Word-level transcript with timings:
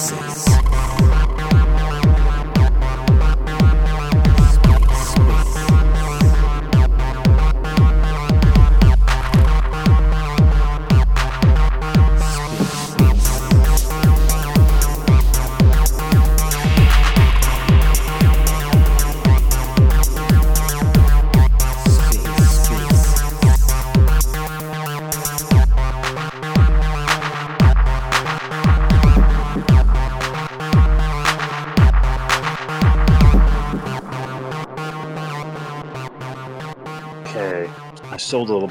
sold 0.00 1.12
a 1.12 1.19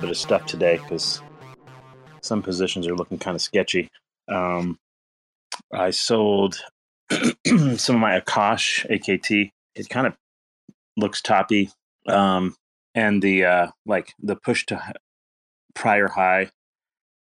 bit 0.10 0.16
of 0.16 0.22
stuff 0.22 0.46
today 0.48 0.78
because 0.78 1.22
some 2.22 2.42
positions 2.42 2.88
are 2.88 2.96
looking 2.96 3.20
kind 3.20 3.36
of 3.36 3.44
sketchy. 3.44 3.92
Um, 4.28 4.80
I 5.72 5.92
sold 5.92 6.58
some 7.46 7.96
of 7.96 8.02
my 8.02 8.20
Akash 8.20 8.90
AKT. 8.90 9.52
It 9.76 9.90
kind 9.90 10.08
of 10.08 10.16
looks 10.98 11.22
toppy, 11.22 11.70
um, 12.08 12.56
and 12.96 13.22
the 13.22 13.46
uh, 13.46 13.68
like 13.86 14.16
the 14.20 14.36
push 14.36 14.66
to 14.68 14.82
prior 15.76 16.08
high 16.08 16.50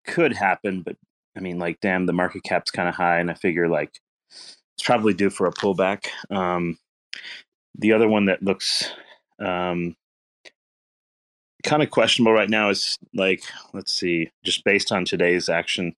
could 0.07 0.35
happen, 0.35 0.83
but 0.83 0.95
I 1.37 1.41
mean, 1.41 1.59
like, 1.59 1.81
damn, 1.81 2.07
the 2.07 2.13
market 2.13 2.45
cap's 2.45 2.71
kind 2.71 2.89
of 2.89 2.95
high, 2.95 3.19
and 3.19 3.33
I 3.33 3.35
figure 3.35 3.67
like 3.67 3.99
it's 4.31 4.85
probably 4.85 5.13
due 5.13 5.31
for 5.31 5.49
a 5.49 5.53
pullback. 5.53 6.07
Um, 6.31 6.79
the 7.77 7.95
other 7.95 8.07
one 8.07 8.27
that 8.27 8.45
looks 8.45 8.93
um, 9.45 9.97
kind 11.67 11.83
of 11.83 11.91
questionable 11.91 12.33
right 12.33 12.49
now 12.49 12.71
is 12.71 12.97
like, 13.13 13.43
let's 13.75 13.93
see, 13.93 14.31
just 14.45 14.65
based 14.65 14.93
on 14.93 15.05
today's 15.05 15.49
action 15.49 15.95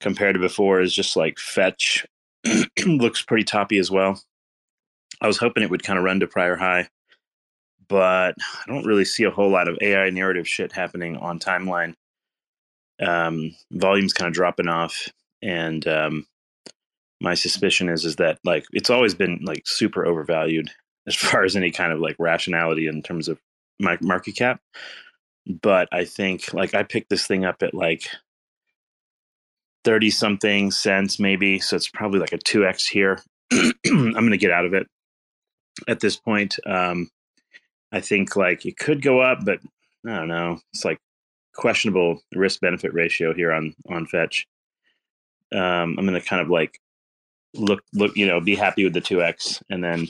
compared 0.00 0.34
to 0.34 0.40
before, 0.40 0.80
is 0.80 0.94
just 0.94 1.16
like 1.16 1.38
fetch 1.38 2.06
looks 2.86 3.22
pretty 3.22 3.44
toppy 3.44 3.78
as 3.78 3.90
well. 3.90 4.20
I 5.20 5.26
was 5.26 5.38
hoping 5.38 5.62
it 5.62 5.70
would 5.70 5.82
kind 5.82 5.98
of 5.98 6.04
run 6.04 6.20
to 6.20 6.26
prior 6.26 6.56
high, 6.56 6.88
but 7.88 8.34
I 8.38 8.64
don't 8.66 8.86
really 8.86 9.04
see 9.04 9.24
a 9.24 9.30
whole 9.30 9.50
lot 9.50 9.68
of 9.68 9.78
AI 9.80 10.10
narrative 10.10 10.48
shit 10.48 10.72
happening 10.72 11.16
on 11.16 11.38
timeline. 11.38 11.94
Um, 13.00 13.54
volume's 13.70 14.12
kind 14.12 14.28
of 14.28 14.34
dropping 14.34 14.68
off, 14.68 15.08
and 15.42 15.86
um, 15.86 16.26
my 17.20 17.34
suspicion 17.34 17.88
is 17.88 18.04
is 18.04 18.16
that 18.16 18.38
like 18.44 18.64
it's 18.72 18.90
always 18.90 19.14
been 19.14 19.40
like 19.42 19.62
super 19.66 20.04
overvalued 20.04 20.70
as 21.06 21.14
far 21.16 21.44
as 21.44 21.56
any 21.56 21.70
kind 21.70 21.92
of 21.92 22.00
like 22.00 22.16
rationality 22.18 22.86
in 22.86 23.02
terms 23.02 23.28
of 23.28 23.38
my 23.80 23.98
market 24.00 24.36
cap. 24.36 24.60
But 25.46 25.88
I 25.92 26.04
think 26.04 26.52
like 26.52 26.74
I 26.74 26.82
picked 26.82 27.10
this 27.10 27.26
thing 27.26 27.44
up 27.44 27.62
at 27.62 27.74
like 27.74 28.08
30 29.84 30.10
something 30.10 30.70
cents 30.70 31.18
maybe. 31.18 31.58
So 31.58 31.76
it's 31.76 31.88
probably 31.88 32.20
like 32.20 32.32
a 32.32 32.38
2x 32.38 32.88
here. 32.88 33.20
I'm 33.52 34.12
going 34.12 34.30
to 34.30 34.36
get 34.36 34.52
out 34.52 34.66
of 34.66 34.74
it 34.74 34.86
at 35.88 36.00
this 36.00 36.16
point. 36.16 36.56
Um, 36.66 37.10
I 37.92 38.00
think 38.00 38.36
like 38.36 38.66
it 38.66 38.76
could 38.76 39.02
go 39.02 39.20
up, 39.20 39.44
but 39.44 39.60
I 40.06 40.16
don't 40.16 40.28
know. 40.28 40.60
It's 40.72 40.84
like 40.84 40.98
questionable 41.54 42.20
risk 42.34 42.60
benefit 42.60 42.94
ratio 42.94 43.34
here 43.34 43.52
on 43.52 43.74
on 43.88 44.06
fetch. 44.06 44.46
Um, 45.52 45.96
I'm 45.98 46.06
going 46.06 46.12
to 46.12 46.20
kind 46.20 46.40
of 46.42 46.48
like 46.48 46.78
look 47.54 47.82
look 47.92 48.16
you 48.16 48.26
know 48.26 48.40
be 48.40 48.54
happy 48.54 48.84
with 48.84 48.94
the 48.94 49.00
2x 49.00 49.60
and 49.68 49.82
then 49.82 50.06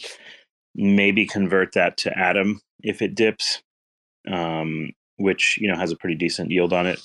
maybe 0.74 1.26
convert 1.26 1.72
that 1.72 1.96
to 1.98 2.18
atom 2.18 2.60
if 2.82 3.02
it 3.02 3.14
dips, 3.14 3.62
um, 4.30 4.90
which 5.16 5.58
you 5.60 5.68
know 5.68 5.76
has 5.76 5.92
a 5.92 5.96
pretty 5.96 6.16
decent 6.16 6.50
yield 6.50 6.72
on 6.72 6.86
it, 6.86 7.00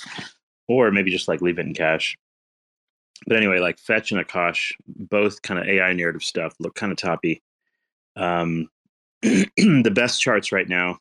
or 0.68 0.92
maybe 0.92 1.12
just 1.12 1.28
like 1.28 1.42
leave 1.42 1.59
it 1.59 1.66
in 1.66 1.74
cash. 1.74 2.18
But 3.28 3.38
anyway, 3.38 3.59
like 3.59 3.80
Fetch 3.80 4.12
and 4.12 4.25
Akash, 4.25 4.72
both 4.88 5.42
kind 5.42 5.59
of 5.59 5.68
AI 5.68 5.94
narrative 5.94 6.24
stuff, 6.24 6.54
look 6.59 6.75
kind 6.75 6.92
of 6.92 6.98
toppy. 6.98 7.42
Um, 8.16 8.70
the 9.22 9.92
best 9.94 10.22
charts 10.22 10.52
right 10.52 10.68
now, 10.68 11.00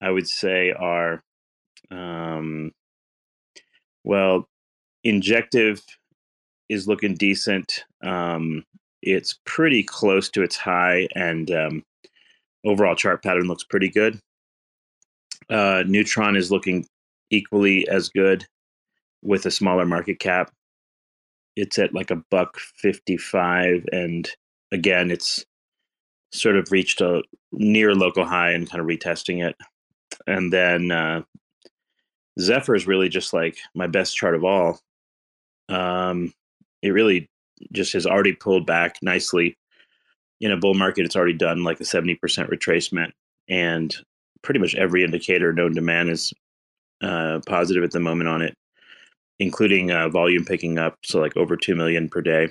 I 0.00 0.10
would 0.10 0.28
say, 0.28 0.72
are 0.72 1.22
um, 1.90 2.72
well, 4.04 4.48
Injective 5.04 5.82
is 6.68 6.88
looking 6.88 7.14
decent. 7.14 7.84
Um, 8.02 8.64
it's 9.02 9.38
pretty 9.44 9.82
close 9.82 10.28
to 10.30 10.42
its 10.42 10.56
high, 10.56 11.08
and 11.14 11.50
um, 11.50 11.84
overall 12.68 12.94
chart 12.94 13.22
pattern 13.22 13.48
looks 13.48 13.64
pretty 13.64 13.88
good. 13.88 14.20
Uh, 15.48 15.82
Neutron 15.86 16.36
is 16.36 16.50
looking 16.50 16.86
equally 17.30 17.88
as 17.88 18.08
good 18.10 18.44
with 19.22 19.46
a 19.46 19.50
smaller 19.50 19.86
market 19.86 20.20
cap. 20.20 20.52
It's 21.56 21.78
at 21.78 21.94
like 21.94 22.10
a 22.10 22.22
buck 22.30 22.58
55 22.58 23.84
and 23.90 24.28
again 24.70 25.10
it's 25.10 25.44
sort 26.30 26.56
of 26.56 26.70
reached 26.70 27.00
a 27.00 27.22
near 27.52 27.94
local 27.94 28.24
high 28.24 28.50
and 28.50 28.70
kind 28.70 28.80
of 28.80 28.86
retesting 28.86 29.44
it. 29.44 29.56
And 30.26 30.52
then 30.52 30.90
uh, 30.90 31.22
Zephyr 32.38 32.74
is 32.74 32.86
really 32.86 33.08
just 33.08 33.32
like 33.32 33.56
my 33.74 33.86
best 33.86 34.14
chart 34.14 34.34
of 34.34 34.44
all. 34.44 34.78
Um, 35.70 36.32
it 36.82 36.90
really 36.90 37.30
just 37.72 37.94
has 37.94 38.06
already 38.06 38.34
pulled 38.34 38.66
back 38.66 38.96
nicely 39.02 39.56
in 40.40 40.52
a 40.52 40.56
bull 40.56 40.74
market, 40.74 41.04
it's 41.04 41.16
already 41.16 41.34
done 41.34 41.64
like 41.64 41.80
a 41.80 41.84
70% 41.84 42.18
retracement. 42.18 43.10
And 43.48 43.94
pretty 44.42 44.60
much 44.60 44.74
every 44.74 45.04
indicator 45.04 45.52
known 45.52 45.74
to 45.74 45.80
man 45.80 46.08
is 46.08 46.32
uh, 47.02 47.40
positive 47.46 47.84
at 47.84 47.92
the 47.92 48.00
moment 48.00 48.28
on 48.28 48.42
it, 48.42 48.54
including 49.38 49.90
uh, 49.90 50.08
volume 50.08 50.44
picking 50.44 50.78
up. 50.78 50.98
So, 51.04 51.20
like 51.20 51.36
over 51.36 51.56
2 51.56 51.74
million 51.74 52.08
per 52.08 52.20
day. 52.20 52.48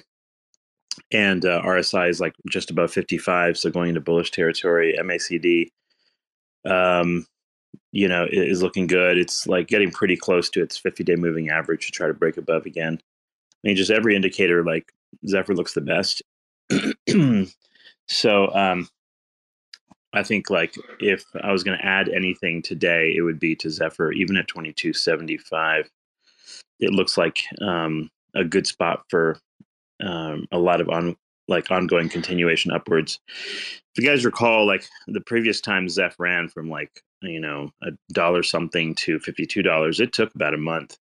And 1.12 1.46
uh, 1.46 1.62
RSI 1.62 2.09
is 2.09 2.20
like 2.20 2.34
just 2.50 2.72
above 2.72 2.92
55. 2.92 3.58
So, 3.58 3.70
going 3.70 3.90
into 3.90 4.02
bullish 4.02 4.31
territory. 4.31 4.96
MACD, 5.00 5.69
um, 6.69 7.25
you 7.92 8.08
know, 8.08 8.28
is 8.30 8.64
looking 8.64 8.88
good. 8.88 9.18
It's 9.18 9.48
like 9.48 9.68
getting 9.68 9.92
pretty 9.92 10.18
close 10.18 10.50
to 10.52 10.62
its 10.62 10.78
50 10.78 11.04
day 11.04 11.16
moving 11.16 11.50
average 11.50 11.86
to 11.86 11.92
try 11.92 12.08
to 12.08 12.14
break 12.14 12.38
above 12.38 12.66
again. 12.66 13.00
I 13.64 13.68
mean, 13.68 13.75
just 13.75 13.92
every 13.92 14.16
indicator, 14.16 14.64
like 14.64 14.92
Zephyr 15.28 15.56
looks 15.56 15.74
the 15.74 15.81
best. 15.81 16.22
So 18.07 18.53
um, 18.53 18.88
I 20.13 20.23
think 20.23 20.50
like 20.50 20.75
if 21.00 21.23
I 21.41 21.51
was 21.51 21.63
going 21.63 21.78
to 21.78 21.85
add 21.85 22.09
anything 22.09 22.62
today, 22.62 23.13
it 23.16 23.22
would 23.22 23.40
be 23.40 23.56
to 23.57 23.69
Zephyr, 23.69 24.12
even 24.12 24.38
at 24.38 24.47
2275. 24.47 25.90
It 26.79 26.91
looks 26.91 27.18
like 27.18 27.40
um, 27.62 28.09
a 28.35 28.44
good 28.44 28.68
spot 28.68 29.03
for 29.09 29.38
um, 30.03 30.47
a 30.51 30.57
lot 30.57 30.81
of 30.81 30.90
on 30.90 31.16
like 31.47 31.72
ongoing 31.72 32.09
continuation 32.09 32.72
upwards. 32.72 33.19
If 33.28 34.03
you 34.03 34.07
guys 34.07 34.25
recall, 34.25 34.66
like 34.66 34.85
the 35.07 35.22
previous 35.22 35.62
time 35.62 35.89
Zeph 35.89 36.16
ran 36.19 36.50
from 36.50 36.69
like 36.69 37.01
you 37.22 37.39
know 37.39 37.72
a 37.84 37.91
dollar 38.13 38.44
something 38.44 38.95
to 38.95 39.19
fifty 39.19 39.45
two 39.45 39.63
dollars, 39.63 40.00
it 40.00 40.13
took 40.13 40.34
about 40.35 40.53
a 40.53 40.57
month. 40.57 40.97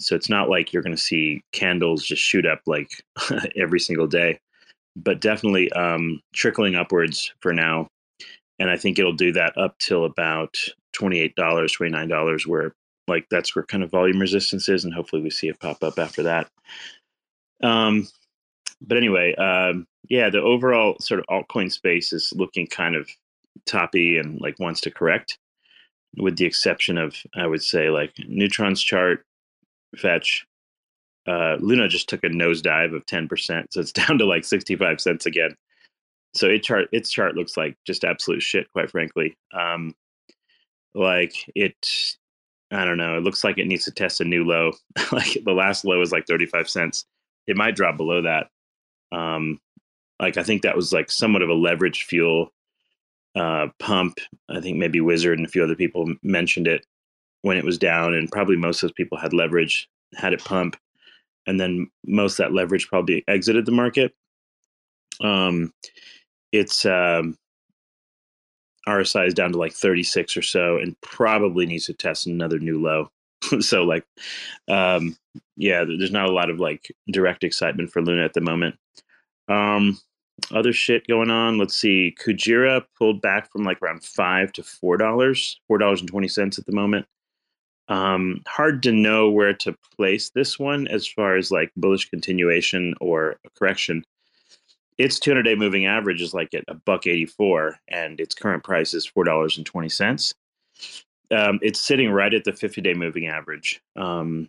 So 0.00 0.16
it's 0.16 0.30
not 0.30 0.48
like 0.48 0.72
you're 0.72 0.82
going 0.82 0.96
to 0.96 1.02
see 1.02 1.42
candles 1.52 2.04
just 2.04 2.22
shoot 2.22 2.46
up 2.46 2.60
like 2.66 2.90
every 3.56 3.80
single 3.80 4.06
day 4.06 4.38
but 4.96 5.20
definitely 5.20 5.70
um, 5.72 6.20
trickling 6.34 6.74
upwards 6.74 7.32
for 7.40 7.52
now. 7.52 7.86
And 8.58 8.70
I 8.70 8.76
think 8.76 8.98
it'll 8.98 9.12
do 9.12 9.32
that 9.32 9.56
up 9.56 9.78
till 9.78 10.04
about 10.04 10.56
$28, 10.94 11.34
$29, 11.34 12.46
where 12.46 12.72
like 13.08 13.26
that's 13.30 13.56
where 13.56 13.64
kind 13.64 13.82
of 13.82 13.90
volume 13.90 14.20
resistance 14.20 14.68
is. 14.68 14.84
And 14.84 14.94
hopefully 14.94 15.22
we 15.22 15.30
see 15.30 15.48
it 15.48 15.60
pop 15.60 15.82
up 15.82 15.98
after 15.98 16.22
that. 16.24 16.48
Um, 17.62 18.08
but 18.80 18.96
anyway, 18.96 19.34
um, 19.34 19.86
yeah, 20.08 20.30
the 20.30 20.40
overall 20.40 20.96
sort 21.00 21.20
of 21.20 21.26
altcoin 21.26 21.70
space 21.70 22.12
is 22.12 22.32
looking 22.34 22.66
kind 22.66 22.96
of 22.96 23.08
toppy 23.66 24.16
and 24.18 24.40
like 24.40 24.58
wants 24.58 24.80
to 24.82 24.90
correct, 24.90 25.38
with 26.16 26.36
the 26.36 26.46
exception 26.46 26.98
of, 26.98 27.16
I 27.34 27.46
would 27.46 27.62
say, 27.62 27.90
like 27.90 28.14
Neutron's 28.26 28.82
chart, 28.82 29.24
Fetch, 29.96 30.46
uh, 31.26 31.56
Luna 31.60 31.88
just 31.88 32.08
took 32.08 32.24
a 32.24 32.28
nosedive 32.28 32.94
of 32.94 33.06
10%. 33.06 33.66
So 33.70 33.80
it's 33.80 33.92
down 33.92 34.18
to 34.18 34.24
like 34.24 34.44
65 34.44 35.00
cents 35.00 35.26
again. 35.26 35.54
So 36.34 36.46
it 36.46 36.62
chart 36.62 36.88
its 36.92 37.10
chart 37.10 37.34
looks 37.34 37.56
like 37.56 37.76
just 37.84 38.04
absolute 38.04 38.42
shit, 38.42 38.70
quite 38.72 38.90
frankly. 38.90 39.36
Um, 39.52 39.94
like 40.94 41.34
it, 41.56 41.74
I 42.70 42.84
don't 42.84 42.98
know. 42.98 43.16
It 43.16 43.24
looks 43.24 43.42
like 43.42 43.58
it 43.58 43.66
needs 43.66 43.84
to 43.84 43.90
test 43.90 44.20
a 44.20 44.24
new 44.24 44.44
low. 44.44 44.72
like 45.12 45.38
the 45.44 45.52
last 45.52 45.84
low 45.84 46.00
is 46.00 46.12
like 46.12 46.26
35 46.26 46.70
cents. 46.70 47.04
It 47.48 47.56
might 47.56 47.74
drop 47.74 47.96
below 47.96 48.22
that. 48.22 48.48
Um, 49.10 49.60
like 50.20 50.36
I 50.36 50.44
think 50.44 50.62
that 50.62 50.76
was 50.76 50.92
like 50.92 51.10
somewhat 51.10 51.42
of 51.42 51.48
a 51.48 51.54
leverage 51.54 52.04
fuel 52.04 52.52
uh, 53.34 53.68
pump. 53.80 54.18
I 54.48 54.60
think 54.60 54.76
maybe 54.76 55.00
Wizard 55.00 55.38
and 55.38 55.46
a 55.46 55.50
few 55.50 55.64
other 55.64 55.74
people 55.74 56.14
mentioned 56.22 56.68
it 56.68 56.86
when 57.42 57.56
it 57.56 57.64
was 57.64 57.78
down, 57.78 58.14
and 58.14 58.30
probably 58.30 58.56
most 58.56 58.82
of 58.82 58.88
those 58.88 58.94
people 58.94 59.18
had 59.18 59.32
leverage, 59.32 59.88
had 60.14 60.32
it 60.32 60.44
pump, 60.44 60.76
and 61.50 61.58
then 61.58 61.90
most 62.06 62.38
that 62.38 62.52
leverage 62.52 62.86
probably 62.86 63.24
exited 63.26 63.66
the 63.66 63.72
market. 63.72 64.14
Um, 65.20 65.74
it's 66.52 66.86
um, 66.86 67.36
RSI 68.88 69.26
is 69.26 69.34
down 69.34 69.50
to 69.52 69.58
like 69.58 69.72
36 69.72 70.36
or 70.36 70.42
so, 70.42 70.78
and 70.78 70.98
probably 71.00 71.66
needs 71.66 71.86
to 71.86 71.92
test 71.92 72.28
another 72.28 72.60
new 72.60 72.80
low. 72.80 73.10
so 73.60 73.82
like, 73.82 74.04
um, 74.68 75.16
yeah, 75.56 75.84
there's 75.84 76.12
not 76.12 76.28
a 76.28 76.32
lot 76.32 76.50
of 76.50 76.60
like 76.60 76.86
direct 77.10 77.42
excitement 77.42 77.90
for 77.90 78.00
Luna 78.00 78.24
at 78.24 78.34
the 78.34 78.40
moment. 78.40 78.76
Um, 79.48 79.98
other 80.52 80.72
shit 80.72 81.04
going 81.08 81.30
on. 81.30 81.58
Let's 81.58 81.76
see. 81.76 82.14
Kujira 82.24 82.84
pulled 82.96 83.20
back 83.20 83.50
from 83.50 83.64
like 83.64 83.82
around 83.82 84.04
five 84.04 84.52
to 84.52 84.62
four 84.62 84.96
dollars, 84.96 85.60
four 85.66 85.78
dollars 85.78 85.98
and 86.00 86.08
twenty 86.08 86.28
cents 86.28 86.60
at 86.60 86.66
the 86.66 86.72
moment. 86.72 87.06
Um, 87.90 88.42
hard 88.46 88.84
to 88.84 88.92
know 88.92 89.28
where 89.28 89.52
to 89.54 89.76
place 89.96 90.30
this 90.30 90.58
one 90.58 90.86
as 90.86 91.08
far 91.08 91.36
as 91.36 91.50
like 91.50 91.72
bullish 91.76 92.08
continuation 92.08 92.94
or 93.00 93.36
correction. 93.58 94.04
Its 94.96 95.18
200 95.18 95.42
day 95.42 95.56
moving 95.56 95.86
average 95.86 96.22
is 96.22 96.32
like 96.32 96.54
at 96.54 96.62
a 96.68 96.74
buck 96.74 97.06
84, 97.06 97.78
and 97.88 98.20
its 98.20 98.34
current 98.34 98.62
price 98.62 98.94
is 98.94 99.06
four 99.06 99.24
dollars 99.24 99.56
and 99.56 99.66
twenty 99.66 99.88
cents. 99.88 100.34
Um, 101.32 101.58
it's 101.62 101.84
sitting 101.84 102.10
right 102.10 102.32
at 102.32 102.44
the 102.44 102.52
50 102.52 102.80
day 102.80 102.94
moving 102.94 103.26
average, 103.26 103.80
um, 103.96 104.48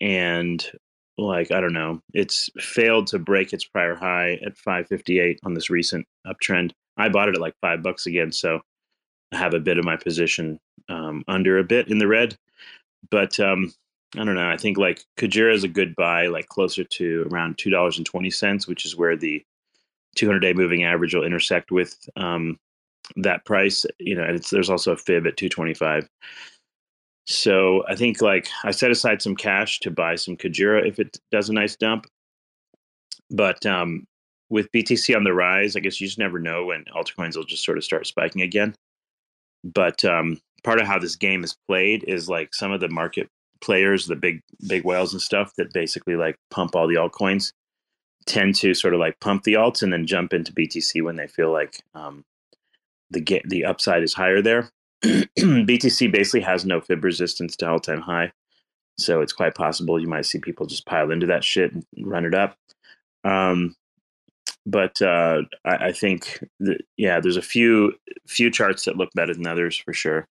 and 0.00 0.70
like 1.16 1.50
I 1.50 1.60
don't 1.60 1.72
know, 1.72 2.00
it's 2.12 2.50
failed 2.58 3.06
to 3.08 3.18
break 3.18 3.54
its 3.54 3.64
prior 3.64 3.94
high 3.94 4.38
at 4.44 4.58
558 4.58 5.40
on 5.44 5.54
this 5.54 5.70
recent 5.70 6.06
uptrend. 6.26 6.72
I 6.98 7.08
bought 7.08 7.28
it 7.28 7.36
at 7.36 7.40
like 7.40 7.54
five 7.62 7.82
bucks 7.82 8.06
again, 8.06 8.32
so 8.32 8.60
I 9.32 9.38
have 9.38 9.54
a 9.54 9.60
bit 9.60 9.78
of 9.78 9.84
my 9.84 9.96
position 9.96 10.58
um, 10.90 11.24
under 11.26 11.58
a 11.58 11.64
bit 11.64 11.88
in 11.88 11.98
the 11.98 12.06
red. 12.08 12.36
But 13.10 13.38
um, 13.40 13.72
I 14.16 14.24
don't 14.24 14.34
know. 14.34 14.50
I 14.50 14.56
think 14.56 14.78
like 14.78 15.04
Kujira 15.18 15.54
is 15.54 15.64
a 15.64 15.68
good 15.68 15.94
buy, 15.96 16.26
like 16.26 16.48
closer 16.48 16.84
to 16.84 17.28
around 17.30 17.58
two 17.58 17.70
dollars 17.70 17.96
and 17.96 18.06
twenty 18.06 18.30
cents, 18.30 18.66
which 18.66 18.84
is 18.84 18.96
where 18.96 19.16
the 19.16 19.44
200 20.16 20.40
day 20.40 20.52
moving 20.52 20.84
average 20.84 21.14
will 21.14 21.24
intersect 21.24 21.70
with 21.70 21.96
um, 22.16 22.58
that 23.16 23.44
price. 23.44 23.86
You 23.98 24.14
know, 24.14 24.24
and 24.24 24.42
there's 24.50 24.70
also 24.70 24.92
a 24.92 24.96
fib 24.96 25.26
at 25.26 25.36
225. 25.36 26.08
So 27.26 27.84
I 27.88 27.94
think 27.94 28.20
like 28.20 28.48
I 28.64 28.72
set 28.72 28.90
aside 28.90 29.22
some 29.22 29.36
cash 29.36 29.80
to 29.80 29.90
buy 29.90 30.16
some 30.16 30.36
Kujira 30.36 30.86
if 30.86 30.98
it 30.98 31.18
does 31.30 31.48
a 31.48 31.52
nice 31.52 31.76
dump. 31.76 32.06
But 33.30 33.64
um, 33.64 34.04
with 34.50 34.70
BTC 34.72 35.16
on 35.16 35.24
the 35.24 35.32
rise, 35.32 35.76
I 35.76 35.80
guess 35.80 36.00
you 36.00 36.06
just 36.06 36.18
never 36.18 36.38
know 36.38 36.66
when 36.66 36.84
altcoins 36.94 37.36
will 37.36 37.44
just 37.44 37.64
sort 37.64 37.78
of 37.78 37.84
start 37.84 38.06
spiking 38.06 38.42
again. 38.42 38.74
But 39.64 40.04
um, 40.04 40.40
part 40.64 40.80
of 40.80 40.86
how 40.86 40.98
this 40.98 41.16
game 41.16 41.44
is 41.44 41.56
played 41.68 42.04
is 42.06 42.28
like 42.28 42.54
some 42.54 42.72
of 42.72 42.80
the 42.80 42.88
market 42.88 43.28
players, 43.60 44.06
the 44.06 44.16
big 44.16 44.42
big 44.66 44.84
whales 44.84 45.12
and 45.12 45.22
stuff 45.22 45.52
that 45.56 45.72
basically 45.72 46.16
like 46.16 46.36
pump 46.50 46.76
all 46.76 46.88
the 46.88 46.96
altcoins, 46.96 47.52
tend 48.26 48.54
to 48.56 48.74
sort 48.74 48.94
of 48.94 49.00
like 49.00 49.18
pump 49.20 49.44
the 49.44 49.54
alts 49.54 49.82
and 49.82 49.92
then 49.92 50.06
jump 50.06 50.32
into 50.32 50.52
BTC 50.52 51.02
when 51.02 51.16
they 51.16 51.26
feel 51.26 51.52
like 51.52 51.82
um, 51.94 52.24
the 53.10 53.20
get 53.20 53.48
the 53.48 53.64
upside 53.64 54.02
is 54.02 54.14
higher 54.14 54.42
there. 54.42 54.70
BTC 55.04 56.12
basically 56.12 56.40
has 56.40 56.64
no 56.64 56.80
fib 56.80 57.02
resistance 57.04 57.56
to 57.56 57.68
all 57.68 57.80
time 57.80 58.00
high. 58.00 58.32
So 58.98 59.20
it's 59.20 59.32
quite 59.32 59.54
possible 59.54 60.00
you 60.00 60.08
might 60.08 60.26
see 60.26 60.38
people 60.38 60.66
just 60.66 60.86
pile 60.86 61.10
into 61.10 61.26
that 61.26 61.44
shit 61.44 61.72
and 61.72 61.84
run 61.98 62.24
it 62.24 62.34
up. 62.34 62.56
Um, 63.24 63.74
but 64.66 65.00
uh, 65.02 65.42
I, 65.64 65.76
I, 65.86 65.92
think 65.92 66.44
that, 66.60 66.78
yeah, 66.96 67.20
there's 67.20 67.36
a 67.36 67.42
few 67.42 67.94
few 68.26 68.50
charts 68.50 68.84
that 68.84 68.96
look 68.96 69.10
better 69.14 69.34
than 69.34 69.46
others 69.46 69.76
for 69.76 69.92
sure. 69.92 70.28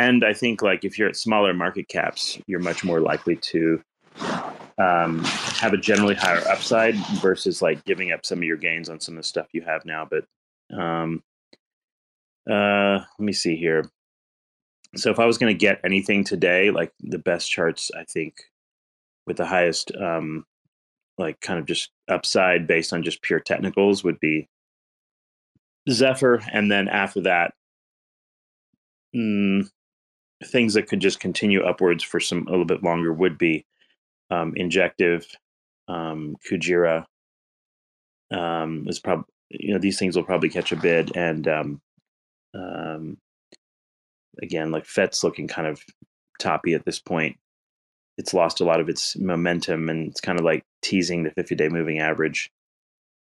And 0.00 0.24
I 0.24 0.32
think 0.32 0.62
like 0.62 0.84
if 0.84 0.98
you're 0.98 1.08
at 1.08 1.16
smaller 1.16 1.52
market 1.52 1.88
caps, 1.88 2.38
you're 2.46 2.60
much 2.60 2.84
more 2.84 3.00
likely 3.00 3.36
to 3.36 3.82
um, 4.78 5.22
have 5.24 5.72
a 5.72 5.76
generally 5.76 6.14
higher 6.14 6.42
upside 6.48 6.94
versus 7.20 7.60
like 7.60 7.84
giving 7.84 8.12
up 8.12 8.24
some 8.24 8.38
of 8.38 8.44
your 8.44 8.56
gains 8.56 8.88
on 8.88 9.00
some 9.00 9.14
of 9.14 9.22
the 9.22 9.28
stuff 9.28 9.48
you 9.52 9.62
have 9.62 9.84
now. 9.84 10.08
But 10.08 10.24
um, 10.76 11.22
uh, 12.50 13.00
let 13.18 13.20
me 13.20 13.32
see 13.32 13.56
here 13.56 13.90
so 14.96 15.10
if 15.10 15.18
I 15.18 15.26
was 15.26 15.38
going 15.38 15.54
to 15.54 15.58
get 15.58 15.80
anything 15.84 16.24
today, 16.24 16.70
like 16.70 16.92
the 17.00 17.18
best 17.18 17.50
charts, 17.50 17.90
I 17.96 18.04
think 18.04 18.34
with 19.26 19.36
the 19.36 19.46
highest, 19.46 19.92
um, 19.96 20.44
like 21.16 21.40
kind 21.40 21.60
of 21.60 21.66
just 21.66 21.90
upside 22.08 22.66
based 22.66 22.92
on 22.92 23.02
just 23.02 23.22
pure 23.22 23.40
technicals 23.40 24.02
would 24.02 24.18
be 24.18 24.48
Zephyr. 25.88 26.40
And 26.52 26.70
then 26.70 26.88
after 26.88 27.20
that, 27.22 27.54
mm, 29.14 29.68
things 30.44 30.74
that 30.74 30.88
could 30.88 31.00
just 31.00 31.20
continue 31.20 31.62
upwards 31.62 32.02
for 32.02 32.20
some 32.20 32.46
a 32.46 32.50
little 32.50 32.64
bit 32.64 32.82
longer 32.82 33.12
would 33.12 33.38
be 33.38 33.64
um, 34.30 34.52
Injective, 34.56 35.26
um, 35.88 36.36
Kujira. 36.48 37.04
Um, 38.32 38.86
is 38.88 39.00
probably 39.00 39.24
you 39.48 39.72
know 39.72 39.80
these 39.80 39.98
things 39.98 40.14
will 40.14 40.22
probably 40.22 40.48
catch 40.48 40.70
a 40.70 40.76
bid 40.76 41.16
and 41.16 41.48
um, 41.48 41.80
um, 42.54 43.18
again, 44.42 44.70
like 44.70 44.86
FET's 44.86 45.22
looking 45.24 45.48
kind 45.48 45.68
of 45.68 45.84
toppy 46.38 46.74
at 46.74 46.84
this 46.84 46.98
point. 46.98 47.36
It's 48.18 48.34
lost 48.34 48.60
a 48.60 48.64
lot 48.64 48.80
of 48.80 48.88
its 48.88 49.16
momentum 49.16 49.88
and 49.88 50.08
it's 50.08 50.20
kind 50.20 50.38
of 50.38 50.44
like 50.44 50.64
teasing 50.82 51.22
the 51.22 51.30
50 51.30 51.54
day 51.54 51.68
moving 51.68 52.00
average. 52.00 52.50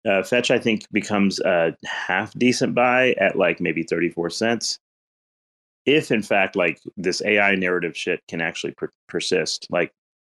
Uh, 0.06 0.22
Fetch, 0.22 0.50
I 0.50 0.58
think, 0.58 0.84
becomes 0.93 1.40
a 1.40 1.75
half 1.84 2.34
decent 2.34 2.75
buy 2.75 3.12
at 3.12 3.37
like 3.37 3.61
maybe 3.61 3.82
34 3.82 4.31
cents. 4.31 4.78
If, 5.86 6.10
in 6.10 6.22
fact, 6.22 6.56
like 6.56 6.81
this 6.96 7.22
AI 7.25 7.54
narrative 7.56 7.96
shit 7.96 8.22
can 8.28 8.40
actually 8.40 8.72
per- 8.72 8.90
persist, 9.08 9.66
like 9.70 9.92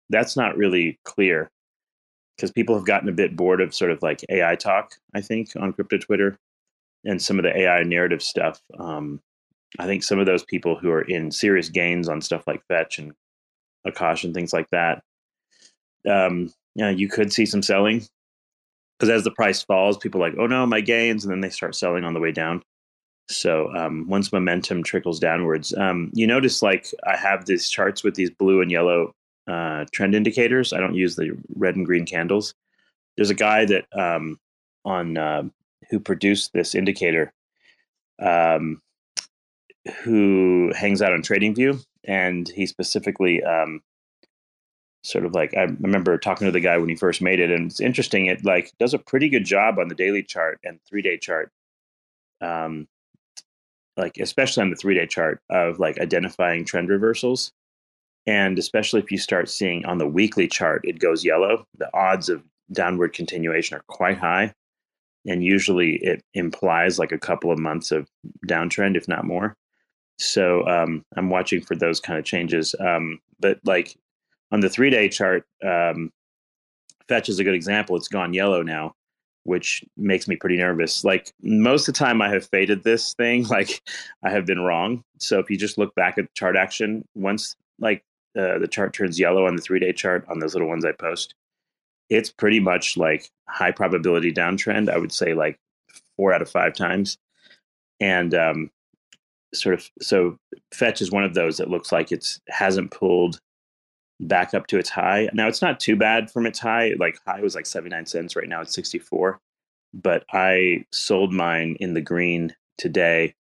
that's 0.09 0.37
not 0.37 0.57
really 0.57 0.99
clear 1.03 1.51
because 2.35 2.51
people 2.51 2.75
have 2.75 2.85
gotten 2.85 3.09
a 3.09 3.13
bit 3.13 3.35
bored 3.35 3.61
of 3.61 3.73
sort 3.73 3.91
of 3.91 4.01
like 4.01 4.23
AI 4.29 4.55
talk, 4.55 4.95
I 5.13 5.21
think, 5.21 5.49
on 5.55 5.73
crypto 5.73 5.97
Twitter 5.97 6.39
and 7.05 7.21
some 7.21 7.37
of 7.37 7.43
the 7.43 7.55
AI 7.57 7.83
narrative 7.83 8.21
stuff. 8.21 8.61
Um, 8.79 9.21
I 9.79 9.85
think 9.85 10.03
some 10.03 10.19
of 10.19 10.25
those 10.25 10.43
people 10.43 10.75
who 10.75 10.89
are 10.89 11.01
in 11.03 11.31
serious 11.31 11.69
gains 11.69 12.09
on 12.09 12.21
stuff 12.21 12.43
like 12.47 12.65
Fetch 12.67 12.99
and 12.99 13.13
Akash 13.87 14.23
and 14.23 14.33
things 14.33 14.53
like 14.53 14.69
that, 14.71 15.03
um, 16.09 16.51
yeah, 16.75 16.89
you 16.89 17.07
could 17.07 17.31
see 17.31 17.45
some 17.45 17.61
selling 17.61 18.03
because 18.97 19.09
as 19.09 19.23
the 19.23 19.31
price 19.31 19.63
falls, 19.63 19.97
people 19.97 20.23
are 20.23 20.29
like, 20.29 20.39
oh 20.39 20.47
no, 20.47 20.65
my 20.65 20.81
gains, 20.81 21.25
and 21.25 21.31
then 21.31 21.41
they 21.41 21.49
start 21.49 21.75
selling 21.75 22.03
on 22.03 22.13
the 22.13 22.19
way 22.19 22.31
down. 22.31 22.61
So 23.35 23.73
um, 23.75 24.07
once 24.07 24.31
momentum 24.31 24.83
trickles 24.83 25.19
downwards, 25.19 25.73
um, 25.77 26.11
you 26.13 26.27
notice 26.27 26.61
like 26.61 26.87
I 27.05 27.17
have 27.17 27.45
these 27.45 27.69
charts 27.69 28.03
with 28.03 28.15
these 28.15 28.29
blue 28.29 28.61
and 28.61 28.71
yellow 28.71 29.13
uh, 29.47 29.85
trend 29.91 30.15
indicators. 30.15 30.73
I 30.73 30.79
don't 30.79 30.95
use 30.95 31.15
the 31.15 31.31
red 31.55 31.75
and 31.75 31.85
green 31.85 32.05
candles. 32.05 32.53
There's 33.17 33.29
a 33.29 33.35
guy 33.35 33.65
that 33.65 33.85
um, 33.97 34.39
on 34.85 35.17
uh, 35.17 35.43
who 35.89 35.99
produced 35.99 36.53
this 36.53 36.75
indicator. 36.75 37.33
Um, 38.21 38.81
who 40.03 40.71
hangs 40.75 41.01
out 41.01 41.13
on 41.13 41.21
TradingView, 41.21 41.83
and 42.03 42.47
he 42.47 42.65
specifically 42.65 43.43
um, 43.43 43.81
sort 45.03 45.25
of 45.25 45.33
like 45.33 45.55
I 45.55 45.63
remember 45.79 46.17
talking 46.17 46.45
to 46.45 46.51
the 46.51 46.59
guy 46.59 46.77
when 46.77 46.89
he 46.89 46.95
first 46.95 47.21
made 47.21 47.39
it, 47.39 47.49
and 47.49 47.71
it's 47.71 47.81
interesting. 47.81 48.27
It 48.27 48.45
like 48.45 48.71
does 48.79 48.93
a 48.93 48.99
pretty 48.99 49.29
good 49.29 49.45
job 49.45 49.79
on 49.79 49.87
the 49.87 49.95
daily 49.95 50.23
chart 50.23 50.59
and 50.63 50.79
three 50.87 51.01
day 51.01 51.17
chart, 51.17 51.51
um, 52.41 52.87
like 54.01 54.17
especially 54.19 54.63
on 54.63 54.71
the 54.71 54.75
three 54.75 54.95
day 54.95 55.05
chart 55.05 55.39
of 55.49 55.79
like 55.79 55.99
identifying 55.99 56.65
trend 56.65 56.89
reversals, 56.89 57.51
and 58.25 58.57
especially 58.57 58.99
if 58.99 59.11
you 59.11 59.17
start 59.17 59.47
seeing 59.47 59.85
on 59.85 59.99
the 59.99 60.07
weekly 60.07 60.47
chart 60.47 60.81
it 60.83 60.99
goes 60.99 61.23
yellow, 61.23 61.65
the 61.77 61.89
odds 61.93 62.27
of 62.27 62.43
downward 62.73 63.13
continuation 63.13 63.77
are 63.77 63.83
quite 63.87 64.17
high. 64.17 64.53
And 65.27 65.43
usually 65.43 65.97
it 66.01 66.23
implies 66.33 66.97
like 66.97 67.11
a 67.11 67.17
couple 67.19 67.51
of 67.51 67.59
months 67.59 67.91
of 67.91 68.09
downtrend, 68.47 68.97
if 68.97 69.07
not 69.07 69.23
more. 69.23 69.55
So 70.17 70.65
um, 70.67 71.03
I'm 71.15 71.29
watching 71.29 71.61
for 71.61 71.75
those 71.75 71.99
kind 71.99 72.17
of 72.17 72.25
changes. 72.25 72.73
Um, 72.79 73.19
but 73.39 73.59
like 73.63 73.95
on 74.51 74.61
the 74.61 74.69
three 74.69 74.89
day 74.89 75.09
chart, 75.09 75.43
um, 75.63 76.11
Fetch 77.07 77.29
is 77.29 77.39
a 77.39 77.43
good 77.43 77.53
example. 77.53 77.95
It's 77.95 78.07
gone 78.07 78.33
yellow 78.33 78.63
now, 78.63 78.93
which 79.43 79.83
makes 79.97 80.27
me 80.27 80.35
pretty 80.35 80.57
nervous. 80.57 81.03
Like 81.03 81.31
most 81.41 81.87
of 81.87 81.93
the 81.93 81.99
time, 81.99 82.21
I 82.21 82.29
have 82.29 82.47
faded 82.47 82.83
this 82.83 83.13
thing. 83.13 83.45
Like 83.51 83.81
I 84.23 84.29
have 84.29 84.45
been 84.45 84.61
wrong. 84.61 85.03
So 85.19 85.39
if 85.39 85.49
you 85.49 85.57
just 85.57 85.77
look 85.77 85.93
back 85.95 86.17
at 86.17 86.33
chart 86.35 86.55
action, 86.55 87.05
once 87.15 87.55
like 87.79 88.03
uh, 88.37 88.59
the 88.59 88.67
chart 88.67 88.93
turns 88.93 89.19
yellow 89.19 89.45
on 89.45 89.55
the 89.55 89.61
three 89.61 89.79
day 89.79 89.91
chart 89.91 90.25
on 90.29 90.39
those 90.39 90.53
little 90.53 90.69
ones 90.69 90.85
I 90.85 90.93
post, 90.93 91.35
it's 92.09 92.31
pretty 92.31 92.59
much 92.59 92.97
like 92.97 93.29
high 93.47 93.71
probability 93.71 94.31
downtrend. 94.33 94.89
I 94.89 94.97
would 94.97 95.11
say 95.11 95.33
like 95.33 95.57
four 96.15 96.33
out 96.33 96.41
of 96.41 96.49
five 96.49 96.73
times. 96.73 97.17
And 97.99 98.33
um, 98.33 98.71
sort 99.53 99.75
of 99.75 99.89
so 100.01 100.37
fetch 100.73 101.01
is 101.01 101.11
one 101.11 101.23
of 101.23 101.33
those 101.33 101.57
that 101.57 101.69
looks 101.69 101.91
like 101.91 102.11
it's 102.11 102.39
hasn't 102.49 102.91
pulled 102.91 103.39
back 104.21 104.53
up 104.53 104.67
to 104.67 104.77
its 104.77 104.89
high. 104.89 105.29
Now 105.33 105.47
it's 105.47 105.61
not 105.61 105.79
too 105.79 105.95
bad 105.95 106.31
from 106.31 106.45
its 106.45 106.59
high. 106.59 106.93
Like 106.97 107.19
high 107.25 107.41
was 107.41 107.55
like 107.55 107.65
79 107.65 108.05
cents. 108.05 108.35
Right 108.35 108.47
now 108.47 108.61
it's 108.61 108.73
64. 108.73 109.39
But 109.93 110.23
I 110.31 110.85
sold 110.91 111.33
mine 111.33 111.75
in 111.79 111.93
the 111.93 112.01
green 112.01 112.55
today 112.77 113.35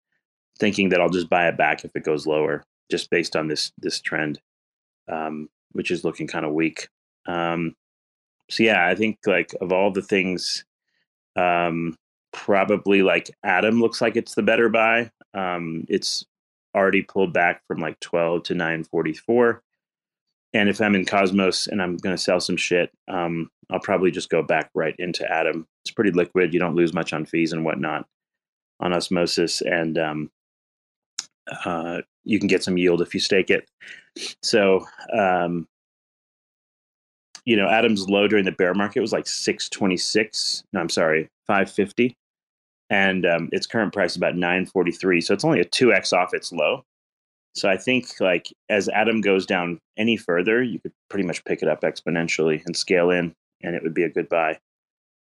thinking 0.58 0.88
that 0.88 1.00
I'll 1.00 1.10
just 1.10 1.28
buy 1.28 1.48
it 1.48 1.56
back 1.56 1.84
if 1.84 1.94
it 1.94 2.04
goes 2.04 2.26
lower, 2.26 2.64
just 2.90 3.10
based 3.10 3.36
on 3.36 3.48
this 3.48 3.72
this 3.78 4.00
trend, 4.00 4.40
um, 5.08 5.48
which 5.72 5.90
is 5.90 6.04
looking 6.04 6.26
kind 6.26 6.46
of 6.46 6.52
weak. 6.52 6.88
Um, 7.26 7.74
so 8.48 8.62
yeah, 8.62 8.86
I 8.86 8.94
think 8.94 9.18
like 9.26 9.54
of 9.60 9.72
all 9.72 9.90
the 9.90 10.02
things, 10.02 10.64
um, 11.36 11.96
probably 12.32 13.02
like 13.02 13.30
Atom 13.44 13.80
looks 13.80 14.00
like 14.00 14.16
it's 14.16 14.34
the 14.34 14.42
better 14.42 14.68
buy. 14.68 15.10
Um, 15.34 15.84
it's 15.88 16.24
already 16.74 17.02
pulled 17.02 17.32
back 17.32 17.62
from 17.66 17.78
like 17.78 18.00
12 18.00 18.44
to 18.44 18.54
944. 18.54 19.62
And 20.54 20.68
if 20.68 20.80
I'm 20.80 20.94
in 20.94 21.04
Cosmos 21.04 21.66
and 21.66 21.82
I'm 21.82 21.96
going 21.98 22.16
to 22.16 22.22
sell 22.22 22.40
some 22.40 22.56
shit, 22.56 22.90
um, 23.08 23.50
I'll 23.70 23.80
probably 23.80 24.10
just 24.10 24.30
go 24.30 24.42
back 24.42 24.70
right 24.74 24.94
into 24.98 25.30
Atom. 25.30 25.66
It's 25.84 25.92
pretty 25.92 26.10
liquid. 26.10 26.54
You 26.54 26.60
don't 26.60 26.74
lose 26.74 26.94
much 26.94 27.12
on 27.12 27.26
fees 27.26 27.52
and 27.52 27.64
whatnot 27.64 28.06
on 28.80 28.92
osmosis, 28.92 29.60
and 29.60 29.98
um, 29.98 30.30
uh, 31.64 32.00
you 32.24 32.38
can 32.38 32.48
get 32.48 32.62
some 32.62 32.78
yield 32.78 33.02
if 33.02 33.12
you 33.12 33.20
stake 33.20 33.50
it. 33.50 33.68
So, 34.42 34.86
um, 35.12 35.66
you 37.44 37.56
know, 37.56 37.68
Atom's 37.68 38.08
low 38.08 38.28
during 38.28 38.44
the 38.44 38.52
bear 38.52 38.74
market 38.74 39.00
was 39.00 39.12
like 39.12 39.26
626. 39.26 40.64
No, 40.72 40.80
I'm 40.80 40.88
sorry, 40.88 41.28
550. 41.46 42.16
And 42.90 43.26
um, 43.26 43.48
its 43.52 43.66
current 43.66 43.92
price 43.92 44.12
is 44.12 44.16
about 44.16 44.36
943. 44.36 45.20
So 45.20 45.34
it's 45.34 45.44
only 45.44 45.60
a 45.60 45.64
2x 45.64 46.12
off 46.12 46.34
its 46.34 46.52
low. 46.52 46.84
So 47.58 47.68
I 47.68 47.76
think 47.76 48.20
like 48.20 48.52
as 48.68 48.88
Atom 48.88 49.20
goes 49.20 49.44
down 49.44 49.80
any 49.96 50.16
further, 50.16 50.62
you 50.62 50.78
could 50.78 50.92
pretty 51.10 51.26
much 51.26 51.44
pick 51.44 51.60
it 51.60 51.68
up 51.68 51.82
exponentially 51.82 52.64
and 52.64 52.76
scale 52.76 53.10
in, 53.10 53.34
and 53.62 53.74
it 53.74 53.82
would 53.82 53.94
be 53.94 54.04
a 54.04 54.08
good 54.08 54.28
buy. 54.28 54.58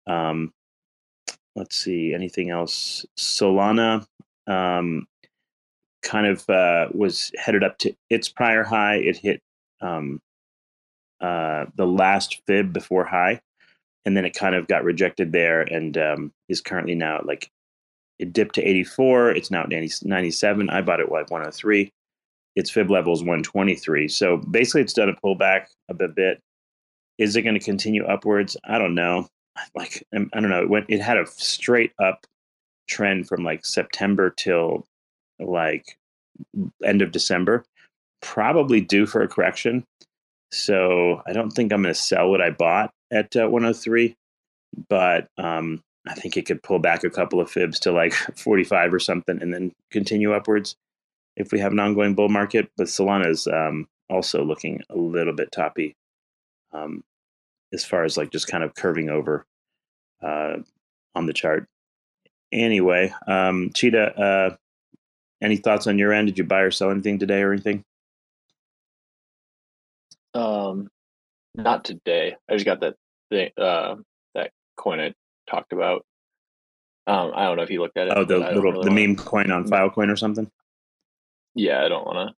Um, 0.06 0.52
let's 1.54 1.76
see, 1.76 2.12
anything 2.12 2.50
else? 2.50 3.06
Solana 3.18 4.06
um, 4.46 5.06
kind 6.02 6.26
of 6.26 6.48
uh, 6.50 6.88
was 6.92 7.32
headed 7.36 7.64
up 7.64 7.78
to 7.78 7.94
its 8.10 8.28
prior 8.28 8.62
high. 8.62 8.96
It 8.96 9.16
hit 9.16 9.40
um, 9.80 10.20
uh, 11.20 11.64
the 11.74 11.86
last 11.86 12.42
fib 12.46 12.72
before 12.72 13.06
high, 13.06 13.40
and 14.04 14.14
then 14.14 14.26
it 14.26 14.34
kind 14.34 14.54
of 14.54 14.68
got 14.68 14.84
rejected 14.84 15.32
there 15.32 15.62
and 15.62 15.96
um, 15.96 16.32
is 16.50 16.60
currently 16.60 16.94
now 16.94 17.22
like 17.24 17.50
it 18.18 18.34
dipped 18.34 18.56
to 18.56 18.62
84. 18.62 19.30
It's 19.30 19.50
now 19.50 19.62
at 19.62 19.70
90, 19.70 20.06
97. 20.06 20.68
I 20.68 20.82
bought 20.82 21.00
it 21.00 21.10
like 21.10 21.30
103 21.30 21.90
its 22.56 22.70
fib 22.70 22.90
level 22.90 23.12
is 23.12 23.20
123. 23.20 24.08
So 24.08 24.38
basically, 24.38 24.80
it's 24.80 24.94
done 24.94 25.10
a 25.10 25.14
pullback 25.14 25.66
a 25.88 25.94
bit. 25.94 26.40
Is 27.18 27.36
it 27.36 27.42
going 27.42 27.58
to 27.58 27.64
continue 27.64 28.04
upwards? 28.04 28.56
I 28.64 28.78
don't 28.78 28.94
know. 28.94 29.28
Like 29.74 30.04
um, 30.14 30.30
I 30.34 30.40
don't 30.40 30.50
know. 30.50 30.62
It 30.62 30.70
went. 30.70 30.86
It 30.88 31.00
had 31.00 31.18
a 31.18 31.26
straight 31.26 31.92
up 32.02 32.26
trend 32.88 33.28
from 33.28 33.44
like 33.44 33.64
September 33.64 34.30
till 34.30 34.84
like 35.38 35.96
end 36.84 37.02
of 37.02 37.12
December. 37.12 37.64
Probably 38.22 38.80
due 38.80 39.06
for 39.06 39.22
a 39.22 39.28
correction. 39.28 39.84
So 40.52 41.22
I 41.26 41.32
don't 41.32 41.50
think 41.50 41.72
I'm 41.72 41.82
going 41.82 41.94
to 41.94 42.00
sell 42.00 42.30
what 42.30 42.40
I 42.40 42.50
bought 42.50 42.90
at 43.10 43.34
uh, 43.36 43.48
103, 43.48 44.14
but 44.88 45.26
um, 45.38 45.82
I 46.06 46.14
think 46.14 46.36
it 46.36 46.46
could 46.46 46.62
pull 46.62 46.78
back 46.78 47.02
a 47.04 47.10
couple 47.10 47.40
of 47.40 47.50
fibs 47.50 47.80
to 47.80 47.92
like 47.92 48.12
45 48.36 48.94
or 48.94 48.98
something, 48.98 49.40
and 49.40 49.52
then 49.52 49.72
continue 49.90 50.32
upwards 50.32 50.76
if 51.36 51.52
we 51.52 51.60
have 51.60 51.72
an 51.72 51.78
ongoing 51.78 52.14
bull 52.14 52.28
market. 52.28 52.70
But 52.76 52.86
Solana 52.86 53.28
is 53.28 53.46
um, 53.46 53.86
also 54.10 54.44
looking 54.44 54.82
a 54.90 54.96
little 54.96 55.34
bit 55.34 55.52
toppy 55.52 55.94
um, 56.72 57.04
as 57.72 57.84
far 57.84 58.04
as 58.04 58.16
like 58.16 58.30
just 58.30 58.48
kind 58.48 58.64
of 58.64 58.74
curving 58.74 59.08
over 59.08 59.46
uh, 60.22 60.56
on 61.14 61.26
the 61.26 61.32
chart. 61.32 61.68
Anyway, 62.52 63.12
um, 63.26 63.70
Cheetah, 63.74 64.18
uh, 64.18 64.56
any 65.42 65.56
thoughts 65.56 65.86
on 65.86 65.98
your 65.98 66.12
end? 66.12 66.28
Did 66.28 66.38
you 66.38 66.44
buy 66.44 66.60
or 66.60 66.70
sell 66.70 66.90
anything 66.90 67.18
today 67.18 67.42
or 67.42 67.52
anything? 67.52 67.84
Um, 70.32 70.88
not 71.54 71.84
today. 71.84 72.36
I 72.48 72.52
just 72.54 72.64
got 72.64 72.80
that 72.80 72.94
thing, 73.30 73.50
uh, 73.58 73.96
that 74.34 74.52
coin 74.76 75.00
I 75.00 75.12
talked 75.50 75.72
about. 75.72 76.04
Um, 77.06 77.32
I 77.34 77.44
don't 77.44 77.56
know 77.56 77.62
if 77.62 77.70
you 77.70 77.80
looked 77.80 77.96
at 77.96 78.08
it. 78.08 78.14
Oh, 78.16 78.24
the 78.24 78.38
little 78.38 78.72
really 78.72 78.84
the 78.84 78.90
meme 78.90 79.16
coin 79.16 79.50
on 79.50 79.68
Filecoin 79.68 80.10
or 80.10 80.16
something 80.16 80.50
yeah, 81.56 81.84
I 81.84 81.88
don't 81.88 82.06
want 82.06 82.36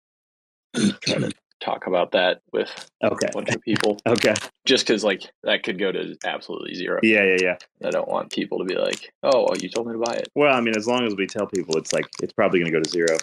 to 0.75 0.93
try 1.03 1.19
to 1.19 1.33
talk 1.61 1.87
about 1.87 2.13
that 2.13 2.41
with 2.53 2.71
okay. 3.03 3.27
a 3.29 3.33
bunch 3.33 3.51
of 3.51 3.61
people. 3.63 3.99
okay. 4.07 4.35
Just 4.65 4.87
because 4.87 5.05
like 5.05 5.23
that 5.43 5.63
could 5.63 5.79
go 5.79 5.93
to 5.93 6.17
absolutely 6.25 6.75
zero. 6.75 7.01
Yeah, 7.03 7.25
yeah, 7.25 7.37
yeah. 7.41 7.57
I 7.87 7.91
don't 7.91 8.09
want 8.09 8.31
people 8.33 8.59
to 8.59 8.65
be 8.65 8.77
like, 8.77 9.13
"Oh, 9.23 9.47
well, 9.49 9.59
you 9.59 9.69
told 9.69 9.87
me 9.87 9.95
to 9.95 9.99
buy 9.99 10.15
it." 10.15 10.29
Well, 10.35 10.55
I 10.55 10.61
mean, 10.61 10.77
as 10.77 10.87
long 10.87 11.05
as 11.07 11.15
we 11.17 11.27
tell 11.27 11.47
people, 11.47 11.77
it's 11.77 11.93
like 11.93 12.07
it's 12.23 12.33
probably 12.33 12.61
going 12.61 12.73
to 12.73 12.79
go 12.79 12.83
to 12.83 12.91
zero. 12.91 13.19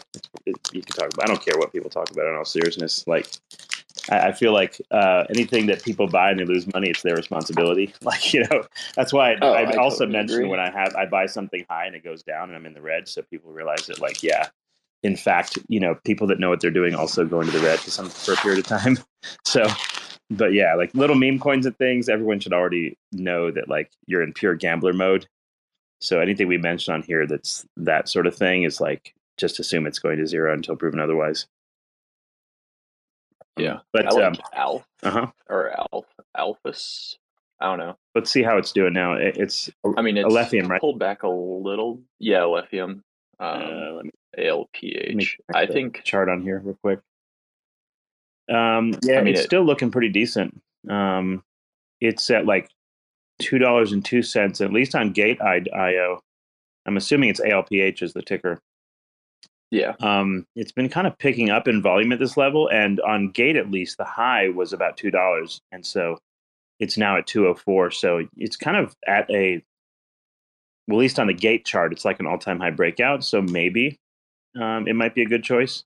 It, 0.46 0.56
you 0.74 0.82
can 0.82 0.96
talk 0.96 1.14
about. 1.14 1.24
I 1.24 1.28
don't 1.28 1.44
care 1.44 1.58
what 1.58 1.72
people 1.72 1.90
talk 1.90 2.12
about. 2.12 2.28
In 2.28 2.36
all 2.36 2.46
seriousness, 2.46 3.06
like 3.08 3.28
I, 4.10 4.28
I 4.28 4.32
feel 4.32 4.54
like 4.54 4.82
uh, 4.92 5.24
anything 5.30 5.68
that 5.68 5.84
people 5.84 6.08
buy 6.08 6.32
and 6.32 6.40
they 6.40 6.46
lose 6.46 6.72
money, 6.74 6.90
it's 6.90 7.02
their 7.02 7.16
responsibility. 7.16 7.94
Like 8.02 8.34
you 8.34 8.44
know, 8.52 8.64
that's 8.96 9.12
why 9.14 9.34
I, 9.34 9.38
Oh, 9.42 9.54
I, 9.54 9.62
I 9.62 9.76
also 9.78 10.00
totally 10.00 10.18
mentioned 10.18 10.40
agree. 10.40 10.50
when 10.50 10.60
I 10.60 10.70
have 10.70 10.96
I 10.96 11.06
buy 11.06 11.26
something 11.26 11.66
high 11.70 11.86
and 11.86 11.96
it 11.96 12.04
goes 12.04 12.24
down 12.24 12.50
and 12.50 12.56
I'm 12.56 12.66
in 12.66 12.74
the 12.74 12.82
red, 12.82 13.08
so 13.08 13.22
people 13.24 13.52
realize 13.52 13.88
that 13.88 14.00
like 14.00 14.22
yeah, 14.22 14.50
in 15.06 15.16
fact, 15.16 15.60
you 15.68 15.80
know, 15.80 15.94
people 16.04 16.26
that 16.26 16.40
know 16.40 16.50
what 16.50 16.62
they're 16.62 16.72
doing 16.72 16.96
also 16.96 17.26
go 17.26 17.40
into 17.40 17.52
the 17.52 17.64
red 17.64 17.80
for 17.80 17.92
some 17.92 18.10
for 18.10 18.34
a 18.34 18.38
period 18.38 18.60
of 18.60 18.66
time. 18.66 18.98
So, 19.44 19.66
but 20.30 20.54
yeah, 20.54 20.76
like 20.76 20.94
little 20.94 21.16
meme 21.16 21.40
coins 21.40 21.66
and 21.66 21.76
things, 21.80 22.10
everyone 22.10 22.40
should 22.40 22.54
already 22.54 22.96
know 23.12 23.50
that 23.50 23.68
like 23.68 23.90
you're 24.06 24.22
in 24.22 24.34
pure 24.34 24.54
gambler 24.54 24.94
mode. 24.94 25.26
So 26.00 26.20
anything 26.20 26.48
we 26.48 26.60
mention 26.60 26.94
on 26.94 27.02
here 27.02 27.26
that's 27.26 27.66
that 27.78 28.08
sort 28.08 28.28
of 28.28 28.36
thing 28.36 28.64
is 28.64 28.80
like 28.80 29.16
just 29.38 29.60
assume 29.60 29.88
it's 29.88 29.98
going 29.98 30.20
to 30.20 30.28
zero 30.28 30.54
until 30.54 30.76
proven 30.76 31.00
otherwise. 31.00 31.48
Yeah, 33.58 33.80
But 33.94 34.14
like 34.14 34.24
um, 34.24 34.36
Alf 34.54 34.86
uh 35.02 35.10
huh. 35.10 35.28
or 35.50 35.72
Alf 35.72 36.06
Alphus. 36.38 37.16
I 37.60 37.66
don't 37.66 37.80
know. 37.80 37.98
Let's 38.14 38.30
see 38.30 38.44
how 38.44 38.58
it's 38.58 38.74
doing 38.74 38.94
now. 38.94 39.14
It, 39.14 39.38
it's 39.38 39.72
I 39.98 40.04
mean, 40.04 40.18
it's 40.18 40.32
Alephium, 40.32 40.70
right? 40.70 40.80
pulled 40.82 41.00
back 41.00 41.24
a 41.24 41.30
little. 41.30 42.00
Yeah, 42.20 42.42
Alephium. 42.42 42.90
Um, 42.92 43.02
uh, 43.40 43.92
let 43.94 44.06
me 44.06 44.12
ALPH. 44.38 45.08
let 45.08 45.16
me 45.16 45.26
check 45.26 45.40
I 45.54 45.66
think 45.66 46.04
chart 46.04 46.30
on 46.30 46.42
here 46.42 46.60
real 46.64 46.78
quick. 46.82 47.00
Um, 48.50 48.94
yeah, 49.04 49.18
I 49.20 49.24
mean, 49.24 49.34
it's 49.34 49.42
it- 49.42 49.46
still 49.46 49.64
looking 49.64 49.92
pretty 49.92 50.10
decent. 50.10 50.62
Um, 50.90 51.44
it's 52.02 52.30
at 52.30 52.46
like 52.46 52.70
two 53.40 53.58
dollars 53.58 53.92
and 53.92 54.04
two 54.06 54.22
cents, 54.22 54.62
at 54.62 54.72
least 54.72 54.96
on 54.96 55.12
Gate 55.12 55.42
IO. 55.42 56.20
I'm 56.86 56.98
assuming 56.98 57.30
it's 57.30 57.40
ALPH 57.42 58.04
is 58.04 58.14
the 58.14 58.22
ticker. 58.22 58.60
yeah, 59.72 59.96
Um, 60.00 60.46
it's 60.56 60.72
been 60.72 60.90
kind 60.90 61.08
of 61.08 61.18
picking 61.18 61.50
up 61.50 61.68
in 61.68 61.82
volume 61.82 62.12
at 62.12 62.20
this 62.20 62.38
level, 62.38 62.70
and 62.70 63.00
on 63.02 63.32
Gate 63.32 63.56
at 63.56 63.72
least, 63.72 63.98
the 63.98 64.04
high 64.06 64.50
was 64.50 64.72
about 64.74 64.96
two 64.98 65.10
dollars, 65.10 65.60
and 65.72 65.84
so 65.86 66.20
it's 66.80 66.98
now 66.98 67.18
at 67.18 67.26
two 67.26 67.48
oh 67.48 67.56
four. 67.56 67.90
So 67.90 68.28
it's 68.38 68.56
kind 68.58 68.78
of 68.78 68.96
at 69.08 69.28
a, 69.32 69.64
well, 70.88 71.00
at 71.00 71.02
least 71.02 71.18
on 71.18 71.26
the 71.28 71.34
Gate 71.34 71.66
chart, 71.66 71.92
it's 71.94 72.06
like 72.06 72.20
an 72.20 72.28
all 72.28 72.38
time 72.38 72.60
high 72.60 72.70
breakout. 72.72 73.24
So 73.24 73.42
maybe 73.42 73.98
um, 74.60 74.88
it 74.88 74.96
might 74.96 75.16
be 75.16 75.22
a 75.22 75.28
good 75.28 75.44
choice 75.44 75.84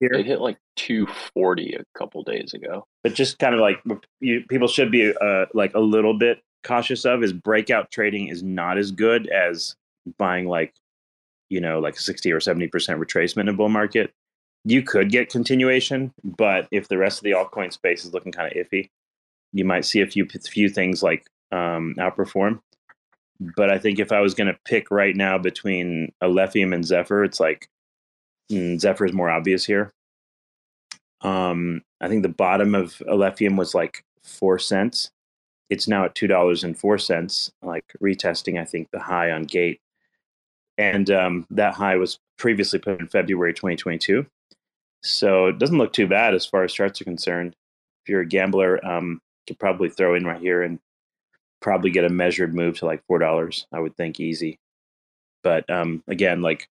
here. 0.00 0.12
it 0.12 0.26
hit 0.26 0.40
like 0.40 0.58
240 0.76 1.74
a 1.74 1.98
couple 1.98 2.22
days 2.22 2.54
ago. 2.54 2.86
but 3.02 3.14
just 3.14 3.38
kind 3.38 3.54
of 3.54 3.60
like 3.60 3.82
you, 4.20 4.42
people 4.48 4.68
should 4.68 4.90
be 4.90 5.12
uh, 5.20 5.46
like 5.54 5.74
a 5.74 5.80
little 5.80 6.18
bit 6.18 6.42
cautious 6.64 7.04
of 7.04 7.22
is 7.22 7.32
breakout 7.32 7.90
trading 7.90 8.28
is 8.28 8.42
not 8.42 8.78
as 8.78 8.90
good 8.90 9.28
as 9.28 9.74
buying 10.18 10.46
like 10.46 10.74
you 11.48 11.60
know 11.60 11.78
like 11.78 11.98
60 11.98 12.30
or 12.32 12.38
70% 12.38 12.70
retracement 12.70 13.48
in 13.48 13.56
bull 13.56 13.68
market 13.68 14.12
you 14.64 14.82
could 14.82 15.10
get 15.10 15.28
continuation 15.28 16.12
but 16.22 16.68
if 16.70 16.88
the 16.88 16.98
rest 16.98 17.18
of 17.18 17.24
the 17.24 17.32
altcoin 17.32 17.72
space 17.72 18.04
is 18.04 18.12
looking 18.12 18.32
kind 18.32 18.50
of 18.50 18.66
iffy 18.66 18.90
you 19.52 19.64
might 19.64 19.84
see 19.84 20.00
a 20.00 20.06
few 20.06 20.26
few 20.26 20.68
things 20.68 21.02
like 21.02 21.26
um, 21.50 21.94
outperform 21.98 22.60
but 23.56 23.70
i 23.70 23.78
think 23.78 23.98
if 23.98 24.12
i 24.12 24.20
was 24.20 24.34
going 24.34 24.46
to 24.46 24.58
pick 24.64 24.90
right 24.90 25.16
now 25.16 25.38
between 25.38 26.12
Alephium 26.22 26.74
and 26.74 26.84
zephyr 26.84 27.24
it's 27.24 27.40
like 27.40 27.68
mm, 28.50 28.78
zephyr 28.78 29.06
is 29.06 29.12
more 29.12 29.30
obvious 29.30 29.64
here 29.64 29.92
um, 31.22 31.82
I 32.00 32.08
think 32.08 32.22
the 32.22 32.28
bottom 32.28 32.74
of 32.74 33.02
Alephium 33.08 33.56
was 33.56 33.74
like 33.74 34.04
four 34.22 34.58
cents. 34.58 35.10
It's 35.70 35.88
now 35.88 36.04
at 36.04 36.14
two 36.14 36.26
dollars 36.26 36.64
and 36.64 36.78
four 36.78 36.98
cents, 36.98 37.50
like 37.62 37.84
retesting. 38.02 38.60
I 38.60 38.64
think 38.64 38.90
the 38.90 39.00
high 39.00 39.30
on 39.30 39.44
Gate, 39.44 39.80
and 40.76 41.10
um, 41.10 41.46
that 41.50 41.74
high 41.74 41.96
was 41.96 42.18
previously 42.38 42.78
put 42.78 43.00
in 43.00 43.08
February 43.08 43.54
2022. 43.54 44.26
So 45.02 45.46
it 45.46 45.58
doesn't 45.58 45.78
look 45.78 45.92
too 45.92 46.06
bad 46.06 46.34
as 46.34 46.46
far 46.46 46.64
as 46.64 46.72
charts 46.72 47.00
are 47.00 47.04
concerned. 47.04 47.56
If 48.04 48.10
you're 48.10 48.20
a 48.20 48.26
gambler, 48.26 48.84
um, 48.84 49.20
you 49.46 49.54
could 49.54 49.60
probably 49.60 49.88
throw 49.88 50.14
in 50.14 50.24
right 50.24 50.40
here 50.40 50.62
and 50.62 50.78
probably 51.62 51.90
get 51.90 52.04
a 52.04 52.10
measured 52.10 52.54
move 52.54 52.78
to 52.78 52.86
like 52.86 53.02
four 53.06 53.18
dollars. 53.18 53.66
I 53.72 53.80
would 53.80 53.96
think 53.96 54.20
easy. 54.20 54.58
But 55.42 55.68
um, 55.70 56.04
again, 56.06 56.42
like 56.42 56.68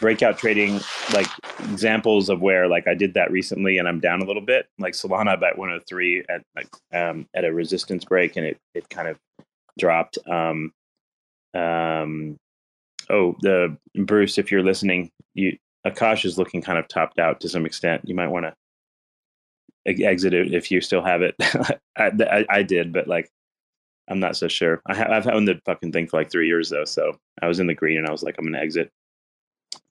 breakout 0.00 0.38
trading, 0.38 0.80
like 1.12 1.26
examples 1.60 2.28
of 2.30 2.40
where 2.40 2.68
like 2.68 2.86
I 2.86 2.94
did 2.94 3.14
that 3.14 3.30
recently 3.30 3.78
and 3.78 3.88
I'm 3.88 4.00
down 4.00 4.22
a 4.22 4.24
little 4.24 4.42
bit. 4.42 4.66
Like 4.78 4.94
Solana 4.94 5.34
about 5.34 5.58
103 5.58 6.24
at 6.28 6.42
like 6.56 6.68
um, 6.92 7.26
at 7.34 7.44
a 7.44 7.52
resistance 7.52 8.04
break 8.04 8.36
and 8.36 8.46
it 8.46 8.58
it 8.74 8.88
kind 8.88 9.08
of 9.08 9.18
dropped. 9.78 10.18
Um, 10.28 10.72
um, 11.54 12.36
oh, 13.10 13.36
the 13.42 13.76
Bruce, 13.94 14.38
if 14.38 14.50
you're 14.50 14.62
listening, 14.62 15.10
you 15.34 15.56
Akash 15.86 16.24
is 16.24 16.38
looking 16.38 16.62
kind 16.62 16.78
of 16.78 16.88
topped 16.88 17.18
out 17.18 17.40
to 17.40 17.48
some 17.48 17.66
extent. 17.66 18.02
You 18.06 18.14
might 18.14 18.28
want 18.28 18.46
to 18.46 18.54
exit 19.86 20.32
it 20.32 20.54
if 20.54 20.70
you 20.70 20.80
still 20.80 21.02
have 21.02 21.22
it. 21.22 21.34
I, 21.96 22.10
I, 22.20 22.46
I, 22.48 22.62
did, 22.62 22.92
but 22.92 23.06
like, 23.06 23.30
I'm 24.08 24.20
not 24.20 24.36
so 24.36 24.48
sure. 24.48 24.82
I 24.86 24.94
have, 24.94 25.10
I've 25.10 25.28
owned 25.28 25.48
the 25.48 25.60
fucking 25.64 25.92
thing 25.92 26.06
for 26.06 26.18
like 26.18 26.30
three 26.30 26.46
years 26.46 26.70
though, 26.70 26.84
so 26.84 27.18
I 27.40 27.48
was 27.48 27.60
in 27.60 27.66
the 27.66 27.74
green 27.74 27.98
and 27.98 28.06
I 28.06 28.12
was 28.12 28.22
like, 28.22 28.36
I'm 28.38 28.44
gonna 28.44 28.58
exit. 28.58 28.90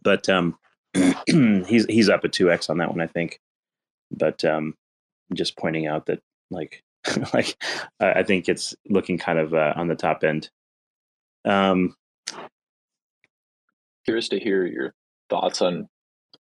But 0.01 0.29
um, 0.29 0.57
he's 1.25 1.85
he's 1.85 2.09
up 2.09 2.23
at 2.23 2.33
two 2.33 2.51
x 2.51 2.69
on 2.69 2.77
that 2.77 2.89
one, 2.89 3.01
I 3.01 3.07
think. 3.07 3.39
But 4.11 4.43
um, 4.45 4.75
just 5.33 5.57
pointing 5.57 5.87
out 5.87 6.05
that 6.05 6.21
like 6.51 6.83
like 7.33 7.57
I 7.99 8.23
think 8.23 8.47
it's 8.47 8.75
looking 8.89 9.17
kind 9.17 9.39
of 9.39 9.53
uh, 9.53 9.73
on 9.75 9.87
the 9.87 9.95
top 9.95 10.23
end. 10.23 10.49
Um, 11.45 11.95
curious 14.05 14.29
to 14.29 14.39
hear 14.39 14.65
your 14.65 14.93
thoughts 15.29 15.61
on 15.61 15.87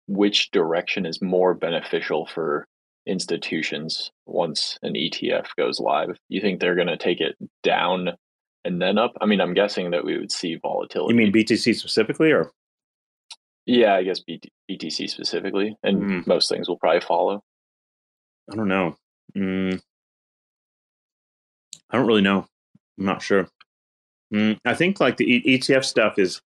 which 0.07 0.51
direction 0.51 1.05
is 1.05 1.21
more 1.21 1.53
beneficial 1.53 2.27
for 2.27 2.67
institutions 3.05 4.11
once 4.25 4.79
an 4.81 4.93
ETF 4.93 5.47
goes 5.57 5.79
live. 5.79 6.17
You 6.29 6.41
think 6.41 6.59
they're 6.59 6.75
going 6.75 6.87
to 6.87 6.97
take 6.97 7.21
it 7.21 7.35
down 7.63 8.09
and 8.63 8.81
then 8.81 8.97
up? 8.97 9.13
I 9.21 9.25
mean, 9.25 9.41
I'm 9.41 9.53
guessing 9.53 9.91
that 9.91 10.03
we 10.03 10.17
would 10.17 10.31
see 10.31 10.55
volatility. 10.55 11.13
You 11.13 11.17
mean 11.17 11.33
BTC 11.33 11.75
specifically, 11.75 12.31
or? 12.31 12.51
Yeah, 13.65 13.95
I 13.95 14.03
guess 14.03 14.21
BTC 14.69 15.09
specifically, 15.09 15.75
and 15.83 16.01
mm. 16.03 16.27
most 16.27 16.49
things 16.49 16.67
will 16.67 16.77
probably 16.77 17.01
follow. 17.01 17.43
I 18.51 18.55
don't 18.55 18.67
know. 18.67 18.95
Mm. 19.35 19.81
I 21.89 21.97
don't 21.97 22.07
really 22.07 22.21
know. 22.21 22.45
I'm 22.99 23.05
not 23.05 23.21
sure. 23.21 23.47
Mm. 24.33 24.57
I 24.65 24.73
think 24.73 24.99
like 24.99 25.17
the 25.17 25.41
ETF 25.41 25.83
stuff 25.83 26.19
is 26.19 26.41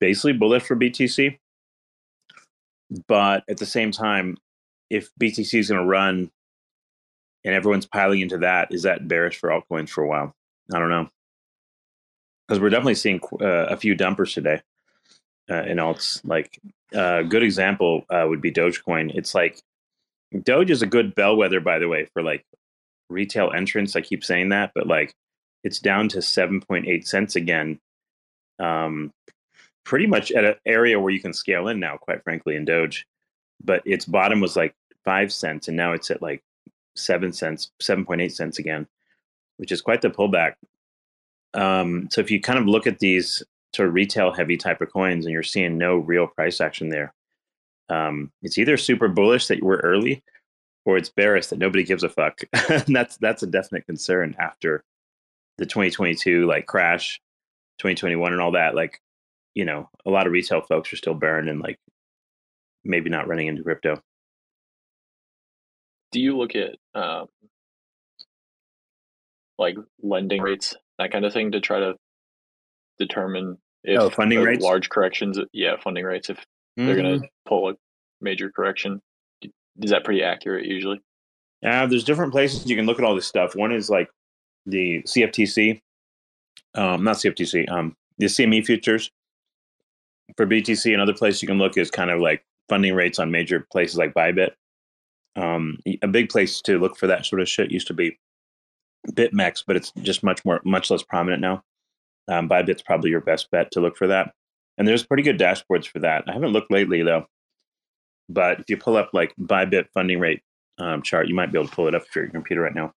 basically 0.00 0.32
bullish 0.32 0.62
for 0.62 0.76
BTC, 0.76 1.38
but 3.08 3.44
at 3.48 3.58
the 3.58 3.66
same 3.66 3.90
time, 3.90 4.36
if 4.92 5.10
BTC 5.18 5.58
is 5.58 5.70
going 5.70 5.80
to 5.80 5.86
run 5.86 6.30
and 7.44 7.54
everyone's 7.54 7.86
piling 7.86 8.20
into 8.20 8.38
that, 8.38 8.72
is 8.72 8.82
that 8.82 9.08
bearish 9.08 9.38
for 9.38 9.48
altcoins 9.48 9.88
for 9.88 10.04
a 10.04 10.08
while? 10.08 10.34
I 10.72 10.78
don't 10.78 10.90
know. 10.90 11.08
Because 12.46 12.60
we're 12.60 12.70
definitely 12.70 12.96
seeing 12.96 13.20
uh, 13.40 13.66
a 13.66 13.76
few 13.76 13.94
dumpers 13.94 14.34
today 14.34 14.60
uh, 15.50 15.62
in 15.62 15.78
alts. 15.78 16.20
Like 16.24 16.60
a 16.92 17.00
uh, 17.00 17.22
good 17.22 17.42
example 17.42 18.04
uh, 18.10 18.26
would 18.28 18.42
be 18.42 18.52
Dogecoin. 18.52 19.14
It's 19.14 19.34
like 19.34 19.62
Doge 20.42 20.70
is 20.70 20.82
a 20.82 20.86
good 20.86 21.14
bellwether, 21.14 21.60
by 21.60 21.78
the 21.78 21.88
way, 21.88 22.04
for 22.12 22.22
like 22.22 22.44
retail 23.08 23.50
entrance. 23.50 23.96
I 23.96 24.02
keep 24.02 24.22
saying 24.22 24.50
that, 24.50 24.72
but 24.74 24.86
like 24.86 25.14
it's 25.64 25.78
down 25.78 26.08
to 26.10 26.18
7.8 26.18 27.06
cents 27.06 27.34
again. 27.34 27.80
Um, 28.58 29.12
pretty 29.84 30.06
much 30.06 30.30
at 30.32 30.44
an 30.44 30.54
area 30.66 31.00
where 31.00 31.12
you 31.12 31.20
can 31.20 31.32
scale 31.32 31.68
in 31.68 31.80
now, 31.80 31.96
quite 31.96 32.22
frankly, 32.22 32.56
in 32.56 32.66
Doge. 32.66 33.06
But 33.64 33.82
its 33.86 34.04
bottom 34.04 34.40
was 34.40 34.56
like 34.56 34.74
five 35.04 35.32
cents, 35.32 35.68
and 35.68 35.76
now 35.76 35.92
it's 35.92 36.10
at 36.10 36.22
like 36.22 36.42
seven 36.96 37.32
cents, 37.32 37.70
seven 37.80 38.04
point 38.04 38.20
eight 38.20 38.34
cents 38.34 38.58
again, 38.58 38.86
which 39.56 39.72
is 39.72 39.82
quite 39.82 40.02
the 40.02 40.10
pullback. 40.10 40.54
Um, 41.54 42.08
so 42.10 42.20
if 42.20 42.30
you 42.30 42.40
kind 42.40 42.58
of 42.58 42.66
look 42.66 42.86
at 42.86 42.98
these 42.98 43.42
sort 43.74 43.88
of 43.88 43.94
retail 43.94 44.32
heavy 44.32 44.56
type 44.56 44.80
of 44.80 44.92
coins, 44.92 45.24
and 45.24 45.32
you're 45.32 45.42
seeing 45.42 45.78
no 45.78 45.96
real 45.96 46.26
price 46.26 46.60
action 46.60 46.88
there, 46.88 47.12
um, 47.88 48.30
it's 48.42 48.58
either 48.58 48.76
super 48.76 49.08
bullish 49.08 49.46
that 49.48 49.58
you 49.58 49.66
were 49.66 49.80
early, 49.82 50.22
or 50.84 50.96
it's 50.96 51.10
bearish 51.10 51.48
that 51.48 51.58
nobody 51.58 51.84
gives 51.84 52.02
a 52.02 52.08
fuck. 52.08 52.40
and 52.70 52.94
that's 52.94 53.16
that's 53.18 53.42
a 53.42 53.46
definite 53.46 53.86
concern 53.86 54.34
after 54.38 54.84
the 55.58 55.66
2022 55.66 56.46
like 56.46 56.66
crash, 56.66 57.20
2021, 57.78 58.32
and 58.32 58.40
all 58.40 58.52
that. 58.52 58.74
Like, 58.74 59.00
you 59.54 59.64
know, 59.64 59.88
a 60.06 60.10
lot 60.10 60.26
of 60.26 60.32
retail 60.32 60.62
folks 60.62 60.92
are 60.92 60.96
still 60.96 61.14
bearing 61.14 61.48
and 61.48 61.60
like 61.60 61.78
maybe 62.84 63.10
not 63.10 63.28
running 63.28 63.46
into 63.46 63.62
crypto 63.62 64.02
do 66.12 66.20
you 66.20 66.36
look 66.36 66.52
at 66.54 66.76
um, 66.94 67.26
like 69.58 69.76
lending 70.02 70.42
rates, 70.42 70.74
that 70.98 71.10
kind 71.10 71.24
of 71.24 71.32
thing, 71.32 71.52
to 71.52 71.60
try 71.60 71.80
to 71.80 71.94
determine 72.98 73.58
if 73.82 73.98
oh, 73.98 74.10
funding 74.10 74.40
rates, 74.40 74.62
large 74.62 74.88
corrections, 74.88 75.38
yeah, 75.52 75.76
funding 75.82 76.04
rates, 76.04 76.30
if 76.30 76.36
mm-hmm. 76.36 76.86
they're 76.86 76.96
going 76.96 77.20
to 77.20 77.28
pull 77.46 77.70
a 77.70 77.74
major 78.20 78.50
correction? 78.50 79.00
Is 79.80 79.90
that 79.90 80.04
pretty 80.04 80.22
accurate 80.22 80.66
usually? 80.66 81.00
Yeah, 81.62 81.86
there's 81.86 82.04
different 82.04 82.32
places 82.32 82.68
you 82.68 82.76
can 82.76 82.86
look 82.86 82.98
at 82.98 83.04
all 83.04 83.14
this 83.14 83.26
stuff. 83.26 83.56
One 83.56 83.72
is 83.72 83.88
like 83.88 84.10
the 84.66 85.02
CFTC, 85.02 85.80
um, 86.74 87.04
not 87.04 87.16
CFTC, 87.16 87.70
um, 87.70 87.96
the 88.18 88.26
CME 88.26 88.66
futures 88.66 89.10
for 90.36 90.46
BTC. 90.46 90.92
Another 90.92 91.14
place 91.14 91.40
you 91.40 91.48
can 91.48 91.58
look 91.58 91.78
is 91.78 91.90
kind 91.90 92.10
of 92.10 92.20
like 92.20 92.44
funding 92.68 92.94
rates 92.94 93.18
on 93.18 93.30
major 93.30 93.66
places 93.72 93.96
like 93.96 94.12
Bybit. 94.12 94.50
Um, 95.36 95.78
a 96.02 96.08
big 96.08 96.28
place 96.28 96.60
to 96.62 96.78
look 96.78 96.96
for 96.96 97.06
that 97.06 97.24
sort 97.24 97.40
of 97.40 97.48
shit 97.48 97.70
used 97.70 97.86
to 97.86 97.94
be 97.94 98.18
BitMEX, 99.10 99.64
but 99.66 99.76
it's 99.76 99.92
just 100.02 100.22
much 100.22 100.44
more, 100.44 100.60
much 100.64 100.90
less 100.90 101.02
prominent 101.02 101.40
now. 101.40 101.62
Um, 102.28 102.48
Bybit's 102.48 102.82
probably 102.82 103.10
your 103.10 103.20
best 103.20 103.50
bet 103.50 103.70
to 103.72 103.80
look 103.80 103.96
for 103.96 104.06
that. 104.06 104.32
And 104.78 104.86
there's 104.86 105.04
pretty 105.04 105.22
good 105.22 105.38
dashboards 105.38 105.86
for 105.86 105.98
that. 106.00 106.24
I 106.28 106.32
haven't 106.32 106.52
looked 106.52 106.70
lately 106.70 107.02
though, 107.02 107.26
but 108.28 108.60
if 108.60 108.70
you 108.70 108.76
pull 108.76 108.96
up 108.96 109.10
like 109.12 109.34
Bybit 109.40 109.86
funding 109.92 110.20
rate 110.20 110.42
um, 110.78 111.02
chart, 111.02 111.28
you 111.28 111.34
might 111.34 111.52
be 111.52 111.58
able 111.58 111.68
to 111.68 111.74
pull 111.74 111.88
it 111.88 111.94
up 111.94 112.06
for 112.06 112.20
your 112.20 112.30
computer 112.30 112.62
right 112.62 112.74
now. 112.74 112.92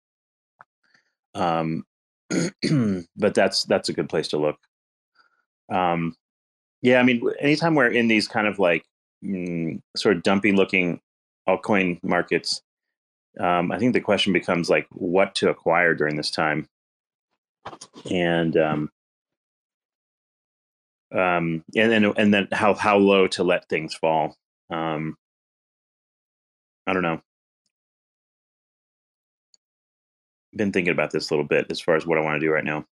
Um, 1.34 1.84
but 3.16 3.34
that's 3.34 3.64
that's 3.64 3.88
a 3.88 3.92
good 3.92 4.08
place 4.08 4.28
to 4.28 4.38
look. 4.38 4.56
Um, 5.70 6.14
yeah, 6.82 6.98
I 6.98 7.02
mean, 7.04 7.22
anytime 7.40 7.74
we're 7.74 7.86
in 7.86 8.08
these 8.08 8.28
kind 8.28 8.46
of 8.46 8.58
like 8.58 8.84
mm, 9.24 9.80
sort 9.96 10.16
of 10.16 10.22
dumpy 10.22 10.52
looking 10.52 11.00
altcoin 11.48 11.98
markets, 12.02 12.62
um, 13.40 13.72
I 13.72 13.78
think 13.78 13.92
the 13.92 14.00
question 14.00 14.32
becomes 14.32 14.68
like 14.68 14.86
what 14.90 15.34
to 15.36 15.50
acquire 15.50 15.94
during 15.94 16.16
this 16.16 16.30
time, 16.30 16.68
and 18.10 18.56
um, 18.56 18.90
um, 21.14 21.64
and 21.76 21.90
then 21.90 22.04
and 22.16 22.34
then 22.34 22.48
how 22.52 22.74
how 22.74 22.98
low 22.98 23.26
to 23.28 23.42
let 23.44 23.68
things 23.68 23.94
fall. 23.94 24.36
Um, 24.70 25.16
I 26.86 26.92
don't 26.92 27.02
know. 27.02 27.20
Been 30.54 30.72
thinking 30.72 30.92
about 30.92 31.10
this 31.10 31.30
a 31.30 31.34
little 31.34 31.46
bit 31.46 31.66
as 31.70 31.80
far 31.80 31.96
as 31.96 32.06
what 32.06 32.18
I 32.18 32.20
want 32.20 32.40
to 32.40 32.46
do 32.46 32.52
right 32.52 32.64
now. 32.64 32.84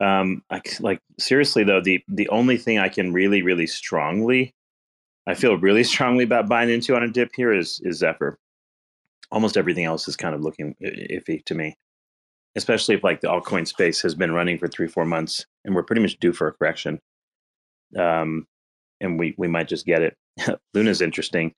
Um, 0.00 0.42
I, 0.50 0.60
like 0.80 1.00
seriously 1.18 1.64
though, 1.64 1.80
the 1.80 2.02
the 2.08 2.28
only 2.28 2.56
thing 2.58 2.78
I 2.78 2.88
can 2.88 3.12
really 3.12 3.42
really 3.42 3.66
strongly 3.66 4.54
I 5.28 5.34
feel 5.34 5.58
really 5.58 5.84
strongly 5.84 6.24
about 6.24 6.48
buying 6.48 6.70
into 6.70 6.96
on 6.96 7.02
a 7.02 7.10
dip 7.10 7.30
here 7.36 7.52
is 7.52 7.80
is 7.84 7.98
Zephyr. 7.98 8.38
Almost 9.30 9.58
everything 9.58 9.84
else 9.84 10.08
is 10.08 10.16
kind 10.16 10.34
of 10.34 10.40
looking 10.40 10.74
iffy 10.82 11.44
to 11.44 11.54
me, 11.54 11.76
especially 12.56 12.94
if 12.94 13.04
like 13.04 13.20
the 13.20 13.28
altcoin 13.28 13.68
space 13.68 14.00
has 14.00 14.14
been 14.14 14.32
running 14.32 14.58
for 14.58 14.68
three 14.68 14.88
four 14.88 15.04
months 15.04 15.44
and 15.64 15.74
we're 15.74 15.82
pretty 15.82 16.00
much 16.00 16.18
due 16.18 16.32
for 16.32 16.48
a 16.48 16.52
correction. 16.52 16.98
Um, 17.96 18.46
and 19.00 19.18
we 19.18 19.34
we 19.36 19.48
might 19.48 19.68
just 19.68 19.84
get 19.84 20.02
it. 20.02 20.16
Luna's 20.74 21.02
interesting. 21.02 21.54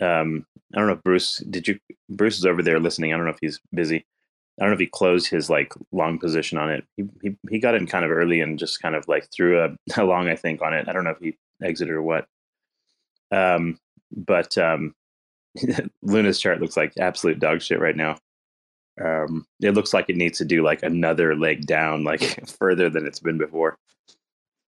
Um, 0.00 0.46
I 0.74 0.78
don't 0.78 0.86
know 0.86 0.94
if 0.94 1.02
Bruce 1.02 1.38
did 1.50 1.68
you 1.68 1.78
Bruce 2.08 2.38
is 2.38 2.46
over 2.46 2.62
there 2.62 2.80
listening. 2.80 3.12
I 3.12 3.16
don't 3.18 3.26
know 3.26 3.32
if 3.32 3.38
he's 3.40 3.60
busy. 3.74 4.06
I 4.58 4.62
don't 4.62 4.70
know 4.70 4.74
if 4.74 4.80
he 4.80 4.86
closed 4.86 5.28
his 5.28 5.50
like 5.50 5.74
long 5.92 6.18
position 6.18 6.56
on 6.56 6.70
it. 6.70 6.84
He 6.96 7.04
he, 7.22 7.36
he 7.50 7.58
got 7.58 7.74
in 7.74 7.86
kind 7.86 8.06
of 8.06 8.10
early 8.10 8.40
and 8.40 8.58
just 8.58 8.80
kind 8.80 8.94
of 8.94 9.06
like 9.08 9.28
threw 9.30 9.62
a, 9.62 9.76
a 10.00 10.04
long 10.04 10.30
I 10.30 10.36
think 10.36 10.62
on 10.62 10.72
it. 10.72 10.88
I 10.88 10.94
don't 10.94 11.04
know 11.04 11.10
if 11.10 11.18
he 11.18 11.36
exited 11.62 11.92
or 11.92 12.00
what. 12.00 12.26
Um, 13.34 13.78
but 14.14 14.56
um, 14.58 14.94
Luna's 16.02 16.38
chart 16.40 16.60
looks 16.60 16.76
like 16.76 16.92
absolute 16.98 17.40
dog 17.40 17.62
shit 17.62 17.80
right 17.80 17.96
now. 17.96 18.18
Um, 19.02 19.44
it 19.60 19.74
looks 19.74 19.92
like 19.92 20.08
it 20.08 20.16
needs 20.16 20.38
to 20.38 20.44
do 20.44 20.62
like 20.62 20.82
another 20.82 21.34
leg 21.34 21.66
down, 21.66 22.04
like 22.04 22.48
further 22.58 22.88
than 22.88 23.06
it's 23.06 23.20
been 23.20 23.38
before. 23.38 23.76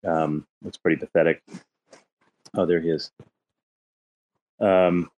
Um, 0.04 0.46
pretty 0.82 0.98
pathetic. 0.98 1.42
Oh, 2.54 2.66
there 2.66 2.80
he 2.80 2.90
is. 2.90 3.10
Um, 4.60 5.10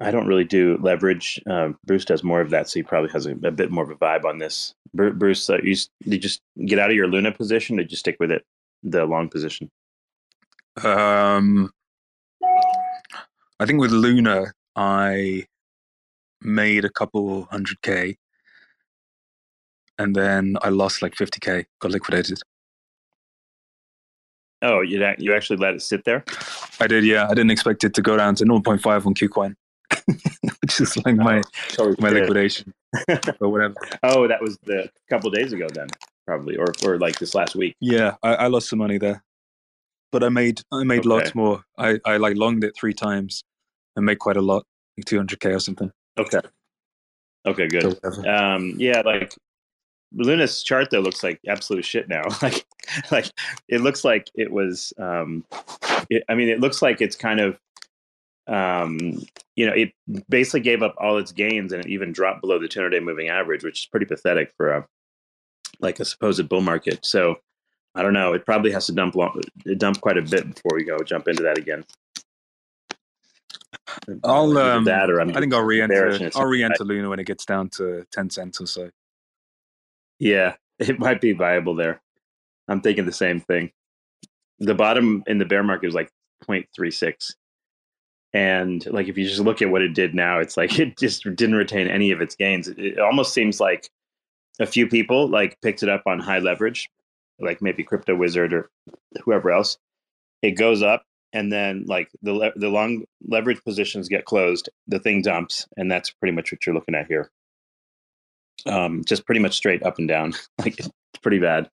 I 0.00 0.10
don't 0.10 0.26
really 0.26 0.44
do 0.44 0.78
leverage. 0.80 1.40
Uh, 1.48 1.70
Bruce 1.86 2.04
does 2.04 2.22
more 2.22 2.40
of 2.40 2.50
that, 2.50 2.68
so 2.68 2.78
he 2.78 2.82
probably 2.82 3.10
has 3.10 3.26
a, 3.26 3.32
a 3.32 3.50
bit 3.50 3.70
more 3.70 3.84
of 3.84 3.90
a 3.90 3.96
vibe 3.96 4.24
on 4.24 4.38
this. 4.38 4.74
Bruce, 4.92 5.48
uh, 5.48 5.58
you, 5.62 5.76
you 6.04 6.18
just 6.18 6.40
get 6.66 6.78
out 6.78 6.90
of 6.90 6.96
your 6.96 7.08
Luna 7.08 7.32
position, 7.32 7.78
or 7.78 7.82
you 7.82 7.96
stick 7.96 8.16
with 8.20 8.30
it, 8.30 8.44
the 8.82 9.04
long 9.06 9.28
position? 9.28 9.70
Um, 10.82 11.70
I 13.60 13.66
think 13.66 13.80
with 13.80 13.92
Luna, 13.92 14.52
I 14.74 15.46
made 16.40 16.84
a 16.84 16.90
couple 16.90 17.44
hundred 17.50 17.80
K 17.82 18.16
and 19.98 20.14
then 20.14 20.56
I 20.62 20.68
lost 20.70 21.02
like 21.02 21.14
50K, 21.14 21.66
got 21.80 21.92
liquidated. 21.92 22.40
Oh, 24.62 24.80
you 24.80 25.04
you 25.18 25.34
actually 25.34 25.58
let 25.58 25.74
it 25.74 25.82
sit 25.82 26.04
there? 26.04 26.24
I 26.80 26.86
did, 26.86 27.04
yeah. 27.04 27.26
I 27.26 27.34
didn't 27.34 27.50
expect 27.50 27.84
it 27.84 27.92
to 27.94 28.02
go 28.02 28.16
down 28.16 28.34
to 28.36 28.44
0.5 28.44 29.06
on 29.06 29.14
KuCoin, 29.14 29.54
which 30.62 30.80
is 30.80 30.96
like 31.04 31.16
my, 31.16 31.42
oh, 31.78 31.94
my 31.98 32.08
liquidation 32.08 32.72
or 33.40 33.50
whatever. 33.50 33.74
Oh, 34.02 34.26
that 34.26 34.40
was 34.40 34.58
the 34.64 34.90
couple 35.10 35.30
days 35.30 35.52
ago 35.52 35.66
then. 35.74 35.88
probably, 36.26 36.56
or 36.56 36.72
or 36.82 36.98
like 36.98 37.18
this 37.18 37.34
last 37.34 37.54
week. 37.54 37.76
Yeah, 37.80 38.14
I, 38.22 38.34
I 38.34 38.46
lost 38.46 38.70
some 38.70 38.78
money 38.78 38.96
there, 38.96 39.22
but 40.14 40.22
I 40.22 40.28
made 40.28 40.62
I 40.70 40.84
made 40.84 41.00
Okay. 41.00 41.08
lots 41.08 41.34
more. 41.34 41.64
I 41.76 41.98
I 42.04 42.18
like 42.18 42.36
longed 42.36 42.62
it 42.62 42.76
three 42.76 42.94
times 42.94 43.42
and 43.96 44.06
made 44.06 44.20
quite 44.20 44.36
a 44.36 44.40
lot, 44.40 44.64
like 44.96 45.06
200k 45.06 45.56
or 45.56 45.58
something. 45.58 45.90
Okay. 46.16 46.40
Okay, 47.44 47.66
good. 47.66 47.98
Um, 48.24 48.74
yeah, 48.78 49.02
like 49.04 49.34
Luna's 50.14 50.62
chart 50.62 50.90
though 50.90 51.00
looks 51.00 51.24
like 51.24 51.40
absolute 51.48 51.84
shit 51.84 52.08
now. 52.08 52.22
like, 52.42 52.64
like 53.10 53.26
it 53.68 53.80
looks 53.80 54.04
like 54.04 54.30
it 54.36 54.52
was. 54.52 54.92
Um, 54.98 55.44
it, 56.08 56.22
I 56.28 56.36
mean, 56.36 56.48
it 56.48 56.60
looks 56.60 56.80
like 56.80 57.00
it's 57.00 57.16
kind 57.16 57.40
of, 57.40 57.58
um, 58.46 59.20
you 59.56 59.66
know, 59.66 59.72
it 59.72 59.90
basically 60.28 60.60
gave 60.60 60.84
up 60.84 60.94
all 60.96 61.18
its 61.18 61.32
gains 61.32 61.72
and 61.72 61.84
it 61.84 61.90
even 61.90 62.12
dropped 62.12 62.40
below 62.40 62.60
the 62.60 62.68
200 62.68 62.90
day 62.90 63.00
moving 63.00 63.30
average, 63.30 63.64
which 63.64 63.80
is 63.80 63.86
pretty 63.86 64.06
pathetic 64.06 64.52
for 64.56 64.70
a 64.70 64.86
like 65.80 65.98
a 65.98 66.04
supposed 66.04 66.48
bull 66.48 66.60
market. 66.60 67.04
So 67.04 67.40
I 67.94 68.02
don't 68.02 68.12
know. 68.12 68.32
It 68.32 68.44
probably 68.44 68.72
has 68.72 68.86
to 68.86 68.92
dump 68.92 69.14
long, 69.14 69.40
dump 69.76 70.00
quite 70.00 70.18
a 70.18 70.22
bit 70.22 70.54
before 70.54 70.72
we 70.74 70.84
go 70.84 70.98
jump 70.98 71.28
into 71.28 71.42
that 71.44 71.58
again. 71.58 71.84
I'll, 74.24 74.56
um, 74.58 74.84
that 74.84 75.10
or 75.10 75.20
I'm 75.20 75.30
I 75.30 75.40
think 75.40 75.54
I'll 75.54 75.62
re-enter. 75.62 76.30
I'll 76.34 76.46
re-enter 76.46 76.84
Luna 76.84 77.08
when 77.08 77.20
it 77.20 77.26
gets 77.26 77.44
down 77.44 77.68
to 77.70 78.04
10 78.12 78.30
cents 78.30 78.60
or 78.60 78.66
so. 78.66 78.90
Yeah, 80.18 80.54
it 80.78 80.98
might 80.98 81.20
be 81.20 81.32
viable 81.32 81.74
there. 81.74 82.00
I'm 82.68 82.80
thinking 82.80 83.06
the 83.06 83.12
same 83.12 83.40
thing. 83.40 83.70
The 84.58 84.74
bottom 84.74 85.22
in 85.26 85.38
the 85.38 85.44
bear 85.44 85.62
market 85.62 85.88
is 85.88 85.94
like 85.94 86.10
0.36. 86.48 87.34
And 88.32 88.84
like 88.86 89.06
if 89.06 89.16
you 89.16 89.28
just 89.28 89.40
look 89.40 89.62
at 89.62 89.70
what 89.70 89.82
it 89.82 89.94
did 89.94 90.14
now, 90.14 90.40
it's 90.40 90.56
like 90.56 90.78
it 90.78 90.98
just 90.98 91.24
didn't 91.24 91.54
retain 91.54 91.88
any 91.88 92.10
of 92.10 92.20
its 92.20 92.34
gains. 92.34 92.68
It, 92.68 92.78
it 92.78 92.98
almost 92.98 93.32
seems 93.32 93.60
like 93.60 93.88
a 94.58 94.66
few 94.66 94.86
people 94.88 95.28
like 95.28 95.60
picked 95.62 95.82
it 95.82 95.88
up 95.88 96.02
on 96.06 96.18
high 96.18 96.38
leverage, 96.38 96.88
like 97.40 97.62
maybe 97.62 97.84
Crypto 97.84 98.14
Wizard 98.14 98.52
or 98.52 98.70
whoever 99.24 99.50
else. 99.50 99.78
It 100.42 100.52
goes 100.52 100.82
up 100.82 101.04
and 101.32 101.52
then 101.52 101.84
like 101.86 102.10
the 102.22 102.32
le- 102.32 102.52
the 102.56 102.68
long 102.68 103.04
leverage 103.26 103.62
positions 103.64 104.08
get 104.08 104.24
closed, 104.24 104.68
the 104.86 104.98
thing 104.98 105.22
dumps, 105.22 105.66
and 105.76 105.90
that's 105.90 106.10
pretty 106.10 106.34
much 106.34 106.52
what 106.52 106.64
you're 106.66 106.74
looking 106.74 106.94
at 106.94 107.06
here 107.06 107.30
um, 108.66 109.02
just 109.04 109.26
pretty 109.26 109.40
much 109.40 109.54
straight 109.54 109.82
up 109.82 109.98
and 109.98 110.08
down. 110.08 110.32
like 110.58 110.78
it's 110.78 110.90
pretty 111.22 111.38
bad. 111.38 111.68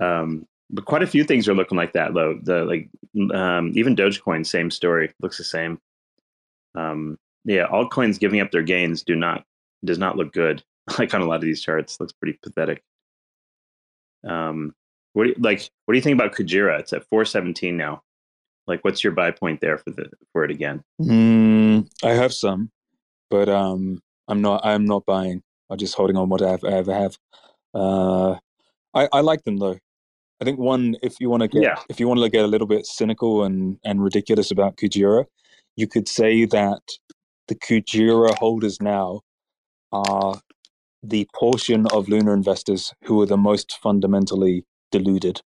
Um, 0.00 0.46
but 0.70 0.84
quite 0.84 1.02
a 1.02 1.06
few 1.06 1.24
things 1.24 1.48
are 1.48 1.54
looking 1.54 1.76
like 1.76 1.92
that 1.94 2.14
though. 2.14 2.38
The 2.42 2.64
like 2.64 2.88
um, 3.34 3.72
even 3.74 3.96
Dogecoin, 3.96 4.46
same 4.46 4.70
story, 4.70 5.12
looks 5.20 5.38
the 5.38 5.44
same. 5.44 5.78
Um, 6.74 7.18
yeah, 7.44 7.66
altcoins 7.66 8.20
giving 8.20 8.40
up 8.40 8.50
their 8.50 8.62
gains 8.62 9.02
do 9.02 9.16
not 9.16 9.44
does 9.84 9.98
not 9.98 10.16
look 10.16 10.32
good. 10.32 10.62
Like 10.98 11.14
on 11.14 11.20
a 11.20 11.24
lot 11.24 11.36
of 11.36 11.42
these 11.42 11.62
charts, 11.62 12.00
looks 12.00 12.12
pretty 12.14 12.36
pathetic. 12.42 12.82
Um, 14.26 14.74
what 15.12 15.24
do 15.24 15.30
you, 15.30 15.36
like? 15.38 15.68
What 15.84 15.92
do 15.92 15.98
you 15.98 16.02
think 16.02 16.14
about 16.14 16.34
Kujira? 16.34 16.78
It's 16.78 16.92
at 16.92 17.04
four 17.08 17.24
seventeen 17.24 17.76
now. 17.76 18.02
Like, 18.66 18.84
what's 18.84 19.02
your 19.02 19.12
buy 19.12 19.30
point 19.32 19.60
there 19.60 19.78
for 19.78 19.90
the 19.90 20.10
for 20.32 20.44
it 20.44 20.50
again? 20.50 20.82
Mm, 21.00 21.88
I 22.04 22.10
have 22.10 22.32
some, 22.32 22.70
but 23.30 23.48
um, 23.48 24.00
I'm 24.28 24.40
not. 24.40 24.64
I'm 24.64 24.84
not 24.84 25.04
buying. 25.06 25.42
I'm 25.68 25.78
just 25.78 25.94
holding 25.94 26.16
on 26.16 26.28
what 26.28 26.42
I 26.42 26.50
have. 26.50 26.64
I 26.64 26.72
ever 26.72 26.94
have. 26.94 27.18
Uh, 27.74 28.32
I 28.94 29.08
I 29.12 29.20
like 29.20 29.42
them 29.44 29.56
though. 29.56 29.78
I 30.40 30.44
think 30.44 30.58
one, 30.58 30.96
if 31.02 31.20
you 31.20 31.28
want 31.28 31.42
to 31.42 31.48
get, 31.48 31.62
Yeah. 31.62 31.78
if 31.90 32.00
you 32.00 32.08
want 32.08 32.20
to 32.20 32.28
get 32.30 32.44
a 32.44 32.48
little 32.48 32.66
bit 32.66 32.86
cynical 32.86 33.44
and 33.44 33.78
and 33.84 34.02
ridiculous 34.02 34.50
about 34.50 34.76
Kujira, 34.76 35.26
you 35.76 35.86
could 35.86 36.08
say 36.08 36.44
that 36.46 36.80
the 37.48 37.54
Kujira 37.56 38.38
holders 38.38 38.80
now 38.80 39.20
are 39.92 40.40
the 41.02 41.26
portion 41.34 41.86
of 41.88 42.08
Luna 42.08 42.32
investors 42.32 42.92
who 43.04 43.20
are 43.22 43.26
the 43.26 43.36
most 43.36 43.78
fundamentally 43.82 44.64
deluded. 44.90 45.40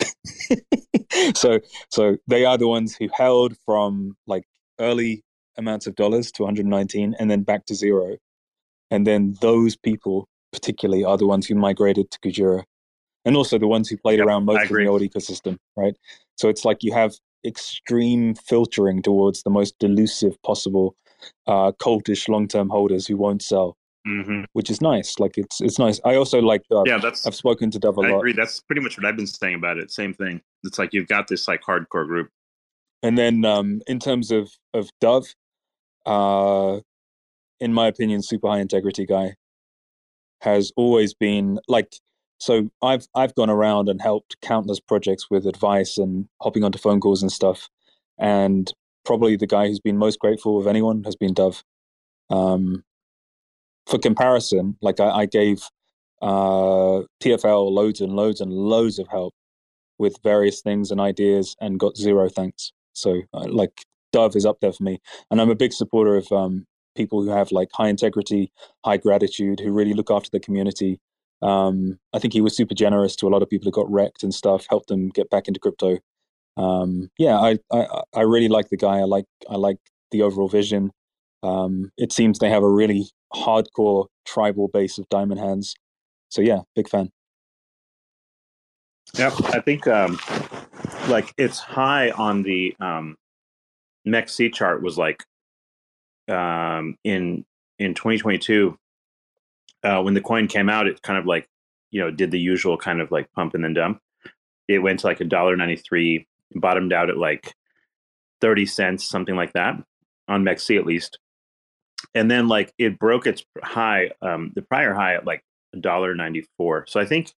so 1.34 1.60
so 1.90 2.16
they 2.26 2.44
are 2.44 2.58
the 2.58 2.68
ones 2.68 2.96
who 2.96 3.08
held 3.12 3.54
from 3.64 4.16
like 4.26 4.44
early 4.78 5.22
amounts 5.58 5.86
of 5.86 5.94
dollars 5.94 6.32
to 6.32 6.42
119 6.42 7.14
and 7.18 7.30
then 7.30 7.42
back 7.42 7.66
to 7.66 7.74
zero. 7.74 8.16
And 8.90 9.06
then 9.06 9.36
those 9.40 9.76
people 9.76 10.28
particularly 10.52 11.04
are 11.04 11.16
the 11.16 11.26
ones 11.26 11.46
who 11.46 11.54
migrated 11.54 12.10
to 12.10 12.18
Kujira. 12.20 12.64
And 13.24 13.36
also 13.36 13.58
the 13.58 13.68
ones 13.68 13.88
who 13.88 13.96
played 13.96 14.18
Yep, 14.18 14.26
around 14.26 14.44
most 14.44 14.70
of 14.70 14.76
the 14.76 14.86
old 14.86 15.02
ecosystem, 15.02 15.58
right? 15.76 15.96
So 16.36 16.48
it's 16.48 16.64
like 16.64 16.82
you 16.82 16.92
have 16.92 17.14
extreme 17.44 18.34
filtering 18.34 19.02
towards 19.02 19.42
the 19.42 19.50
most 19.50 19.78
delusive 19.78 20.40
possible 20.42 20.94
uh 21.46 21.72
cultish 21.80 22.28
long-term 22.28 22.68
holders 22.68 23.06
who 23.06 23.16
won't 23.16 23.42
sell, 23.42 23.76
Mm-hmm. 24.06 24.42
which 24.54 24.68
is 24.68 24.80
nice. 24.80 25.20
Like 25.20 25.38
it's 25.38 25.60
it's 25.60 25.78
nice. 25.78 26.00
I 26.04 26.16
also 26.16 26.40
like 26.40 26.62
Dove. 26.68 26.88
Yeah, 26.88 26.98
that's 26.98 27.24
I've 27.24 27.36
spoken 27.36 27.70
to 27.70 27.78
Dove 27.78 27.98
a 27.98 28.00
I 28.00 28.08
lot. 28.08 28.14
I 28.14 28.18
agree. 28.18 28.32
That's 28.32 28.60
pretty 28.60 28.82
much 28.82 28.98
what 28.98 29.06
I've 29.06 29.16
been 29.16 29.28
saying 29.28 29.54
about 29.54 29.78
it. 29.78 29.92
Same 29.92 30.12
thing. 30.12 30.40
It's 30.64 30.76
like 30.76 30.92
you've 30.92 31.06
got 31.06 31.28
this 31.28 31.46
like 31.46 31.62
hardcore 31.62 32.06
group. 32.06 32.28
And 33.04 33.16
then 33.16 33.44
um, 33.44 33.80
in 33.86 34.00
terms 34.00 34.32
of 34.32 34.50
of 34.74 34.90
Dove, 35.00 35.32
uh, 36.04 36.80
in 37.60 37.72
my 37.72 37.86
opinion, 37.86 38.22
super 38.22 38.48
high 38.48 38.58
integrity 38.58 39.06
guy 39.06 39.36
has 40.40 40.72
always 40.76 41.14
been 41.14 41.60
like. 41.68 41.94
So 42.38 42.70
I've 42.82 43.06
I've 43.14 43.36
gone 43.36 43.50
around 43.50 43.88
and 43.88 44.02
helped 44.02 44.40
countless 44.40 44.80
projects 44.80 45.30
with 45.30 45.46
advice 45.46 45.96
and 45.96 46.28
hopping 46.40 46.64
onto 46.64 46.78
phone 46.78 46.98
calls 46.98 47.22
and 47.22 47.30
stuff, 47.30 47.68
and 48.18 48.72
probably 49.04 49.36
the 49.36 49.46
guy 49.46 49.68
who's 49.68 49.78
been 49.78 49.96
most 49.96 50.18
grateful 50.18 50.58
of 50.58 50.66
anyone 50.66 51.04
has 51.04 51.14
been 51.14 51.34
Dove. 51.34 51.62
Um, 52.30 52.82
for 53.86 53.98
comparison, 53.98 54.76
like 54.80 55.00
I, 55.00 55.10
I 55.10 55.26
gave 55.26 55.62
uh, 56.20 57.02
TFL 57.22 57.70
loads 57.70 58.00
and 58.00 58.12
loads 58.12 58.40
and 58.40 58.52
loads 58.52 58.98
of 58.98 59.08
help 59.08 59.34
with 59.98 60.16
various 60.22 60.60
things 60.60 60.90
and 60.90 61.00
ideas 61.00 61.56
and 61.60 61.78
got 61.78 61.96
zero 61.96 62.28
thanks. 62.28 62.72
So 62.92 63.22
uh, 63.34 63.46
like 63.48 63.84
Dove 64.12 64.36
is 64.36 64.46
up 64.46 64.60
there 64.60 64.72
for 64.72 64.82
me, 64.82 65.00
and 65.30 65.40
I'm 65.40 65.50
a 65.50 65.54
big 65.54 65.72
supporter 65.72 66.16
of 66.16 66.30
um, 66.32 66.66
people 66.94 67.22
who 67.22 67.30
have 67.30 67.50
like 67.50 67.68
high 67.72 67.88
integrity, 67.88 68.52
high 68.84 68.98
gratitude, 68.98 69.60
who 69.60 69.72
really 69.72 69.94
look 69.94 70.10
after 70.10 70.30
the 70.30 70.40
community. 70.40 71.00
Um, 71.40 71.98
I 72.12 72.18
think 72.18 72.32
he 72.32 72.40
was 72.40 72.56
super 72.56 72.74
generous 72.74 73.16
to 73.16 73.26
a 73.26 73.30
lot 73.30 73.42
of 73.42 73.50
people 73.50 73.64
who 73.64 73.72
got 73.72 73.90
wrecked 73.90 74.22
and 74.22 74.32
stuff, 74.34 74.66
helped 74.68 74.88
them 74.88 75.08
get 75.08 75.30
back 75.30 75.48
into 75.48 75.58
crypto. 75.58 75.98
Um, 76.56 77.10
yeah, 77.18 77.38
I, 77.38 77.58
I 77.72 78.02
I 78.14 78.20
really 78.20 78.48
like 78.48 78.68
the 78.68 78.76
guy. 78.76 78.98
I 78.98 79.04
like 79.04 79.24
I 79.48 79.56
like 79.56 79.78
the 80.10 80.22
overall 80.22 80.48
vision. 80.48 80.92
Um, 81.42 81.90
it 81.96 82.12
seems 82.12 82.38
they 82.38 82.50
have 82.50 82.62
a 82.62 82.70
really 82.70 83.08
hardcore 83.34 84.06
tribal 84.24 84.68
base 84.68 84.98
of 84.98 85.08
diamond 85.08 85.40
hands. 85.40 85.74
So 86.28 86.40
yeah, 86.40 86.60
big 86.74 86.88
fan. 86.88 87.10
Yeah, 89.18 89.34
I 89.46 89.60
think 89.60 89.86
um, 89.86 90.18
like 91.08 91.34
it's 91.36 91.58
high 91.58 92.10
on 92.10 92.42
the 92.42 92.74
um, 92.80 93.16
MEXC 94.06 94.54
chart 94.54 94.82
was 94.82 94.96
like 94.96 95.24
um, 96.28 96.96
in 97.04 97.44
in 97.78 97.94
2022 97.94 98.78
uh, 99.82 100.00
when 100.02 100.14
the 100.14 100.20
coin 100.20 100.46
came 100.46 100.70
out. 100.70 100.86
It 100.86 101.02
kind 101.02 101.18
of 101.18 101.26
like 101.26 101.46
you 101.90 102.00
know 102.00 102.10
did 102.10 102.30
the 102.30 102.40
usual 102.40 102.78
kind 102.78 103.00
of 103.00 103.10
like 103.10 103.30
pump 103.32 103.54
and 103.54 103.64
then 103.64 103.74
dump. 103.74 104.00
It 104.68 104.78
went 104.78 105.00
to 105.00 105.06
like 105.08 105.20
a 105.20 105.24
dollar 105.24 105.56
ninety 105.56 105.76
three, 105.76 106.26
bottomed 106.54 106.92
out 106.92 107.10
at 107.10 107.18
like 107.18 107.52
thirty 108.40 108.64
cents, 108.64 109.08
something 109.08 109.36
like 109.36 109.52
that 109.52 109.76
on 110.28 110.44
MEXC 110.44 110.78
at 110.78 110.86
least, 110.86 111.18
and 112.14 112.30
then 112.30 112.48
like 112.48 112.72
it 112.78 112.98
broke 112.98 113.26
its 113.26 113.44
high, 113.62 114.10
um, 114.20 114.52
the 114.54 114.62
prior 114.62 114.94
high 114.94 115.14
at 115.14 115.24
like 115.24 115.42
a 115.74 115.78
dollar 115.78 116.14
ninety 116.14 116.46
four. 116.56 116.84
So 116.86 117.00
I 117.00 117.06
think 117.06 117.28
if 117.28 117.34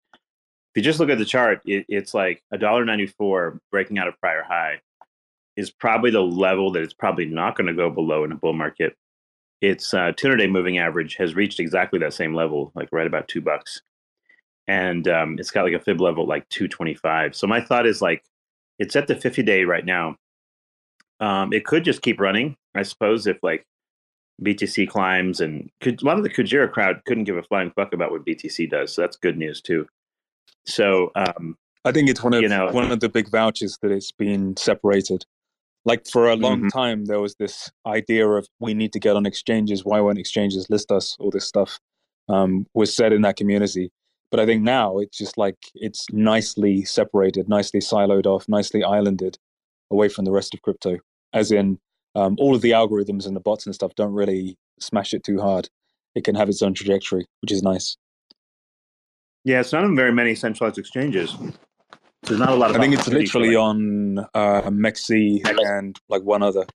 you 0.75 0.81
just 0.81 0.99
look 0.99 1.09
at 1.09 1.17
the 1.17 1.25
chart, 1.25 1.61
it, 1.65 1.85
it's 1.87 2.13
like 2.13 2.43
a 2.51 2.57
dollar 2.57 2.85
ninety 2.85 3.07
four 3.07 3.59
breaking 3.71 3.97
out 3.97 4.07
a 4.07 4.13
prior 4.13 4.43
high 4.43 4.81
is 5.55 5.71
probably 5.71 6.11
the 6.11 6.21
level 6.21 6.71
that 6.71 6.83
it's 6.83 6.93
probably 6.93 7.25
not 7.25 7.55
going 7.55 7.67
to 7.67 7.73
go 7.73 7.89
below 7.89 8.23
in 8.23 8.31
a 8.31 8.35
bull 8.35 8.53
market. 8.53 8.95
Its 9.61 9.93
uh, 9.93 10.11
200 10.15 10.37
day 10.37 10.47
moving 10.47 10.77
average 10.79 11.15
has 11.15 11.33
reached 11.33 11.59
exactly 11.59 11.97
that 11.99 12.13
same 12.13 12.35
level, 12.35 12.71
like 12.75 12.89
right 12.91 13.07
about 13.07 13.27
two 13.27 13.41
bucks, 13.41 13.81
and 14.67 15.07
um, 15.07 15.37
it's 15.39 15.51
got 15.51 15.63
like 15.63 15.73
a 15.73 15.79
fib 15.79 16.01
level 16.01 16.27
like 16.27 16.47
225. 16.49 17.35
So 17.35 17.47
my 17.47 17.61
thought 17.61 17.87
is 17.87 18.01
like 18.01 18.23
it's 18.79 18.95
at 18.95 19.07
the 19.07 19.15
50 19.15 19.43
day 19.43 19.63
right 19.63 19.85
now. 19.85 20.17
Um, 21.21 21.53
it 21.53 21.63
could 21.63 21.85
just 21.85 22.01
keep 22.01 22.19
running, 22.19 22.57
I 22.75 22.83
suppose, 22.83 23.25
if 23.25 23.37
like 23.41 23.65
BTC 24.43 24.89
climbs 24.89 25.39
and 25.39 25.69
could, 25.81 26.01
a 26.01 26.05
lot 26.05 26.17
of 26.17 26.23
the 26.23 26.29
Kujira 26.29 26.71
crowd 26.71 27.01
couldn't 27.05 27.23
give 27.23 27.37
a 27.37 27.43
flying 27.43 27.71
fuck 27.75 27.93
about 27.93 28.11
what 28.11 28.25
BTC 28.25 28.69
does. 28.69 28.93
So 28.93 29.01
that's 29.01 29.15
good 29.17 29.37
news 29.37 29.61
too. 29.61 29.87
So 30.65 31.11
um, 31.15 31.57
I 31.85 31.91
think 31.91 32.09
it's 32.09 32.23
one 32.23 32.33
of 32.33 32.41
You 32.41 32.49
know- 32.49 32.71
one 32.71 32.91
of 32.91 32.99
the 32.99 33.09
big 33.09 33.29
vouchers 33.29 33.77
that 33.81 33.91
it's 33.91 34.11
been 34.11 34.57
separated. 34.57 35.25
Like 35.85 36.07
for 36.07 36.27
a 36.29 36.35
long 36.35 36.63
Mhm. 36.63 36.71
time, 36.73 37.05
there 37.05 37.19
was 37.19 37.35
this 37.35 37.71
idea 37.85 38.27
of 38.27 38.47
we 38.59 38.73
need 38.73 38.91
to 38.93 38.99
get 38.99 39.15
on 39.15 39.25
exchanges. 39.27 39.85
Why 39.85 39.99
won't 40.01 40.17
exchanges 40.17 40.67
list 40.69 40.91
us? 40.91 41.15
All 41.19 41.29
this 41.29 41.47
stuff 41.47 41.79
um, 42.27 42.65
was 42.73 42.93
said 42.95 43.13
in 43.13 43.21
that 43.21 43.35
community. 43.37 43.91
But 44.31 44.39
I 44.39 44.47
think 44.47 44.63
now 44.63 44.97
it's 44.97 45.15
just 45.17 45.37
like 45.37 45.57
it's 45.75 46.07
nicely 46.11 46.83
separated, 46.83 47.47
nicely 47.47 47.79
siloed 47.81 48.25
off, 48.25 48.49
nicely 48.49 48.83
islanded 48.83 49.37
away 49.91 50.09
from 50.09 50.25
the 50.25 50.31
rest 50.31 50.55
of 50.55 50.61
crypto. 50.63 50.97
As 51.33 51.51
in, 51.51 51.77
um, 52.15 52.35
all 52.39 52.55
of 52.55 52.61
the 52.61 52.71
algorithms 52.71 53.27
and 53.27 53.35
the 53.35 53.39
bots 53.39 53.65
and 53.65 53.75
stuff 53.75 53.93
don't 53.95 54.13
really 54.13 54.57
smash 54.79 55.13
it 55.13 55.23
too 55.23 55.39
hard. 55.39 55.69
It 56.15 56.23
can 56.23 56.35
have 56.35 56.49
its 56.49 56.61
own 56.61 56.73
trajectory, 56.73 57.25
which 57.41 57.51
is 57.51 57.61
nice. 57.61 57.97
Yeah, 59.43 59.59
it's 59.59 59.73
not 59.73 59.83
on 59.83 59.95
very 59.95 60.11
many 60.11 60.33
centralized 60.33 60.77
exchanges. 60.77 61.35
There's 62.23 62.39
not 62.39 62.49
a 62.49 62.55
lot 62.55 62.71
of. 62.71 62.77
I 62.77 62.79
think 62.79 62.95
it's 62.95 63.07
literally 63.07 63.55
on 63.55 64.19
uh, 64.33 64.61
Mexi 64.71 65.41
and 65.45 65.99
like 66.09 66.23
one 66.23 66.41
other, 66.41 66.65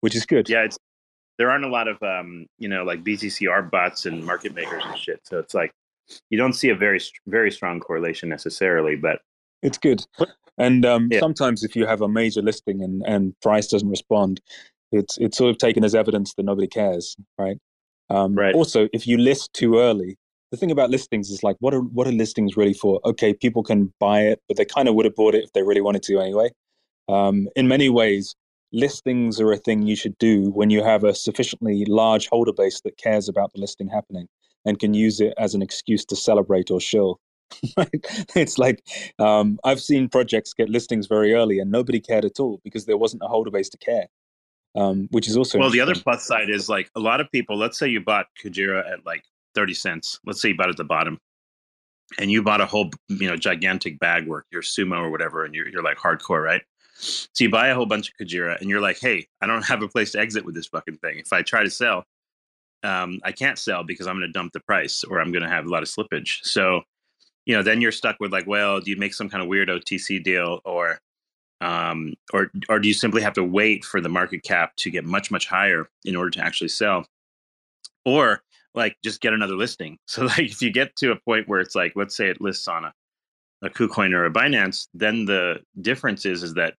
which 0.00 0.16
is 0.16 0.24
good. 0.24 0.48
Yeah, 0.48 0.64
it's 0.64 0.78
there 1.36 1.50
aren't 1.50 1.64
a 1.64 1.68
lot 1.68 1.88
of 1.88 2.02
um, 2.02 2.46
you 2.58 2.68
know 2.68 2.84
like 2.84 3.04
BCCR 3.04 3.70
bots 3.70 4.06
and 4.06 4.24
market 4.24 4.54
makers 4.54 4.82
and 4.86 4.98
shit. 4.98 5.20
So 5.24 5.38
it's 5.38 5.52
like 5.52 5.72
you 6.30 6.38
don't 6.38 6.54
see 6.54 6.70
a 6.70 6.74
very 6.74 7.00
very 7.26 7.50
strong 7.50 7.80
correlation 7.80 8.28
necessarily, 8.28 8.96
but 8.96 9.20
It's 9.62 9.78
good. 9.78 10.04
And 10.56 10.84
um, 10.84 11.08
Yeah. 11.10 11.20
sometimes 11.20 11.62
if 11.62 11.76
you 11.76 11.86
have 11.86 12.00
a 12.00 12.08
major 12.08 12.42
listing 12.42 12.82
and, 12.82 13.02
and 13.06 13.34
price 13.40 13.68
doesn't 13.68 13.88
respond, 13.88 14.40
it's 14.90 15.18
it's 15.18 15.36
sort 15.36 15.50
of 15.50 15.58
taken 15.58 15.84
as 15.84 15.94
evidence 15.94 16.34
that 16.34 16.44
nobody 16.44 16.66
cares, 16.66 17.16
right? 17.38 17.58
Um, 18.10 18.34
Right. 18.34 18.54
Also, 18.54 18.88
if 18.92 19.06
you 19.06 19.18
list 19.18 19.52
too 19.52 19.78
early, 19.78 20.16
the 20.50 20.56
thing 20.56 20.70
about 20.70 20.90
listings 20.90 21.30
is 21.30 21.42
like, 21.42 21.56
what 21.60 21.74
are 21.74 21.80
what 21.82 22.06
are 22.06 22.12
listings 22.12 22.56
really 22.56 22.72
for? 22.74 23.00
Okay, 23.04 23.34
people 23.34 23.62
can 23.62 23.92
buy 24.00 24.22
it, 24.22 24.40
but 24.48 24.56
they 24.56 24.64
kind 24.64 24.88
of 24.88 24.94
would 24.94 25.04
have 25.04 25.14
bought 25.14 25.34
it 25.34 25.44
if 25.44 25.52
they 25.52 25.62
really 25.62 25.82
wanted 25.82 26.02
to 26.04 26.18
anyway. 26.18 26.50
Um, 27.08 27.48
in 27.54 27.68
many 27.68 27.88
ways, 27.88 28.34
listings 28.72 29.40
are 29.40 29.52
a 29.52 29.56
thing 29.56 29.82
you 29.82 29.96
should 29.96 30.16
do 30.18 30.50
when 30.50 30.70
you 30.70 30.82
have 30.82 31.04
a 31.04 31.14
sufficiently 31.14 31.84
large 31.86 32.28
holder 32.28 32.52
base 32.52 32.80
that 32.82 32.96
cares 32.96 33.28
about 33.28 33.52
the 33.52 33.60
listing 33.60 33.88
happening 33.88 34.26
and 34.64 34.78
can 34.78 34.94
use 34.94 35.20
it 35.20 35.34
as 35.38 35.54
an 35.54 35.62
excuse 35.62 36.04
to 36.06 36.16
celebrate 36.16 36.70
or 36.70 36.80
shill. 36.80 37.18
Right? 37.76 37.88
it's 38.36 38.58
like 38.58 38.84
um, 39.18 39.58
I've 39.64 39.80
seen 39.80 40.08
projects 40.08 40.52
get 40.52 40.68
listings 40.68 41.06
very 41.06 41.32
early 41.34 41.58
and 41.58 41.70
nobody 41.70 42.00
cared 42.00 42.24
at 42.24 42.38
all 42.38 42.60
because 42.62 42.84
there 42.84 42.96
wasn't 42.96 43.22
a 43.22 43.26
holder 43.26 43.50
base 43.50 43.68
to 43.70 43.78
care, 43.78 44.06
um, 44.74 45.08
which 45.10 45.28
is 45.28 45.36
also 45.36 45.58
well, 45.58 45.70
the 45.70 45.80
other 45.80 45.94
plus 45.94 46.26
side 46.26 46.50
is 46.50 46.68
like 46.68 46.90
a 46.94 47.00
lot 47.00 47.20
of 47.20 47.30
people. 47.32 47.56
Let's 47.56 47.78
say 47.78 47.88
you 47.88 48.00
bought 48.00 48.26
Kujira 48.42 48.90
at 48.90 49.04
like 49.06 49.24
thirty 49.54 49.74
cents. 49.74 50.20
Let's 50.24 50.40
say 50.42 50.50
you 50.50 50.56
bought 50.56 50.68
it 50.68 50.72
at 50.72 50.76
the 50.76 50.84
bottom, 50.84 51.18
and 52.18 52.30
you 52.30 52.42
bought 52.42 52.60
a 52.60 52.66
whole 52.66 52.90
you 53.08 53.28
know 53.28 53.36
gigantic 53.36 53.98
bag 53.98 54.26
work, 54.26 54.46
your 54.52 54.62
sumo 54.62 54.98
or 54.98 55.10
whatever, 55.10 55.44
and 55.44 55.54
you're 55.54 55.68
you're 55.68 55.82
like 55.82 55.96
hardcore, 55.96 56.42
right? 56.42 56.62
So 56.98 57.44
you 57.44 57.50
buy 57.50 57.68
a 57.68 57.74
whole 57.74 57.86
bunch 57.86 58.10
of 58.10 58.14
Kujira, 58.20 58.60
and 58.60 58.68
you're 58.68 58.80
like, 58.80 58.98
hey, 59.00 59.26
I 59.40 59.46
don't 59.46 59.62
have 59.66 59.82
a 59.82 59.88
place 59.88 60.12
to 60.12 60.20
exit 60.20 60.44
with 60.44 60.54
this 60.54 60.66
fucking 60.66 60.98
thing. 60.98 61.18
If 61.18 61.32
I 61.32 61.42
try 61.42 61.62
to 61.62 61.70
sell, 61.70 62.04
um, 62.82 63.20
I 63.24 63.32
can't 63.32 63.58
sell 63.58 63.84
because 63.84 64.06
I'm 64.06 64.16
going 64.16 64.28
to 64.28 64.32
dump 64.32 64.52
the 64.52 64.60
price 64.60 65.04
or 65.04 65.20
I'm 65.20 65.32
going 65.32 65.42
to 65.42 65.48
have 65.48 65.66
a 65.66 65.68
lot 65.68 65.82
of 65.82 65.88
slippage. 65.88 66.38
So, 66.42 66.82
you 67.48 67.56
know, 67.56 67.62
then 67.62 67.80
you're 67.80 67.90
stuck 67.90 68.20
with 68.20 68.30
like, 68.30 68.46
well, 68.46 68.78
do 68.78 68.90
you 68.90 68.96
make 68.98 69.14
some 69.14 69.30
kind 69.30 69.42
of 69.42 69.48
weird 69.48 69.70
OTC 69.70 70.22
deal 70.22 70.60
or, 70.66 71.00
um, 71.62 72.12
or, 72.34 72.50
or 72.68 72.78
do 72.78 72.86
you 72.86 72.92
simply 72.94 73.22
have 73.22 73.32
to 73.32 73.42
wait 73.42 73.86
for 73.86 74.02
the 74.02 74.08
market 74.10 74.42
cap 74.42 74.76
to 74.76 74.90
get 74.90 75.06
much, 75.06 75.30
much 75.30 75.46
higher 75.46 75.88
in 76.04 76.14
order 76.14 76.28
to 76.30 76.44
actually 76.44 76.68
sell? 76.68 77.06
Or 78.04 78.42
like 78.74 78.98
just 79.02 79.22
get 79.22 79.32
another 79.32 79.56
listing. 79.56 79.98
So 80.06 80.26
like 80.26 80.40
if 80.40 80.60
you 80.60 80.70
get 80.70 80.94
to 80.96 81.10
a 81.10 81.16
point 81.16 81.48
where 81.48 81.60
it's 81.60 81.74
like, 81.74 81.94
let's 81.96 82.14
say 82.14 82.28
it 82.28 82.42
lists 82.42 82.68
on 82.68 82.84
a, 82.84 82.92
a 83.62 83.70
KuCoin 83.70 84.12
or 84.12 84.26
a 84.26 84.30
Binance, 84.30 84.86
then 84.92 85.24
the 85.24 85.60
difference 85.80 86.26
is, 86.26 86.42
is 86.42 86.52
that 86.54 86.74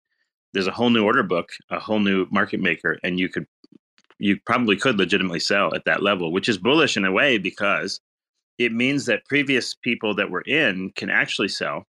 there's 0.54 0.68
a 0.68 0.72
whole 0.72 0.92
new 0.92 1.04
order 1.04 1.24
book, 1.24 1.50
a 1.72 1.80
whole 1.80 2.00
new 2.00 2.28
market 2.30 2.60
maker, 2.60 3.00
and 3.04 3.20
you 3.20 3.28
could 3.28 3.48
you 4.22 4.38
probably 4.46 4.76
could 4.76 4.98
legitimately 4.98 5.40
sell 5.40 5.74
at 5.74 5.86
that 5.86 6.04
level, 6.04 6.32
which 6.32 6.50
is 6.50 6.58
bullish 6.58 6.98
in 6.98 7.06
a 7.06 7.12
way 7.12 7.38
because 7.38 8.02
it 8.60 8.74
means 8.74 9.06
that 9.06 9.26
previous 9.26 9.74
people 9.74 10.14
that 10.16 10.30
were 10.30 10.42
in 10.42 10.92
can 10.96 11.10
actually 11.10 11.48
sell, 11.48 11.88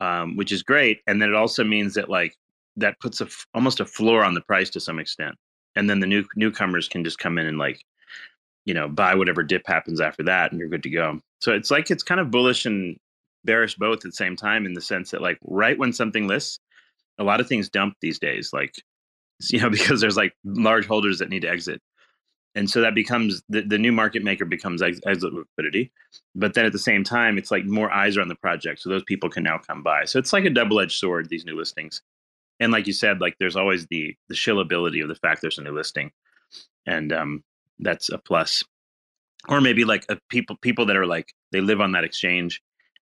um, 0.00 0.36
which 0.36 0.52
is 0.52 0.62
great. 0.62 1.00
And 1.06 1.20
then 1.20 1.30
it 1.30 1.34
also 1.34 1.64
means 1.64 1.94
that 1.94 2.10
like 2.10 2.36
that 2.76 3.00
puts 3.00 3.22
a 3.22 3.24
f- 3.24 3.46
almost 3.54 3.80
a 3.80 3.86
floor 3.86 4.22
on 4.22 4.34
the 4.34 4.42
price 4.42 4.68
to 4.70 4.80
some 4.80 4.98
extent, 4.98 5.34
and 5.74 5.88
then 5.88 6.00
the 6.00 6.06
new 6.06 6.24
newcomers 6.36 6.86
can 6.86 7.02
just 7.02 7.18
come 7.18 7.38
in 7.38 7.46
and 7.46 7.58
like 7.58 7.82
you 8.66 8.74
know 8.74 8.88
buy 8.88 9.14
whatever 9.14 9.42
dip 9.42 9.66
happens 9.66 10.00
after 10.00 10.22
that, 10.24 10.52
and 10.52 10.60
you're 10.60 10.68
good 10.68 10.82
to 10.82 10.90
go. 10.90 11.18
So 11.40 11.52
it's 11.52 11.70
like 11.70 11.90
it's 11.90 12.02
kind 12.02 12.20
of 12.20 12.30
bullish 12.30 12.66
and 12.66 12.98
bearish 13.44 13.76
both 13.76 13.98
at 13.98 14.10
the 14.10 14.12
same 14.12 14.36
time 14.36 14.66
in 14.66 14.74
the 14.74 14.82
sense 14.82 15.10
that 15.12 15.22
like 15.22 15.38
right 15.44 15.78
when 15.78 15.92
something 15.94 16.28
lists, 16.28 16.60
a 17.18 17.24
lot 17.24 17.40
of 17.40 17.48
things 17.48 17.70
dump 17.70 17.94
these 18.02 18.18
days, 18.18 18.50
like 18.52 18.74
you 19.50 19.60
know 19.60 19.70
because 19.70 20.02
there's 20.02 20.16
like 20.18 20.34
large 20.44 20.86
holders 20.86 21.18
that 21.20 21.30
need 21.30 21.42
to 21.42 21.48
exit 21.48 21.80
and 22.56 22.68
so 22.70 22.80
that 22.80 22.94
becomes 22.94 23.42
the, 23.48 23.60
the 23.60 23.78
new 23.78 23.92
market 23.92 24.24
maker 24.24 24.44
becomes 24.44 24.82
ex- 24.82 25.00
exit 25.06 25.32
liquidity 25.32 25.92
but 26.34 26.54
then 26.54 26.64
at 26.64 26.72
the 26.72 26.78
same 26.78 27.04
time 27.04 27.38
it's 27.38 27.50
like 27.50 27.64
more 27.64 27.92
eyes 27.92 28.16
are 28.16 28.22
on 28.22 28.28
the 28.28 28.34
project 28.34 28.80
so 28.80 28.88
those 28.88 29.04
people 29.04 29.30
can 29.30 29.44
now 29.44 29.58
come 29.58 29.82
by. 29.82 30.04
So 30.04 30.18
it's 30.18 30.32
like 30.32 30.44
a 30.44 30.50
double-edged 30.50 30.98
sword 30.98 31.28
these 31.28 31.44
new 31.44 31.56
listings. 31.56 32.02
And 32.60 32.72
like 32.72 32.86
you 32.86 32.92
said 32.92 33.20
like 33.20 33.36
there's 33.38 33.56
always 33.56 33.86
the 33.86 34.16
the 34.28 34.34
shillability 34.34 35.02
of 35.02 35.08
the 35.08 35.14
fact 35.14 35.40
there's 35.40 35.58
a 35.58 35.62
new 35.62 35.72
listing 35.72 36.10
and 36.86 37.12
um 37.12 37.44
that's 37.78 38.08
a 38.10 38.18
plus. 38.18 38.62
Or 39.48 39.60
maybe 39.60 39.84
like 39.84 40.04
a 40.08 40.18
people 40.30 40.56
people 40.56 40.86
that 40.86 40.96
are 40.96 41.06
like 41.06 41.32
they 41.52 41.60
live 41.60 41.80
on 41.80 41.92
that 41.92 42.04
exchange 42.04 42.62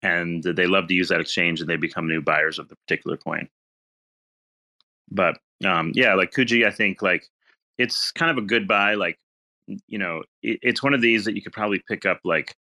and 0.02 0.42
they 0.42 0.66
love 0.66 0.88
to 0.88 0.94
use 0.94 1.08
that 1.08 1.20
exchange 1.20 1.60
and 1.60 1.68
they 1.68 1.76
become 1.76 2.08
new 2.08 2.20
buyers 2.20 2.58
of 2.58 2.68
the 2.68 2.76
particular 2.76 3.16
coin. 3.16 3.48
But 5.10 5.38
um 5.64 5.92
yeah 5.94 6.14
like 6.14 6.32
Kuji 6.32 6.66
I 6.66 6.70
think 6.70 7.00
like 7.02 7.24
it's 7.78 8.12
kind 8.12 8.30
of 8.30 8.38
a 8.38 8.46
good 8.46 8.68
buy 8.68 8.94
like 8.94 9.18
you 9.66 9.98
know 9.98 10.22
it, 10.42 10.58
it's 10.62 10.82
one 10.82 10.94
of 10.94 11.00
these 11.00 11.24
that 11.24 11.34
you 11.34 11.42
could 11.42 11.52
probably 11.52 11.82
pick 11.88 12.06
up 12.06 12.20
like 12.24 12.54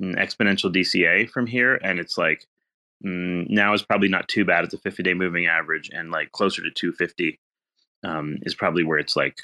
exponential 0.00 0.74
DCA 0.74 1.28
from 1.30 1.46
here 1.46 1.74
and 1.76 1.98
it's 1.98 2.16
like 2.16 2.46
mm, 3.04 3.48
now 3.48 3.72
is 3.74 3.82
probably 3.82 4.08
not 4.08 4.28
too 4.28 4.44
bad 4.44 4.64
it's 4.64 4.74
a 4.74 4.78
50 4.78 5.02
day 5.02 5.14
moving 5.14 5.46
average 5.46 5.90
and 5.92 6.10
like 6.10 6.32
closer 6.32 6.62
to 6.62 6.70
250 6.70 7.38
um 8.04 8.38
is 8.42 8.54
probably 8.54 8.84
where 8.84 8.98
it's 8.98 9.16
like 9.16 9.36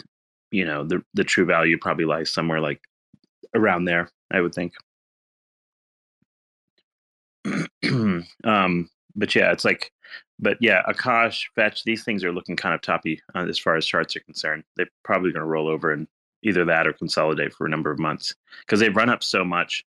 you 0.51 0.65
know 0.65 0.85
the 0.85 1.03
the 1.15 1.25
true 1.25 1.45
value 1.45 1.79
probably 1.79 2.05
lies 2.05 2.33
somewhere 2.33 2.61
like 2.61 2.81
around 3.55 3.85
there 3.85 4.11
I 4.31 4.41
would 4.41 4.55
think 4.55 4.73
um 8.45 8.91
but 9.15 9.35
yeah 9.35 9.53
it's 9.53 9.65
like 9.65 9.93
but 10.39 10.57
yeah, 10.61 10.83
Akash, 10.89 11.45
Fetch, 11.55 11.85
these 11.85 12.05
things 12.05 12.23
are 12.23 12.33
looking 12.33 12.57
kind 12.57 12.75
of 12.75 12.81
toppy 12.81 13.21
uh, 13.35 13.47
as 13.47 13.59
far 13.59 13.77
as 13.77 13.87
charts 13.87 14.15
are 14.17 14.21
concerned. 14.21 14.65
They're 14.77 14.91
probably 15.05 15.33
going 15.33 15.43
to 15.43 15.49
roll 15.49 15.69
over 15.69 15.93
and 15.93 16.07
either 16.43 16.65
that 16.65 16.87
or 16.87 16.93
consolidate 16.93 17.53
for 17.53 17.67
a 17.67 17.71
number 17.71 17.91
of 17.91 17.99
months 17.99 18.35
because 18.61 18.81
they've 18.81 18.97
run 18.97 19.11
up 19.11 19.23
so 19.23 19.45
much. 19.45 19.85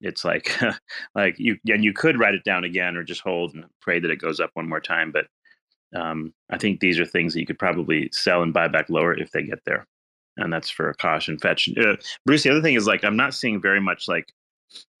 It's 0.00 0.24
like, 0.24 0.56
like 1.14 1.36
you, 1.38 1.58
and 1.68 1.84
you 1.84 1.92
could 1.92 2.18
write 2.18 2.34
it 2.34 2.44
down 2.44 2.64
again 2.64 2.96
or 2.96 3.02
just 3.02 3.20
hold 3.20 3.54
and 3.54 3.64
pray 3.80 4.00
that 4.00 4.10
it 4.10 4.20
goes 4.20 4.40
up 4.40 4.50
one 4.54 4.68
more 4.68 4.80
time. 4.80 5.12
But 5.12 5.26
um, 5.98 6.32
I 6.50 6.58
think 6.58 6.80
these 6.80 6.98
are 6.98 7.06
things 7.06 7.34
that 7.34 7.40
you 7.40 7.46
could 7.46 7.58
probably 7.58 8.08
sell 8.12 8.42
and 8.42 8.54
buy 8.54 8.68
back 8.68 8.88
lower 8.88 9.14
if 9.14 9.30
they 9.32 9.42
get 9.42 9.64
there. 9.64 9.86
And 10.36 10.52
that's 10.52 10.70
for 10.70 10.94
and 11.02 11.40
Fetch. 11.40 11.68
Uh, 11.76 11.96
Bruce, 12.24 12.44
the 12.44 12.50
other 12.50 12.62
thing 12.62 12.74
is 12.74 12.86
like, 12.86 13.04
I'm 13.04 13.16
not 13.16 13.34
seeing 13.34 13.60
very 13.60 13.80
much 13.80 14.08
like 14.08 14.32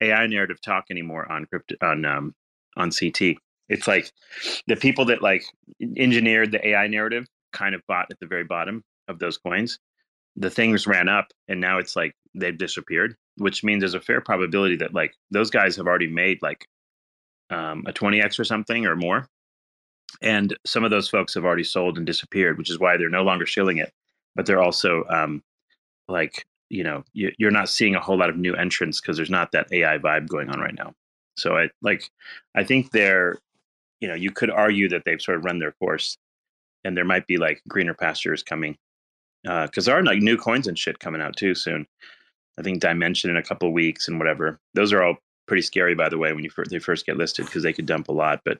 AI 0.02 0.26
narrative 0.26 0.60
talk 0.60 0.86
anymore 0.90 1.30
on 1.30 1.46
crypto, 1.46 1.76
on, 1.80 2.04
um, 2.04 2.34
on 2.76 2.90
CT 2.90 3.36
it's 3.70 3.86
like 3.86 4.12
the 4.66 4.76
people 4.76 5.06
that 5.06 5.22
like 5.22 5.44
engineered 5.96 6.50
the 6.50 6.68
AI 6.68 6.88
narrative 6.88 7.26
kind 7.52 7.74
of 7.74 7.80
bought 7.86 8.08
at 8.10 8.18
the 8.20 8.26
very 8.26 8.44
bottom 8.44 8.82
of 9.08 9.18
those 9.18 9.38
coins. 9.38 9.78
The 10.36 10.50
things 10.50 10.86
ran 10.86 11.08
up 11.08 11.28
and 11.48 11.60
now 11.60 11.78
it's 11.78 11.96
like 11.96 12.14
they've 12.34 12.56
disappeared, 12.56 13.16
which 13.36 13.64
means 13.64 13.80
there's 13.80 13.94
a 13.94 14.00
fair 14.00 14.20
probability 14.20 14.76
that 14.76 14.94
like 14.94 15.14
those 15.30 15.50
guys 15.50 15.76
have 15.76 15.86
already 15.86 16.06
made 16.06 16.40
like 16.42 16.66
um, 17.50 17.84
a 17.86 17.92
20x 17.92 18.38
or 18.38 18.44
something 18.44 18.86
or 18.86 18.96
more. 18.96 19.28
And 20.22 20.56
some 20.66 20.84
of 20.84 20.90
those 20.90 21.08
folks 21.08 21.34
have 21.34 21.44
already 21.44 21.64
sold 21.64 21.96
and 21.96 22.06
disappeared, 22.06 22.58
which 22.58 22.70
is 22.70 22.78
why 22.78 22.96
they're 22.96 23.08
no 23.08 23.22
longer 23.22 23.46
shilling 23.46 23.78
it. 23.78 23.92
But 24.34 24.46
they're 24.46 24.62
also 24.62 25.04
um, 25.08 25.42
like, 26.08 26.46
you 26.68 26.84
know, 26.84 27.04
you, 27.12 27.32
you're 27.38 27.50
not 27.50 27.68
seeing 27.68 27.94
a 27.94 28.00
whole 28.00 28.18
lot 28.18 28.30
of 28.30 28.36
new 28.36 28.54
entrants 28.54 29.00
because 29.00 29.16
there's 29.16 29.30
not 29.30 29.52
that 29.52 29.72
AI 29.72 29.98
vibe 29.98 30.28
going 30.28 30.48
on 30.50 30.60
right 30.60 30.74
now. 30.76 30.94
So 31.36 31.56
I 31.56 31.70
like, 31.82 32.10
I 32.54 32.64
think 32.64 32.90
they're 32.90 33.38
you 34.00 34.08
know 34.08 34.14
you 34.14 34.30
could 34.30 34.50
argue 34.50 34.88
that 34.88 35.02
they've 35.04 35.20
sort 35.20 35.38
of 35.38 35.44
run 35.44 35.58
their 35.58 35.72
course 35.72 36.16
and 36.84 36.96
there 36.96 37.04
might 37.04 37.26
be 37.26 37.36
like 37.36 37.62
greener 37.68 37.94
pastures 37.94 38.42
coming 38.42 38.76
because 39.42 39.86
there 39.86 39.96
are 39.96 40.02
like 40.02 40.20
new 40.20 40.36
coins 40.36 40.66
and 40.66 40.78
shit 40.78 40.98
coming 40.98 41.20
out 41.20 41.36
too 41.36 41.54
soon. 41.54 41.86
I 42.58 42.62
think 42.62 42.82
Dymension 42.82 43.30
in 43.30 43.36
a 43.36 43.42
couple 43.42 43.72
weeks 43.72 44.06
and 44.08 44.18
whatever. 44.18 44.60
Those 44.74 44.92
are 44.92 45.02
all 45.02 45.16
pretty 45.46 45.62
scary 45.62 45.94
by 45.94 46.08
the 46.08 46.18
way 46.18 46.32
when 46.32 46.44
you 46.44 46.50
first, 46.50 46.70
they 46.70 46.78
first 46.78 47.06
get 47.06 47.16
listed 47.16 47.44
because 47.46 47.64
they 47.64 47.72
could 47.72 47.86
dump 47.86 48.08
a 48.08 48.12
lot 48.12 48.40
but 48.44 48.58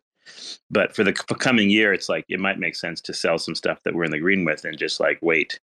but 0.71 0.95
for 0.95 1.05
the 1.05 1.13
coming 1.13 1.71
year 1.71 1.93
it's 1.93 2.09
like 2.09 2.25
it 2.29 2.41
might 2.41 2.59
make 2.59 2.75
sense 2.75 3.01
to 3.01 3.15
sell 3.15 3.39
some 3.39 3.55
stuff 3.55 3.81
that 3.85 3.95
we're 3.95 4.05
in 4.05 4.11
the 4.11 4.19
green 4.19 4.45
with 4.45 4.65
and 4.65 4.79
just 4.79 5.01
like 5.01 5.19
wait. 5.23 5.61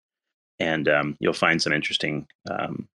And 0.60 0.88
um, 0.88 1.17
you'll 1.19 1.34
find 1.34 1.62
some 1.62 1.73
interesting 1.73 2.28
um, 2.49 2.88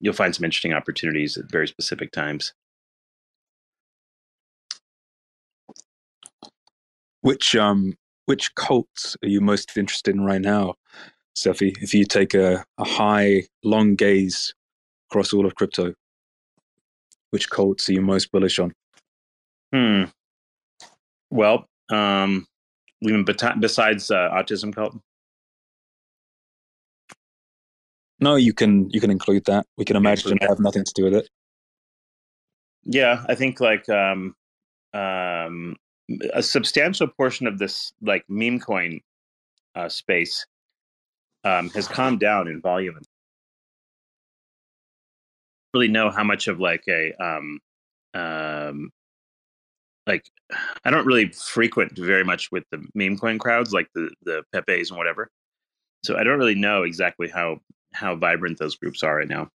you'll 0.00 0.14
find 0.14 0.34
some 0.34 0.44
interesting 0.44 0.72
opportunities 0.72 1.36
at 1.36 1.50
very 1.50 1.68
specific 1.68 2.12
times. 2.12 2.52
Which 7.20 7.54
um 7.54 7.94
which 8.26 8.54
cults 8.54 9.16
are 9.22 9.28
you 9.28 9.40
most 9.40 9.76
interested 9.76 10.14
in 10.14 10.22
right 10.24 10.40
now, 10.40 10.74
Cephii? 11.34 11.74
If 11.80 11.94
you 11.94 12.04
take 12.04 12.34
a, 12.34 12.64
a 12.78 12.84
high, 12.84 13.44
long 13.64 13.94
gaze 13.94 14.54
across 15.10 15.32
all 15.32 15.46
of 15.46 15.54
crypto, 15.54 15.94
which 17.30 17.50
cults 17.50 17.88
are 17.88 17.92
you 17.92 18.02
most 18.02 18.30
bullish 18.30 18.58
on? 18.58 18.72
Hmm. 19.72 20.04
Well, 21.30 21.66
um, 21.90 22.46
even 23.00 23.24
besides 23.24 24.10
uh, 24.10 24.28
autism 24.30 24.74
cult, 24.74 24.96
No, 28.22 28.36
you 28.36 28.54
can 28.54 28.88
you 28.90 29.00
can 29.00 29.10
include 29.10 29.46
that. 29.46 29.66
We 29.76 29.84
can 29.84 29.96
imagine 29.96 30.38
have 30.42 30.60
nothing 30.60 30.84
to 30.84 30.92
do 30.94 31.04
with 31.04 31.14
it. 31.14 31.28
Yeah, 32.84 33.24
I 33.28 33.34
think 33.34 33.60
like 33.60 33.88
um, 33.88 34.36
um, 34.94 35.74
a 36.32 36.40
substantial 36.40 37.08
portion 37.08 37.48
of 37.48 37.58
this 37.58 37.92
like 38.00 38.24
meme 38.28 38.60
coin 38.60 39.00
uh, 39.74 39.88
space 39.88 40.46
um, 41.44 41.70
has 41.70 41.88
calmed 41.88 42.20
down 42.20 42.48
in 42.48 42.60
volume. 42.60 42.98
Really 45.74 45.88
know 45.88 46.10
how 46.10 46.24
much 46.24 46.48
of 46.48 46.60
like 46.60 46.84
a 46.88 47.12
um, 47.14 47.58
um, 48.14 48.90
like 50.06 50.24
I 50.84 50.90
don't 50.90 51.06
really 51.06 51.28
frequent 51.28 51.96
very 51.96 52.24
much 52.24 52.50
with 52.52 52.64
the 52.70 52.84
meme 52.94 53.18
coin 53.18 53.38
crowds, 53.38 53.72
like 53.72 53.88
the 53.94 54.10
the 54.22 54.42
Pepe's 54.52 54.90
and 54.90 54.98
whatever. 54.98 55.30
So 56.04 56.16
I 56.16 56.24
don't 56.24 56.38
really 56.38 56.54
know 56.54 56.82
exactly 56.82 57.28
how 57.28 57.60
how 57.92 58.16
vibrant 58.16 58.58
those 58.58 58.76
groups 58.76 59.02
are 59.02 59.16
right 59.16 59.28
now. 59.28 59.48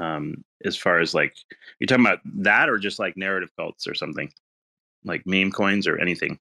Um, 0.00 0.44
as 0.64 0.76
far 0.76 1.00
as 1.00 1.14
like 1.14 1.34
you're 1.78 1.86
talking 1.86 2.06
about 2.06 2.20
that, 2.42 2.68
or 2.68 2.78
just 2.78 2.98
like 2.98 3.16
narrative 3.16 3.50
cults 3.56 3.86
or 3.86 3.94
something, 3.94 4.32
like 5.04 5.26
meme 5.26 5.52
coins 5.52 5.86
or 5.86 5.98
anything. 5.98 6.38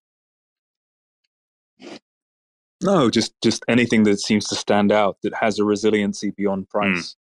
No, 2.82 3.10
just 3.10 3.34
just 3.42 3.64
anything 3.68 4.04
that 4.04 4.20
seems 4.20 4.48
to 4.48 4.56
stand 4.56 4.92
out 4.92 5.18
that 5.24 5.34
has 5.34 5.60
a 5.60 5.64
resiliency 5.66 6.32
beyond 6.32 6.68
Hmm. 6.72 6.80
price. 6.94 7.16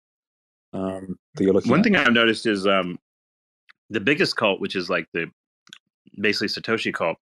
Um, 0.73 1.19
that 1.35 1.45
you're 1.45 1.53
looking 1.55 1.71
One 1.71 1.81
at. 1.81 1.85
thing 1.85 1.97
I've 1.97 2.13
noticed 2.13 2.47
is 2.47 2.67
um, 2.67 2.99
the 3.91 4.01
biggest 4.01 4.37
cult, 4.37 4.61
which 4.61 4.77
is 4.77 4.89
like 4.91 5.09
the 5.13 5.31
basically 6.21 6.49
Satoshi 6.49 6.93
cult, 6.93 7.17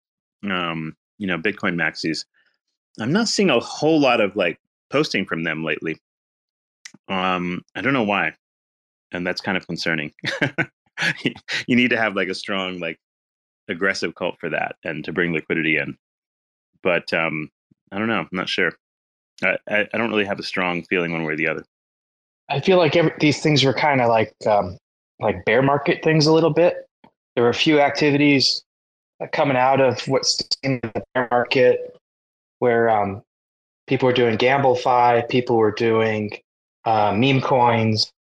um, 0.51 0.97
you 1.19 1.27
know, 1.27 1.39
Bitcoin 1.39 1.75
maxis. 1.75 2.25
I'm 2.99 3.13
not 3.13 3.29
seeing 3.29 3.51
a 3.51 3.61
whole 3.61 4.01
lot 4.01 4.21
of 4.21 4.35
like 4.35 4.59
posting 4.91 5.27
from 5.27 5.45
them 5.45 5.63
lately. 5.65 5.99
Um, 7.09 7.63
I 7.75 7.81
don't 7.83 7.93
know 7.93 8.03
why, 8.05 8.33
and 9.13 9.27
that's 9.27 9.41
kind 9.41 9.57
of 9.57 9.67
concerning. 9.67 10.13
you 11.67 11.77
need 11.77 11.91
to 11.91 11.97
have 11.99 12.17
like 12.17 12.29
a 12.29 12.35
strong, 12.35 12.79
like 12.79 12.99
aggressive 13.69 14.15
cult 14.15 14.37
for 14.41 14.49
that, 14.51 14.77
and 14.85 15.05
to 15.05 15.13
bring 15.13 15.33
liquidity 15.33 15.77
in. 15.77 15.99
But 16.83 17.13
um, 17.13 17.51
I 17.95 17.99
don't 17.99 18.09
know. 18.09 18.21
I'm 18.21 18.29
not 18.33 18.49
sure. 18.49 18.73
I, 19.43 19.57
I, 19.69 19.89
I 19.95 19.99
don't 19.99 20.11
really 20.11 20.25
have 20.25 20.41
a 20.41 20.43
strong 20.43 20.83
feeling 20.85 21.13
one 21.13 21.23
way 21.23 21.35
or 21.35 21.37
the 21.37 21.47
other. 21.47 21.65
I 22.51 22.61
feel 22.61 22.77
like 22.77 22.97
every, 22.97 23.13
these 23.21 23.41
things 23.41 23.65
were 23.65 23.73
kind 23.73 24.01
of 24.01 24.09
like 24.09 24.35
um, 24.47 24.77
like 25.21 25.45
bear 25.45 25.63
market 25.63 26.03
things 26.03 26.27
a 26.27 26.33
little 26.33 26.53
bit. 26.53 26.89
There 27.35 27.45
were 27.45 27.51
a 27.51 27.55
few 27.55 27.81
activities 27.81 28.63
uh, 29.23 29.27
coming 29.33 29.57
out 29.57 29.81
of 29.81 30.01
what's 30.09 30.43
in 30.63 30.81
the 30.83 31.03
bear 31.15 31.29
market 31.31 31.97
where 32.59 32.91
um, 32.91 33.23
people 33.87 34.07
were 34.07 34.13
doing 34.13 34.37
GambleFi, 34.37 35.29
people 35.29 35.57
were 35.57 35.73
doing 35.73 36.33
uh, 36.85 37.15
meme 37.17 37.41
coins, 37.41 38.13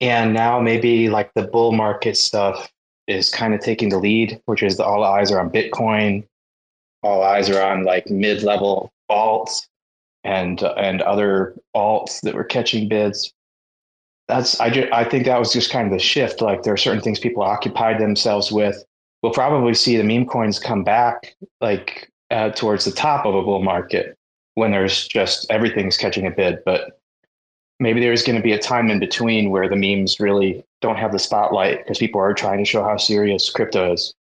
and 0.00 0.34
now 0.34 0.60
maybe 0.60 1.08
like 1.08 1.32
the 1.34 1.44
bull 1.44 1.72
market 1.72 2.16
stuff 2.16 2.70
is 3.06 3.30
kind 3.30 3.54
of 3.54 3.60
taking 3.60 3.90
the 3.90 3.98
lead, 3.98 4.40
which 4.46 4.62
is 4.62 4.80
all 4.80 5.04
eyes 5.04 5.30
are 5.30 5.38
on 5.38 5.50
Bitcoin, 5.50 6.26
all 7.04 7.22
eyes 7.22 7.50
are 7.50 7.62
on 7.62 7.84
like 7.84 8.08
mid-level 8.08 8.92
alts 9.10 9.66
and 10.24 10.62
and 10.62 11.02
other 11.02 11.54
alts 11.76 12.20
that 12.22 12.34
were 12.34 12.44
catching 12.44 12.88
bids. 12.88 13.32
That's 14.26 14.58
I, 14.58 14.70
ju- 14.70 14.88
I 14.90 15.04
think 15.04 15.26
that 15.26 15.38
was 15.38 15.52
just 15.52 15.70
kind 15.70 15.86
of 15.86 15.92
the 15.92 15.98
shift. 15.98 16.40
Like 16.40 16.62
there 16.62 16.72
are 16.72 16.78
certain 16.78 17.02
things 17.02 17.18
people 17.18 17.42
occupied 17.42 18.00
themselves 18.00 18.50
with. 18.50 18.82
We'll 19.22 19.32
probably 19.32 19.74
see 19.74 19.96
the 19.96 20.04
meme 20.04 20.26
coins 20.26 20.58
come 20.58 20.82
back 20.82 21.34
like 21.60 22.10
uh, 22.30 22.50
towards 22.50 22.86
the 22.86 22.90
top 22.90 23.26
of 23.26 23.34
a 23.34 23.42
bull 23.42 23.62
market 23.62 24.16
when 24.54 24.70
there's 24.70 25.06
just 25.06 25.46
everything's 25.50 25.98
catching 25.98 26.26
a 26.26 26.30
bid. 26.30 26.60
But 26.64 27.00
maybe 27.80 28.00
there's 28.00 28.22
going 28.22 28.36
to 28.36 28.42
be 28.42 28.52
a 28.52 28.58
time 28.58 28.90
in 28.90 28.98
between 28.98 29.50
where 29.50 29.68
the 29.68 29.76
memes 29.76 30.20
really 30.20 30.64
don't 30.80 30.96
have 30.96 31.12
the 31.12 31.18
spotlight 31.18 31.78
because 31.78 31.98
people 31.98 32.20
are 32.20 32.32
trying 32.32 32.58
to 32.58 32.64
show 32.64 32.82
how 32.82 32.96
serious 32.96 33.50
crypto 33.50 33.92
is 33.92 34.14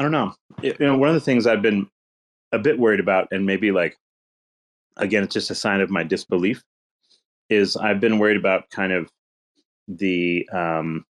I 0.00 0.02
don't 0.02 0.12
know. 0.12 0.32
You 0.62 0.74
know, 0.80 0.96
one 0.96 1.10
of 1.10 1.14
the 1.14 1.20
things 1.20 1.46
I've 1.46 1.60
been 1.60 1.86
a 2.52 2.58
bit 2.58 2.78
worried 2.78 3.00
about, 3.00 3.28
and 3.32 3.44
maybe 3.44 3.70
like, 3.70 3.98
again, 4.96 5.22
it's 5.22 5.34
just 5.34 5.50
a 5.50 5.54
sign 5.54 5.82
of 5.82 5.90
my 5.90 6.02
disbelief, 6.02 6.64
is 7.50 7.76
I've 7.76 8.00
been 8.00 8.18
worried 8.18 8.38
about 8.38 8.70
kind 8.70 8.94
of 8.94 9.10
the, 9.88 10.48
um, 10.54 11.04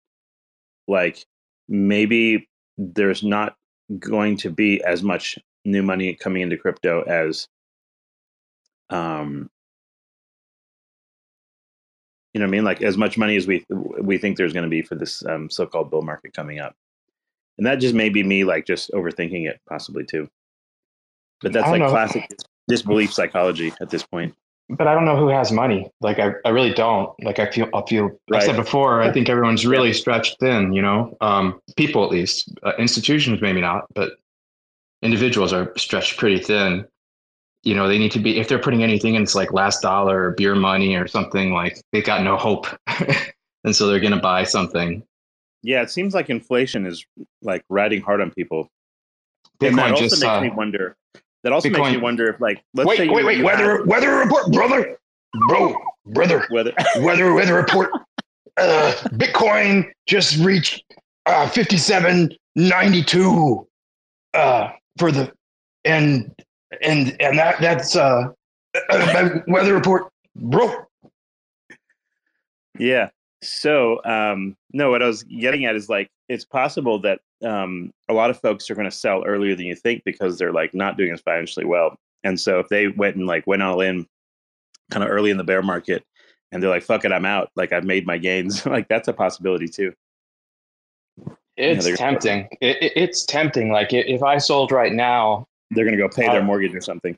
like, 0.87 1.23
maybe 1.67 2.49
there's 2.79 3.21
not 3.21 3.55
going 3.99 4.37
to 4.37 4.49
be 4.49 4.83
as 4.83 5.03
much 5.03 5.37
new 5.65 5.83
money 5.83 6.15
coming 6.15 6.41
into 6.41 6.57
crypto 6.57 7.03
as, 7.03 7.47
um, 8.89 9.51
you 12.33 12.39
know 12.39 12.47
what 12.47 12.49
I 12.49 12.51
mean? 12.53 12.63
Like 12.63 12.81
as 12.81 12.97
much 12.97 13.19
money 13.19 13.35
as 13.35 13.45
we 13.45 13.63
we 13.69 14.17
think 14.17 14.35
there's 14.35 14.53
going 14.53 14.63
to 14.63 14.69
be 14.69 14.81
for 14.81 14.95
this 14.95 15.23
um, 15.27 15.47
so-called 15.47 15.91
bull 15.91 16.01
market 16.01 16.33
coming 16.33 16.57
up, 16.57 16.75
and 17.59 17.65
that 17.65 17.75
just 17.75 17.93
may 17.93 18.07
be 18.07 18.23
me 18.23 18.45
like 18.45 18.65
just 18.65 18.89
overthinking 18.91 19.45
it, 19.45 19.59
possibly 19.67 20.05
too. 20.05 20.29
But 21.41 21.51
that's 21.51 21.67
like 21.67 21.81
know. 21.81 21.89
classic 21.89 22.25
disbelief 22.69 23.11
psychology 23.13 23.73
at 23.81 23.89
this 23.89 24.01
point. 24.01 24.33
but 24.69 24.87
I 24.87 24.93
don't 24.93 25.03
know 25.03 25.17
who 25.17 25.27
has 25.27 25.51
money. 25.51 25.91
Like 25.99 26.19
I, 26.19 26.31
I 26.45 26.49
really 26.49 26.73
don't. 26.73 27.11
Like 27.21 27.37
I 27.37 27.51
feel, 27.51 27.67
I 27.73 27.81
feel. 27.85 28.11
I 28.33 28.39
said 28.39 28.55
before, 28.55 29.01
I 29.01 29.11
think 29.11 29.27
everyone's 29.27 29.65
really 29.65 29.91
stretched 29.91 30.37
thin. 30.39 30.71
You 30.71 30.81
know, 30.81 31.17
um, 31.19 31.59
people 31.75 32.05
at 32.05 32.11
least, 32.11 32.49
uh, 32.63 32.71
institutions 32.79 33.41
maybe 33.41 33.59
not, 33.59 33.83
but 33.93 34.13
individuals 35.01 35.51
are 35.51 35.73
stretched 35.75 36.17
pretty 36.17 36.41
thin. 36.41 36.85
You 37.63 37.75
know, 37.75 37.89
they 37.89 37.97
need 37.97 38.13
to 38.13 38.19
be 38.19 38.39
if 38.39 38.47
they're 38.47 38.57
putting 38.57 38.83
anything 38.83 39.15
in, 39.15 39.23
it's 39.23 39.35
like 39.35 39.51
last 39.51 39.81
dollar 39.81 40.27
or 40.27 40.31
beer 40.31 40.55
money 40.55 40.95
or 40.95 41.07
something. 41.07 41.51
Like 41.51 41.81
they've 41.91 42.05
got 42.05 42.23
no 42.23 42.37
hope, 42.37 42.67
and 43.65 43.75
so 43.75 43.87
they're 43.87 43.99
going 43.99 44.13
to 44.13 44.21
buy 44.21 44.45
something. 44.45 45.03
Yeah, 45.63 45.81
it 45.81 45.89
seems 45.91 46.13
like 46.13 46.29
inflation 46.29 46.85
is 46.85 47.05
like 47.41 47.63
riding 47.69 48.01
hard 48.01 48.21
on 48.21 48.31
people. 48.31 48.69
and 49.61 49.77
that 49.77 49.87
Bitcoin 49.87 49.91
also 49.91 50.03
just. 50.03 50.21
makes 50.21 50.29
Uh, 50.31 50.41
me 50.41 50.49
wonder. 50.49 50.95
That 51.43 51.53
also 51.53 51.69
makes 51.69 51.91
me 51.91 51.97
wonder 51.97 52.27
if, 52.29 52.39
like, 52.41 52.61
let's 52.73 52.89
say 52.97 53.07
wait, 53.07 53.09
you, 53.09 53.13
wait, 53.13 53.25
wait. 53.25 53.41
Weather, 53.43 53.77
have- 53.77 53.87
weather 53.87 54.15
report, 54.17 54.51
brother, 54.51 54.97
bro, 55.47 55.73
brother. 56.07 56.45
whether 56.49 56.73
weather 57.01 57.33
weather 57.33 57.53
report 57.55 57.91
uh 58.57 58.91
bitcoin 59.13 59.89
just 60.07 60.37
reached 60.43 60.83
uh 61.27 61.47
5792 61.47 63.67
uh 64.33 64.71
for 64.97 65.11
the 65.13 65.31
and 65.85 66.29
and 66.81 67.15
and 67.21 67.37
that 67.37 67.61
that's 67.61 67.95
uh, 67.95 68.23
uh 68.89 69.29
weather 69.47 69.73
report 69.75 70.11
bro 70.35 70.73
Yeah. 72.77 73.09
So, 73.41 74.03
um, 74.03 74.55
no, 74.73 74.89
what 74.91 75.01
I 75.01 75.07
was 75.07 75.23
getting 75.23 75.65
at 75.65 75.75
is 75.75 75.89
like 75.89 76.09
it's 76.27 76.45
possible 76.45 76.99
that 77.01 77.19
um, 77.43 77.91
a 78.09 78.13
lot 78.13 78.29
of 78.29 78.39
folks 78.39 78.69
are 78.69 78.75
going 78.75 78.89
to 78.89 78.95
sell 78.95 79.23
earlier 79.25 79.55
than 79.55 79.65
you 79.65 79.75
think 79.75 80.03
because 80.03 80.37
they're 80.37 80.51
like 80.51 80.73
not 80.73 80.97
doing 80.97 81.11
as 81.11 81.21
financially 81.21 81.65
well. 81.65 81.95
And 82.23 82.39
so, 82.39 82.59
if 82.59 82.67
they 82.67 82.87
went 82.87 83.15
and 83.15 83.25
like 83.25 83.47
went 83.47 83.61
all 83.63 83.79
in 83.81 84.05
kind 84.91 85.03
of 85.03 85.09
early 85.09 85.29
in 85.31 85.37
the 85.37 85.43
bear 85.43 85.61
market 85.61 86.03
and 86.51 86.61
they're 86.61 86.69
like, 86.69 86.83
fuck 86.83 87.05
it, 87.05 87.11
I'm 87.13 87.25
out, 87.25 87.49
like 87.55 87.71
I've 87.71 87.83
made 87.85 88.05
my 88.05 88.17
gains, 88.17 88.65
like 88.65 88.87
that's 88.89 89.07
a 89.07 89.13
possibility 89.13 89.67
too. 89.67 89.93
it's 91.57 91.85
they're- 91.85 91.95
tempting 91.95 92.47
it, 92.61 92.77
it- 92.81 92.93
it's 92.95 93.25
tempting 93.25 93.69
like 93.71 93.91
if 93.93 94.23
i 94.23 94.37
sold 94.37 94.71
right 94.71 94.93
now 94.93 95.45
They're 95.71 95.83
going 95.85 95.97
to 95.97 96.01
go 96.01 96.07
pay 96.09 96.27
their 96.27 96.41
Uh, 96.41 96.45
mortgage 96.45 96.73
or 96.73 96.79
something. 96.81 97.17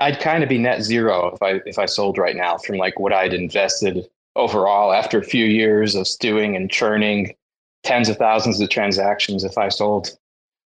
i'd 0.00 0.20
kind 0.20 0.42
of 0.42 0.48
be 0.48 0.58
net 0.58 0.82
zero 0.82 1.28
if 1.34 1.42
i 1.42 1.60
if 1.66 1.78
i 1.78 1.86
sold 1.86 2.18
right 2.18 2.36
now 2.36 2.58
from 2.58 2.76
like 2.76 2.98
what 3.00 3.12
i'd 3.12 3.32
invested 3.34 4.06
overall 4.40 4.92
after 4.92 5.18
a 5.18 5.24
few 5.24 5.44
years 5.44 5.94
of 5.94 6.08
stewing 6.08 6.56
and 6.56 6.70
churning 6.70 7.34
tens 7.82 8.08
of 8.08 8.16
thousands 8.16 8.60
of 8.60 8.68
transactions 8.68 9.44
if 9.44 9.56
i 9.56 9.68
sold 9.68 10.16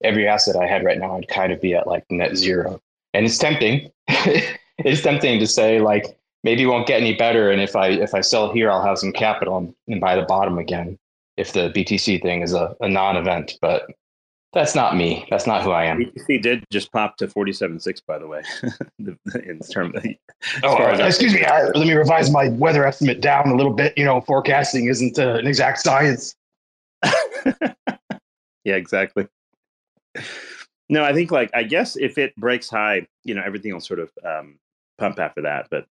every 0.04 0.28
asset 0.28 0.56
i 0.56 0.68
had 0.68 0.84
right 0.84 1.00
now 1.00 1.18
i'd 1.18 1.28
kind 1.28 1.52
of 1.52 1.62
be 1.62 1.74
at 1.74 1.88
like 1.88 2.06
net 2.10 2.36
zero. 2.36 2.80
And 3.14 3.26
it's 3.26 3.38
tempting. 3.38 3.92
It's 4.84 5.02
tempting 5.02 5.40
to 5.40 5.46
say 5.46 5.80
like 5.80 6.18
maybe 6.44 6.64
it 6.64 6.68
won't 6.68 6.88
get 6.88 7.02
any 7.02 7.14
better 7.14 7.52
and 7.52 7.62
if 7.62 7.76
i 7.76 7.90
if 7.90 8.14
i 8.16 8.22
sell 8.22 8.52
here 8.52 8.72
i'll 8.72 8.84
have 8.84 8.98
some 8.98 9.12
capital 9.12 9.74
and, 9.88 10.02
buy 10.02 10.16
the 10.16 10.24
bottom 10.24 10.58
again 10.58 10.98
if 11.38 11.54
the 11.54 11.70
btc 11.70 12.22
thing 12.22 12.42
is 12.42 12.54
a, 12.54 12.76
a 12.82 12.90
non-event 12.90 13.58
but 13.62 13.88
that's 14.54 14.76
not 14.76 14.96
me 14.96 15.26
that's 15.30 15.48
not 15.48 15.64
who 15.64 15.72
i 15.72 15.86
am 15.86 16.00
BTC 16.00 16.42
did 16.42 16.64
just 16.72 16.92
pop 16.92 17.18
to 17.18 17.28
47.6, 17.28 18.02
by 18.06 18.18
the 18.18 18.28
way, 18.28 18.42
in 19.46 19.60
terms 19.60 19.96
of, 19.96 20.06
Oh, 20.64 20.78
far 20.78 20.90
as 20.90 21.00
uh, 21.00 21.04
excuse 21.04 21.34
me. 21.34 21.46
I, 21.46 21.66
let 21.66 21.88
me 21.88 21.94
revise 21.94 22.32
my 22.32 22.50
weather 22.50 22.86
estimate 22.86 23.22
down 23.22 23.50
a 23.50 23.56
little 23.56 23.74
bit. 23.74 23.94
You 23.98 24.06
know, 24.06 24.22
forecasting 24.22 24.86
isn't 24.86 25.20
uh, 25.20 25.36
an 25.36 25.48
exact 25.48 25.80
science. 25.80 26.36
yeah, 28.64 28.76
exactly. 28.76 29.28
No, 30.90 31.04
I 31.04 31.14
think 31.14 31.32
like 31.32 31.52
I 31.54 31.64
guess 31.64 31.96
if 31.96 32.18
it 32.18 32.36
breaks 32.36 32.70
high, 32.70 33.08
you 33.24 33.36
know, 33.36 33.44
everything 33.46 33.74
will 33.74 33.82
sort 33.82 34.00
of 34.00 34.12
um, 34.26 34.58
pump 34.98 35.20
after 35.20 35.42
that. 35.44 35.68
But 35.70 35.86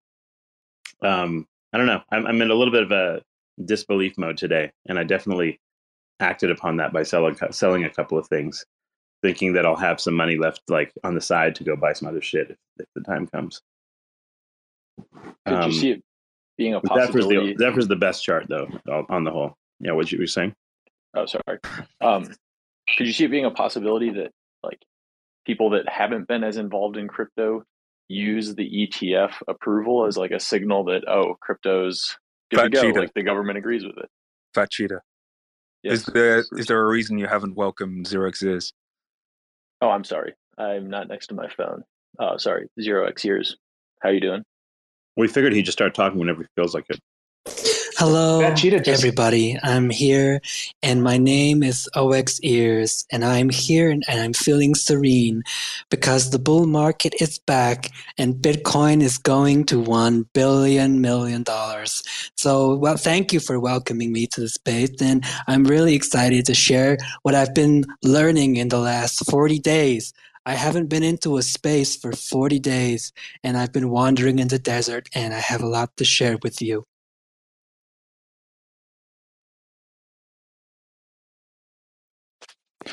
um, 1.02 1.46
I 1.72 1.78
don't 1.78 1.86
know. 1.86 2.02
I'm, 2.10 2.26
I'm 2.26 2.42
in 2.42 2.50
a 2.50 2.54
little 2.54 2.72
bit 2.72 2.82
of 2.82 2.92
a 2.92 3.22
disbelief 3.64 4.18
mode 4.18 4.36
today, 4.36 4.72
and 4.86 4.98
I 4.98 5.04
definitely 5.04 5.60
acted 6.20 6.50
upon 6.50 6.76
that 6.76 6.92
by 6.92 7.02
selling 7.02 7.36
selling 7.50 7.84
a 7.84 7.90
couple 7.90 8.18
of 8.18 8.26
things, 8.28 8.64
thinking 9.22 9.52
that 9.54 9.66
I'll 9.66 9.76
have 9.76 10.00
some 10.00 10.14
money 10.14 10.36
left, 10.36 10.62
like 10.68 10.92
on 11.04 11.14
the 11.14 11.20
side, 11.20 11.54
to 11.56 11.64
go 11.64 11.76
buy 11.76 11.92
some 11.92 12.08
other 12.08 12.22
shit 12.22 12.50
if, 12.50 12.56
if 12.78 12.86
the 12.94 13.02
time 13.02 13.26
comes. 13.26 13.60
Could 15.46 15.54
Um, 15.54 15.70
you 15.70 15.76
see 15.78 15.90
it 15.92 16.04
being 16.58 16.74
a 16.74 16.80
possibility? 16.80 17.54
the, 17.54 17.58
Zephyr's 17.58 17.88
the 17.88 17.96
best 17.96 18.22
chart 18.24 18.46
though 18.48 18.68
on- 18.88 19.06
on 19.08 19.24
the 19.24 19.30
whole. 19.30 19.54
Yeah, 19.80 19.92
what 19.92 20.12
you 20.12 20.18
were 20.18 20.26
saying? 20.26 20.54
Oh, 21.14 21.26
sorry. 21.26 21.58
Um, 22.00 22.24
could 22.96 23.06
you 23.06 23.12
see 23.12 23.24
it 23.24 23.30
being 23.30 23.46
a 23.46 23.50
possibility 23.50 24.10
that 24.10 24.30
like 24.62 24.80
people 25.46 25.70
that 25.70 25.88
haven't 25.88 26.28
been 26.28 26.44
as 26.44 26.56
involved 26.58 26.96
in 26.96 27.08
crypto 27.08 27.64
use 28.08 28.54
the 28.54 28.86
ETF 28.86 29.32
approval 29.48 30.04
as 30.06 30.16
like 30.18 30.32
a 30.32 30.40
signal 30.40 30.84
that 30.84 31.08
oh, 31.08 31.36
crypto's 31.40 32.16
good 32.50 32.58
Fat 32.58 32.64
to 32.64 32.70
go, 32.70 32.82
cheetah. 32.82 33.00
like 33.00 33.14
the 33.14 33.22
government 33.22 33.56
agrees 33.58 33.84
with 33.84 33.96
it. 33.96 34.08
Fat 34.54 34.70
cheetah. 34.70 35.00
Yes. 35.82 36.00
Is 36.00 36.04
there 36.06 36.44
is 36.52 36.66
there 36.66 36.82
a 36.82 36.86
reason 36.86 37.18
you 37.18 37.26
haven't 37.26 37.56
welcomed 37.56 38.06
Zero 38.06 38.28
X 38.28 38.42
Ears? 38.42 38.72
Oh, 39.80 39.88
I'm 39.90 40.04
sorry. 40.04 40.34
I'm 40.58 40.90
not 40.90 41.08
next 41.08 41.28
to 41.28 41.34
my 41.34 41.48
phone. 41.48 41.84
Oh, 42.18 42.36
sorry. 42.36 42.68
Zero 42.80 43.06
X 43.06 43.24
Ears. 43.24 43.56
How 44.02 44.10
you 44.10 44.20
doing? 44.20 44.42
We 45.16 45.28
figured 45.28 45.52
he'd 45.52 45.64
just 45.64 45.78
start 45.78 45.94
talking 45.94 46.18
whenever 46.18 46.42
he 46.42 46.48
feels 46.54 46.74
like 46.74 46.84
it. 46.90 46.98
Hello, 48.00 48.40
just- 48.54 48.88
everybody. 48.88 49.58
I'm 49.62 49.90
here, 49.90 50.40
and 50.82 51.02
my 51.02 51.18
name 51.18 51.62
is 51.62 51.86
OX 51.94 52.40
Ears, 52.42 53.04
and 53.12 53.22
I'm 53.22 53.50
here 53.50 53.90
and, 53.90 54.02
and 54.08 54.18
I'm 54.18 54.32
feeling 54.32 54.74
serene 54.74 55.42
because 55.90 56.30
the 56.30 56.38
bull 56.38 56.66
market 56.66 57.12
is 57.20 57.38
back 57.40 57.90
and 58.16 58.36
Bitcoin 58.36 59.02
is 59.02 59.18
going 59.18 59.66
to 59.66 59.78
one 59.78 60.24
billion 60.32 61.02
million 61.02 61.42
dollars. 61.42 62.02
So, 62.38 62.74
well, 62.74 62.96
thank 62.96 63.34
you 63.34 63.38
for 63.38 63.60
welcoming 63.60 64.12
me 64.12 64.26
to 64.28 64.40
the 64.40 64.48
space, 64.48 64.96
and 65.02 65.22
I'm 65.46 65.64
really 65.64 65.94
excited 65.94 66.46
to 66.46 66.54
share 66.54 66.96
what 67.20 67.34
I've 67.34 67.54
been 67.54 67.84
learning 68.02 68.56
in 68.56 68.70
the 68.70 68.78
last 68.80 69.30
40 69.30 69.58
days. 69.58 70.14
I 70.46 70.54
haven't 70.54 70.88
been 70.88 71.02
into 71.02 71.36
a 71.36 71.42
space 71.42 71.96
for 71.96 72.12
40 72.12 72.60
days, 72.60 73.12
and 73.44 73.58
I've 73.58 73.74
been 73.74 73.90
wandering 73.90 74.38
in 74.38 74.48
the 74.48 74.58
desert, 74.58 75.10
and 75.14 75.34
I 75.34 75.40
have 75.40 75.62
a 75.62 75.68
lot 75.68 75.98
to 75.98 76.04
share 76.06 76.38
with 76.42 76.62
you. 76.62 76.86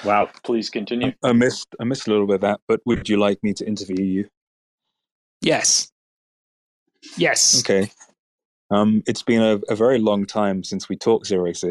Wow. 0.04 0.30
Please 0.44 0.70
continue. 0.70 1.14
I 1.24 1.34
missed 1.34 1.68
I 1.80 1.84
missed 1.84 2.08
a 2.08 2.12
little 2.12 2.28
bit 2.28 2.36
of 2.36 2.42
that, 2.42 2.62
but 2.68 2.82
would 2.86 3.10
you 3.10 3.18
like 3.18 3.40
me 3.44 3.54
to 3.54 3.68
interview 3.68 4.04
you? 4.04 4.30
Yes. 5.42 5.90
Yes. 7.18 7.60
Okay. 7.60 7.92
Um, 8.70 9.04
it's 9.08 9.24
been 9.24 9.42
a, 9.42 9.60
a 9.70 9.76
very 9.76 10.00
long 10.00 10.26
time 10.26 10.64
since 10.64 10.90
we 10.90 10.98
talked 10.98 11.28
Zero 11.28 11.46
X 11.46 11.64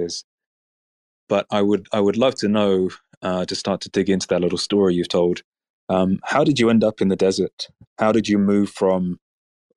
but 1.28 1.46
I 1.50 1.62
would 1.62 1.88
I 1.92 2.00
would 2.00 2.16
love 2.16 2.34
to 2.36 2.48
know 2.48 2.90
uh, 3.22 3.44
to 3.44 3.54
start 3.54 3.80
to 3.82 3.90
dig 3.90 4.10
into 4.10 4.26
that 4.28 4.40
little 4.40 4.58
story 4.58 4.94
you've 4.94 5.08
told. 5.08 5.42
Um, 5.88 6.18
how 6.24 6.44
did 6.44 6.58
you 6.58 6.70
end 6.70 6.84
up 6.84 7.00
in 7.00 7.08
the 7.08 7.16
desert? 7.16 7.68
How 7.98 8.12
did 8.12 8.28
you 8.28 8.38
move 8.38 8.70
from 8.70 9.18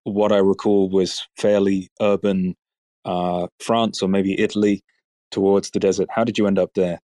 what 0.04 0.32
I 0.32 0.38
recall 0.38 0.90
was 0.90 1.28
fairly 1.38 1.90
urban 2.02 2.56
uh, 3.06 3.48
France 3.60 4.02
or 4.02 4.10
maybe 4.10 4.40
Italy 4.40 4.82
towards 5.32 5.72
the 5.72 5.80
desert? 5.80 6.10
How 6.12 6.24
did 6.24 6.38
you 6.38 6.48
end 6.48 6.58
up 6.58 6.72
there? 6.76 7.00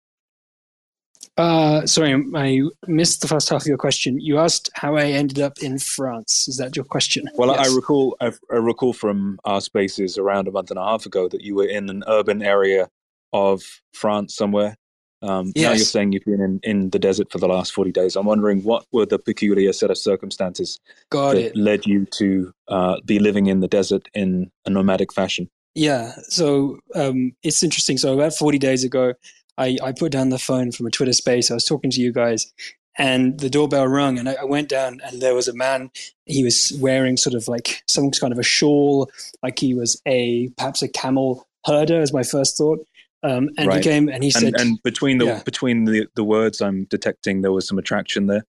Uh, 1.35 1.85
sorry, 1.87 2.13
I 2.35 2.61
missed 2.87 3.21
the 3.21 3.27
first 3.27 3.49
half 3.49 3.61
of 3.63 3.67
your 3.67 3.77
question. 3.77 4.19
You 4.19 4.37
asked 4.37 4.69
how 4.75 4.95
I 4.95 5.05
ended 5.05 5.39
up 5.39 5.57
in 5.63 5.79
France. 5.79 6.47
Is 6.47 6.57
that 6.57 6.75
your 6.75 6.85
question? 6.85 7.25
Well, 7.35 7.49
Yes. 7.49 7.71
I 7.71 7.75
recall 7.75 8.15
I, 8.21 8.31
I 8.51 8.55
recall 8.57 8.93
from 8.93 9.39
our 9.43 9.59
spaces 9.59 10.17
around 10.17 10.47
a 10.47 10.51
month 10.51 10.69
and 10.69 10.77
a 10.77 10.83
half 10.83 11.05
ago 11.07 11.27
that 11.29 11.41
you 11.41 11.55
were 11.55 11.65
in 11.65 11.89
an 11.89 12.03
urban 12.07 12.43
area 12.43 12.87
of 13.31 13.63
France 13.93 14.35
somewhere. 14.35 14.75
Um, 15.23 15.53
Now 15.55 15.69
you're 15.71 15.77
saying 15.77 16.11
you've 16.11 16.25
been 16.25 16.41
in, 16.41 16.59
in 16.63 16.89
the 16.91 16.99
desert 16.99 17.31
for 17.31 17.37
the 17.39 17.47
last 17.47 17.73
40 17.73 17.91
days. 17.93 18.15
I'm 18.15 18.25
wondering 18.25 18.61
what 18.61 18.85
were 18.91 19.05
the 19.05 19.17
peculiar 19.17 19.71
set 19.73 19.89
of 19.89 19.97
circumstances 19.97 20.79
Got 21.09 21.35
that 21.35 21.45
it. 21.45 21.55
led 21.55 21.85
you 21.85 22.05
to 22.17 22.53
uh, 22.67 22.97
be 23.05 23.19
living 23.19 23.47
in 23.47 23.61
the 23.61 23.67
desert 23.69 24.07
in 24.13 24.51
a 24.65 24.69
nomadic 24.69 25.13
fashion? 25.13 25.49
Yeah. 25.75 26.11
So 26.27 26.77
um, 26.93 27.31
it's 27.41 27.63
interesting. 27.63 27.97
So 27.97 28.13
about 28.13 28.33
40 28.33 28.59
days 28.59 28.83
ago, 28.83 29.13
I, 29.57 29.77
I 29.83 29.91
put 29.91 30.11
down 30.11 30.29
the 30.29 30.39
phone 30.39 30.71
from 30.71 30.85
a 30.87 30.91
Twitter 30.91 31.13
space. 31.13 31.51
I 31.51 31.53
was 31.53 31.65
talking 31.65 31.91
to 31.91 32.01
you 32.01 32.11
guys, 32.11 32.51
and 32.97 33.39
the 33.39 33.49
doorbell 33.49 33.87
rung, 33.87 34.17
and 34.17 34.29
I, 34.29 34.43
went 34.43 34.69
down, 34.69 34.99
and 35.05 35.21
there 35.21 35.35
was 35.35 35.47
a 35.47 35.53
man. 35.53 35.91
He 36.25 36.43
was 36.43 36.73
wearing 36.79 37.17
sort 37.17 37.35
of 37.35 37.47
like 37.47 37.83
some 37.87 38.11
kind 38.11 38.33
of 38.33 38.39
a 38.39 38.43
shawl, 38.43 39.09
like 39.41 39.59
he 39.59 39.73
was 39.73 40.01
a 40.07 40.49
perhaps 40.57 40.81
a 40.81 40.87
camel 40.87 41.47
herder, 41.65 42.01
as 42.01 42.13
my 42.13 42.23
first 42.23 42.57
thought. 42.57 42.79
Um, 43.23 43.49
and 43.57 43.67
Right. 43.69 43.77
he 43.77 43.89
came 43.89 44.09
and 44.09 44.21
he 44.23 44.31
said, 44.31 44.43
And, 44.43 44.59
and 44.59 44.83
between 44.83 45.17
the 45.17 45.25
Yeah. 45.25 45.43
between 45.43 45.85
the, 45.85 46.07
the 46.15 46.25
words 46.25 46.61
I'm 46.61 46.83
detecting, 46.85 47.41
there 47.41 47.53
was 47.53 47.65
some 47.65 47.77
attraction 47.77 48.27
there. 48.27 48.43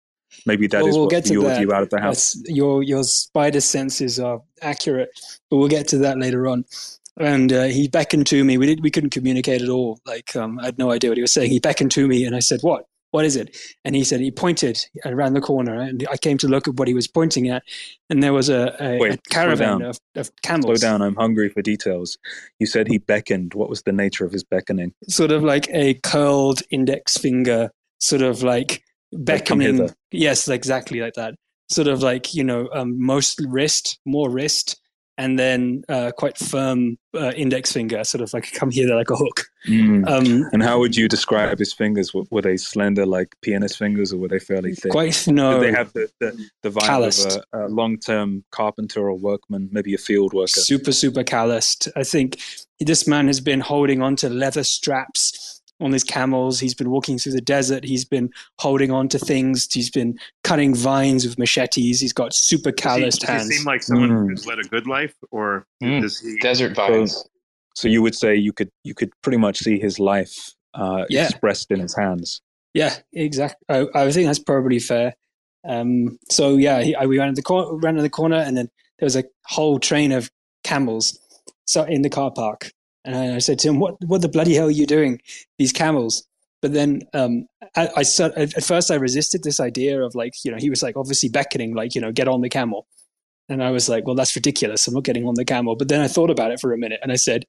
Maybe 0.46 0.66
that 0.66 0.78
is 0.78 0.82
Well, 0.82 0.92
we'll 0.94 1.04
what 1.06 1.30
lured 1.30 1.58
you 1.58 1.72
out 1.72 1.84
of 1.84 1.90
the 1.90 2.00
house. 2.00 2.32
That's, 2.32 2.50
your 2.50 2.82
your 2.82 3.04
spider 3.04 3.60
senses 3.60 4.18
are 4.18 4.42
accurate, 4.62 5.10
but 5.48 5.58
we'll 5.58 5.68
get 5.68 5.86
to 5.88 5.98
that 5.98 6.18
later 6.18 6.48
on. 6.48 6.64
And 7.18 7.52
uh, 7.52 7.64
he 7.64 7.88
beckoned 7.88 8.26
to 8.28 8.44
me. 8.44 8.58
We 8.58 8.66
did 8.66 8.82
we 8.82 8.90
couldn't 8.90 9.10
communicate 9.10 9.62
at 9.62 9.68
all. 9.68 10.00
Like 10.04 10.34
um, 10.34 10.58
I 10.58 10.66
had 10.66 10.78
no 10.78 10.90
idea 10.90 11.10
what 11.10 11.18
he 11.18 11.22
was 11.22 11.32
saying. 11.32 11.50
He 11.50 11.60
beckoned 11.60 11.92
to 11.92 12.08
me, 12.08 12.24
and 12.24 12.34
I 12.34 12.40
said, 12.40 12.60
"What? 12.62 12.86
What 13.12 13.24
is 13.24 13.36
it?" 13.36 13.56
And 13.84 13.94
he 13.94 14.02
said 14.02 14.20
he 14.20 14.32
pointed 14.32 14.84
around 15.04 15.34
the 15.34 15.40
corner, 15.40 15.80
and 15.80 16.04
I 16.10 16.16
came 16.16 16.38
to 16.38 16.48
look 16.48 16.66
at 16.66 16.74
what 16.74 16.88
he 16.88 16.94
was 16.94 17.06
pointing 17.06 17.48
at, 17.48 17.62
and 18.10 18.20
there 18.20 18.32
was 18.32 18.48
a, 18.48 18.74
a, 18.80 18.98
Wait, 18.98 19.14
a 19.14 19.18
caravan 19.30 19.82
of, 19.82 20.00
of 20.16 20.30
Slow 20.44 20.74
down. 20.74 21.02
I'm 21.02 21.14
hungry 21.14 21.48
for 21.50 21.62
details. 21.62 22.18
You 22.58 22.66
said 22.66 22.88
he 22.88 22.98
beckoned. 22.98 23.54
What 23.54 23.70
was 23.70 23.82
the 23.82 23.92
nature 23.92 24.24
of 24.24 24.32
his 24.32 24.42
beckoning? 24.42 24.92
sort 25.08 25.30
of 25.30 25.44
like 25.44 25.68
a 25.70 25.94
curled 26.02 26.62
index 26.70 27.16
finger, 27.16 27.70
sort 28.00 28.22
of 28.22 28.42
like 28.42 28.82
beckoning. 29.12 29.88
yes, 30.10 30.48
exactly 30.48 31.00
like 31.00 31.14
that. 31.14 31.36
Sort 31.70 31.86
of 31.86 32.02
like 32.02 32.34
you 32.34 32.42
know, 32.42 32.68
um, 32.74 33.00
most 33.00 33.40
wrist, 33.48 34.00
more 34.04 34.28
wrist, 34.28 34.80
and 35.16 35.38
then 35.38 35.84
uh, 35.88 36.10
quite 36.16 36.36
firm 36.36 36.98
uh, 37.14 37.32
index 37.36 37.72
finger, 37.72 38.02
sort 38.04 38.22
of 38.22 38.32
like 38.32 38.50
come 38.54 38.70
here 38.70 38.92
like 38.94 39.10
a 39.10 39.16
hook. 39.16 39.44
Mm. 39.66 40.08
Um, 40.08 40.48
And 40.52 40.62
how 40.62 40.78
would 40.78 40.96
you 40.96 41.08
describe 41.08 41.58
his 41.58 41.72
fingers? 41.72 42.12
Were, 42.12 42.24
were 42.30 42.42
they 42.42 42.56
slender 42.56 43.06
like 43.06 43.34
pianist 43.42 43.78
fingers, 43.78 44.12
or 44.12 44.18
were 44.18 44.28
they 44.28 44.38
fairly 44.38 44.74
thick? 44.74 44.92
quite 44.92 45.26
no, 45.28 45.54
Did 45.54 45.62
they 45.62 45.76
have 45.76 45.92
the, 45.92 46.10
the, 46.20 46.48
the 46.62 46.70
vibe 46.70 46.86
Calloused. 46.86 47.36
of 47.36 47.44
a, 47.52 47.66
a 47.66 47.68
long-term 47.68 48.44
carpenter 48.50 49.08
or 49.08 49.14
workman, 49.16 49.68
maybe 49.72 49.94
a 49.94 49.98
field 49.98 50.32
worker? 50.32 50.60
super 50.60 50.92
super 50.92 51.22
calloused. 51.22 51.88
I 51.96 52.04
think 52.04 52.40
this 52.80 53.06
man 53.06 53.28
has 53.28 53.40
been 53.40 53.60
holding 53.60 54.02
on 54.02 54.16
to 54.16 54.28
leather 54.28 54.64
straps 54.64 55.53
on 55.80 55.92
his 55.92 56.04
camels. 56.04 56.60
He's 56.60 56.74
been 56.74 56.90
walking 56.90 57.18
through 57.18 57.32
the 57.32 57.40
desert. 57.40 57.84
He's 57.84 58.04
been 58.04 58.30
holding 58.60 58.90
on 58.90 59.08
to 59.08 59.18
things. 59.18 59.68
He's 59.72 59.90
been 59.90 60.18
cutting 60.44 60.74
vines 60.74 61.26
with 61.26 61.38
machetes. 61.38 62.00
He's 62.00 62.12
got 62.12 62.34
super 62.34 62.72
calloused 62.72 63.20
does 63.20 63.28
he, 63.28 63.32
hands. 63.32 63.42
Does 63.44 63.50
he 63.52 63.56
seem 63.58 63.66
like 63.66 63.82
someone 63.82 64.10
Mm. 64.10 64.28
who's 64.30 64.46
led 64.46 64.58
a 64.58 64.62
good 64.62 64.86
life, 64.86 65.14
or 65.30 65.66
Mm. 65.82 66.02
does 66.02 66.20
he? 66.20 66.36
Desert 66.40 66.74
vines. 66.76 67.24
So 67.74 67.88
you 67.88 68.02
would 68.02 68.14
say 68.14 68.36
you 68.36 68.52
could 68.52 68.70
you 68.84 68.94
could 68.94 69.10
pretty 69.22 69.38
much 69.38 69.58
see 69.58 69.78
his 69.78 69.98
life 69.98 70.54
uh, 70.74 71.04
Yeah. 71.08 71.24
expressed 71.26 71.70
in 71.70 71.80
his 71.80 71.94
hands. 71.94 72.40
Yeah, 72.72 72.96
exactly. 73.12 73.64
I, 73.68 73.86
I 73.94 74.10
think 74.10 74.26
that's 74.26 74.38
probably 74.40 74.80
fair. 74.80 75.14
Um, 75.64 76.18
so 76.30 76.56
yeah, 76.56 76.82
he, 76.82 76.94
I, 76.96 77.06
we 77.06 77.18
ran 77.18 77.28
in 77.28 77.34
the 77.34 77.42
cor- 77.42 77.78
ran 77.80 77.96
in 77.96 78.02
the 78.02 78.10
corner, 78.10 78.36
and 78.36 78.56
then 78.56 78.68
there 78.98 79.06
was 79.06 79.16
a 79.16 79.24
whole 79.46 79.78
train 79.78 80.12
of 80.12 80.30
camels 80.64 81.18
so 81.66 81.82
in 81.84 82.02
the 82.02 82.10
car 82.10 82.30
park. 82.30 82.70
And 83.04 83.34
I, 83.34 83.38
said 83.38 83.58
to 83.60 83.68
him, 83.68 83.80
"What 83.80 83.96
what 84.06 84.22
the 84.22 84.28
bloody 84.28 84.54
hell 84.54 84.68
are 84.68 84.70
you 84.70 84.86
doing? 84.86 85.20
These 85.58 85.72
camels?" 85.72 86.26
But 86.62 86.72
then 86.72 87.02
um, 87.12 87.46
I, 87.76 87.88
I 87.96 88.04
at 88.36 88.64
first 88.64 88.90
I 88.90 88.94
resisted 88.94 89.42
this 89.42 89.60
idea 89.60 90.02
of 90.02 90.14
like 90.14 90.32
you 90.44 90.50
know 90.50 90.56
he 90.58 90.70
was 90.70 90.82
like 90.82 90.96
obviously 90.96 91.28
beckoning 91.28 91.74
like 91.74 91.94
you 91.94 92.00
know 92.00 92.12
get 92.12 92.28
on 92.28 92.40
the 92.40 92.48
camel, 92.48 92.86
and 93.48 93.62
I 93.62 93.70
was 93.70 93.88
like, 93.88 94.06
well 94.06 94.14
that's 94.14 94.34
ridiculous. 94.34 94.86
I'm 94.86 94.94
not 94.94 95.04
getting 95.04 95.26
on 95.26 95.34
the 95.34 95.44
camel. 95.44 95.76
But 95.76 95.88
then 95.88 96.00
I 96.00 96.08
thought 96.08 96.30
about 96.30 96.50
it 96.52 96.60
for 96.60 96.72
a 96.72 96.78
minute, 96.78 97.00
and 97.02 97.12
I 97.12 97.16
said, 97.16 97.44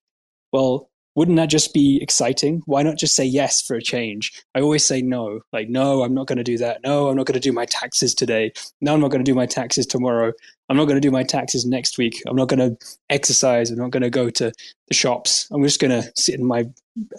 well 0.51 0.89
wouldn't 1.15 1.37
that 1.37 1.49
just 1.49 1.73
be 1.73 1.99
exciting? 2.01 2.61
Why 2.65 2.83
not 2.83 2.97
just 2.97 3.15
say 3.15 3.23
yes 3.23 3.61
for 3.61 3.75
a 3.75 3.81
change? 3.81 4.33
I 4.53 4.59
always 4.59 4.83
say 4.83 5.01
no. 5.01 5.39
Like, 5.53 5.69
no, 5.69 6.03
I'm 6.03 6.13
not 6.13 6.27
going 6.27 6.37
to 6.37 6.43
do 6.43 6.57
that. 6.57 6.83
No, 6.83 7.07
I'm 7.07 7.15
not 7.15 7.25
going 7.25 7.35
to 7.35 7.39
do 7.39 7.53
my 7.53 7.65
taxes 7.65 8.13
today. 8.13 8.51
No, 8.81 8.93
I'm 8.93 8.99
not 8.99 9.11
going 9.11 9.23
to 9.23 9.29
do 9.29 9.35
my 9.35 9.45
taxes 9.45 9.85
tomorrow. 9.85 10.33
I'm 10.67 10.75
not 10.75 10.85
going 10.85 10.95
to 10.95 11.01
do 11.01 11.11
my 11.11 11.23
taxes 11.23 11.65
next 11.65 11.97
week. 11.97 12.21
I'm 12.27 12.35
not 12.35 12.49
going 12.49 12.59
to 12.59 12.77
exercise. 13.09 13.71
I'm 13.71 13.77
not 13.77 13.91
going 13.91 14.03
to 14.03 14.09
go 14.09 14.29
to 14.29 14.51
the 14.87 14.93
shops. 14.93 15.47
I'm 15.51 15.63
just 15.63 15.79
going 15.79 16.01
to 16.01 16.11
sit 16.17 16.35
in 16.35 16.45
my 16.45 16.65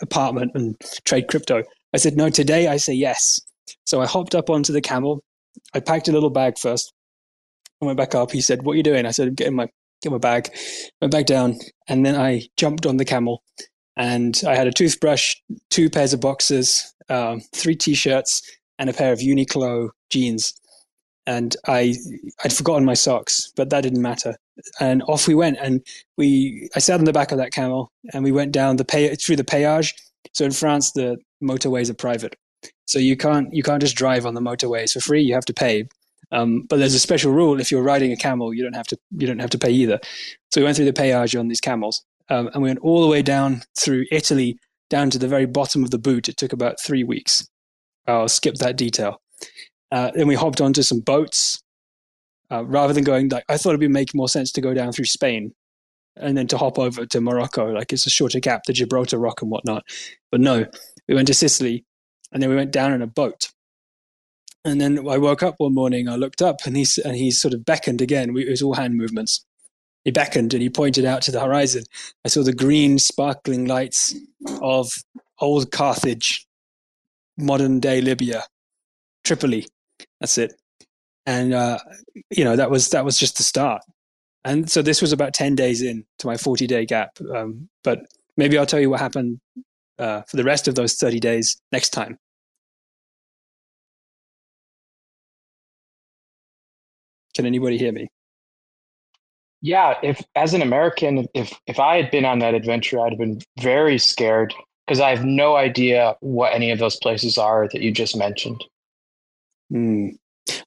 apartment 0.03 0.53
and 0.55 0.79
trade 1.05 1.29
crypto. 1.29 1.63
I 1.95 1.97
said, 1.97 2.17
no, 2.17 2.29
today 2.29 2.69
I 2.69 2.77
say 2.77 2.93
yes. 2.93 3.41
So 3.85 4.03
I 4.03 4.07
hopped 4.07 4.35
up 4.35 4.51
onto 4.51 4.73
the 4.73 4.83
camel. 4.83 5.23
I 5.73 5.81
packed 5.81 6.09
a 6.09 6.13
little 6.13 6.31
bag 6.31 6.59
first. 6.59 6.93
I 7.81 7.87
went 7.87 7.97
back 7.97 8.15
up. 8.15 8.31
He 8.31 8.41
said, 8.43 8.63
what 8.63 8.73
are 8.73 8.77
you 8.77 8.83
doing? 8.83 9.07
I 9.07 9.11
said, 9.11 9.29
I'm 9.29 9.35
getting 9.35 9.57
my, 9.57 9.69
get 10.03 10.13
my 10.13 10.19
bag. 10.19 10.51
Went 11.01 11.13
back 11.13 11.27
down. 11.27 11.59
And 11.89 12.05
then 12.05 12.15
I 12.15 12.43
jumped 12.57 12.85
on 12.85 12.99
the 12.99 13.05
camel 13.05 13.43
and 13.97 14.41
I 14.47 14.55
had 14.55 14.67
a 14.67 14.73
toothbrush, 14.73 15.35
two 15.71 15.89
pairs 15.89 16.13
of 16.13 16.21
boxers, 16.21 16.95
um, 17.09 17.41
three 17.55 17.75
t-shirts, 17.75 18.43
and 18.79 18.91
a 18.91 18.93
pair 18.93 19.13
of 19.13 19.21
Uniqlo 19.21 19.91
jeans. 20.11 20.55
And 21.27 21.57
I 21.67 21.95
I'd 22.45 22.53
forgotten 22.53 22.85
my 22.85 22.95
socks, 22.95 23.53
but 23.57 23.71
that 23.71 23.81
didn't 23.81 24.03
matter. 24.03 24.37
And 24.81 25.03
off 25.09 25.27
we 25.27 25.35
went. 25.35 25.59
And 25.61 25.85
we 26.17 26.69
I 26.77 26.79
sat 26.79 27.01
on 27.01 27.05
the 27.05 27.13
back 27.13 27.33
of 27.33 27.39
that 27.39 27.53
camel, 27.53 27.91
and 28.13 28.23
we 28.23 28.33
went 28.33 28.53
down 28.53 28.77
the 28.77 28.85
pay 28.85 29.15
through 29.17 29.37
the 29.37 29.45
péage. 29.45 29.93
So 30.35 30.45
in 30.45 30.53
France, 30.53 30.93
the 30.93 31.17
motorways 31.43 31.91
are 31.91 31.95
private, 31.95 32.37
so 32.85 32.99
you 32.99 33.17
can't 33.17 33.53
you 33.53 33.63
can't 33.63 33.81
just 33.81 33.97
drive 33.97 34.27
on 34.27 34.35
the 34.35 34.41
motorways 34.41 34.93
for 34.93 35.01
free. 35.01 35.23
You 35.23 35.35
have 35.35 35.45
to 35.47 35.55
pay. 35.55 35.89
Um, 36.33 36.63
but 36.63 36.79
there's 36.79 36.95
a 36.95 37.01
special 37.01 37.33
rule: 37.33 37.61
if 37.61 37.71
you're 37.71 37.83
riding 37.83 38.13
a 38.13 38.17
camel, 38.17 38.55
you 38.55 38.63
don't 38.63 38.77
have 38.77 38.87
to 38.89 38.99
you 39.17 39.27
don't 39.27 39.41
have 39.41 39.51
to 39.51 39.59
pay 39.59 39.71
either. 39.71 39.99
So 40.53 40.61
we 40.61 40.65
went 40.65 40.77
through 40.77 40.87
the 40.87 40.93
peage 40.93 41.35
on 41.35 41.49
these 41.49 41.61
camels, 41.61 42.05
um, 42.29 42.49
and 42.53 42.63
we 42.63 42.69
went 42.69 42.81
all 42.81 43.01
the 43.03 43.09
way 43.09 43.23
down 43.23 43.63
through 43.79 44.05
Italy, 44.11 44.59
down 44.91 45.11
to 45.11 45.19
the 45.19 45.29
very 45.29 45.47
bottom 45.47 45.85
of 45.85 45.91
the 45.91 45.99
boot. 45.99 46.29
It 46.29 46.37
took 46.37 46.53
about 46.53 46.81
three 46.81 47.05
weeks. 47.05 47.47
I'll 48.07 48.29
skip 48.29 48.57
that 48.57 48.77
detail. 48.77 49.21
Uh, 49.91 50.11
then 50.15 50.27
we 50.27 50.35
hopped 50.35 50.61
onto 50.61 50.83
some 50.83 51.01
boats. 51.01 51.63
Uh, 52.49 52.65
rather 52.65 52.93
than 52.93 53.03
going 53.03 53.29
like 53.29 53.43
I 53.49 53.57
thought 53.57 53.71
it'd 53.71 53.81
be 53.81 53.89
make 53.89 54.15
more 54.15 54.29
sense 54.29 54.53
to 54.53 54.61
go 54.61 54.73
down 54.73 54.93
through 54.93 55.07
Spain 55.07 55.53
and 56.17 56.37
then 56.37 56.47
to 56.49 56.59
hop 56.59 56.79
over 56.79 57.07
to 57.07 57.21
Morocco, 57.21 57.67
like 57.73 57.93
it's 57.93 58.07
a 58.07 58.11
shorter 58.11 58.41
gap, 58.41 58.63
the 58.67 58.73
Gibraltar 58.73 59.19
Rock 59.19 59.43
and 59.43 59.51
whatnot. 59.51 59.85
But 60.31 60.41
no, 60.41 60.67
we 61.09 61.15
went 61.15 61.27
to 61.29 61.35
Sicily 61.35 61.85
and 62.33 62.43
then 62.43 62.51
we 62.51 62.57
went 62.57 62.73
down 62.73 62.93
in 62.93 63.03
a 63.03 63.07
boat. 63.07 63.51
And 64.65 64.81
then 64.81 65.09
I 65.09 65.19
woke 65.19 65.43
up 65.43 65.55
one 65.59 65.75
morning, 65.75 66.09
I 66.09 66.17
looked 66.17 66.43
up 66.43 66.57
and 66.67 66.77
he's, 66.77 66.99
and 66.99 67.17
he 67.17 67.31
sort 67.31 67.55
of 67.55 67.65
beckoned 67.65 68.01
again. 68.01 68.33
We, 68.33 68.47
it 68.47 68.51
was 68.51 68.63
all 68.63 68.75
hand 68.75 68.97
movements. 68.97 69.46
He 70.07 70.13
beckoned 70.13 70.55
and 70.55 70.63
he 70.63 70.71
pointed 70.71 71.05
out 71.05 71.21
to 71.23 71.33
the 71.33 71.41
horizon. 71.41 71.83
I 72.25 72.29
saw 72.29 72.45
the 72.45 72.53
green 72.55 73.01
sparkling 73.01 73.65
lights 73.65 74.15
of 74.63 74.93
old 75.41 75.73
Carthage, 75.73 76.47
modern 77.37 77.81
day 77.81 78.01
Libya, 78.01 78.45
Tripoli. 79.25 79.67
That's 80.21 80.39
it. 80.39 80.55
And, 81.27 81.53
uh, 81.53 81.81
you 82.31 82.45
know, 82.45 82.55
that 82.55 82.71
was, 82.71 82.91
that 82.91 83.05
was 83.05 83.19
just 83.19 83.37
the 83.37 83.43
start. 83.43 83.83
And 84.45 84.71
so 84.71 84.81
this 84.81 85.03
was 85.03 85.13
about 85.13 85.35
10 85.35 85.57
days 85.57 85.83
in 85.83 86.05
to 86.21 86.29
my 86.29 86.37
40 86.37 86.69
day 86.69 86.87
gap. 86.87 87.19
Um, 87.35 87.69
but 87.83 88.07
maybe 88.37 88.57
I'll 88.57 88.65
tell 88.65 88.79
you 88.79 88.91
what 88.91 89.01
happened 89.01 89.41
uh, 89.99 90.23
for 90.23 90.37
the 90.37 90.45
rest 90.45 90.69
of 90.69 90.77
those 90.77 90.95
30 90.95 91.19
days 91.19 91.61
next 91.73 91.91
time. 91.91 92.17
Can 97.35 97.45
anybody 97.45 97.77
hear 97.77 97.91
me? 97.91 98.09
Yeah, 99.67 99.95
if 100.01 100.23
as 100.37 100.55
an 100.55 100.63
American, 100.63 101.27
if 101.35 101.53
if 101.67 101.81
I 101.81 101.97
had 101.97 102.13
been 102.13 102.25
on 102.25 102.39
that 102.39 102.55
adventure, 102.55 103.01
I'd 103.01 103.11
have 103.11 103.19
been 103.19 103.41
very 103.59 103.99
scared 103.99 104.55
because 104.87 105.01
I 105.01 105.11
have 105.11 105.25
no 105.25 105.57
idea 105.57 106.15
what 106.21 106.55
any 106.55 106.71
of 106.71 106.79
those 106.79 106.95
places 106.95 107.37
are 107.37 107.67
that 107.73 107.83
you 107.83 107.91
just 107.91 108.17
mentioned. 108.17 108.65
Hmm. 109.69 110.11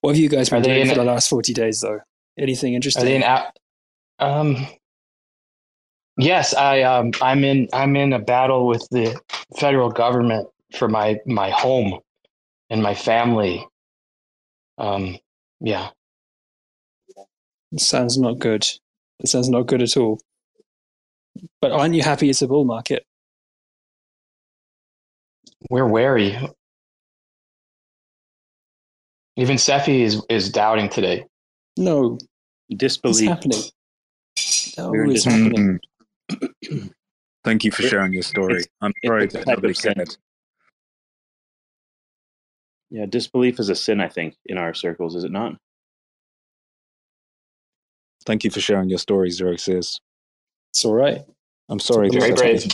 What 0.01 0.15
have 0.15 0.21
you 0.21 0.27
guys 0.27 0.49
been 0.49 0.63
doing 0.63 0.85
for 0.89 0.95
the 0.95 1.05
last 1.05 1.29
40 1.29 1.53
days, 1.53 1.79
though? 1.79 2.01
Anything 2.37 2.73
interesting? 2.73 3.01
Are 3.01 3.05
they 3.05 3.15
in, 3.15 3.23
um, 4.19 4.67
yes, 6.17 6.53
I 6.53 6.81
um, 6.81 7.11
I'm 7.21 7.45
in 7.45 7.69
I'm 7.71 7.95
in 7.95 8.11
a 8.11 8.19
battle 8.19 8.67
with 8.67 8.85
the 8.91 9.17
federal 9.57 9.91
government 9.91 10.49
for 10.75 10.89
my 10.89 11.19
my 11.25 11.51
home 11.51 11.99
and 12.69 12.83
my 12.83 12.95
family. 12.95 13.65
Um, 14.77 15.17
yeah. 15.61 15.91
Sounds 17.77 18.17
not 18.17 18.39
good. 18.39 18.67
It 19.20 19.28
sounds 19.28 19.49
not 19.49 19.67
good 19.67 19.82
at 19.82 19.97
all. 19.97 20.20
But 21.61 21.72
aren't 21.72 21.95
you 21.95 22.01
happy 22.01 22.30
it's 22.30 22.41
a 22.41 22.47
bull 22.47 22.65
market? 22.65 23.05
We're 25.70 25.88
wary. 25.88 26.38
Even 29.36 29.57
Cephii 29.57 30.03
is, 30.03 30.22
is 30.30 30.51
doubting 30.51 30.89
today. 30.89 31.26
No. 31.78 32.17
Disbelief. 32.70 33.30
What's 33.30 33.45
happening? 33.45 33.59
We're 34.78 35.13
happening. 35.13 35.80
Mm. 36.32 36.91
Thank 37.43 37.63
you 37.63 37.72
for 37.72 37.84
sharing 37.84 38.13
your 38.13 38.24
story. 38.24 38.63
I'm 38.82 38.93
sorry 39.05 39.26
It's 39.26 39.36
a 39.36 39.39
that 39.39 39.47
nobody 39.47 39.72
of 39.72 39.78
sin. 39.78 39.93
cared. 39.95 40.17
Yeah, 42.89 43.05
disbelief 43.05 43.59
is 43.59 43.70
a 43.70 43.76
sin, 43.76 44.01
I 44.01 44.09
think, 44.09 44.36
in 44.45 44.57
our 44.57 44.74
circles, 44.74 45.15
is 45.15 45.24
it 45.24 45.32
not? 45.32 45.55
Thank 48.30 48.43
you 48.43 48.51
for 48.51 48.59
sharing 48.59 48.89
your 48.89 48.99
story, 48.99 49.32
Zero 49.32 49.55
Sears. 49.55 49.99
It's 50.69 50.86
all 50.86 50.93
right. 50.93 51.21
I'm 51.67 51.80
sorry 51.80 52.09
Very 52.11 52.32
brave. 52.32 52.63
It 52.63 52.71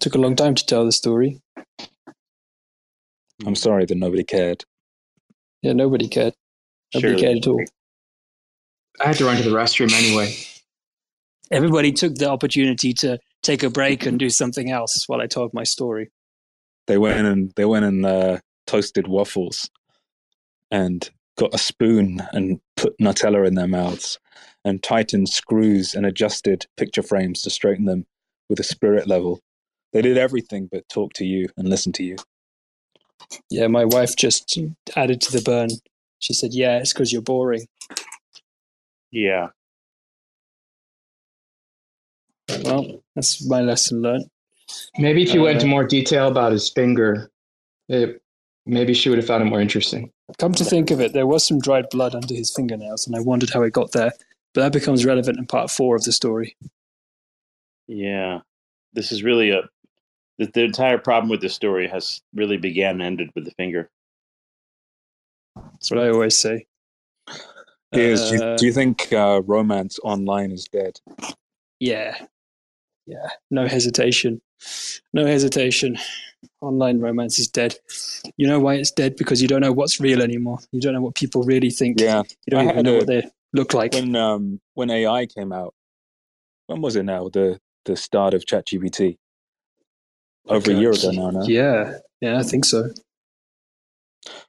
took 0.00 0.16
a 0.16 0.18
long 0.18 0.34
time 0.34 0.56
to 0.56 0.66
tell 0.66 0.84
the 0.84 0.90
story. 0.90 1.40
I'm 3.46 3.54
sorry 3.54 3.84
that 3.84 3.94
nobody 3.94 4.24
cared. 4.24 4.64
Yeah, 5.62 5.74
nobody 5.74 6.08
cared. 6.08 6.34
Nobody 6.92 7.12
Surely. 7.12 7.22
cared 7.22 7.36
at 7.36 7.46
all. 7.46 7.64
I 9.00 9.06
had 9.06 9.16
to 9.18 9.26
run 9.26 9.36
to 9.36 9.44
the 9.44 9.54
restroom 9.54 9.92
anyway. 9.92 10.34
Everybody 11.52 11.92
took 11.92 12.16
the 12.16 12.30
opportunity 12.30 12.92
to 12.94 13.20
take 13.44 13.62
a 13.62 13.70
break 13.70 14.06
and 14.06 14.18
do 14.18 14.28
something 14.28 14.72
else 14.72 15.04
while 15.06 15.20
I 15.20 15.28
told 15.28 15.54
my 15.54 15.62
story. 15.62 16.10
They 16.88 16.98
went 16.98 17.28
and 17.28 17.52
they 17.54 17.64
went 17.64 17.84
and 17.84 18.04
uh, 18.04 18.38
toasted 18.66 19.06
waffles, 19.06 19.70
and 20.70 21.10
got 21.38 21.54
a 21.54 21.58
spoon 21.58 22.22
and 22.32 22.60
put 22.76 22.96
Nutella 22.98 23.46
in 23.46 23.54
their 23.54 23.68
mouths, 23.68 24.18
and 24.64 24.82
tightened 24.82 25.28
screws 25.28 25.94
and 25.94 26.04
adjusted 26.06 26.66
picture 26.76 27.02
frames 27.02 27.42
to 27.42 27.50
straighten 27.50 27.86
them 27.86 28.06
with 28.48 28.60
a 28.60 28.64
spirit 28.64 29.06
level. 29.06 29.40
They 29.92 30.02
did 30.02 30.18
everything 30.18 30.68
but 30.70 30.88
talk 30.88 31.12
to 31.14 31.24
you 31.24 31.48
and 31.56 31.68
listen 31.68 31.92
to 31.92 32.04
you. 32.04 32.16
Yeah, 33.50 33.68
my 33.68 33.84
wife 33.84 34.16
just 34.16 34.58
added 34.96 35.20
to 35.22 35.32
the 35.32 35.42
burn. 35.42 35.70
She 36.18 36.34
said, 36.34 36.54
"Yeah, 36.54 36.78
it's 36.78 36.92
because 36.92 37.12
you're 37.12 37.22
boring." 37.22 37.66
Yeah. 39.10 39.48
Well, 42.64 43.02
that's 43.14 43.46
my 43.46 43.60
lesson 43.60 44.02
learned. 44.02 44.26
Maybe 44.98 45.22
if 45.22 45.34
you 45.34 45.42
went 45.42 45.56
Uh, 45.56 45.60
into 45.60 45.66
more 45.66 45.84
detail 45.86 46.28
about 46.28 46.52
his 46.52 46.70
finger, 46.70 47.30
it, 47.88 48.22
maybe 48.66 48.94
she 48.94 49.08
would 49.08 49.18
have 49.18 49.26
found 49.26 49.42
it 49.42 49.46
more 49.46 49.60
interesting. 49.60 50.12
Come 50.36 50.52
to 50.54 50.64
think 50.64 50.90
of 50.90 51.00
it, 51.00 51.14
there 51.14 51.26
was 51.26 51.46
some 51.46 51.58
dried 51.58 51.88
blood 51.90 52.14
under 52.14 52.34
his 52.34 52.54
fingernails, 52.54 53.06
and 53.06 53.16
I 53.16 53.20
wondered 53.20 53.50
how 53.50 53.62
it 53.62 53.72
got 53.72 53.92
there. 53.92 54.12
But 54.54 54.60
that 54.62 54.72
becomes 54.72 55.04
relevant 55.04 55.38
in 55.38 55.46
part 55.46 55.70
four 55.70 55.96
of 55.96 56.04
the 56.04 56.12
story. 56.12 56.56
Yeah. 57.86 58.40
This 58.92 59.12
is 59.12 59.22
really 59.22 59.50
a 59.50 59.62
the, 60.38 60.46
the 60.46 60.64
entire 60.64 60.98
problem 60.98 61.28
with 61.30 61.40
this 61.40 61.54
story 61.54 61.88
has 61.88 62.22
really 62.34 62.56
began 62.56 62.94
and 62.94 63.02
ended 63.02 63.30
with 63.34 63.44
the 63.44 63.50
finger. 63.52 63.90
That's 65.56 65.90
what 65.90 66.00
I 66.00 66.10
always 66.10 66.38
say. 66.38 66.66
Piers, 67.92 68.30
do, 68.30 68.36
you, 68.36 68.42
Uh, 68.42 68.56
do 68.56 68.66
you 68.66 68.72
think 68.72 69.12
uh, 69.12 69.42
romance 69.46 69.98
online 70.04 70.52
is 70.52 70.66
dead? 70.66 71.00
Yeah. 71.80 72.16
Yeah. 73.06 73.28
No 73.50 73.66
hesitation. 73.66 74.40
No 75.12 75.26
hesitation. 75.26 75.98
Online 76.60 76.98
romance 77.00 77.38
is 77.38 77.46
dead. 77.48 77.76
You 78.36 78.46
know 78.46 78.58
why 78.58 78.74
it's 78.74 78.90
dead? 78.90 79.16
Because 79.16 79.40
you 79.40 79.48
don't 79.48 79.60
know 79.60 79.72
what's 79.72 80.00
real 80.00 80.20
anymore. 80.22 80.58
You 80.72 80.80
don't 80.80 80.92
know 80.92 81.00
what 81.02 81.14
people 81.14 81.42
really 81.44 81.70
think. 81.70 82.00
Yeah. 82.00 82.22
You 82.46 82.50
don't 82.50 82.66
I 82.66 82.70
even 82.72 82.82
know 82.84 82.94
a- 82.94 82.98
what 82.98 83.06
they 83.06 83.30
look 83.52 83.74
like. 83.74 83.94
When 83.94 84.16
um 84.16 84.60
when 84.74 84.90
AI 84.90 85.26
came 85.26 85.52
out, 85.52 85.74
when 86.66 86.80
was 86.82 86.96
it 86.96 87.04
now? 87.04 87.28
The 87.28 87.60
the 87.84 87.96
start 87.96 88.34
of 88.34 88.44
ChatGPT. 88.44 89.16
Over 90.48 90.70
a 90.72 90.74
year 90.74 90.90
ago 90.90 91.10
now. 91.10 91.30
No? 91.30 91.42
Yeah. 91.46 91.98
Yeah, 92.20 92.38
I 92.38 92.42
think 92.42 92.64
so. 92.64 92.90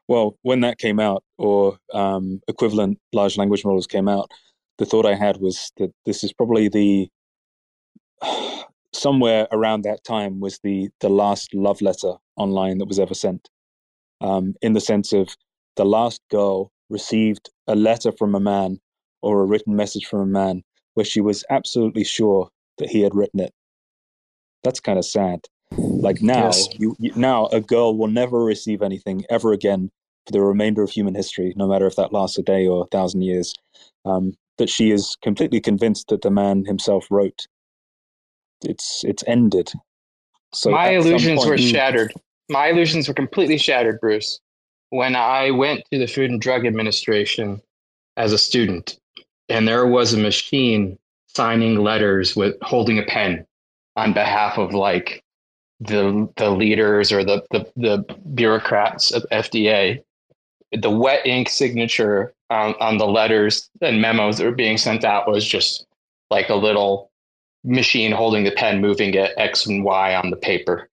Well, 0.08 0.38
when 0.42 0.62
that 0.62 0.78
came 0.80 1.00
out, 1.00 1.24
or 1.38 1.78
um, 1.94 2.42
equivalent 2.48 2.98
large 3.14 3.38
language 3.38 3.64
models 3.64 3.86
came 3.86 4.08
out, 4.08 4.32
the 4.80 4.86
thought 4.86 5.06
I 5.06 5.14
had 5.14 5.38
was 5.38 5.72
that 5.78 5.92
this 6.06 6.24
is 6.24 6.34
probably 6.34 6.68
the 6.70 7.10
somewhere 9.00 9.48
around 9.52 9.84
that 9.84 10.04
time 10.04 10.40
was 10.40 10.60
the 10.60 10.90
the 11.00 11.10
last 11.10 11.54
love 11.54 11.82
letter 11.82 12.14
online 12.36 12.78
that 12.80 12.88
was 12.88 13.00
ever 13.00 13.14
sent. 13.14 13.50
Um, 14.22 14.56
in 14.62 14.74
the 14.74 14.82
sense 14.82 15.14
of 15.14 15.36
the 15.76 15.86
last 15.86 16.22
girl 16.30 16.72
received 16.90 17.50
a 17.68 17.76
letter 17.76 18.12
from 18.12 18.36
a 18.36 18.40
man 18.40 18.80
or 19.22 19.42
a 19.42 19.46
written 19.46 19.76
message 19.76 20.06
from 20.06 20.20
a 20.22 20.26
man 20.26 20.64
where 20.96 21.06
she 21.06 21.22
was 21.22 21.46
absolutely 21.50 22.04
sure 22.04 22.50
that 22.78 22.90
he 22.90 23.02
had 23.02 23.16
written 23.16 23.40
it. 23.40 23.54
That's 24.64 24.80
kind 24.82 25.00
of 25.00 25.06
sad. 25.06 25.46
Like 25.72 26.22
now, 26.22 26.46
Yes. 26.48 26.68
you, 26.78 26.96
you 27.00 27.14
now 27.16 27.48
a 27.48 27.62
girl 27.62 27.96
will 27.98 28.08
never 28.08 28.44
receive 28.44 28.82
anything 28.82 29.24
ever 29.30 29.54
again 29.54 29.92
for 30.26 30.34
the 30.34 30.42
remainder 30.42 30.84
of 30.84 30.90
human 30.90 31.16
history, 31.16 31.54
no 31.56 31.68
matter 31.68 31.88
if 31.88 31.96
that 31.96 32.12
lasts 32.12 32.38
a 32.38 32.44
day 32.44 32.68
or 32.68 32.84
a 32.84 32.88
thousand 32.88 33.22
years. 33.22 33.54
Um, 34.06 34.34
that 34.58 34.70
she 34.70 34.92
is 34.92 35.16
completely 35.22 35.62
convinced 35.62 36.10
that 36.10 36.22
the 36.22 36.30
man 36.30 36.66
himself 36.66 37.08
wrote. 37.10 37.48
It's 38.64 39.04
it's 39.04 39.24
ended. 39.28 39.72
So 40.54 40.72
My 40.72 40.90
illusions 40.90 41.46
were 41.46 41.58
shattered. 41.58 42.14
My 42.50 42.68
illusions 42.70 43.08
were 43.08 43.14
completely 43.14 43.58
shattered, 43.58 44.00
Bruce, 44.00 44.40
when 44.90 45.16
I 45.16 45.52
went 45.52 45.84
to 45.92 46.00
the 46.00 46.08
Food 46.08 46.32
and 46.32 46.42
Drug 46.42 46.66
Administration 46.66 47.62
as 48.18 48.34
a 48.34 48.38
student, 48.38 49.00
and 49.48 49.68
there 49.68 49.86
was 49.86 50.14
a 50.14 50.18
machine 50.18 50.98
signing 51.28 51.76
letters 51.76 52.36
with 52.36 52.56
holding 52.62 52.98
a 52.98 53.04
pen 53.04 53.46
on 53.96 54.14
behalf 54.14 54.58
of 54.58 54.74
like 54.74 55.24
the 55.80 56.28
the 56.38 56.50
leaders 56.50 57.12
or 57.12 57.24
the 57.24 57.44
the, 57.52 57.72
the 57.76 58.16
bureaucrats 58.34 59.12
of 59.12 59.26
FDA. 59.32 60.04
The 60.72 60.90
wet 60.90 61.26
ink 61.26 61.50
signature 61.50 62.34
on, 62.50 62.76
on 62.80 62.98
the 62.98 63.08
letters 63.08 63.70
and 63.82 64.02
memos 64.02 64.38
that 64.38 64.46
were 64.46 64.52
being 64.52 64.78
sent 64.78 65.04
out 65.04 65.30
was 65.30 65.46
just 65.46 65.86
like 66.30 66.50
a 66.50 66.56
little 66.56 67.09
machine 67.64 68.12
holding 68.12 68.44
the 68.44 68.52
pen, 68.52 68.82
moving 68.82 69.14
it 69.14 69.34
X 69.38 69.66
and 69.66 69.84
Y 69.84 70.16
on 70.16 70.30
the 70.30 70.38
paper. 70.38 70.90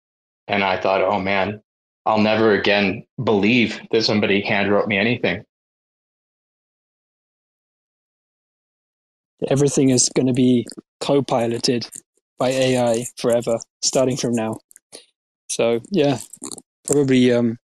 And 0.48 0.64
I 0.64 0.80
thought, 0.80 1.02
oh 1.02 1.20
man, 1.20 1.62
I'll 2.06 2.20
never 2.20 2.52
again 2.52 3.04
believe 3.22 3.80
that 3.92 4.02
somebody 4.02 4.42
handwrote 4.42 4.86
me 4.86 4.98
anything. 4.98 5.44
Everything 9.48 9.90
is 9.90 10.10
going 10.14 10.26
to 10.26 10.34
be 10.34 10.66
co-piloted 11.00 11.88
by 12.38 12.50
AI 12.50 13.06
forever, 13.16 13.58
starting 13.82 14.16
from 14.16 14.34
now. 14.34 14.58
So 15.48 15.80
yeah, 15.90 16.18
probably. 16.84 17.32
Um, 17.32 17.58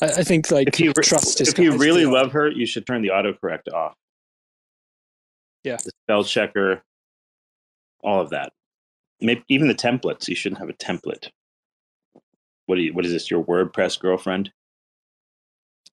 I, 0.00 0.06
I 0.06 0.22
think 0.22 0.50
like 0.50 0.68
If 0.68 0.80
you 0.80 0.92
re- 0.96 1.02
trust 1.02 1.40
if 1.40 1.58
you 1.58 1.76
really 1.76 2.06
love 2.06 2.32
her, 2.32 2.48
you 2.50 2.66
should 2.66 2.86
turn 2.86 3.02
the 3.02 3.08
autocorrect 3.08 3.72
off. 3.72 3.94
Yeah. 5.64 5.76
The 5.84 5.90
spell 6.04 6.24
checker, 6.24 6.82
all 8.06 8.22
of 8.22 8.30
that. 8.30 8.52
Maybe 9.20 9.44
even 9.48 9.68
the 9.68 9.74
templates. 9.74 10.28
You 10.28 10.34
shouldn't 10.34 10.60
have 10.60 10.70
a 10.70 10.74
template. 10.74 11.28
What 12.64 12.76
do 12.76 12.82
you? 12.82 12.94
What 12.94 13.04
is 13.04 13.12
this? 13.12 13.30
Your 13.30 13.44
WordPress 13.44 14.00
girlfriend? 14.00 14.50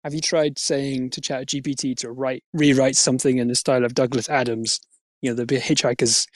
Have 0.03 0.13
you 0.13 0.21
tried 0.21 0.59
saying 0.59 1.11
to 1.11 1.21
ChatGPT 1.21 1.95
to 1.97 2.11
write 2.11 2.43
rewrite 2.53 2.95
something 2.95 3.37
in 3.37 3.47
the 3.47 3.55
style 3.55 3.83
of 3.83 3.95
Douglas 3.95 4.29
Adams? 4.29 4.79
You 5.21 5.29
know, 5.29 5.35
the 5.35 5.45
bit 5.45 5.63
Hitchhiker's 5.63 6.27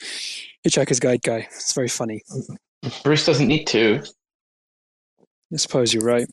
Hitchhiker's 0.66 1.00
Guide 1.00 1.22
guy. 1.22 1.46
It's 1.50 1.74
very 1.74 1.88
funny. 1.88 2.22
Bruce 3.04 3.26
doesn't 3.26 3.48
need 3.48 3.66
to. 3.68 4.02
I 5.52 5.56
suppose 5.56 5.92
you're 5.92 6.04
right. 6.04 6.28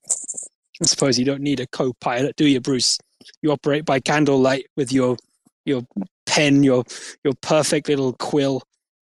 I 0.81 0.85
suppose 0.85 1.17
you 1.17 1.25
don't 1.25 1.41
need 1.41 1.59
a 1.59 1.67
co-pilot, 1.67 2.35
do 2.35 2.45
you, 2.47 2.59
Bruce? 2.59 2.97
You 3.41 3.51
operate 3.51 3.85
by 3.85 3.99
candlelight 3.99 4.67
with 4.75 4.91
your 4.91 5.17
your 5.65 5.83
pen, 6.25 6.63
your 6.63 6.83
your 7.23 7.33
perfect 7.41 7.89
little 7.89 8.13
quill, 8.13 8.61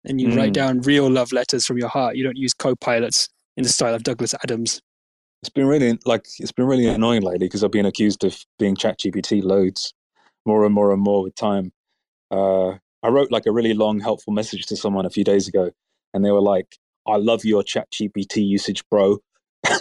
and 0.07 0.19
you 0.21 0.29
write 0.35 0.51
Mm. 0.51 0.53
down 0.53 0.81
real 0.81 1.09
love 1.09 1.31
letters 1.31 1.65
from 1.65 1.77
your 1.77 1.89
heart. 1.89 2.15
You 2.15 2.23
don't 2.23 2.37
use 2.37 2.53
co-pilots 2.53 3.29
in 3.55 3.63
the 3.63 3.69
style 3.69 3.93
of 3.93 4.03
Douglas 4.03 4.33
Adams. 4.43 4.81
It's 5.43 5.49
been 5.49 5.67
really 5.67 5.97
like 6.05 6.25
it's 6.39 6.51
been 6.51 6.65
really 6.65 6.87
annoying 6.87 7.21
lately 7.21 7.45
because 7.47 7.63
I've 7.63 7.71
been 7.71 7.85
accused 7.85 8.23
of 8.23 8.37
being 8.57 8.75
ChatGPT 8.75 9.43
loads, 9.43 9.93
more 10.45 10.65
and 10.65 10.73
more 10.73 10.91
and 10.91 11.01
more 11.01 11.23
with 11.23 11.35
time. 11.35 11.71
Uh, 12.31 12.71
I 13.03 13.09
wrote 13.09 13.31
like 13.31 13.45
a 13.45 13.51
really 13.51 13.73
long, 13.73 13.99
helpful 13.99 14.33
message 14.33 14.65
to 14.67 14.75
someone 14.75 15.05
a 15.05 15.09
few 15.11 15.23
days 15.23 15.47
ago, 15.47 15.71
and 16.13 16.25
they 16.25 16.31
were 16.31 16.41
like, 16.41 16.77
"I 17.05 17.17
love 17.17 17.45
your 17.45 17.63
ChatGPT 17.63 18.45
usage, 18.47 18.83
bro." 18.89 19.19
I 19.67 19.79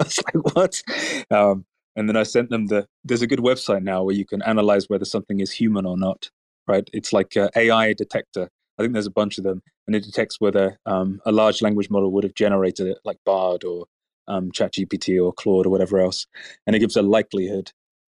was 0.00 0.20
like, 0.26 0.54
"What?" 0.56 0.82
Um, 1.30 1.64
and 1.96 2.08
then 2.08 2.16
I 2.16 2.24
sent 2.24 2.50
them 2.50 2.66
the. 2.66 2.86
There's 3.04 3.22
a 3.22 3.26
good 3.28 3.38
website 3.40 3.82
now 3.82 4.02
where 4.02 4.14
you 4.14 4.26
can 4.26 4.42
analyze 4.42 4.88
whether 4.88 5.04
something 5.04 5.40
is 5.40 5.52
human 5.52 5.86
or 5.86 5.96
not. 5.96 6.30
Right? 6.66 6.88
It's 6.92 7.12
like 7.12 7.36
AI 7.56 7.92
detector. 7.94 8.48
I 8.80 8.82
think 8.82 8.94
there's 8.94 9.06
a 9.06 9.10
bunch 9.10 9.36
of 9.36 9.44
them, 9.44 9.62
and 9.86 9.94
it 9.94 10.04
detects 10.04 10.40
whether 10.40 10.78
um, 10.86 11.20
a 11.26 11.32
large 11.32 11.60
language 11.60 11.90
model 11.90 12.10
would 12.12 12.24
have 12.24 12.34
generated 12.34 12.86
it, 12.86 12.96
like 13.04 13.18
Bard 13.26 13.62
or 13.62 13.84
um, 14.26 14.50
ChatGPT 14.52 15.22
or 15.22 15.34
Claude 15.34 15.66
or 15.66 15.68
whatever 15.68 16.00
else, 16.00 16.26
and 16.66 16.74
it 16.74 16.78
gives 16.78 16.96
a 16.96 17.02
likelihood. 17.02 17.72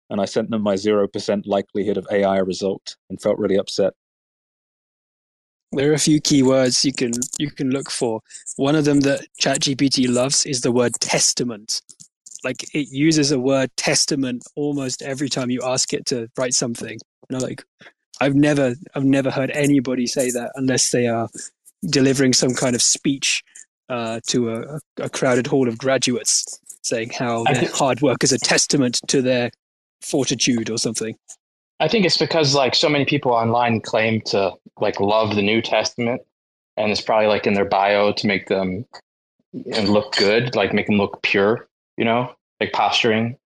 And 0.10 0.20
I 0.20 0.26
sent 0.26 0.50
them 0.50 0.64
my 0.64 0.76
zero 0.76 1.08
percent 1.08 1.48
likelihood 1.48 1.96
of 1.96 2.06
AI 2.12 2.40
result, 2.40 2.98
and 3.10 3.22
felt 3.22 3.40
really 3.40 3.56
upset. 3.56 3.94
There 5.72 5.90
are 5.90 5.94
a 5.94 6.00
few 6.00 6.20
keywords 6.20 6.84
you 6.84 6.92
can 6.92 7.12
you 7.40 7.50
can 7.50 7.70
look 7.70 7.90
for. 7.90 8.20
One 8.58 8.76
of 8.76 8.84
them 8.84 9.00
that 9.02 9.26
ChatGPT 9.42 10.14
loves 10.14 10.46
is 10.46 10.62
the 10.62 10.74
word 10.74 10.96
testament. 11.00 11.82
Like 12.44 12.64
it 12.76 12.90
uses 12.92 13.32
a 13.32 13.40
word 13.40 13.70
testament 13.78 14.44
almost 14.58 15.02
every 15.02 15.30
time 15.30 15.50
you 15.50 15.62
ask 15.64 15.94
it 15.94 16.06
to 16.08 16.28
write 16.38 16.54
something. 16.54 16.98
And 17.30 17.38
I'm 17.38 17.42
like, 17.42 17.64
I've 18.22 18.36
never 18.36 18.76
I've 18.96 19.06
never 19.06 19.32
heard 19.32 19.52
anybody 19.52 20.08
say 20.08 20.32
that 20.32 20.52
unless 20.56 20.92
they 20.92 21.08
are 21.08 21.30
delivering 21.90 22.34
some 22.34 22.54
kind 22.54 22.76
of 22.76 22.82
speech 22.82 23.44
uh, 23.90 24.20
to 24.28 24.54
a, 24.54 24.80
a 24.98 25.10
crowded 25.10 25.48
hall 25.48 25.68
of 25.68 25.78
graduates, 25.78 26.60
saying 26.82 27.12
how 27.12 27.44
their 27.44 27.56
think- 27.56 27.72
hard 27.72 28.02
work 28.02 28.24
is 28.24 28.32
a 28.32 28.40
testament 28.40 29.00
to 29.08 29.22
their 29.22 29.52
fortitude 30.02 30.70
or 30.70 30.78
something. 30.78 31.16
I 31.80 31.88
think 31.88 32.06
it's 32.06 32.18
because 32.18 32.56
like 32.56 32.74
so 32.74 32.90
many 32.90 33.06
people 33.06 33.32
online 33.32 33.82
claim 33.82 34.22
to 34.28 34.54
like 34.80 35.00
love 35.00 35.36
the 35.36 35.44
New 35.44 35.62
Testament, 35.62 36.22
and 36.76 36.92
it's 36.92 37.02
probably 37.02 37.28
like 37.28 37.46
in 37.46 37.54
their 37.54 37.66
bio 37.66 38.12
to 38.14 38.28
make 38.28 38.48
them 38.48 38.86
look 39.54 40.16
good, 40.16 40.56
like 40.56 40.74
make 40.74 40.88
them 40.88 40.98
look 40.98 41.22
pure, 41.22 41.68
you 41.98 42.06
know, 42.06 42.34
like 42.60 42.74
posturing. 42.74 43.38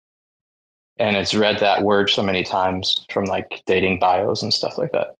And 1.01 1.17
it's 1.17 1.35
read 1.35 1.59
that 1.61 1.83
word 1.83 2.11
so 2.11 2.23
many 2.23 2.45
times 2.45 3.07
from 3.11 3.25
like 3.25 3.63
dating 3.67 3.99
bios 3.99 4.43
and 4.43 4.53
stuff 4.53 4.77
like 4.79 4.93
that. 4.93 5.15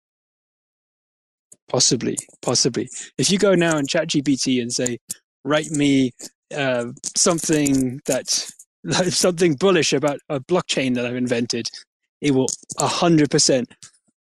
Possibly, 1.69 2.19
possibly. 2.43 2.89
If 3.17 3.31
you 3.31 3.39
go 3.39 3.55
now 3.55 3.79
and 3.79 3.89
ChatGPT 3.89 4.61
and 4.61 4.71
say, 4.73 4.99
write 5.45 5.71
me 5.71 6.13
uh, 6.55 6.87
something 7.17 8.01
that 8.07 8.29
something 9.09 9.55
bullish 9.55 9.93
about 9.95 10.19
a 10.29 10.41
blockchain 10.41 10.95
that 10.97 11.07
I've 11.07 11.17
invented, 11.17 11.67
it 12.21 12.33
will 12.33 12.49
a 12.79 12.87
hundred 12.87 13.31
percent 13.31 13.73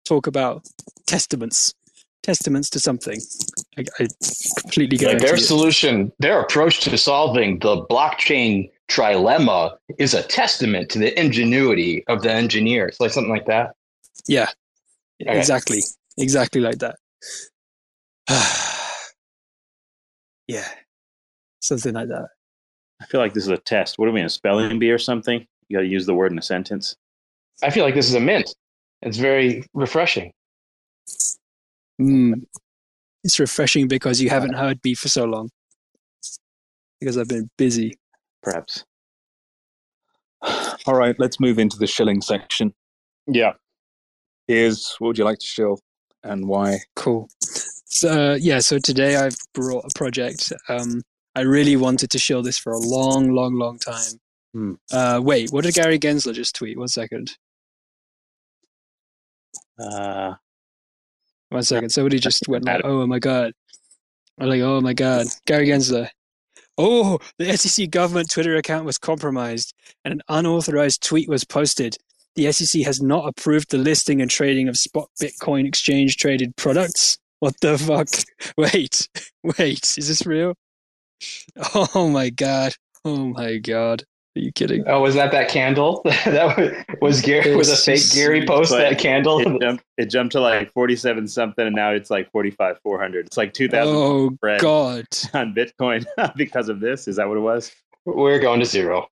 talk 0.06 0.28
about 0.28 0.64
testaments, 1.08 1.74
testaments 2.22 2.70
to 2.72 2.80
something. 2.80 3.20
I, 3.78 3.86
I 4.00 4.08
completely 4.60 4.98
Like 5.04 5.20
their 5.20 5.36
it. 5.36 5.40
solution, 5.40 6.12
their 6.20 6.42
approach 6.42 6.82
to 6.82 6.98
solving 6.98 7.60
the 7.60 7.84
blockchain 7.90 8.70
trilemma 8.92 9.78
is 9.98 10.14
a 10.14 10.22
testament 10.24 10.90
to 10.90 11.00
the 11.00 11.18
ingenuity 11.20 12.04
of 12.08 12.22
the 12.22 12.32
engineers, 12.32 12.98
like 13.00 13.12
something 13.12 13.32
like 13.32 13.46
that. 13.46 13.72
Yeah, 14.28 14.50
Okay. 15.22 15.38
exactly, 15.38 15.82
exactly 16.18 16.60
like 16.62 16.80
that. 16.80 16.98
yeah, 20.48 20.68
something 21.62 21.94
like 21.94 22.10
that. 22.10 22.28
I 23.02 23.06
feel 23.06 23.22
like 23.22 23.34
this 23.34 23.44
is 23.44 23.50
a 23.50 23.58
test. 23.58 23.98
What 23.98 24.10
are 24.10 24.12
we 24.12 24.20
in 24.20 24.26
a 24.26 24.30
spelling 24.30 24.78
bee 24.78 24.92
or 24.92 25.00
something? 25.00 25.48
You 25.70 25.78
got 25.78 25.82
to 25.82 25.88
use 25.88 26.06
the 26.06 26.14
word 26.14 26.32
in 26.32 26.38
a 26.38 26.42
sentence. 26.42 26.96
I 27.64 27.70
feel 27.70 27.86
like 27.86 27.96
this 27.96 28.10
is 28.10 28.16
a 28.16 28.20
mint. 28.20 28.54
It's 29.02 29.18
very 29.18 29.64
refreshing. 29.74 30.34
Mm. 32.00 32.46
It's 33.24 33.40
refreshing 33.40 33.88
because 33.88 34.22
you 34.22 34.30
haven't 34.30 34.54
heard 34.54 34.80
me 34.84 34.96
for 34.96 35.08
so 35.08 35.26
long. 35.26 35.50
Because 37.00 37.18
I've 37.18 37.28
been 37.28 37.50
busy. 37.58 37.98
Perhaps. 38.44 38.86
All 40.88 40.96
right, 40.96 41.16
let's 41.20 41.40
move 41.40 41.60
into 41.60 41.78
the 41.78 41.88
shilling 41.88 42.22
section. 42.22 42.74
Yeah. 43.28 43.54
Here's 44.48 44.96
what 45.00 45.10
would 45.10 45.18
you 45.18 45.24
like 45.26 45.38
to 45.40 45.46
shill 45.46 45.80
and 46.24 46.48
why? 46.48 46.80
Cool. 46.96 47.30
So 47.86 48.32
uh, 48.34 48.36
yeah, 48.42 48.60
so 48.60 48.80
today 48.80 49.16
I've 49.18 49.38
brought 49.54 49.86
a 49.86 49.90
project. 49.96 50.52
Um, 50.70 51.02
I 51.36 51.42
really 51.42 51.76
wanted 51.76 52.10
to 52.12 52.18
show 52.20 52.42
this 52.42 52.58
for 52.58 52.74
a 52.74 52.80
long, 52.80 53.32
long, 53.32 53.56
long 53.56 53.78
time. 53.78 54.20
Hmm. 54.54 54.74
Uh, 54.92 55.20
wait, 55.24 55.52
what 55.52 55.64
did 55.64 55.76
Gary 55.76 56.00
Gensler 56.00 56.34
just 56.34 56.56
tweet? 56.56 56.78
One 56.78 56.88
second. 56.88 57.32
Uh, 59.80 60.34
One 61.50 61.64
second. 61.64 61.90
Somebody 61.90 62.20
just 62.20 62.48
went 62.48 62.66
like, 62.66 62.76
Adam. 62.76 62.92
"Oh 62.92 63.08
my 63.08 63.20
god!" 63.20 63.54
I'm 64.40 64.50
like, 64.50 64.62
"Oh 64.62 64.82
my 64.82 64.94
god!" 64.94 65.28
Gary 65.46 65.68
Gensler. 65.68 66.10
Oh, 66.78 67.20
the 67.38 67.56
SEC 67.58 67.90
government 67.90 68.32
Twitter 68.32 68.56
account 68.56 68.86
was 68.86 68.98
compromised, 68.98 69.74
and 70.04 70.14
an 70.14 70.22
unauthorized 70.30 71.04
tweet 71.04 71.30
was 71.30 71.44
posted. 71.44 71.98
The 72.36 72.52
SEC 72.52 72.84
has 72.84 73.02
not 73.02 73.28
approved 73.28 73.72
the 73.72 73.78
listing 73.78 74.22
and 74.22 74.32
trading 74.32 74.68
of 74.70 74.78
spot 74.78 75.10
Bitcoin 75.22 75.68
exchange 75.68 76.18
traded 76.18 76.56
products. 76.56 77.18
What 77.40 77.60
the 77.62 77.78
fuck? 77.78 78.10
Wait, 78.58 79.08
wait, 79.44 79.98
is 79.98 80.08
this 80.08 80.26
real? 80.26 80.54
Oh 81.96 82.10
my 82.10 82.30
god! 82.32 82.74
Oh 83.06 83.28
my 83.28 83.58
god! 83.58 84.04
Are 84.34 84.40
you 84.40 84.52
kidding? 84.54 84.86
Oh, 84.88 85.02
was 85.02 85.16
that 85.16 85.32
that 85.32 85.50
candle? 85.50 86.02
that 86.06 86.58
was, 86.58 86.72
was 87.02 87.22
Gary 87.22 87.54
was 87.54 87.70
a 87.70 87.76
fake 87.76 88.14
Gary 88.14 88.46
post 88.46 88.72
that 88.72 88.98
candle. 88.98 89.40
it 89.40 89.60
jumped. 89.60 89.84
It 89.98 90.06
jumped 90.06 90.32
to 90.34 90.40
like 90.40 90.72
forty-seven 90.72 91.28
something, 91.28 91.68
and 91.68 91.76
now 91.76 91.92
it's 91.92 92.10
like 92.10 92.32
forty-five 92.32 92.78
four 92.82 92.98
hundred. 92.98 93.26
It's 93.28 93.36
like 93.36 93.54
two 93.54 93.68
thousand 93.68 93.94
Oh 93.94 94.32
spread 94.36 94.62
god! 94.62 95.06
on 95.34 95.54
Bitcoin 95.54 96.06
because 96.38 96.70
of 96.70 96.80
this. 96.80 97.10
Is 97.10 97.18
that 97.18 97.28
what 97.28 97.38
it 97.38 97.42
was? 97.42 97.74
We're 98.06 98.40
going 98.40 98.62
to 98.62 98.66
zero. 98.66 99.08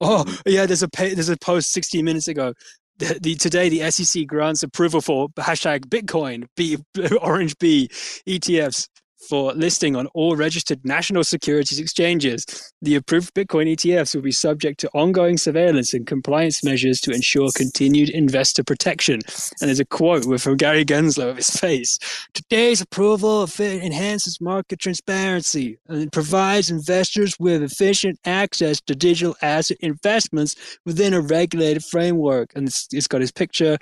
Oh 0.00 0.24
yeah, 0.44 0.66
there's 0.66 0.82
a 0.82 0.88
there's 0.96 1.28
a 1.28 1.36
post 1.36 1.72
16 1.72 2.04
minutes 2.04 2.26
ago. 2.28 2.54
The, 2.98 3.18
the 3.20 3.34
today 3.36 3.68
the 3.68 3.88
SEC 3.92 4.26
grants 4.26 4.64
approval 4.64 5.00
for 5.00 5.28
hashtag 5.36 5.86
Bitcoin 5.86 6.46
B 6.56 6.76
Orange 7.20 7.56
B 7.58 7.88
ETFs 8.26 8.88
for 9.28 9.52
listing 9.52 9.96
on 9.96 10.06
all 10.08 10.36
registered 10.36 10.84
national 10.84 11.24
securities 11.24 11.78
exchanges. 11.78 12.44
The 12.82 12.94
approved 12.94 13.34
Bitcoin 13.34 13.72
ETFs 13.72 14.14
will 14.14 14.22
be 14.22 14.32
subject 14.32 14.80
to 14.80 14.90
ongoing 14.94 15.36
surveillance 15.36 15.92
and 15.94 16.06
compliance 16.06 16.62
measures 16.62 17.00
to 17.02 17.10
ensure 17.10 17.50
continued 17.54 18.10
investor 18.10 18.62
protection. 18.62 19.20
And 19.60 19.68
there's 19.68 19.80
a 19.80 19.84
quote 19.84 20.24
from 20.40 20.56
Gary 20.56 20.84
Gensler 20.84 21.30
of 21.30 21.36
his 21.36 21.50
face. 21.50 21.98
Today's 22.34 22.80
approval 22.80 23.42
of 23.42 23.60
it 23.60 23.82
enhances 23.82 24.40
market 24.40 24.78
transparency 24.78 25.78
and 25.88 26.12
provides 26.12 26.70
investors 26.70 27.34
with 27.38 27.62
efficient 27.62 28.18
access 28.24 28.80
to 28.82 28.94
digital 28.94 29.36
asset 29.42 29.78
investments 29.80 30.78
within 30.84 31.14
a 31.14 31.20
regulated 31.20 31.84
framework. 31.84 32.52
And 32.54 32.68
it's, 32.68 32.86
it's 32.92 33.08
got 33.08 33.20
his 33.20 33.32
picture, 33.32 33.78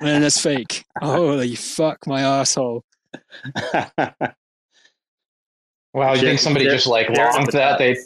and 0.00 0.24
that's 0.24 0.40
fake. 0.40 0.84
Holy 1.00 1.54
fuck, 1.54 2.06
my 2.06 2.22
asshole! 2.22 2.84
Wow, 5.96 6.12
you 6.14 6.20
think 6.20 6.38
somebody 6.38 6.66
just 6.66 6.86
like 6.86 7.06
shit. 7.06 7.16
logged 7.16 7.52
that? 7.52 7.78
They 7.78 7.96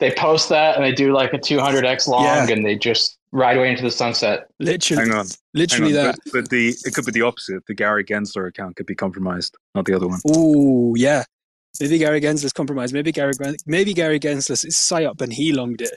they 0.00 0.10
post 0.10 0.48
that 0.50 0.74
and 0.76 0.84
they 0.84 0.92
do 0.92 1.12
like 1.12 1.32
a 1.32 1.38
200x 1.38 2.08
long 2.08 2.24
Yeah. 2.24 2.48
and 2.50 2.66
they 2.66 2.74
just 2.76 3.16
ride 3.32 3.56
away 3.56 3.70
into 3.70 3.82
the 3.82 3.90
sunset. 3.90 4.48
Literally, 4.58 5.04
Hang 5.08 5.12
on. 5.18 5.26
literally 5.54 5.92
Hang 5.94 6.00
on. 6.00 6.06
that. 6.08 6.18
But, 6.26 6.32
but 6.32 6.50
the 6.50 6.74
it 6.84 6.94
could 6.94 7.06
be 7.06 7.12
the 7.12 7.22
opposite. 7.22 7.64
The 7.66 7.74
Gary 7.74 8.04
Gensler 8.04 8.48
account 8.48 8.74
could 8.76 8.86
be 8.86 8.94
compromised, 8.94 9.56
not 9.74 9.84
the 9.84 9.94
other 9.94 10.08
one. 10.08 10.20
Ooh, 10.36 10.94
yeah. 10.96 11.24
Maybe 11.80 11.98
Gary 11.98 12.20
Gensler's 12.20 12.52
compromised. 12.52 12.92
Maybe 12.92 13.12
Gary 13.12 13.32
maybe 13.66 13.94
Gary 13.94 14.18
Gensler's 14.18 14.64
is 14.64 14.74
psyop 14.74 15.20
and 15.20 15.32
he 15.32 15.52
longed 15.52 15.80
it. 15.80 15.96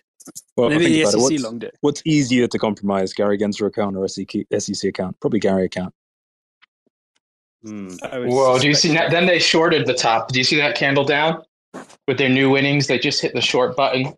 Well, 0.56 0.70
Maybe 0.70 0.86
think 0.86 1.06
the 1.06 1.12
SEC 1.12 1.16
it. 1.20 1.22
What's, 1.24 1.44
longed 1.44 1.64
it. 1.64 1.76
what's 1.82 2.02
easier 2.06 2.48
to 2.48 2.60
compromise, 2.60 3.12
Gary 3.14 3.40
Gensler 3.40 3.68
account 3.68 3.98
or 3.98 4.08
SEC, 4.08 4.46
SEC 4.60 4.88
account? 4.90 5.20
Probably 5.20 5.40
Gary 5.40 5.66
account. 5.66 5.94
I 7.66 8.20
would 8.20 8.30
Whoa, 8.30 8.58
do 8.60 8.68
you 8.68 8.74
see 8.74 8.94
that? 8.94 9.12
Then 9.12 9.26
they 9.28 9.40
shorted 9.40 9.86
the 9.86 9.94
top. 9.94 10.32
Do 10.32 10.40
you 10.40 10.44
see 10.44 10.56
that 10.58 10.76
candle 10.76 11.04
down? 11.06 11.44
With 12.08 12.18
their 12.18 12.30
new 12.30 12.50
winnings, 12.50 12.88
they 12.88 12.98
just 12.98 13.22
hit 13.22 13.34
the 13.34 13.42
short 13.42 13.76
button. 13.78 14.14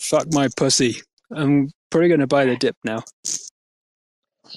Fuck 0.00 0.32
my 0.32 0.48
pussy. 0.56 0.96
I'm 1.30 1.70
probably 1.90 2.08
going 2.08 2.20
to 2.20 2.26
buy 2.26 2.44
the 2.44 2.56
dip 2.56 2.76
now. 2.84 3.02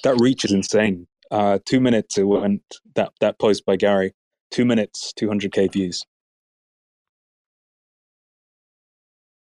That 0.03 0.19
reach 0.19 0.45
is 0.45 0.51
insane. 0.51 1.07
Uh, 1.31 1.59
two 1.65 1.79
minutes 1.79 2.17
it 2.17 2.23
went 2.23 2.61
that 2.95 3.11
that 3.19 3.39
post 3.39 3.65
by 3.65 3.75
Gary. 3.75 4.13
Two 4.51 4.63
minutes, 4.63 5.11
200k 5.19 5.71
views. 5.73 6.05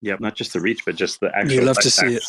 Yep, 0.03 0.20
not 0.20 0.35
just 0.35 0.53
the 0.53 0.61
reach, 0.61 0.85
but 0.85 0.97
just 0.97 1.20
the 1.20 1.31
actual. 1.35 1.53
You 1.53 1.61
love 1.62 1.79
to 1.79 1.91
see 1.91 2.14
it. 2.14 2.25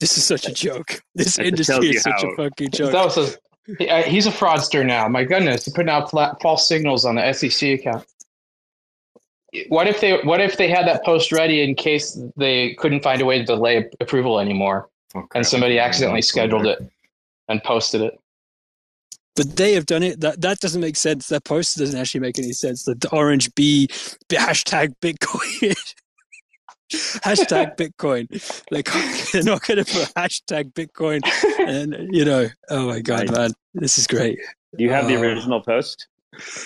This 0.00 0.18
is 0.18 0.24
such 0.24 0.46
a 0.46 0.52
joke. 0.52 1.00
This 1.14 1.38
It 1.38 1.54
just 1.54 1.70
tells 1.70 1.84
industry 1.84 1.96
is 1.96 2.02
such 2.02 2.22
how- 2.22 2.30
a 2.30 2.36
fucking 2.36 2.70
joke. 2.70 2.92
That 2.92 3.06
joke. 3.06 3.16
was 3.16 3.34
a, 3.34 3.38
he- 3.78 4.02
he's 4.02 4.26
a 4.26 4.30
fraudster 4.30 4.84
now. 4.84 5.08
My 5.08 5.24
goodness, 5.24 5.64
he's 5.64 5.74
putting 5.74 5.90
out 5.90 6.10
flat, 6.10 6.40
false 6.40 6.66
signals 6.66 7.04
on 7.04 7.16
the 7.16 7.32
SEC 7.32 7.72
account. 7.74 8.06
What 9.68 9.88
if 9.88 10.00
they 10.00 10.18
What 10.22 10.40
if 10.40 10.56
they 10.56 10.68
had 10.68 10.86
that 10.86 11.04
post 11.04 11.32
ready 11.32 11.62
in 11.62 11.74
case 11.74 12.18
they 12.36 12.74
couldn't 12.74 13.02
find 13.02 13.20
a 13.20 13.24
way 13.24 13.38
to 13.38 13.44
delay 13.44 13.88
approval 14.00 14.38
anymore, 14.38 14.88
Oh, 15.14 15.26
and 15.34 15.44
somebody 15.44 15.78
accidentally 15.78 16.22
scheduled 16.22 16.66
it 16.66 16.78
and 17.48 17.62
posted 17.64 18.00
it? 18.00 18.18
But 19.34 19.56
they 19.56 19.72
have 19.72 19.86
done 19.86 20.02
it. 20.04 20.20
That 20.20 20.40
that 20.40 20.60
doesn't 20.60 20.80
make 20.80 20.96
sense. 20.96 21.28
That 21.28 21.44
post 21.44 21.76
doesn't 21.78 21.98
actually 21.98 22.20
make 22.20 22.38
any 22.38 22.52
sense. 22.52 22.84
The, 22.84 22.94
the 22.94 23.10
orange 23.10 23.52
B 23.56 23.88
hashtag 24.28 24.94
Bitcoin. 25.02 25.74
hashtag 27.24 27.76
Bitcoin. 27.76 28.26
Like 28.70 28.88
they're 29.32 29.42
not 29.42 29.62
going 29.66 29.84
to 29.84 29.84
put 29.84 30.12
hashtag 30.14 30.72
Bitcoin. 30.72 31.20
And 31.66 32.14
you 32.14 32.24
know, 32.24 32.48
oh 32.70 32.86
my 32.88 33.00
god, 33.00 33.28
Right. 33.30 33.38
man, 33.38 33.50
this 33.74 33.98
is 33.98 34.06
great. 34.06 34.38
Do 34.76 34.84
you 34.84 34.90
have 34.90 35.06
the 35.08 35.16
Uh, 35.16 35.20
original 35.20 35.60
post? 35.62 36.06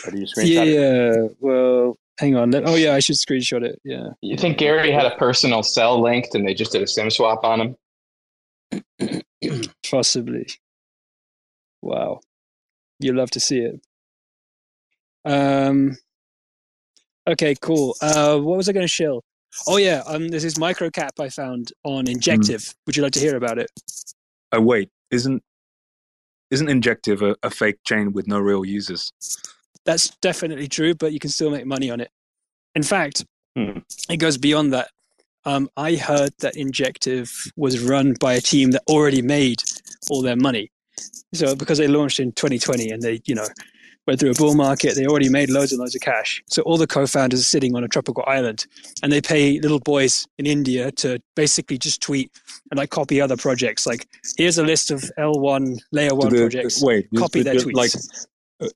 Or 0.07 0.11
do 0.11 0.19
you 0.19 0.27
screenshot 0.27 0.67
it? 0.67 0.69
Yeah. 0.69 1.29
Well, 1.41 1.97
hang 2.19 2.37
on. 2.37 2.55
Oh 2.55 2.75
yeah, 2.77 2.95
I 2.95 3.01
should 3.01 3.17
screenshot 3.17 3.63
it. 3.65 3.81
Yeah. 3.85 4.09
You 4.21 4.37
think 4.37 4.59
Gary 4.59 4.91
had 4.93 5.07
a 5.07 5.17
personal 5.17 5.63
cell 5.63 6.01
linked 6.01 6.35
and 6.35 6.47
they 6.47 6.55
just 6.55 6.73
did 6.73 6.83
a 6.83 6.87
SIM 6.87 7.11
swap 7.11 7.45
on 7.45 7.77
him? 9.01 9.23
Possibly. 9.91 10.47
Wow. 11.83 12.21
You 13.01 13.13
love 13.13 13.31
to 13.33 13.41
see 13.41 13.59
it. 13.61 13.81
Um. 15.25 15.97
Okay, 17.27 17.55
cool. 17.61 17.97
Uh, 18.03 18.39
what 18.39 18.57
was 18.59 18.69
I 18.69 18.73
going 18.73 18.85
to 18.85 18.89
shill? 18.89 19.23
Oh 19.67 19.77
yeah, 19.77 20.03
um, 20.07 20.29
there's 20.29 20.43
this 20.43 20.59
microcap 20.59 21.21
I 21.21 21.29
found 21.29 21.73
on 21.85 22.09
Injective. 22.09 22.75
Would 22.87 22.97
you 22.97 23.03
like 23.03 23.13
to 23.13 23.21
hear 23.21 23.37
about 23.37 23.59
it? 23.59 23.71
Oh 24.53 24.61
wait, 24.61 24.91
isn't 25.11 25.43
isn't 26.51 26.69
Injective 26.69 27.23
a, 27.23 27.37
a 27.43 27.51
fake 27.51 27.79
chain 27.85 28.13
with 28.13 28.27
no 28.29 28.39
real 28.39 28.65
users? 28.65 29.13
That's 29.85 30.11
definitely 30.23 30.69
true, 30.69 30.95
but 30.95 31.13
you 31.13 31.19
can 31.19 31.31
still 31.31 31.51
make 31.51 31.67
money 31.67 31.91
on 31.91 32.01
it. 32.01 32.11
In 32.75 32.83
fact, 32.83 33.25
Hmm. 33.57 33.79
it 34.11 34.17
goes 34.17 34.37
beyond 34.37 34.73
that. 34.73 34.91
Um, 35.45 35.69
I 35.77 35.95
heard 35.95 36.33
that 36.41 36.57
Injective 36.57 37.31
was 37.57 37.79
run 37.81 38.15
by 38.19 38.33
a 38.35 38.41
team 38.41 38.73
that 38.73 38.83
already 38.89 39.23
made 39.23 39.63
all 40.11 40.23
their 40.23 40.35
money. 40.37 40.73
So 41.35 41.55
because 41.55 41.79
they 41.79 41.87
launched 41.87 42.19
in 42.19 42.33
2020 42.33 42.91
and 42.91 43.01
they, 43.03 43.21
you 43.27 43.35
know, 43.37 43.47
went 44.07 44.21
through 44.21 44.31
a 44.31 44.35
bull 44.35 44.55
market, 44.55 44.95
they 44.97 45.07
already 45.07 45.29
made 45.29 45.51
loads 45.51 45.73
and 45.73 45.81
loads 45.81 45.95
of 45.95 46.01
cash. 46.01 46.43
So 46.49 46.63
all 46.63 46.77
the 46.77 46.87
co-founders 46.87 47.41
are 47.41 47.45
sitting 47.45 47.75
on 47.75 47.85
a 47.85 47.89
tropical 47.89 48.25
island, 48.27 48.67
and 49.03 49.11
they 49.11 49.21
pay 49.21 49.61
little 49.61 49.81
boys 49.81 50.27
in 50.39 50.47
India 50.47 50.91
to 50.93 51.21
basically 51.37 51.79
just 51.79 52.01
tweet 52.03 52.31
and 52.71 52.79
like 52.79 52.91
copy 52.91 53.21
other 53.21 53.37
projects. 53.37 53.87
Like, 53.87 54.07
here's 54.37 54.59
a 54.59 54.65
list 54.65 54.91
of 54.91 55.11
L1 55.19 55.79
layer 55.93 56.15
one 56.15 56.33
the- 56.33 56.41
projects. 56.41 56.83
Wait, 56.83 57.09
Copy 57.17 57.41
the- 57.41 57.45
their 57.45 57.55
the- 57.55 57.65
tweets. 57.65 57.75
Like, 57.75 57.93
uh, 58.61 58.69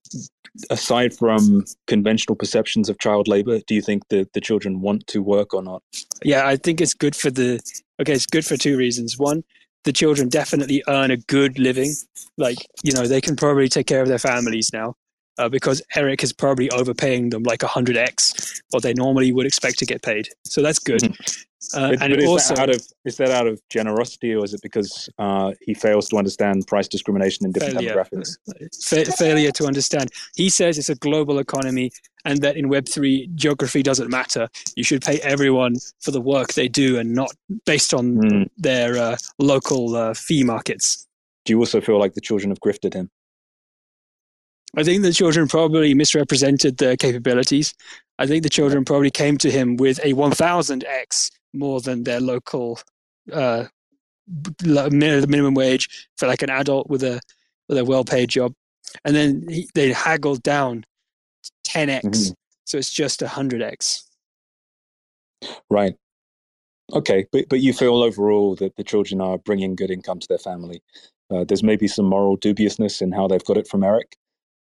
aside 0.71 1.15
from 1.15 1.65
conventional 1.87 2.35
perceptions 2.35 2.89
of 2.89 2.99
child 2.99 3.29
labor, 3.29 3.61
do 3.67 3.75
you 3.75 3.83
think 3.83 4.09
that 4.09 4.33
the 4.33 4.41
children 4.41 4.81
want 4.81 5.07
to 5.09 5.23
work 5.23 5.55
or 5.55 5.63
not? 5.63 5.83
Yeah, 6.25 6.47
I 6.47 6.57
think 6.57 6.81
it's 6.81 6.95
good 6.95 7.15
for 7.15 7.31
the. 7.31 7.61
Okay, 8.01 8.13
it's 8.15 8.27
good 8.27 8.47
for 8.47 8.57
two 8.57 8.77
reasons. 8.77 9.19
One, 9.19 9.45
the 9.85 9.93
children 9.93 10.29
definitely 10.29 10.83
earn 10.89 11.11
a 11.11 11.17
good 11.17 11.59
living. 11.59 11.95
Like, 12.39 12.59
you 12.83 12.93
know, 12.93 13.07
they 13.07 13.21
can 13.21 13.37
probably 13.37 13.69
take 13.69 13.87
care 13.87 14.03
of 14.03 14.09
their 14.09 14.19
families 14.19 14.71
now 14.73 14.95
uh, 15.39 15.49
because 15.49 15.81
Eric 15.97 16.23
is 16.23 16.33
probably 16.33 16.71
overpaying 16.71 17.31
them 17.31 17.43
like 17.45 17.61
100x 17.61 18.61
what 18.71 18.83
they 18.83 18.93
normally 18.95 19.33
would 19.33 19.47
expect 19.47 19.79
to 19.79 19.87
get 19.87 20.03
paid. 20.03 20.29
So 20.45 20.63
that's 20.63 20.79
good. 20.79 21.03
Uh, 21.75 21.91
But- 21.91 22.03
and 22.03 22.11
but 22.13 22.21
is 22.23 22.29
also, 22.29 22.55
that 22.55 22.63
out 22.69 22.71
of 22.75 22.87
is 23.05 23.17
that 23.17 23.31
out 23.31 23.47
of 23.49 23.61
generosity 23.69 24.33
or 24.35 24.45
is 24.45 24.55
it 24.55 24.63
because 24.63 25.09
uh, 25.19 25.53
he 25.61 25.75
fails 25.75 26.09
to 26.11 26.17
understand 26.17 26.67
price 26.67 26.87
discrimination 26.89 27.45
in 27.47 27.53
different 27.53 27.75
Failure. 27.79 27.95
demographics? 27.95 28.37
fa- 28.89 29.11
failure 29.13 29.51
to 29.53 29.65
understand. 29.67 30.11
He 30.37 30.49
says 30.51 30.79
it's 30.79 30.89
a 30.89 30.95
global 30.95 31.39
economy 31.41 31.91
and 32.25 32.41
that 32.43 32.57
in 32.57 32.69
Web3, 32.69 33.35
geography 33.35 33.83
doesn't 33.83 34.09
matter. 34.11 34.49
You 34.77 34.85
should 34.85 35.03
pay 35.03 35.19
everyone 35.21 35.75
for 36.01 36.11
the 36.13 36.21
work 36.21 36.53
they 36.55 36.69
do 36.69 36.99
and 36.99 37.13
not 37.15 37.33
based 37.67 37.93
on 37.93 38.05
Hmm. 38.17 38.43
their 38.57 38.97
uh, 38.97 39.17
local 39.39 39.97
uh, 39.97 40.15
fee 40.15 40.45
markets. 40.45 41.07
Do 41.45 41.53
you 41.53 41.59
also 41.59 41.81
feel 41.81 41.99
like 41.99 42.15
the 42.15 42.21
children 42.21 42.51
have 42.51 42.61
grifted 42.61 42.95
him? 42.95 43.11
I 44.77 44.83
think 44.85 45.03
the 45.03 45.13
children 45.13 45.49
probably 45.49 45.95
misrepresented 45.95 46.77
their 46.77 46.97
capabilities. 46.97 47.75
I 48.19 48.27
think 48.27 48.43
the 48.43 48.51
children 48.51 48.85
probably 48.85 49.11
came 49.11 49.39
to 49.39 49.51
him 49.51 49.77
with 49.77 49.99
a 50.05 50.13
1000x 50.13 51.31
more 51.55 51.81
than 51.81 52.05
their 52.05 52.21
local 52.21 52.79
uh, 53.33 53.65
b- 54.43 54.51
lo- 54.65 54.91
mi- 54.91 55.25
minimum 55.27 55.55
wage 55.55 56.09
for 56.19 56.27
like 56.27 56.43
an 56.43 56.51
adult 56.51 56.89
with 56.91 57.03
a 57.03 57.21
with 57.69 57.79
a 57.79 57.85
well-paid 57.85 58.31
job, 58.31 58.53
and 59.05 59.15
then 59.15 59.45
he, 59.49 59.69
they 59.75 59.93
haggled 59.93 60.43
down 60.43 60.85
10x, 61.67 62.03
Mhm. 62.03 62.35
so 62.65 62.79
it's 62.79 62.91
just 62.91 63.21
100x. 63.21 64.05
Right. 65.71 65.95
Okay, 66.93 67.27
but 67.31 67.47
but 67.51 67.61
you 67.61 67.73
feel 67.75 68.03
overall 68.03 68.55
that 68.57 68.77
the 68.77 68.85
children 68.85 69.21
are 69.21 69.37
bringing 69.39 69.75
good 69.77 69.91
income 69.91 70.19
to 70.21 70.29
their 70.29 70.39
family. 70.39 70.83
Uh, 71.31 71.45
there's 71.45 71.63
maybe 71.63 71.87
some 71.87 72.07
moral 72.07 72.37
dubiousness 72.37 73.03
in 73.03 73.13
how 73.13 73.29
they've 73.29 73.45
got 73.45 73.59
it 73.59 73.69
from 73.69 73.85
Eric, 73.85 74.17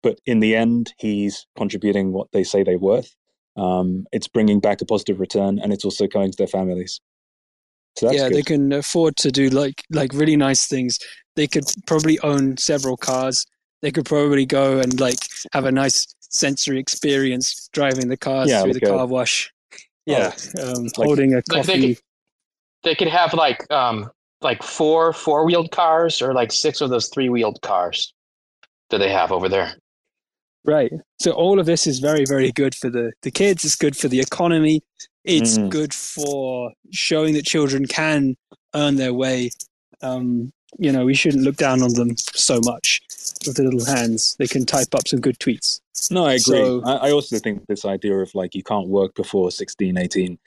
but 0.04 0.20
in 0.26 0.40
the 0.40 0.56
end, 0.56 0.94
he's 0.98 1.46
contributing 1.58 2.12
what 2.12 2.28
they 2.32 2.44
say 2.44 2.64
they're 2.64 2.78
worth. 2.80 3.16
Um, 3.58 4.06
it's 4.12 4.28
bringing 4.28 4.60
back 4.60 4.82
a 4.82 4.86
positive 4.86 5.20
return, 5.20 5.60
and 5.60 5.72
it's 5.74 5.86
also 5.86 6.08
going 6.08 6.32
to 6.32 6.38
their 6.38 6.48
families. 6.48 7.00
So 7.98 8.06
that's 8.08 8.18
yeah, 8.18 8.30
good. 8.30 8.38
they 8.38 8.42
can 8.44 8.72
afford 8.72 9.18
to 9.18 9.32
do 9.32 9.50
like 9.50 9.84
like 9.90 10.14
really 10.14 10.38
nice 10.38 10.66
things. 10.68 10.98
They 11.36 11.48
could 11.48 11.66
probably 11.86 12.20
own 12.22 12.58
several 12.58 12.96
cars. 12.98 13.46
They 13.82 13.92
could 13.92 14.06
probably 14.06 14.46
go 14.46 14.80
and 14.80 15.00
like 15.00 15.18
have 15.54 15.66
a 15.66 15.72
nice 15.72 16.08
sensory 16.22 16.80
experience 16.80 17.70
driving 17.74 18.08
the 18.08 18.16
cars 18.16 18.50
Yeah, 18.50 18.64
through 18.64 18.74
the 18.74 18.88
a- 18.88 18.90
car 18.90 19.06
wash. 19.06 19.52
Yeah, 20.06 20.32
um, 20.64 20.84
like- 20.86 20.96
holding 20.96 21.34
a 21.34 21.42
Like 21.52 21.66
they 21.66 21.74
coffee. 21.74 21.96
could, 21.96 22.04
they 22.84 22.96
could 22.96 23.08
have 23.10 23.34
like 23.34 23.70
um 23.72 24.10
like 24.42 24.64
four 24.64 25.12
four 25.14 25.46
wheeled 25.46 25.72
cars 25.72 26.22
or 26.22 26.34
like 26.34 26.52
six 26.54 26.80
of 26.82 26.90
those 26.90 27.10
three 27.10 27.28
wheeled 27.30 27.62
cars 27.62 28.14
that 28.90 29.00
they 29.00 29.12
have 29.12 29.32
over 29.34 29.50
there. 29.50 29.74
Right. 30.64 30.92
So 31.20 31.32
all 31.32 31.60
of 31.60 31.66
this 31.66 31.88
is 31.88 32.00
very, 32.00 32.26
very 32.28 32.52
good 32.52 32.76
for 32.76 32.90
the, 32.90 33.12
the 33.24 33.32
kids. 33.32 33.66
It's 33.66 33.76
good 33.76 33.96
for 33.98 34.08
the 34.08 34.20
economy. 34.20 34.82
It's 35.24 35.58
Mm. 35.58 35.70
good 35.70 35.94
for 35.94 36.72
showing 36.92 37.34
that 37.36 37.46
children 37.46 37.86
can 37.86 38.36
earn 38.76 38.96
their 38.96 39.14
way. 39.14 39.52
Um, 40.02 40.52
you 40.80 40.92
know, 40.92 41.06
we 41.06 41.14
shouldn't 41.14 41.44
look 41.44 41.58
down 41.58 41.82
on 41.82 41.94
them 41.94 42.16
so 42.18 42.60
much 42.64 43.02
with 43.46 43.58
their 43.58 43.66
little 43.66 43.86
hands. 43.86 44.36
They 44.40 44.48
can 44.48 44.66
type 44.66 44.94
up 44.96 45.08
some 45.08 45.20
good 45.20 45.38
tweets. 45.40 45.80
No, 46.10 46.26
I 46.26 46.34
agree. 46.34 46.58
So- 46.58 46.82
I, 46.86 47.08
I 47.08 47.12
also 47.12 47.38
think 47.40 47.66
this 47.68 47.86
idea 47.86 48.16
of 48.18 48.34
like 48.36 48.56
you 48.56 48.64
can't 48.64 48.88
work 48.88 49.14
before 49.16 49.52
16, 49.52 49.98
18 49.98 50.40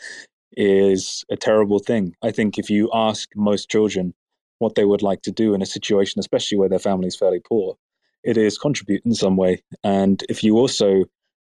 is 0.56 1.24
a 1.30 1.36
terrible 1.36 1.78
thing. 1.78 2.14
I 2.22 2.30
think 2.30 2.58
if 2.58 2.70
you 2.70 2.90
ask 2.94 3.28
most 3.36 3.68
children 3.70 4.14
what 4.60 4.76
they 4.76 4.84
would 4.84 5.02
like 5.02 5.22
to 5.22 5.30
do 5.32 5.54
in 5.54 5.62
a 5.62 5.66
situation, 5.66 6.20
especially 6.20 6.58
where 6.58 6.68
their 6.68 6.78
family 6.78 7.08
is 7.08 7.16
fairly 7.16 7.40
poor, 7.40 7.76
it 8.24 8.36
is 8.36 8.58
contribute 8.58 9.04
in 9.04 9.14
some 9.14 9.36
way. 9.36 9.62
And 9.82 10.22
if 10.28 10.42
you 10.42 10.56
also 10.56 11.04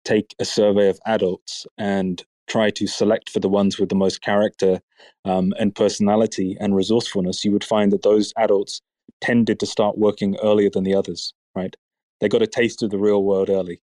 take 0.05 0.36
a 0.39 0.45
survey 0.45 0.89
of 0.89 0.99
adults 1.05 1.65
and 1.78 2.24
try 2.47 2.69
to 2.71 2.88
select 2.88 3.30
for 3.30 3.39
the 3.39 3.49
ones 3.49 3.80
with 3.80 3.89
the 3.89 3.95
most 3.95 4.21
character 4.21 4.82
um, 5.26 5.53
and 5.59 5.74
personality 5.74 6.57
and 6.59 6.76
resourcefulness, 6.76 7.45
you 7.45 7.51
would 7.51 7.63
find 7.63 7.91
that 7.91 8.01
those 8.01 8.34
adults 8.38 8.82
tended 9.21 9.59
to 9.59 9.65
start 9.65 9.97
working 9.97 10.36
earlier 10.43 10.69
than 10.69 10.84
the 10.84 10.95
others, 10.95 11.34
right? 11.55 11.76
They 12.19 12.28
got 12.28 12.41
a 12.41 12.47
taste 12.47 12.84
of 12.84 12.89
the 12.89 12.97
real 12.97 13.24
world 13.24 13.49
early. 13.49 13.82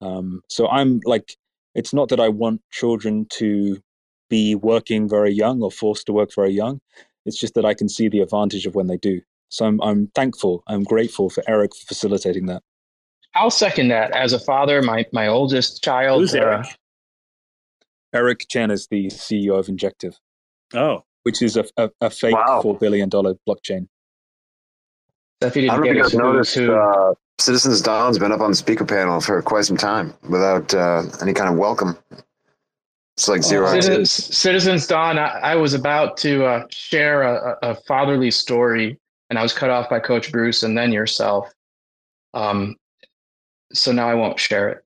Um, 0.00 0.42
so 0.48 0.68
I'm 0.68 1.00
like, 1.04 1.36
it's 1.74 1.92
not 1.92 2.08
that 2.10 2.20
I 2.20 2.28
want 2.28 2.62
children 2.70 3.26
to 3.30 3.78
be 4.28 4.54
working 4.54 5.08
very 5.08 5.32
young 5.32 5.62
or 5.62 5.70
forced 5.70 6.06
to 6.06 6.12
work 6.12 6.34
very 6.34 6.52
young. 6.52 6.80
It's 7.24 7.38
just 7.38 7.54
that 7.54 7.64
I 7.64 7.74
can 7.74 7.88
see 7.88 8.08
the 8.08 8.20
advantage 8.20 8.66
of 8.66 8.74
when 8.74 8.86
they 8.86 8.96
do. 8.96 9.20
So 9.48 9.64
I'm 9.66 9.80
I'm 9.82 10.08
thankful. 10.14 10.62
I'm 10.66 10.82
grateful 10.84 11.30
for 11.30 11.42
Eric 11.48 11.74
for 11.74 11.86
facilitating 11.86 12.46
that. 12.46 12.62
I'll 13.34 13.50
second 13.50 13.88
that. 13.88 14.10
As 14.12 14.32
a 14.32 14.38
father, 14.38 14.82
my 14.82 15.06
my 15.12 15.28
oldest 15.28 15.82
child. 15.82 16.20
Who's 16.22 16.34
uh, 16.34 16.38
Eric? 16.38 16.66
Eric 18.14 18.46
Chen 18.48 18.70
is 18.70 18.86
the 18.88 19.06
CEO 19.08 19.58
of 19.58 19.68
Injective, 19.68 20.18
Oh, 20.74 21.04
which 21.24 21.42
is 21.42 21.56
a, 21.56 21.64
a, 21.76 21.90
a 22.00 22.10
fake 22.10 22.34
Wow. 22.34 22.62
four 22.62 22.76
billion 22.78 23.08
dollar 23.08 23.34
blockchain. 23.48 23.88
Cephii 25.42 25.62
didn't 25.62 25.70
I 25.70 25.76
don't 25.76 25.84
know 25.84 25.90
if 25.90 25.94
get 25.94 25.96
you 25.96 26.02
guys 26.02 26.14
noticed, 26.14 26.54
who- 26.54 26.72
uh, 26.74 27.14
Citizens 27.38 27.82
Dawn's 27.82 28.18
been 28.18 28.32
up 28.32 28.40
on 28.40 28.50
the 28.50 28.56
speaker 28.56 28.86
panel 28.86 29.20
for 29.20 29.42
quite 29.42 29.66
some 29.66 29.76
time 29.76 30.14
without 30.30 30.72
uh, 30.72 31.02
any 31.20 31.34
kind 31.34 31.50
of 31.50 31.56
welcome. 31.58 31.98
It's 33.18 33.28
like 33.28 33.42
zero. 33.42 33.66
Citizens, 33.68 34.10
Citizens 34.10 34.86
Dawn, 34.86 35.18
I, 35.18 35.28
I 35.40 35.54
was 35.56 35.74
about 35.74 36.16
to 36.18 36.46
uh, 36.46 36.64
share 36.70 37.22
a, 37.22 37.58
a 37.62 37.70
a 37.72 37.74
fatherly 37.86 38.30
story, 38.30 38.98
and 39.30 39.38
I 39.38 39.42
was 39.42 39.52
cut 39.52 39.70
off 39.70 39.88
by 39.88 40.00
Coach 40.00 40.30
Bruce 40.30 40.62
and 40.62 40.76
then 40.76 40.92
yourself. 40.92 41.52
Um, 42.34 42.76
so 43.72 43.92
now 43.92 44.08
I 44.08 44.14
won't 44.14 44.38
share 44.38 44.68
it. 44.68 44.84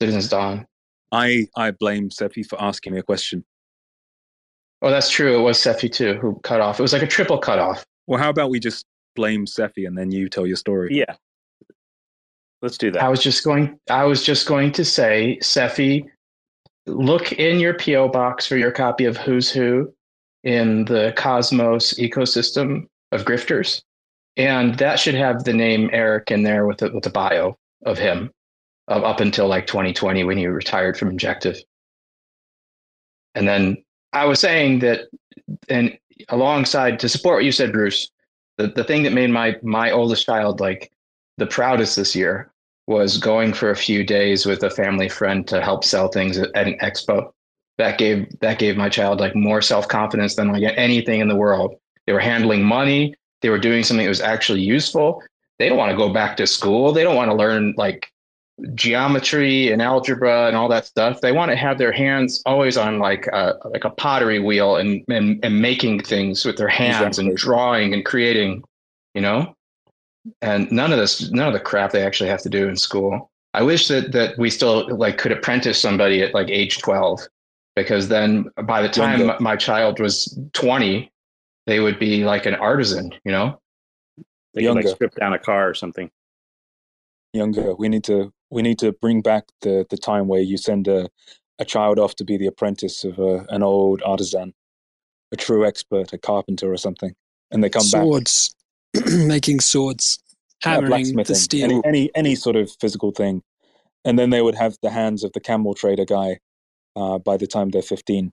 Citizens 0.00 0.28
Dawn. 0.28 0.66
I 1.12 1.46
I 1.56 1.72
blame 1.72 2.10
Cephii 2.10 2.42
for 2.42 2.60
asking 2.60 2.94
me 2.94 3.00
a 3.00 3.02
question. 3.02 3.44
Oh, 4.82 4.90
that's 4.90 5.10
true. 5.10 5.38
It 5.38 5.42
was 5.42 5.60
Cephii 5.60 5.90
too 5.90 6.14
who 6.14 6.40
cut 6.42 6.60
off. 6.60 6.78
It 6.78 6.82
was 6.82 6.92
like 6.92 7.02
a 7.02 7.06
triple 7.06 7.38
cut 7.38 7.58
off. 7.58 7.84
Well, 8.06 8.18
how 8.18 8.30
about 8.30 8.50
we 8.50 8.58
just 8.60 8.86
blame 9.14 9.46
Cephii 9.46 9.84
and 9.84 9.96
then 9.96 10.10
you 10.10 10.28
tell 10.28 10.46
your 10.46 10.56
story? 10.56 10.96
yeah. 10.96 11.14
Let's 12.62 12.76
do 12.76 12.90
that. 12.90 13.02
I 13.02 13.08
was 13.08 13.22
just 13.22 13.42
going. 13.42 13.78
I 13.88 14.04
was 14.04 14.22
just 14.22 14.46
going 14.46 14.72
to 14.72 14.84
say, 14.84 15.38
Cephii, 15.40 16.04
look 16.86 17.32
in 17.32 17.58
your 17.58 17.74
PO 17.74 18.08
box 18.08 18.46
for 18.46 18.58
your 18.58 18.70
copy 18.70 19.06
of 19.06 19.16
Who's 19.16 19.50
Who 19.50 19.92
in 20.44 20.84
the 20.84 21.14
Cosmos 21.16 21.94
ecosystem 21.94 22.86
of 23.12 23.24
grifters, 23.24 23.82
and 24.36 24.76
that 24.78 24.98
should 24.98 25.14
have 25.14 25.44
the 25.44 25.52
name 25.52 25.90
Eric 25.92 26.30
in 26.30 26.42
there 26.42 26.66
with 26.66 26.78
the, 26.78 26.90
with 26.90 27.04
the 27.04 27.10
bio 27.10 27.56
of 27.84 27.98
him, 27.98 28.30
of 28.88 29.04
up 29.04 29.20
until 29.20 29.48
like 29.48 29.66
2020 29.66 30.24
when 30.24 30.38
he 30.38 30.46
retired 30.46 30.96
from 30.96 31.10
Injective. 31.10 31.56
And 33.34 33.46
then 33.46 33.84
I 34.12 34.24
was 34.24 34.40
saying 34.40 34.80
that, 34.80 35.08
and 35.68 35.96
alongside 36.28 36.98
to 37.00 37.08
support 37.08 37.36
what 37.36 37.44
you 37.44 37.52
said, 37.52 37.72
Bruce, 37.72 38.10
the, 38.58 38.68
the 38.68 38.84
thing 38.84 39.02
that 39.04 39.12
made 39.12 39.30
my 39.30 39.56
my 39.62 39.90
oldest 39.90 40.26
child 40.26 40.60
like 40.60 40.90
the 41.38 41.46
proudest 41.46 41.96
this 41.96 42.14
year 42.14 42.52
was 42.86 43.18
going 43.18 43.52
for 43.52 43.70
a 43.70 43.76
few 43.76 44.04
days 44.04 44.44
with 44.44 44.62
a 44.62 44.70
family 44.70 45.08
friend 45.08 45.46
to 45.48 45.62
help 45.62 45.84
sell 45.84 46.08
things 46.08 46.36
at, 46.36 46.54
at 46.54 46.66
an 46.66 46.76
expo. 46.82 47.30
That 47.78 47.98
gave 47.98 48.26
that 48.40 48.58
gave 48.58 48.76
my 48.76 48.88
child 48.88 49.20
like 49.20 49.34
more 49.34 49.62
self 49.62 49.88
confidence 49.88 50.34
than 50.34 50.52
like 50.52 50.62
anything 50.76 51.20
in 51.20 51.28
the 51.28 51.36
world. 51.36 51.76
They 52.10 52.14
were 52.14 52.18
handling 52.18 52.64
money. 52.64 53.14
They 53.40 53.50
were 53.50 53.58
doing 53.58 53.84
something 53.84 54.04
that 54.04 54.08
was 54.08 54.20
actually 54.20 54.62
useful. 54.62 55.22
They 55.60 55.68
don't 55.68 55.78
want 55.78 55.92
to 55.92 55.96
go 55.96 56.12
back 56.12 56.36
to 56.38 56.46
school. 56.48 56.92
They 56.92 57.04
don't 57.04 57.14
want 57.14 57.30
to 57.30 57.36
learn 57.36 57.72
like 57.76 58.10
geometry 58.74 59.70
and 59.70 59.80
algebra 59.80 60.48
and 60.48 60.56
all 60.56 60.68
that 60.70 60.86
stuff. 60.86 61.20
They 61.20 61.30
want 61.30 61.52
to 61.52 61.56
have 61.56 61.78
their 61.78 61.92
hands 61.92 62.42
always 62.44 62.76
on 62.76 62.98
like 62.98 63.28
a, 63.28 63.54
like 63.66 63.84
a 63.84 63.90
pottery 63.90 64.40
wheel 64.40 64.74
and, 64.74 65.04
and 65.08 65.38
and 65.44 65.62
making 65.62 66.00
things 66.00 66.44
with 66.44 66.56
their 66.56 66.66
hands 66.66 67.20
and 67.20 67.36
drawing 67.36 67.94
and 67.94 68.04
creating, 68.04 68.64
you 69.14 69.20
know 69.20 69.54
and 70.42 70.70
none 70.70 70.92
of 70.92 70.98
this 70.98 71.30
none 71.30 71.46
of 71.46 71.52
the 71.52 71.60
crap 71.60 71.92
they 71.92 72.04
actually 72.04 72.28
have 72.28 72.42
to 72.42 72.48
do 72.48 72.68
in 72.68 72.76
school 72.76 73.30
i 73.54 73.62
wish 73.62 73.88
that 73.88 74.12
that 74.12 74.36
we 74.38 74.50
still 74.50 74.86
like 74.96 75.18
could 75.18 75.32
apprentice 75.32 75.80
somebody 75.80 76.22
at 76.22 76.34
like 76.34 76.48
age 76.50 76.78
12 76.78 77.20
because 77.76 78.08
then 78.08 78.44
by 78.64 78.82
the 78.82 78.88
time 78.88 79.32
my 79.40 79.56
child 79.56 79.98
was 80.00 80.38
20 80.52 81.10
they 81.70 81.80
would 81.80 81.98
be 81.98 82.24
like 82.24 82.44
an 82.46 82.54
artisan 82.56 83.12
you 83.24 83.32
know 83.32 83.58
They 84.54 84.62
could, 84.62 84.74
like 84.74 84.84
Younger. 84.84 84.94
strip 84.96 85.14
down 85.14 85.32
a 85.32 85.38
car 85.38 85.68
or 85.70 85.74
something. 85.74 86.10
Younger. 87.32 87.74
We 87.76 87.88
need 87.88 88.04
to 88.04 88.32
we 88.50 88.62
need 88.62 88.78
to 88.80 88.92
bring 88.92 89.22
back 89.22 89.44
the 89.62 89.86
the 89.88 89.96
time 89.96 90.26
where 90.26 90.40
you 90.50 90.56
send 90.56 90.88
a 90.88 91.08
a 91.60 91.64
child 91.64 91.98
off 91.98 92.14
to 92.16 92.24
be 92.24 92.36
the 92.36 92.46
apprentice 92.48 93.04
of 93.04 93.18
a, 93.18 93.46
an 93.50 93.62
old 93.62 94.02
artisan, 94.02 94.52
a 95.30 95.36
true 95.36 95.64
expert, 95.64 96.12
a 96.12 96.18
carpenter 96.18 96.72
or 96.72 96.76
something, 96.76 97.14
and 97.52 97.62
they 97.62 97.68
come 97.68 97.88
back. 97.92 98.02
swords, 98.02 98.54
making 99.34 99.60
swords, 99.60 100.18
Yeah, 100.64 100.72
hammering 100.74 101.14
the 101.16 101.34
steel. 101.34 101.64
any, 101.64 101.80
any 101.84 102.10
any 102.14 102.34
sort 102.34 102.56
of 102.56 102.70
physical 102.80 103.12
thing, 103.12 103.42
and 104.04 104.18
then 104.18 104.30
they 104.30 104.42
would 104.42 104.56
have 104.56 104.74
the 104.82 104.90
hands 104.90 105.22
of 105.22 105.30
the 105.32 105.40
camel 105.40 105.74
trader 105.74 106.06
guy 106.06 106.30
uh, 106.96 107.18
by 107.18 107.36
the 107.36 107.46
time 107.46 107.70
they're 107.70 107.90
fifteen. 107.94 108.32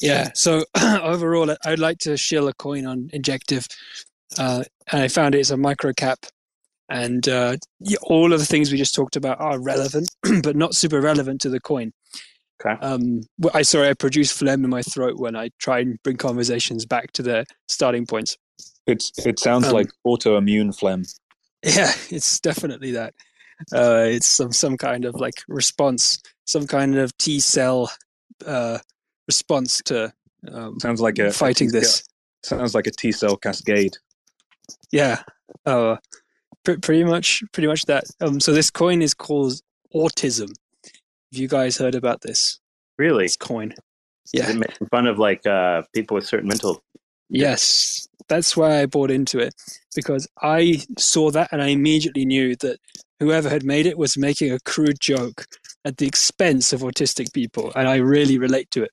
Yeah. 0.00 0.30
So 0.34 0.64
overall, 1.02 1.54
I'd 1.64 1.78
like 1.78 1.98
to 2.00 2.16
shill 2.16 2.48
a 2.48 2.54
coin 2.54 2.86
on 2.86 3.10
Injective, 3.12 3.66
uh, 4.38 4.64
and 4.90 5.02
I 5.02 5.08
found 5.08 5.34
it 5.34 5.40
is 5.40 5.50
a 5.50 5.56
micro 5.56 5.92
cap, 5.92 6.26
and 6.88 7.28
uh, 7.28 7.56
all 8.02 8.32
of 8.32 8.40
the 8.40 8.46
things 8.46 8.70
we 8.72 8.78
just 8.78 8.94
talked 8.94 9.16
about 9.16 9.40
are 9.40 9.60
relevant, 9.60 10.08
but 10.42 10.56
not 10.56 10.74
super 10.74 11.00
relevant 11.00 11.40
to 11.42 11.50
the 11.50 11.60
coin. 11.60 11.92
Okay. 12.64 12.80
Um, 12.80 13.22
I 13.52 13.62
sorry, 13.62 13.88
I 13.88 13.94
produced 13.94 14.38
phlegm 14.38 14.64
in 14.64 14.70
my 14.70 14.82
throat 14.82 15.18
when 15.18 15.36
I 15.36 15.50
try 15.58 15.80
and 15.80 16.00
bring 16.02 16.16
conversations 16.16 16.86
back 16.86 17.12
to 17.12 17.22
their 17.22 17.44
starting 17.68 18.06
points. 18.06 18.36
It's 18.86 19.12
it 19.26 19.38
sounds 19.40 19.66
Um, 19.66 19.72
like 19.72 19.88
autoimmune 20.06 20.76
phlegm. 20.76 21.04
Yeah, 21.64 21.92
it's 22.10 22.40
definitely 22.40 22.90
that. 22.92 23.14
Uh, 23.72 24.04
it's 24.06 24.26
some 24.26 24.52
some 24.52 24.76
kind 24.76 25.06
of 25.06 25.14
like 25.14 25.42
response, 25.48 26.20
some 26.44 26.66
kind 26.66 26.96
of 26.98 27.16
T 27.16 27.40
cell 27.40 27.90
uh, 28.46 28.78
response 29.26 29.80
to 29.86 30.12
um, 30.52 30.78
Sounds 30.80 31.00
like 31.00 31.18
a 31.18 31.32
fighting 31.32 31.68
a- 31.68 31.72
this. 31.72 32.04
Sounds 32.42 32.74
like 32.74 32.86
a 32.86 32.90
T 32.90 33.10
cell 33.12 33.36
cascade. 33.36 33.96
Yeah, 34.92 35.22
uh, 35.66 35.96
pr- 36.64 36.78
pretty 36.82 37.04
much, 37.04 37.42
pretty 37.52 37.66
much 37.66 37.82
that. 37.86 38.04
Um, 38.20 38.38
so 38.40 38.52
this 38.52 38.70
coin 38.70 39.00
is 39.02 39.14
called 39.14 39.54
autism. 39.94 40.48
Have 41.32 41.40
you 41.40 41.48
guys 41.48 41.78
heard 41.78 41.94
about 41.94 42.20
this? 42.20 42.60
Really? 42.98 43.24
This 43.24 43.36
coin. 43.36 43.72
Is 44.26 44.30
Yeah. 44.34 44.50
it 44.50 44.56
making 44.56 44.88
fun 44.88 45.06
of 45.06 45.18
like 45.18 45.46
uh, 45.46 45.82
people 45.94 46.14
with 46.16 46.26
certain 46.26 46.48
mental? 46.48 46.82
Yes, 47.30 48.06
that's 48.28 48.56
why 48.56 48.80
I 48.80 48.86
bought 48.86 49.10
into 49.10 49.38
it 49.38 49.54
because 49.94 50.28
I 50.42 50.82
saw 50.98 51.30
that 51.30 51.48
and 51.52 51.62
I 51.62 51.68
immediately 51.68 52.24
knew 52.26 52.54
that 52.56 52.78
whoever 53.20 53.48
had 53.48 53.64
made 53.64 53.86
it 53.86 53.96
was 53.98 54.16
making 54.18 54.52
a 54.52 54.60
crude 54.60 55.00
joke 55.00 55.46
at 55.84 55.98
the 55.98 56.06
expense 56.06 56.72
of 56.72 56.80
autistic 56.80 57.32
people, 57.32 57.72
and 57.76 57.88
I 57.88 57.96
really 57.96 58.38
relate 58.38 58.70
to 58.72 58.82
it. 58.82 58.90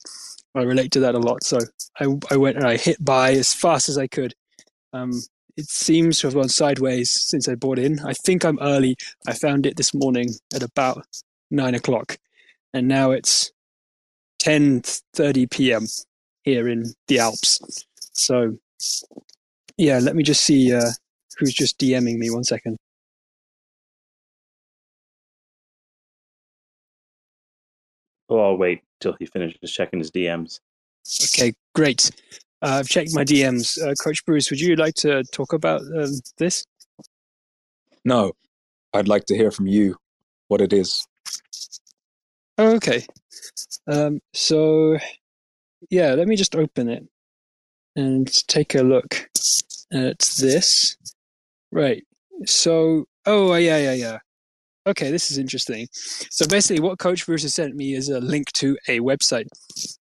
I 0.53 0.63
relate 0.63 0.91
to 0.91 0.99
that 1.01 1.15
a 1.15 1.19
lot. 1.19 1.43
So 1.43 1.59
I, 1.99 2.07
I 2.29 2.37
went 2.37 2.57
and 2.57 2.67
I 2.67 2.75
hit 2.77 3.03
buy 3.03 3.31
as 3.31 3.53
fast 3.53 3.87
as 3.87 3.97
I 3.97 4.07
could. 4.07 4.33
Um, 4.93 5.11
it 5.55 5.69
seems 5.69 6.19
to 6.19 6.27
have 6.27 6.33
gone 6.33 6.49
sideways 6.49 7.11
since 7.11 7.47
I 7.47 7.55
bought 7.55 7.79
in. 7.79 7.99
I 7.99 8.13
think 8.13 8.43
I'm 8.43 8.59
early. 8.61 8.95
I 9.27 9.33
found 9.33 9.65
it 9.65 9.77
this 9.77 9.93
morning 9.93 10.29
at 10.53 10.63
about 10.63 11.05
nine 11.49 11.75
o'clock, 11.75 12.17
and 12.73 12.87
now 12.87 13.11
it's 13.11 13.51
ten 14.39 14.81
thirty 15.13 15.47
p.m. 15.47 15.87
here 16.43 16.67
in 16.67 16.93
the 17.07 17.19
Alps. 17.19 17.85
So, 18.13 18.57
yeah, 19.77 19.99
let 19.99 20.15
me 20.15 20.23
just 20.23 20.43
see 20.43 20.73
uh, 20.73 20.91
who's 21.37 21.53
just 21.53 21.79
DMing 21.79 22.17
me. 22.17 22.29
One 22.29 22.43
second. 22.43 22.77
Oh, 28.31 28.39
I'll 28.39 28.57
wait 28.57 28.81
till 29.01 29.13
he 29.19 29.25
finishes 29.25 29.71
checking 29.71 29.99
his 29.99 30.09
DMs. 30.09 30.61
Okay, 31.35 31.53
great. 31.75 32.09
Uh, 32.61 32.77
I've 32.79 32.87
checked 32.87 33.13
my 33.13 33.25
DMs. 33.25 33.77
Uh, 33.77 33.93
Coach 34.01 34.25
Bruce, 34.25 34.49
would 34.49 34.61
you 34.61 34.77
like 34.77 34.93
to 34.95 35.23
talk 35.33 35.51
about 35.51 35.81
um, 35.81 36.13
this? 36.37 36.65
No, 38.05 38.31
I'd 38.93 39.09
like 39.09 39.25
to 39.25 39.35
hear 39.35 39.51
from 39.51 39.67
you 39.67 39.97
what 40.47 40.61
it 40.61 40.71
is. 40.71 41.05
Oh, 42.57 42.75
okay. 42.75 43.05
Um, 43.85 44.21
so, 44.33 44.97
yeah, 45.89 46.13
let 46.13 46.29
me 46.29 46.37
just 46.37 46.55
open 46.55 46.87
it 46.87 47.03
and 47.97 48.31
take 48.47 48.75
a 48.75 48.81
look 48.81 49.29
at 49.91 50.19
this. 50.39 50.95
Right. 51.69 52.05
So, 52.45 53.05
oh, 53.25 53.55
yeah, 53.55 53.77
yeah, 53.77 53.93
yeah. 53.93 54.17
Okay, 54.87 55.11
this 55.11 55.29
is 55.29 55.37
interesting. 55.37 55.87
So 55.93 56.47
basically, 56.47 56.81
what 56.81 56.97
Coach 56.97 57.25
Bruce 57.25 57.43
has 57.43 57.53
sent 57.53 57.75
me 57.75 57.93
is 57.93 58.09
a 58.09 58.19
link 58.19 58.51
to 58.53 58.77
a 58.87 58.99
website, 58.99 59.47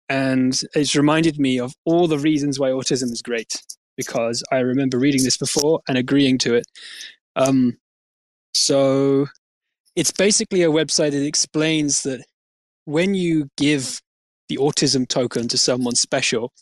and 0.09 0.59
it's 0.75 0.95
reminded 0.95 1.39
me 1.39 1.59
of 1.59 1.75
all 1.85 2.07
the 2.07 2.19
reasons 2.19 2.61
why 2.61 2.71
autism 2.71 3.13
is 3.13 3.23
great 3.23 3.53
because 3.97 4.45
I 4.53 4.59
remember 4.59 4.99
reading 4.99 5.25
this 5.25 5.37
before 5.37 5.81
and 5.89 5.99
agreeing 5.99 6.39
to 6.39 6.55
it. 6.55 6.65
Um, 7.35 7.77
so 8.55 9.27
it's 9.97 10.13
basically 10.13 10.63
a 10.63 10.71
website 10.71 11.11
that 11.11 11.27
explains 11.27 12.05
that 12.05 12.25
when 12.85 13.15
you 13.15 13.49
give 13.57 14.01
the 14.49 14.57
autism 14.57 15.07
token 15.07 15.49
to 15.49 15.59
someone 15.59 15.97
special, 15.97 16.53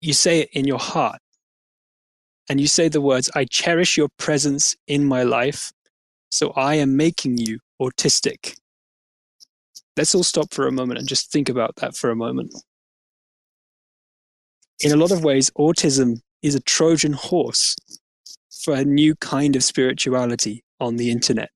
you 0.00 0.12
say 0.12 0.42
it 0.42 0.50
in 0.52 0.66
your 0.66 0.78
heart. 0.78 1.18
And 2.48 2.60
you 2.60 2.68
say 2.68 2.88
the 2.88 3.00
words, 3.00 3.28
I 3.34 3.44
cherish 3.44 3.96
your 3.96 4.08
presence 4.18 4.76
in 4.86 5.04
my 5.04 5.24
life, 5.24 5.72
so 6.30 6.50
I 6.50 6.74
am 6.76 6.96
making 6.96 7.38
you 7.38 7.58
autistic. 7.80 8.56
Let's 9.96 10.14
all 10.14 10.24
stop 10.24 10.52
for 10.52 10.66
a 10.66 10.72
moment 10.72 10.98
and 10.98 11.08
just 11.08 11.32
think 11.32 11.48
about 11.48 11.76
that 11.76 11.96
for 11.96 12.10
a 12.10 12.16
moment. 12.16 12.54
In 14.80 14.92
a 14.92 14.96
lot 14.96 15.10
of 15.10 15.24
ways, 15.24 15.50
autism 15.58 16.20
is 16.42 16.54
a 16.54 16.60
Trojan 16.60 17.14
horse 17.14 17.74
for 18.62 18.74
a 18.74 18.84
new 18.84 19.14
kind 19.16 19.56
of 19.56 19.64
spirituality 19.64 20.62
on 20.80 20.96
the 20.96 21.10
internet. 21.10 21.50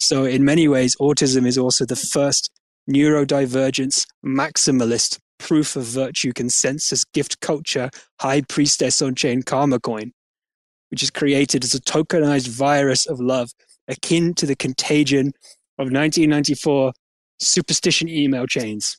So, 0.00 0.24
in 0.24 0.44
many 0.44 0.66
ways, 0.66 0.96
autism 1.00 1.46
is 1.46 1.56
also 1.56 1.86
the 1.86 1.96
first 1.96 2.50
neurodivergence 2.90 4.06
maximalist 4.24 5.18
proof 5.38 5.76
of 5.76 5.84
virtue 5.84 6.32
consensus 6.32 7.04
gift 7.04 7.40
culture 7.40 7.90
high 8.20 8.40
priestess 8.42 9.00
on 9.00 9.14
chain 9.14 9.42
karma 9.42 9.78
coin, 9.80 10.12
which 10.94 11.02
is 11.02 11.10
created 11.10 11.64
as 11.64 11.74
a 11.74 11.80
tokenized 11.80 12.46
virus 12.46 13.04
of 13.06 13.18
love 13.18 13.50
akin 13.88 14.32
to 14.32 14.46
the 14.46 14.54
contagion 14.54 15.32
of 15.76 15.90
1994 15.90 16.92
superstition 17.40 18.08
email 18.08 18.46
chains. 18.46 18.96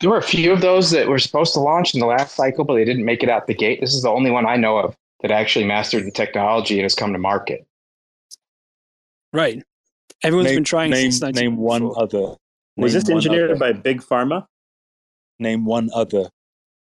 There 0.00 0.08
were 0.08 0.16
a 0.16 0.22
few 0.22 0.50
of 0.54 0.62
those 0.62 0.90
that 0.92 1.06
were 1.06 1.18
supposed 1.18 1.52
to 1.52 1.60
launch 1.60 1.92
in 1.92 2.00
the 2.00 2.06
last 2.06 2.34
cycle, 2.34 2.64
but 2.64 2.76
they 2.76 2.84
didn't 2.86 3.04
make 3.04 3.22
it 3.22 3.28
out 3.28 3.46
the 3.46 3.52
gate. 3.52 3.82
This 3.82 3.92
is 3.92 4.00
the 4.00 4.08
only 4.08 4.30
one 4.30 4.46
I 4.46 4.56
know 4.56 4.78
of 4.78 4.96
that 5.20 5.30
actually 5.30 5.66
mastered 5.66 6.06
the 6.06 6.10
technology 6.10 6.76
and 6.76 6.84
has 6.84 6.94
come 6.94 7.12
to 7.12 7.18
market. 7.18 7.66
Right. 9.34 9.62
Everyone's 10.22 10.46
name, 10.46 10.56
been 10.56 10.64
trying 10.64 10.90
name, 10.92 11.12
since 11.12 11.36
name 11.36 11.58
one 11.58 11.90
other. 11.94 12.36
Was 12.78 12.94
name 12.94 13.02
this 13.02 13.10
engineered 13.10 13.50
other- 13.50 13.60
by 13.60 13.72
Big 13.74 14.00
Pharma? 14.00 14.46
Name 15.38 15.66
one 15.66 15.90
other 15.92 16.30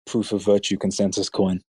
proof 0.04 0.32
of 0.32 0.44
virtue 0.44 0.76
consensus 0.76 1.30
coin. 1.30 1.62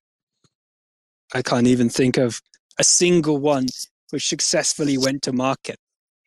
I 1.34 1.42
can't 1.42 1.68
even 1.68 1.88
think 1.88 2.18
of 2.18 2.42
a 2.80 2.84
single 2.84 3.38
one 3.38 3.67
which 4.11 4.28
successfully 4.28 4.97
went 4.97 5.22
to 5.24 5.32
market. 5.34 5.78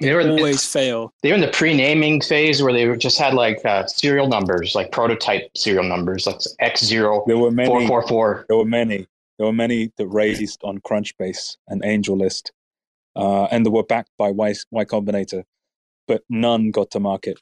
They 0.01 0.13
were, 0.13 0.23
Always 0.29 0.65
fail. 0.67 1.13
they 1.23 1.29
were 1.31 1.37
in 1.37 1.41
the 1.41 1.49
pre-naming 1.49 2.21
phase 2.21 2.63
where 2.63 2.73
they 2.73 2.87
were- 2.87 2.97
just 2.97 3.19
had 3.19 3.33
like 3.35 3.65
uh, 3.65 3.87
serial 3.87 4.27
numbers, 4.29 4.75
like 4.75 4.91
prototype 4.91 5.51
serial 5.57 5.85
numbers, 5.85 6.27
like 6.27 6.41
X 6.59 6.85
zero 6.85 7.23
There 7.27 7.39
were 7.39 7.51
many. 7.53 7.69
four 7.69 7.87
four 7.87 8.09
four. 8.09 8.45
There 8.49 8.57
were 8.57 8.65
many. 8.65 9.07
There 9.39 9.47
were 9.47 9.53
many 9.53 9.93
that 9.97 10.07
raised 10.09 10.61
on 10.65 10.79
Crunchbase 10.81 11.57
and 11.69 11.83
AngelList, 11.83 12.51
uh, 13.17 13.45
and 13.45 13.65
they 13.65 13.71
were 13.71 13.83
backed 13.85 14.11
by 14.19 14.31
Y, 14.31 14.55
y 14.71 14.85
Combinator, 14.85 15.45
but 16.09 16.23
none 16.29 16.71
got 16.71 16.91
to 16.93 17.01
market. 17.01 17.39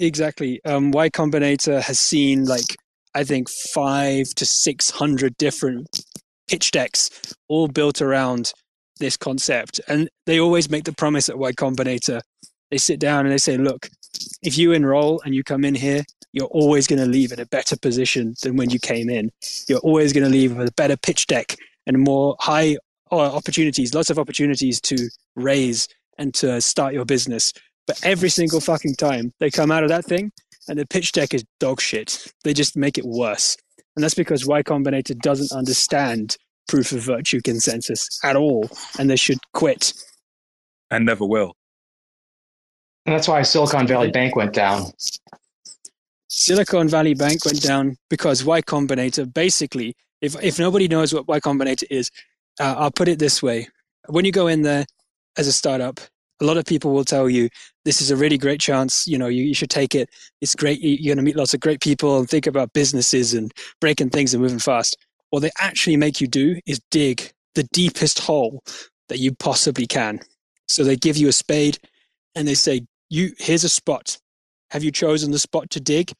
Exactly. 0.00 0.60
Um, 0.64 0.90
y 0.92 1.08
Combinator 1.10 1.80
has 1.82 1.98
seen 1.98 2.44
like 2.44 2.76
I 3.14 3.24
think 3.24 3.48
five 3.74 4.26
to 4.36 4.46
six 4.46 4.90
hundred 4.90 5.36
different 5.38 6.04
pitch 6.48 6.70
decks, 6.70 7.10
all 7.48 7.68
built 7.68 8.00
around 8.02 8.52
this 8.98 9.16
concept, 9.16 9.80
and 9.88 10.08
they 10.26 10.40
always 10.40 10.68
make 10.70 10.84
the 10.84 10.92
promise 10.92 11.28
at 11.28 11.38
Y 11.38 11.52
Combinator. 11.52 12.20
They 12.70 12.78
sit 12.78 12.98
down 13.00 13.24
and 13.24 13.32
they 13.32 13.38
say, 13.38 13.56
"Look, 13.56 13.88
if 14.42 14.58
you 14.58 14.72
enroll 14.72 15.20
and 15.24 15.34
you 15.34 15.44
come 15.44 15.64
in 15.64 15.74
here, 15.74 16.02
you're 16.32 16.46
always 16.46 16.86
going 16.86 16.98
to 16.98 17.06
leave 17.06 17.32
in 17.32 17.40
a 17.40 17.46
better 17.46 17.76
position 17.76 18.34
than 18.42 18.56
when 18.56 18.70
you 18.70 18.78
came 18.78 19.08
in. 19.08 19.30
You're 19.68 19.78
always 19.80 20.12
going 20.12 20.24
to 20.24 20.30
leave 20.30 20.56
with 20.56 20.68
a 20.68 20.72
better 20.72 20.96
pitch 20.96 21.26
deck 21.26 21.56
and 21.86 21.98
more 21.98 22.36
high 22.40 22.76
uh, 23.10 23.16
opportunities, 23.16 23.94
lots 23.94 24.10
of 24.10 24.18
opportunities 24.18 24.80
to 24.82 25.08
raise 25.36 25.88
and 26.18 26.34
to 26.34 26.60
start 26.60 26.94
your 26.94 27.04
business." 27.04 27.52
But 27.86 28.04
every 28.04 28.28
single 28.28 28.60
fucking 28.60 28.96
time 28.96 29.32
they 29.40 29.50
come 29.50 29.70
out 29.70 29.82
of 29.82 29.88
that 29.88 30.04
thing 30.04 30.30
and 30.68 30.78
the 30.78 30.86
pitch 30.86 31.12
deck 31.12 31.32
is 31.32 31.44
dog 31.58 31.80
shit. 31.80 32.30
They 32.44 32.52
just 32.52 32.76
make 32.76 32.98
it 32.98 33.04
worse. 33.06 33.56
And 33.98 34.04
that's 34.04 34.14
because 34.14 34.46
Y 34.46 34.62
Combinator 34.62 35.18
doesn't 35.18 35.50
understand 35.50 36.36
proof 36.68 36.92
of 36.92 37.00
virtue 37.00 37.40
consensus 37.40 38.08
at 38.22 38.36
all. 38.36 38.70
And 38.96 39.10
they 39.10 39.16
should 39.16 39.40
quit. 39.54 39.92
And 40.92 41.04
never 41.04 41.26
will. 41.26 41.56
And 43.06 43.16
that's 43.16 43.26
why 43.26 43.42
Silicon 43.42 43.88
Valley 43.88 44.12
Bank 44.12 44.36
went 44.36 44.52
down. 44.52 44.92
Silicon 46.28 46.88
Valley 46.88 47.14
Bank 47.14 47.44
went 47.44 47.60
down 47.60 47.96
because 48.08 48.44
Y 48.44 48.62
Combinator 48.62 49.34
basically, 49.34 49.96
if, 50.20 50.40
if 50.40 50.60
nobody 50.60 50.86
knows 50.86 51.12
what 51.12 51.26
Y 51.26 51.40
Combinator 51.40 51.82
is, 51.90 52.08
uh, 52.60 52.76
I'll 52.78 52.92
put 52.92 53.08
it 53.08 53.18
this 53.18 53.42
way. 53.42 53.66
When 54.06 54.24
you 54.24 54.30
go 54.30 54.46
in 54.46 54.62
there 54.62 54.86
as 55.36 55.48
a 55.48 55.52
startup, 55.52 55.98
a 56.40 56.44
lot 56.44 56.56
of 56.58 56.64
people 56.66 56.92
will 56.92 57.04
tell 57.04 57.28
you 57.28 57.48
this 57.84 58.00
is 58.02 58.10
a 58.10 58.16
really 58.16 58.38
great 58.38 58.60
chance. 58.60 59.06
You 59.06 59.18
know, 59.18 59.28
you, 59.28 59.44
you 59.44 59.54
should 59.54 59.70
take 59.70 59.94
it. 59.94 60.10
It's 60.40 60.54
great. 60.54 60.80
You- 60.80 60.96
You're 61.00 61.14
going 61.14 61.24
to 61.24 61.28
meet 61.28 61.36
lots 61.36 61.54
of 61.54 61.60
great 61.60 61.80
people 61.80 62.18
and 62.18 62.28
think 62.28 62.46
about 62.46 62.72
businesses 62.74 63.34
and 63.34 63.52
breaking 63.80 64.10
things 64.10 64.34
and 64.34 64.42
moving 64.42 64.58
fast. 64.60 64.96
What 65.30 65.40
they 65.40 65.50
actually 65.58 65.96
make 65.96 66.20
you 66.20 66.28
do 66.28 66.60
is 66.66 66.80
dig 66.90 67.32
the 67.54 67.64
deepest 67.72 68.20
hole 68.20 68.62
that 69.08 69.18
you 69.18 69.34
possibly 69.34 69.86
can. 69.86 70.20
So 70.68 70.84
they 70.84 70.96
give 70.96 71.16
you 71.16 71.28
a 71.28 71.32
spade 71.32 71.78
and 72.34 72.46
they 72.48 72.54
say, 72.54 72.82
"You 73.10 73.32
here's 73.38 73.64
a 73.64 73.68
spot. 73.68 74.18
Have 74.70 74.84
you 74.84 74.92
chosen 74.92 75.32
the 75.32 75.38
spot 75.38 75.70
to 75.70 75.80
dig?" 75.80 76.12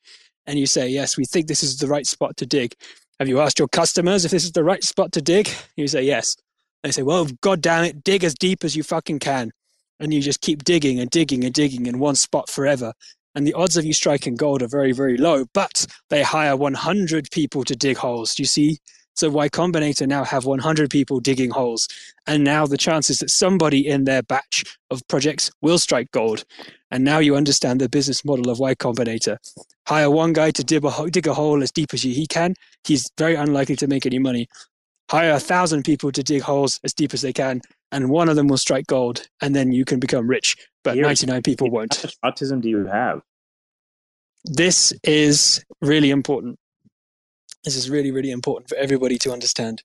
And 0.46 0.58
you 0.58 0.66
say, 0.66 0.88
"Yes, 0.88 1.16
we 1.16 1.24
think 1.26 1.46
this 1.48 1.62
is 1.62 1.78
the 1.78 1.88
right 1.88 2.06
spot 2.06 2.36
to 2.38 2.46
dig." 2.46 2.74
Have 3.20 3.28
you 3.28 3.40
asked 3.40 3.58
your 3.58 3.68
customers 3.68 4.24
if 4.24 4.30
this 4.32 4.44
is 4.44 4.52
the 4.52 4.64
right 4.64 4.84
spot 4.84 5.12
to 5.12 5.22
dig? 5.22 5.48
You 5.76 5.88
say 5.88 6.02
yes. 6.04 6.36
They 6.84 6.92
say, 6.92 7.02
"Well, 7.02 7.26
god 7.42 7.62
damn 7.62 7.84
it, 7.84 8.04
dig 8.04 8.24
as 8.24 8.34
deep 8.34 8.64
as 8.64 8.76
you 8.76 8.82
fucking 8.82 9.20
can." 9.20 9.52
And 10.00 10.14
you 10.14 10.20
just 10.20 10.40
keep 10.40 10.64
digging 10.64 11.00
and 11.00 11.10
digging 11.10 11.44
and 11.44 11.52
digging 11.52 11.86
in 11.86 11.98
one 11.98 12.14
spot 12.14 12.48
forever. 12.48 12.92
And 13.34 13.46
the 13.46 13.54
odds 13.54 13.76
of 13.76 13.84
you 13.84 13.92
striking 13.92 14.36
gold 14.36 14.62
are 14.62 14.68
very, 14.68 14.92
very 14.92 15.16
low, 15.16 15.44
but 15.52 15.86
they 16.10 16.22
hire 16.22 16.56
100 16.56 17.30
people 17.30 17.64
to 17.64 17.76
dig 17.76 17.96
holes. 17.96 18.34
Do 18.34 18.42
you 18.42 18.46
see? 18.46 18.78
So 19.14 19.28
Y 19.30 19.48
Combinator 19.48 20.06
now 20.06 20.22
have 20.22 20.44
100 20.44 20.90
people 20.90 21.18
digging 21.18 21.50
holes. 21.50 21.88
And 22.26 22.44
now 22.44 22.66
the 22.66 22.76
chances 22.76 23.18
that 23.18 23.30
somebody 23.30 23.86
in 23.86 24.04
their 24.04 24.22
batch 24.22 24.64
of 24.90 25.02
projects 25.08 25.50
will 25.60 25.78
strike 25.78 26.10
gold. 26.12 26.44
And 26.92 27.02
now 27.04 27.18
you 27.18 27.34
understand 27.34 27.80
the 27.80 27.88
business 27.88 28.24
model 28.24 28.48
of 28.48 28.60
Y 28.60 28.76
Combinator. 28.76 29.38
Hire 29.88 30.10
one 30.10 30.32
guy 30.32 30.52
to 30.52 30.62
dig 30.62 30.84
a, 30.84 30.90
ho- 30.90 31.08
dig 31.08 31.26
a 31.26 31.34
hole 31.34 31.62
as 31.64 31.72
deep 31.72 31.92
as 31.94 32.02
he 32.02 32.26
can. 32.28 32.54
He's 32.84 33.10
very 33.18 33.34
unlikely 33.34 33.76
to 33.76 33.88
make 33.88 34.06
any 34.06 34.20
money. 34.20 34.48
Hire 35.10 35.32
a 35.32 35.40
thousand 35.40 35.84
people 35.84 36.12
to 36.12 36.22
dig 36.22 36.42
holes 36.42 36.78
as 36.84 36.92
deep 36.92 37.14
as 37.14 37.22
they 37.22 37.32
can, 37.32 37.60
and 37.92 38.10
one 38.10 38.28
of 38.28 38.36
them 38.36 38.46
will 38.48 38.58
strike 38.58 38.86
gold, 38.86 39.26
and 39.40 39.54
then 39.56 39.72
you 39.72 39.84
can 39.84 39.98
become 39.98 40.28
rich. 40.28 40.56
But 40.84 40.94
Here- 40.96 41.04
99 41.04 41.42
people 41.42 41.70
won't. 41.70 42.04
much 42.04 42.16
autism 42.24 42.60
do 42.60 42.68
you 42.68 42.86
have? 42.86 43.22
This 44.44 44.92
is 45.02 45.64
really 45.80 46.10
important. 46.10 46.58
This 47.64 47.74
is 47.76 47.90
really, 47.90 48.10
really 48.10 48.30
important 48.30 48.68
for 48.68 48.76
everybody 48.76 49.18
to 49.18 49.32
understand. 49.32 49.82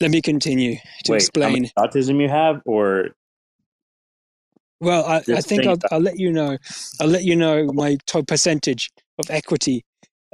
Let 0.00 0.10
me 0.10 0.22
continue 0.22 0.76
to 1.04 1.12
Wait, 1.12 1.16
explain. 1.18 1.64
how 1.76 1.82
much 1.84 1.92
autism 1.92 2.20
you 2.22 2.28
have, 2.28 2.62
or 2.64 3.10
Well, 4.80 5.04
I, 5.04 5.16
I 5.36 5.40
think 5.42 5.66
I'll, 5.66 5.76
I'll 5.90 6.00
let 6.00 6.18
you 6.18 6.32
know. 6.32 6.56
I'll 7.00 7.08
let 7.08 7.24
you 7.24 7.36
know 7.36 7.66
my 7.72 7.98
percentage 8.26 8.90
of 9.18 9.30
equity 9.30 9.84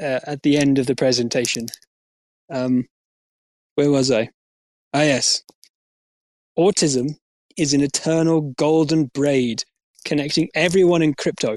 uh, 0.01 0.21
at 0.25 0.43
the 0.43 0.57
end 0.57 0.79
of 0.79 0.87
the 0.87 0.95
presentation. 0.95 1.67
Um, 2.49 2.87
where 3.77 3.91
was 3.91 4.11
I? 4.11 4.31
Ah, 4.93 5.03
yes. 5.03 5.43
Autism 6.59 7.17
is 7.57 7.73
an 7.73 7.83
eternal 7.83 8.53
golden 8.57 9.07
braid 9.15 9.63
connecting 10.05 10.49
everyone 10.55 11.03
in 11.03 11.15
crypto. 11.15 11.57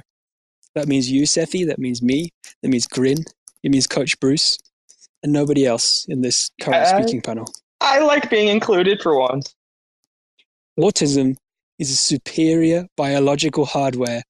That 0.75 0.87
means 0.87 1.09
you, 1.09 1.25
Cephii. 1.25 1.65
That 1.65 1.79
means 1.79 2.01
me. 2.03 2.29
That 2.61 2.69
means 2.69 2.87
Grin. 2.87 3.17
It 3.63 3.71
means 3.71 3.87
Coach 3.87 4.19
Bruce, 4.19 4.57
and 5.23 5.33
nobody 5.33 5.65
else 5.65 6.05
in 6.07 6.21
this 6.21 6.51
current 6.61 6.87
speaking 6.87 7.21
panel. 7.21 7.45
I 7.81 7.99
like 7.99 8.29
being 8.29 8.49
included 8.49 9.01
for 9.01 9.17
once. 9.17 9.55
Autism 10.79 11.35
is 11.77 11.91
a 11.91 11.95
superior 11.95 12.87
biological 12.95 13.65
hardware 13.65 14.23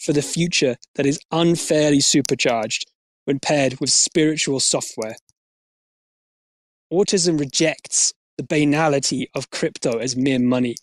for 0.00 0.12
the 0.12 0.22
future 0.22 0.76
that 0.96 1.06
is 1.06 1.18
unfairly 1.30 2.00
supercharged 2.00 2.90
when 3.24 3.38
paired 3.38 3.80
with 3.80 3.90
spiritual 3.90 4.60
software. 4.60 5.16
Autism 6.92 7.38
rejects 7.38 8.14
the 8.38 8.44
banality 8.44 9.28
of 9.34 9.50
crypto 9.50 9.98
as 9.98 10.16
mere 10.16 10.38
money, 10.38 10.76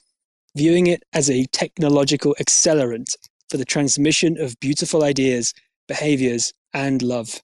viewing 0.56 0.88
it 0.88 1.04
as 1.14 1.30
a 1.30 1.46
technological 1.48 2.36
accelerant 2.40 3.16
for 3.50 3.58
the 3.58 3.66
transmission 3.66 4.40
of 4.40 4.60
beautiful 4.60 5.04
ideas, 5.04 5.54
behaviors, 5.88 6.54
and 6.74 7.02
love. 7.02 7.42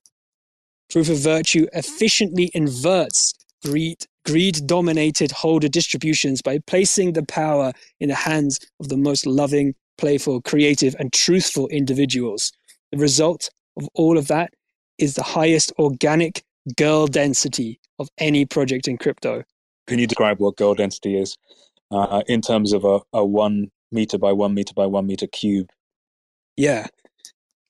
Proof 0.90 1.08
of 1.08 1.18
Virtue 1.18 1.66
efficiently 1.72 2.50
inverts 2.54 3.34
greed, 3.64 4.06
greed 4.26 4.66
dominated 4.66 5.32
holder 5.32 5.68
distributions 5.68 6.42
by 6.42 6.58
placing 6.66 7.14
the 7.14 7.24
power 7.24 7.72
in 7.98 8.08
the 8.08 8.14
hands 8.14 8.60
of 8.78 8.88
the 8.88 8.96
most 8.96 9.26
loving, 9.26 9.74
playful, 9.98 10.40
creative, 10.42 10.94
and 10.98 11.12
truthful 11.12 11.66
individuals. 11.68 12.52
The 12.92 12.98
result 12.98 13.48
of 13.76 13.88
all 13.94 14.18
of 14.18 14.28
that 14.28 14.52
is 14.98 15.14
the 15.14 15.22
highest 15.22 15.72
organic 15.78 16.44
girl 16.76 17.06
density 17.06 17.80
of 17.98 18.08
any 18.18 18.44
project 18.44 18.88
in 18.88 18.98
crypto. 18.98 19.42
Can 19.86 19.98
you 19.98 20.06
describe 20.06 20.38
what 20.38 20.56
girl 20.56 20.74
density 20.74 21.18
is 21.18 21.36
uh, 21.90 22.22
in 22.26 22.40
terms 22.40 22.72
of 22.72 22.84
a, 22.84 23.00
a 23.12 23.24
one 23.24 23.70
meter 23.90 24.18
by 24.18 24.32
one 24.32 24.54
meter 24.54 24.72
by 24.74 24.86
one 24.86 25.06
meter 25.06 25.26
cube? 25.26 25.68
Yeah. 26.56 26.86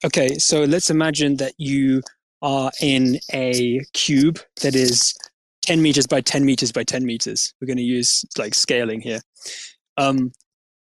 Okay, 0.05 0.34
so 0.38 0.64
let's 0.64 0.90
imagine 0.90 1.36
that 1.36 1.55
you 1.59 2.03
are 2.43 2.72
in 2.80 3.18
a 3.32 3.80
cube 3.93 4.40
that 4.62 4.74
is 4.74 5.14
10 5.62 5.80
meters 5.80 6.07
by 6.07 6.20
10 6.20 6.45
meters 6.45 6.72
by 6.72 6.82
10 6.82 7.07
meters. 7.07 7.55
We're 7.61 7.66
going 7.66 7.76
to 7.76 7.84
use 7.84 8.24
like 8.36 8.55
scaling 8.55 9.01
here. 9.01 9.20
Um, 9.97 10.32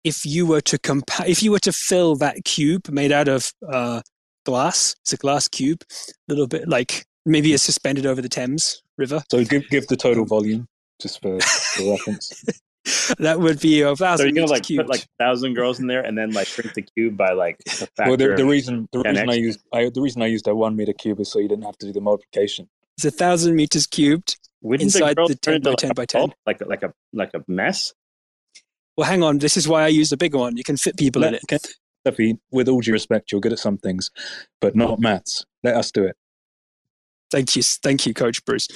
if 0.05 0.25
you 0.25 0.45
were 0.45 0.61
to 0.61 0.77
compa- 0.77 1.27
if 1.27 1.43
you 1.43 1.51
were 1.51 1.59
to 1.59 1.73
fill 1.73 2.15
that 2.17 2.45
cube 2.45 2.89
made 2.89 3.11
out 3.11 3.27
of 3.27 3.51
uh, 3.67 4.01
glass, 4.45 4.95
it's 5.01 5.11
a 5.11 5.17
glass 5.17 5.49
cube, 5.49 5.83
a 5.89 6.13
little 6.29 6.47
bit 6.47 6.69
like 6.69 7.05
maybe 7.29 7.53
it's 7.53 7.63
suspended 7.63 8.05
over 8.05 8.21
the 8.21 8.29
Thames 8.29 8.81
River. 8.97 9.23
So 9.31 9.43
give 9.45 9.69
give 9.69 9.87
the 9.87 9.95
total 9.95 10.25
volume 10.25 10.67
just 11.01 11.21
for, 11.21 11.39
for 11.39 11.91
reference. 11.91 12.43
that 13.19 13.39
would 13.39 13.59
be 13.59 13.81
a 13.81 13.95
thousand. 13.95 13.97
So 13.97 14.05
thousand 14.05 14.25
you're 14.27 14.35
gonna 14.35 14.51
like 14.51 14.63
cubed. 14.63 14.87
put 14.87 14.89
like 14.89 15.05
thousand 15.19 15.53
girls 15.53 15.79
in 15.79 15.87
there 15.87 16.01
and 16.01 16.17
then 16.17 16.31
like 16.31 16.47
shrink 16.47 16.73
the 16.73 16.81
cube 16.81 17.15
by 17.15 17.31
like 17.33 17.57
a. 17.81 17.87
Well, 18.07 18.17
the, 18.17 18.35
the 18.35 18.45
reason 18.45 18.87
the 18.91 18.99
reason 18.99 19.29
I 19.29 19.33
used 19.35 19.59
I, 19.73 19.89
the 19.89 20.01
reason 20.01 20.21
I 20.21 20.27
used 20.27 20.47
a 20.47 20.55
one 20.55 20.75
meter 20.75 20.93
cube 20.93 21.19
is 21.19 21.31
so 21.31 21.39
you 21.39 21.47
didn't 21.47 21.65
have 21.65 21.77
to 21.79 21.85
do 21.85 21.93
the 21.93 22.01
multiplication. 22.01 22.67
it's 22.97 23.05
a 23.05 23.11
thousand 23.11 23.55
meters 23.55 23.85
cubed. 23.87 24.37
Wouldn't 24.61 24.83
inside 24.93 25.15
girls 25.15 25.29
the 25.29 25.35
10 25.35 25.61
by 25.61 25.69
into, 25.71 25.87
10 25.87 25.91
by 25.95 26.05
10? 26.05 26.33
like 26.45 26.59
a, 26.61 26.65
like 26.65 26.83
a 26.83 26.93
like 27.13 27.31
a 27.33 27.43
mess? 27.47 27.93
Well, 28.97 29.07
hang 29.07 29.23
on. 29.23 29.37
This 29.37 29.55
is 29.55 29.67
why 29.69 29.83
I 29.83 29.87
use 29.87 30.09
the 30.09 30.17
bigger 30.17 30.37
one. 30.37 30.57
You 30.57 30.63
can 30.65 30.75
fit 30.75 30.97
people 30.97 31.23
in 31.23 31.31
Let- 31.33 31.43
it. 31.49 31.65
Steffi, 32.05 32.37
with 32.51 32.67
all 32.69 32.79
due 32.81 32.91
respect, 32.93 33.31
you're 33.31 33.41
good 33.41 33.51
at 33.53 33.59
some 33.59 33.77
things, 33.77 34.09
but 34.61 34.75
not 34.75 34.99
maths. 34.99 35.45
Let 35.63 35.75
us 35.75 35.91
do 35.91 36.03
it. 36.03 36.15
Thank 37.31 37.55
you, 37.55 37.63
thank 37.63 38.05
you, 38.05 38.13
Coach 38.13 38.43
Bruce. 38.45 38.67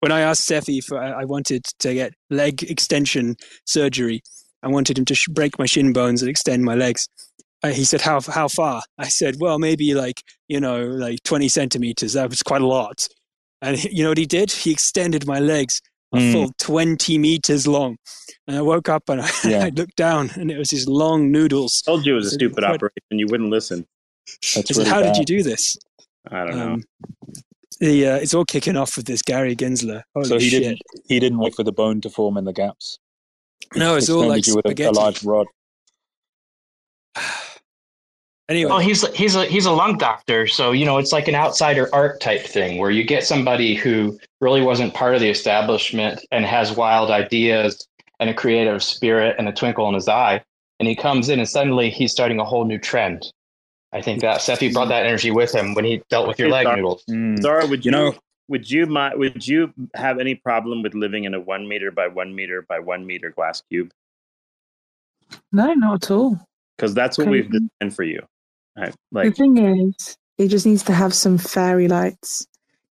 When 0.00 0.12
I 0.12 0.20
asked 0.20 0.48
Steffi 0.48 0.82
for, 0.84 0.98
I 0.98 1.22
I 1.22 1.24
wanted 1.24 1.64
to 1.80 1.94
get 1.94 2.12
leg 2.30 2.62
extension 2.64 3.36
surgery. 3.66 4.22
I 4.62 4.68
wanted 4.68 4.98
him 4.98 5.04
to 5.06 5.14
sh- 5.14 5.28
break 5.28 5.58
my 5.58 5.66
shin 5.66 5.92
bones 5.92 6.22
and 6.22 6.28
extend 6.30 6.62
my 6.64 6.74
legs. 6.74 7.08
Uh, 7.62 7.68
he 7.70 7.84
said, 7.84 8.00
"How 8.02 8.20
how 8.20 8.48
far?" 8.48 8.82
I 8.98 9.08
said, 9.08 9.36
"Well, 9.40 9.58
maybe 9.58 9.94
like 9.94 10.22
you 10.48 10.60
know, 10.60 10.84
like 10.84 11.22
twenty 11.24 11.48
centimeters. 11.48 12.12
That 12.12 12.28
was 12.28 12.42
quite 12.42 12.60
a 12.62 12.66
lot." 12.66 13.08
And 13.62 13.76
he- 13.78 13.90
you 13.96 14.02
know 14.02 14.10
what 14.10 14.18
he 14.18 14.26
did? 14.26 14.50
He 14.50 14.70
extended 14.72 15.26
my 15.26 15.38
legs 15.38 15.80
a 16.12 16.18
Mm. 16.18 16.32
full 16.32 16.50
twenty 16.58 17.16
meters 17.16 17.66
long. 17.66 17.96
And 18.46 18.56
I 18.58 18.62
woke 18.62 18.88
up 18.90 19.08
and 19.08 19.22
I, 19.22 19.30
Yeah. 19.44 19.64
I 19.64 19.68
looked 19.70 19.96
down, 19.96 20.30
and 20.34 20.50
it 20.50 20.58
was 20.58 20.68
these 20.68 20.86
long 20.86 21.30
noodles. 21.32 21.82
I 21.86 21.92
told 21.92 22.04
you 22.04 22.12
it 22.14 22.16
was 22.16 22.26
a 22.26 22.30
stupid 22.30 22.58
incredible. 22.58 22.74
operation. 22.88 23.18
You 23.18 23.26
wouldn't 23.30 23.50
listen. 23.50 23.86
That's 24.26 24.56
I 24.56 24.60
said, 24.60 24.76
really 24.76 24.90
"How 24.90 25.00
bad. 25.00 25.14
did 25.14 25.18
you 25.20 25.24
do 25.38 25.42
this?" 25.42 25.76
I 26.30 26.44
don't 26.44 26.56
know. 26.56 26.78
The 27.82 28.06
uh, 28.06 28.16
it's 28.18 28.32
all 28.32 28.44
kicking 28.44 28.76
off 28.76 28.96
with 28.96 29.06
this 29.06 29.22
Gary 29.22 29.56
Gensler. 29.56 30.04
Holy 30.14 30.28
So 30.28 30.38
he 30.38 30.50
shit! 30.50 30.62
didn't 30.62 30.82
he 31.08 31.18
didn't 31.18 31.38
wait 31.38 31.52
for 31.56 31.64
the 31.64 31.72
bone 31.72 32.00
to 32.02 32.10
form 32.10 32.36
in 32.36 32.44
the 32.44 32.52
gaps. 32.52 33.00
No, 33.74 33.96
it's 33.96 34.08
all 34.08 34.30
Extended 34.30 34.30
like 34.30 34.46
you 34.46 34.54
with 34.54 34.80
a, 34.80 34.90
a 34.90 34.92
large 34.92 35.24
rod. 35.24 35.46
Anyway, 38.48 38.68
Well, 38.68 38.80
he's 38.80 39.06
he's 39.14 39.34
a 39.34 39.46
he's 39.46 39.66
a 39.66 39.70
lung 39.70 39.96
doctor, 39.96 40.46
so 40.46 40.72
you 40.72 40.84
know 40.84 40.98
it's 40.98 41.12
like 41.12 41.26
an 41.26 41.34
outsider 41.34 41.88
art 41.94 42.20
type 42.20 42.42
thing 42.44 42.78
where 42.78 42.90
you 42.90 43.02
get 43.02 43.24
somebody 43.24 43.74
who 43.74 44.18
really 44.40 44.60
wasn't 44.60 44.92
part 44.92 45.14
of 45.14 45.20
the 45.20 45.30
establishment 45.30 46.20
and 46.32 46.44
has 46.44 46.76
wild 46.76 47.10
ideas 47.10 47.86
and 48.20 48.28
a 48.28 48.34
creative 48.34 48.82
spirit 48.82 49.36
and 49.38 49.48
a 49.48 49.52
twinkle 49.52 49.88
in 49.88 49.94
his 49.94 50.08
eye, 50.08 50.42
and 50.80 50.88
he 50.88 50.94
comes 50.94 51.28
in 51.30 51.38
and 51.38 51.48
suddenly 51.48 51.88
he's 51.88 52.12
starting 52.12 52.40
a 52.40 52.44
whole 52.44 52.64
new 52.66 52.78
trend. 52.78 53.32
I 53.92 54.00
think 54.00 54.20
that 54.22 54.40
Cephii 54.40 54.72
brought 54.72 54.88
that 54.88 55.04
energy 55.04 55.30
with 55.30 55.54
him 55.54 55.74
when 55.74 55.84
he 55.84 56.02
dealt 56.08 56.26
with 56.26 56.38
your 56.38 56.48
leg 56.48 56.64
Sorry. 56.64 56.76
noodles. 56.76 57.04
Mm. 57.10 57.40
Zara, 57.42 57.66
would 57.66 57.84
You 57.84 57.90
you, 57.90 57.96
know- 57.96 58.14
would 58.48 58.70
you 58.70 58.86
mi- 58.86 59.14
would 59.14 59.46
you 59.46 59.72
have 59.94 60.18
any 60.18 60.34
problem 60.34 60.82
with 60.82 60.94
living 60.94 61.24
in 61.24 61.34
a 61.34 61.40
one 61.40 61.68
meter 61.68 61.90
by 61.90 62.08
one 62.08 62.34
meter 62.34 62.62
by 62.62 62.78
one 62.78 63.06
meter 63.06 63.30
glass 63.30 63.62
cube? 63.70 63.90
No, 65.52 65.72
not 65.74 66.04
at 66.04 66.10
all. 66.10 66.38
Because 66.76 66.94
that's 66.94 67.16
what 67.18 67.24
Okay. 67.28 67.30
we've 67.32 67.50
designed 67.50 67.94
for 67.94 68.02
you. 68.02 68.20
I, 68.76 68.92
the 69.12 69.30
thing 69.30 69.58
is, 69.58 70.16
it 70.38 70.48
just 70.48 70.66
needs 70.66 70.82
to 70.84 70.92
have 70.94 71.12
some 71.14 71.36
fairy 71.38 71.88
lights. 71.88 72.46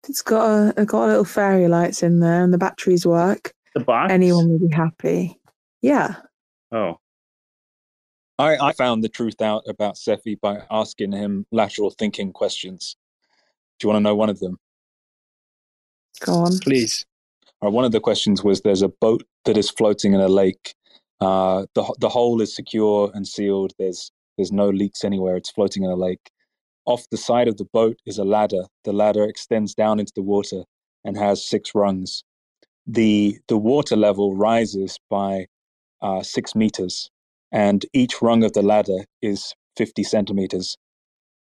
It's 0.09 0.23
got 0.23 0.45
a, 0.77 0.81
it 0.83 0.87
got 0.89 1.07
little 1.07 1.25
fairy 1.25 1.69
lights 1.69 2.03
in 2.03 2.21
there, 2.21 2.43
and 2.43 2.53
the 2.53 2.59
batteries 2.59 3.07
work. 3.07 3.53
the 3.75 3.81
box. 3.81 4.13
Anyone 4.13 4.49
will 4.51 4.59
be 4.59 4.75
happy. 4.75 5.39
Yeah. 5.83 6.17
Oh, 6.73 6.99
I, 8.39 8.57
I 8.69 8.73
found 8.73 9.05
the 9.05 9.09
truth 9.09 9.43
out 9.43 9.65
about 9.69 9.97
Cephii 9.99 10.37
by 10.37 10.63
asking 10.71 11.13
him 11.13 11.47
lateral 11.53 11.91
thinking 11.91 12.33
questions. 12.33 12.97
Do 13.79 13.87
you 13.87 13.93
want 13.93 13.99
to 13.99 14.09
know 14.09 14.17
one 14.17 14.31
of 14.31 14.41
them? 14.41 14.59
Go 16.21 16.35
on. 16.35 16.59
please. 16.59 17.07
Uh, 17.65 17.71
one 17.71 17.85
of 17.85 17.93
the 17.93 18.01
questions 18.01 18.45
was 18.45 18.61
there's 18.61 18.83
a 18.83 18.89
boat 18.89 19.25
that 19.45 19.57
is 19.57 19.71
floating 19.71 20.13
in 20.15 20.21
a 20.21 20.29
lake. 20.29 20.75
Uh, 21.21 21.67
the 21.75 21.83
the 22.01 22.09
hole 22.09 22.41
is 22.41 22.55
secure 22.55 23.11
and 23.15 23.27
sealed. 23.27 23.73
There's 23.79 24.13
there's 24.37 24.53
no 24.53 24.69
leaks 24.69 25.05
anywhere. 25.05 25.37
It's 25.37 25.51
floating 25.51 25.85
in 25.85 25.91
a 25.91 25.97
lake. 25.97 26.31
Off 26.87 27.07
the 27.11 27.17
side 27.17 27.49
of 27.49 27.57
the 27.57 27.67
boat 27.73 27.99
is 28.07 28.19
a 28.19 28.25
ladder. 28.25 28.65
The 28.85 28.93
ladder 28.93 29.25
extends 29.25 29.75
down 29.75 29.99
into 30.01 30.13
the 30.15 30.23
water 30.23 30.65
and 31.05 31.17
has 31.17 31.45
six 31.47 31.75
rungs. 31.75 32.25
the 32.87 33.39
The 33.49 33.59
water 33.59 33.97
level 33.97 34.37
rises 34.37 34.99
by 35.11 35.47
uh, 36.03 36.23
six 36.23 36.55
meters, 36.55 37.11
and 37.53 37.85
each 37.93 38.21
rung 38.21 38.45
of 38.45 38.53
the 38.53 38.63
ladder 38.63 39.05
is 39.23 39.55
fifty 39.77 40.03
centimeters. 40.03 40.77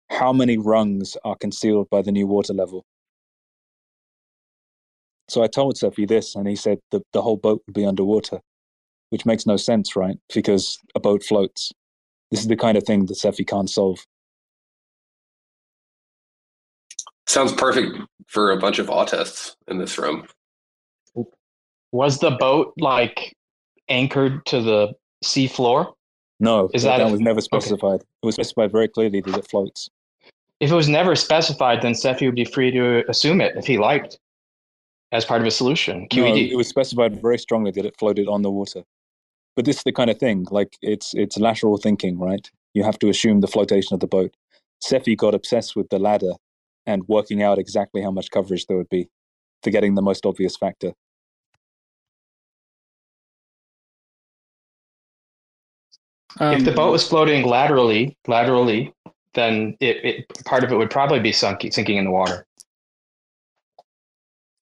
How 0.10 0.32
many 0.32 0.58
rungs 0.58 1.18
are 1.24 1.36
concealed 1.36 1.90
by 1.90 2.02
the 2.02 2.12
new 2.12 2.28
water 2.28 2.54
level? 2.54 2.84
So 5.28 5.44
I 5.44 5.48
told 5.48 5.78
Cephii 5.78 6.06
this, 6.06 6.36
and 6.36 6.48
he 6.48 6.56
said 6.56 6.80
the, 6.92 7.02
the 7.12 7.22
whole 7.22 7.38
boat 7.38 7.64
would 7.66 7.74
be 7.74 7.86
underwater, 7.86 8.40
which 9.10 9.26
makes 9.26 9.48
no 9.48 9.58
sense, 9.58 9.96
right? 9.96 10.18
Because 10.34 10.78
a 10.94 11.00
boat 11.00 11.24
floats. 11.24 11.72
This 12.30 12.42
is 12.42 12.48
the 12.48 12.56
kind 12.56 12.78
of 12.78 12.84
thing 12.84 13.08
that 13.08 13.16
Cephii 13.16 13.46
can't 13.46 13.70
solve. 13.70 14.06
Sounds 17.28 17.54
perfect 17.54 17.98
for 18.28 18.52
a 18.52 18.60
bunch 18.60 18.78
of 18.78 18.88
autists 18.88 19.56
in 19.68 19.80
this 19.80 19.98
room. 19.98 20.28
Was 21.92 22.20
the 22.20 22.32
boat 22.32 22.74
like 22.78 23.36
anchored 23.90 24.46
to 24.48 24.62
the 24.62 24.94
sea 25.24 25.48
floor? 25.48 25.94
No, 26.40 26.70
Is 26.74 26.84
that, 26.84 26.98
that 26.98 27.08
a- 27.08 27.12
was 27.12 27.22
never 27.22 27.42
specified. 27.42 28.02
It 28.02 28.26
was 28.26 28.36
specified 28.36 28.72
very 28.72 28.88
clearly 28.88 29.22
that 29.22 29.38
it 29.38 29.50
floats. 29.50 29.90
If 30.60 30.72
it 30.72 30.76
was 30.76 30.88
never 30.90 31.16
specified, 31.16 31.82
then 31.82 31.94
Cephii 31.94 32.28
would 32.28 32.36
be 32.36 32.46
free 32.46 32.72
to 32.72 33.04
assume 33.10 33.42
it 33.42 33.56
if 33.58 33.66
he 33.66 33.78
liked, 33.78 34.18
as 35.12 35.26
part 35.26 35.42
of 35.42 35.48
a 35.48 35.52
solution. 35.52 36.08
No, 36.14 36.24
QED. 36.24 36.52
it 36.52 36.56
was 36.56 36.68
specified 36.68 37.22
very 37.22 37.38
strongly 37.38 37.72
that 37.72 37.86
it 37.86 37.96
floated 37.98 38.28
on 38.28 38.42
the 38.42 38.52
water. 38.52 38.84
But 39.56 39.66
this 39.66 39.78
is 39.78 39.84
the 39.84 39.92
kind 39.94 40.10
of 40.10 40.18
thing, 40.18 40.46
like 40.52 40.78
it's 40.82 41.14
it's 41.14 41.38
lateral 41.38 41.78
thinking, 41.78 42.18
right? 42.20 42.50
You 42.74 42.84
have 42.84 43.00
to 43.00 43.10
assume 43.10 43.40
the 43.40 43.48
flotation 43.48 43.94
of 43.94 44.02
the 44.02 44.08
boat. 44.08 44.34
Cephii 44.82 45.16
got 45.16 45.34
obsessed 45.34 45.76
with 45.76 45.90
the 45.90 46.00
ladder 46.00 46.34
and 46.86 47.08
working 47.08 47.42
out 47.42 47.58
exactly 47.58 48.02
how 48.02 48.12
much 48.12 48.32
coverage 48.32 48.66
there 48.66 48.76
would 48.78 48.90
be, 48.90 49.10
forgetting 49.64 49.96
the 49.96 50.02
most 50.02 50.26
obvious 50.26 50.58
factor. 50.58 50.92
If 56.40 56.66
the 56.66 56.72
Um, 56.72 56.76
boat 56.76 56.92
was 56.92 57.08
floating 57.08 57.46
laterally, 57.46 58.18
laterally, 58.28 58.94
then 59.34 59.78
it, 59.80 60.04
it 60.04 60.44
part 60.46 60.64
of 60.64 60.72
it 60.72 60.76
would 60.76 60.92
probably 60.92 61.20
be 61.20 61.32
sunk, 61.32 61.62
sinking 61.72 61.98
in 61.98 62.06
the 62.06 62.12
water. 62.12 62.46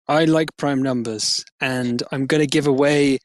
I 0.08 0.26
like 0.26 0.50
prime 0.58 0.84
numbers, 0.84 1.44
and 1.62 2.04
I'm 2.12 2.26
going 2.26 2.42
to 2.42 2.48
give 2.48 2.68
away 2.68 3.20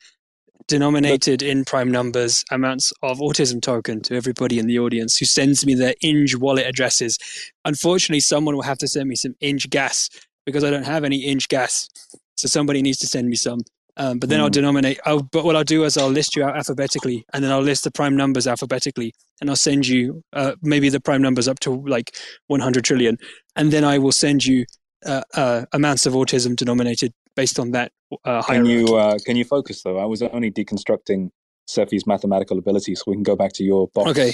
denominated 0.69 1.43
in 1.43 1.65
prime 1.65 1.91
numbers 1.91 2.45
amounts 2.51 2.93
of 3.03 3.19
autism 3.19 3.61
token 3.61 4.03
to 4.03 4.15
everybody 4.15 4.59
in 4.59 4.67
the 4.67 4.79
audience 4.79 5.17
who 5.17 5.25
sends 5.25 5.65
me 5.67 5.75
their 5.75 5.95
INJ 6.05 6.37
wallet 6.37 6.67
addresses. 6.67 7.19
Unfortunately, 7.65 8.21
someone 8.21 8.55
will 8.55 8.63
have 8.63 8.79
to 8.79 8.87
send 8.89 9.09
me 9.09 9.17
some 9.17 9.35
INJ 9.43 9.71
gas 9.71 10.11
because 10.45 10.65
I 10.65 10.71
don't 10.71 10.85
have 10.85 11.05
any 11.05 11.27
INJ 11.27 11.49
gas. 11.49 11.89
So 12.37 12.49
somebody 12.49 12.83
needs 12.83 12.99
to 12.99 13.07
send 13.07 13.29
me 13.29 13.37
some. 13.37 13.61
Um, 13.99 14.19
but 14.19 14.29
then 14.31 14.41
I'll 14.41 14.49
Mm. 14.49 14.53
denominate. 14.53 15.01
I'll, 15.05 15.23
but 15.23 15.45
what 15.45 15.57
I'll 15.57 15.65
do 15.65 15.85
is 15.85 15.97
I'll 15.99 16.09
list 16.09 16.37
you 16.37 16.45
out 16.45 16.57
alphabetically, 16.57 17.27
and 17.33 17.43
then 17.43 17.51
I'll 17.51 17.61
list 17.61 17.85
the 17.85 17.91
prime 17.91 18.17
numbers 18.17 18.47
alphabetically, 18.47 19.13
and 19.41 19.51
I'll 19.51 19.57
send 19.57 19.87
you 19.89 20.23
uh, 20.33 20.53
maybe 20.63 20.89
the 20.89 21.01
prime 21.01 21.21
numbers 21.21 21.49
up 21.49 21.59
to 21.61 21.71
like 21.87 22.17
100 22.47 22.85
trillion, 22.85 23.19
and 23.57 23.73
then 23.73 23.85
I 23.85 23.99
will 23.99 24.13
send 24.13 24.45
you 24.47 24.65
uh, 25.05 25.23
uh, 25.35 25.65
amounts 25.73 26.07
of 26.07 26.13
autism 26.15 26.57
denominated 26.57 27.13
based 27.37 27.59
on 27.61 27.71
that 27.73 27.93
uh, 28.25 28.43
Can 28.43 28.65
you 28.65 28.97
uh, 28.97 29.19
can 29.25 29.37
you 29.37 29.45
focus 29.45 29.83
though? 29.83 29.99
I 29.99 30.05
was 30.07 30.23
only 30.23 30.51
deconstructing 30.51 31.31
Cephii's 31.69 32.07
mathematical 32.07 32.59
ability, 32.59 32.95
so 32.95 33.05
we 33.09 33.15
can 33.15 33.23
go 33.23 33.37
back 33.37 33.53
to 33.55 33.65
your 33.65 33.89
box. 33.89 34.11
Okay. 34.11 34.33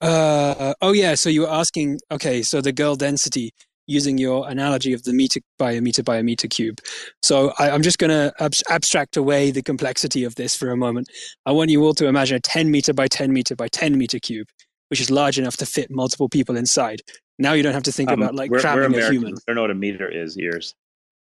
Uh, 0.00 0.74
oh 0.82 0.92
yeah. 0.92 1.14
So 1.14 1.28
you 1.30 1.42
were 1.42 1.50
asking. 1.50 2.00
Okay. 2.10 2.42
So 2.42 2.60
the 2.60 2.72
girl 2.72 2.96
density 2.96 3.52
using 3.86 4.18
your 4.18 4.48
analogy 4.48 4.92
of 4.92 5.02
the 5.02 5.12
meter 5.12 5.40
by 5.58 5.72
a 5.72 5.80
meter 5.80 6.02
by 6.02 6.16
a 6.16 6.22
meter 6.22 6.48
cube. 6.48 6.78
So 7.22 7.52
I, 7.58 7.70
I'm 7.70 7.82
just 7.82 7.98
going 7.98 8.10
to 8.10 8.32
ab- 8.40 8.54
abstract 8.68 9.16
away 9.16 9.50
the 9.50 9.62
complexity 9.62 10.24
of 10.24 10.34
this 10.36 10.56
for 10.56 10.70
a 10.70 10.76
moment. 10.76 11.08
I 11.46 11.52
want 11.52 11.70
you 11.70 11.82
all 11.84 11.94
to 11.94 12.06
imagine 12.06 12.36
a 12.36 12.40
10 12.40 12.70
meter 12.70 12.92
by 12.92 13.08
10 13.08 13.32
meter 13.32 13.56
by 13.56 13.68
10 13.68 13.98
meter 13.98 14.18
cube, 14.18 14.48
which 14.88 15.00
is 15.00 15.10
large 15.10 15.38
enough 15.38 15.56
to 15.58 15.66
fit 15.66 15.90
multiple 15.90 16.28
people 16.28 16.56
inside. 16.56 17.00
Now 17.38 17.54
you 17.54 17.62
don't 17.62 17.74
have 17.74 17.82
to 17.84 17.92
think 17.92 18.10
Um, 18.10 18.22
about 18.22 18.34
like 18.34 18.50
we're, 18.50 18.58
we're 18.58 18.60
cramming 18.62 19.00
a 19.00 19.10
human. 19.10 19.34
I 19.34 19.40
don't 19.48 19.56
know 19.56 19.62
what 19.62 19.70
a 19.70 19.74
meter 19.74 20.08
is. 20.08 20.38
Ears. 20.38 20.74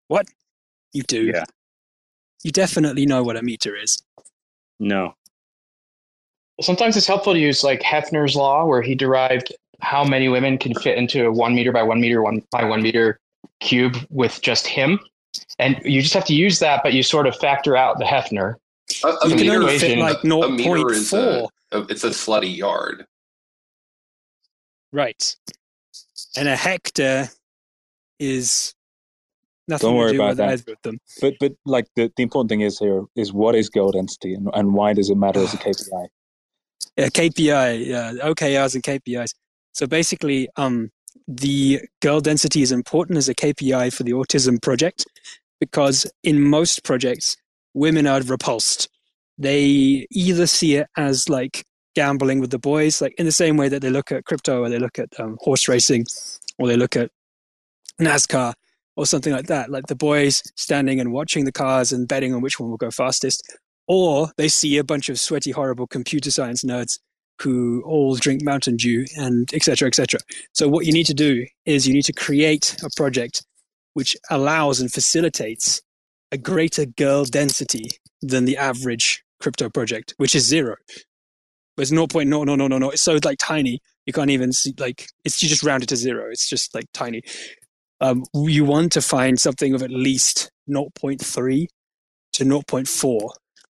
What? 0.07 0.27
You 0.93 1.03
do. 1.03 1.27
Yeah. 1.27 1.45
You 2.43 2.51
definitely 2.51 3.05
know 3.05 3.23
what 3.23 3.37
a 3.37 3.43
meter 3.43 3.75
is. 3.77 4.01
No. 4.79 5.13
Sometimes 6.59 6.97
it's 6.97 7.07
helpful 7.07 7.33
to 7.33 7.39
use 7.39 7.63
like 7.63 7.81
Hefner's 7.81 8.35
law, 8.35 8.65
where 8.65 8.81
he 8.81 8.93
derived 8.93 9.53
how 9.81 10.03
many 10.03 10.27
women 10.29 10.57
can 10.57 10.73
fit 10.75 10.97
into 10.97 11.25
a 11.27 11.31
one 11.31 11.53
meter 11.55 11.71
by 11.71 11.83
one 11.83 11.99
meter, 11.99 12.21
one 12.21 12.41
by 12.51 12.63
one 12.63 12.81
meter 12.81 13.19
cube 13.59 13.95
with 14.09 14.41
just 14.41 14.67
him. 14.67 14.99
And 15.59 15.79
you 15.83 16.01
just 16.01 16.13
have 16.13 16.25
to 16.25 16.35
use 16.35 16.59
that, 16.59 16.81
but 16.83 16.93
you 16.93 17.03
sort 17.03 17.27
of 17.27 17.35
factor 17.35 17.75
out 17.77 17.97
the 17.99 18.05
Hefner. 18.05 18.55
A, 19.03 19.07
a 19.07 19.11
you 19.29 19.35
can 19.35 19.37
meter, 19.37 19.53
only 19.61 19.79
fit 19.79 19.91
equation- 19.91 19.99
like 19.99 20.23
a 20.23 20.49
meter 20.51 20.91
is 20.91 21.13
a, 21.13 21.15
0.4. 21.17 21.47
Uh, 21.71 21.85
It's 21.89 22.03
a 22.03 22.09
slutty 22.09 22.55
yard. 22.55 23.05
Right. 24.91 25.35
And 26.35 26.47
a 26.47 26.55
hectare 26.55 27.29
is 28.19 28.73
nothing 29.67 29.87
Don't 29.89 29.93
to 29.95 29.97
worry 29.99 30.11
do 30.11 30.17
about 30.17 30.27
with 30.29 30.37
that. 30.37 30.49
either 30.49 30.75
them. 30.83 30.99
But 31.21 31.33
but 31.39 31.53
like 31.65 31.87
the, 31.95 32.11
the 32.15 32.23
important 32.23 32.49
thing 32.49 32.61
is 32.61 32.77
here 32.77 33.03
is 33.15 33.31
what 33.31 33.55
is 33.55 33.69
girl 33.69 33.91
density 33.91 34.33
and, 34.33 34.49
and 34.53 34.73
why 34.73 34.93
does 34.93 35.09
it 35.09 35.15
matter 35.15 35.39
as 35.39 35.53
a 35.53 35.57
KPI? 35.65 36.07
Yeah, 36.97 37.07
KPI, 37.07 37.85
yeah, 37.87 38.11
OKRs 38.21 38.75
and 38.75 38.83
KPIs. 38.83 39.33
So 39.73 39.87
basically, 39.87 40.49
um, 40.57 40.91
the 41.27 41.81
girl 42.01 42.19
density 42.19 42.61
is 42.61 42.71
important 42.71 43.17
as 43.17 43.29
a 43.29 43.35
KPI 43.35 43.93
for 43.93 44.03
the 44.03 44.11
autism 44.11 44.61
project 44.61 45.05
because 45.59 46.11
in 46.23 46.41
most 46.41 46.83
projects, 46.83 47.37
women 47.73 48.07
are 48.07 48.21
repulsed. 48.21 48.89
They 49.37 50.07
either 50.11 50.47
see 50.47 50.75
it 50.75 50.87
as 50.97 51.29
like 51.29 51.63
gambling 51.95 52.39
with 52.39 52.51
the 52.51 52.59
boys, 52.59 53.01
like 53.01 53.13
in 53.17 53.25
the 53.25 53.31
same 53.31 53.57
way 53.57 53.69
that 53.69 53.81
they 53.81 53.89
look 53.89 54.11
at 54.11 54.25
crypto 54.25 54.61
or 54.61 54.69
they 54.69 54.79
look 54.79 54.99
at 54.99 55.07
um, 55.19 55.37
horse 55.41 55.67
racing 55.67 56.05
or 56.57 56.67
they 56.67 56.75
look 56.75 56.95
at 56.95 57.09
NASCAR 57.99 58.53
or 58.95 59.05
something 59.05 59.33
like 59.33 59.47
that. 59.47 59.69
Like 59.69 59.87
the 59.87 59.95
boys 59.95 60.41
standing 60.55 60.99
and 60.99 61.11
watching 61.11 61.45
the 61.45 61.51
cars 61.51 61.91
and 61.91 62.07
betting 62.07 62.33
on 62.33 62.41
which 62.41 62.59
one 62.59 62.69
will 62.69 62.77
go 62.77 62.91
fastest. 62.91 63.57
Or 63.87 64.31
they 64.37 64.47
see 64.47 64.77
a 64.77 64.83
bunch 64.83 65.09
of 65.09 65.19
sweaty, 65.19 65.51
horrible 65.51 65.87
computer 65.87 66.31
science 66.31 66.63
nerds 66.63 66.99
who 67.41 67.81
all 67.85 68.15
drink 68.15 68.43
Mountain 68.43 68.77
Dew 68.77 69.05
and 69.15 69.49
et 69.53 69.63
cetera, 69.63 69.87
et 69.87 69.95
cetera. 69.95 70.19
So 70.53 70.67
what 70.67 70.85
you 70.85 70.93
need 70.93 71.05
to 71.07 71.13
do 71.13 71.45
is 71.65 71.87
you 71.87 71.93
need 71.93 72.05
to 72.05 72.13
create 72.13 72.75
a 72.83 72.89
project 72.95 73.43
which 73.93 74.15
allows 74.29 74.79
and 74.79 74.91
facilitates 74.91 75.81
a 76.31 76.37
greater 76.37 76.85
girl 76.85 77.25
density 77.25 77.89
than 78.21 78.45
the 78.45 78.57
average 78.57 79.23
crypto 79.41 79.69
project, 79.69 80.13
which 80.17 80.35
is 80.35 80.45
zero. 80.45 80.75
But 81.75 81.83
it's 81.83 81.91
0.0, 81.91 82.27
no, 82.27 82.43
no, 82.43 82.55
no, 82.55 82.67
no, 82.67 82.77
no. 82.77 82.89
It's 82.91 83.01
so 83.01 83.17
like 83.23 83.39
tiny. 83.39 83.79
You 84.05 84.13
can't 84.13 84.29
even 84.29 84.51
see, 84.51 84.73
like, 84.77 85.07
it's 85.25 85.41
you 85.41 85.49
just 85.49 85.63
round 85.63 85.83
it 85.83 85.89
to 85.89 85.95
zero. 85.95 86.29
It's 86.29 86.49
just 86.49 86.73
like 86.75 86.85
tiny. 86.93 87.21
Um, 87.99 88.23
you 88.33 88.65
want 88.65 88.91
to 88.93 89.01
find 89.01 89.39
something 89.39 89.73
of 89.73 89.83
at 89.83 89.91
least 89.91 90.51
0.3 90.69 91.67
to 92.33 92.43
0.4 92.43 93.29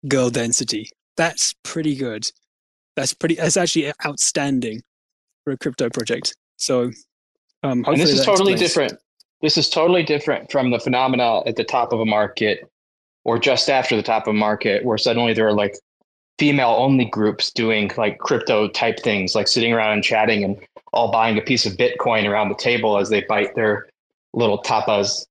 girl 0.07 0.29
density. 0.29 0.89
That's 1.17 1.53
pretty 1.63 1.95
good. 1.95 2.25
That's 2.95 3.13
pretty. 3.13 3.35
That's 3.35 3.57
actually 3.57 3.91
outstanding 4.05 4.83
for 5.43 5.53
a 5.53 5.57
crypto 5.57 5.89
project. 5.89 6.35
So, 6.57 6.91
um, 7.63 7.83
and 7.87 7.99
this 7.99 8.11
is 8.11 8.25
totally 8.25 8.53
explains. 8.53 8.59
different. 8.59 8.99
This 9.41 9.57
is 9.57 9.69
totally 9.69 10.03
different 10.03 10.51
from 10.51 10.71
the 10.71 10.79
phenomena 10.79 11.41
at 11.45 11.55
the 11.55 11.63
top 11.65 11.91
of 11.91 11.99
a 11.99 12.05
market 12.05 12.69
or 13.25 13.37
just 13.37 13.69
after 13.69 13.95
the 13.95 14.03
top 14.03 14.27
of 14.27 14.31
a 14.31 14.37
market 14.37 14.85
where 14.85 14.97
suddenly 14.97 15.33
there 15.33 15.47
are 15.47 15.53
like 15.53 15.75
female 16.39 16.75
only 16.77 17.05
groups 17.05 17.51
doing 17.51 17.91
like 17.97 18.19
crypto 18.19 18.67
type 18.67 18.99
things, 18.99 19.35
like 19.35 19.47
sitting 19.47 19.73
around 19.73 19.93
and 19.93 20.03
chatting 20.03 20.43
and 20.43 20.59
all 20.93 21.11
buying 21.11 21.37
a 21.37 21.41
piece 21.41 21.65
of 21.65 21.73
Bitcoin 21.73 22.27
around 22.29 22.49
the 22.49 22.55
table 22.55 22.97
as 22.97 23.09
they 23.09 23.21
bite 23.21 23.55
their 23.55 23.87
little 24.33 24.61
tapas. 24.61 25.25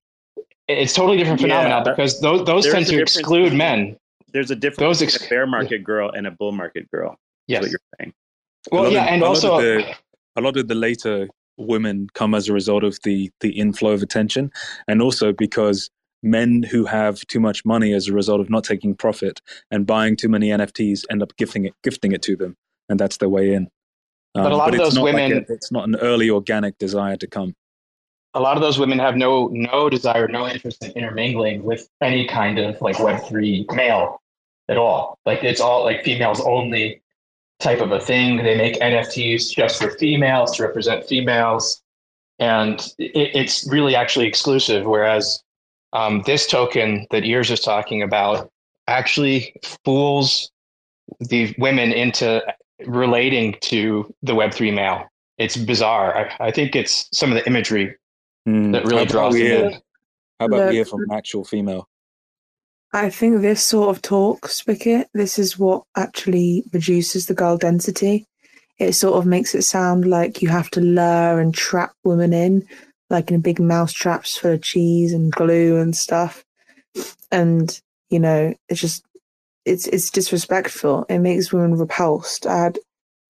It's 0.69 0.93
totally 0.93 1.17
different 1.17 1.41
Yeah, 1.41 1.63
phenomena 1.63 1.83
but 1.85 1.97
because 1.97 2.21
those, 2.21 2.45
those 2.45 2.67
tend 2.71 2.87
to 2.87 3.01
exclude 3.01 3.53
men. 3.53 3.97
There's 4.33 4.51
a 4.51 4.57
difference 4.57 4.79
Those 4.79 5.01
between 5.01 5.15
ex- 5.15 5.27
a 5.27 5.29
bear 5.29 5.47
market 5.47 5.85
girl 5.85 6.11
and 6.11 6.27
a 6.27 6.31
bull 6.31 6.53
market 6.53 6.91
girl. 6.91 7.19
Yes. 7.47 7.63
what 7.63 7.71
you're 7.71 7.81
saying. 8.01 8.13
Well, 8.71 8.93
yeah, 8.93 9.03
of- 9.05 9.09
and 9.09 9.23
also 9.23 9.55
of 9.57 9.63
the, 9.63 9.95
a 10.37 10.41
lot 10.41 10.57
of 10.57 10.69
the 10.69 10.75
later 10.75 11.29
women 11.59 12.09
come 12.15 12.35
as 12.35 12.49
a 12.49 12.53
result 12.53 12.85
of 12.85 12.99
the 13.05 13.31
the 13.41 13.51
inflow 13.59 13.91
of 13.91 14.03
attention, 14.03 14.51
and 14.89 15.03
also 15.03 15.33
because 15.33 15.91
men 16.23 16.63
who 16.63 16.85
have 16.85 17.21
too 17.27 17.41
much 17.41 17.65
money 17.65 17.93
as 17.93 18.07
a 18.09 18.13
result 18.13 18.41
of 18.41 18.49
not 18.49 18.63
taking 18.65 18.95
profit 18.95 19.41
and 19.73 19.87
buying 19.87 20.15
too 20.17 20.29
many 20.29 20.49
NFTs 20.49 21.05
end 21.11 21.23
up 21.23 21.37
gifting 21.37 21.65
it 21.65 21.75
gifting 21.83 22.13
it 22.13 22.23
to 22.23 22.37
them, 22.37 22.57
and 22.89 22.99
that's 22.99 23.17
their 23.19 23.29
way 23.29 23.53
in. 23.55 23.69
Um, 24.35 24.45
But 24.45 24.53
a 24.53 24.57
lot 24.57 24.69
of 24.69 24.75
it's 24.77 24.85
those 24.85 24.95
not 24.95 25.05
like 25.05 25.15
women- 25.15 25.45
a- 25.49 25.53
it's 25.53 25.73
not 25.73 25.87
an 25.89 25.97
early 25.97 26.31
organic 26.31 26.79
desire 26.79 27.17
to 27.17 27.27
come. 27.27 27.55
a 28.35 28.41
lot 28.41 28.57
of 28.57 28.63
those 28.63 28.79
women 28.79 28.99
have 28.99 29.15
no 29.17 29.49
no 29.49 29.91
desire, 29.91 30.27
no 30.29 30.49
interest 30.49 30.83
in 30.85 30.93
intermingling 30.93 31.65
with 31.65 31.87
any 32.01 32.27
kind 32.27 32.59
of 32.59 32.81
like 32.81 32.99
Web 32.99 33.23
three 33.29 33.67
male 33.73 34.23
at 34.71 34.79
all. 34.79 35.19
Like 35.27 35.45
it's 35.45 35.61
all 35.61 35.85
like 35.85 36.03
females 36.03 36.41
only 36.41 37.02
type 37.63 37.81
of 37.81 37.93
a 37.93 38.01
thing. 38.01 38.39
They 38.39 38.57
make 38.57 38.81
NFTs 38.81 39.55
just 39.55 39.81
for 39.81 39.91
females 39.91 40.57
to 40.57 40.65
represent 40.65 41.05
females, 41.07 41.83
and 42.39 42.81
it, 42.99 43.31
it's 43.35 43.67
really 43.71 43.95
actually 43.95 44.27
exclusive. 44.27 44.85
Whereas 44.85 45.43
um, 45.93 46.23
this 46.27 46.47
token 46.47 47.07
that 47.11 47.25
Ears 47.25 47.51
is 47.51 47.61
talking 47.61 48.03
about 48.03 48.51
actually 48.89 49.55
fools 49.85 50.51
the 51.21 51.55
women 51.59 51.93
into 51.93 52.43
relating 52.87 53.57
to 53.61 54.13
the 54.23 54.35
Web 54.35 54.53
three 54.53 54.71
male. 54.71 55.05
It's 55.39 55.57
bizarre. 55.57 56.31
I, 56.41 56.49
I 56.49 56.51
think 56.51 56.77
it's 56.77 57.09
some 57.13 57.31
of 57.31 57.37
the 57.37 57.47
imagery 57.47 57.97
Hmm. 58.47 58.73
that 58.73 58.85
really 58.85 59.07
draws 59.07 59.35
we 59.35 59.49
them 59.49 59.73
in. 59.73 59.73
How 60.41 60.47
about 60.47 60.69
we 60.69 60.75
hear 60.75 60.85
from 60.85 61.03
an 61.03 61.13
actual 61.13 61.45
female? 61.45 61.89
I 62.95 63.09
think 63.09 63.41
this 63.41 63.63
sort 63.63 63.95
of 63.95 64.03
talk, 64.03 64.49
Spickett, 64.49 65.07
this 65.15 65.39
is 65.39 65.59
what 65.59 65.85
actually 65.97 66.65
reduces 66.73 67.27
the 67.27 67.35
girl 67.35 67.57
density. 67.57 68.27
It 68.79 68.93
sort 68.93 69.17
of 69.17 69.25
makes 69.25 69.55
it 69.55 69.63
sound 69.63 70.07
like 70.07 70.43
you 70.43 70.49
have 70.49 70.71
to 70.71 70.81
lure 70.81 71.41
and 71.41 71.55
trap 71.55 71.93
women 72.05 72.35
in, 72.35 72.67
like 73.09 73.31
in 73.31 73.41
big 73.41 73.61
mouse 73.61 73.93
traps 73.93 74.37
full 74.37 74.53
of 74.53 74.63
cheese 74.63 75.15
and 75.15 75.33
glue 75.33 75.81
and 75.81 75.97
stuff. 75.97 76.45
And, 77.31 77.81
you 78.11 78.19
know, 78.19 78.55
it's 78.69 78.81
just 78.81 79.05
it's 79.65 79.87
it's 79.87 80.11
disrespectful. 80.11 81.07
It 81.09 81.21
makes 81.21 81.53
women 81.53 81.79
repulsed. 81.79 82.47
I 82.47 82.65
had 82.65 82.79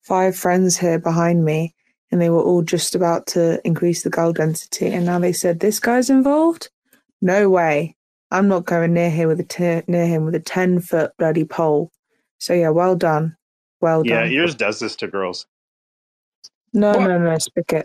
five 0.02 0.34
friends 0.34 0.76
here 0.76 0.98
behind 0.98 1.44
me 1.44 1.74
and 2.10 2.20
they 2.20 2.30
were 2.30 2.42
all 2.42 2.62
just 2.62 2.94
about 2.94 3.26
to 3.28 3.64
increase 3.64 4.02
the 4.02 4.10
girl 4.10 4.32
density 4.32 4.88
and 4.88 5.06
now 5.06 5.20
they 5.20 5.32
said 5.32 5.60
this 5.60 5.78
guy's 5.78 6.10
involved? 6.10 6.68
No 7.20 7.48
way. 7.48 7.94
I'm 8.32 8.48
not 8.48 8.64
going 8.64 8.94
near 8.94 9.10
here 9.10 9.28
with 9.28 9.38
a 9.40 9.44
t- 9.44 9.82
near 9.86 10.06
him 10.06 10.24
with 10.24 10.34
a 10.34 10.40
ten 10.40 10.80
foot 10.80 11.12
bloody 11.18 11.44
pole. 11.44 11.92
So 12.38 12.54
yeah, 12.54 12.70
well 12.70 12.96
done, 12.96 13.36
well 13.80 14.02
Yeah, 14.06 14.20
done. 14.22 14.30
Yeah, 14.32 14.38
yours 14.40 14.54
does 14.54 14.80
this 14.80 14.96
to 14.96 15.06
girls. 15.06 15.46
no, 16.72 16.92
What? 16.92 17.00
no, 17.08 17.18
no, 17.18 17.30
Spickett. 17.36 17.84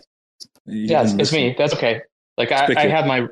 You 0.66 0.86
Yeah, 0.86 1.02
it's, 1.02 1.10
can 1.12 1.20
it's 1.20 1.32
me. 1.32 1.54
That's 1.56 1.74
okay. 1.74 2.00
Like 2.36 2.50
I, 2.52 2.74
I 2.76 2.86
have 2.88 3.06
my 3.06 3.26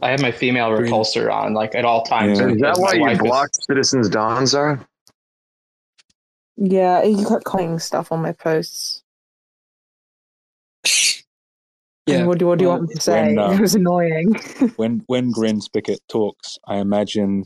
I 0.00 0.10
have 0.10 0.22
my 0.22 0.32
female 0.32 0.70
repulsor 0.70 1.32
on 1.32 1.52
like 1.54 1.74
at 1.74 1.84
all 1.84 2.04
times. 2.04 2.40
Yeah. 2.40 2.48
Is 2.48 2.60
that 2.62 2.78
why 2.78 2.94
you 2.94 3.02
wife 3.02 3.12
is- 3.14 3.18
blocked 3.20 3.56
Citizens 3.64 4.08
Dons 4.08 4.54
are? 4.54 4.80
Yeah, 6.56 7.02
you 7.02 7.26
kept 7.26 7.44
commenting 7.44 7.78
stuff 7.78 8.12
on 8.12 8.22
my 8.22 8.32
posts. 8.32 9.01
Yeah. 12.06 12.18
And 12.18 12.28
what 12.28 12.38
do 12.38 12.46
what 12.46 12.58
do 12.58 12.64
you 12.64 12.68
want 12.68 12.88
me 12.88 12.94
to 12.94 13.00
say? 13.00 13.28
when, 13.28 13.38
um, 13.38 13.52
it 13.56 13.60
was 13.60 13.74
annoying. 13.74 14.34
when 14.76 15.02
when 15.06 15.30
Grin 15.30 15.60
Spickett 15.60 16.00
talks, 16.08 16.58
I 16.66 16.76
imagine 16.76 17.44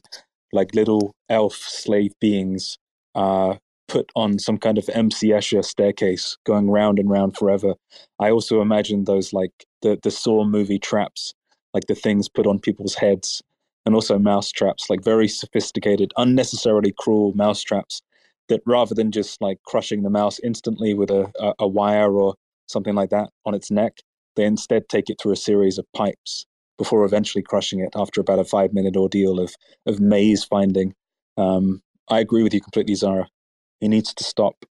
like 0.52 0.74
little 0.74 1.14
elf 1.28 1.54
slave 1.54 2.12
beings 2.20 2.78
uh, 3.14 3.56
put 3.88 4.10
on 4.16 4.38
some 4.38 4.58
kind 4.58 4.78
of 4.78 4.88
MC 4.92 5.28
Escher 5.28 5.64
staircase 5.64 6.36
going 6.44 6.70
round 6.70 6.98
and 6.98 7.10
round 7.10 7.36
forever. 7.36 7.74
I 8.18 8.30
also 8.30 8.62
imagine 8.62 9.04
those 9.04 9.32
like 9.32 9.52
the 9.82 9.98
the 10.02 10.10
Saw 10.10 10.44
movie 10.44 10.78
traps, 10.78 11.34
like 11.74 11.86
the 11.86 11.94
things 11.94 12.28
put 12.28 12.46
on 12.46 12.58
people's 12.58 12.94
heads, 12.94 13.42
and 13.84 13.94
also 13.94 14.18
mouse 14.18 14.50
traps, 14.50 14.88
like 14.88 15.04
very 15.04 15.28
sophisticated, 15.28 16.12
unnecessarily 16.16 16.94
cruel 16.98 17.32
mouse 17.34 17.62
traps 17.62 18.00
that 18.48 18.62
rather 18.66 18.94
than 18.94 19.10
just 19.10 19.40
like 19.42 19.58
crushing 19.64 20.02
the 20.02 20.10
mouse 20.10 20.38
instantly 20.40 20.94
with 20.94 21.10
a, 21.10 21.30
a, 21.38 21.52
a 21.60 21.68
wire 21.68 22.12
or 22.12 22.34
something 22.68 22.94
like 22.94 23.10
that 23.10 23.30
on 23.44 23.54
its 23.54 23.70
neck, 23.70 23.98
they 24.36 24.44
instead 24.44 24.88
take 24.88 25.10
it 25.10 25.18
through 25.20 25.32
a 25.32 25.36
series 25.36 25.78
of 25.78 25.86
pipes 25.94 26.46
before 26.78 27.04
eventually 27.04 27.42
crushing 27.42 27.80
it 27.80 27.90
after 27.96 28.20
about 28.20 28.38
a 28.38 28.44
five 28.44 28.72
minute 28.72 28.96
ordeal 28.96 29.40
of, 29.40 29.54
of 29.86 30.00
maze 30.00 30.44
finding. 30.44 30.94
Um, 31.36 31.82
I 32.08 32.20
agree 32.20 32.42
with 32.42 32.54
you 32.54 32.60
completely, 32.60 32.94
Zara. 32.94 33.28
He 33.80 33.88
needs 33.88 34.14
to 34.14 34.24
stop. 34.24 34.64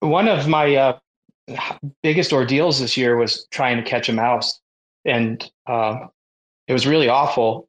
one 0.00 0.28
of 0.28 0.46
my 0.48 0.74
uh, 0.74 0.98
biggest 2.02 2.32
ordeals 2.32 2.80
this 2.80 2.96
year 2.96 3.16
was 3.16 3.46
trying 3.50 3.76
to 3.76 3.82
catch 3.82 4.08
a 4.08 4.12
mouse, 4.12 4.60
and 5.04 5.50
uh, 5.66 6.06
it 6.68 6.72
was 6.72 6.86
really 6.86 7.08
awful. 7.08 7.68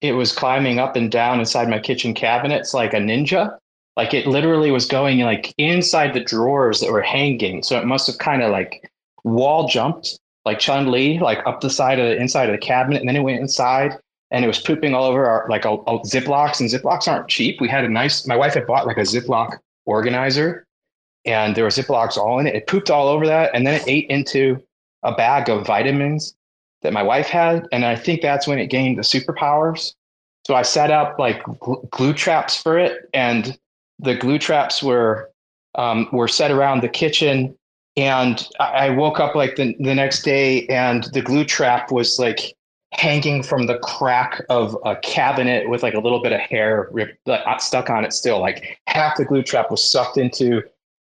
It 0.00 0.12
was 0.12 0.32
climbing 0.32 0.78
up 0.78 0.96
and 0.96 1.10
down 1.10 1.38
inside 1.38 1.68
my 1.68 1.78
kitchen 1.78 2.14
cabinets 2.14 2.74
like 2.74 2.92
a 2.92 2.98
ninja. 2.98 3.56
Like 3.96 4.14
it 4.14 4.26
literally 4.26 4.70
was 4.70 4.86
going 4.86 5.20
like 5.20 5.54
inside 5.58 6.14
the 6.14 6.24
drawers 6.24 6.80
that 6.80 6.90
were 6.90 7.02
hanging. 7.02 7.62
So 7.62 7.78
it 7.78 7.86
must 7.86 8.06
have 8.06 8.18
kind 8.18 8.42
of 8.42 8.50
like 8.50 8.90
wall 9.24 9.68
jumped 9.68 10.18
like 10.44 10.58
Chun 10.58 10.90
Li, 10.90 11.18
like 11.18 11.46
up 11.46 11.60
the 11.60 11.70
side 11.70 11.98
of 11.98 12.06
the 12.06 12.16
inside 12.16 12.48
of 12.48 12.52
the 12.52 12.58
cabinet, 12.66 13.00
and 13.00 13.08
then 13.08 13.16
it 13.16 13.22
went 13.22 13.40
inside 13.40 13.96
and 14.32 14.44
it 14.44 14.48
was 14.48 14.58
pooping 14.58 14.94
all 14.94 15.04
over 15.04 15.26
our 15.26 15.46
like 15.48 15.64
all, 15.66 15.84
all 15.86 16.02
Ziplocs. 16.02 16.58
And 16.58 16.68
Ziplocs 16.68 17.06
aren't 17.06 17.28
cheap. 17.28 17.60
We 17.60 17.68
had 17.68 17.84
a 17.84 17.88
nice. 17.88 18.26
My 18.26 18.36
wife 18.36 18.54
had 18.54 18.66
bought 18.66 18.86
like 18.86 18.96
a 18.96 19.02
Ziploc 19.02 19.58
organizer, 19.84 20.66
and 21.24 21.54
there 21.54 21.64
were 21.64 21.70
Ziplocs 21.70 22.16
all 22.16 22.38
in 22.38 22.46
it. 22.46 22.56
It 22.56 22.66
pooped 22.66 22.90
all 22.90 23.08
over 23.08 23.26
that, 23.26 23.50
and 23.54 23.66
then 23.66 23.74
it 23.74 23.84
ate 23.86 24.08
into 24.08 24.60
a 25.02 25.12
bag 25.12 25.48
of 25.48 25.66
vitamins 25.66 26.34
that 26.80 26.92
my 26.92 27.02
wife 27.02 27.28
had, 27.28 27.68
and 27.72 27.84
I 27.84 27.94
think 27.94 28.22
that's 28.22 28.46
when 28.46 28.58
it 28.58 28.66
gained 28.66 28.98
the 28.98 29.02
superpowers. 29.02 29.94
So 30.46 30.54
I 30.54 30.62
set 30.62 30.90
up 30.90 31.18
like 31.18 31.42
gl- 31.44 31.88
glue 31.90 32.14
traps 32.14 32.60
for 32.60 32.78
it, 32.78 33.08
and 33.12 33.56
the 33.98 34.14
glue 34.14 34.38
traps 34.38 34.82
were 34.82 35.30
um, 35.74 36.08
were 36.10 36.28
set 36.28 36.50
around 36.50 36.82
the 36.82 36.88
kitchen. 36.88 37.54
And 37.96 38.48
I 38.58 38.90
woke 38.90 39.20
up 39.20 39.34
like 39.34 39.56
the, 39.56 39.76
the 39.78 39.94
next 39.94 40.22
day 40.22 40.66
and 40.68 41.04
the 41.12 41.20
glue 41.20 41.44
trap 41.44 41.92
was 41.92 42.18
like 42.18 42.54
hanging 42.92 43.42
from 43.42 43.66
the 43.66 43.78
crack 43.78 44.42
of 44.48 44.76
a 44.84 44.96
cabinet 44.96 45.68
with 45.68 45.82
like 45.82 45.94
a 45.94 45.98
little 45.98 46.22
bit 46.22 46.32
of 46.32 46.40
hair 46.40 46.88
ripped, 46.92 47.18
like, 47.26 47.60
stuck 47.60 47.90
on 47.90 48.04
it 48.04 48.12
still. 48.12 48.40
Like 48.40 48.78
half 48.86 49.16
the 49.16 49.24
glue 49.24 49.42
trap 49.42 49.70
was 49.70 49.84
sucked 49.84 50.16
into 50.16 50.62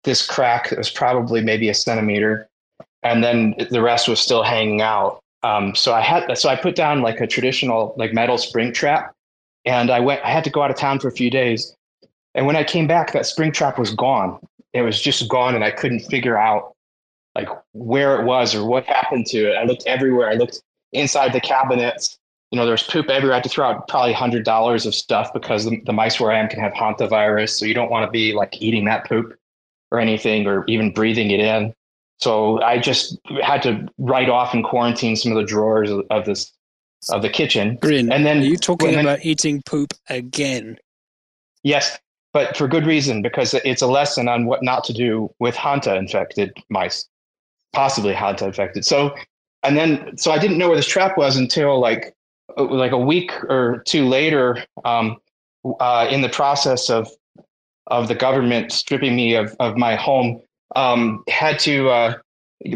this 0.03 0.26
crack 0.26 0.69
that 0.69 0.77
was 0.77 0.89
probably 0.89 1.41
maybe 1.41 1.69
a 1.69 1.73
centimeter. 1.73 2.49
And 3.01 3.23
then 3.23 3.55
the 3.69 3.81
rest 3.81 4.07
was 4.07 4.19
still 4.19 4.43
hanging 4.43 4.81
out. 4.81 5.22
Um, 5.43 5.76
so 5.76 5.93
I 5.93 6.01
had, 6.01 6.38
so 6.38 6.49
I 6.49 6.55
put 6.55 6.76
down 6.76 7.01
like 7.01 7.19
a 7.19 7.27
traditional 7.27 7.93
like 7.97 8.14
metal 8.14 8.38
spring 8.38 8.73
trap 8.73 9.14
and 9.65 9.89
I 9.89 9.99
went, 9.99 10.23
I 10.23 10.30
had 10.30 10.43
to 10.45 10.49
go 10.49 10.61
out 10.61 10.72
of 10.72 10.77
town 10.77 10.99
for 10.99 11.07
a 11.07 11.11
few 11.11 11.30
days. 11.30 11.76
And 12.35 12.45
when 12.45 12.55
I 12.55 12.64
came 12.64 12.88
back, 12.88 13.11
that 13.14 13.26
spring 13.26 13.51
trap 13.51 13.77
was 13.77 13.93
gone. 13.93 14.39
It 14.73 14.81
was 14.81 15.01
just 15.01 15.30
gone 15.30 15.53
and 15.53 15.64
I 15.64 15.72
couldn't 15.72 15.99
figure 16.01 16.38
out 16.38 16.73
like 17.35 17.49
where 17.73 18.19
it 18.19 18.26
was 18.26 18.53
or 18.55 18.65
what 18.65 18.85
happened 18.85 19.26
to 19.27 19.51
it. 19.51 19.55
I 19.55 19.64
looked 19.64 19.84
everywhere. 19.88 20.30
I 20.30 20.34
looked 20.35 20.61
inside 20.91 21.34
the 21.34 21.41
cabinets. 21.41 22.18
You 22.51 22.57
know, 22.60 22.65
there's 22.65 22.84
poop 22.84 23.10
everywhere. 23.10 23.34
I 23.34 23.38
had 23.38 23.43
to 23.45 23.49
throw 23.49 23.68
out 23.68 23.88
probably 23.88 24.14
hundred 24.14 24.45
dollars 24.45 24.85
of 24.85 24.93
stuff 24.93 25.34
because 25.34 25.65
the, 25.65 25.81
the 25.85 25.93
mice 25.93 26.19
where 26.19 26.31
I 26.31 26.38
am 26.38 26.47
can 26.47 26.60
have 26.60 26.73
hantavirus. 26.73 27.49
So 27.49 27.65
you 27.65 27.73
don't 27.73 27.89
want 27.89 28.05
to 28.05 28.11
be 28.11 28.34
like 28.34 28.61
eating 28.61 28.85
that 28.85 29.07
poop 29.07 29.35
or 29.91 29.99
anything 29.99 30.45
or 30.45 30.64
even 30.68 30.91
breathing 30.93 31.31
it 31.31 31.39
in. 31.39 31.73
So 32.19 32.61
I 32.61 32.77
just 32.77 33.18
had 33.41 33.64
to 33.64 33.88
write 33.97 34.30
off 34.30 34.53
and 34.53 34.64
quarantine 34.64 35.15
some 35.15 35.31
of 35.31 35.38
the 35.38 35.43
drawers 35.43 35.89
of, 35.89 36.05
of 36.11 36.26
this 36.26 36.51
of 37.10 37.22
the 37.22 37.30
kitchen. 37.30 37.77
Grin. 37.81 38.11
And 38.11 38.26
then 38.26 38.39
Are 38.39 38.45
you 38.45 38.57
talking 38.57 38.91
when- 38.91 38.99
about 38.99 39.26
eating 39.26 39.61
poop 39.65 39.93
again? 40.10 40.77
Yes, 41.64 41.97
but 42.34 42.55
for 42.57 42.68
good 42.68 42.85
reason 42.85 43.22
because 43.22 43.53
it's 43.53 43.81
a 43.81 43.88
lesson 43.88 44.27
on 44.27 44.45
what 44.45 44.64
not 44.64 44.84
to 44.85 44.93
do 44.93 45.34
with 45.39 45.55
Hanta 45.55 45.95
infected 45.97 46.55
mice, 46.69 47.07
possibly 47.74 48.14
had 48.14 48.38
to 48.40 48.48
affect 48.48 48.78
it. 48.78 48.86
So, 48.86 49.16
and 49.64 49.78
then 49.78 50.18
so 50.18 50.32
I 50.32 50.40
didn't 50.40 50.58
know 50.58 50.68
where 50.68 50.78
this 50.78 50.88
trap 50.88 51.18
was 51.18 51.38
until 51.38 51.80
like 51.80 52.14
uh, 52.58 52.64
like 52.64 52.91
a 52.91 52.98
week 52.98 53.32
or 53.44 53.84
two 53.86 54.08
later, 54.08 54.64
um, 54.86 55.18
uh, 55.80 56.08
in 56.10 56.22
the 56.22 56.30
process 56.30 56.90
of 56.90 57.10
of 57.88 58.08
the 58.08 58.16
government 58.16 58.72
stripping 58.72 59.16
me 59.16 59.36
of 59.36 59.56
of 59.60 59.78
my 59.78 59.95
home, 59.95 60.41
um, 60.76 61.24
had 61.28 61.60
to 61.60 61.90
uh, 61.90 62.16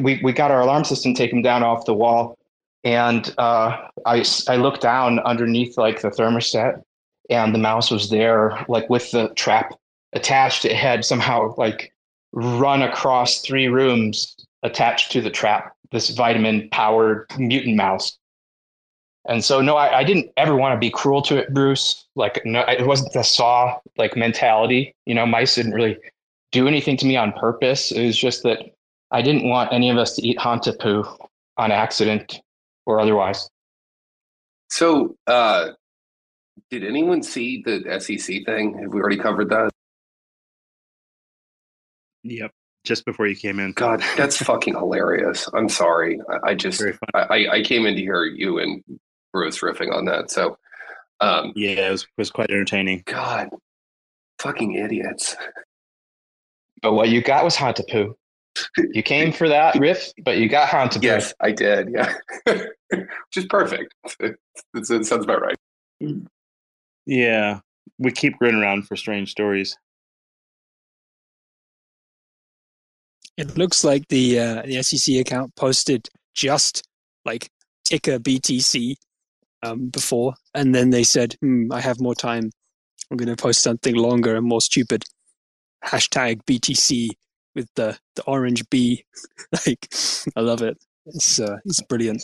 we 0.02 0.19
we 0.24 0.34
got 0.34 0.52
our 0.52 0.61
alarm 0.61 0.84
system 0.84 1.14
taken 1.14 1.41
down 1.41 1.64
off 1.64 1.86
the 1.86 1.94
wall, 1.94 2.38
and 2.84 3.34
uh, 3.38 3.88
I 4.06 4.26
I 4.48 4.56
looked 4.56 4.82
down 4.82 5.19
underneath 5.19 5.78
like 5.78 6.02
the 6.02 6.10
thermostat 6.10 6.82
and 7.30 7.53
the 7.53 7.60
mouse 7.60 7.91
was 7.91 8.10
there 8.10 8.65
like 8.68 8.90
with 8.90 9.11
the 9.11 9.30
trap 9.30 9.74
attached 10.14 10.65
it 10.65 10.74
had 10.74 11.03
somehow 11.03 11.53
like 11.57 11.94
run 12.32 12.82
across 12.82 13.41
three 13.41 13.68
rooms 13.68 14.36
attached 14.63 15.11
to 15.11 15.21
the 15.21 15.29
trap 15.29 15.75
this 15.91 16.09
vitamin 16.09 16.67
powered 16.71 17.25
mutant 17.38 17.75
mouse 17.75 18.17
and 19.27 19.43
so 19.43 19.61
no 19.61 19.75
I, 19.77 19.99
I 19.99 20.03
didn't 20.03 20.31
ever 20.38 20.55
want 20.55 20.73
to 20.73 20.79
be 20.79 20.89
cruel 20.89 21.21
to 21.23 21.38
it 21.38 21.53
bruce 21.53 22.05
like 22.15 22.41
no 22.45 22.61
it 22.61 22.85
wasn't 22.85 23.13
the 23.13 23.23
saw 23.23 23.77
like 23.97 24.15
mentality 24.15 24.93
you 25.05 25.15
know 25.15 25.25
mice 25.25 25.55
didn't 25.55 25.73
really 25.73 25.97
do 26.51 26.67
anything 26.67 26.97
to 26.97 27.05
me 27.05 27.17
on 27.17 27.31
purpose 27.34 27.91
it 27.91 28.05
was 28.05 28.17
just 28.17 28.43
that 28.43 28.59
i 29.11 29.21
didn't 29.21 29.47
want 29.47 29.71
any 29.71 29.89
of 29.89 29.97
us 29.97 30.15
to 30.15 30.21
eat 30.25 30.39
hanta 30.39 30.73
poo 30.73 31.05
on 31.57 31.71
accident 31.71 32.41
or 32.85 32.99
otherwise 32.99 33.49
So, 34.69 35.15
uh, 35.27 35.71
did 36.69 36.84
anyone 36.84 37.23
see 37.23 37.63
the 37.63 37.99
SEC 37.99 38.45
thing? 38.45 38.77
Have 38.81 38.93
we 38.93 38.99
already 38.99 39.17
covered 39.17 39.49
that? 39.49 39.71
Yep. 42.23 42.51
Just 42.88 43.03
before 43.05 43.27
you 43.27 43.35
came 43.35 43.59
in. 43.59 43.73
God, 43.73 44.01
that's 44.15 44.38
fucking 44.38 44.73
hilarious. 44.76 45.49
I'm 45.53 45.68
sorry. 45.68 46.22
I, 46.30 46.51
I 46.51 46.53
just 46.55 46.81
I, 47.14 47.19
I- 47.19 47.47
I 47.57 47.61
came 47.61 47.85
in 47.85 47.95
to 47.95 48.01
hear 48.01 48.23
you 48.23 48.59
and 48.59 48.81
Bruce 49.34 49.59
riffing 49.59 49.93
on 49.93 50.05
that. 50.05 50.31
So, 50.31 50.57
um, 51.19 51.51
Yeah, 51.55 51.88
it 51.88 51.91
was, 51.91 52.07
was 52.18 52.31
quite 52.31 52.49
entertaining. 52.49 53.03
God, 53.05 53.49
fucking 54.39 54.76
idiots. 54.76 55.35
But 56.81 56.93
what 56.93 57.09
you 57.09 57.22
got 57.22 57.43
was 57.43 57.55
Hanta 57.57 57.84
poo. 57.89 58.15
You 58.77 59.03
came 59.03 59.34
for 59.34 59.49
that 59.49 59.76
riff, 59.80 60.11
but 60.23 60.38
you 60.38 60.47
got 60.47 60.69
Hanta 60.69 60.99
poo. 61.01 61.05
Yes, 61.07 61.34
I 61.41 61.51
did. 61.51 61.89
Yeah, 61.91 62.14
which 62.45 63.07
is 63.35 63.45
perfect. 63.47 63.93
It, 64.22 64.38
it, 64.73 64.89
it 64.89 65.05
sounds 65.05 65.26
about 65.26 65.41
right. 65.41 65.57
Yeah. 67.05 67.59
We 67.99 68.11
keep 68.11 68.38
grinning 68.38 68.61
around 68.61 68.88
for 68.88 68.95
strange 68.95 69.31
stories. 69.31 69.77
It 73.38 73.57
looks 73.57 73.84
like 73.84 74.07
the 74.07 74.39
uh, 74.39 74.61
the 74.64 74.81
SEC 74.81 75.15
account 75.15 75.55
posted 75.55 76.09
just 76.34 76.84
like 77.23 77.49
ticker 77.85 78.19
BTC 78.19 78.95
um, 79.64 79.89
before, 79.89 80.34
and 80.55 80.73
then 80.73 80.89
they 80.89 81.03
said, 81.03 81.35
hmm, 81.41 81.72
"I 81.72 81.80
have 81.81 81.99
more 81.99 82.15
time. 82.15 82.51
I'm 83.09 83.18
going 83.18 83.34
to 83.34 83.41
post 83.41 83.61
something 83.61 83.95
longer 83.95 84.35
and 84.35 84.45
more 84.45 84.61
stupid." 84.61 85.03
Hashtag 85.85 86.41
BTC 86.45 87.09
with 87.55 87.69
the 87.76 87.97
the 88.15 88.23
orange 88.23 88.68
B. 88.69 89.05
like, 89.68 89.88
I 90.35 90.41
love 90.41 90.61
it. 90.64 90.77
It's 91.07 91.39
uh, 91.39 91.57
it's 91.64 91.81
brilliant. 91.81 92.18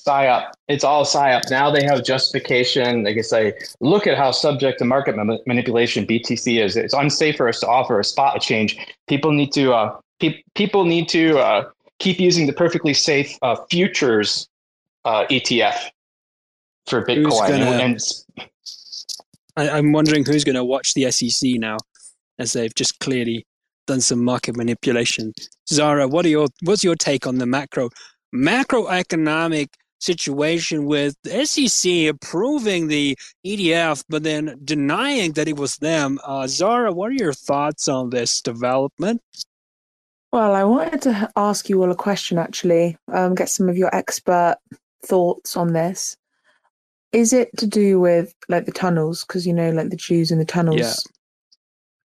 It's 0.67 0.83
all 0.83 1.05
PSYOP. 1.05 1.49
Now 1.49 1.71
they 1.71 1.83
have 1.85 2.03
justification. 2.03 3.03
They 3.03 3.13
can 3.13 3.23
say, 3.23 3.53
look 3.79 4.07
at 4.07 4.17
how 4.17 4.31
subject 4.31 4.79
to 4.79 4.85
market 4.85 5.15
ma- 5.15 5.37
manipulation 5.45 6.05
BTC 6.05 6.61
is. 6.61 6.75
It's 6.75 6.93
unsafe 6.93 7.37
for 7.37 7.47
us 7.47 7.59
to 7.61 7.67
offer 7.67 7.99
a 7.99 8.03
spot 8.03 8.41
change. 8.41 8.77
People 9.07 9.31
need 9.31 9.53
to 9.53 9.73
uh, 9.73 9.97
pe- 10.23 10.43
people 10.55 10.85
need 10.85 11.09
to 11.09 11.37
uh, 11.39 11.69
keep 11.99 12.19
using 12.19 12.47
the 12.47 12.53
perfectly 12.53 12.93
safe 12.93 13.37
uh, 13.41 13.55
futures 13.69 14.47
uh, 15.05 15.25
ETF 15.29 15.77
for 16.87 17.03
Bitcoin. 17.05 17.23
gonna- 17.49 17.65
And 17.65 18.01
I, 19.57 19.69
I'm 19.77 19.91
wondering 19.91 20.23
who's 20.25 20.43
going 20.43 20.55
to 20.55 20.63
watch 20.63 20.93
the 20.93 21.11
SEC 21.11 21.51
now, 21.55 21.77
as 22.39 22.53
they've 22.53 22.73
just 22.73 22.99
clearly 22.99 23.45
done 23.85 24.01
some 24.01 24.23
market 24.23 24.55
manipulation. 24.55 25.33
Zara, 25.69 26.07
what 26.07 26.25
are 26.25 26.29
your 26.29 26.47
what's 26.63 26.83
your 26.83 26.95
take 26.95 27.27
on 27.27 27.37
the 27.37 27.45
macro 27.45 27.89
macroeconomic 28.33 29.67
situation 29.99 30.85
with 30.85 31.15
the 31.23 31.45
SEC 31.45 32.07
approving 32.09 32.87
the 32.87 33.17
ETF, 33.45 34.03
but 34.09 34.23
then 34.23 34.59
denying 34.63 35.33
that 35.33 35.47
it 35.47 35.57
was 35.57 35.77
them? 35.77 36.17
Uh, 36.25 36.47
Zara, 36.47 36.91
what 36.91 37.09
are 37.11 37.15
your 37.25 37.33
thoughts 37.33 37.87
on 37.87 38.09
this 38.09 38.41
development? 38.41 39.21
Well, 40.33 40.55
I 40.55 40.63
wanted 40.63 41.03
to 41.03 41.29
ask 41.35 41.69
you 41.69 41.79
all 41.79 41.91
a 41.91 41.95
question 41.95 42.39
actually, 42.39 42.97
um, 43.11 43.35
get 43.35 43.49
some 43.49 43.69
of 43.69 43.77
your 43.77 43.95
expert 43.95 44.55
thoughts 45.05 45.55
on 45.55 45.73
this. 45.73 46.17
Is 47.11 47.33
it 47.33 47.55
to 47.57 47.67
do 47.67 47.99
with 47.99 48.33
like 48.49 48.65
the 48.65 48.71
tunnels? 48.71 49.23
Because 49.23 49.45
you 49.45 49.53
know, 49.53 49.69
like 49.69 49.91
the 49.91 49.95
Jews 49.95 50.31
in 50.31 50.39
the 50.39 50.43
tunnels. 50.45 50.79
Yeah. 50.79 50.93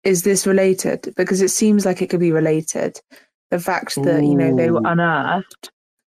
Is 0.04 0.22
this 0.22 0.46
related? 0.46 1.14
Because 1.16 1.40
it 1.40 1.48
seems 1.48 1.86
like 1.86 2.02
it 2.02 2.10
could 2.10 2.20
be 2.20 2.30
related. 2.30 3.00
The 3.50 3.58
fact 3.58 3.94
that 4.02 4.22
you 4.22 4.34
know 4.34 4.54
they 4.54 4.70
were 4.70 4.82
unearthed, 4.84 5.70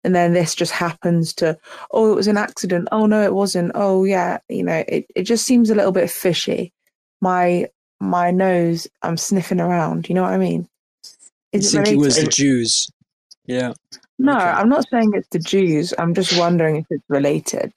and 0.04 0.14
then 0.14 0.34
this 0.34 0.54
just 0.54 0.72
happens 0.72 1.32
to, 1.36 1.56
oh, 1.90 2.12
it 2.12 2.16
was 2.16 2.28
an 2.28 2.36
accident. 2.36 2.86
Oh 2.92 3.06
no, 3.06 3.22
it 3.22 3.32
wasn't. 3.32 3.72
Oh 3.74 4.04
yeah, 4.04 4.40
you 4.50 4.62
know, 4.62 4.84
it, 4.86 5.06
it 5.16 5.22
just 5.22 5.46
seems 5.46 5.70
a 5.70 5.74
little 5.74 5.90
bit 5.90 6.10
fishy. 6.10 6.70
My 7.22 7.68
my 7.98 8.30
nose, 8.30 8.86
I'm 9.00 9.16
sniffing 9.16 9.60
around. 9.60 10.10
You 10.10 10.16
know 10.16 10.22
what 10.22 10.34
I 10.34 10.38
mean? 10.38 10.68
I 11.54 11.58
Is 11.58 11.72
think 11.72 11.88
it 11.88 11.96
was 11.96 12.16
the? 12.16 12.26
Jews. 12.28 12.88
Yeah. 13.46 13.72
No, 14.18 14.32
Okay. 14.36 14.44
I'm 14.44 14.68
not 14.68 14.88
saying 14.90 15.12
it's 15.14 15.28
the 15.28 15.38
Jews. 15.38 15.94
I'm 15.98 16.14
just 16.14 16.36
wondering 16.38 16.76
if 16.76 16.86
it's 16.90 17.04
related. 17.08 17.72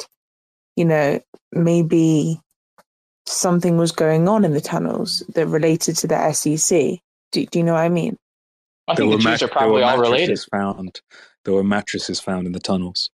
You 0.75 0.85
know, 0.85 1.19
maybe 1.51 2.39
something 3.25 3.77
was 3.77 3.91
going 3.91 4.27
on 4.27 4.45
in 4.45 4.53
the 4.53 4.61
tunnels 4.61 5.23
that 5.35 5.47
related 5.47 5.97
to 5.97 6.07
the 6.07 6.31
SEC. 6.33 6.99
Do, 7.31 7.45
do 7.45 7.59
you 7.59 7.63
know 7.65 7.73
what 7.73 7.81
I 7.81 7.89
mean? 7.89 8.17
I 8.87 8.95
think 8.95 9.11
the 9.11 9.17
Jews 9.17 9.25
mat- 9.25 9.43
are 9.43 9.47
probably 9.49 9.81
were 9.81 9.87
all 9.87 9.97
related. 9.97 10.29
mattresses 10.29 10.45
Found 10.51 11.01
there 11.45 11.53
were 11.53 11.63
mattresses 11.63 12.19
found 12.19 12.45
in 12.47 12.53
the 12.53 12.59
tunnels. 12.59 13.09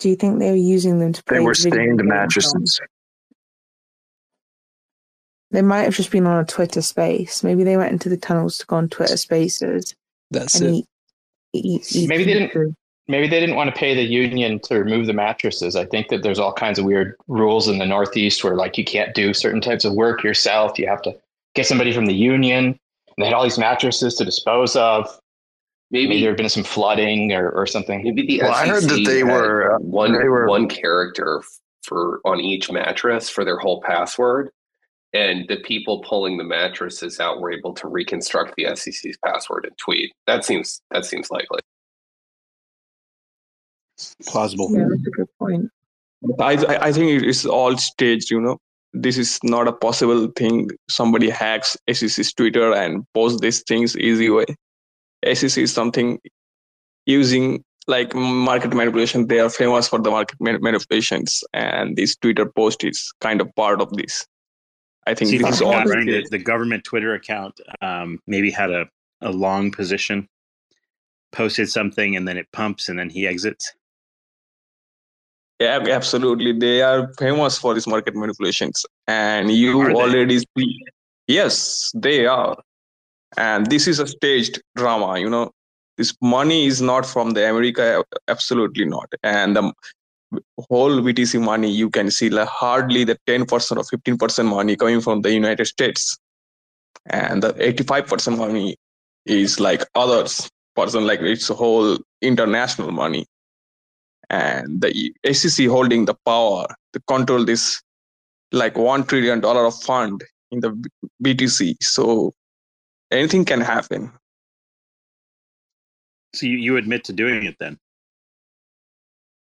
Do 0.00 0.08
you 0.08 0.16
think 0.16 0.38
they 0.38 0.50
were 0.50 0.56
using 0.56 0.98
them 0.98 1.12
to 1.12 1.22
play 1.24 1.38
They 1.38 1.44
were 1.44 1.54
video 1.54 1.70
stained 1.70 1.98
games 1.98 2.00
on? 2.00 2.06
mattresses. 2.08 2.80
They 5.54 5.62
might 5.62 5.82
have 5.84 5.94
just 5.94 6.10
been 6.10 6.26
on 6.26 6.40
a 6.40 6.44
Twitter 6.44 6.82
space. 6.82 7.44
Maybe 7.44 7.62
they 7.62 7.76
went 7.76 7.92
into 7.92 8.08
the 8.08 8.16
tunnels 8.16 8.58
to 8.58 8.66
go 8.66 8.76
on 8.76 8.88
Twitter 8.88 9.16
spaces 9.16 9.94
That's 10.32 10.60
it. 10.60 10.72
eat, 10.72 10.86
eat, 11.52 11.96
eat 11.96 12.08
Maybe 12.08 12.24
they 12.24 12.32
didn't- 12.34 12.48
pizza. 12.50 12.74
Maybe 13.06 13.28
they 13.28 13.38
didn't 13.38 13.54
want 13.56 13.68
to 13.72 13.78
pay 13.78 13.94
the 13.94 14.02
union 14.02 14.58
to 14.60 14.78
remove 14.82 15.06
the 15.06 15.12
mattresses. 15.12 15.76
I 15.76 15.84
think 15.84 16.08
that 16.08 16.22
there's 16.22 16.38
all 16.38 16.54
kinds 16.54 16.78
of 16.78 16.86
weird 16.86 17.16
rules 17.28 17.68
in 17.68 17.76
the 17.78 17.84
Northeast 17.84 18.42
where, 18.42 18.56
like, 18.56 18.78
you 18.78 18.84
can't 18.84 19.14
do 19.14 19.34
certain 19.34 19.60
types 19.60 19.84
of 19.84 19.92
work 19.92 20.24
yourself. 20.24 20.78
You 20.78 20.88
have 20.88 21.02
to 21.02 21.14
get 21.54 21.66
somebody 21.66 21.92
from 21.92 22.06
the 22.06 22.14
union. 22.14 22.64
And 22.64 22.76
they 23.18 23.26
had 23.26 23.34
all 23.34 23.42
these 23.44 23.58
mattresses 23.58 24.14
to 24.14 24.24
dispose 24.24 24.74
of. 24.74 25.06
Maybe, 25.90 26.08
Maybe 26.08 26.20
there 26.22 26.30
had 26.30 26.38
been 26.38 26.48
some 26.48 26.64
flooding 26.64 27.30
or, 27.32 27.50
or 27.50 27.66
something. 27.66 28.02
maybe 28.02 28.26
the 28.26 28.40
Well, 28.40 28.52
I 28.54 28.66
heard 28.66 28.84
that 28.84 29.04
they 29.04 29.22
were, 29.22 29.74
uh, 29.74 29.78
one 29.80 30.12
they 30.18 30.26
were- 30.28 30.48
one 30.48 30.66
character 30.66 31.42
for 31.82 32.20
on 32.24 32.40
each 32.40 32.72
mattress 32.72 33.28
for 33.28 33.44
their 33.44 33.58
whole 33.58 33.82
password, 33.82 34.50
and 35.14 35.46
the 35.48 35.56
people 35.58 36.02
pulling 36.02 36.36
the 36.36 36.44
mattresses 36.44 37.20
out 37.20 37.40
were 37.40 37.52
able 37.52 37.72
to 37.74 37.88
reconstruct 37.88 38.54
the 38.56 38.66
SEC's 38.74 39.16
password 39.24 39.64
and 39.64 39.78
tweet. 39.78 40.12
That 40.26 40.44
seems 40.44 40.82
that 40.90 41.04
seems 41.04 41.30
likely. 41.30 41.60
Plausible. 44.26 44.70
Yeah, 44.72 44.86
that's 44.90 45.06
a 45.06 45.10
good 45.10 45.28
point. 45.38 45.70
I 46.40 46.52
I 46.88 46.92
think 46.92 47.22
it's 47.22 47.46
all 47.46 47.76
staged. 47.78 48.30
You 48.30 48.40
know, 48.40 48.58
this 48.92 49.16
is 49.16 49.38
not 49.44 49.68
a 49.68 49.72
possible 49.72 50.28
thing. 50.36 50.70
Somebody 50.88 51.30
hacks 51.30 51.76
SEC's 51.90 52.32
Twitter 52.32 52.74
and 52.74 53.06
posts 53.14 53.40
these 53.40 53.62
things 53.62 53.96
easy 53.96 54.30
way. 54.30 54.46
SEC 55.32 55.62
is 55.62 55.72
something 55.72 56.18
using 57.06 57.62
like 57.86 58.14
market 58.14 58.74
manipulation. 58.74 59.28
They 59.28 59.38
are 59.38 59.50
famous 59.50 59.88
for 59.88 60.00
the 60.00 60.10
market 60.10 60.38
manipulations, 60.40 61.44
and 61.52 61.96
this 61.96 62.16
Twitter 62.16 62.46
post 62.46 62.82
is 62.82 63.12
kind 63.20 63.40
of 63.40 63.54
part 63.54 63.80
of 63.80 63.92
this. 63.92 64.26
I 65.06 65.14
think 65.14 65.30
See, 65.30 65.42
all. 65.42 65.84
the, 65.84 66.26
the 66.30 66.38
government 66.38 66.84
Twitter 66.84 67.14
account 67.14 67.60
um, 67.82 68.20
maybe 68.26 68.50
had 68.50 68.70
a, 68.70 68.86
a 69.20 69.30
long 69.30 69.70
position, 69.70 70.28
posted 71.32 71.68
something, 71.68 72.16
and 72.16 72.26
then 72.26 72.36
it 72.36 72.50
pumps, 72.52 72.88
and 72.88 72.98
then 72.98 73.10
he 73.10 73.26
exits. 73.26 73.72
Yeah, 75.60 75.84
absolutely. 75.90 76.52
They 76.52 76.82
are 76.82 77.12
famous 77.18 77.58
for 77.58 77.74
these 77.74 77.86
market 77.86 78.16
manipulations, 78.16 78.84
and 79.06 79.50
you 79.50 79.82
already 79.94 80.38
see. 80.38 80.78
Yes, 81.26 81.92
they 81.94 82.26
are, 82.26 82.56
and 83.36 83.66
this 83.66 83.86
is 83.86 83.98
a 83.98 84.06
staged 84.06 84.60
drama. 84.74 85.18
You 85.18 85.30
know, 85.30 85.52
this 85.96 86.14
money 86.20 86.66
is 86.66 86.82
not 86.82 87.06
from 87.06 87.30
the 87.30 87.48
America, 87.48 88.04
absolutely 88.28 88.84
not, 88.84 89.12
and 89.22 89.54
the 89.56 89.72
whole 90.68 91.00
BTC 91.00 91.40
money 91.40 91.70
you 91.70 91.90
can 91.90 92.10
see 92.10 92.30
like 92.30 92.48
hardly 92.48 93.04
the 93.04 93.18
10% 93.26 93.42
or 93.42 93.82
15% 93.82 94.46
money 94.46 94.76
coming 94.76 95.00
from 95.00 95.22
the 95.22 95.32
United 95.32 95.66
States, 95.66 96.18
and 97.06 97.42
the 97.42 97.52
85% 97.54 98.38
money 98.38 98.76
is 99.26 99.60
like 99.60 99.82
others 99.94 100.50
person 100.74 101.06
like 101.06 101.20
it's 101.20 101.48
whole 101.48 101.98
international 102.20 102.90
money 102.90 103.26
and 104.30 104.80
the 104.80 105.12
SEC 105.32 105.66
holding 105.66 106.04
the 106.04 106.14
power 106.26 106.66
to 106.92 107.00
control 107.06 107.44
this 107.44 107.82
like 108.52 108.76
one 108.76 109.04
trillion 109.04 109.40
dollar 109.40 109.66
of 109.66 109.74
fund 109.82 110.22
in 110.50 110.60
the 110.60 110.90
BTC. 111.22 111.76
So 111.82 112.32
anything 113.10 113.44
can 113.44 113.60
happen. 113.60 114.12
So 116.34 116.46
you, 116.46 116.58
you 116.58 116.76
admit 116.76 117.04
to 117.04 117.12
doing 117.12 117.44
it 117.44 117.56
then? 117.60 117.78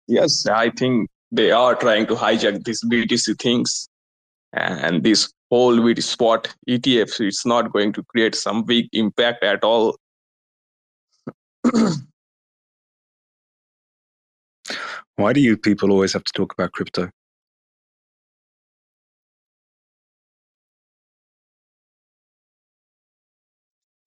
Yes, 0.08 0.46
I 0.46 0.70
think 0.70 1.10
they 1.32 1.52
are 1.52 1.76
trying 1.76 2.06
to 2.08 2.16
hijack 2.16 2.64
these 2.64 2.84
BTC 2.84 3.40
things 3.42 3.90
and 4.54 5.04
this 5.04 5.32
whole 5.50 5.76
BTC 5.78 6.04
spot 6.04 6.56
ETFs. 6.70 7.20
It's 7.20 7.46
not 7.46 7.74
going 7.74 7.94
to 7.94 8.04
create 8.04 8.36
some 8.36 8.64
big 8.64 8.88
impact 8.94 9.44
at 9.44 9.64
all. 9.64 9.98
Why 15.16 15.34
do 15.34 15.40
you 15.40 15.58
people 15.58 15.92
always 15.92 16.14
have 16.14 16.24
to 16.24 16.34
talk 16.34 16.54
about 16.54 16.72
crypto? 16.74 17.10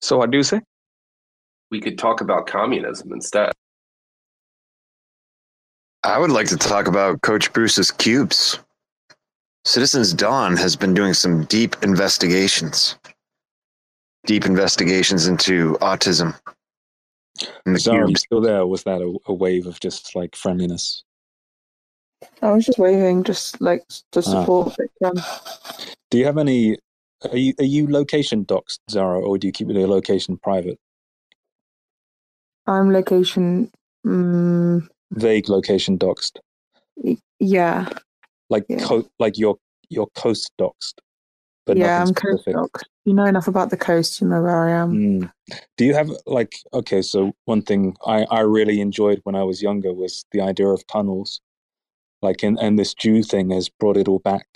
So, 0.01 0.17
what 0.17 0.31
do 0.31 0.37
you 0.37 0.43
say? 0.43 0.61
We 1.71 1.81
could 1.81 1.97
talk 1.97 2.21
about 2.21 2.47
communism 2.47 3.11
instead. 3.11 3.51
I 6.03 6.17
would 6.17 6.31
like 6.31 6.47
to 6.47 6.57
talk 6.57 6.87
about 6.87 7.21
Coach 7.21 7.51
Bruce's 7.53 7.91
cubes. 7.91 8.59
Citizens 9.65 10.13
Dawn 10.13 10.55
has 10.57 10.75
been 10.75 10.93
doing 10.93 11.13
some 11.13 11.43
deep 11.45 11.75
investigations, 11.83 12.97
deep 14.25 14.45
investigations 14.45 15.27
into 15.27 15.73
autism. 15.81 16.33
And 17.65 17.75
the 17.75 17.79
Zara, 17.79 17.99
you 18.01 18.05
cubes. 18.07 18.21
still 18.21 18.41
there? 18.41 18.65
Was 18.65 18.83
that 18.83 19.01
a, 19.01 19.17
a 19.27 19.33
wave 19.33 19.67
of 19.67 19.79
just 19.79 20.15
like 20.15 20.35
friendliness? 20.35 21.03
I 22.41 22.51
was 22.51 22.65
just 22.65 22.79
waving, 22.79 23.23
just 23.23 23.59
like 23.61 23.85
to 24.11 24.19
Ah. 24.19 24.21
support 24.21 24.75
Bikram. 25.01 25.95
Do 26.09 26.17
you 26.17 26.25
have 26.25 26.37
any? 26.37 26.77
Are 27.29 27.37
you 27.37 27.53
are 27.59 27.65
you 27.65 27.87
location 27.89 28.43
docs, 28.45 28.79
Zara, 28.89 29.19
or 29.19 29.37
do 29.37 29.47
you 29.47 29.53
keep 29.53 29.67
your 29.69 29.87
location 29.87 30.37
private? 30.37 30.79
I'm 32.65 32.91
location. 32.93 33.71
Mm, 34.05 34.87
Vague 35.11 35.49
location 35.49 35.97
doxed, 35.97 36.37
yeah, 37.39 37.89
like 38.49 38.65
Yeah. 38.69 38.79
co- 38.83 39.09
like 39.19 39.37
your 39.37 39.57
your 39.89 40.07
coast 40.15 40.51
doxed, 40.59 40.99
but 41.65 41.77
yeah. 41.77 42.01
I'm 42.03 42.13
coast 42.13 42.45
dog. 42.45 42.69
You 43.05 43.13
know 43.13 43.25
enough 43.25 43.47
about 43.47 43.71
the 43.71 43.77
coast. 43.77 44.21
You 44.21 44.27
know 44.27 44.41
where 44.41 44.67
I 44.67 44.71
am. 44.71 44.93
Mm. 44.93 45.31
Do 45.77 45.85
you 45.85 45.95
have 45.95 46.11
like 46.27 46.55
okay? 46.73 47.01
So 47.01 47.33
one 47.45 47.61
thing 47.63 47.95
I 48.05 48.25
I 48.29 48.41
really 48.41 48.81
enjoyed 48.81 49.19
when 49.23 49.35
I 49.35 49.43
was 49.43 49.61
younger 49.61 49.93
was 49.93 50.25
the 50.31 50.41
idea 50.41 50.67
of 50.67 50.85
tunnels, 50.87 51.41
like 52.21 52.43
and 52.43 52.59
and 52.59 52.77
this 52.77 52.93
Jew 52.93 53.23
thing 53.23 53.49
has 53.49 53.67
brought 53.69 53.97
it 53.97 54.07
all 54.07 54.19
back. 54.19 54.47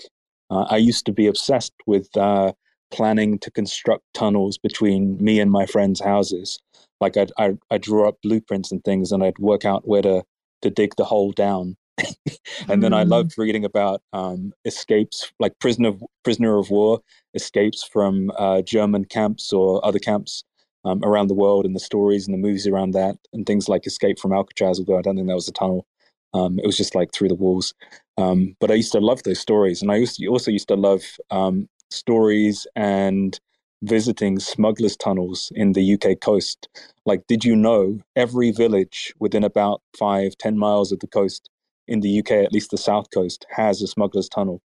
Uh, 0.52 0.66
I 0.70 0.78
used 0.78 1.06
to 1.08 1.12
be 1.12 1.26
obsessed 1.26 1.74
with 1.88 2.16
uh, 2.16 2.54
planning 2.92 3.40
to 3.40 3.50
construct 3.50 4.04
tunnels 4.14 4.60
between 4.60 5.18
me 5.24 5.40
and 5.40 5.50
my 5.50 5.66
friends' 5.66 6.00
houses. 6.00 6.60
Like 7.02 7.18
I'd 7.18 7.32
I 7.40 7.58
I 7.72 7.80
draw 7.80 8.08
up 8.08 8.18
blueprints 8.22 8.72
and 8.72 8.84
things, 8.84 9.12
and 9.12 9.24
I'd 9.24 9.40
work 9.40 9.66
out 9.66 9.88
where 9.88 10.04
to 10.04 10.24
to 10.64 10.70
dig 10.70 10.96
the 10.98 11.06
hole 11.06 11.32
down. 11.32 11.78
and 12.70 12.82
then 12.82 12.94
I 12.94 13.04
Mm. 13.04 13.10
loved 13.10 13.38
reading 13.38 13.66
about 13.66 14.02
um, 14.14 14.52
escapes, 14.66 15.32
like 15.40 15.58
prisoner 15.60 15.90
of, 15.90 16.04
prisoner 16.24 16.58
of 16.58 16.72
war 16.72 17.02
escapes 17.36 17.84
from 17.84 18.32
uh, 18.38 18.62
German 18.64 19.06
camps 19.06 19.54
or 19.54 19.86
other 19.86 20.00
camps 20.00 20.44
um, 20.86 21.04
around 21.04 21.28
the 21.28 21.36
world, 21.36 21.66
and 21.66 21.76
the 21.76 21.80
stories 21.80 22.28
and 22.28 22.34
the 22.34 22.40
movies 22.48 22.68
around 22.68 22.92
that, 22.92 23.16
and 23.32 23.46
things 23.46 23.70
like 23.70 23.86
Escape 23.88 24.20
from 24.20 24.34
Alcatraz. 24.34 24.80
Although 24.80 24.98
I 24.98 25.02
don't 25.02 25.16
think 25.16 25.28
that 25.28 25.36
was 25.36 25.48
a 25.48 25.54
tunnel, 25.54 25.86
um, 26.34 26.60
it 26.60 26.66
was 26.66 26.78
just 26.78 26.96
like 26.96 27.12
through 27.14 27.30
the 27.30 27.36
walls. 27.36 27.74
Um, 28.18 28.56
but 28.60 28.72
I 28.72 28.76
used 28.76 28.92
to 28.94 29.00
love 29.00 29.24
those 29.24 29.40
stories, 29.40 29.82
and 29.82 29.92
I 29.92 29.98
used 29.98 30.18
to, 30.18 30.28
also 30.28 30.52
used 30.52 30.68
to 30.70 30.76
love 30.76 31.04
um, 31.32 31.70
stories 31.92 32.68
and 32.76 33.40
visiting 33.84 34.40
smugglers' 34.40 34.98
tunnels 34.98 35.52
in 35.56 35.74
the 35.74 35.96
UK 35.96 36.22
coast. 36.22 36.70
Like, 37.06 37.28
did 37.28 37.46
you 37.46 37.56
know 37.56 38.00
every 38.18 38.52
village 38.52 39.14
within 39.20 39.46
about 39.46 39.82
five, 40.00 40.38
ten 40.40 40.58
miles 40.60 40.94
of 40.94 41.02
the 41.02 41.08
coast 41.08 41.50
in 41.88 42.02
the 42.02 42.20
UK, 42.20 42.32
at 42.46 42.54
least 42.54 42.72
the 42.72 42.80
south 42.80 43.08
coast, 43.14 43.46
has 43.52 43.82
a 43.84 43.88
smuggler's 43.88 44.30
tunnel 44.30 44.62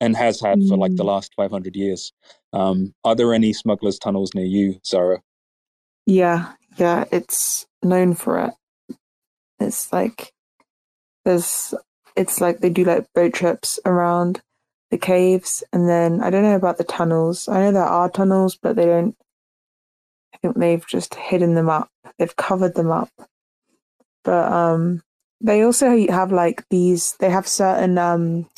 and 0.00 0.16
has 0.16 0.40
had 0.40 0.64
for 0.64 0.78
like 0.78 0.96
the 0.96 1.04
Mm. 1.04 1.06
last 1.06 1.34
500 1.36 1.76
years. 1.76 2.12
Um, 2.54 2.94
are 3.04 3.16
there 3.16 3.34
any 3.34 3.54
smugglers' 3.54 3.98
tunnels 4.00 4.34
near 4.34 4.46
you, 4.46 4.80
Zara? 4.86 5.22
Yeah, 6.06 6.54
yeah. 6.78 7.04
It's 7.12 7.66
known 7.82 8.14
for 8.14 8.38
it. 8.40 8.54
It's 9.60 9.92
like 9.92 10.32
there's. 11.24 11.74
It's 12.16 12.40
like 12.40 12.60
they 12.60 12.70
do 12.70 12.84
like 12.84 13.06
boat 13.14 13.34
trips 13.34 13.80
around 13.86 14.40
the 14.90 14.98
caves, 14.98 15.62
and 15.72 15.88
then 15.88 16.22
I 16.22 16.30
don't 16.30 16.42
know 16.42 16.54
about 16.56 16.78
the 16.78 16.84
tunnels. 16.84 17.48
I 17.48 17.60
know 17.60 17.72
there 17.72 17.82
are 17.82 18.08
tunnels, 18.10 18.56
but 18.60 18.76
they 18.76 18.86
don't. 18.86 19.16
I 20.34 20.38
think 20.38 20.56
they've 20.56 20.86
just 20.86 21.14
hidden 21.14 21.54
them 21.54 21.68
up. 21.68 21.88
They've 22.18 22.36
covered 22.36 22.74
them 22.74 22.90
up. 22.90 23.10
But 24.24 24.52
um, 24.52 25.02
they 25.40 25.62
also 25.62 26.06
have 26.08 26.32
like 26.32 26.64
these. 26.70 27.14
They 27.18 27.30
have 27.30 27.46
certain 27.48 27.98
um, 27.98 28.48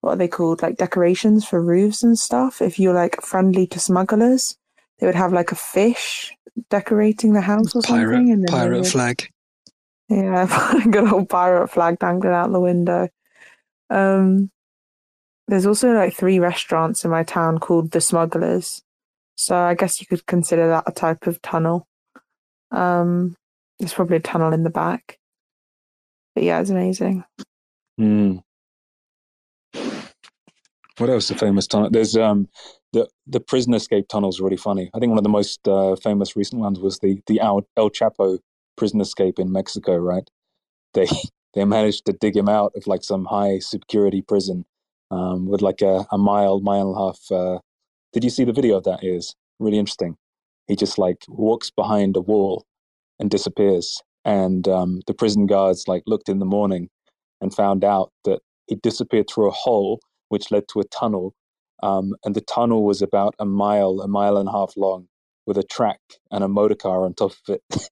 what 0.00 0.12
are 0.12 0.16
they 0.16 0.28
called? 0.28 0.62
Like 0.62 0.76
decorations 0.76 1.46
for 1.46 1.60
roofs 1.60 2.02
and 2.02 2.18
stuff. 2.18 2.60
If 2.60 2.78
you're 2.78 2.94
like 2.94 3.20
friendly 3.22 3.66
to 3.68 3.80
smugglers, 3.80 4.56
they 4.98 5.06
would 5.06 5.14
have 5.14 5.32
like 5.32 5.50
a 5.52 5.56
fish 5.56 6.32
decorating 6.70 7.32
the 7.32 7.40
house 7.40 7.74
or 7.74 7.82
Pirate, 7.82 8.14
something. 8.16 8.32
And 8.32 8.46
pirate 8.46 8.78
would- 8.80 8.86
flag. 8.86 9.28
yeah, 10.08 10.82
good 10.90 11.10
old 11.12 11.28
pirate 11.28 11.68
flag 11.68 11.98
dangling 11.98 12.32
out 12.34 12.52
the 12.52 12.60
window. 12.60 13.08
Um, 13.90 14.50
there's 15.48 15.66
also 15.66 15.92
like 15.92 16.14
three 16.14 16.38
restaurants 16.38 17.04
in 17.04 17.10
my 17.10 17.22
town 17.22 17.58
called 17.58 17.90
the 17.90 18.00
Smugglers, 18.00 18.82
so 19.36 19.56
I 19.56 19.74
guess 19.74 20.00
you 20.00 20.06
could 20.06 20.26
consider 20.26 20.68
that 20.68 20.84
a 20.86 20.92
type 20.92 21.26
of 21.26 21.42
tunnel. 21.42 21.86
Um, 22.70 23.36
there's 23.78 23.94
probably 23.94 24.16
a 24.16 24.20
tunnel 24.20 24.52
in 24.52 24.62
the 24.62 24.70
back, 24.70 25.18
but 26.34 26.44
yeah, 26.44 26.60
it's 26.60 26.70
amazing. 26.70 27.24
Hmm. 27.98 28.38
What 30.98 31.10
else? 31.10 31.28
The 31.28 31.34
famous 31.34 31.66
tunnel. 31.66 31.90
There's 31.90 32.16
um 32.16 32.48
the 32.92 33.08
the 33.26 33.40
prison 33.40 33.74
escape 33.74 34.08
tunnel's 34.08 34.40
are 34.40 34.44
really 34.44 34.56
funny. 34.56 34.90
I 34.94 34.98
think 34.98 35.10
one 35.10 35.18
of 35.18 35.24
the 35.24 35.30
most 35.30 35.66
uh, 35.66 35.96
famous 35.96 36.36
recent 36.36 36.60
ones 36.60 36.78
was 36.78 36.98
the 37.00 37.20
the 37.26 37.40
El, 37.40 37.66
El 37.76 37.90
Chapo 37.90 38.38
prison 38.76 39.00
escape 39.00 39.38
in 39.38 39.52
Mexico. 39.52 39.96
Right? 39.96 40.28
They 40.94 41.08
they 41.54 41.64
managed 41.64 42.06
to 42.06 42.12
dig 42.12 42.36
him 42.36 42.48
out 42.48 42.72
of 42.76 42.86
like 42.86 43.04
some 43.04 43.26
high 43.26 43.58
security 43.58 44.22
prison 44.22 44.64
um, 45.14 45.46
with 45.46 45.62
like 45.62 45.82
a, 45.82 46.06
a 46.10 46.18
mile 46.18 46.60
mile 46.60 46.88
and 46.88 46.96
a 46.96 47.00
half. 47.00 47.18
Uh, 47.30 47.58
did 48.12 48.24
you 48.24 48.30
see 48.30 48.44
the 48.44 48.52
video 48.52 48.76
of 48.76 48.84
that? 48.84 49.00
Is 49.02 49.34
really 49.58 49.78
interesting. 49.78 50.16
He 50.66 50.76
just 50.76 50.98
like 50.98 51.18
walks 51.28 51.70
behind 51.70 52.16
a 52.16 52.20
wall 52.20 52.64
and 53.18 53.30
disappears, 53.30 54.02
and 54.24 54.66
um, 54.68 55.00
the 55.06 55.14
prison 55.14 55.46
guards 55.46 55.84
like 55.86 56.02
looked 56.06 56.28
in 56.28 56.38
the 56.38 56.46
morning 56.46 56.88
and 57.40 57.54
found 57.54 57.84
out 57.84 58.10
that 58.24 58.40
he 58.66 58.76
disappeared 58.76 59.26
through 59.28 59.48
a 59.48 59.52
hole 59.52 60.00
which 60.28 60.50
led 60.50 60.64
to 60.68 60.80
a 60.80 60.84
tunnel 60.84 61.34
um, 61.84 62.14
and 62.24 62.34
the 62.34 62.40
tunnel 62.40 62.84
was 62.84 63.02
about 63.02 63.34
a 63.38 63.44
mile, 63.44 64.00
a 64.00 64.08
mile 64.08 64.38
and 64.38 64.48
a 64.48 64.52
half 64.52 64.74
long, 64.76 65.06
with 65.46 65.58
a 65.58 65.62
track 65.62 66.00
and 66.30 66.42
a 66.42 66.48
motor 66.48 66.74
car 66.74 67.04
on 67.04 67.12
top 67.12 67.32
of 67.46 67.56
it. 67.56 67.90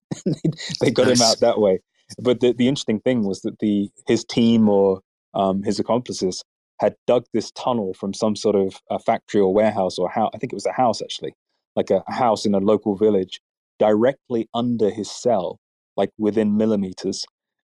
they 0.80 0.90
got 0.90 1.08
nice. 1.08 1.20
him 1.20 1.26
out 1.26 1.40
that 1.40 1.58
way. 1.58 1.80
But 2.18 2.40
the, 2.40 2.54
the 2.54 2.68
interesting 2.68 3.00
thing 3.00 3.24
was 3.26 3.42
that 3.42 3.58
the 3.58 3.90
his 4.06 4.24
team 4.24 4.68
or 4.68 5.00
um, 5.34 5.62
his 5.62 5.78
accomplices 5.78 6.42
had 6.82 6.96
dug 7.06 7.24
this 7.32 7.52
tunnel 7.52 7.94
from 7.94 8.12
some 8.12 8.34
sort 8.34 8.56
of 8.56 8.80
a 8.90 8.98
factory 8.98 9.40
or 9.40 9.54
warehouse 9.54 9.98
or 9.98 10.10
house. 10.10 10.32
I 10.34 10.38
think 10.38 10.52
it 10.52 10.56
was 10.56 10.66
a 10.66 10.72
house 10.72 11.00
actually, 11.00 11.32
like 11.76 11.90
a 11.90 12.02
house 12.08 12.44
in 12.44 12.54
a 12.54 12.58
local 12.58 12.96
village, 12.96 13.40
directly 13.78 14.48
under 14.52 14.90
his 14.90 15.08
cell, 15.08 15.60
like 15.96 16.10
within 16.18 16.56
millimeters. 16.56 17.24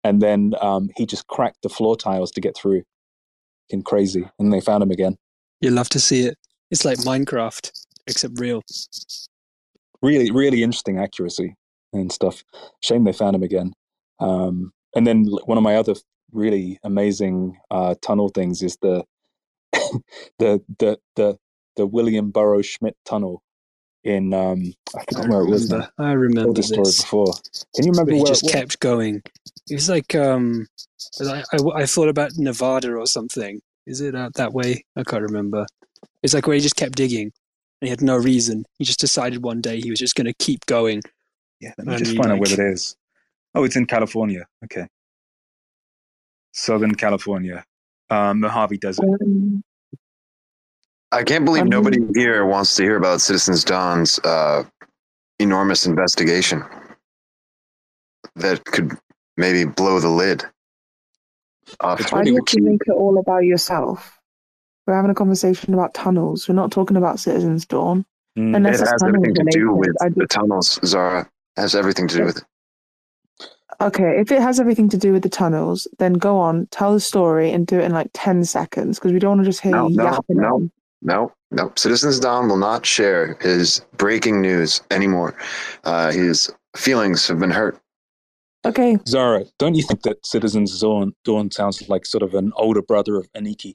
And 0.06 0.22
then 0.22 0.54
um, 0.62 0.90
he 0.96 1.06
just 1.06 1.28
cracked 1.28 1.62
the 1.62 1.70
floor 1.70 1.98
tiles 1.98 2.32
to 2.32 2.42
get 2.42 2.56
through. 2.56 2.84
Fucking 3.70 3.84
crazy. 3.84 4.24
And 4.40 4.52
they 4.52 4.62
found 4.62 4.82
him 4.82 4.92
again. 4.92 5.18
You 5.60 5.72
love 5.72 5.90
to 5.90 6.00
see 6.00 6.22
it. 6.22 6.38
It's 6.72 6.86
like 6.86 6.98
Minecraft, 7.00 7.70
except 8.08 8.40
real. 8.40 8.62
Really, 10.02 10.32
really 10.32 10.64
interesting 10.64 11.00
accuracy 11.00 11.56
and 11.92 12.12
stuff. 12.14 12.44
Shame 12.80 13.04
they 13.04 13.12
found 13.12 13.36
him 13.36 13.44
again. 13.44 13.74
Um, 14.22 14.72
and 14.96 15.06
then 15.06 15.26
one 15.46 15.58
of 15.58 15.64
my 15.64 15.76
other 15.76 15.96
really 16.34 16.80
amazing 16.84 17.58
uh, 17.70 17.96
tunnel 18.02 18.30
things 18.30 18.62
is 18.62 18.78
the 18.82 19.04
the 20.40 20.62
the 20.80 21.00
the 21.16 21.38
the 21.76 21.86
William 21.86 22.32
Burroughs 22.32 22.66
Schmidt 22.66 22.98
tunnel 23.06 23.42
in 24.04 24.34
um 24.34 24.74
I 24.96 25.04
where 25.14 25.24
remember, 25.24 25.42
it 25.42 25.50
was. 25.50 25.70
Now. 25.70 25.90
I 25.98 26.12
remember 26.14 26.54
the 26.54 26.64
story 26.64 26.84
before. 26.84 27.34
Can 27.76 27.86
you 27.86 27.92
remember? 27.92 28.12
But 28.12 28.18
he 28.18 28.24
just 28.26 28.50
kept 28.50 28.80
going. 28.80 29.22
It 29.70 29.76
was 29.76 29.90
like 29.90 30.16
um, 30.16 30.68
I, 31.22 31.44
I, 31.54 31.82
I 31.82 31.86
thought 31.86 32.10
about 32.10 32.32
Nevada 32.38 32.94
or 32.94 33.06
something. 33.06 33.62
Is 33.86 34.02
it 34.02 34.16
out 34.16 34.34
that 34.36 34.54
way? 34.54 34.84
I 34.96 35.04
can't 35.04 35.24
remember. 35.24 35.66
It's 36.24 36.34
like 36.34 36.48
where 36.48 36.56
he 36.56 36.62
just 36.62 36.76
kept 36.76 36.96
digging, 36.96 37.32
and 37.82 37.88
he 37.88 37.90
had 37.90 38.02
no 38.02 38.18
reason. 38.18 38.66
He 38.78 38.86
just 38.86 39.00
decided 39.00 39.44
one 39.44 39.62
day 39.62 39.80
he 39.80 39.90
was 39.90 40.00
just 40.00 40.16
going 40.16 40.28
to 40.28 40.34
keep 40.34 40.66
going. 40.66 41.02
Yeah, 41.60 41.74
let 41.78 41.88
me 41.88 41.98
just 41.98 42.18
find 42.18 42.30
like, 42.30 42.32
out 42.32 42.40
where 42.40 42.68
it 42.68 42.74
is. 42.74 42.96
Oh, 43.54 43.64
it's 43.64 43.76
in 43.76 43.86
California. 43.86 44.46
Okay, 44.66 44.88
Southern 46.52 46.96
California, 46.96 47.66
um, 48.10 48.42
Mojave 48.42 48.78
Desert. 48.78 49.06
Um, 49.06 49.64
I 51.12 51.24
can't 51.24 51.46
believe 51.46 51.64
um, 51.64 51.70
nobody 51.70 52.00
here 52.16 52.46
wants 52.46 52.76
to 52.78 52.84
hear 52.84 52.96
about 52.96 53.22
Citizens 53.22 53.64
Dawn's 53.64 54.20
uh, 54.20 54.64
enormous 55.40 55.86
investigation 55.86 56.64
that 58.36 58.64
could 58.66 58.98
maybe 59.38 59.66
blow 59.66 60.00
the 60.00 60.10
lid. 60.10 60.46
Off. 61.80 62.12
Why 62.12 62.24
do 62.24 62.32
you 62.32 62.36
have 62.38 62.46
to 62.46 62.62
make 62.62 62.82
it 62.86 62.92
all 62.92 63.18
about 63.18 63.40
yourself? 63.46 64.20
We're 64.86 64.96
having 64.96 65.12
a 65.12 65.16
conversation 65.16 65.74
about 65.74 65.94
tunnels. 65.94 66.48
We're 66.50 66.56
not 66.56 66.72
talking 66.72 66.98
about 66.98 67.20
Citizens 67.20 67.66
Dawn. 67.66 68.06
Mm, 68.38 68.56
Unless 68.58 68.82
it 68.82 68.88
has 68.88 69.04
everything 69.04 69.36
to 69.36 69.46
do 69.52 69.74
with 69.74 69.96
the 70.16 70.28
tunnels, 70.28 70.80
Zara. 70.86 71.30
It 71.58 71.62
has 71.62 71.76
everything 71.76 72.08
to 72.08 72.18
do 72.18 72.26
with 72.26 72.38
it. 72.38 72.44
Okay, 73.82 74.20
if 74.20 74.32
it 74.32 74.42
has 74.42 74.60
everything 74.60 74.90
to 74.90 74.98
do 74.98 75.12
with 75.12 75.24
the 75.24 75.30
tunnels, 75.30 75.88
then 75.98 76.14
go 76.14 76.38
on, 76.38 76.68
tell 76.68 76.94
the 76.94 77.00
story, 77.00 77.52
and 77.52 77.66
do 77.66 77.80
it 77.80 77.86
in 77.86 77.92
like 77.92 78.12
ten 78.14 78.44
seconds 78.44 79.00
because 79.00 79.12
we 79.12 79.18
don't 79.18 79.38
want 79.38 79.42
to 79.42 79.50
just 79.50 79.62
hear 79.62 79.72
no, 79.72 79.88
you 79.88 79.96
no, 79.96 80.04
yapping. 80.04 80.38
No, 80.38 80.70
no, 81.02 81.34
no. 81.50 81.74
Citizens 81.76 82.20
Dawn 82.20 82.48
will 82.48 82.58
not 82.58 82.86
share 82.86 83.38
his 83.42 83.82
breaking 83.98 84.40
news 84.40 84.82
anymore. 84.92 85.36
Uh, 85.84 86.12
his 86.12 86.54
feelings 86.76 87.28
have 87.28 87.40
been 87.40 87.50
hurt. 87.50 87.82
Okay. 88.64 89.00
Zara, 89.08 89.46
don't 89.58 89.74
you 89.74 89.82
think 89.82 90.04
that 90.04 90.24
Citizens 90.24 90.80
Dawn, 90.80 91.14
Dawn 91.24 91.50
sounds 91.50 91.90
like 91.90 92.06
sort 92.06 92.22
of 92.22 92.36
an 92.36 92.52
older 92.58 92.84
brother 92.84 93.16
of 93.16 93.32
Aniki? 93.34 93.74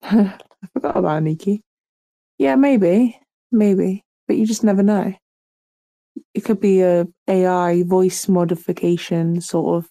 I 0.02 0.38
forgot 0.72 0.96
about 0.96 1.22
Aniki. 1.22 1.60
Yeah, 2.38 2.56
maybe, 2.56 3.20
maybe, 3.52 4.04
but 4.26 4.38
you 4.38 4.46
just 4.46 4.64
never 4.64 4.82
know. 4.82 5.14
It 6.34 6.44
could 6.44 6.60
be 6.60 6.82
a 6.82 7.06
AI 7.26 7.82
voice 7.84 8.28
modification 8.28 9.40
sort 9.40 9.76
of. 9.76 9.90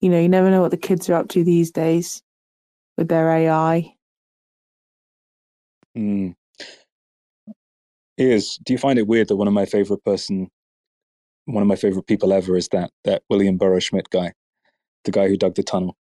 You 0.00 0.10
know, 0.10 0.20
you 0.20 0.28
never 0.28 0.50
know 0.50 0.60
what 0.60 0.72
the 0.72 0.76
kids 0.76 1.08
are 1.08 1.14
up 1.14 1.28
to 1.28 1.44
these 1.44 1.70
days 1.70 2.22
with 2.96 3.08
their 3.08 3.30
AI. 3.30 3.94
Mm. 5.96 6.34
Is 8.18 8.58
do 8.64 8.72
you 8.72 8.78
find 8.78 8.98
it 8.98 9.06
weird 9.06 9.28
that 9.28 9.36
one 9.36 9.48
of 9.48 9.54
my 9.54 9.64
favorite 9.64 10.04
person, 10.04 10.48
one 11.46 11.62
of 11.62 11.68
my 11.68 11.76
favorite 11.76 12.06
people 12.06 12.32
ever, 12.32 12.56
is 12.56 12.68
that 12.68 12.90
that 13.04 13.22
William 13.30 13.56
Burroughs 13.56 13.84
Schmidt 13.84 14.10
guy, 14.10 14.32
the 15.04 15.10
guy 15.10 15.28
who 15.28 15.36
dug 15.36 15.54
the 15.54 15.62
tunnel? 15.62 15.96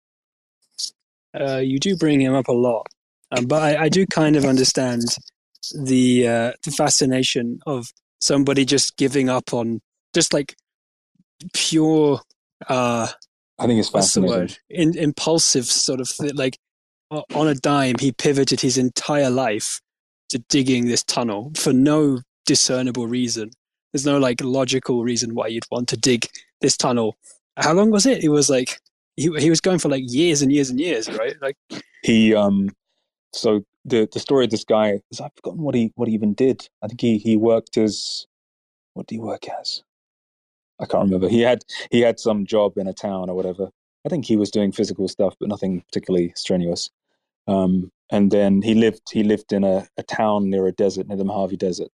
Uh, 1.39 1.59
you 1.59 1.79
do 1.79 1.97
bring 1.97 2.21
him 2.21 2.35
up 2.35 2.49
a 2.49 2.53
lot. 2.53 2.87
Um, 3.31 3.47
but 3.47 3.63
I, 3.63 3.85
I, 3.85 3.89
do 3.91 4.07
kind 4.07 4.37
of 4.37 4.47
understand 4.47 5.03
the 5.85 6.27
uh, 6.27 6.53
the 6.63 6.71
fascination 6.71 7.61
of 7.67 7.93
somebody 8.21 8.65
just 8.65 8.97
giving 8.97 9.29
up 9.29 9.53
on 9.53 9.81
just 10.15 10.33
like 10.33 10.57
pure. 11.53 12.21
Uh, 12.69 13.09
I 13.59 13.67
think 13.67 13.81
it's 13.81 13.91
fascinating. 13.91 14.57
In, 14.71 14.97
impulsive 14.97 15.67
sort 15.67 16.01
of 16.01 16.09
thing, 16.09 16.35
like 16.35 16.59
on 17.11 17.49
a 17.49 17.55
dime, 17.55 17.97
he 18.01 18.13
pivoted 18.13 18.61
his 18.61 18.79
entire 18.79 19.31
life 19.31 19.81
to 20.31 20.39
digging 20.49 20.87
this 20.87 21.03
tunnel 21.03 21.53
for 21.57 21.73
no 21.73 22.21
discernible 22.47 23.07
reason. 23.07 23.51
There's 23.93 24.07
no 24.07 24.19
like 24.19 24.41
logical 24.43 25.03
reason 25.03 25.35
why 25.35 25.49
you'd 25.49 25.65
want 25.71 25.89
to 25.89 25.97
dig 25.97 26.27
this 26.61 26.77
tunnel. 26.77 27.17
How 27.57 27.73
long 27.73 27.91
was 27.91 28.07
it? 28.07 28.23
It 28.23 28.29
was 28.29 28.51
like 28.51 28.79
he 29.17 29.31
he 29.39 29.51
was 29.51 29.61
going 29.61 29.79
for 29.79 29.89
like 29.89 30.05
years 30.07 30.43
and 30.43 30.53
years 30.53 30.71
and 30.71 30.79
years, 30.79 31.09
right? 31.11 31.35
Like 31.41 31.57
he 32.03 32.35
um 32.35 32.71
so 33.33 33.63
the 33.89 34.09
the 34.13 34.21
story 34.21 34.45
of 34.45 34.51
this 34.51 34.65
guy 34.65 35.01
is 35.11 35.21
I've 35.21 35.35
forgotten 35.37 35.63
what 35.63 35.75
he 35.75 35.93
what 35.97 36.09
he 36.09 36.15
even 36.15 36.35
did. 36.35 36.69
I 36.83 36.89
think 36.89 37.01
he 37.01 37.19
he 37.19 37.37
worked 37.37 37.77
as 37.77 38.27
what 38.95 39.07
did 39.07 39.17
he 39.17 39.21
work 39.21 39.49
as? 39.49 39.83
I 40.81 40.87
can't 40.87 41.05
remember. 41.05 41.29
He 41.29 41.41
had 41.41 41.65
he 41.91 42.01
had 42.01 42.21
some 42.21 42.47
job 42.47 42.77
in 42.77 42.87
a 42.87 42.93
town 42.93 43.31
or 43.31 43.37
whatever. 43.37 43.71
I 44.07 44.09
think 44.09 44.25
he 44.25 44.37
was 44.37 44.51
doing 44.51 44.73
physical 44.73 45.09
stuff, 45.09 45.35
but 45.41 45.49
nothing 45.49 45.83
particularly 45.83 46.33
strenuous. 46.37 46.91
Um, 47.47 47.91
and 48.11 48.31
then 48.31 48.63
he 48.63 48.75
lived 48.75 49.03
he 49.11 49.23
lived 49.23 49.53
in 49.53 49.65
a, 49.65 49.87
a 49.97 50.03
town 50.03 50.51
near 50.51 50.67
a 50.67 50.73
desert 50.73 51.09
near 51.09 51.19
the 51.19 51.25
Mojave 51.25 51.57
Desert. 51.57 51.91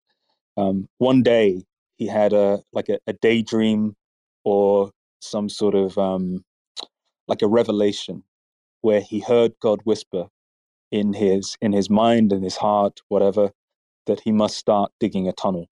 Um, 0.56 0.88
one 0.98 1.22
day 1.22 1.64
he 1.96 2.06
had 2.06 2.32
a 2.32 2.62
like 2.72 2.88
a, 2.88 2.98
a 3.06 3.12
daydream 3.14 3.96
or 4.44 4.90
some 5.20 5.48
sort 5.48 5.74
of 5.74 5.96
um, 5.98 6.44
like 7.28 7.42
a 7.42 7.48
revelation 7.48 8.22
where 8.82 9.00
he 9.00 9.20
heard 9.20 9.52
God 9.60 9.80
whisper 9.84 10.28
in 10.94 11.12
his 11.12 11.56
in 11.60 11.72
his 11.72 11.90
mind 11.90 12.32
and 12.32 12.44
his 12.44 12.56
heart 12.56 13.00
whatever 13.08 13.50
that 14.06 14.20
he 14.20 14.30
must 14.30 14.56
start 14.56 14.92
digging 15.00 15.26
a 15.26 15.32
tunnel. 15.32 15.66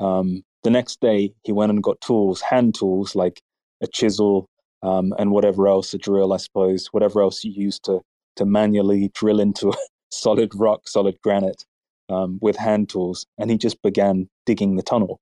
Um, 0.00 0.42
the 0.62 0.70
next 0.70 1.00
day 1.00 1.34
he 1.44 1.52
went 1.52 1.70
and 1.70 1.82
got 1.82 2.00
tools 2.00 2.40
hand 2.40 2.74
tools 2.74 3.14
like 3.14 3.42
a 3.82 3.86
chisel 3.86 4.48
um, 4.82 5.12
and 5.18 5.32
whatever 5.32 5.68
else 5.68 5.92
a 5.92 5.98
drill 5.98 6.32
i 6.32 6.36
suppose 6.38 6.86
whatever 6.92 7.20
else 7.20 7.44
you 7.44 7.52
use 7.52 7.78
to 7.80 8.00
to 8.36 8.46
manually 8.46 9.10
drill 9.14 9.38
into 9.38 9.72
solid 10.10 10.50
rock 10.54 10.88
solid 10.88 11.16
granite 11.22 11.64
um, 12.08 12.38
with 12.40 12.56
hand 12.56 12.88
tools 12.88 13.26
and 13.38 13.50
he 13.50 13.58
just 13.58 13.80
began 13.82 14.28
digging 14.46 14.76
the 14.76 14.82
tunnel. 14.82 15.20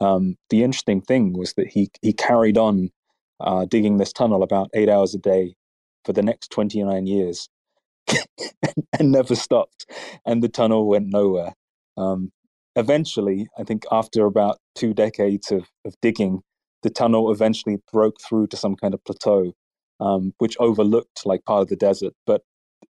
Um, 0.00 0.36
the 0.50 0.62
interesting 0.62 1.00
thing 1.00 1.32
was 1.32 1.54
that 1.54 1.68
he 1.68 1.88
he 2.02 2.12
carried 2.12 2.58
on 2.58 2.90
uh, 3.40 3.64
digging 3.64 3.96
this 3.96 4.12
tunnel 4.12 4.42
about 4.42 4.68
eight 4.74 4.90
hours 4.90 5.14
a 5.14 5.18
day 5.18 5.54
for 6.04 6.12
the 6.12 6.22
next 6.22 6.50
29 6.50 7.06
years 7.06 7.48
and 8.98 9.12
never 9.12 9.34
stopped. 9.34 9.86
And 10.24 10.42
the 10.42 10.48
tunnel 10.48 10.88
went 10.88 11.08
nowhere. 11.08 11.54
Um, 11.96 12.30
eventually, 12.76 13.48
I 13.58 13.64
think 13.64 13.84
after 13.90 14.26
about 14.26 14.58
two 14.74 14.94
decades 14.94 15.50
of, 15.50 15.66
of 15.84 15.94
digging, 16.02 16.40
the 16.82 16.90
tunnel 16.90 17.32
eventually 17.32 17.78
broke 17.92 18.16
through 18.20 18.48
to 18.48 18.56
some 18.56 18.76
kind 18.76 18.94
of 18.94 19.04
plateau, 19.04 19.52
um, 20.00 20.32
which 20.38 20.56
overlooked 20.60 21.24
like 21.24 21.44
part 21.44 21.62
of 21.62 21.68
the 21.68 21.76
desert. 21.76 22.12
But 22.26 22.42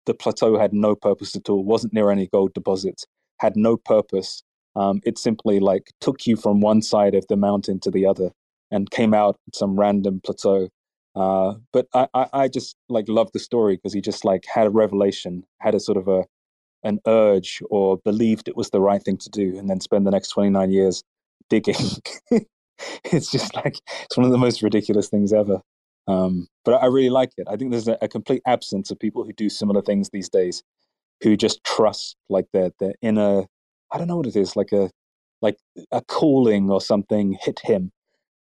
the 0.05 0.13
plateau 0.13 0.57
had 0.57 0.73
no 0.73 0.95
purpose 0.95 1.35
at 1.35 1.49
all, 1.49 1.63
wasn't 1.63 1.93
near 1.93 2.11
any 2.11 2.27
gold 2.27 2.53
deposits, 2.53 3.05
had 3.39 3.55
no 3.55 3.77
purpose. 3.77 4.43
Um, 4.75 5.01
it 5.05 5.17
simply 5.17 5.59
like 5.59 5.91
took 5.99 6.25
you 6.25 6.35
from 6.37 6.61
one 6.61 6.81
side 6.81 7.15
of 7.15 7.25
the 7.27 7.35
mountain 7.35 7.79
to 7.81 7.91
the 7.91 8.05
other 8.05 8.31
and 8.71 8.89
came 8.89 9.13
out 9.13 9.37
some 9.53 9.79
random 9.79 10.21
plateau 10.23 10.69
uh, 11.15 11.55
but 11.73 11.87
I, 11.93 12.07
I, 12.13 12.27
I, 12.33 12.47
just 12.47 12.75
like 12.87 13.05
love 13.09 13.31
the 13.33 13.39
story 13.39 13.75
because 13.75 13.93
he 13.93 14.01
just 14.01 14.23
like 14.23 14.45
had 14.45 14.67
a 14.67 14.69
revelation, 14.69 15.43
had 15.59 15.75
a 15.75 15.79
sort 15.79 15.97
of 15.97 16.07
a 16.07 16.25
an 16.83 16.99
urge 17.05 17.61
or 17.69 17.97
believed 17.97 18.47
it 18.47 18.55
was 18.55 18.69
the 18.69 18.81
right 18.81 19.03
thing 19.03 19.17
to 19.17 19.29
do, 19.29 19.57
and 19.57 19.69
then 19.69 19.81
spend 19.81 20.07
the 20.07 20.11
next 20.11 20.29
29 20.29 20.71
years 20.71 21.03
digging. 21.49 21.75
it's 23.03 23.29
just 23.29 23.53
like 23.55 23.77
it's 24.05 24.17
one 24.17 24.25
of 24.25 24.31
the 24.31 24.37
most 24.37 24.61
ridiculous 24.61 25.09
things 25.09 25.33
ever. 25.33 25.61
Um, 26.07 26.47
but 26.63 26.81
I 26.81 26.87
really 26.87 27.09
like 27.09 27.31
it. 27.37 27.47
I 27.49 27.57
think 27.57 27.71
there's 27.71 27.87
a, 27.87 27.97
a, 28.01 28.07
complete 28.07 28.41
absence 28.47 28.89
of 28.89 28.99
people 28.99 29.23
who 29.23 29.33
do 29.33 29.49
similar 29.49 29.81
things 29.83 30.09
these 30.09 30.29
days, 30.29 30.63
who 31.21 31.37
just 31.37 31.63
trust 31.63 32.15
like 32.29 32.47
their 32.53 32.71
their 32.79 32.93
inner 33.01 33.45
I 33.91 33.97
don't 33.97 34.07
know 34.07 34.17
what 34.17 34.27
it 34.27 34.35
is 34.35 34.55
like 34.55 34.71
a 34.71 34.89
like 35.41 35.57
a 35.91 36.01
calling 36.01 36.69
or 36.69 36.79
something 36.81 37.37
hit 37.41 37.59
him 37.63 37.91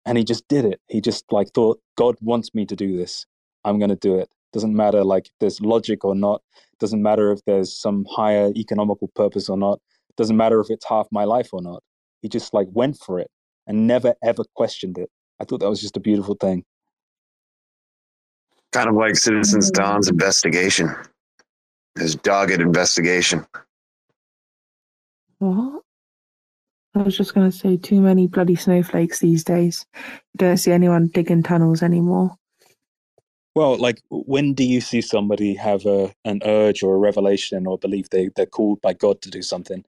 and 0.09 0.18
he 0.18 0.24
just 0.24 0.47
did 0.48 0.64
it 0.64 0.80
he 0.89 1.01
just 1.01 1.24
like 1.30 1.48
thought 1.55 1.80
god 1.97 2.16
wants 2.20 2.55
me 2.55 2.66
to 2.66 2.74
do 2.74 2.97
this 2.97 3.26
i'm 3.64 3.78
going 3.78 3.90
to 3.90 3.97
do 3.97 4.18
it 4.18 4.28
doesn't 4.52 4.74
matter 4.74 5.05
like 5.05 5.26
if 5.26 5.32
there's 5.40 5.60
logic 5.60 6.05
or 6.05 6.14
not 6.14 6.40
Doesn't 6.78 7.02
matter 7.02 7.32
if 7.32 7.44
there's 7.44 7.76
some 7.76 8.06
higher 8.10 8.52
economical 8.56 9.09
purpose 9.09 9.48
or 9.48 9.56
not. 9.56 9.80
Doesn't 10.16 10.36
matter 10.36 10.60
if 10.60 10.70
it's 10.70 10.86
half 10.86 11.09
my 11.10 11.24
life 11.24 11.51
or 11.52 11.60
not. 11.60 11.82
He 12.22 12.28
just 12.28 12.55
like 12.55 12.68
went 12.72 12.98
for 12.98 13.18
it 13.18 13.30
and 13.66 13.86
never 13.86 14.14
ever 14.22 14.44
questioned 14.55 14.98
it. 14.98 15.10
I 15.40 15.44
thought 15.44 15.60
that 15.60 15.68
was 15.68 15.80
just 15.80 15.97
a 15.97 16.01
beautiful 16.01 16.35
thing. 16.35 16.64
Kind 18.72 18.89
of 18.89 18.97
like 18.97 19.16
Citizens 19.16 19.70
mm-hmm. 19.70 19.82
Dawn's 19.82 20.09
investigation, 20.09 20.94
his 21.98 22.14
dogged 22.14 22.60
investigation. 22.60 23.47
What? 25.39 25.82
I 26.99 27.03
was 27.03 27.16
just 27.16 27.35
going 27.35 27.51
to 27.51 27.57
say, 27.57 27.77
too 27.77 28.01
many 28.01 28.27
bloody 28.27 28.57
snowflakes 28.57 29.20
these 29.20 29.45
days. 29.45 29.87
You 29.95 30.39
don't 30.39 30.57
see 30.57 30.73
anyone 30.73 31.09
digging 31.09 31.43
tunnels 31.43 31.83
anymore. 31.83 32.37
Well, 33.55 33.77
like 33.77 34.01
when 34.11 34.55
do 34.55 34.65
you 34.65 34.81
see 34.81 35.01
somebody 35.01 35.55
have 35.55 35.85
a 35.85 36.12
an 36.25 36.41
urge 36.45 36.83
or 36.83 36.95
a 36.95 36.99
revelation 36.99 37.66
or 37.66 37.77
believe 37.77 38.09
they 38.11 38.31
they're 38.37 38.47
called 38.47 38.81
by 38.81 38.93
God 38.93 39.20
to 39.23 39.31
do 39.31 39.43
something, 39.43 39.85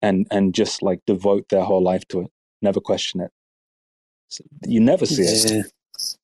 and 0.00 0.26
and 0.30 0.54
just 0.54 0.82
like 0.82 1.00
devote 1.06 1.48
their 1.50 1.62
whole 1.62 1.82
life 1.82 2.08
to 2.08 2.22
it, 2.22 2.30
never 2.62 2.80
question 2.80 3.20
it. 3.20 3.30
So 4.28 4.44
you 4.66 4.80
never 4.80 5.04
see 5.04 5.24
it. 5.24 5.66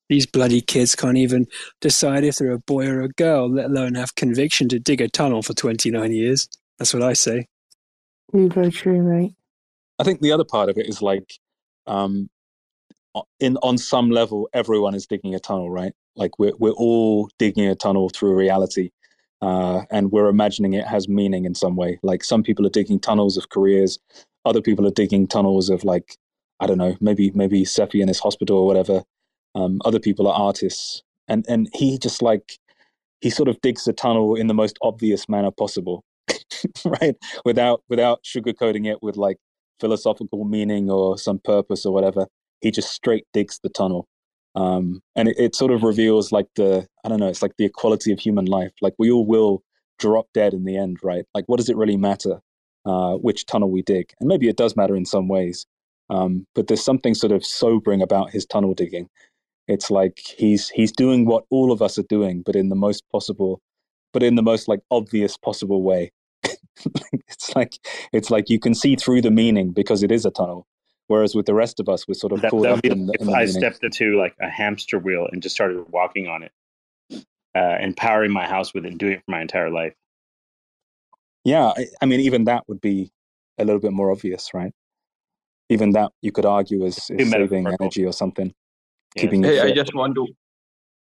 These 0.09 0.25
bloody 0.25 0.61
kids 0.61 0.95
can't 0.95 1.17
even 1.17 1.45
decide 1.79 2.23
if 2.23 2.37
they're 2.37 2.51
a 2.51 2.59
boy 2.59 2.87
or 2.87 3.01
a 3.01 3.09
girl, 3.09 3.47
let 3.51 3.65
alone 3.65 3.93
have 3.93 4.15
conviction 4.15 4.67
to 4.69 4.79
dig 4.79 4.99
a 4.99 5.07
tunnel 5.07 5.43
for 5.43 5.53
29 5.53 6.11
years. 6.11 6.49
That's 6.79 6.93
what 6.93 7.03
I 7.03 7.13
say. 7.13 7.45
Very, 8.33 8.47
very 8.47 8.71
true, 8.71 9.01
mate. 9.03 9.35
I 9.99 10.03
think 10.05 10.21
the 10.21 10.31
other 10.31 10.45
part 10.45 10.69
of 10.69 10.77
it 10.77 10.87
is 10.87 11.01
like, 11.01 11.33
um, 11.87 12.29
in 13.39 13.57
on 13.57 13.77
some 13.77 14.11
level, 14.11 14.49
everyone 14.53 14.95
is 14.95 15.07
digging 15.07 15.35
a 15.35 15.39
tunnel, 15.39 15.69
right? 15.69 15.93
Like 16.15 16.39
we're 16.39 16.53
we're 16.59 16.71
all 16.71 17.29
digging 17.39 17.67
a 17.67 17.75
tunnel 17.75 18.09
through 18.09 18.35
reality, 18.35 18.91
uh, 19.41 19.83
and 19.91 20.11
we're 20.11 20.27
imagining 20.29 20.73
it 20.73 20.87
has 20.87 21.07
meaning 21.09 21.45
in 21.45 21.55
some 21.55 21.75
way. 21.75 21.99
Like 22.03 22.23
some 22.23 22.43
people 22.43 22.65
are 22.65 22.71
digging 22.71 22.99
tunnels 22.99 23.37
of 23.37 23.49
careers, 23.49 23.99
other 24.45 24.61
people 24.61 24.87
are 24.87 24.91
digging 24.91 25.27
tunnels 25.27 25.69
of 25.69 25.83
like, 25.83 26.17
I 26.59 26.67
don't 26.67 26.77
know, 26.77 26.95
maybe 27.01 27.31
maybe 27.35 27.65
Cephii 27.65 28.01
in 28.01 28.07
his 28.07 28.19
hospital 28.19 28.57
or 28.57 28.67
whatever. 28.67 29.03
Um, 29.55 29.81
other 29.85 29.99
people 29.99 30.27
are 30.27 30.35
artists, 30.39 31.03
and 31.27 31.45
and 31.49 31.69
he 31.73 31.97
just 31.97 32.21
like 32.21 32.57
he 33.21 33.29
sort 33.29 33.49
of 33.49 33.61
digs 33.61 33.85
the 33.85 33.93
tunnel 33.93 34.35
in 34.35 34.47
the 34.47 34.53
most 34.53 34.77
obvious 34.81 35.29
manner 35.29 35.51
possible, 35.51 36.03
right? 37.01 37.15
Without 37.45 37.83
without 37.89 38.23
sugarcoating 38.23 38.87
it 38.91 39.03
with 39.03 39.17
like 39.17 39.37
philosophical 39.79 40.45
meaning 40.45 40.89
or 40.89 41.17
some 41.17 41.39
purpose 41.39 41.85
or 41.85 41.93
whatever. 41.93 42.27
He 42.61 42.71
just 42.71 42.91
straight 42.91 43.25
digs 43.33 43.59
the 43.63 43.69
tunnel. 43.69 44.07
Um, 44.55 45.01
and 45.15 45.27
it, 45.27 45.35
it 45.37 45.55
sort 45.55 45.71
of 45.71 45.83
reveals 45.83 46.31
like 46.31 46.47
the, 46.55 46.87
I 47.05 47.09
don't 47.09 47.19
know, 47.19 47.27
it's 47.27 47.41
like 47.41 47.55
the 47.57 47.65
equality 47.65 48.11
of 48.11 48.19
human 48.19 48.45
life. 48.45 48.71
Like 48.81 48.93
we 48.97 49.11
all 49.11 49.25
will 49.25 49.63
drop 49.99 50.27
dead 50.33 50.53
in 50.53 50.65
the 50.65 50.77
end, 50.77 50.97
right? 51.03 51.25
Like 51.33 51.45
what 51.47 51.57
does 51.57 51.69
it 51.69 51.77
really 51.77 51.97
matter 51.97 52.39
uh, 52.85 53.13
which 53.15 53.45
tunnel 53.45 53.69
we 53.69 53.81
dig? 53.81 54.11
And 54.19 54.27
maybe 54.27 54.49
it 54.49 54.57
does 54.57 54.75
matter 54.75 54.95
in 54.95 55.05
some 55.05 55.27
ways. 55.27 55.65
Um, 56.09 56.47
but 56.55 56.67
there's 56.67 56.83
something 56.83 57.13
sort 57.13 57.31
of 57.31 57.45
sobering 57.45 58.01
about 58.01 58.31
his 58.31 58.45
tunnel 58.45 58.73
digging. 58.73 59.07
It's 59.67 59.91
like 59.91 60.19
he's 60.37 60.69
he's 60.69 60.91
doing 60.91 61.25
what 61.25 61.43
all 61.51 61.71
of 61.71 61.81
us 61.83 61.99
are 61.99 62.03
doing, 62.09 62.41
but 62.43 62.55
in 62.55 62.69
the 62.69 62.75
most 62.75 63.03
possible, 63.11 63.61
but 64.13 64.23
in 64.23 64.33
the 64.33 64.41
most 64.41 64.67
like 64.67 64.79
obvious 64.89 65.37
possible 65.37 65.83
way. 65.83 66.11
it's 67.27 67.55
like 67.55 67.77
it's 68.13 68.29
like 68.31 68.49
you 68.49 68.59
can 68.59 68.73
see 68.73 68.95
through 68.95 69.21
the 69.21 69.31
meaning 69.31 69.71
because 69.71 70.03
it 70.03 70.11
is 70.11 70.25
a 70.25 70.31
tunnel. 70.31 70.67
Whereas 71.07 71.33
with 71.33 71.47
the 71.47 71.55
rest 71.55 71.79
of 71.79 71.89
us, 71.89 72.07
we're 72.07 72.13
sort 72.13 72.33
of 72.33 72.41
That, 72.41 72.51
caught 72.51 72.63
that 72.63 72.69
up 72.69 72.75
would 72.75 72.81
be 72.83 72.89
in 72.91 73.07
the, 73.07 73.13
if 73.13 73.21
in 73.21 73.27
the 73.27 73.33
I 73.33 73.45
meaning. 73.45 73.55
stepped 73.55 73.83
into 73.83 74.15
like 74.17 74.35
a 74.39 74.49
hamster 74.49 74.99
wheel 74.99 75.27
and 75.31 75.41
just 75.41 75.55
started 75.55 75.83
walking 75.89 76.27
on 76.27 76.43
it, 76.43 76.51
uh, 77.55 77.59
and 77.59 77.97
powering 77.97 78.31
my 78.31 78.47
house 78.47 78.73
with 78.73 78.85
it, 78.85 78.89
and 78.89 78.99
doing 78.99 79.13
it 79.13 79.23
for 79.25 79.31
my 79.31 79.41
entire 79.41 79.71
life. 79.71 79.93
Yeah, 81.43 81.73
I, 81.75 81.87
I 82.01 82.05
mean, 82.05 82.19
even 82.19 82.43
that 82.43 82.63
would 82.67 82.79
be 82.81 83.11
a 83.57 83.65
little 83.65 83.79
bit 83.81 83.91
more 83.91 84.11
obvious, 84.11 84.53
right? 84.53 84.71
Even 85.69 85.91
that 85.91 86.11
you 86.21 86.31
could 86.31 86.45
argue 86.45 86.85
is, 86.85 87.09
is 87.09 87.31
saving 87.31 87.67
energy 87.67 88.05
or 88.05 88.13
something, 88.13 88.53
Yeah. 89.15 89.21
keeping 89.21 89.43
Hey, 89.43 89.59
I 89.61 89.71
just 89.73 89.95
want 89.95 90.15
to 90.15 90.27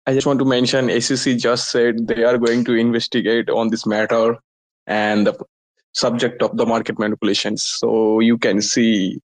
I 0.08 0.14
just 0.14 0.26
want 0.26 0.40
to 0.40 0.46
mention 0.46 0.90
SEC 1.02 1.38
just 1.38 1.70
said 1.72 2.08
they 2.08 2.24
are 2.24 2.38
going 2.38 2.66
to 2.66 2.74
investigate 2.74 3.50
on 3.50 3.70
this 3.70 3.86
matter 3.86 4.38
and 4.88 5.28
the 5.28 5.34
subject 5.94 6.42
of 6.42 6.56
the 6.58 6.66
market 6.66 6.98
manipulations. 7.00 7.64
So 7.64 8.20
you 8.20 8.38
can 8.38 8.62
see 8.62 9.20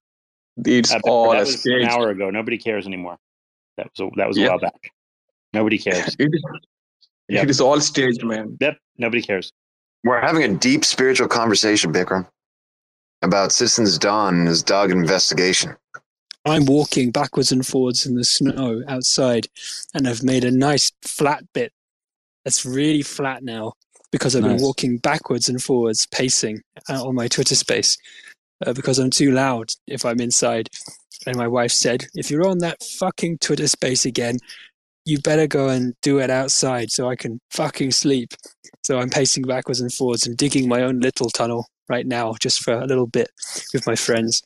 it's 0.65 0.91
Uh, 0.93 0.99
all 1.05 1.31
that 1.31 1.37
a 1.37 1.45
was 1.45 1.65
an 1.65 1.83
hour 1.85 2.09
ago. 2.09 2.29
Nobody 2.29 2.57
cares 2.57 2.85
anymore. 2.87 3.17
That 3.77 3.89
was 3.97 4.07
a, 4.07 4.15
that 4.17 4.27
was 4.27 4.37
a 4.37 4.41
Yeah. 4.41 4.49
while 4.49 4.59
back. 4.59 4.91
Nobody 5.53 5.77
cares. 5.85 6.15
It 6.19 6.29
is, 6.33 6.43
Yep. 7.29 7.43
it 7.43 7.49
is 7.49 7.61
all 7.61 7.79
staged, 7.81 8.23
man. 8.23 8.57
Yep. 8.59 8.77
Nobody 8.97 9.21
cares. 9.21 9.51
We're 10.03 10.21
having 10.21 10.43
a 10.43 10.55
deep 10.57 10.85
spiritual 10.85 11.27
conversation, 11.27 11.91
Bikram, 11.91 12.27
about 13.21 13.51
Citizens 13.51 13.97
Dawn 13.97 14.39
and 14.39 14.47
his 14.47 14.63
dog 14.63 14.91
investigation. 14.91 15.75
I'm 16.45 16.65
walking 16.65 17.11
backwards 17.11 17.51
and 17.51 17.65
forwards 17.67 18.05
in 18.05 18.15
the 18.15 18.23
snow 18.23 18.81
outside, 18.87 19.47
and 19.93 20.07
I've 20.07 20.23
made 20.23 20.45
a 20.45 20.51
nice 20.51 20.91
flat 21.01 21.43
bit 21.53 21.73
that's 22.45 22.65
really 22.65 23.01
flat 23.01 23.43
now 23.43 23.73
because 24.11 24.35
I've 24.35 24.43
Nice. 24.43 24.53
been 24.55 24.61
walking 24.63 24.97
backwards 24.97 25.49
and 25.49 25.61
forwards, 25.61 26.07
pacing 26.11 26.61
uh, 26.89 27.05
on 27.05 27.15
my 27.15 27.27
Twitter 27.27 27.55
space 27.55 27.97
uh, 28.65 28.73
because 28.73 28.99
I'm 28.99 29.09
too 29.09 29.31
loud 29.31 29.69
if 29.87 30.05
I'm 30.05 30.19
inside. 30.19 30.69
And 31.25 31.35
my 31.35 31.47
wife 31.47 31.71
said, 31.71 32.07
if 32.15 32.29
you're 32.31 32.47
on 32.47 32.59
that 32.59 32.81
fucking 32.99 33.39
Twitter 33.39 33.67
space 33.67 34.05
again, 34.05 34.37
you 35.05 35.19
better 35.19 35.47
go 35.47 35.69
and 35.69 35.93
do 36.01 36.19
it 36.19 36.29
outside 36.29 36.91
so 36.91 37.09
I 37.09 37.15
can 37.15 37.39
fucking 37.51 37.91
sleep. 37.91 38.33
So 38.83 38.99
I'm 38.99 39.09
pacing 39.09 39.43
backwards 39.43 39.79
and 39.81 39.91
forwards 39.91 40.27
and 40.27 40.37
digging 40.37 40.67
my 40.67 40.81
own 40.83 40.99
little 40.99 41.29
tunnel 41.29 41.65
right 41.89 42.05
now 42.05 42.35
just 42.39 42.61
for 42.61 42.73
a 42.73 42.85
little 42.85 43.07
bit 43.07 43.29
with 43.73 43.87
my 43.87 43.95
friends. 43.95 44.41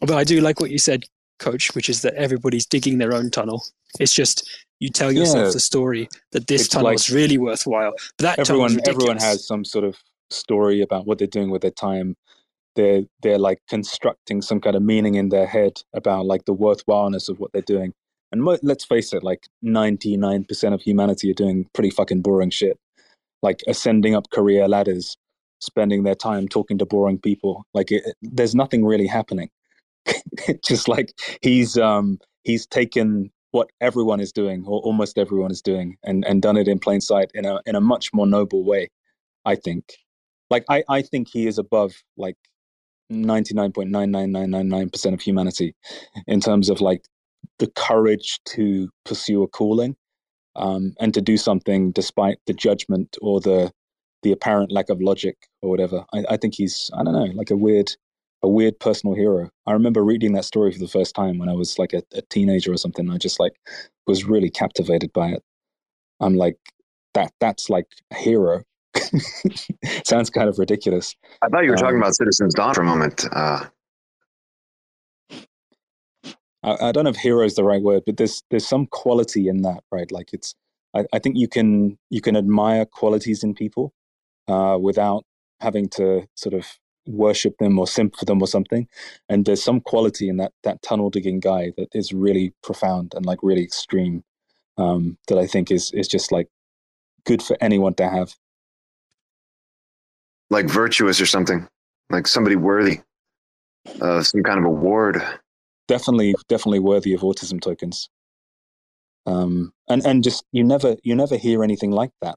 But 0.00 0.12
I 0.12 0.24
do 0.24 0.40
like 0.40 0.60
what 0.60 0.70
you 0.70 0.78
said, 0.78 1.04
Coach, 1.42 1.74
which 1.74 1.88
is 1.88 2.02
that 2.02 2.14
everybody's 2.14 2.66
digging 2.66 2.98
their 2.98 3.12
own 3.14 3.30
tunnel. 3.30 3.64
It's 4.00 4.14
just 4.14 4.48
you 4.80 4.88
tell 4.88 5.12
yourself 5.12 5.46
Yeah. 5.48 5.52
the 5.52 5.60
story 5.60 6.08
that 6.32 6.46
this 6.46 6.62
It's 6.62 6.70
tunnel 6.70 6.86
like 6.90 6.96
is 6.96 7.10
really 7.10 7.38
worthwhile. 7.38 7.92
But 8.18 8.22
that 8.24 8.38
everyone 8.38 8.78
everyone 8.86 9.18
has 9.18 9.46
some 9.46 9.64
sort 9.64 9.84
of 9.84 9.96
story 10.30 10.80
about 10.80 11.06
what 11.06 11.18
they're 11.18 11.26
doing 11.38 11.50
with 11.50 11.62
their 11.62 11.70
time 11.88 12.16
they're 12.74 13.02
they're 13.22 13.38
like 13.48 13.58
constructing 13.68 14.40
some 14.40 14.58
kind 14.58 14.74
of 14.74 14.82
meaning 14.82 15.14
in 15.14 15.28
their 15.28 15.46
head 15.46 15.82
about 15.94 16.24
like 16.24 16.46
the 16.46 16.54
worthwhileness 16.54 17.28
of 17.28 17.38
what 17.38 17.52
they're 17.52 17.60
doing 17.76 17.92
and 18.32 18.42
mo- 18.42 18.56
let's 18.62 18.86
face 18.86 19.12
it 19.12 19.22
like 19.22 19.46
99% 19.62 20.72
of 20.72 20.80
humanity 20.80 21.30
are 21.30 21.34
doing 21.34 21.66
pretty 21.74 21.90
fucking 21.90 22.22
boring 22.22 22.48
shit 22.48 22.78
like 23.42 23.60
ascending 23.66 24.14
up 24.14 24.30
career 24.30 24.66
ladders 24.68 25.18
spending 25.60 26.02
their 26.02 26.14
time 26.14 26.48
talking 26.48 26.78
to 26.78 26.86
boring 26.86 27.18
people 27.18 27.64
like 27.74 27.92
it- 27.92 28.04
there's 28.22 28.54
nothing 28.54 28.86
really 28.86 29.06
happening 29.06 29.50
just 30.64 30.88
like 30.88 31.12
he's 31.42 31.78
um 31.78 32.18
he's 32.44 32.66
taken 32.66 33.30
what 33.52 33.70
everyone 33.80 34.20
is 34.20 34.32
doing 34.32 34.64
or 34.66 34.80
almost 34.80 35.18
everyone 35.18 35.50
is 35.50 35.62
doing 35.62 35.96
and 36.02 36.24
and 36.24 36.42
done 36.42 36.56
it 36.56 36.68
in 36.68 36.78
plain 36.78 37.00
sight 37.00 37.30
in 37.34 37.44
a 37.44 37.60
in 37.66 37.74
a 37.74 37.80
much 37.80 38.12
more 38.12 38.26
noble 38.26 38.64
way 38.64 38.88
i 39.44 39.54
think. 39.54 39.94
Like 40.50 40.64
i 40.68 40.82
i 40.88 41.02
think 41.02 41.28
he 41.32 41.46
is 41.46 41.58
above 41.58 41.92
like 42.16 42.36
99.99999% 43.10 45.14
of 45.14 45.20
humanity 45.20 45.74
in 46.26 46.40
terms 46.40 46.70
of 46.70 46.80
like 46.80 47.04
the 47.58 47.66
courage 47.66 48.40
to 48.46 48.88
pursue 49.04 49.42
a 49.42 49.48
calling 49.48 49.96
um 50.56 50.94
and 50.98 51.12
to 51.14 51.20
do 51.20 51.36
something 51.36 51.92
despite 51.92 52.38
the 52.46 52.54
judgment 52.54 53.16
or 53.20 53.40
the 53.40 53.70
the 54.22 54.32
apparent 54.32 54.70
lack 54.70 54.88
of 54.88 55.00
logic 55.00 55.36
or 55.62 55.70
whatever. 55.70 56.04
I, 56.14 56.24
I 56.30 56.36
think 56.36 56.54
he's 56.54 56.90
i 56.94 57.02
don't 57.02 57.14
know 57.14 57.32
like 57.34 57.50
a 57.50 57.56
weird 57.56 57.92
a 58.42 58.48
weird 58.48 58.78
personal 58.80 59.16
hero 59.16 59.50
i 59.66 59.72
remember 59.72 60.04
reading 60.04 60.32
that 60.34 60.44
story 60.46 60.72
for 60.72 60.78
the 60.80 60.88
first 60.88 61.14
time 61.14 61.38
when 61.38 61.48
i 61.50 61.54
was 61.54 61.78
like 61.78 61.92
a, 61.94 62.02
a 62.14 62.22
teenager 62.30 62.72
or 62.72 62.78
something 62.78 63.10
i 63.10 63.18
just 63.18 63.40
like 63.40 63.54
was 64.06 64.24
really 64.24 64.50
captivated 64.50 65.12
by 65.12 65.28
it 65.28 65.42
i'm 66.20 66.34
like 66.36 66.56
that 67.14 67.32
that's 67.40 67.70
like 67.70 67.86
a 68.12 68.16
hero 68.16 68.62
sounds 70.06 70.30
kind 70.30 70.48
of 70.48 70.58
ridiculous 70.58 71.16
I 71.42 71.48
thought 71.48 71.64
you 71.64 71.70
were 71.70 71.76
talking 71.76 71.98
Um, 71.98 72.02
about 72.02 72.14
Citizens 72.16 72.54
Dawn 72.54 72.74
for 72.74 72.82
a 72.82 72.86
moment. 72.86 73.26
Uh, 73.32 73.66
I, 76.62 76.88
I 76.88 76.92
don't 76.92 77.04
know 77.04 77.10
if 77.10 77.16
hero 77.16 77.44
is 77.44 77.54
the 77.54 77.64
right 77.64 77.82
word, 77.82 78.02
but 78.06 78.16
there's 78.16 78.42
there's 78.50 78.66
some 78.66 78.86
quality 78.86 79.48
in 79.48 79.62
that, 79.62 79.82
right? 79.92 80.10
Like 80.10 80.32
it's 80.32 80.54
I, 80.94 81.04
I 81.12 81.18
think 81.18 81.36
you 81.38 81.48
can 81.48 81.98
you 82.10 82.20
can 82.20 82.36
admire 82.36 82.84
qualities 82.86 83.42
in 83.44 83.54
people 83.54 83.92
uh, 84.48 84.78
without 84.80 85.24
having 85.60 85.88
to 85.90 86.26
sort 86.36 86.54
of 86.54 86.66
worship 87.06 87.58
them 87.58 87.78
or 87.78 87.86
simp 87.86 88.16
for 88.16 88.24
them 88.26 88.42
or 88.42 88.48
something. 88.48 88.88
And 89.28 89.44
there's 89.44 89.62
some 89.62 89.80
quality 89.80 90.28
in 90.28 90.36
that 90.38 90.52
that 90.64 90.82
tunnel 90.82 91.10
digging 91.10 91.40
guy 91.40 91.72
that 91.78 91.88
is 91.94 92.12
really 92.12 92.54
profound 92.62 93.14
and 93.14 93.26
like 93.26 93.40
really 93.42 93.62
extreme 93.64 94.24
um, 94.78 95.18
that 95.28 95.38
I 95.38 95.46
think 95.46 95.70
is 95.70 95.92
is 95.92 96.08
just 96.08 96.32
like 96.32 96.48
good 97.26 97.42
for 97.42 97.56
anyone 97.60 97.94
to 97.94 98.08
have. 98.08 98.34
like 100.50 100.66
virtuous 100.68 101.20
or 101.20 101.26
something, 101.26 101.68
like 102.10 102.26
somebody 102.26 102.56
worthy 102.56 103.00
of 104.00 104.26
some 104.26 104.42
kind 104.42 104.58
of 104.58 104.64
award. 104.66 105.22
definitely 105.88 106.34
definitely 106.48 106.78
worthy 106.80 107.12
of 107.14 107.20
autism 107.22 107.60
tokens 107.60 108.08
um 109.26 109.72
and 109.88 110.04
and 110.06 110.24
just 110.24 110.44
you 110.52 110.64
never 110.64 110.96
you 111.02 111.14
never 111.14 111.36
hear 111.36 111.62
anything 111.64 111.90
like 111.90 112.10
that 112.22 112.36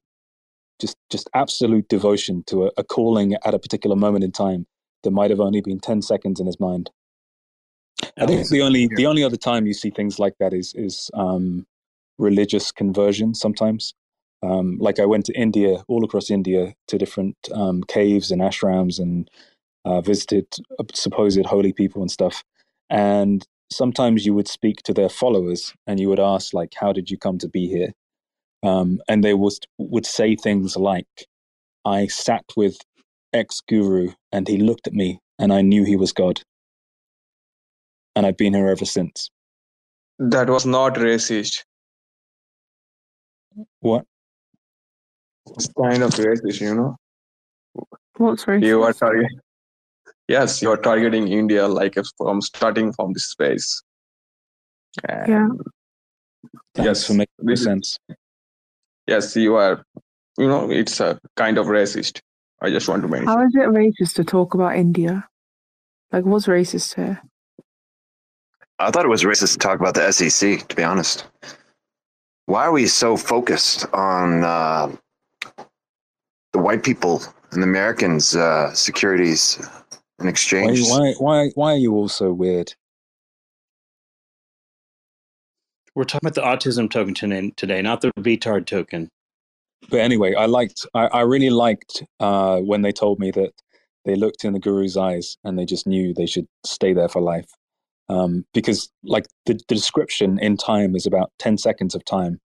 just 0.80 0.97
just 1.10 1.30
absolute 1.34 1.88
devotion 1.88 2.43
to 2.47 2.65
a, 2.65 2.72
a 2.77 2.84
calling 2.84 3.35
at 3.45 3.53
a 3.53 3.60
particular 3.60 3.95
moment 3.95 4.23
in 4.23 4.31
time 4.31 4.65
that 5.03 5.11
might 5.11 5.30
have 5.30 5.39
only 5.39 5.61
been 5.61 5.80
10 5.80 6.02
seconds 6.02 6.39
in 6.39 6.45
his 6.45 6.60
mind. 6.60 6.89
I 8.18 8.26
think 8.26 8.49
the 8.49 8.61
only 8.61 8.89
the 8.95 9.06
only 9.06 9.23
other 9.23 9.38
time 9.38 9.65
you 9.65 9.73
see 9.73 9.89
things 9.89 10.19
like 10.19 10.34
that 10.39 10.53
is 10.53 10.73
is 10.76 11.10
um, 11.14 11.65
religious 12.18 12.72
conversion 12.72 13.34
sometimes. 13.34 13.93
Um, 14.43 14.77
like 14.80 14.99
i 14.99 15.06
went 15.06 15.26
to 15.26 15.34
india 15.34 15.84
all 15.88 16.03
across 16.03 16.30
india 16.30 16.76
to 16.89 16.97
different 16.97 17.35
um, 17.53 17.81
caves 17.84 18.30
and 18.31 18.41
ashrams 18.41 18.99
and 18.99 19.31
uh, 19.85 20.02
visited 20.02 20.47
supposed 20.93 21.45
holy 21.45 21.72
people 21.72 22.02
and 22.02 22.11
stuff. 22.11 22.43
And 22.89 23.45
sometimes 23.72 24.26
you 24.26 24.34
would 24.34 24.47
speak 24.47 24.84
to 24.84 24.93
their 24.93 25.10
followers 25.10 25.73
and 25.88 25.99
you 25.99 26.10
would 26.10 26.19
ask 26.19 26.53
like 26.53 26.73
how 26.76 26.91
did 26.91 27.10
you 27.10 27.18
come 27.18 27.38
to 27.39 27.47
be 27.47 27.68
here 27.68 27.93
um, 28.66 29.00
and 29.08 29.24
they 29.24 29.34
was, 29.34 29.60
would 29.78 30.06
say 30.06 30.36
things 30.36 30.76
like 30.76 31.08
i 31.86 32.08
sat 32.08 32.44
with 32.58 32.76
ex 33.34 33.62
guru 33.70 34.10
and 34.32 34.48
he 34.48 34.58
looked 34.58 34.88
at 34.88 34.94
me 34.94 35.20
and 35.40 35.54
i 35.54 35.62
knew 35.62 35.84
he 35.86 35.96
was 35.96 36.12
god. 36.12 36.42
And 38.16 38.26
i've 38.26 38.38
been 38.38 38.54
here 38.54 38.68
ever 38.70 38.86
since. 38.86 39.30
That 40.20 40.50
was 40.50 40.66
not 40.66 40.96
racist. 40.96 41.64
What? 43.82 44.06
It's 45.56 45.68
kind 45.82 46.02
of 46.04 46.12
racist 46.12 46.62
you 46.62 46.76
know? 46.76 46.96
What's 48.18 48.46
racist? 48.46 48.64
you 48.66 48.84
are 48.84 48.94
targeting 48.94 49.40
yes 50.28 50.62
you 50.62 50.72
are 50.72 50.78
targeting 50.78 51.28
india 51.28 51.68
like 51.68 51.96
from 52.18 52.42
starting 52.42 52.94
from 52.94 53.14
this 53.14 53.26
space. 53.36 53.82
And 55.10 55.28
Yeah. 55.34 55.48
Thanks 56.74 56.88
yes. 56.88 57.08
for 57.08 57.14
making 57.14 57.50
this 57.52 57.60
is- 57.60 57.66
sense 57.66 57.98
yes 59.07 59.36
you 59.36 59.56
are 59.56 59.84
you 60.38 60.48
know 60.48 60.69
it's 60.69 60.99
a 60.99 61.19
kind 61.36 61.57
of 61.57 61.68
racist 61.68 62.22
i 62.61 62.69
just 62.69 62.88
want 62.88 63.02
to 63.02 63.07
mention 63.07 63.27
How 63.27 63.41
is 63.45 63.56
it 63.56 63.68
racist 63.69 64.15
to 64.15 64.23
talk 64.23 64.53
about 64.53 64.76
India? 64.76 65.27
Like, 66.11 66.26
what's 66.26 66.48
racist 66.48 66.95
here? 66.95 67.22
I 68.80 68.91
thought 68.91 69.06
it 69.06 69.10
was 69.10 69.23
racist 69.23 69.53
to 69.53 69.57
talk 69.57 69.80
about 69.80 69.95
the 69.95 70.11
SEC, 70.11 70.68
to 70.68 70.76
be 70.76 70.84
honest. 70.84 71.26
Why 72.45 72.65
are 72.65 72.72
we 72.72 72.88
so 72.88 73.18
focused 73.18 73.86
on 73.94 74.44
uh, 74.44 74.95
the 76.53 76.60
white 76.60 76.84
people 76.84 77.22
and 77.52 77.61
the 77.61 77.68
Americans' 77.68 78.36
uh, 78.36 78.73
securities 78.73 79.57
and 80.19 80.26
why, 80.26 80.30
exchange? 80.30 80.82
why 80.88 81.14
why 81.18 81.49
why 81.56 81.73
are 81.73 81.77
you 81.77 81.94
all 81.94 82.07
so 82.07 82.32
weird 82.32 82.73
We're 85.95 86.03
talking 86.03 86.27
about 86.27 86.35
the 86.35 86.69
autism 86.69 86.91
token 86.91 87.53
today, 87.55 87.81
not 87.81 88.01
the 88.01 88.11
retard 88.19 88.65
token. 88.65 89.09
but 89.89 90.01
anyway, 90.01 90.34
I 90.35 90.45
liked, 90.45 90.85
I, 90.93 91.07
I 91.07 91.22
really 91.22 91.49
liked 91.49 92.03
uh, 92.19 92.59
when 92.59 92.81
they 92.81 92.91
told 92.91 93.19
me 93.19 93.31
that 93.31 93.53
they 94.03 94.15
looked 94.15 94.43
in 94.43 94.53
the 94.53 94.59
guru's 94.59 94.97
eyes 94.97 95.38
and 95.45 95.57
they 95.57 95.65
just 95.65 95.88
knew 95.88 96.13
they 96.13 96.26
should 96.26 96.47
stay 96.65 96.93
there 96.93 97.07
for 97.07 97.22
life. 97.22 97.49
Um, 98.09 98.45
because, 98.53 98.91
like, 99.03 99.26
the, 99.45 99.53
the 99.53 99.76
description 99.76 100.38
in 100.39 100.57
time 100.57 100.95
is 100.95 101.05
about 101.05 101.31
10 101.39 101.57
seconds 101.57 101.95
of 101.95 102.03
time 102.05 102.39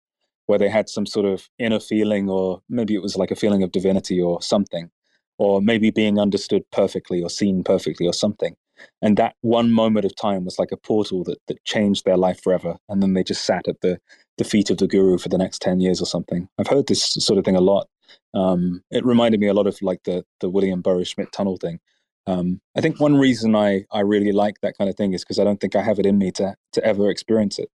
where 0.46 0.58
they 0.58 0.68
had 0.68 0.88
some 0.88 1.06
sort 1.06 1.26
of 1.26 1.48
inner 1.58 1.80
feeling, 1.80 2.30
or 2.30 2.62
maybe 2.68 2.94
it 2.94 3.02
was 3.02 3.16
like 3.16 3.30
a 3.30 3.36
feeling 3.36 3.62
of 3.62 3.72
divinity 3.72 4.20
or 4.20 4.40
something, 4.40 4.90
or 5.38 5.60
maybe 5.60 5.90
being 5.90 6.18
understood 6.18 6.62
perfectly 6.72 7.22
or 7.22 7.28
seen 7.28 7.62
perfectly 7.62 8.06
or 8.06 8.12
something. 8.12 8.56
And 9.02 9.16
that 9.16 9.34
one 9.40 9.72
moment 9.72 10.04
of 10.04 10.14
time 10.16 10.44
was 10.44 10.58
like 10.58 10.72
a 10.72 10.76
portal 10.76 11.24
that, 11.24 11.38
that 11.48 11.64
changed 11.64 12.04
their 12.04 12.16
life 12.16 12.42
forever. 12.42 12.76
And 12.88 13.02
then 13.02 13.14
they 13.14 13.24
just 13.24 13.44
sat 13.44 13.68
at 13.68 13.80
the, 13.80 13.98
the 14.38 14.44
feet 14.44 14.70
of 14.70 14.78
the 14.78 14.86
guru 14.86 15.18
for 15.18 15.28
the 15.28 15.38
next 15.38 15.60
10 15.62 15.80
years 15.80 16.00
or 16.00 16.06
something. 16.06 16.48
I've 16.58 16.66
heard 16.66 16.86
this 16.86 17.02
sort 17.02 17.38
of 17.38 17.44
thing 17.44 17.56
a 17.56 17.60
lot. 17.60 17.88
Um, 18.34 18.82
it 18.90 19.04
reminded 19.04 19.40
me 19.40 19.48
a 19.48 19.54
lot 19.54 19.66
of 19.66 19.80
like 19.82 20.02
the, 20.04 20.24
the 20.40 20.50
William 20.50 20.82
Burro 20.82 21.04
Schmidt 21.04 21.32
tunnel 21.32 21.56
thing. 21.56 21.80
Um, 22.26 22.60
I 22.76 22.80
think 22.80 23.00
one 23.00 23.16
reason 23.16 23.56
I, 23.56 23.84
I 23.90 24.00
really 24.00 24.32
like 24.32 24.60
that 24.62 24.76
kind 24.78 24.90
of 24.90 24.96
thing 24.96 25.14
is 25.14 25.24
because 25.24 25.38
I 25.38 25.44
don't 25.44 25.60
think 25.60 25.74
I 25.74 25.82
have 25.82 25.98
it 25.98 26.06
in 26.06 26.18
me 26.18 26.30
to, 26.32 26.54
to 26.72 26.84
ever 26.84 27.10
experience 27.10 27.58
it. 27.58 27.70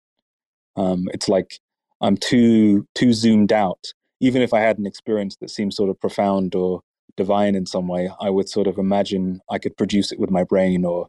Um, 0.77 1.09
it's 1.13 1.29
like 1.29 1.59
I'm 2.01 2.17
too, 2.17 2.87
too 2.95 3.13
zoomed 3.13 3.53
out. 3.53 3.93
Even 4.21 4.41
if 4.41 4.55
I 4.55 4.61
had 4.61 4.79
an 4.79 4.87
experience 4.87 5.37
that 5.41 5.51
seems 5.51 5.77
sort 5.77 5.91
of 5.91 6.01
profound 6.01 6.55
or 6.55 6.81
divine 7.17 7.55
in 7.55 7.67
some 7.67 7.89
way, 7.89 8.11
I 8.21 8.31
would 8.31 8.49
sort 8.49 8.67
of 8.67 8.79
imagine 8.79 9.41
I 9.51 9.59
could 9.59 9.77
produce 9.77 10.13
it 10.13 10.19
with 10.19 10.31
my 10.31 10.45
brain 10.45 10.85
or 10.85 11.09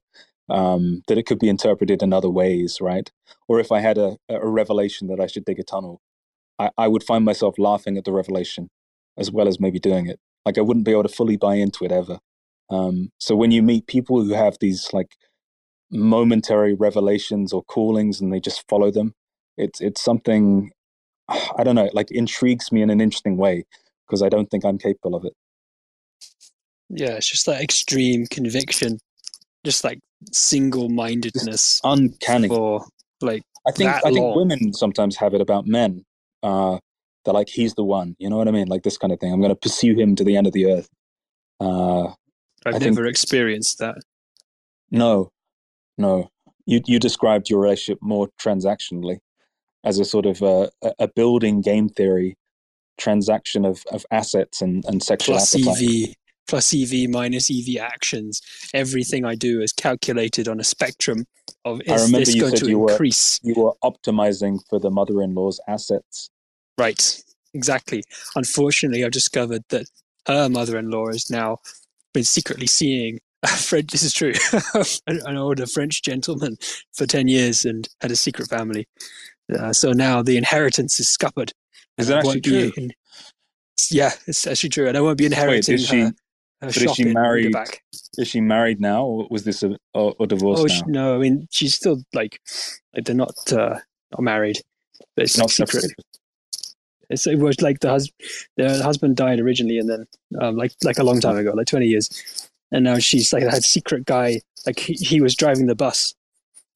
um, 0.50 1.04
that 1.08 1.18
it 1.18 1.26
could 1.26 1.40
be 1.40 1.50
interpreted 1.50 2.02
in 2.02 2.14
other 2.14 2.30
ways, 2.30 2.80
right? 2.80 3.12
Or 3.48 3.60
if 3.60 3.72
I 3.72 3.80
had 3.82 3.98
a, 3.98 4.18
a 4.30 4.48
revelation 4.48 5.08
that 5.08 5.20
I 5.20 5.28
should 5.28 5.46
dig 5.46 5.60
a 5.60 5.64
tunnel, 5.64 6.02
I, 6.60 6.70
I 6.78 6.88
would 6.88 7.04
find 7.04 7.26
myself 7.26 7.56
laughing 7.58 7.98
at 7.98 8.06
the 8.06 8.14
revelation 8.14 8.70
as 9.18 9.32
well 9.32 9.48
as 9.48 9.60
maybe 9.60 9.80
doing 9.80 10.08
it. 10.08 10.20
Like 10.46 10.58
I 10.58 10.62
wouldn't 10.62 10.86
be 10.86 10.92
able 10.92 11.04
to 11.04 11.10
fully 11.10 11.38
buy 11.38 11.56
into 11.56 11.84
it 11.84 11.92
ever. 11.92 12.20
Um, 12.70 13.12
so 13.20 13.36
when 13.36 13.52
you 13.52 13.62
meet 13.62 13.88
people 13.88 14.24
who 14.24 14.34
have 14.34 14.58
these 14.60 14.90
like 14.94 15.16
momentary 15.92 16.74
revelations 16.74 17.54
or 17.54 17.64
callings 17.64 18.22
and 18.22 18.32
they 18.32 18.40
just 18.40 18.68
follow 18.70 18.92
them, 18.92 19.14
it's 19.58 19.82
it's 19.82 20.02
something 20.02 20.72
I 21.30 21.64
don't 21.64 21.76
know, 21.76 21.90
like 21.94 22.12
intrigues 22.12 22.72
me 22.72 22.82
in 22.82 22.90
an 22.90 23.02
interesting 23.02 23.38
way 23.38 23.66
because 24.08 24.22
I 24.22 24.30
don't 24.30 24.50
think 24.50 24.66
I'm 24.66 24.78
capable 24.78 25.16
of 25.16 25.26
it. 25.26 25.34
Yeah, 26.90 27.12
it's 27.16 27.30
just 27.30 27.46
that 27.48 27.62
extreme 27.62 28.26
conviction, 28.28 29.00
just 29.66 29.84
like 29.84 30.00
single 30.32 30.90
mindedness 30.90 31.82
Uncanny. 31.84 32.48
for 32.48 32.86
like 33.22 33.44
I 33.68 33.72
think 33.72 33.90
I 33.92 34.00
think 34.02 34.20
long. 34.20 34.38
women 34.38 34.74
sometimes 34.74 35.16
have 35.18 35.34
it 35.34 35.42
about 35.42 35.66
men. 35.68 36.06
Uh, 36.44 36.80
they're 37.26 37.34
like, 37.34 37.50
he's 37.50 37.74
the 37.74 37.84
one. 37.84 38.16
You 38.20 38.30
know 38.30 38.38
what 38.38 38.48
I 38.48 38.52
mean? 38.52 38.68
Like 38.68 38.84
this 38.84 38.98
kind 38.98 39.12
of 39.12 39.20
thing. 39.20 39.34
I'm 39.34 39.42
going 39.42 39.50
to 39.50 39.56
pursue 39.56 39.96
him 39.96 40.16
to 40.16 40.24
the 40.24 40.38
end 40.38 40.48
of 40.48 40.54
the 40.54 40.72
earth. 40.72 40.88
Uh, 41.60 42.06
I've 42.66 42.76
I 42.76 42.80
think- 42.80 42.96
never 42.96 43.06
experienced 43.06 43.80
that. 43.80 43.98
no, 44.92 45.32
no. 45.98 46.30
You 46.66 46.82
you 46.86 47.00
described 47.00 47.50
your 47.50 47.60
relationship 47.62 48.00
more 48.02 48.28
transactionally 48.40 49.18
as 49.84 50.00
a 50.00 50.06
sort 50.06 50.26
of 50.26 50.42
a, 50.42 50.70
a- 50.84 50.94
a 51.00 51.08
building 51.08 51.62
game 51.62 51.88
theory 51.90 52.36
transaction 52.98 53.64
of, 53.64 53.84
of 53.92 54.06
assets 54.12 54.62
and, 54.62 54.84
and 54.86 55.02
sexual 55.04 55.36
Plus 55.36 55.56
appetite. 55.56 55.84
EV, 56.10 56.14
plus 56.48 56.74
EV 56.74 57.10
minus 57.10 57.50
EV 57.52 57.78
actions. 57.82 58.42
Everything 58.74 59.26
I 59.26 59.36
do 59.36 59.62
is 59.62 59.72
calculated 59.74 60.48
on 60.48 60.60
a 60.60 60.64
spectrum 60.64 61.26
of 61.66 61.82
I 61.90 61.94
is 61.96 62.06
remember 62.06 62.26
this 62.26 62.36
you 62.36 62.42
going 62.42 62.52
said 62.56 62.60
to 62.66 62.70
you 62.70 62.80
were- 62.80 62.92
increase? 62.92 63.40
You 63.44 63.54
were 63.56 63.74
optimizing 63.84 64.60
for 64.70 64.80
the 64.80 64.90
mother-in-law's 64.90 65.60
assets. 65.68 66.30
Right, 66.78 67.22
exactly. 67.54 68.04
Unfortunately, 68.36 69.04
I've 69.04 69.12
discovered 69.12 69.64
that 69.70 69.86
her 70.28 70.50
mother-in-law 70.50 71.08
has 71.08 71.30
now 71.30 71.58
been 72.14 72.24
secretly 72.24 72.68
seeing 72.68 73.20
a 73.44 73.48
French. 73.48 73.92
This 73.92 74.04
is 74.04 74.14
true. 74.14 74.34
an 75.08 75.38
older 75.38 75.66
French 75.66 76.02
gentleman 76.04 76.58
for 76.94 77.06
ten 77.06 77.28
years 77.28 77.66
and 77.66 77.88
had 78.02 78.12
a 78.12 78.16
secret 78.16 78.50
family. 78.50 78.88
Uh, 79.54 79.72
so 79.74 79.92
now 79.94 80.22
the 80.22 80.38
inheritance 80.38 81.00
is 81.00 81.10
scuppered. 81.10 81.52
Is 81.98 82.08
that 82.08 82.18
actually 82.20 82.42
true? 82.42 82.72
in- 82.78 82.92
yeah, 83.92 84.12
it's 84.28 84.46
actually 84.48 84.70
true, 84.70 84.88
and 84.88 84.98
I 84.98 85.02
won't 85.02 85.18
be 85.18 85.26
inheriting 85.26 85.76
is 85.76 85.86
she- 85.88 86.10
her, 86.62 86.72
but 86.74 86.84
is 86.84 86.94
she 86.96 87.06
married 87.06 87.52
back. 87.52 87.84
Is 88.18 88.28
she 88.28 88.42
married 88.42 88.80
now, 88.82 89.06
or 89.06 89.28
was 89.30 89.44
this 89.44 89.64
a, 89.64 89.78
a, 89.94 90.12
a 90.22 90.28
divorce 90.28 90.60
Oh 90.60 90.66
now? 90.66 90.68
sh 90.68 90.84
no! 90.88 91.16
I 91.16 91.20
mean, 91.20 91.48
she's 91.52 91.76
still 91.76 92.04
like 92.14 92.40
like, 92.96 93.06
they're 93.06 93.16
not 93.16 93.36
uh, 93.52 93.80
not 94.12 94.22
married, 94.22 94.58
but 95.16 95.26
it's 95.26 95.38
Not 95.38 95.50
secret. 95.52 95.84
separated. 95.84 95.96
It's, 97.10 97.26
it 97.28 97.40
was 97.40 97.62
like 97.62 97.80
the 97.80 97.90
husband, 97.90 98.22
the 98.58 98.84
husband 98.84 99.16
died 99.16 99.40
originally, 99.40 99.78
and 99.78 99.90
then 99.90 100.06
um, 100.42 100.58
like 100.58 100.74
like 100.84 100.98
a 100.98 101.04
long 101.04 101.22
time 101.22 101.38
ago, 101.38 101.52
like 101.54 101.68
twenty 101.68 101.88
years, 101.88 102.10
and 102.72 102.84
now 102.84 103.00
she's 103.00 103.32
like 103.32 103.44
that 103.44 103.64
secret 103.64 104.06
guy. 104.06 104.42
Like 104.66 104.80
he, 104.80 104.94
he 104.94 105.22
was 105.22 105.36
driving 105.36 105.68
the 105.68 105.76
bus, 105.76 106.14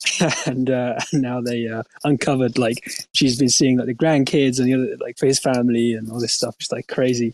and 0.45 0.69
uh, 0.69 0.95
now 1.13 1.41
they 1.41 1.67
uh, 1.67 1.83
uncovered 2.03 2.57
like 2.57 2.89
she's 3.13 3.37
been 3.37 3.49
seeing 3.49 3.77
like 3.77 3.87
the 3.87 3.95
grandkids 3.95 4.59
and 4.59 4.67
the 4.67 4.73
other 4.73 4.97
like 4.99 5.17
for 5.17 5.25
his 5.25 5.39
family 5.39 5.93
and 5.93 6.11
all 6.11 6.19
this 6.19 6.33
stuff. 6.33 6.55
It's 6.59 6.71
like 6.71 6.87
crazy. 6.87 7.33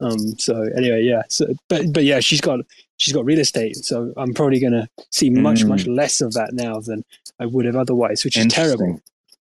Um. 0.00 0.38
So 0.38 0.62
anyway, 0.76 1.02
yeah. 1.02 1.22
So 1.28 1.46
but 1.68 1.92
but 1.92 2.04
yeah, 2.04 2.20
she's 2.20 2.40
got 2.40 2.60
she's 2.96 3.14
got 3.14 3.24
real 3.24 3.38
estate, 3.40 3.76
so 3.76 4.12
I'm 4.16 4.34
probably 4.34 4.60
gonna 4.60 4.88
see 5.10 5.30
much 5.30 5.64
Mm. 5.64 5.68
much 5.68 5.86
less 5.86 6.20
of 6.20 6.32
that 6.34 6.52
now 6.52 6.80
than 6.80 7.04
I 7.40 7.46
would 7.46 7.64
have 7.64 7.76
otherwise, 7.76 8.24
which 8.24 8.36
is 8.36 8.46
terrible. 8.46 9.00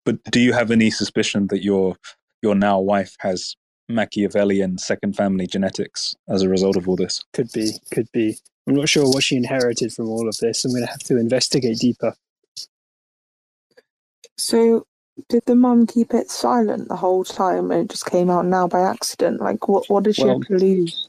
But 0.05 0.23
do 0.24 0.41
you 0.41 0.53
have 0.53 0.70
any 0.70 0.91
suspicion 0.91 1.47
that 1.49 1.62
your 1.62 1.97
your 2.43 2.55
now 2.55 2.81
wife 2.81 3.16
has 3.20 3.57
Machiavellian 3.89 4.79
second 4.79 5.16
family 5.16 5.47
genetics 5.47 6.16
as 6.29 6.43
a 6.43 6.49
result 6.49 6.77
of 6.77 6.89
all 6.89 6.97
this? 6.97 7.23
Could 7.33 7.53
be, 7.53 7.73
could 7.93 8.11
be. 8.12 8.37
I'm 8.66 8.74
not 8.74 8.89
sure 8.89 9.09
what 9.09 9.23
she 9.23 9.37
inherited 9.37 9.93
from 9.93 10.09
all 10.09 10.29
of 10.29 10.37
this. 10.39 10.65
I'm 10.65 10.73
going 10.73 10.83
to 10.85 10.91
have 10.91 11.01
to 11.05 11.19
investigate 11.19 11.79
deeper. 11.79 12.15
So, 14.43 14.86
did 15.28 15.43
the 15.47 15.55
mum 15.55 15.86
keep 15.86 16.14
it 16.14 16.31
silent 16.31 16.89
the 16.89 16.97
whole 16.97 17.24
time 17.24 17.70
and 17.70 17.82
it 17.82 17.90
just 17.90 18.06
came 18.06 18.31
out 18.31 18.47
now 18.47 18.66
by 18.66 18.81
accident? 18.81 19.40
Like, 19.40 19.69
what, 19.69 19.89
what 19.89 20.05
did 20.05 20.16
she 20.16 20.24
Well- 20.24 20.40
actually 20.40 20.77
lose? 20.81 21.09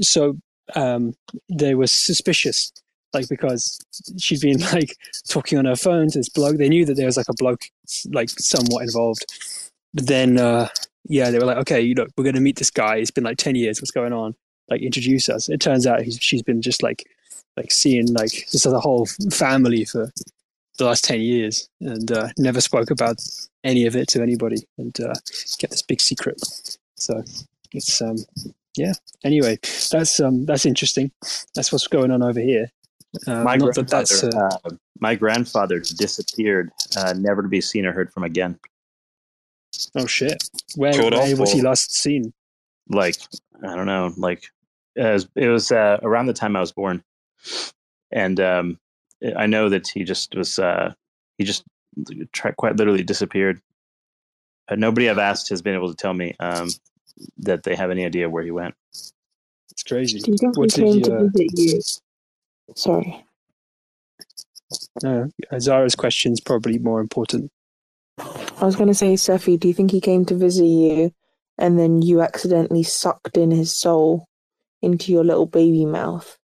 So 0.00 0.36
um, 0.74 1.14
they 1.48 1.74
were 1.74 1.86
suspicious, 1.86 2.72
like 3.12 3.28
because 3.28 3.80
she'd 4.18 4.40
been 4.40 4.60
like 4.72 4.96
talking 5.28 5.58
on 5.58 5.64
her 5.66 5.76
phone 5.76 6.10
to 6.10 6.18
this 6.18 6.28
bloke. 6.28 6.58
They 6.58 6.68
knew 6.68 6.84
that 6.86 6.94
there 6.96 7.06
was 7.06 7.16
like 7.16 7.28
a 7.28 7.34
bloke 7.34 7.62
like 8.10 8.30
somewhat 8.30 8.82
involved. 8.82 9.24
But 9.94 10.06
then 10.08 10.38
uh, 10.38 10.68
yeah, 11.08 11.30
they 11.30 11.38
were 11.38 11.46
like, 11.46 11.58
okay, 11.58 11.80
you 11.80 11.94
know, 11.94 12.06
we're 12.16 12.24
going 12.24 12.34
to 12.34 12.40
meet 12.40 12.56
this 12.56 12.70
guy. 12.70 12.96
It's 12.96 13.10
been 13.10 13.24
like 13.24 13.38
ten 13.38 13.54
years. 13.54 13.80
What's 13.80 13.90
going 13.92 14.12
on? 14.12 14.34
Like, 14.68 14.82
introduce 14.82 15.28
us. 15.28 15.48
It 15.48 15.60
turns 15.60 15.86
out 15.86 16.02
he's, 16.02 16.18
she's 16.20 16.42
been 16.42 16.62
just 16.62 16.82
like, 16.82 17.04
like 17.56 17.70
seeing 17.70 18.12
like 18.14 18.30
this 18.50 18.66
as 18.66 18.72
a 18.72 18.80
whole 18.80 19.06
family 19.30 19.84
for 19.84 20.10
the 20.78 20.84
last 20.84 21.04
ten 21.04 21.20
years, 21.20 21.68
and 21.80 22.10
uh, 22.10 22.28
never 22.38 22.60
spoke 22.60 22.90
about 22.90 23.16
any 23.62 23.86
of 23.86 23.96
it 23.96 24.08
to 24.08 24.22
anybody, 24.22 24.66
and 24.78 24.98
uh, 25.00 25.14
kept 25.58 25.72
this 25.72 25.82
big 25.82 26.00
secret. 26.00 26.40
So 26.96 27.22
it's 27.72 28.00
um, 28.02 28.16
yeah. 28.76 28.92
Anyway, 29.24 29.58
that's 29.90 30.20
um, 30.20 30.46
that's 30.46 30.66
interesting. 30.66 31.10
That's 31.54 31.72
what's 31.72 31.86
going 31.86 32.10
on 32.10 32.22
over 32.22 32.40
here. 32.40 32.70
Uh, 33.26 33.44
my 33.44 33.56
not 33.56 33.74
grandfather, 33.74 33.82
that 33.82 33.88
that's 33.88 34.24
uh, 34.24 34.58
uh, 34.64 34.70
my 35.00 35.14
grandfather 35.14 35.78
disappeared, 35.78 36.70
uh, 36.96 37.14
never 37.16 37.42
to 37.42 37.48
be 37.48 37.60
seen 37.60 37.86
or 37.86 37.92
heard 37.92 38.12
from 38.12 38.24
again. 38.24 38.58
oh 39.94 40.06
shit. 40.06 40.42
Where, 40.76 40.92
where 40.92 41.36
was 41.36 41.52
he 41.52 41.62
last 41.62 41.94
seen? 41.94 42.32
Like 42.88 43.16
I 43.62 43.74
don't 43.74 43.86
know, 43.86 44.12
like 44.16 44.44
it 44.96 45.12
was, 45.12 45.28
it 45.36 45.48
was 45.48 45.70
uh, 45.70 45.98
around 46.02 46.26
the 46.26 46.32
time 46.32 46.56
I 46.56 46.60
was 46.60 46.72
born, 46.72 47.02
and 48.12 48.40
um, 48.40 48.78
I 49.36 49.46
know 49.46 49.68
that 49.68 49.88
he 49.88 50.04
just 50.04 50.34
was 50.34 50.58
uh, 50.58 50.92
he 51.38 51.44
just 51.44 51.64
tri- 52.32 52.52
quite 52.52 52.76
literally 52.76 53.02
disappeared. 53.02 53.60
But 54.68 54.78
nobody 54.78 55.10
I've 55.10 55.18
asked 55.18 55.50
has 55.50 55.62
been 55.62 55.74
able 55.74 55.90
to 55.90 55.96
tell 55.96 56.14
me 56.14 56.34
um, 56.40 56.68
that 57.38 57.64
they 57.64 57.74
have 57.74 57.90
any 57.90 58.04
idea 58.04 58.30
where 58.30 58.42
he 58.42 58.50
went. 58.50 58.74
It's 59.70 59.82
crazy. 59.86 60.20
Do 60.20 60.32
you 60.32 60.38
think 60.38 60.56
What 60.56 60.72
he 60.72 60.82
came 60.82 60.94
you, 60.94 61.02
to 61.02 61.14
uh, 61.14 61.22
visit 61.24 61.58
you? 61.58 61.80
Sorry. 62.74 63.24
No, 65.02 65.30
Zara's 65.58 65.94
question 65.94 66.32
is 66.32 66.40
probably 66.40 66.78
more 66.78 67.00
important. 67.00 67.50
I 68.18 68.64
was 68.64 68.76
going 68.76 68.88
to 68.88 68.94
say, 68.94 69.16
Cephii, 69.16 69.56
do 69.56 69.68
you 69.68 69.74
think 69.74 69.90
he 69.90 70.00
came 70.00 70.24
to 70.26 70.34
visit 70.34 70.64
you 70.64 71.12
and 71.58 71.78
then 71.78 72.02
you 72.02 72.20
accidentally 72.22 72.82
sucked 72.82 73.36
in 73.36 73.50
his 73.50 73.72
soul 73.72 74.26
into 74.80 75.12
your 75.12 75.24
little 75.24 75.46
baby 75.46 75.84
mouth? 75.84 76.38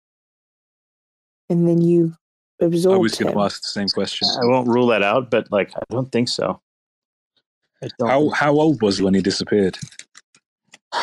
And 1.50 1.68
then 1.68 1.80
you 1.80 2.14
I 2.60 2.66
was 2.66 2.84
going 2.86 3.32
to 3.32 3.40
ask 3.40 3.60
the 3.62 3.68
same 3.68 3.88
question. 3.88 4.28
I 4.42 4.46
won't 4.46 4.68
rule 4.68 4.86
that 4.88 5.02
out, 5.02 5.30
but 5.30 5.50
like 5.50 5.72
I 5.76 5.82
don't 5.90 6.10
think 6.10 6.28
so. 6.28 6.60
I 7.82 7.88
don't 7.98 8.08
How 8.08 8.20
think 8.20 8.34
how 8.34 8.52
old 8.54 8.80
was 8.80 8.98
he 8.98 9.04
when 9.04 9.14
he 9.14 9.20
disappeared? 9.20 9.76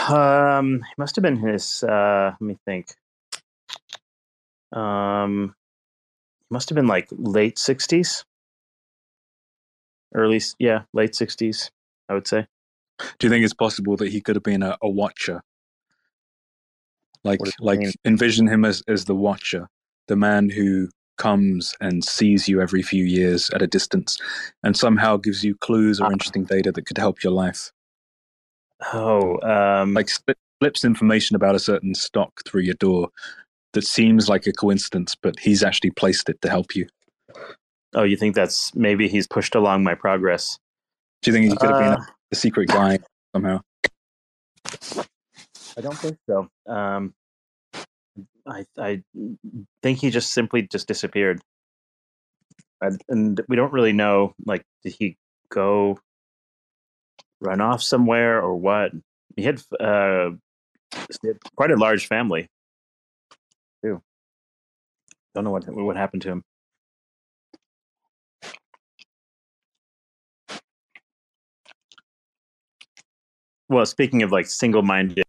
Um, 0.10 0.78
he 0.80 0.94
must 0.98 1.16
have 1.16 1.24
been 1.24 1.38
his. 1.38 1.84
Uh, 1.84 2.32
let 2.40 2.42
me 2.42 2.58
think. 2.66 2.88
Um, 4.72 5.56
he 6.40 6.48
must 6.54 6.70
have 6.70 6.76
been 6.76 6.88
like 6.88 7.08
late 7.12 7.60
sixties, 7.60 8.26
early. 10.16 10.42
Yeah, 10.58 10.84
late 10.94 11.14
sixties. 11.16 11.70
I 12.10 12.16
would 12.16 12.28
say. 12.28 12.48
Do 13.20 13.28
you 13.28 13.30
think 13.30 13.44
it's 13.44 13.54
possible 13.54 13.96
that 13.98 14.12
he 14.12 14.22
could 14.22 14.36
have 14.36 14.44
been 14.44 14.64
a, 14.64 14.78
a 14.82 14.90
watcher? 14.90 15.44
Like 17.24 17.40
What 17.40 17.46
do 17.46 17.52
you 17.60 17.66
like 17.66 17.80
mean? 17.80 17.92
envision 18.06 18.48
him 18.48 18.66
as, 18.66 18.84
as 18.88 19.06
the 19.06 19.16
watcher, 19.16 19.70
the 20.08 20.16
man 20.16 20.50
who 20.50 20.90
comes 21.18 21.74
and 21.82 22.04
sees 22.04 22.48
you 22.48 22.62
every 22.62 22.82
few 22.82 23.04
years 23.04 23.50
at 23.52 23.62
a 23.62 23.68
distance 23.68 24.18
and 24.64 24.76
somehow 24.76 25.18
gives 25.18 25.44
you 25.44 25.56
clues 25.56 26.00
or 26.02 26.12
interesting 26.12 26.44
data 26.44 26.72
that 26.72 26.86
could 26.86 26.98
help 26.98 27.24
your 27.24 27.34
life. 27.34 27.72
Oh, 28.94 29.40
um, 29.42 29.94
Like 29.94 30.10
slip, 30.10 30.38
slips 30.62 30.84
information 30.84 31.36
about 31.36 31.56
a 31.56 31.60
certain 31.60 31.94
stock 31.96 32.32
through 32.46 32.62
your 32.62 32.76
door 32.76 33.10
that 33.74 33.86
seems 33.86 34.30
like 34.30 34.46
a 34.48 34.52
coincidence, 34.54 35.16
but 35.16 35.40
he's 35.40 35.64
actually 35.64 35.92
placed 35.92 36.30
it 36.30 36.42
to 36.42 36.50
help 36.50 36.76
you. 36.76 36.88
oh, 37.96 38.04
you 38.04 38.18
think 38.18 38.36
that's 38.36 38.74
maybe 38.76 39.08
he's 39.08 39.28
pushed 39.28 39.56
along 39.56 39.84
my 39.84 39.96
progress? 39.96 40.58
Do 41.22 41.32
you 41.32 41.36
think 41.38 41.50
he 41.52 41.58
could 41.58 41.70
have 41.70 41.80
been 41.80 41.94
Uh, 41.94 41.98
a, 41.98 42.08
a 42.32 42.36
secret 42.36 42.68
guy 42.68 43.00
somehow? 43.34 43.62
I 45.78 45.82
don't 45.82 45.98
think 45.98 46.18
so. 46.30 46.50
Um, 46.68 47.14
I 48.48 48.66
I 48.78 49.04
think 49.82 50.00
he 50.00 50.10
just 50.10 50.34
simply 50.34 50.64
just 50.64 50.88
disappeared, 50.88 51.42
and, 52.82 53.02
and 53.08 53.42
we 53.48 53.56
don't 53.56 53.74
really 53.74 53.94
know. 53.94 54.34
Like, 54.46 54.64
did 54.84 54.96
he 55.00 55.18
go 55.50 55.98
run 57.40 57.62
off 57.62 57.82
somewhere 57.82 58.42
or 58.42 58.56
what? 58.56 58.92
He 59.36 59.44
had 59.44 59.62
uh, 59.80 60.32
quite 61.56 61.72
a 61.72 61.78
large 61.78 62.08
family, 62.08 62.48
too. 63.84 64.02
Don't 65.34 65.46
know 65.46 65.52
what 65.52 65.68
what 65.68 65.96
happened 65.98 66.22
to 66.24 66.30
him. 66.30 66.44
Well, 73.70 73.86
speaking 73.86 74.22
of 74.22 74.32
like 74.32 74.46
single-minded 74.46 75.24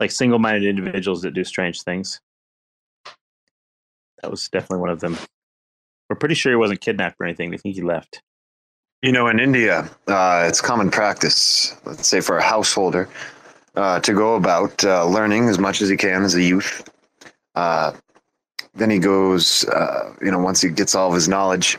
like 0.00 0.10
single-minded 0.10 0.64
individuals 0.64 1.22
that 1.22 1.34
do 1.34 1.44
strange 1.44 1.82
things. 1.82 2.20
That 4.22 4.30
was 4.30 4.48
definitely 4.48 4.80
one 4.80 4.90
of 4.90 5.00
them. 5.00 5.16
We're 6.08 6.16
pretty 6.16 6.34
sure 6.34 6.52
he 6.52 6.56
wasn't 6.56 6.80
kidnapped 6.80 7.16
or 7.20 7.26
anything. 7.26 7.50
We 7.50 7.58
think 7.58 7.74
he 7.74 7.82
left. 7.82 8.22
You 9.02 9.12
know, 9.12 9.28
in 9.28 9.38
India, 9.38 9.90
uh, 10.08 10.46
it's 10.48 10.60
common 10.60 10.90
practice, 10.90 11.76
let's 11.84 12.08
say 12.08 12.20
for 12.20 12.38
a 12.38 12.42
householder, 12.42 13.08
uh, 13.74 14.00
to 14.00 14.12
go 14.14 14.36
about 14.36 14.82
uh, 14.84 15.06
learning 15.06 15.48
as 15.48 15.58
much 15.58 15.82
as 15.82 15.88
he 15.88 15.96
can 15.96 16.22
as 16.22 16.34
a 16.34 16.42
youth. 16.42 16.88
Uh, 17.54 17.92
then 18.74 18.90
he 18.90 18.98
goes, 18.98 19.64
uh, 19.68 20.14
you 20.22 20.30
know, 20.30 20.38
once 20.38 20.60
he 20.60 20.70
gets 20.70 20.94
all 20.94 21.08
of 21.08 21.14
his 21.14 21.28
knowledge, 21.28 21.78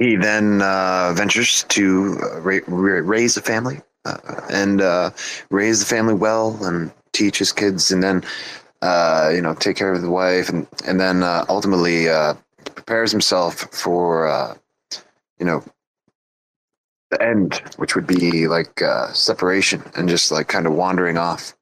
he 0.00 0.16
then 0.16 0.62
uh, 0.62 1.12
ventures 1.14 1.64
to 1.68 2.14
ra- 2.40 2.60
ra- 2.66 3.02
raise 3.04 3.36
a 3.36 3.42
family 3.42 3.80
uh, 4.04 4.18
and 4.50 4.80
uh, 4.80 5.10
raise 5.50 5.80
the 5.80 5.86
family 5.86 6.14
well 6.14 6.58
and 6.64 6.92
teach 7.12 7.38
his 7.38 7.52
kids, 7.52 7.90
and 7.92 8.02
then, 8.02 8.24
uh, 8.82 9.30
you 9.34 9.42
know, 9.42 9.54
take 9.54 9.76
care 9.76 9.92
of 9.92 10.02
the 10.02 10.10
wife, 10.10 10.48
and 10.48 10.66
and 10.86 11.00
then 11.00 11.22
uh, 11.22 11.44
ultimately 11.48 12.08
uh, 12.08 12.34
prepares 12.74 13.10
himself 13.10 13.54
for, 13.72 14.28
uh, 14.28 14.54
you 15.38 15.46
know, 15.46 15.62
the 17.10 17.22
end, 17.22 17.62
which 17.76 17.94
would 17.94 18.06
be 18.06 18.48
like 18.48 18.80
uh, 18.82 19.12
separation 19.12 19.82
and 19.94 20.08
just 20.08 20.32
like 20.32 20.48
kind 20.48 20.66
of 20.66 20.72
wandering 20.72 21.18
off. 21.18 21.54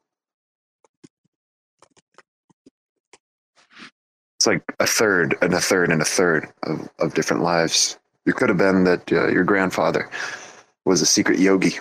It's 4.39 4.47
like 4.47 4.63
a 4.79 4.87
third 4.87 5.37
and 5.43 5.53
a 5.53 5.61
third 5.61 5.91
and 5.91 6.01
a 6.01 6.05
third 6.05 6.49
of, 6.63 6.89
of 6.99 7.13
different 7.15 7.43
lives. 7.43 7.99
It 8.25 8.37
could 8.37 8.49
have 8.49 8.57
been 8.57 8.85
that 8.85 9.13
uh, 9.13 9.29
your 9.29 9.45
grandfather 9.45 10.09
was 10.87 11.03
a 11.03 11.07
secret 11.07 11.39
yogi. 11.39 11.79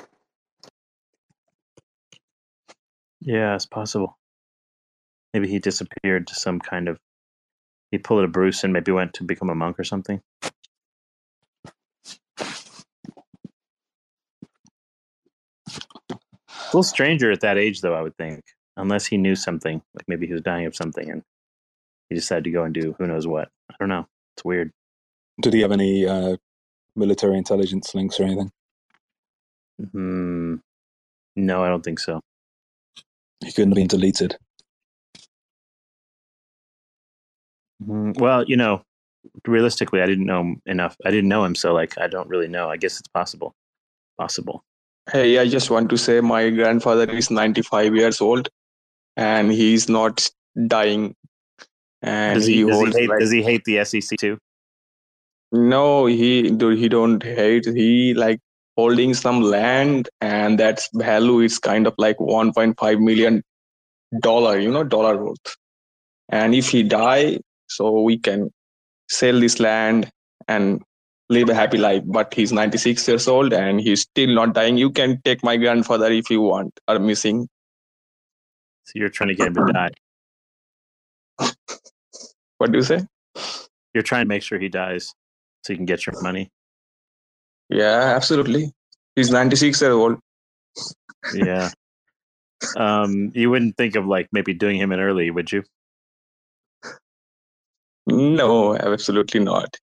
Yeah, 3.22 3.56
it's 3.56 3.66
possible. 3.66 4.18
Maybe 5.34 5.48
he 5.48 5.60
disappeared 5.60 6.28
to 6.28 6.36
some 6.36 6.60
kind 6.60 6.88
of. 6.88 6.98
He 7.92 7.98
pulled 7.98 8.24
a 8.24 8.28
Bruce 8.28 8.64
and 8.64 8.72
maybe 8.72 8.92
went 8.92 9.14
to 9.16 9.24
become 9.24 9.50
a 9.50 9.56
monk 9.56 9.80
or 9.80 9.84
something. 9.84 10.22
A 15.68 16.68
little 16.68 16.84
stranger 16.84 17.32
at 17.32 17.42
that 17.42 17.58
age, 17.58 17.82
though. 17.82 17.96
I 17.96 18.02
would 18.02 18.16
think, 18.18 18.44
unless 18.78 19.08
he 19.08 19.18
knew 19.18 19.36
something, 19.36 19.82
like 19.96 20.08
maybe 20.08 20.28
he 20.28 20.34
was 20.34 20.42
dying 20.42 20.66
of 20.66 20.76
something, 20.76 21.10
and 21.10 21.24
he 22.10 22.16
decided 22.16 22.44
to 22.46 22.52
go 22.52 22.64
and 22.64 22.74
do 22.74 22.96
who 22.98 23.08
knows 23.08 23.26
what. 23.28 23.50
I 23.72 23.76
don't 23.80 23.90
know. 23.90 24.08
It's 24.36 24.46
weird. 24.46 24.72
Did 25.42 25.54
he 25.54 25.62
have 25.62 25.72
any 25.72 26.06
uh, 26.06 26.38
military 26.96 27.38
intelligence 27.38 27.96
links 27.96 28.20
or 28.20 28.24
anything? 28.24 28.52
Hmm. 29.92 30.56
No, 31.36 31.64
I 31.64 31.70
don't 31.70 31.84
think 31.84 32.00
so. 32.00 32.22
He 33.44 33.52
couldn't 33.52 33.72
have 33.72 33.76
been 33.78 33.88
deleted. 33.88 34.38
Mm, 37.84 38.20
Well, 38.20 38.44
you 38.46 38.58
know, 38.58 38.82
realistically, 39.48 40.02
I 40.02 40.06
didn't 40.06 40.26
know 40.26 40.42
him 40.42 40.62
enough. 40.66 40.96
I 41.06 41.12
didn't 41.12 41.30
know 41.30 41.44
him, 41.46 41.56
so 41.56 41.74
like, 41.74 41.98
I 41.98 42.08
don't 42.08 42.28
really 42.30 42.48
know. 42.48 42.70
I 42.70 42.78
guess 42.78 43.00
it's 43.00 43.08
possible. 43.08 43.54
Possible. 44.18 44.64
Hey, 45.12 45.40
I 45.40 45.48
just 45.48 45.70
want 45.72 45.90
to 45.90 45.98
say 45.98 46.22
my 46.22 46.50
grandfather 46.50 47.10
is 47.10 47.32
95 47.32 47.96
years 47.96 48.22
old 48.22 48.50
and 49.18 49.52
he's 49.52 49.90
not 49.90 50.30
dying. 50.68 51.16
And 52.02 52.36
Does 52.36 52.46
he, 52.46 52.58
he 52.58 52.64
does, 52.64 52.76
holds 52.76 52.96
he 52.96 53.02
hate, 53.02 53.10
like, 53.10 53.20
does 53.20 53.32
he 53.32 53.42
hate 53.42 53.64
the 53.66 53.84
SEC 53.86 54.18
too? 54.20 54.38
no, 55.52 56.06
he 56.06 56.52
do 56.52 56.70
he 56.70 56.88
don't 56.88 57.24
hate. 57.24 57.66
He 57.66 58.14
like 58.14 58.40
holding 58.80 59.14
some 59.14 59.42
land 59.42 60.10
and 60.22 60.60
that's 60.60 60.90
value 60.94 61.40
is 61.48 61.60
kind 61.60 61.88
of 61.88 61.94
like 61.98 62.18
1.5 62.18 63.02
million 63.02 63.44
dollar, 64.28 64.58
you 64.60 64.72
know, 64.72 64.84
dollar 64.84 65.16
worth. 65.24 65.56
And 66.30 66.56
if 66.56 66.70
he 66.70 66.84
die, 66.84 67.40
so 67.68 68.02
we 68.02 68.18
can 68.18 68.52
sell 69.10 69.40
this 69.40 69.60
land 69.60 70.10
and 70.48 70.82
live 71.30 71.50
a 71.50 71.56
happy 71.56 71.78
life. 71.78 72.04
But 72.06 72.34
he's 72.34 72.52
96 72.52 73.08
years 73.08 73.28
old 73.28 73.54
and 73.54 73.82
he's 73.82 74.02
still 74.02 74.34
not 74.34 74.54
dying. 74.54 74.78
You 74.78 74.92
can 74.92 75.22
take 75.24 75.44
my 75.44 75.58
grandfather 75.58 76.12
if 76.12 76.30
you 76.30 76.42
want 76.42 76.80
or 76.88 77.00
missing. 77.00 77.48
So 78.86 78.94
you're 78.96 79.10
trying 79.10 79.30
to 79.30 79.36
get 79.36 79.48
him 79.48 79.56
to 79.56 79.74
die. 79.74 79.92
What 82.58 82.74
do 82.74 82.78
you 82.78 82.84
say? 82.84 83.06
You're 83.94 84.04
trying 84.04 84.26
to 84.26 84.28
make 84.28 84.44
sure 84.44 84.60
he 84.60 84.70
dies 84.70 85.14
so 85.64 85.74
you 85.74 85.78
can 85.78 85.86
get 85.86 86.06
your 86.06 86.22
money. 86.22 86.50
Yeah, 87.70 88.14
absolutely. 88.16 88.72
He's 89.16 89.32
96 89.32 89.82
years 89.82 89.94
old. 89.94 90.20
Yeah. 91.34 91.70
um, 92.78 93.32
you 93.34 93.50
wouldn't 93.50 93.78
think 93.78 93.96
of 93.96 94.06
like 94.06 94.28
maybe 94.32 94.54
doing 94.54 94.78
him 94.78 94.92
in 94.92 95.00
early, 95.00 95.30
would 95.32 95.52
you? 95.52 95.64
No, 98.08 98.76
absolutely 98.76 99.40
not. 99.40 99.78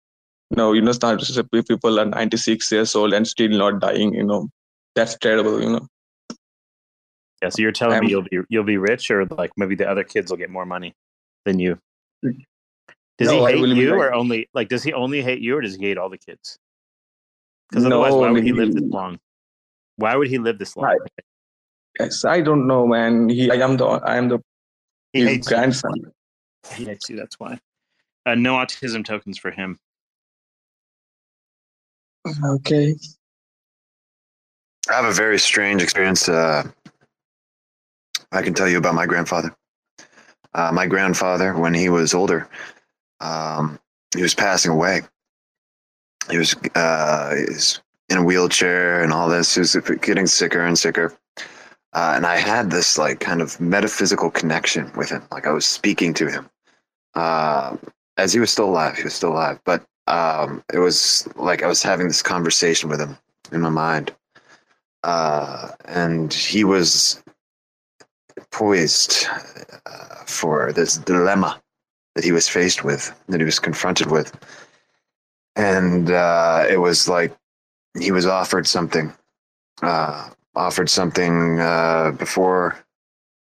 No, 0.56 0.74
you 0.74 0.82
know, 0.82 0.92
start 0.92 1.22
people 1.52 2.00
are 2.00 2.06
96 2.06 2.72
years 2.72 2.96
old 2.96 3.14
and 3.14 3.28
still 3.28 3.50
not 3.50 3.80
dying. 3.80 4.14
You 4.14 4.24
know, 4.24 4.50
that's 4.96 5.18
terrible. 5.18 5.62
You 5.62 5.70
know. 5.72 5.88
Yeah. 7.42 7.50
So 7.50 7.62
you're 7.62 7.72
telling 7.72 8.00
me 8.02 8.10
you'll 8.10 8.22
be 8.24 8.40
you'll 8.50 8.64
be 8.64 8.78
rich, 8.78 9.10
or 9.12 9.26
like 9.26 9.52
maybe 9.58 9.76
the 9.76 9.90
other 9.90 10.04
kids 10.04 10.32
will 10.32 10.38
get 10.38 10.50
more 10.50 10.66
money 10.66 10.94
than 11.46 11.60
you. 11.60 11.80
Does 12.22 13.30
No, 13.30 13.46
he 13.46 13.54
hate 13.54 13.68
you, 13.68 13.90
like- 13.90 14.00
or 14.00 14.14
only 14.14 14.48
like 14.54 14.70
does 14.70 14.84
he 14.84 14.94
only 14.94 15.22
hate 15.22 15.42
you, 15.42 15.58
or 15.58 15.62
does 15.62 15.76
he 15.76 15.86
hate 15.86 15.98
all 15.98 16.10
the 16.10 16.18
kids? 16.18 16.58
Because 17.70 17.86
No, 17.86 18.04
otherwise, 18.04 18.14
why 18.22 18.32
would 18.32 18.44
he 18.44 18.50
he- 18.50 18.54
live 18.54 18.74
this 18.74 18.84
long? 18.90 19.20
Why 19.98 20.16
would 20.16 20.28
he 20.28 20.38
live 20.40 20.58
this 20.60 20.76
long? 20.76 20.86
Right. 20.86 21.00
Yes, 22.00 22.26
I 22.26 22.42
don't 22.42 22.66
know, 22.68 22.88
man. 22.88 23.30
He, 23.30 23.52
I 23.52 23.56
am 23.56 23.78
the, 23.78 23.86
I 23.86 24.18
am 24.18 24.30
the 24.30 24.40
He 25.14 25.20
his 25.22 25.30
hates 25.30 25.50
you. 25.52 25.56
grandson. 25.56 25.94
He 26.76 26.86
hates 26.86 27.10
you. 27.10 27.16
That's 27.18 27.40
why. 27.40 27.60
Uh, 28.26 28.36
no 28.36 28.56
autism 28.56 29.06
tokens 29.06 29.38
for 29.38 29.52
him. 29.52 29.78
Okay. 32.44 32.96
I 34.90 34.94
have 34.94 35.06
a 35.06 35.12
very 35.14 35.38
strange 35.40 35.82
experience. 35.84 36.28
Uh, 36.28 36.64
I 38.32 38.42
can 38.42 38.54
tell 38.54 38.68
you 38.68 38.78
about 38.78 38.96
my 38.96 39.06
grandfather. 39.06 39.56
Uh, 40.54 40.72
my 40.74 40.88
grandfather, 40.88 41.54
when 41.56 41.74
he 41.74 41.90
was 41.90 42.14
older, 42.14 42.48
um, 43.20 43.80
he 44.16 44.22
was 44.22 44.34
passing 44.34 44.72
away. 44.72 45.02
He 46.30 46.38
was, 46.38 46.56
uh, 46.76 47.36
in 48.10 48.18
a 48.18 48.24
wheelchair 48.24 49.02
and 49.04 49.12
all 49.12 49.30
this. 49.30 49.56
He 49.56 49.60
was 49.60 49.76
getting 50.02 50.28
sicker 50.28 50.66
and 50.66 50.78
sicker. 50.78 51.14
Uh, 51.94 52.14
and 52.16 52.26
I 52.26 52.38
had 52.38 52.72
this 52.72 52.98
like 52.98 53.20
kind 53.20 53.42
of 53.42 53.60
metaphysical 53.60 54.32
connection 54.32 54.92
with 54.96 55.10
him. 55.10 55.24
Like 55.32 55.46
I 55.46 55.52
was 55.52 55.66
speaking 55.66 56.14
to 56.16 56.28
him 56.28 56.50
uh, 57.14 57.78
as 58.18 58.34
he 58.34 58.40
was 58.40 58.52
still 58.52 58.70
alive. 58.70 58.98
He 58.98 59.04
was 59.04 59.14
still 59.14 59.34
alive, 59.34 59.60
but 59.64 59.86
um, 60.08 60.64
it 60.74 60.80
was 60.80 61.28
like 61.36 61.64
I 61.64 61.68
was 61.68 61.84
having 61.84 62.08
this 62.08 62.22
conversation 62.22 62.90
with 62.90 63.00
him 63.00 63.18
in 63.52 63.62
my 63.62 63.70
mind 63.70 64.14
uh, 65.04 65.70
and 65.86 66.34
he 66.34 66.64
was 66.64 67.22
poised 68.52 69.26
uh, 69.86 70.24
for 70.26 70.72
this 70.72 70.98
dilemma 70.98 71.62
that 72.16 72.24
he 72.24 72.32
was 72.32 72.48
faced 72.48 72.84
with, 72.84 73.14
that 73.28 73.40
he 73.40 73.46
was 73.46 73.60
confronted 73.60 74.12
with, 74.12 74.32
and 75.56 76.10
uh, 76.12 76.66
it 76.70 76.78
was 76.78 77.08
like 77.08 77.36
he 78.00 78.12
was 78.12 78.26
offered 78.26 78.68
something, 78.68 79.14
uh, 79.82 80.30
offered 80.56 80.90
something 80.90 81.60
uh, 81.60 82.12
before 82.18 82.78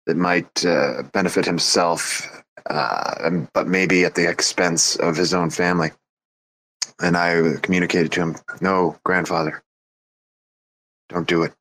that 0.06 0.18
might 0.18 0.66
uh, 0.66 1.04
benefit 1.14 1.46
himself, 1.46 2.44
uh, 2.70 3.30
but 3.54 3.68
maybe 3.68 4.06
at 4.06 4.16
the 4.16 4.30
expense 4.30 4.96
of 4.98 5.18
his 5.18 5.34
own 5.34 5.50
family. 5.50 5.92
And 7.02 7.18
I 7.18 7.58
communicated 7.62 8.12
to 8.14 8.22
him, 8.22 8.36
"No, 8.62 8.98
grandfather, 9.04 9.62
don't 11.10 11.28
do 11.28 11.44
it. 11.44 11.54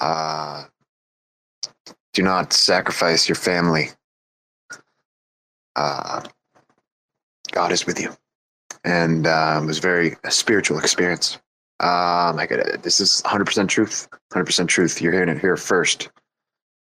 Uh, 0.00 0.64
do 2.12 2.22
not 2.22 2.52
sacrifice 2.52 3.28
your 3.28 3.36
family. 3.36 3.90
God 5.74 7.70
is 7.70 7.86
with 7.86 8.00
you. 8.00 8.14
And 8.84 9.26
uh, 9.26 9.60
it 9.62 9.66
was 9.66 9.78
very 9.78 10.16
a 10.24 10.30
spiritual 10.30 10.78
experience. 10.78 11.36
Um, 11.80 12.38
I 12.38 12.46
could, 12.48 12.80
this 12.82 13.00
is 13.00 13.22
100% 13.24 13.68
truth. 13.68 14.08
100% 14.32 14.68
truth. 14.68 15.00
You're 15.00 15.12
hearing 15.12 15.28
it 15.28 15.38
here 15.40 15.56
first 15.56 16.10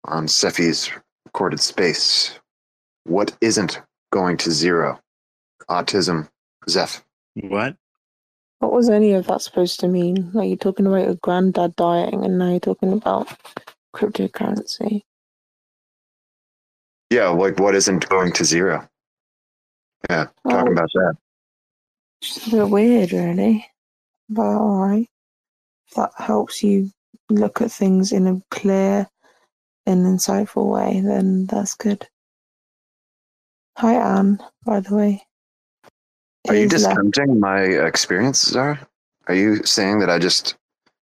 on 0.06 0.28
Cephii's 0.28 0.92
recorded 1.26 1.60
space. 1.60 2.40
What 3.06 3.36
isn't 3.42 3.82
going 4.12 4.38
to 4.38 4.52
zero? 4.52 5.00
Autism, 5.70 6.30
Zeph. 6.70 7.04
What? 7.36 7.76
What 8.60 8.72
was 8.74 8.90
any 8.90 9.14
of 9.14 9.28
that 9.28 9.42
supposed 9.42 9.80
to 9.82 9.88
mean? 9.88 10.32
Like 10.34 10.48
you're 10.48 10.58
talking 10.58 10.88
about 10.88 11.06
your 11.06 11.16
granddad 11.16 11.76
dying, 11.76 12.26
and 12.26 12.40
now 12.40 12.50
you're 12.52 12.60
talking 12.60 12.92
about 12.92 13.28
cryptocurrency. 13.96 15.04
Yeah, 17.12 17.28
like 17.30 17.60
what 17.60 17.76
isn't 17.76 18.10
going 18.10 18.34
to 18.34 18.44
zero? 18.46 18.88
Yeah, 20.10 20.26
talking 20.50 20.70
Oh. 20.70 20.72
about 20.72 20.90
that. 20.94 21.18
Just 22.22 22.48
a 22.48 22.52
bit 22.52 22.70
weird, 22.70 23.12
really. 23.12 23.66
But 24.30 24.42
alright. 24.42 25.08
That 25.96 26.12
helps 26.18 26.64
you 26.64 26.92
look 27.30 27.62
at 27.62 27.72
things 27.72 28.12
in 28.12 28.28
a 28.28 28.42
clear 28.52 29.08
and 29.86 30.06
insightful 30.06 30.70
way, 30.72 31.00
then 31.02 31.46
that's 31.46 31.76
good. 31.76 32.08
Hi, 33.78 33.94
Anne, 33.94 34.40
by 34.66 34.82
the 34.82 34.96
way. 34.96 35.24
Are 36.50 36.56
you 36.56 36.66
Is 36.66 36.84
left- 36.84 37.02
discounting 37.02 37.40
my 37.40 37.62
experience, 37.62 38.42
Zara? 38.50 38.86
Are 39.28 39.36
you 39.36 39.64
saying 39.64 40.00
that 40.00 40.10
I 40.10 40.20
just 40.20 40.56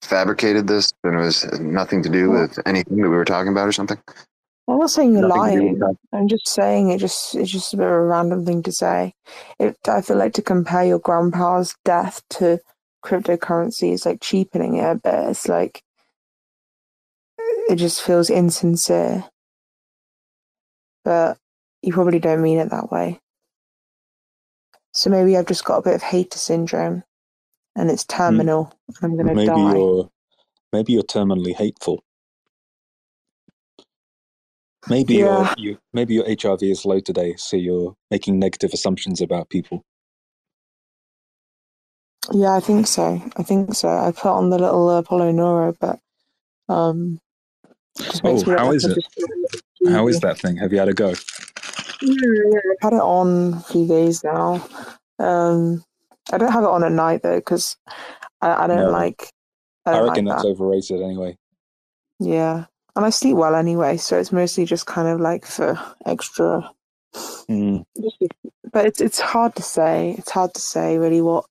fabricated 0.02 0.68
this 0.68 0.91
and 1.03 1.15
it 1.15 1.19
was 1.19 1.44
nothing 1.60 2.02
to 2.03 2.10
do 2.10 2.30
with 2.30 2.60
anything 2.65 2.98
that 2.98 3.10
we 3.10 3.15
were 3.15 3.26
talking 3.26 3.52
about 3.52 3.68
or 3.68 3.72
something? 3.72 3.98
I'm 4.67 4.79
not 4.79 4.89
saying 4.89 5.13
you're 5.13 5.27
lying. 5.27 5.81
I'm 6.13 6.27
just 6.27 6.47
saying 6.47 6.91
it 6.91 6.99
just 6.99 7.35
it's 7.35 7.51
just 7.51 7.73
a 7.73 7.77
bit 7.77 7.88
of 7.88 7.91
a 7.91 8.01
random 8.01 8.45
thing 8.45 8.63
to 8.63 8.71
say. 8.71 9.13
It 9.59 9.77
I 9.88 10.01
feel 10.01 10.17
like 10.17 10.33
to 10.33 10.41
compare 10.41 10.85
your 10.85 10.99
grandpa's 10.99 11.75
death 11.83 12.21
to 12.31 12.59
cryptocurrency 13.03 13.91
is 13.91 14.05
like 14.05 14.21
cheapening 14.21 14.77
it 14.77 14.83
a 14.83 14.95
bit. 14.95 15.29
It's 15.29 15.47
like 15.47 15.83
it 17.69 17.75
just 17.75 18.01
feels 18.01 18.29
insincere. 18.29 19.25
But 21.03 21.38
you 21.81 21.93
probably 21.93 22.19
don't 22.19 22.41
mean 22.43 22.59
it 22.59 22.69
that 22.69 22.91
way. 22.91 23.19
So 24.93 25.09
maybe 25.09 25.35
I've 25.35 25.47
just 25.47 25.65
got 25.65 25.77
a 25.77 25.81
bit 25.81 25.95
of 25.95 26.03
hater 26.03 26.38
syndrome 26.38 27.03
and 27.75 27.89
it's 27.89 28.03
hmm. 28.03 28.17
terminal 28.17 28.73
and 28.88 28.97
I'm 29.11 29.17
gonna 29.17 29.33
maybe 29.33 29.47
die. 29.47 29.73
you're 29.73 30.09
maybe 30.71 30.93
you're 30.93 31.03
terminally 31.03 31.55
hateful. 31.55 32.03
Maybe 34.90 35.16
Yeah. 35.16 35.26
your 35.26 35.53
you 35.58 35.78
maybe 35.94 36.16
your 36.16 36.26
HRV 36.26 36.72
is 36.72 36.86
low 36.86 36.99
today, 36.99 37.36
so 37.38 37.56
you're 37.58 37.95
making 38.10 38.40
negative 38.40 38.72
assumptions 38.74 39.22
about 39.22 39.49
people. 39.49 39.84
Yeah, 42.32 42.53
I 42.56 42.60
think 42.60 42.88
so. 42.88 43.22
I 43.36 43.44
think 43.44 43.74
so. 43.74 43.90
I 43.90 44.12
put 44.12 44.32
on 44.32 44.49
the 44.49 44.60
little 44.60 44.90
Apollo 44.91 45.32
Neuro, 45.32 45.74
but 45.80 45.99
um, 46.70 47.20
just 47.98 48.24
makes 48.24 48.48
Oh, 48.48 48.52
me 48.52 48.58
how 48.58 48.72
is 48.72 48.86
it? 48.86 49.03
How 49.88 50.08
is 50.08 50.20
that 50.22 50.38
thing? 50.40 50.58
Have 50.58 50.72
you 50.72 50.80
had 50.80 50.90
a 50.90 50.94
go? 50.94 51.10
Yeah, 52.02 52.16
yeah, 52.52 52.60
I've 52.72 52.82
had 52.82 52.94
it 52.94 53.02
on 53.02 53.53
a 53.56 53.60
few 53.62 53.88
days 53.88 54.24
now. 54.24 54.66
Um, 55.20 55.84
I 56.32 56.38
don't 56.38 56.52
have 56.52 56.64
it 56.64 56.70
on 56.70 56.84
at 56.84 56.91
night 56.91 57.22
though, 57.24 57.38
because 57.38 57.78
I, 58.41 58.64
I 58.64 58.68
don't 58.68 58.78
No. 58.86 58.91
like. 58.91 59.30
I 59.86 59.91
I, 59.91 59.94
don't 59.94 60.10
reckon 60.10 60.26
like 60.26 60.36
that's 60.36 60.44
that. 60.44 60.49
overrated 60.49 61.02
anyway. 61.02 61.38
Yeah, 62.20 62.66
and 62.95 63.05
I 63.05 63.09
sleep 63.09 63.35
well 63.35 63.55
anyway, 63.55 63.97
so 63.97 64.18
it's 64.19 64.31
mostly 64.31 64.65
just 64.65 64.85
kind 64.85 65.07
of 65.07 65.19
like 65.19 65.45
for 65.45 65.80
extra. 66.05 66.69
Mm, 67.49 67.84
But 68.72 68.85
it's 68.85 69.01
it's 69.01 69.19
hard 69.19 69.55
to 69.55 69.61
say. 69.63 70.15
It's 70.18 70.31
hard 70.31 70.53
to 70.53 70.61
say 70.61 70.97
really 70.97 71.22
what 71.22 71.45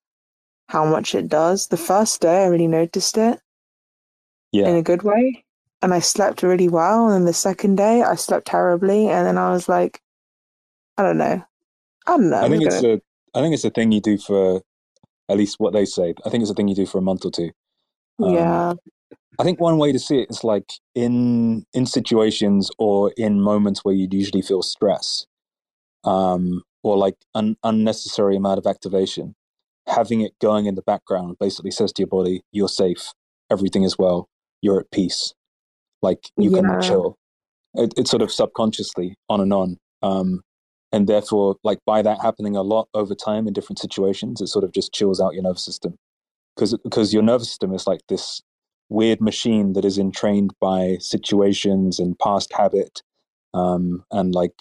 how 0.68 0.84
much 0.84 1.14
it 1.14 1.28
does. 1.28 1.66
The 1.68 1.76
first 1.76 2.20
day 2.20 2.44
I 2.44 2.46
really 2.46 2.68
noticed 2.68 3.18
it 3.18 3.38
yeah, 4.52 4.68
in 4.68 4.76
a 4.76 4.82
good 4.82 5.02
way, 5.02 5.44
and 5.82 5.92
I 5.92 5.98
slept 6.00 6.42
really 6.42 6.68
well. 6.68 7.06
And 7.06 7.14
then 7.14 7.24
the 7.26 7.32
second 7.32 7.76
day 7.76 8.02
I 8.02 8.14
slept 8.14 8.46
terribly, 8.46 9.08
and 9.08 9.26
then 9.26 9.36
I 9.38 9.50
was 9.52 9.68
like, 9.68 10.00
I 10.96 11.02
don't 11.02 11.18
know, 11.18 11.42
I 12.06 12.10
don't 12.16 12.30
know. 12.30 12.38
I 12.38 12.48
think 12.48 12.62
I'm 12.62 12.66
it's 12.68 12.80
gonna- 12.80 12.94
a 12.94 13.00
I 13.38 13.42
think 13.42 13.54
it's 13.54 13.64
a 13.64 13.70
thing 13.70 13.92
you 13.92 14.00
do 14.00 14.18
for 14.18 14.62
at 15.28 15.36
least 15.36 15.56
what 15.60 15.72
they 15.72 15.84
say. 15.84 16.14
I 16.24 16.30
think 16.30 16.42
it's 16.42 16.50
a 16.50 16.54
thing 16.54 16.66
you 16.68 16.74
do 16.74 16.86
for 16.86 16.98
a 16.98 17.02
month 17.02 17.24
or 17.24 17.30
two. 17.30 17.50
um, 18.18 18.34
yeah. 18.34 18.72
I 19.38 19.44
think 19.44 19.60
one 19.60 19.78
way 19.78 19.92
to 19.92 19.98
see 19.98 20.20
it 20.20 20.30
is 20.30 20.44
like 20.44 20.72
in 20.94 21.64
in 21.72 21.86
situations 21.86 22.70
or 22.78 23.12
in 23.16 23.40
moments 23.40 23.84
where 23.84 23.94
you'd 23.94 24.14
usually 24.14 24.42
feel 24.42 24.62
stress, 24.62 25.26
um, 26.04 26.62
or 26.82 26.96
like 26.96 27.16
an 27.34 27.56
unnecessary 27.64 28.36
amount 28.36 28.58
of 28.58 28.66
activation. 28.66 29.34
Having 29.88 30.22
it 30.22 30.32
going 30.40 30.66
in 30.66 30.74
the 30.74 30.82
background 30.82 31.36
basically 31.40 31.70
says 31.70 31.92
to 31.92 32.02
your 32.02 32.08
body, 32.08 32.42
"You're 32.52 32.68
safe. 32.68 33.12
Everything 33.50 33.82
is 33.84 33.98
well. 33.98 34.28
You're 34.62 34.80
at 34.80 34.90
peace. 34.90 35.32
Like 36.02 36.30
you 36.36 36.50
can 36.50 36.80
chill." 36.82 37.16
It, 37.74 37.94
it's 37.96 38.10
sort 38.10 38.22
of 38.22 38.32
subconsciously 38.32 39.14
on 39.28 39.40
and 39.40 39.52
on, 39.52 39.76
um, 40.02 40.42
and 40.92 41.08
therefore, 41.08 41.56
like 41.62 41.78
by 41.86 42.02
that 42.02 42.20
happening 42.20 42.56
a 42.56 42.62
lot 42.62 42.88
over 42.94 43.14
time 43.14 43.46
in 43.46 43.52
different 43.52 43.78
situations, 43.78 44.40
it 44.40 44.48
sort 44.48 44.64
of 44.64 44.72
just 44.72 44.92
chills 44.92 45.20
out 45.20 45.34
your 45.34 45.44
nervous 45.44 45.64
system 45.64 45.96
because 46.54 46.76
because 46.84 47.14
your 47.14 47.22
nervous 47.22 47.48
system 47.48 47.72
is 47.72 47.86
like 47.86 48.00
this 48.08 48.42
weird 48.90 49.20
machine 49.20 49.72
that 49.72 49.84
is 49.84 49.98
entrained 49.98 50.52
by 50.60 50.96
situations 51.00 51.98
and 51.98 52.18
past 52.18 52.52
habit 52.52 53.02
um, 53.54 54.04
and 54.10 54.34
like 54.34 54.54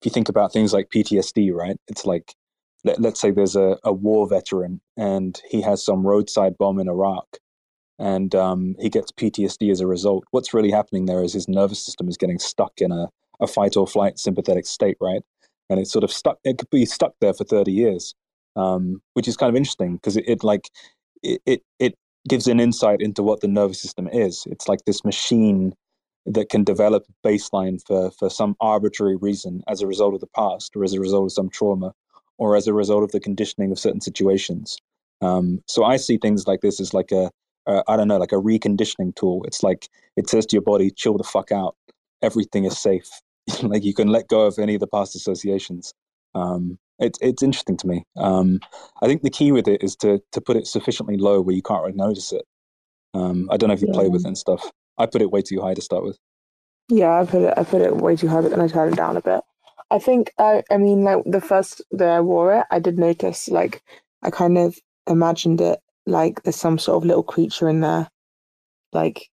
if 0.00 0.06
you 0.06 0.10
think 0.10 0.28
about 0.28 0.52
things 0.52 0.72
like 0.72 0.90
ptsd 0.90 1.52
right 1.52 1.78
it's 1.88 2.04
like 2.04 2.34
let, 2.84 3.00
let's 3.00 3.20
say 3.20 3.30
there's 3.30 3.56
a, 3.56 3.78
a 3.84 3.92
war 3.92 4.28
veteran 4.28 4.80
and 4.96 5.40
he 5.48 5.62
has 5.62 5.84
some 5.84 6.06
roadside 6.06 6.58
bomb 6.58 6.78
in 6.78 6.88
iraq 6.88 7.38
and 7.98 8.34
um, 8.34 8.74
he 8.78 8.88
gets 8.88 9.12
PTSD 9.12 9.70
as 9.70 9.80
a 9.80 9.86
result. 9.86 10.24
What's 10.30 10.52
really 10.52 10.70
happening 10.70 11.06
there 11.06 11.22
is 11.22 11.32
his 11.32 11.48
nervous 11.48 11.84
system 11.84 12.08
is 12.08 12.16
getting 12.16 12.38
stuck 12.38 12.72
in 12.78 12.92
a, 12.92 13.08
a 13.40 13.46
fight 13.46 13.76
or 13.76 13.86
flight 13.86 14.18
sympathetic 14.18 14.66
state, 14.66 14.96
right? 15.00 15.22
And 15.70 15.80
it's 15.80 15.92
sort 15.92 16.04
of 16.04 16.12
stuck. 16.12 16.38
It 16.44 16.58
could 16.58 16.70
be 16.70 16.86
stuck 16.86 17.14
there 17.20 17.32
for 17.32 17.44
thirty 17.44 17.72
years, 17.72 18.14
um, 18.54 19.00
which 19.14 19.26
is 19.26 19.36
kind 19.36 19.50
of 19.50 19.56
interesting 19.56 19.94
because 19.94 20.16
it, 20.16 20.24
it 20.28 20.44
like 20.44 20.70
it, 21.22 21.40
it 21.46 21.62
it 21.78 21.94
gives 22.28 22.46
an 22.46 22.60
insight 22.60 23.00
into 23.00 23.22
what 23.22 23.40
the 23.40 23.48
nervous 23.48 23.80
system 23.80 24.08
is. 24.08 24.44
It's 24.50 24.68
like 24.68 24.84
this 24.84 25.04
machine 25.04 25.74
that 26.26 26.48
can 26.48 26.64
develop 26.64 27.04
baseline 27.24 27.80
for 27.86 28.10
for 28.10 28.28
some 28.28 28.56
arbitrary 28.60 29.16
reason 29.16 29.62
as 29.68 29.80
a 29.80 29.86
result 29.86 30.14
of 30.14 30.20
the 30.20 30.26
past 30.28 30.76
or 30.76 30.84
as 30.84 30.92
a 30.92 31.00
result 31.00 31.26
of 31.26 31.32
some 31.32 31.48
trauma 31.48 31.92
or 32.38 32.56
as 32.56 32.66
a 32.66 32.74
result 32.74 33.04
of 33.04 33.12
the 33.12 33.20
conditioning 33.20 33.70
of 33.70 33.78
certain 33.78 34.00
situations. 34.00 34.76
Um, 35.22 35.62
so 35.66 35.84
i 35.84 35.96
see 35.96 36.18
things 36.18 36.46
like 36.46 36.60
this 36.60 36.78
as 36.78 36.92
like 36.92 37.10
a 37.10 37.30
i 37.66 37.96
don't 37.96 38.06
know 38.08 38.18
like 38.18 38.32
a 38.32 38.42
reconditioning 38.50 39.14
tool. 39.14 39.44
It's 39.44 39.62
like 39.62 39.88
it 40.16 40.28
says 40.28 40.46
to 40.46 40.56
your 40.56 40.62
body 40.62 40.90
chill 40.90 41.16
the 41.16 41.24
fuck 41.24 41.52
out. 41.52 41.76
Everything 42.22 42.64
is 42.64 42.78
safe. 42.78 43.08
Like 43.62 43.84
you 43.84 43.94
can 43.94 44.08
let 44.08 44.26
go 44.26 44.46
of 44.46 44.58
any 44.58 44.74
of 44.74 44.80
the 44.80 44.88
past 44.88 45.14
associations. 45.14 45.94
Um, 46.34 46.78
it's 46.98 47.18
it's 47.20 47.42
interesting 47.42 47.76
to 47.76 47.86
me 47.86 48.04
um, 48.16 48.60
i 49.02 49.06
think 49.06 49.22
the 49.22 49.30
key 49.30 49.52
with 49.52 49.68
it 49.68 49.82
is 49.82 49.96
to 49.96 50.20
to 50.32 50.40
put 50.40 50.56
it 50.56 50.66
sufficiently 50.66 51.16
low 51.16 51.40
where 51.40 51.54
you 51.54 51.62
can't 51.62 51.82
really 51.82 51.96
notice 51.96 52.32
it 52.32 52.44
um, 53.14 53.48
i 53.50 53.56
don't 53.56 53.68
know 53.68 53.74
if 53.74 53.82
you 53.82 53.88
play 53.88 54.08
with 54.08 54.22
it 54.22 54.28
and 54.28 54.38
stuff 54.38 54.70
I 54.98 55.06
put 55.06 55.22
it 55.22 55.30
way 55.30 55.42
too 55.42 55.60
high 55.60 55.74
to 55.74 55.82
start 55.82 56.04
with. 56.04 56.18
Yeah, 56.88 57.20
I 57.20 57.24
put 57.24 57.42
it 57.42 57.54
I 57.56 57.64
put 57.64 57.82
it 57.82 57.96
way 57.96 58.16
too 58.16 58.28
high, 58.28 58.40
but 58.40 58.50
then 58.50 58.60
I 58.60 58.68
turned 58.68 58.94
it 58.94 58.96
down 58.96 59.16
a 59.16 59.22
bit. 59.22 59.40
I 59.90 59.98
think 59.98 60.32
I 60.38 60.62
I 60.70 60.78
mean 60.78 61.02
like 61.04 61.22
the 61.26 61.40
first 61.40 61.82
day 61.96 62.08
I 62.08 62.20
wore 62.20 62.54
it, 62.54 62.66
I 62.70 62.78
did 62.78 62.98
notice 62.98 63.48
like 63.48 63.82
I 64.22 64.30
kind 64.30 64.58
of 64.58 64.78
imagined 65.08 65.60
it 65.60 65.80
like 66.06 66.42
there's 66.42 66.56
some 66.56 66.78
sort 66.78 67.02
of 67.02 67.06
little 67.06 67.22
creature 67.22 67.68
in 67.68 67.80
there, 67.80 68.08
like 68.92 69.28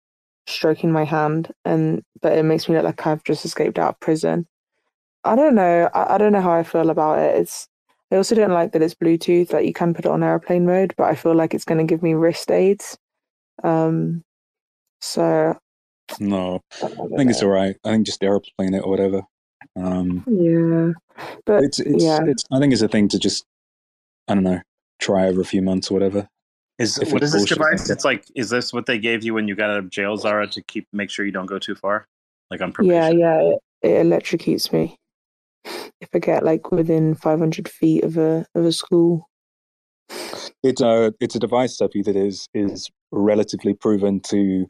stroking 0.46 0.92
my 0.92 1.04
hand, 1.04 1.52
and 1.64 2.02
but 2.20 2.36
it 2.36 2.44
makes 2.44 2.68
me 2.68 2.74
look 2.74 2.84
like 2.84 3.06
I've 3.06 3.24
just 3.24 3.44
escaped 3.44 3.78
out 3.78 3.90
of 3.90 4.00
prison. 4.00 4.46
I 5.24 5.36
don't 5.36 5.54
know. 5.54 5.88
I, 5.94 6.14
I 6.14 6.18
don't 6.18 6.32
know 6.32 6.40
how 6.40 6.52
I 6.52 6.62
feel 6.62 6.90
about 6.90 7.18
it. 7.18 7.36
It's 7.36 7.68
I 8.10 8.16
also 8.16 8.34
don't 8.34 8.52
like 8.52 8.72
that 8.72 8.82
it's 8.82 8.94
Bluetooth. 8.94 9.52
Like 9.52 9.66
you 9.66 9.72
can 9.72 9.94
put 9.94 10.04
it 10.04 10.10
on 10.10 10.22
airplane 10.22 10.66
mode, 10.66 10.94
but 10.96 11.04
I 11.04 11.14
feel 11.14 11.34
like 11.34 11.54
it's 11.54 11.64
going 11.64 11.78
to 11.78 11.90
give 11.90 12.02
me 12.02 12.14
wrist 12.14 12.50
aids. 12.50 12.98
Um, 13.64 14.22
so 15.00 15.56
No, 16.20 16.60
I 16.82 16.88
think 17.16 17.30
it's 17.30 17.42
all 17.42 17.48
right. 17.48 17.76
I 17.84 17.90
think 17.90 18.06
just 18.06 18.22
airplane 18.22 18.74
it 18.74 18.80
or 18.84 18.90
whatever. 18.90 19.22
Um, 19.76 20.24
yeah, 20.26 20.92
but 21.46 21.62
it's 21.64 21.78
it's 21.78 22.04
yeah. 22.04 22.24
it's. 22.26 22.44
I 22.52 22.58
think 22.58 22.72
it's 22.72 22.82
a 22.82 22.88
thing 22.88 23.08
to 23.08 23.18
just 23.18 23.46
I 24.28 24.34
don't 24.34 24.44
know 24.44 24.60
try 25.00 25.26
over 25.26 25.40
a 25.40 25.44
few 25.44 25.62
months 25.62 25.90
or 25.90 25.94
whatever. 25.94 26.28
Is 26.78 26.98
If 26.98 27.12
what 27.12 27.22
it's 27.22 27.32
this 27.32 27.44
device? 27.44 27.88
It's 27.88 28.04
like 28.04 28.24
is 28.34 28.50
this 28.50 28.72
what 28.72 28.86
they 28.86 28.98
gave 28.98 29.24
you 29.24 29.34
when 29.34 29.48
you 29.48 29.54
got 29.54 29.70
out 29.70 29.78
of 29.78 29.90
jail, 29.90 30.16
Zara, 30.16 30.46
to 30.48 30.62
keep 30.62 30.86
make 30.92 31.10
sure 31.10 31.24
you 31.24 31.32
don't 31.32 31.46
go 31.46 31.58
too 31.58 31.74
far, 31.74 32.06
like 32.50 32.60
on 32.60 32.74
Yeah, 32.80 33.08
probation? 33.08 33.20
yeah, 33.20 33.40
it, 33.40 33.58
it 33.82 34.06
electrocutes 34.06 34.72
me 34.72 34.98
if 36.02 36.08
I 36.14 36.18
get 36.18 36.44
like 36.44 36.70
within 36.70 37.14
500 37.14 37.68
feet 37.68 38.04
of 38.04 38.18
a 38.18 38.44
of 38.54 38.64
a 38.64 38.72
school. 38.72 39.28
It's 40.62 40.82
a 40.82 41.14
it's 41.20 41.34
a 41.34 41.38
device 41.38 41.78
Cephii, 41.78 42.02
that 42.02 42.16
is 42.16 42.48
is 42.52 42.90
relatively 43.10 43.72
proven 43.72 44.20
to 44.20 44.66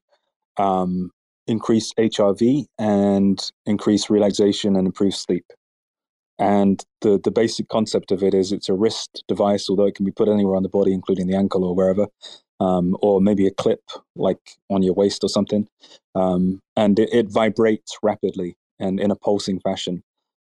um, 0.59 1.11
increase 1.47 1.93
HRV 1.95 2.67
and 2.79 3.51
increase 3.67 4.11
relaxation 4.11 4.77
and 4.77 4.87
improve 4.87 5.15
sleep. 5.15 5.47
And 6.39 6.85
the 7.01 7.19
the 7.23 7.31
basic 7.31 7.69
concept 7.69 8.13
of 8.13 8.23
it 8.23 8.35
is 8.35 8.53
it's 8.53 8.69
a 8.69 8.75
wrist 8.75 9.25
device, 9.27 9.69
although 9.69 9.87
it 9.87 9.95
can 9.95 10.05
be 10.05 10.13
put 10.13 10.29
anywhere 10.29 10.57
on 10.57 10.63
the 10.63 10.69
body, 10.69 10.93
including 10.93 11.27
the 11.27 11.37
ankle 11.37 11.65
or 11.65 11.75
wherever, 11.75 12.07
um, 12.61 12.97
or 13.01 13.21
maybe 13.21 13.47
a 13.47 13.51
clip 13.51 13.81
like 14.17 14.57
on 14.71 14.83
your 14.83 14.95
waist 14.95 15.25
or 15.25 15.29
something. 15.29 15.67
Um, 16.15 16.61
and 16.77 16.99
it, 16.99 17.09
it 17.13 17.27
vibrates 17.31 17.97
rapidly 18.03 18.57
and 18.79 19.01
in 19.01 19.11
a 19.11 19.17
pulsing 19.17 19.61
fashion. 19.61 20.03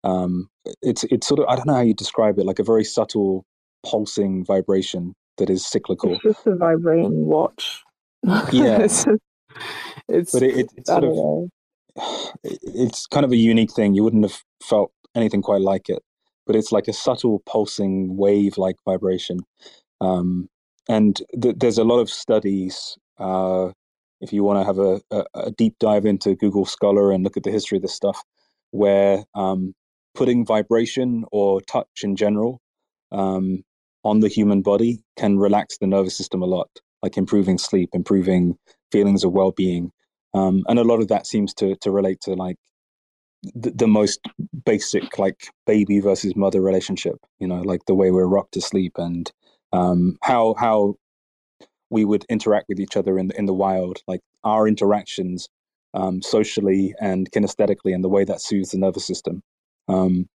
Um, 0.04 0.50
it's 0.82 1.04
it's 1.06 1.28
sort 1.28 1.40
of 1.40 1.48
I 1.48 1.56
don't 1.56 1.68
know 1.68 1.76
how 1.76 1.82
you 1.82 1.94
describe 1.94 2.40
it, 2.40 2.46
like 2.46 2.60
a 2.60 2.64
very 2.64 2.84
subtle 2.84 3.46
pulsing 3.86 4.46
vibration 4.46 5.14
that 5.38 5.50
is 5.50 5.66
cyclical. 5.66 6.14
It's 6.14 6.24
just 6.24 6.48
a 6.48 6.56
vibrating 6.56 7.26
watch. 7.26 7.84
Yeah. 8.52 8.80
it's, 8.82 9.06
it's 10.10 10.34
But 10.34 10.44
it, 10.44 10.58
it, 10.58 10.70
it's 10.76 10.90
sort 10.90 11.04
of 11.06 11.16
know. 11.16 11.50
it's 12.44 13.08
kind 13.08 13.26
of 13.26 13.32
a 13.32 13.38
unique 13.38 13.72
thing. 13.72 13.94
You 13.94 14.04
wouldn't 14.04 14.24
have 14.24 14.44
felt 14.62 14.92
anything 15.16 15.42
quite 15.42 15.62
like 15.62 15.90
it, 15.90 16.04
but 16.46 16.56
it's 16.56 16.72
like 16.72 16.88
a 16.88 16.94
subtle 16.94 17.42
pulsing 17.46 18.18
wave 18.18 18.58
like 18.58 18.76
vibration. 18.86 19.40
Um, 20.02 20.50
and 20.88 21.22
th- 21.42 21.56
there's 21.58 21.78
a 21.78 21.84
lot 21.84 22.00
of 22.00 22.10
studies. 22.10 22.98
Uh, 23.18 23.70
if 24.22 24.34
you 24.34 24.44
want 24.44 24.60
to 24.60 24.66
have 24.66 24.80
a, 24.80 25.02
a, 25.12 25.48
a 25.48 25.52
deep 25.52 25.76
dive 25.80 26.06
into 26.06 26.36
Google 26.36 26.66
Scholar 26.66 27.12
and 27.12 27.24
look 27.24 27.38
at 27.38 27.44
the 27.44 27.52
history 27.52 27.78
of 27.78 27.82
this 27.82 27.96
stuff, 27.96 28.22
where 28.72 29.24
um, 29.34 29.74
putting 30.20 30.46
vibration 30.46 31.24
or 31.32 31.62
touch 31.62 32.04
in 32.04 32.14
general 32.14 32.60
um, 33.14 33.64
on 34.04 34.20
the 34.20 34.28
human 34.28 34.62
body 34.62 35.00
can 35.18 35.40
relax 35.40 35.78
the 35.78 35.88
nervous 35.88 36.18
system 36.18 36.42
a 36.42 36.46
lot, 36.46 36.70
like 37.02 37.16
improving 37.16 37.58
sleep, 37.58 37.90
improving 37.94 38.58
feelings 38.92 39.24
of 39.24 39.32
well 39.32 39.52
being. 39.52 39.90
Um, 40.34 40.64
and 40.68 40.78
a 40.78 40.84
lot 40.84 41.00
of 41.00 41.08
that 41.08 41.26
seems 41.26 41.54
to, 41.56 41.78
to 41.78 41.90
relate 41.90 42.20
to 42.24 42.34
like 42.34 42.58
the, 43.56 43.72
the 43.72 43.88
most 43.88 44.20
basic 44.66 45.18
like 45.18 45.48
baby 45.66 46.02
versus 46.02 46.36
mother 46.36 46.62
relationship 46.62 47.16
you 47.40 47.48
know 47.48 47.62
like 47.62 47.80
the 47.88 47.96
way 47.96 48.12
we're 48.12 48.26
rocked 48.26 48.52
to 48.52 48.60
sleep 48.60 48.92
and 48.98 49.32
um 49.72 50.18
how 50.22 50.54
how 50.60 50.96
we 51.90 52.04
would 52.04 52.26
interact 52.28 52.66
with 52.68 52.82
each 52.82 52.98
other 52.98 53.18
in 53.18 53.30
the, 53.30 53.40
in 53.40 53.46
the 53.46 53.54
wild 53.54 54.00
like 54.08 54.20
our 54.44 54.68
interactions 54.68 55.48
um 55.94 56.22
socially 56.22 56.94
and 57.00 57.32
kinesthetically 57.32 57.96
and 57.96 58.04
the 58.04 58.10
way 58.10 58.26
that 58.26 58.42
soothes 58.42 58.72
the 58.72 58.78
nervous 58.78 59.08
system 59.08 59.42
um 59.90 60.28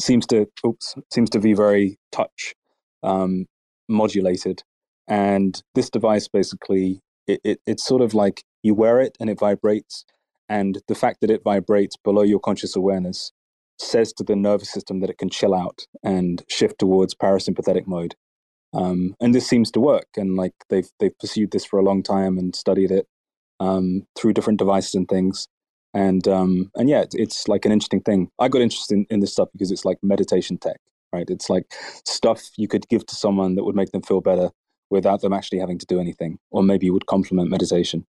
seems 0.00 0.26
to 0.26 0.46
oops 0.66 0.94
seems 1.12 1.30
to 1.30 1.40
be 1.40 1.54
very 1.54 1.98
touch 2.12 2.54
um 3.02 3.46
modulated. 3.88 4.62
And 5.06 5.62
this 5.74 5.90
device 5.90 6.28
basically 6.28 7.00
it, 7.26 7.40
it 7.44 7.60
it's 7.66 7.84
sort 7.86 8.02
of 8.02 8.14
like 8.14 8.42
you 8.62 8.74
wear 8.74 9.00
it 9.00 9.16
and 9.20 9.30
it 9.30 9.38
vibrates 9.38 10.04
and 10.48 10.80
the 10.88 10.94
fact 10.94 11.20
that 11.20 11.30
it 11.30 11.42
vibrates 11.44 11.96
below 11.96 12.22
your 12.22 12.40
conscious 12.40 12.76
awareness 12.76 13.32
says 13.78 14.12
to 14.14 14.24
the 14.24 14.36
nervous 14.36 14.70
system 14.72 15.00
that 15.00 15.10
it 15.10 15.18
can 15.18 15.30
chill 15.30 15.54
out 15.54 15.86
and 16.02 16.42
shift 16.48 16.78
towards 16.78 17.14
parasympathetic 17.14 17.86
mode. 17.86 18.14
Um, 18.72 19.14
and 19.20 19.34
this 19.34 19.46
seems 19.46 19.70
to 19.72 19.80
work 19.80 20.08
and 20.16 20.36
like 20.36 20.54
they've 20.68 20.88
they've 20.98 21.18
pursued 21.18 21.52
this 21.52 21.64
for 21.64 21.78
a 21.78 21.84
long 21.84 22.02
time 22.02 22.38
and 22.38 22.54
studied 22.56 22.90
it 22.90 23.06
um, 23.60 24.02
through 24.16 24.32
different 24.32 24.58
devices 24.58 24.94
and 24.94 25.08
things 25.08 25.46
and 25.94 26.28
um, 26.28 26.70
and 26.76 26.88
yeah 26.90 27.04
it's, 27.12 27.48
like 27.48 27.64
an 27.64 27.72
interesting 27.72 28.00
thing 28.02 28.30
i 28.40 28.48
got 28.48 28.62
interested 28.62 28.94
in, 28.94 29.06
in 29.10 29.20
this 29.20 29.32
stuff 29.32 29.48
because 29.52 29.70
it's 29.70 29.84
like 29.84 29.98
meditation 30.02 30.58
tech 30.58 30.78
right 31.12 31.30
it's 31.30 31.48
like 31.50 31.66
stuff 32.04 32.42
you 32.56 32.68
could 32.68 32.88
give 32.88 33.06
to 33.06 33.14
someone 33.14 33.54
that 33.54 33.64
would 33.64 33.76
make 33.76 33.92
them 33.92 34.02
feel 34.02 34.20
better 34.20 34.50
without 34.90 35.22
them 35.22 35.32
actually 35.32 35.58
having 35.58 35.78
to 35.78 35.86
do 35.86 36.00
anything 36.00 36.38
or 36.50 36.62
maybe 36.62 36.90
would 36.90 37.06
complement 37.06 37.50
meditation 37.50 38.04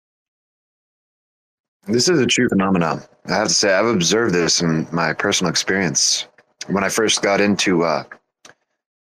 This 1.88 2.08
is 2.08 2.20
a 2.20 2.28
true 2.28 2.48
phenomenon. 2.50 3.02
I 3.28 3.34
have 3.34 3.48
to 3.48 3.54
say, 3.54 3.74
I've 3.74 3.88
observed 3.88 4.36
this 4.36 4.62
in 4.62 4.88
my 4.92 5.14
personal 5.14 5.50
experience. 5.50 6.28
When 6.68 6.84
I 6.84 6.90
first 6.90 7.24
got 7.24 7.42
into 7.42 7.84
uh, 7.84 8.04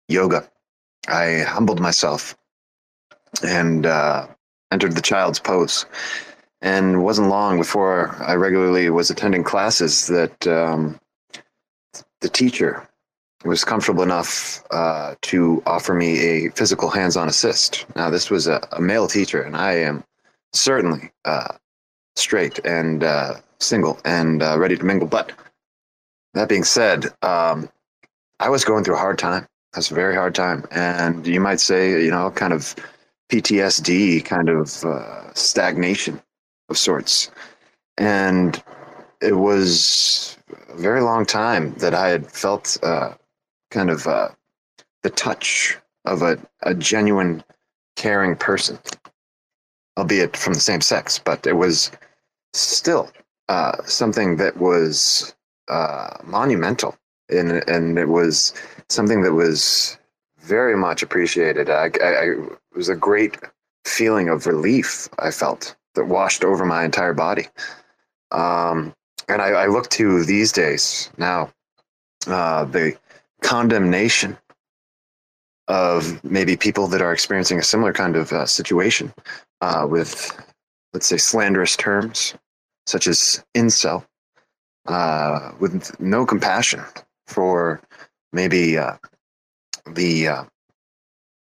yoga, 0.09 0.49
I 1.09 1.41
humbled 1.47 1.81
myself 1.81 2.37
and 3.43 3.87
uh, 3.87 4.27
entered 4.73 4.95
the 4.95 5.03
child's 5.03 5.39
pose. 5.39 5.87
And 6.63 6.97
it 6.97 6.99
wasn't 6.99 7.29
long 7.29 7.59
before 7.59 8.15
I 8.21 8.35
regularly 8.35 8.91
was 8.91 9.11
attending 9.11 9.45
classes 9.45 10.07
that 10.09 10.47
um, 10.47 11.01
the 12.21 12.29
teacher 12.29 12.87
was 13.45 13.65
comfortable 13.65 14.03
enough 14.03 14.63
uh, 14.71 15.15
to 15.23 15.63
offer 15.65 15.95
me 15.95 16.19
a 16.19 16.51
physical 16.51 16.91
hands 16.91 17.17
on 17.17 17.29
assist. 17.29 17.87
Now, 17.97 18.11
this 18.11 18.31
was 18.31 18.47
a, 18.47 18.67
a 18.73 18.81
male 18.81 19.09
teacher, 19.09 19.41
and 19.43 19.57
I 19.57 19.73
am 19.73 20.05
certainly 20.53 21.11
uh, 21.25 21.55
straight 22.17 22.59
and 22.65 23.03
uh, 23.03 23.37
single 23.59 23.99
and 24.05 24.43
uh, 24.43 24.59
ready 24.59 24.77
to 24.77 24.85
mingle. 24.85 25.09
But 25.09 25.33
that 26.35 26.49
being 26.49 26.65
said, 26.65 27.07
um, 27.23 27.71
I 28.39 28.51
was 28.51 28.65
going 28.65 28.85
through 28.85 28.97
a 28.97 28.99
hard 28.99 29.19
time. 29.19 29.47
That's 29.73 29.91
a 29.91 29.95
very 29.95 30.15
hard 30.15 30.35
time, 30.35 30.67
and 30.73 31.27
you 31.27 31.41
might 31.41 31.61
say, 31.61 32.03
you 32.03 32.11
know, 32.11 32.31
kind 32.33 32.53
of 32.53 32.75
PTSD, 33.31 34.25
kind 34.25 34.49
of 34.49 34.85
uh, 34.85 35.33
stagnation 35.33 36.21
of 36.71 36.79
sorts. 36.79 37.31
And 37.99 38.63
it 39.21 39.37
was 39.37 40.39
a 40.69 40.77
very 40.77 41.03
long 41.03 41.27
time 41.27 41.75
that 41.75 41.95
I 41.95 42.09
had 42.09 42.31
felt 42.31 42.79
uh, 42.83 43.15
kind 43.71 43.91
of 43.91 44.07
uh, 44.07 44.29
the 45.03 45.11
touch 45.11 45.77
of 46.05 46.23
a, 46.23 46.39
a 46.63 46.75
genuine, 46.75 47.45
caring 47.97 48.37
person, 48.37 48.79
albeit 49.99 50.37
from 50.37 50.55
the 50.55 50.61
same 50.61 50.81
sex, 50.81 51.19
but 51.19 51.47
it 51.47 51.55
was 51.55 51.91
still 52.55 53.11
uh, 53.49 53.77
something 53.85 54.37
that 54.37 54.57
was 54.57 55.35
uh, 55.69 56.17
monumental, 56.25 56.97
and 57.29 57.69
and 57.69 57.99
it 57.99 58.09
was 58.09 58.55
something 58.89 59.23
that 59.23 59.35
was 59.35 59.99
very 60.39 60.77
much 60.77 61.03
appreciated. 61.03 61.69
I, 61.69 61.91
I, 62.03 62.07
I, 62.07 62.25
it 62.31 62.59
was 62.75 62.89
a 62.89 62.97
great 62.97 63.37
feeling 63.85 64.29
of 64.29 64.47
relief 64.47 65.09
I 65.19 65.31
felt 65.31 65.77
that 65.95 66.07
washed 66.07 66.45
over 66.45 66.65
my 66.65 66.85
entire 66.85 67.15
body. 67.15 67.49
Um, 68.31 68.95
and 69.29 69.41
I, 69.41 69.49
I 69.49 69.67
look 69.67 69.89
to 69.91 70.25
these 70.25 70.53
days 70.53 71.11
now 71.17 71.53
uh, 72.27 72.65
the 72.65 72.97
condemnation 73.43 74.37
of 75.69 76.23
maybe 76.25 76.57
people 76.57 76.89
that 76.89 77.01
are 77.01 77.13
experiencing 77.13 77.59
a 77.59 77.63
similar 77.63 77.93
kind 77.93 78.17
of 78.17 78.33
uh, 78.33 78.45
situation 78.45 79.13
uh, 79.61 79.87
with, 79.89 80.37
let's 80.93 81.07
say, 81.07 81.17
slanderous 81.17 81.77
terms 81.77 82.35
such 82.87 83.07
as 83.07 83.45
incel, 83.57 84.05
uh, 84.87 85.53
with 85.61 85.99
no 86.01 86.27
compassion 86.27 86.83
for 87.29 87.81
maybe 88.33 88.77
uh, 88.77 88.97
the, 89.87 90.27
uh, 90.27 90.45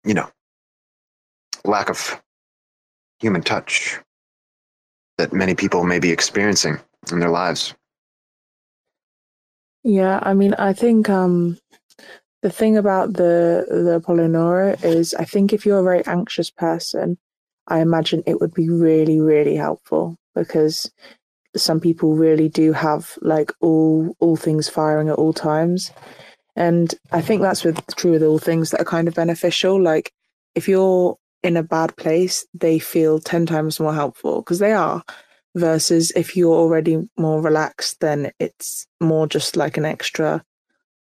you 0.03 0.13
know, 0.15 0.29
lack 1.63 1.89
of 1.89 2.21
human 3.19 3.43
touch 3.43 3.99
that 5.17 5.33
many 5.33 5.55
people 5.55 5.83
may 5.83 5.99
be 5.99 6.11
experiencing 6.11 6.79
in 7.11 7.19
their 7.19 7.29
lives. 7.29 7.73
Yeah, 9.83 10.19
I 10.23 10.33
mean, 10.33 10.55
I 10.55 10.73
think 10.73 11.09
um, 11.09 11.59
the 12.41 12.49
thing 12.49 12.75
about 12.75 13.13
the 13.13 13.65
the 13.69 13.95
Apollo 13.95 14.27
Neuro 14.27 14.75
is, 14.83 15.13
I 15.13 15.25
think 15.25 15.53
if 15.53 15.65
you're 15.65 15.79
a 15.79 15.83
very 15.83 16.05
anxious 16.05 16.49
person, 16.49 17.17
I 17.67 17.79
imagine 17.79 18.23
it 18.25 18.41
would 18.41 18.53
be 18.53 18.69
really, 18.69 19.19
really 19.19 19.55
helpful 19.55 20.17
because 20.33 20.91
some 21.55 21.79
people 21.79 22.15
really 22.15 22.49
do 22.49 22.73
have 22.73 23.17
like 23.21 23.51
all 23.61 24.15
all 24.19 24.35
things 24.35 24.67
firing 24.67 25.09
at 25.09 25.17
all 25.17 25.33
times, 25.33 25.91
and 26.55 26.93
I 27.11 27.21
think 27.21 27.41
that's 27.41 27.63
with 27.63 27.79
true 27.95 28.11
with 28.11 28.23
all 28.23 28.39
things 28.39 28.71
that 28.71 28.81
are 28.81 28.85
kind 28.85 29.07
of 29.07 29.13
beneficial. 29.13 29.81
Like 29.81 30.11
if 30.55 30.67
you're 30.67 31.17
in 31.45 31.55
a 31.55 31.63
bad 31.63 31.95
place, 31.95 32.45
they 32.53 32.79
feel 32.79 33.19
ten 33.19 33.45
times 33.45 33.79
more 33.79 33.93
helpful 33.93 34.41
because 34.41 34.59
they 34.59 34.73
are 34.73 35.03
versus 35.53 36.11
if 36.15 36.35
you're 36.35 36.55
already 36.55 37.07
more 37.17 37.41
relaxed, 37.41 37.99
then 38.01 38.31
it's 38.39 38.87
more 38.99 39.27
just 39.27 39.55
like 39.55 39.77
an 39.77 39.85
extra, 39.85 40.43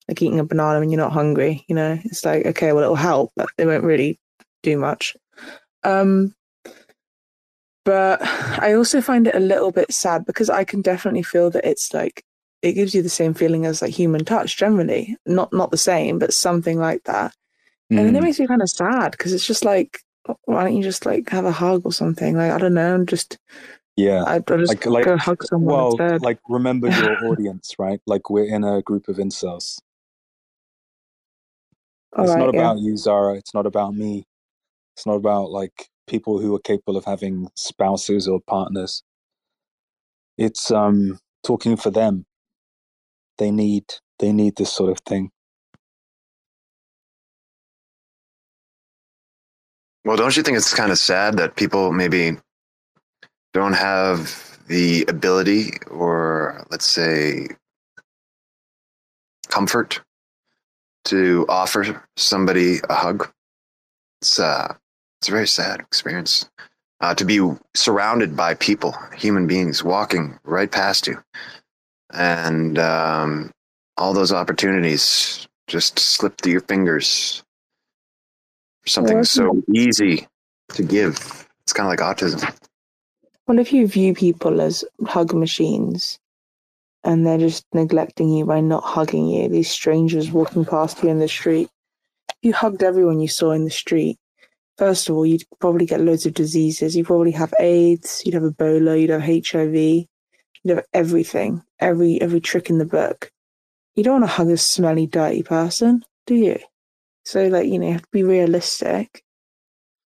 like 0.07 0.22
eating 0.22 0.40
a 0.40 0.44
banana 0.44 0.80
when 0.80 0.90
you're 0.90 0.99
not 0.99 1.14
hungry. 1.14 1.64
You 1.68 1.76
know, 1.76 1.98
it's 2.03 2.26
like 2.26 2.45
okay, 2.45 2.74
well, 2.74 2.84
it'll 2.84 2.95
help, 2.95 3.32
but 3.36 3.49
it 3.57 3.66
won't 3.66 3.86
really 3.86 4.20
do 4.62 4.78
much. 4.78 5.16
Um, 5.84 6.36
but 7.86 8.22
I 8.24 8.74
also 8.74 8.99
find 8.99 9.28
it 9.28 9.36
a 9.36 9.40
little 9.40 9.72
bit 9.72 9.94
sad 9.94 10.26
because 10.26 10.49
I 10.49 10.66
can 10.66 10.82
definitely 10.82 11.24
feel 11.24 11.49
that 11.52 11.66
it's 11.66 11.94
like 11.94 12.26
it 12.62 12.74
gives 12.74 12.94
you 12.94 13.02
the 13.02 13.10
same 13.10 13.34
feeling 13.34 13.66
as 13.66 13.82
like 13.82 13.94
human 13.94 14.26
touch 14.26 14.57
generally, 14.57 15.16
not 15.26 15.53
not 15.53 15.72
the 15.72 15.78
same, 15.78 16.20
but 16.20 16.34
something 16.34 16.78
like 16.78 17.03
that. 17.06 17.34
Mm. 17.91 17.99
And 17.99 18.07
then 18.07 18.16
it 18.16 18.24
makes 18.24 18.40
me 18.40 18.48
kind 18.48 18.62
of 18.62 18.70
sad 18.70 19.12
because 19.12 19.34
it's 19.34 19.45
just 19.45 19.64
like, 19.64 19.99
why 20.45 20.64
don't 20.64 20.76
you 20.76 20.84
just 20.84 21.06
like 21.06 21.30
have 21.30 21.45
a 21.45 21.52
hug 21.52 21.84
or 21.85 21.93
something? 21.93 22.35
Like 22.35 22.52
I 22.52 22.57
don't 22.57 22.73
know, 22.73 23.03
just 23.06 23.38
yeah, 23.95 24.23
I'd 24.26 24.45
just 24.47 24.69
like 24.69 24.85
like 24.85 25.06
go 25.06 25.18
hug 25.18 25.43
someone 25.43 25.73
well, 25.73 25.88
instead. 25.91 26.22
like 26.22 26.39
remember 26.49 26.89
your 26.89 27.26
audience, 27.31 27.76
right? 27.80 28.02
Like 28.06 28.30
we're 28.30 28.45
in 28.53 28.64
a 28.64 28.81
group 28.81 29.07
of 29.07 29.18
incels. 29.18 29.80
All 32.15 32.26
it's 32.26 32.34
right, 32.34 32.39
not 32.39 32.53
yeah. 32.53 32.60
about 32.60 32.80
you, 32.80 32.97
Zara. 32.97 33.35
It's 33.35 33.53
not 33.53 33.65
about 33.65 33.93
me. 33.93 34.26
It's 34.95 35.06
not 35.06 35.15
about 35.15 35.52
like 35.52 35.89
people 36.07 36.39
who 36.39 36.56
are 36.56 36.60
capable 36.60 36.97
of 36.97 37.06
having 37.06 37.49
spouses 37.56 38.27
or 38.27 38.41
partners. 38.47 39.03
It's 40.38 40.72
um 40.72 41.19
talking 41.45 41.77
for 41.77 41.89
them. 41.89 42.26
They 43.38 43.52
need 43.52 43.85
they 44.19 44.34
need 44.34 44.57
this 44.57 44.73
sort 44.73 44.91
of 44.91 44.99
thing. 44.99 45.31
Well, 50.06 50.18
don't 50.18 50.38
you 50.38 50.44
think 50.44 50.56
it's 50.56 50.72
kind 50.72 50.91
of 50.91 50.99
sad 50.99 51.38
that 51.38 51.56
people 51.56 51.91
maybe 51.91 52.38
don't 53.53 53.73
have 53.73 54.60
the 54.68 55.03
ability 55.07 55.72
or, 55.90 56.64
let's 56.69 56.86
say, 56.86 57.48
comfort 59.48 60.03
to 61.06 61.48
offer 61.49 62.03
somebody 62.18 62.82
a 62.88 62.94
hug? 62.94 63.32
It's 64.22 64.40
uh, 64.40 64.76
it's 65.19 65.30
a 65.30 65.32
very 65.32 65.48
sad 65.48 65.80
experience 65.80 66.48
uh, 67.02 67.15
to 67.15 67.26
be 67.26 67.40
surrounded 67.73 68.36
by 68.36 68.53
people, 68.53 68.95
human 69.18 69.48
beings, 69.48 69.84
walking 69.84 70.38
right 70.44 70.72
past 70.72 71.07
you, 71.07 71.19
and 72.14 72.77
um, 72.77 73.49
all 73.98 74.14
those 74.14 74.32
opportunities 74.32 75.48
just 75.65 75.98
slip 75.98 76.40
through 76.40 76.52
your 76.52 76.61
fingers 76.61 77.41
something 78.88 79.24
so 79.24 79.62
easy 79.74 80.28
to 80.70 80.84
give. 80.84 81.48
It's 81.64 81.74
kind 81.74 81.91
of 81.91 81.99
like 81.99 82.18
autism. 82.18 82.53
Well, 83.48 83.60
if 83.60 83.72
you 83.72 83.88
view 83.88 84.14
people 84.14 84.62
as 84.62 84.84
hug 85.06 85.34
machines 85.34 86.20
and 87.03 87.26
they're 87.26 87.38
just 87.38 87.66
neglecting 87.74 88.30
you 88.30 88.45
by 88.45 88.62
not 88.62 88.84
hugging 88.84 89.28
you, 89.28 89.48
these 89.49 89.70
strangers 89.70 90.32
walking 90.32 90.66
past 90.66 91.03
you 91.03 91.10
in 91.10 91.20
the 91.20 91.28
street, 91.28 91.70
if 92.30 92.36
you 92.41 92.53
hugged 92.53 92.84
everyone 92.84 93.20
you 93.20 93.28
saw 93.28 93.52
in 93.52 93.64
the 93.64 93.72
street, 93.72 94.18
first 94.78 95.10
of 95.10 95.16
all, 95.16 95.26
you'd 95.26 95.44
probably 95.60 95.86
get 95.86 96.02
loads 96.02 96.26
of 96.26 96.34
diseases. 96.34 96.95
You'd 96.95 97.06
probably 97.06 97.32
have 97.32 97.53
AIDS, 97.60 98.24
you'd 98.26 98.34
have 98.34 98.44
Ebola, 98.44 98.99
you'd 98.99 99.12
have 99.12 99.22
HIV, 99.22 99.76
you'd 99.76 100.07
have 100.76 100.86
everything, 100.94 101.64
every 101.80 102.20
every 102.22 102.41
trick 102.41 102.70
in 102.70 102.80
the 102.80 102.86
book. 102.86 103.32
You 103.95 104.03
don't 104.03 104.22
want 104.22 104.24
to 104.26 104.36
hug 104.36 104.49
a 104.49 104.57
smelly, 104.57 105.07
dirty 105.07 105.44
person, 105.44 106.03
do 106.26 106.36
you? 106.36 106.60
So, 107.26 107.47
like, 107.47 107.68
you 107.68 107.80
know, 107.80 107.88
you 107.88 107.93
have 107.93 108.03
to 108.03 108.07
be 108.11 108.23
realistic. 108.23 109.23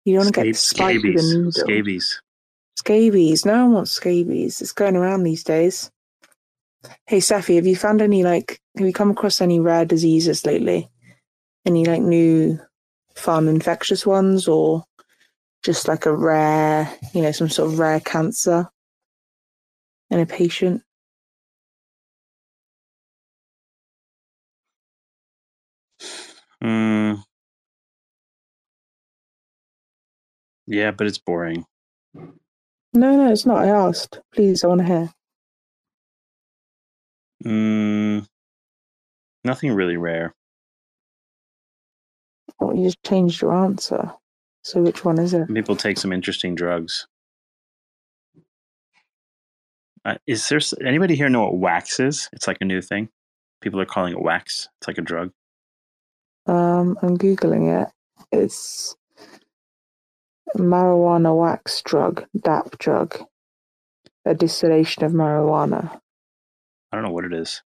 You 0.05 0.15
don't 0.15 0.25
want 0.25 0.35
to 0.35 0.43
get 0.43 0.55
spiked 0.55 1.03
with 1.03 1.15
a 1.15 1.19
scabies. 1.19 1.35
needle. 1.35 1.51
Scabies. 1.51 2.21
Scabies. 2.77 3.45
No 3.45 3.65
one 3.65 3.73
wants 3.73 3.91
scabies. 3.91 4.61
It's 4.61 4.71
going 4.71 4.95
around 4.95 5.23
these 5.23 5.43
days. 5.43 5.91
Hey, 7.05 7.19
Cephii, 7.19 7.57
have 7.57 7.67
you 7.67 7.75
found 7.75 8.01
any 8.01 8.23
like? 8.23 8.61
Have 8.77 8.87
you 8.87 8.93
come 8.93 9.11
across 9.11 9.41
any 9.41 9.59
rare 9.59 9.83
diseases 9.83 10.45
lately? 10.45 10.89
Any 11.65 11.83
like 11.83 12.01
new, 12.01 12.57
fun, 13.15 13.49
infectious 13.49 14.05
ones, 14.05 14.47
or 14.47 14.85
just 15.61 15.89
like 15.89 16.05
a 16.05 16.15
rare, 16.15 16.89
you 17.13 17.21
know, 17.21 17.33
some 17.33 17.49
sort 17.49 17.71
of 17.71 17.79
rare 17.79 17.99
cancer 17.99 18.69
in 20.09 20.21
a 20.21 20.25
patient? 20.25 20.81
Mm. 26.63 27.23
Yeah, 30.67 30.91
but 30.91 31.07
it's 31.07 31.17
boring. 31.17 31.65
No, 32.13 33.15
no, 33.15 33.31
it's 33.31 33.45
not. 33.45 33.63
I 33.63 33.67
asked. 33.69 34.19
Please, 34.33 34.63
I 34.63 34.67
want 34.67 34.81
to 34.81 34.87
hear. 34.87 35.09
Mm. 37.45 38.25
Nothing 39.43 39.73
really 39.73 39.97
rare. 39.97 40.33
Oh, 42.59 42.73
you 42.73 42.83
just 42.85 43.01
changed 43.03 43.41
your 43.41 43.53
answer. 43.53 44.11
So 44.63 44.81
which 44.81 45.05
one 45.05 45.19
is 45.19 45.33
it? 45.33 45.51
People 45.53 45.75
take 45.75 45.97
some 45.97 46.11
interesting 46.11 46.55
drugs. 46.55 47.07
Uh, 50.03 50.15
is 50.27 50.47
there 50.49 50.59
anybody 50.85 51.15
here 51.15 51.29
know 51.29 51.41
what 51.41 51.57
wax 51.57 51.99
is? 51.99 52.29
It's 52.33 52.47
like 52.47 52.57
a 52.61 52.65
new 52.65 52.81
thing. 52.81 53.09
People 53.61 53.79
are 53.81 53.85
calling 53.85 54.13
it 54.13 54.21
wax. 54.21 54.67
It's 54.79 54.87
like 54.87 54.97
a 54.97 55.01
drug. 55.01 55.31
Um, 56.45 56.97
I'm 57.01 57.17
googling 57.17 57.83
it. 57.83 57.89
It's 58.31 58.95
marijuana 60.57 61.37
wax 61.37 61.81
drug, 61.83 62.25
dab 62.39 62.77
drug, 62.79 63.19
a 64.25 64.33
distillation 64.33 65.03
of 65.03 65.11
marijuana. 65.11 65.99
I 66.91 66.95
don't 66.95 67.05
know 67.05 67.11
what 67.11 67.25
it 67.25 67.33
is. 67.33 67.61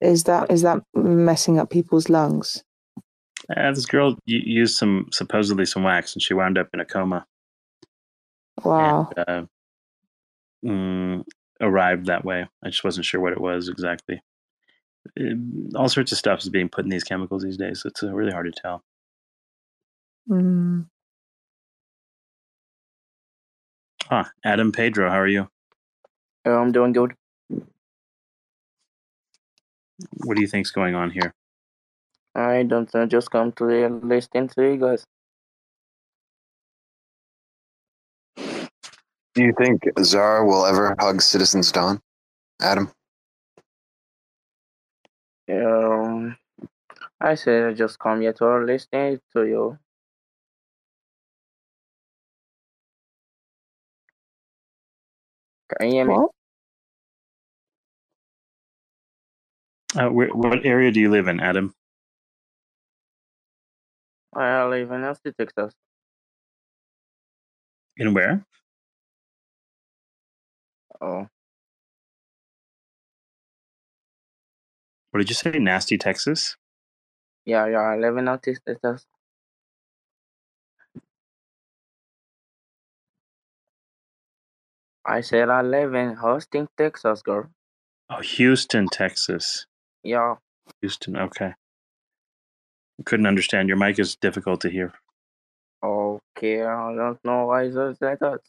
Is 0.00 0.24
that 0.24 0.50
is 0.50 0.62
that 0.62 0.82
messing 0.94 1.58
up 1.58 1.70
people's 1.70 2.08
lungs? 2.08 2.62
Uh, 3.54 3.72
this 3.72 3.86
girl 3.86 4.16
used 4.26 4.76
some 4.76 5.08
supposedly 5.12 5.64
some 5.64 5.82
wax, 5.82 6.14
and 6.14 6.22
she 6.22 6.34
wound 6.34 6.58
up 6.58 6.68
in 6.72 6.80
a 6.80 6.84
coma. 6.84 7.26
Wow. 8.64 9.10
And, 9.16 9.28
uh, 9.28 9.46
mm, 10.64 11.24
arrived 11.60 12.06
that 12.06 12.24
way. 12.24 12.46
I 12.62 12.68
just 12.68 12.84
wasn't 12.84 13.06
sure 13.06 13.20
what 13.20 13.32
it 13.32 13.40
was 13.40 13.68
exactly. 13.68 14.20
All 15.74 15.88
sorts 15.88 16.12
of 16.12 16.18
stuff 16.18 16.40
is 16.40 16.48
being 16.48 16.68
put 16.68 16.84
in 16.84 16.90
these 16.90 17.04
chemicals 17.04 17.42
these 17.42 17.56
days. 17.56 17.82
So 17.82 17.88
It's 17.88 18.02
uh, 18.02 18.12
really 18.12 18.32
hard 18.32 18.46
to 18.46 18.60
tell. 18.60 18.82
Mm. 20.28 20.86
Ah, 24.10 24.30
Adam 24.44 24.72
Pedro, 24.72 25.10
how 25.10 25.18
are 25.18 25.26
you? 25.26 25.48
Uh, 26.46 26.50
I'm 26.50 26.72
doing 26.72 26.92
good. 26.92 27.14
What 30.24 30.36
do 30.36 30.40
you 30.40 30.48
think's 30.48 30.70
going 30.70 30.94
on 30.94 31.10
here? 31.10 31.34
I 32.34 32.62
don't 32.62 32.92
know, 32.94 33.06
just 33.06 33.30
come 33.30 33.52
to 33.52 33.66
the 33.66 34.00
listen 34.02 34.48
to 34.48 34.62
you 34.62 34.76
guys. 34.76 35.04
Do 39.34 39.44
you 39.44 39.52
think 39.58 39.82
Zara 40.02 40.44
will 40.44 40.66
ever 40.66 40.96
hug 40.98 41.20
Citizens 41.20 41.70
Dawn? 41.72 42.00
Adam? 42.60 42.90
Um, 45.50 46.36
I 47.20 47.34
said 47.36 47.64
I 47.70 47.74
just 47.74 47.98
come 47.98 48.20
here 48.22 48.32
to 48.34 48.58
listen 48.58 49.20
to 49.34 49.44
you. 49.46 49.78
Can 55.78 55.88
you 55.88 55.94
hear 55.94 56.04
me? 56.06 56.14
What? 56.14 56.30
Uh, 59.96 60.08
what 60.10 60.64
area 60.66 60.90
do 60.92 61.00
you 61.00 61.10
live 61.10 61.28
in, 61.28 61.40
Adam? 61.40 61.74
I 64.34 64.64
live 64.64 64.90
in 64.92 65.04
Austin, 65.04 65.34
Texas. 65.38 65.74
In 67.96 68.14
where? 68.14 68.44
Oh, 71.00 71.28
What 75.10 75.20
did 75.20 75.30
you 75.30 75.34
say? 75.34 75.50
Nasty, 75.58 75.98
Texas. 75.98 76.56
yeah, 77.44 77.66
yeah. 77.66 77.78
I 77.80 77.96
live 77.96 78.16
in 78.18 78.28
Austin, 78.28 78.56
Texas. 78.66 79.06
I 85.06 85.22
said 85.22 85.48
I 85.48 85.62
live 85.62 85.94
in 85.94 86.16
Houston, 86.22 86.68
Texas, 86.76 87.22
girl. 87.22 87.48
Oh, 88.10 88.20
Houston, 88.20 88.88
Texas. 88.88 89.66
Yeah. 90.02 90.34
Houston. 90.82 91.16
Okay. 91.16 91.54
Couldn't 93.06 93.26
understand. 93.26 93.68
Your 93.68 93.78
mic 93.78 93.98
is 93.98 94.16
difficult 94.16 94.60
to 94.62 94.70
hear. 94.70 94.92
Okay, 95.82 96.62
I 96.62 96.94
don't 96.94 97.18
know 97.24 97.46
why 97.46 97.64
is 97.64 97.76
it 97.76 97.96
like 98.00 98.18
that. 98.18 98.40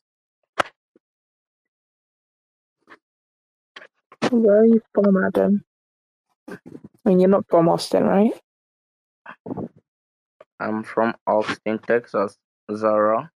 Where 4.31 4.61
are 4.61 4.65
you 4.65 4.81
from, 4.93 5.17
Adam? 5.23 5.63
I 6.49 7.09
mean, 7.09 7.19
you're 7.19 7.29
not 7.29 7.45
from 7.49 7.69
Austin, 7.69 8.03
right? 8.03 8.33
I'm 10.59 10.83
from 10.83 11.15
Austin, 11.25 11.79
Texas, 11.79 12.37
Zara. 12.73 13.31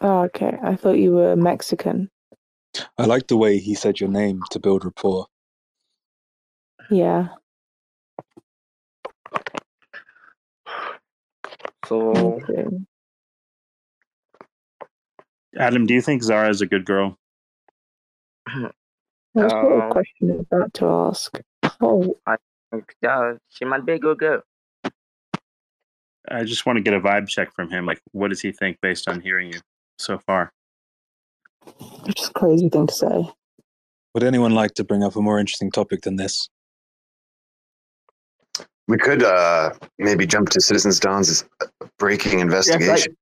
Oh, 0.00 0.22
okay. 0.24 0.58
I 0.62 0.76
thought 0.76 0.98
you 0.98 1.12
were 1.12 1.36
Mexican. 1.36 2.10
I 2.98 3.06
like 3.06 3.28
the 3.28 3.36
way 3.36 3.58
he 3.58 3.74
said 3.74 4.00
your 4.00 4.10
name 4.10 4.40
to 4.50 4.58
build 4.58 4.84
rapport. 4.84 5.26
Yeah. 6.90 7.28
So 11.86 12.40
Adam, 15.56 15.86
do 15.86 15.94
you 15.94 16.00
think 16.00 16.22
Zara 16.22 16.48
is 16.48 16.60
a 16.60 16.66
good 16.66 16.84
girl? 16.84 17.16
What 19.34 19.50
sort 19.50 19.72
of 19.72 19.82
Um, 19.82 19.90
question 19.90 20.30
is 20.30 20.46
that 20.50 20.74
to 20.74 20.86
ask? 20.86 21.40
Oh, 21.80 22.16
yeah, 23.02 23.34
she 23.48 23.64
might 23.64 23.84
be 23.84 23.94
a 23.94 23.98
good 23.98 24.18
girl. 24.18 24.42
I 26.28 26.44
just 26.44 26.64
want 26.66 26.76
to 26.76 26.82
get 26.82 26.94
a 26.94 27.00
vibe 27.00 27.28
check 27.28 27.52
from 27.52 27.68
him. 27.70 27.84
Like, 27.84 28.00
what 28.12 28.28
does 28.28 28.40
he 28.40 28.52
think 28.52 28.78
based 28.80 29.08
on 29.08 29.20
hearing 29.20 29.52
you 29.52 29.60
so 29.98 30.18
far? 30.18 30.52
it's 32.06 32.14
just 32.14 32.30
a 32.30 32.34
crazy 32.34 32.68
thing 32.68 32.86
to 32.86 32.94
say. 32.94 33.28
Would 34.14 34.22
anyone 34.22 34.54
like 34.54 34.74
to 34.74 34.84
bring 34.84 35.02
up 35.02 35.16
a 35.16 35.20
more 35.20 35.38
interesting 35.40 35.70
topic 35.70 36.02
than 36.02 36.16
this? 36.16 36.48
We 38.86 38.98
could 38.98 39.22
uh, 39.22 39.72
maybe 39.98 40.26
jump 40.26 40.50
to 40.50 40.60
Citizens 40.60 41.00
Dawn's 41.00 41.44
breaking 41.98 42.38
investigation. 42.40 43.16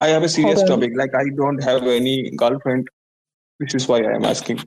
I 0.00 0.08
have 0.08 0.22
a 0.22 0.28
serious 0.28 0.60
Hold 0.60 0.68
topic. 0.68 0.92
Like 0.94 1.14
I 1.14 1.30
don't 1.36 1.62
have 1.64 1.82
any 1.82 2.30
girlfriend. 2.36 2.88
This 3.58 3.74
is 3.74 3.88
why 3.88 4.02
I 4.02 4.14
am 4.14 4.24
asking. 4.24 4.60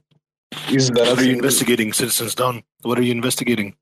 Is 0.72 0.90
there 0.90 1.06
a 1.06 1.10
What 1.10 1.20
are 1.20 1.24
you 1.24 1.34
investigating, 1.34 1.94
Citizens 1.94 2.36
Dawn? 2.36 2.64
What 2.82 2.98
are 3.00 3.04
you 3.04 3.12
investigating? 3.12 3.76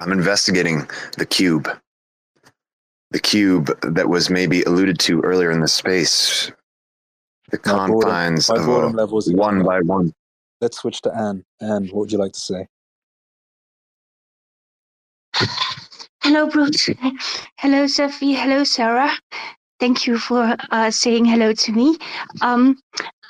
I'm 0.00 0.12
investigating 0.12 0.88
the 1.18 1.26
cube. 1.26 1.68
The 3.10 3.20
cube 3.20 3.70
that 3.82 4.08
was 4.08 4.30
maybe 4.30 4.62
alluded 4.62 4.98
to 5.00 5.20
earlier 5.20 5.50
in 5.50 5.60
the 5.60 5.68
space. 5.68 6.50
The 7.50 7.58
My 7.66 7.86
boredom- 7.86 8.00
confines 8.02 8.48
my 8.48 8.56
of 8.56 8.66
boredom 8.66 8.94
a 8.94 8.96
levels 8.96 9.32
one 9.32 9.56
going 9.62 9.66
by 9.66 9.80
one. 9.80 10.12
Let's 10.60 10.78
switch 10.78 11.00
to 11.02 11.14
Anne. 11.14 11.44
Anne, 11.60 11.86
what 11.88 11.94
would 11.96 12.12
you 12.12 12.18
like 12.18 12.32
to 12.32 12.40
say? 12.40 12.66
Hello, 16.22 16.46
Bruce. 16.48 16.88
Hello, 17.58 17.86
Sophie. 17.86 18.32
Hello, 18.34 18.64
Sarah. 18.64 19.12
Thank 19.80 20.06
you 20.06 20.18
for 20.18 20.56
uh, 20.70 20.90
saying 20.90 21.24
hello 21.24 21.52
to 21.52 21.72
me. 21.72 21.98
Um, 22.40 22.78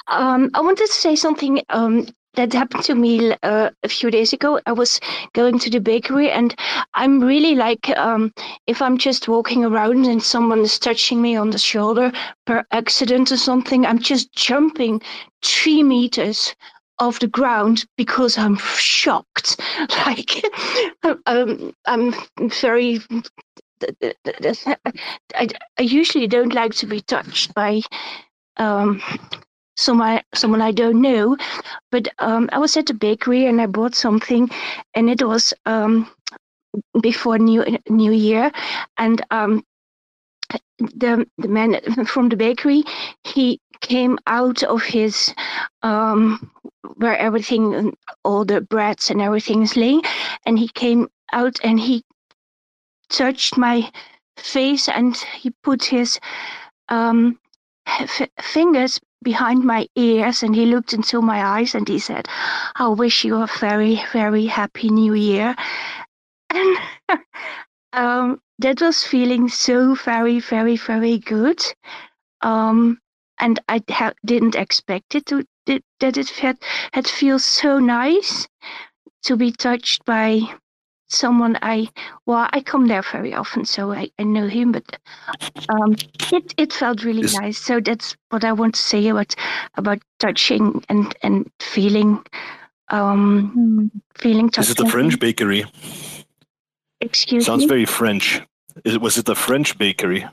um, 0.08 0.50
I 0.54 0.60
wanted 0.60 0.86
to 0.86 0.92
say 0.92 1.16
something 1.16 1.62
um, 1.68 2.06
that 2.34 2.52
happened 2.52 2.84
to 2.84 2.94
me 2.94 3.34
uh, 3.42 3.70
a 3.82 3.88
few 3.88 4.10
days 4.10 4.32
ago. 4.32 4.60
I 4.66 4.72
was 4.72 5.00
going 5.34 5.58
to 5.60 5.70
the 5.70 5.80
bakery, 5.80 6.30
and 6.30 6.54
I'm 6.94 7.20
really 7.20 7.54
like, 7.54 7.90
um, 7.90 8.32
if 8.66 8.80
I'm 8.80 8.96
just 8.98 9.28
walking 9.28 9.64
around 9.64 10.06
and 10.06 10.22
someone 10.22 10.60
is 10.60 10.78
touching 10.78 11.20
me 11.20 11.36
on 11.36 11.50
the 11.50 11.58
shoulder 11.58 12.12
per 12.46 12.64
accident 12.70 13.32
or 13.32 13.36
something, 13.36 13.84
I'm 13.84 13.98
just 13.98 14.32
jumping 14.32 15.02
three 15.42 15.82
meters 15.82 16.54
off 16.98 17.18
the 17.18 17.26
ground 17.26 17.84
because 17.96 18.38
I'm 18.38 18.56
shocked. 18.56 19.60
Like, 20.06 20.44
um, 21.26 21.74
I'm 21.86 22.14
very. 22.60 23.00
I, 25.34 25.48
I 25.78 25.82
usually 25.82 26.28
don't 26.28 26.54
like 26.54 26.74
to 26.74 26.86
be 26.86 27.00
touched 27.00 27.52
by 27.54 27.80
um, 28.56 29.02
someone 29.82 30.20
someone 30.34 30.62
I 30.62 30.72
don't 30.72 31.00
know, 31.02 31.36
but 31.90 32.08
um, 32.18 32.48
I 32.52 32.58
was 32.58 32.76
at 32.76 32.86
the 32.86 32.94
bakery 32.94 33.46
and 33.46 33.60
I 33.60 33.66
bought 33.66 33.94
something, 33.94 34.50
and 34.94 35.10
it 35.10 35.22
was 35.22 35.54
um, 35.66 36.10
before 37.02 37.38
New 37.38 37.64
New 37.88 38.12
Year, 38.12 38.52
and 38.98 39.22
um, 39.30 39.64
the 40.78 41.26
the 41.38 41.48
man 41.48 41.80
from 42.06 42.28
the 42.28 42.36
bakery 42.36 42.84
he 43.24 43.60
came 43.80 44.18
out 44.26 44.62
of 44.62 44.82
his 44.82 45.34
um, 45.82 46.50
where 46.96 47.16
everything 47.18 47.96
all 48.24 48.44
the 48.44 48.60
breads 48.60 49.10
and 49.10 49.20
everything 49.20 49.62
is 49.62 49.76
laying, 49.76 50.02
and 50.46 50.58
he 50.58 50.68
came 50.68 51.08
out 51.32 51.58
and 51.64 51.80
he 51.80 52.02
touched 53.10 53.56
my 53.56 53.90
face 54.36 54.88
and 54.88 55.16
he 55.16 55.50
put 55.62 55.84
his 55.84 56.18
um, 56.88 57.38
f- 57.86 58.28
fingers 58.40 59.00
behind 59.22 59.64
my 59.64 59.86
ears 59.96 60.42
and 60.42 60.54
he 60.54 60.66
looked 60.66 60.92
into 60.92 61.22
my 61.22 61.44
eyes 61.44 61.74
and 61.74 61.88
he 61.88 61.98
said, 61.98 62.28
I 62.76 62.88
wish 62.88 63.24
you 63.24 63.36
a 63.36 63.48
very, 63.60 64.00
very 64.12 64.46
happy 64.46 64.90
new 64.90 65.14
year. 65.14 65.54
And 66.50 66.78
um, 67.92 68.40
that 68.58 68.80
was 68.80 69.04
feeling 69.04 69.48
so 69.48 69.94
very, 69.94 70.40
very, 70.40 70.76
very 70.76 71.18
good. 71.18 71.62
Um, 72.40 72.98
and 73.38 73.60
I 73.68 73.82
ha- 73.90 74.14
didn't 74.24 74.54
expect 74.54 75.14
it 75.14 75.26
to 75.26 75.44
that 75.66 76.16
it 76.16 76.28
had, 76.30 76.58
had 76.92 77.06
feels 77.06 77.44
so 77.44 77.78
nice 77.78 78.48
to 79.22 79.36
be 79.36 79.52
touched 79.52 80.04
by 80.04 80.40
someone 81.12 81.58
I 81.62 81.88
well 82.26 82.48
I 82.52 82.60
come 82.60 82.86
there 82.88 83.02
very 83.02 83.34
often 83.34 83.64
so 83.64 83.92
I, 83.92 84.10
I 84.18 84.24
know 84.24 84.46
him 84.48 84.72
but 84.72 84.98
um 85.68 85.96
it, 86.32 86.54
it 86.56 86.72
felt 86.72 87.04
really 87.04 87.22
Is- 87.22 87.34
nice 87.38 87.58
so 87.58 87.80
that's 87.80 88.16
what 88.30 88.44
I 88.44 88.52
want 88.52 88.74
to 88.74 88.80
say 88.80 89.08
about 89.08 89.34
about 89.76 89.98
touching 90.18 90.84
and 90.88 91.14
and 91.22 91.50
feeling 91.60 92.24
um 92.88 93.90
feeling 94.18 94.48
touched 94.50 94.70
Is 94.70 94.72
it 94.78 94.84
the 94.84 94.90
French 94.90 95.18
bakery? 95.18 95.64
excuse 97.00 97.46
Sounds 97.46 97.62
me 97.62 97.68
very 97.68 97.84
French. 97.84 98.40
Is 98.84 98.94
it, 98.94 99.00
was 99.00 99.18
it 99.18 99.26
the 99.26 99.34
French 99.34 99.76
bakery? 99.78 100.24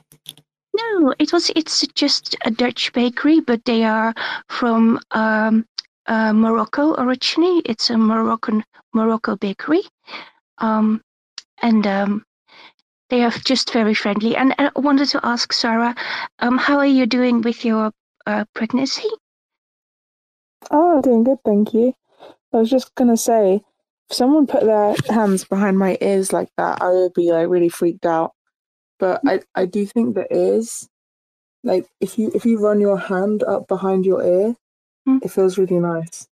no 0.74 1.12
it 1.18 1.32
was 1.32 1.50
it's 1.56 1.86
just 1.94 2.36
a 2.44 2.50
Dutch 2.50 2.92
bakery 2.92 3.40
but 3.40 3.64
they 3.64 3.84
are 3.84 4.14
from 4.48 5.00
um 5.10 5.66
uh, 6.06 6.32
Morocco 6.32 6.94
originally 6.94 7.60
it's 7.64 7.90
a 7.90 7.98
Moroccan 7.98 8.64
Morocco 8.94 9.36
bakery 9.36 9.82
um 10.60 11.02
and 11.62 11.86
um 11.86 12.24
they 13.10 13.22
are 13.24 13.30
just 13.30 13.72
very 13.72 13.94
friendly. 13.94 14.36
And 14.36 14.54
I 14.58 14.70
wanted 14.76 15.08
to 15.10 15.20
ask 15.24 15.52
Sarah, 15.52 15.94
um, 16.38 16.58
how 16.58 16.78
are 16.78 16.86
you 16.86 17.06
doing 17.06 17.42
with 17.42 17.64
your 17.64 17.92
uh, 18.26 18.44
pregnancy? 18.54 19.08
Oh, 20.70 20.96
I'm 20.96 21.02
doing 21.02 21.24
good, 21.24 21.38
thank 21.44 21.74
you. 21.74 21.94
I 22.52 22.58
was 22.58 22.70
just 22.70 22.94
gonna 22.94 23.16
say, 23.16 23.62
if 24.10 24.16
someone 24.16 24.46
put 24.46 24.64
their 24.64 24.94
hands 25.08 25.44
behind 25.44 25.78
my 25.78 25.98
ears 26.00 26.32
like 26.32 26.48
that, 26.56 26.82
I 26.82 26.90
would 26.90 27.14
be 27.14 27.32
like 27.32 27.48
really 27.48 27.68
freaked 27.68 28.06
out. 28.06 28.32
But 28.98 29.22
I, 29.26 29.40
I 29.54 29.66
do 29.66 29.86
think 29.86 30.14
the 30.14 30.26
ears, 30.34 30.88
like 31.64 31.86
if 32.00 32.18
you 32.18 32.30
if 32.34 32.44
you 32.46 32.60
run 32.60 32.80
your 32.80 32.98
hand 32.98 33.42
up 33.42 33.68
behind 33.68 34.06
your 34.06 34.22
ear, 34.24 34.56
Hmm. 35.06 35.18
it 35.22 35.30
feels 35.30 35.58
really 35.58 35.78
nice. 35.78 36.28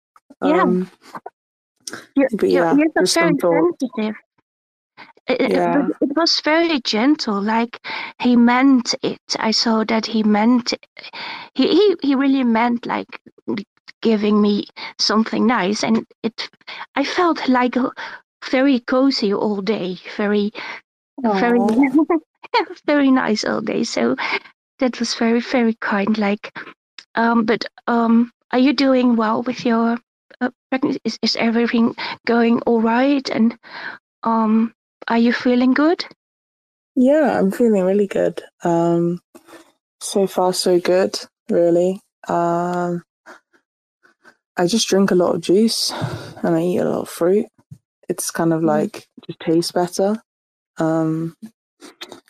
Yeah. 0.42 0.62
Um, 0.62 0.90
Your, 2.16 2.28
but 2.32 2.50
yeah, 2.50 2.74
just 2.98 3.18
very 3.18 3.38
sensitive. 3.50 4.14
It, 5.26 5.52
Yeah. 5.52 5.88
it 6.00 6.16
was 6.16 6.40
very 6.44 6.80
gentle, 6.80 7.40
like 7.40 7.80
he 8.20 8.36
meant 8.36 8.94
it. 9.02 9.20
I 9.38 9.50
saw 9.52 9.84
that 9.84 10.06
he 10.06 10.22
meant 10.22 10.74
he 11.54 11.68
he, 11.68 11.96
he 12.02 12.14
really 12.14 12.44
meant 12.44 12.86
like 12.86 13.20
giving 14.02 14.40
me 14.42 14.66
something 14.98 15.46
nice, 15.46 15.82
and 15.82 16.06
it 16.22 16.50
I 16.94 17.04
felt 17.04 17.48
like 17.48 17.76
very 18.50 18.80
cozy 18.80 19.32
all 19.32 19.60
day, 19.62 19.98
very 20.16 20.52
very 21.22 21.58
very 22.86 23.10
nice 23.10 23.44
all 23.44 23.60
day. 23.60 23.84
So 23.84 24.16
that 24.78 24.98
was 25.00 25.14
very 25.14 25.40
very 25.40 25.74
kind. 25.80 26.18
Like 26.18 26.52
Um, 27.16 27.44
but 27.44 27.64
um, 27.86 28.30
are 28.52 28.58
you 28.58 28.72
doing 28.72 29.16
well 29.16 29.42
with 29.42 29.64
your 29.66 29.98
uh, 30.40 30.50
pregnancy? 30.70 31.00
Is, 31.04 31.18
is 31.22 31.36
everything 31.36 31.94
going 32.26 32.60
all 32.62 32.80
right? 32.80 33.28
And 33.30 33.56
um, 34.22 34.74
are 35.08 35.18
you 35.18 35.32
feeling 35.32 35.74
good? 35.74 36.04
Yeah, 36.96 37.38
I'm 37.38 37.50
feeling 37.50 37.84
really 37.84 38.06
good. 38.06 38.42
Um, 38.62 39.20
so 40.00 40.26
far, 40.26 40.52
so 40.52 40.78
good, 40.78 41.18
really. 41.50 42.00
Um, 42.28 43.02
I 44.56 44.66
just 44.66 44.88
drink 44.88 45.10
a 45.10 45.16
lot 45.16 45.34
of 45.34 45.40
juice 45.40 45.92
and 46.42 46.54
I 46.54 46.62
eat 46.62 46.78
a 46.78 46.88
lot 46.88 47.02
of 47.02 47.08
fruit. 47.08 47.46
It's 48.08 48.30
kind 48.30 48.52
of 48.52 48.62
like 48.62 49.06
just 49.26 49.40
tastes 49.40 49.72
better. 49.72 50.16
Um, 50.78 51.34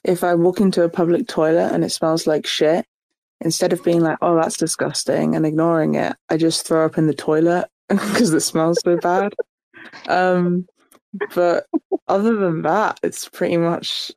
if 0.05 0.25
I 0.25 0.35
walk 0.35 0.61
into 0.61 0.83
a 0.83 0.89
public 0.89 1.29
toilet 1.29 1.73
and 1.73 1.85
it 1.85 1.91
smells 1.91 2.27
like 2.27 2.47
shit, 2.47 2.87
instead 3.41 3.73
of 3.73 3.85
being 3.85 4.01
like, 4.01 4.19
"Oh, 4.23 4.37
that's 4.37 4.57
disgusting" 4.57 5.35
and 5.35 5.45
ignoring 5.45 5.97
it, 5.97 6.17
I 6.31 6.37
just 6.37 6.67
throw 6.67 6.87
up 6.87 6.97
in 6.99 7.07
the 7.07 7.15
toilet 7.15 7.69
because 7.89 8.33
it 8.33 8.41
smells 8.41 8.81
so 8.85 8.97
bad. 8.97 9.33
Um, 10.09 10.67
but 11.35 11.67
other 12.09 12.37
than 12.37 12.63
that, 12.63 13.01
it's 13.03 13.29
pretty 13.29 13.57
much 13.57 14.13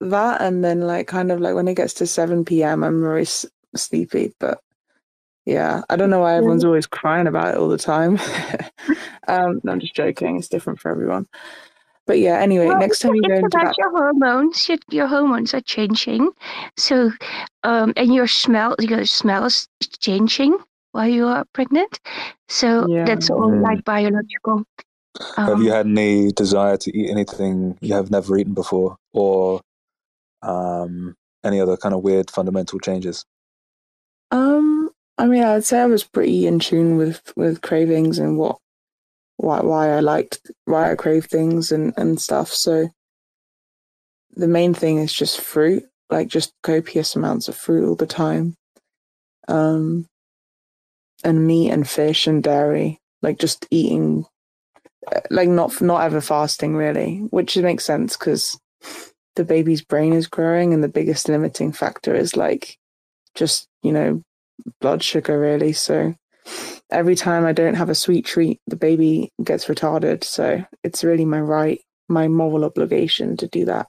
that. 0.00 0.40
And 0.40 0.64
then, 0.64 0.80
like, 0.80 1.06
kind 1.06 1.30
of 1.30 1.40
like 1.40 1.54
when 1.54 1.68
it 1.68 1.74
gets 1.74 1.94
to 1.94 2.06
seven 2.06 2.44
p.m., 2.44 2.82
I'm 2.82 3.00
very 3.00 3.22
s- 3.22 3.46
sleepy. 3.76 4.34
But 4.38 4.60
yeah, 5.46 5.82
I 5.88 5.96
don't 5.96 6.10
know 6.10 6.20
why 6.20 6.36
everyone's 6.36 6.64
always 6.64 6.86
crying 6.86 7.26
about 7.26 7.54
it 7.54 7.58
all 7.58 7.68
the 7.68 7.78
time. 7.78 8.18
um, 9.28 9.60
no, 9.64 9.72
I'm 9.72 9.80
just 9.80 9.94
joking. 9.94 10.36
It's 10.36 10.48
different 10.48 10.80
for 10.80 10.90
everyone. 10.90 11.26
But 12.06 12.18
yeah, 12.18 12.38
anyway, 12.38 12.66
Well, 12.66 12.78
next 12.78 13.00
time 13.00 13.14
you 13.14 13.22
go 13.22 13.34
into 13.34 13.46
about 13.56 13.66
that, 13.66 13.78
your 13.78 13.90
hormones. 13.90 14.68
Your, 14.68 14.78
your 14.90 15.06
hormones 15.06 15.52
are 15.52 15.60
changing, 15.60 16.30
so 16.76 17.12
um, 17.64 17.92
and 17.96 18.14
your 18.14 18.26
smell 18.26 18.74
your 18.78 19.04
smell 19.04 19.44
is 19.44 19.68
changing 20.00 20.58
while 20.92 21.08
you 21.08 21.26
are 21.26 21.44
pregnant. 21.52 22.00
So 22.48 22.86
that's 23.04 23.30
all 23.30 23.50
Mm. 23.50 23.62
like 23.62 23.84
biological. 23.84 24.64
have 25.36 25.60
you 25.60 25.70
Um, 25.70 25.76
had 25.76 25.86
any 25.86 26.32
desire 26.32 26.76
to 26.76 26.96
eat 26.96 27.10
anything 27.10 27.76
you 27.80 27.94
have 27.94 28.10
never 28.10 28.36
eaten 28.36 28.54
before, 28.54 28.96
or 29.12 29.60
um, 30.42 31.14
any 31.44 31.60
other 31.60 31.76
kind 31.76 31.94
of 31.94 32.02
weird 32.02 32.30
fundamental 32.30 32.78
changes? 32.78 33.24
Um, 34.30 34.90
I 35.16 35.26
mean, 35.26 35.42
I'd 35.42 35.64
say 35.64 35.80
I 35.80 35.86
was 35.86 36.04
pretty 36.04 36.46
in 36.46 36.58
tune 36.58 36.96
with 36.96 37.32
with 37.36 37.60
cravings 37.62 38.18
and 38.18 38.38
what 38.38 38.58
why 39.36 39.60
why 39.60 39.90
I 39.90 40.00
liked 40.00 40.50
why 40.66 40.92
I 40.92 40.94
crave 40.94 41.26
things 41.26 41.72
and 41.72 41.94
and 41.96 42.20
stuff. 42.20 42.50
So 42.50 42.88
the 44.36 44.48
main 44.48 44.74
thing 44.74 44.98
is 44.98 45.12
just 45.12 45.40
fruit, 45.40 45.84
like 46.10 46.28
just 46.28 46.52
copious 46.62 47.16
amounts 47.16 47.48
of 47.48 47.56
fruit 47.56 47.88
all 47.88 47.96
the 47.96 48.06
time. 48.06 48.54
Um, 49.48 50.06
and 51.24 51.46
meat 51.46 51.70
and 51.70 51.88
fish 51.88 52.26
and 52.26 52.42
dairy, 52.42 53.00
like 53.22 53.38
just 53.38 53.66
eating, 53.70 54.24
uh, 55.14 55.20
like 55.30 55.48
not 55.48 55.80
not 55.80 56.02
ever 56.02 56.20
fasting 56.20 56.76
really, 56.76 57.18
which 57.30 57.56
makes 57.56 57.84
sense 57.84 58.16
because 58.16 58.58
the 59.36 59.44
baby's 59.44 59.82
brain 59.82 60.12
is 60.12 60.26
growing 60.26 60.74
and 60.74 60.82
the 60.82 60.88
biggest 60.88 61.28
limiting 61.28 61.72
factor 61.72 62.14
is 62.14 62.36
like 62.36 62.76
just 63.34 63.68
you 63.82 63.92
know 63.92 64.22
blood 64.80 65.02
sugar 65.02 65.38
really. 65.38 65.72
So 65.72 66.14
every 66.90 67.14
time 67.14 67.44
i 67.44 67.52
don't 67.52 67.74
have 67.74 67.90
a 67.90 67.94
sweet 67.94 68.24
treat 68.24 68.58
the 68.66 68.76
baby 68.76 69.30
gets 69.44 69.66
retarded. 69.66 70.24
So 70.24 70.64
it's 70.82 71.04
really 71.04 71.24
my 71.24 71.40
right 71.40 71.80
my 72.08 72.26
moral 72.28 72.64
obligation 72.64 73.36
to 73.36 73.46
do 73.48 73.64
that. 73.66 73.86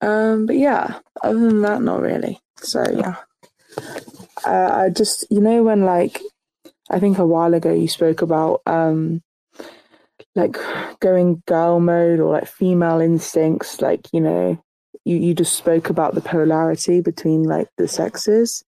Um 0.00 0.46
but 0.46 0.56
yeah 0.56 0.98
other 1.22 1.38
than 1.38 1.62
that 1.62 1.82
not 1.82 2.00
really. 2.00 2.38
So 2.58 2.84
yeah 2.94 3.16
uh, 4.44 4.70
i 4.72 4.88
just 4.88 5.26
you 5.30 5.40
know 5.40 5.62
when 5.62 5.82
like 5.82 6.20
i 6.90 6.98
think 6.98 7.18
a 7.18 7.26
while 7.26 7.54
ago 7.54 7.72
you 7.72 7.88
spoke 7.88 8.22
about 8.22 8.60
um 8.66 9.22
like 10.34 10.56
going 11.00 11.42
girl 11.46 11.80
mode 11.80 12.20
or 12.20 12.32
like 12.32 12.46
female 12.46 13.00
instincts 13.00 13.80
like 13.80 14.00
you 14.12 14.20
know 14.20 14.62
you, 15.04 15.16
you 15.16 15.34
just 15.34 15.56
spoke 15.56 15.90
about 15.90 16.14
the 16.14 16.20
polarity 16.20 17.00
between 17.00 17.42
like 17.42 17.68
the 17.76 17.88
sexes. 17.88 18.64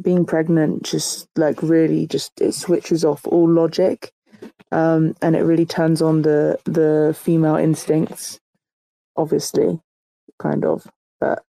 Being 0.00 0.24
pregnant 0.24 0.84
just 0.84 1.28
like 1.36 1.60
really 1.60 2.06
just 2.06 2.40
it 2.40 2.54
switches 2.54 3.04
off 3.04 3.26
all 3.26 3.50
logic 3.50 4.12
um 4.70 5.16
and 5.20 5.34
it 5.34 5.40
really 5.40 5.66
turns 5.66 6.00
on 6.00 6.22
the 6.22 6.56
the 6.66 7.16
female 7.18 7.56
instincts 7.56 8.38
obviously 9.16 9.80
kind 10.38 10.64
of 10.64 10.86
but 11.20 11.42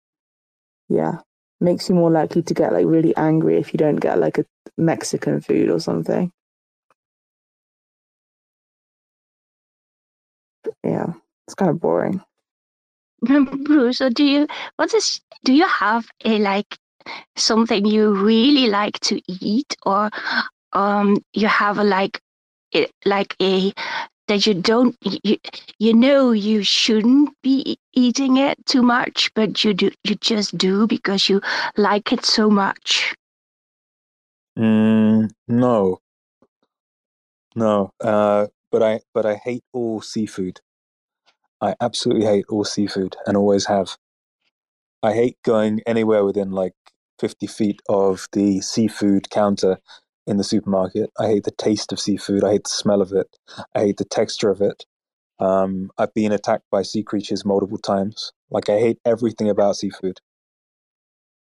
yeah 0.88 1.18
makes 1.59 1.89
you 1.89 1.95
more 1.95 2.11
likely 2.11 2.41
to 2.43 2.53
get 2.53 2.73
like 2.73 2.85
really 2.85 3.15
angry 3.17 3.57
if 3.57 3.73
you 3.73 3.77
don't 3.77 3.97
get 3.97 4.19
like 4.19 4.38
a 4.38 4.45
mexican 4.77 5.41
food 5.41 5.69
or 5.69 5.79
something. 5.79 6.31
Yeah 10.84 11.13
it's 11.47 11.55
kind 11.55 11.71
of 11.71 11.79
boring. 11.79 12.21
Bruce, 13.21 14.01
do 14.13 14.23
you 14.23 14.47
what 14.75 14.93
is 14.93 15.21
do 15.43 15.53
you 15.53 15.67
have 15.67 16.07
a 16.25 16.38
like 16.39 16.77
something 17.35 17.85
you 17.85 18.13
really 18.13 18.67
like 18.69 18.99
to 19.01 19.21
eat, 19.27 19.75
or 19.85 20.09
um 20.73 21.17
you 21.34 21.47
have 21.47 21.77
a 21.79 21.84
like 21.84 22.21
it 22.71 22.91
like 23.05 23.35
a 23.41 23.73
that 24.27 24.45
you 24.45 24.53
don't 24.53 24.95
you, 25.01 25.37
you 25.79 25.93
know 25.93 26.31
you 26.31 26.63
shouldn't 26.63 27.29
be 27.41 27.77
eating 27.93 28.37
it 28.37 28.63
too 28.65 28.81
much, 28.81 29.31
but 29.33 29.63
you 29.63 29.73
do 29.73 29.91
you 30.03 30.15
just 30.15 30.57
do 30.57 30.87
because 30.87 31.29
you 31.29 31.41
like 31.77 32.11
it 32.11 32.25
so 32.25 32.49
much. 32.49 33.15
Mm, 34.57 35.29
no, 35.47 35.99
no. 37.55 37.91
Uh, 38.01 38.47
but 38.71 38.83
I 38.83 38.99
but 39.13 39.25
I 39.25 39.35
hate 39.35 39.63
all 39.73 40.01
seafood. 40.01 40.59
I 41.61 41.75
absolutely 41.81 42.25
hate 42.25 42.45
all 42.49 42.65
seafood 42.65 43.15
and 43.25 43.37
always 43.37 43.65
have. 43.65 43.97
I 45.01 45.13
hate 45.13 45.37
going 45.43 45.81
anywhere 45.85 46.25
within 46.25 46.51
like 46.51 46.73
50 47.19 47.47
feet 47.47 47.81
of 47.89 48.27
the 48.33 48.61
seafood 48.61 49.29
counter 49.29 49.77
in 50.27 50.37
the 50.37 50.43
supermarket. 50.43 51.09
I 51.19 51.27
hate 51.27 51.45
the 51.45 51.51
taste 51.51 51.91
of 51.91 51.99
seafood. 51.99 52.43
I 52.43 52.53
hate 52.53 52.65
the 52.65 52.69
smell 52.69 53.01
of 53.01 53.13
it. 53.13 53.27
I 53.73 53.79
hate 53.79 53.97
the 53.97 54.05
texture 54.05 54.49
of 54.49 54.61
it. 54.61 54.85
Um, 55.39 55.91
I've 55.97 56.13
been 56.13 56.31
attacked 56.31 56.65
by 56.71 56.81
sea 56.81 57.03
creatures 57.03 57.45
multiple 57.45 57.77
times. 57.77 58.31
Like, 58.49 58.69
I 58.69 58.79
hate 58.79 58.99
everything 59.05 59.49
about 59.49 59.77
seafood. 59.77 60.19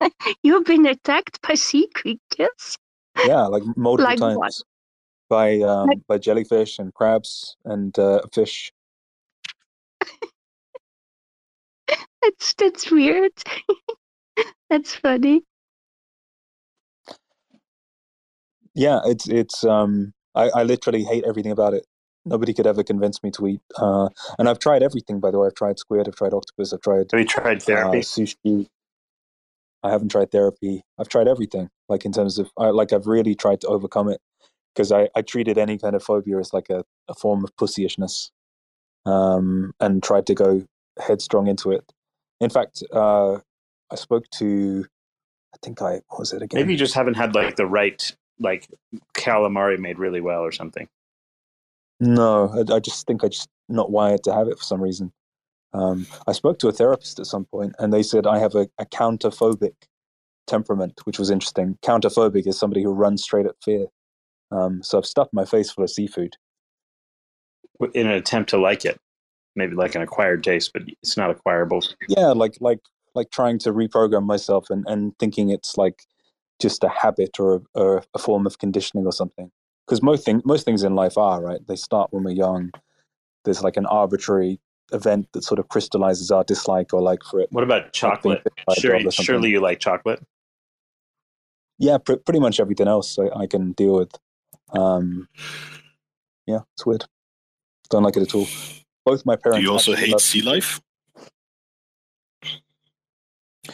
You've 0.43 0.65
been 0.65 0.87
attacked 0.87 1.41
by 1.47 1.55
sea 1.55 1.89
creatures. 1.95 2.79
Yeah, 3.27 3.47
like 3.47 3.63
multiple 3.77 4.07
Like 4.07 4.19
times 4.19 4.39
what? 4.39 4.55
by 5.29 5.61
um, 5.61 5.91
by 6.09 6.19
jellyfish 6.19 6.79
and 6.79 6.93
crabs 6.95 7.57
and 7.65 7.97
uh, 7.99 8.23
fish. 8.35 8.73
That's 12.23 12.55
that's 12.55 12.91
weird. 12.91 13.33
that's 14.71 14.95
funny. 14.95 15.43
Yeah, 18.81 19.01
it's 19.05 19.29
it's 19.29 19.63
um 19.63 20.15
I, 20.35 20.49
I 20.55 20.63
literally 20.63 21.05
hate 21.05 21.25
everything 21.25 21.53
about 21.53 21.75
it. 21.75 21.85
Nobody 22.25 22.55
could 22.55 22.67
ever 22.67 22.83
convince 22.83 23.23
me 23.23 23.31
to 23.33 23.47
eat. 23.47 23.61
Uh, 23.77 24.09
and 24.39 24.49
I've 24.49 24.59
tried 24.59 24.83
everything, 24.83 25.21
by 25.21 25.31
the 25.31 25.39
way. 25.39 25.49
I've 25.49 25.55
tried 25.55 25.79
squid. 25.79 26.09
I've 26.09 26.17
tried 26.17 26.33
octopus. 26.33 26.73
I've 26.73 26.81
tried. 26.81 27.11
Have 27.13 27.21
you 27.21 27.27
tried 27.27 27.59
Uh, 27.59 27.61
therapy? 27.61 27.99
sushi. 28.01 28.67
I 29.83 29.91
haven't 29.91 30.11
tried 30.11 30.31
therapy. 30.31 30.83
I've 30.99 31.09
tried 31.11 31.29
everything. 31.29 31.69
Like 31.91 32.07
in 32.07 32.13
terms 32.13 32.39
of, 32.39 32.51
I, 32.57 32.71
like 32.71 32.95
I've 32.95 33.07
really 33.07 33.35
tried 33.35 33.61
to 33.63 33.69
overcome 33.69 34.09
it 34.09 34.21
because 34.75 34.91
I 34.93 35.11
I 35.15 35.21
treated 35.21 35.59
any 35.59 35.77
kind 35.77 35.95
of 35.95 36.03
phobia 36.03 36.39
as 36.39 36.55
like 36.55 36.71
a, 36.71 36.83
a 37.09 37.15
form 37.15 37.45
of 37.45 37.55
pussyishness, 37.57 38.31
um, 39.05 39.73
and 39.79 40.03
tried 40.03 40.27
to 40.29 40.35
go 40.35 40.65
headstrong 40.99 41.49
into 41.49 41.71
it. 41.71 41.85
In 42.41 42.49
fact, 42.49 42.83
uh, 42.93 43.35
I 43.91 43.97
spoke 43.97 44.25
to, 44.39 44.87
I 45.55 45.59
think 45.63 45.83
I 45.83 46.01
what 46.09 46.21
was 46.21 46.33
it 46.33 46.41
again? 46.41 46.61
Maybe 46.61 46.73
you 46.73 46.79
just 46.79 46.95
haven't 46.95 47.15
had 47.15 47.35
like 47.35 47.57
the 47.57 47.67
right 47.67 48.17
like 48.41 48.69
calamari 49.15 49.79
made 49.79 49.99
really 49.99 50.21
well 50.21 50.41
or 50.41 50.53
something. 50.53 50.89
No, 52.01 52.49
I, 52.49 52.75
I 52.75 52.81
just 52.81 53.07
think 53.07 53.23
I 53.23 53.29
just 53.29 53.49
not 53.69 53.91
wired 53.91 54.25
to 54.25 54.35
have 54.35 54.49
it 54.49 54.59
for 54.59 54.65
some 54.65 54.83
reason. 54.83 55.13
Um, 55.73 56.07
I 56.27 56.33
spoke 56.33 56.59
to 56.61 56.69
a 56.69 56.73
therapist 56.73 57.21
at 57.21 57.27
some 57.27 57.45
point, 57.45 57.75
and 57.79 57.93
they 57.93 58.03
said 58.03 58.27
I 58.27 58.39
have 58.39 58.55
a, 58.55 58.69
a 58.79 58.87
counterphobic 58.87 59.75
temperament, 60.47 61.01
which 61.05 61.19
was 61.19 61.31
interesting. 61.31 61.79
Counterphobic 61.83 62.47
is 62.47 62.59
somebody 62.59 62.83
who 62.83 62.93
runs 62.93 63.23
straight 63.23 63.47
at 63.47 63.55
fear. 63.63 63.87
Um, 64.51 64.83
so 64.83 64.99
I've 64.99 65.07
stuffed 65.07 65.33
my 65.33 65.45
face 65.45 65.71
full 65.71 65.85
of 65.85 65.91
seafood. 65.91 66.37
in 67.95 68.07
an 68.07 68.15
attempt 68.15 68.51
to 68.51 68.59
like 68.59 68.85
it. 68.85 68.99
Maybe 69.55 69.75
like 69.75 69.95
an 69.95 70.03
acquired 70.03 70.43
taste, 70.43 70.73
but 70.73 70.83
it's 71.03 71.17
not 71.17 71.31
acquirable. 71.31 71.83
Yeah, 72.09 72.29
like 72.29 72.55
like 72.61 72.81
like 73.15 73.31
trying 73.31 73.59
to 73.61 73.73
reprogram 73.73 74.25
myself 74.25 74.71
and, 74.71 74.85
and 74.87 75.17
thinking 75.19 75.51
it's 75.51 75.77
like 75.77 76.05
just 76.61 76.85
a 76.85 76.89
habit 76.89 77.39
or 77.41 77.57
a, 77.57 77.61
or 77.75 78.03
a 78.15 78.19
form 78.19 78.47
of 78.47 78.59
conditioning 78.59 79.07
or 79.07 79.13
something. 79.13 79.51
Because 79.87 80.03
most 80.03 80.25
thing, 80.25 80.43
most 80.45 80.65
things 80.65 80.83
in 80.83 80.95
life 80.95 81.19
are 81.19 81.43
right. 81.43 81.61
They 81.67 81.77
start 81.77 82.13
when 82.13 82.23
we're 82.25 82.31
young. 82.33 82.71
There's 83.45 83.63
like 83.63 83.77
an 83.77 83.87
arbitrary 83.87 84.61
event 84.93 85.29
that 85.33 85.43
sort 85.45 85.59
of 85.59 85.69
crystallizes 85.69 86.31
our 86.31 86.45
dislike 86.45 86.93
or 86.93 87.01
like 87.01 87.23
for 87.25 87.41
it. 87.41 87.49
What 87.51 87.65
about 87.65 87.93
chocolate? 87.93 88.45
bitten 88.45 88.65
by 88.67 88.75
a 88.77 88.81
Sure, 88.81 88.93
dog 88.93 89.07
or 89.07 89.11
something. 89.11 89.25
surely 89.25 89.51
you 89.51 89.61
like 89.61 89.81
chocolate. 89.81 90.23
yeah, 91.79 91.99
pr- 91.99 92.17
pretty 92.17 92.41
much 92.41 92.61
everything 92.61 92.89
else 92.89 93.19
I, 93.19 93.29
I 93.41 93.47
can 93.47 93.73
deal 93.73 93.95
with. 93.99 94.13
Um, 94.73 95.29
yeah, 96.47 96.61
it's 96.75 96.85
weird. 96.85 97.05
Don't 97.89 98.03
like 98.03 98.17
it 98.17 98.23
at 98.23 98.35
all. 98.35 98.47
Both 99.05 99.25
my 99.25 99.37
parents. 99.37 99.59
Do 99.61 99.63
you 99.65 99.73
also 99.73 99.95
hate 99.97 100.11
love- 100.11 100.21
sea 100.21 100.43
life? 100.43 100.81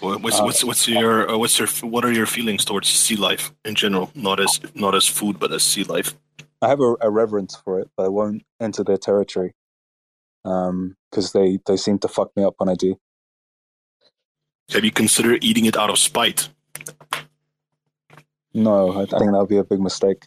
What- 0.01 0.23
What's 0.23 0.41
Uh, 0.41 0.45
what's 0.45 0.65
what's 0.65 0.89
your 0.89 1.31
uh, 1.31 1.39
what's 1.39 1.59
your 1.59 1.69
what 1.91 2.05
are 2.05 2.13
your 2.13 2.27
feelings 2.27 2.65
towards 2.65 2.89
sea 2.89 3.17
life 3.17 3.53
in 3.65 3.75
general? 3.75 4.11
Not 4.15 4.41
as 4.41 4.61
not 4.75 4.95
as 4.95 5.07
food, 5.07 5.39
but 5.39 5.53
as 5.53 5.63
sea 5.63 5.85
life. 5.85 6.15
I 6.63 6.69
have 6.69 6.81
a, 6.81 6.97
a 7.01 7.11
reverence 7.11 7.57
for 7.57 7.81
it, 7.81 7.89
but 7.97 8.05
I 8.07 8.09
won't 8.09 8.43
enter 8.61 8.83
their 8.85 8.97
territory 8.99 9.55
because 10.43 11.33
they 11.33 11.59
they 11.67 11.77
seem 11.77 11.99
to 12.01 12.09
fuck 12.09 12.37
me 12.37 12.45
up 12.45 12.55
when 12.59 12.69
I 12.69 12.75
do. 12.75 12.99
Have 14.71 14.85
you 14.85 14.91
considered 14.91 15.45
eating 15.45 15.67
it 15.67 15.77
out 15.77 15.91
of 15.91 15.99
spite? 15.99 16.49
No, 18.55 18.91
I, 18.93 19.03
I 19.03 19.07
think 19.07 19.33
that 19.33 19.39
would 19.39 19.49
be 19.49 19.59
a 19.59 19.65
big 19.65 19.81
mistake. 19.81 20.27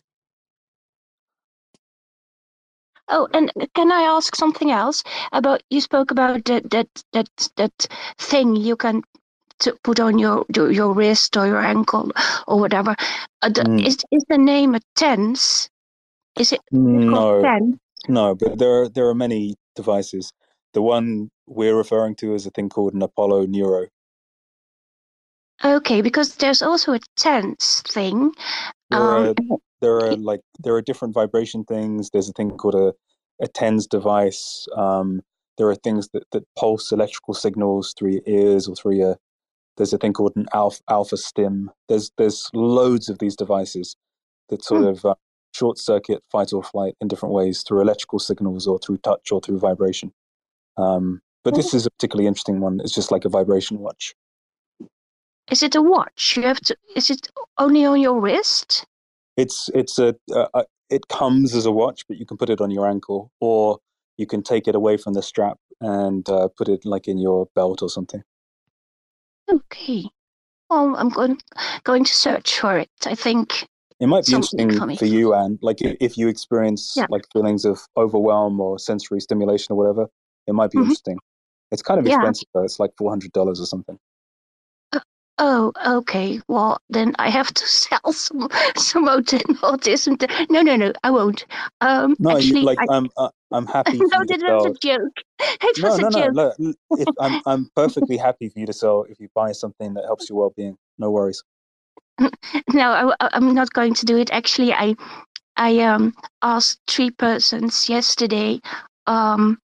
Oh, 3.10 3.28
and 3.34 3.52
can 3.76 3.92
I 3.92 4.04
ask 4.04 4.36
something 4.36 4.72
else 4.72 5.04
about? 5.32 5.64
You 5.70 5.82
spoke 5.82 6.12
about 6.12 6.46
that 6.46 6.70
that 6.72 6.88
that 7.14 7.30
that 7.58 7.88
thing 8.20 8.56
you 8.56 8.76
can 8.78 9.02
to 9.60 9.78
put 9.84 10.00
on 10.00 10.18
your 10.20 10.46
your, 10.56 10.94
wrist 10.94 11.38
or 11.38 11.48
your 11.48 11.62
ankle 11.62 12.12
or 12.48 12.60
whatever. 12.60 12.96
Uh, 13.42 13.50
Mm. 13.50 13.86
Is 13.86 13.98
is 14.12 14.26
the 14.30 14.38
name 14.38 14.76
a 14.76 14.80
TENS? 14.96 15.70
Is 16.38 16.54
it 16.54 16.62
No, 16.72 17.12
called 17.12 17.44
ten? 17.44 17.80
no, 18.08 18.36
but 18.36 18.58
there 18.58 18.82
are 18.84 18.90
there 18.90 19.08
are 19.08 19.16
many 19.16 19.56
devices. 19.76 20.32
The 20.74 20.82
one 20.82 21.30
we're 21.48 21.76
referring 21.76 22.16
to 22.18 22.34
is 22.36 22.46
a 22.46 22.52
thing 22.52 22.70
called 22.70 22.94
an 22.94 23.02
Apollo 23.02 23.48
Neuro. 23.48 23.88
Okay, 25.64 26.02
because 26.02 26.36
there's 26.36 26.62
also 26.62 26.94
a 26.94 27.00
TENS 27.18 27.82
thing. 27.82 28.32
There 28.92 29.02
Um, 29.02 29.28
are 29.28 29.34
there 29.82 29.96
are 29.98 30.16
like 30.16 30.42
there 30.60 30.76
are 30.76 30.82
different 30.82 31.14
vibration 31.14 31.64
things. 31.66 32.10
There's 32.12 32.30
a 32.30 32.34
thing 32.34 32.52
called 32.52 32.76
a 32.76 32.94
a 33.42 33.48
TENS 33.48 33.88
device. 33.88 34.68
Um, 34.76 35.22
there 35.58 35.68
are 35.70 35.76
things 35.76 36.10
that, 36.14 36.24
that 36.32 36.44
pulse 36.58 36.92
electrical 36.92 37.34
signals 37.34 37.94
through 37.98 38.12
your 38.12 38.22
ears 38.26 38.68
or 38.68 38.76
through 38.76 38.96
your. 38.96 39.18
There's 39.80 39.94
a 39.94 39.98
thing 39.98 40.12
called 40.12 40.34
an 40.36 40.46
alpha 40.54 40.82
Alpha-Stim. 40.90 41.72
There's 41.88 42.12
there's 42.18 42.50
loads 42.54 43.08
of 43.08 43.20
these 43.20 43.38
devices 43.38 43.96
that 44.50 44.62
sort 44.62 44.84
of 44.84 45.06
uh, 45.06 45.16
short 45.56 45.80
circuit 45.80 46.22
fight 46.30 46.52
or 46.52 46.62
flight 46.62 46.96
in 47.00 47.08
different 47.08 47.34
ways 47.34 47.64
through 47.64 47.80
electrical 47.80 48.20
signals 48.20 48.68
or 48.68 48.78
through 48.78 48.98
touch 48.98 49.32
or 49.32 49.40
through 49.40 49.58
vibration. 49.58 50.12
Um, 50.76 51.22
but 51.46 51.56
this 51.56 51.74
is 51.74 51.86
a 51.86 51.92
particularly 51.92 52.28
interesting 52.28 52.60
one. 52.60 52.82
It's 52.82 52.94
just 52.94 53.10
like 53.10 53.24
a 53.24 53.30
vibration 53.30 53.80
watch. 53.80 54.14
is 55.50 55.64
it 55.64 55.76
a 55.76 55.82
watch? 55.82 56.36
You 56.36 56.44
have 56.44 56.60
to. 56.60 56.76
Is 56.98 57.10
it 57.10 57.30
only 57.58 57.86
on 57.86 58.02
your 58.02 58.20
wrist? 58.20 58.86
It's 59.38 59.70
it's 59.74 59.98
a 59.98 60.14
uh, 60.30 60.48
uh, 60.54 60.64
it 60.90 61.08
comes 61.08 61.56
as 61.56 61.66
a 61.66 61.72
watch, 61.72 62.04
but 62.06 62.18
you 62.18 62.26
can 62.26 62.36
put 62.36 62.50
it 62.50 62.60
on 62.60 62.70
your 62.70 62.86
ankle, 62.86 63.32
or 63.40 63.80
you 64.18 64.28
can 64.28 64.44
take 64.44 64.68
it 64.68 64.76
away 64.76 64.98
from 64.98 65.14
the 65.14 65.22
strap 65.22 65.58
and 65.80 66.28
uh, 66.28 66.50
put 66.58 66.68
it 66.68 66.84
like 66.84 67.08
in 67.08 67.18
your 67.18 67.48
belt 67.56 67.82
or 67.82 67.90
something. 67.90 68.24
Okay. 69.52 70.06
Well, 70.70 70.96
I'm 70.96 71.10
going 71.10 71.40
going 71.84 72.04
to 72.04 72.14
search 72.14 72.60
for 72.60 72.78
it. 72.78 72.90
I 73.06 73.16
think 73.16 73.68
It 74.00 74.08
might 74.08 74.26
be 74.26 74.32
Something 74.32 74.60
interesting 74.70 74.96
for 74.96 75.00
for 75.00 75.06
you, 75.06 75.34
and 75.34 75.60
like 75.62 75.80
i- 75.84 75.98
if 76.00 76.18
you 76.18 76.28
experience 76.30 76.94
Yeah. 76.96 77.08
like 77.10 77.26
feelings 77.34 77.66
of 77.66 77.82
overwhelm 77.98 78.62
or 78.62 78.80
sensory 78.80 79.20
stimulation 79.20 79.74
or 79.74 79.76
whatever, 79.78 80.08
it 80.48 80.54
might 80.54 80.72
be 80.72 80.78
Mhm. 80.78 80.84
interesting. 80.84 81.18
It's 81.72 81.82
kind 81.82 82.00
of 82.00 82.08
Yeah. 82.08 82.16
expensive 82.16 82.48
though; 82.54 82.64
it's 82.64 82.80
like 82.80 82.92
four 82.98 83.10
hundred 83.10 83.32
dollars 83.34 83.60
or 83.60 83.66
something. 83.66 84.00
Oh, 85.40 85.72
okay. 85.86 86.40
Well, 86.48 86.80
then 86.90 87.16
I 87.18 87.30
have 87.30 87.54
to 87.54 87.66
sell 87.84 88.12
some 88.14 88.50
some 88.78 89.08
auti- 89.08 89.44
autism. 89.62 90.20
To, 90.20 90.48
no, 90.52 90.62
no, 90.62 90.76
no. 90.76 90.94
I 91.04 91.12
won't. 91.12 91.46
Um, 91.82 92.16
No, 92.20 92.32
actually, 92.32 92.62
you, 92.62 92.66
like 92.66 92.78
I, 92.80 92.88
I'm 92.90 93.10
uh, 93.18 93.30
I'm 93.52 93.66
happy. 93.68 93.98
No, 94.00 94.20
you 94.20 94.26
to 94.28 94.38
that 94.38 94.54
was 94.54 94.66
a 94.66 94.88
joke. 94.88 95.18
It 95.64 95.78
No, 95.82 95.90
was 95.90 95.98
no, 95.98 96.08
a 96.08 96.10
no. 96.10 96.20
joke. 96.22 96.34
Look, 96.34 96.76
if 96.98 97.10
I'm 97.20 97.42
I'm 97.46 97.70
perfectly 97.76 98.18
happy 98.18 98.50
for 98.50 98.60
you 98.60 98.66
to 98.66 98.74
sell 98.74 99.04
if 99.10 99.20
you 99.20 99.30
buy 99.34 99.52
something 99.54 99.94
that 99.96 100.06
helps 100.06 100.30
your 100.30 100.38
well-being. 100.40 100.78
No 100.98 101.12
worries. 101.12 101.44
No, 102.74 103.14
I- 103.20 103.30
I'm 103.34 103.54
not 103.54 103.74
going 103.74 103.94
to 103.96 104.06
do 104.06 104.18
it. 104.18 104.32
Actually, 104.32 104.74
I 104.74 104.96
I 105.58 105.80
um 105.80 106.14
asked 106.42 106.80
three 106.88 107.12
persons 107.12 107.90
yesterday 107.90 108.60
um 109.08 109.60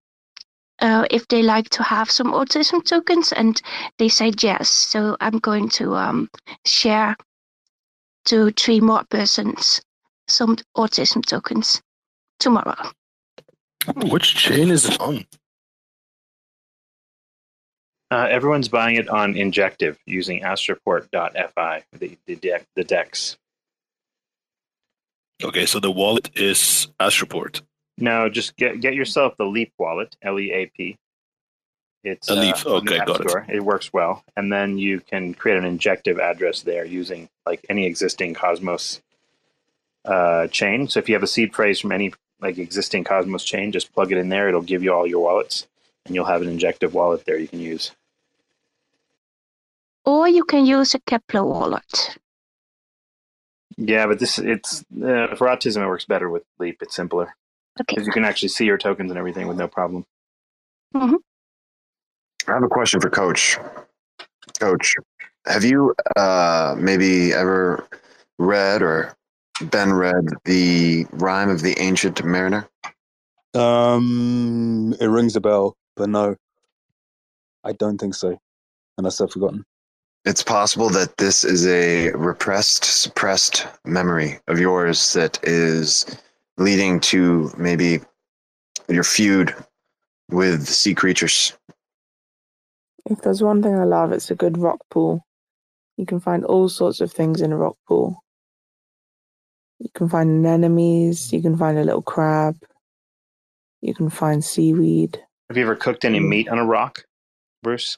uh, 0.81 1.05
if 1.09 1.27
they 1.27 1.41
like 1.41 1.69
to 1.69 1.83
have 1.83 2.09
some 2.11 2.31
autism 2.33 2.83
tokens, 2.83 3.31
and 3.31 3.61
they 3.97 4.09
said 4.09 4.43
yes. 4.43 4.69
So 4.69 5.17
I'm 5.21 5.39
going 5.39 5.69
to 5.69 5.95
um 5.95 6.29
share 6.65 7.15
to 8.25 8.51
three 8.51 8.81
more 8.81 9.03
persons 9.09 9.81
some 10.27 10.57
autism 10.75 11.23
tokens 11.25 11.81
tomorrow. 12.39 12.91
Which 13.95 14.35
chain 14.35 14.71
is 14.71 14.85
it 14.85 14.99
on? 14.99 15.25
Uh, 18.11 18.27
everyone's 18.29 18.69
buying 18.69 18.95
it 18.95 19.09
on 19.09 19.35
Injective 19.35 19.97
using 20.05 20.41
Astroport.fi, 20.41 21.83
the 21.93 22.17
the, 22.25 22.35
deck, 22.35 22.65
the 22.75 22.83
DEX. 22.83 23.37
Okay, 25.43 25.65
so 25.65 25.79
the 25.79 25.91
wallet 25.91 26.29
is 26.35 26.87
Astroport. 26.99 27.61
No, 27.97 28.29
just 28.29 28.55
get 28.57 28.81
get 28.81 28.93
yourself 28.93 29.37
the 29.37 29.45
Leap 29.45 29.71
wallet, 29.77 30.15
L 30.21 30.39
E 30.39 30.51
A 30.51 30.65
P. 30.65 30.97
It's 32.03 32.29
A 32.29 32.35
Leap, 32.35 32.55
uh, 32.65 32.75
okay, 32.75 32.99
App 32.99 33.07
got 33.07 33.21
it. 33.21 33.55
It 33.55 33.61
works 33.61 33.93
well, 33.93 34.23
and 34.35 34.51
then 34.51 34.77
you 34.77 34.99
can 34.99 35.33
create 35.33 35.57
an 35.57 35.65
injective 35.65 36.19
address 36.19 36.61
there 36.61 36.85
using 36.85 37.29
like 37.45 37.65
any 37.69 37.85
existing 37.85 38.33
Cosmos 38.33 39.01
uh, 40.03 40.47
chain. 40.47 40.87
So 40.87 40.99
if 40.99 41.07
you 41.07 41.15
have 41.15 41.23
a 41.23 41.27
seed 41.27 41.55
phrase 41.55 41.79
from 41.79 41.93
any 41.93 42.13
like 42.41 42.57
existing 42.57 43.05
Cosmos 43.05 43.43
chain, 43.43 43.71
just 43.71 43.93
plug 43.93 44.11
it 44.11 44.17
in 44.17 44.29
there. 44.29 44.49
It'll 44.49 44.61
give 44.61 44.83
you 44.83 44.93
all 44.93 45.07
your 45.07 45.23
wallets, 45.23 45.65
and 46.05 46.13
you'll 46.13 46.25
have 46.25 46.41
an 46.41 46.49
injective 46.49 46.93
wallet 46.93 47.25
there 47.25 47.37
you 47.37 47.47
can 47.47 47.61
use. 47.61 47.91
Or 50.03 50.27
you 50.27 50.43
can 50.43 50.65
use 50.65 50.93
a 50.93 50.99
Keplr 50.99 51.43
wallet. 51.43 52.17
Yeah, 53.77 54.05
but 54.05 54.19
this 54.19 54.37
it's 54.37 54.81
uh, 54.81 55.33
for 55.35 55.47
autism. 55.47 55.81
It 55.81 55.87
works 55.87 56.05
better 56.05 56.29
with 56.29 56.43
Leap. 56.59 56.81
It's 56.81 56.95
simpler 56.95 57.35
Okay. 57.81 57.95
because 57.95 58.07
you 58.07 58.13
can 58.13 58.23
actually 58.23 58.49
see 58.49 58.65
your 58.65 58.77
tokens 58.77 59.11
and 59.11 59.17
everything 59.17 59.47
with 59.47 59.57
no 59.57 59.67
problem. 59.67 60.05
I 62.47 62.53
have 62.53 62.63
a 62.63 62.67
question 62.67 63.01
for 63.01 63.09
Coach. 63.09 63.57
Coach, 64.59 64.95
have 65.45 65.65
you 65.65 65.93
uh, 66.15 66.75
maybe 66.77 67.33
ever 67.33 67.85
read 68.39 68.81
or 68.81 69.15
been 69.71 69.93
read 69.93 70.29
the 70.45 71.05
Rime 71.11 71.49
of 71.49 71.61
the 71.61 71.77
Ancient 71.79 72.23
Mariner? 72.23 72.67
Um, 73.53 74.95
it 74.99 75.07
rings 75.07 75.35
a 75.35 75.41
bell, 75.41 75.75
but 75.95 76.09
no, 76.09 76.35
I 77.63 77.73
don't 77.73 77.97
think 77.97 78.15
so, 78.15 78.37
unless 78.97 79.19
I've 79.19 79.31
forgotten. 79.31 79.65
It's 80.25 80.43
possible 80.43 80.89
that 80.89 81.17
this 81.17 81.43
is 81.43 81.67
a 81.67 82.11
repressed, 82.11 82.83
suppressed 82.83 83.67
memory 83.85 84.39
of 84.47 84.59
yours 84.59 85.13
that 85.13 85.39
is 85.43 86.05
leading 86.57 86.99
to 86.99 87.51
maybe 87.57 87.99
your 88.87 89.03
feud 89.03 89.53
with 90.29 90.67
sea 90.67 90.93
creatures. 90.93 91.53
If 93.05 93.21
there's 93.21 93.43
one 93.43 93.61
thing 93.61 93.75
I 93.75 93.83
love, 93.83 94.11
it's 94.11 94.31
a 94.31 94.35
good 94.35 94.57
rock 94.57 94.79
pool. 94.89 95.25
You 95.97 96.05
can 96.05 96.19
find 96.19 96.43
all 96.43 96.69
sorts 96.69 97.01
of 97.01 97.11
things 97.11 97.41
in 97.41 97.51
a 97.51 97.57
rock 97.57 97.77
pool. 97.87 98.23
You 99.79 99.89
can 99.93 100.09
find 100.09 100.45
anemones, 100.45 101.31
you 101.31 101.41
can 101.41 101.57
find 101.57 101.77
a 101.77 101.83
little 101.83 102.01
crab, 102.01 102.57
you 103.81 103.93
can 103.93 104.09
find 104.09 104.43
seaweed. 104.43 105.21
Have 105.49 105.57
you 105.57 105.63
ever 105.63 105.75
cooked 105.75 106.05
any 106.05 106.19
mm. 106.19 106.27
meat 106.27 106.49
on 106.49 106.57
a 106.57 106.65
rock, 106.65 107.03
Bruce? 107.61 107.97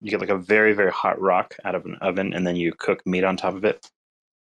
You 0.00 0.10
get 0.10 0.20
like 0.20 0.28
a 0.28 0.36
very 0.36 0.74
very 0.74 0.92
hot 0.92 1.20
rock 1.20 1.56
out 1.64 1.74
of 1.74 1.84
an 1.84 1.96
oven, 1.96 2.32
and 2.34 2.46
then 2.46 2.54
you 2.54 2.72
cook 2.78 3.04
meat 3.06 3.24
on 3.24 3.36
top 3.36 3.54
of 3.54 3.64
it. 3.64 3.90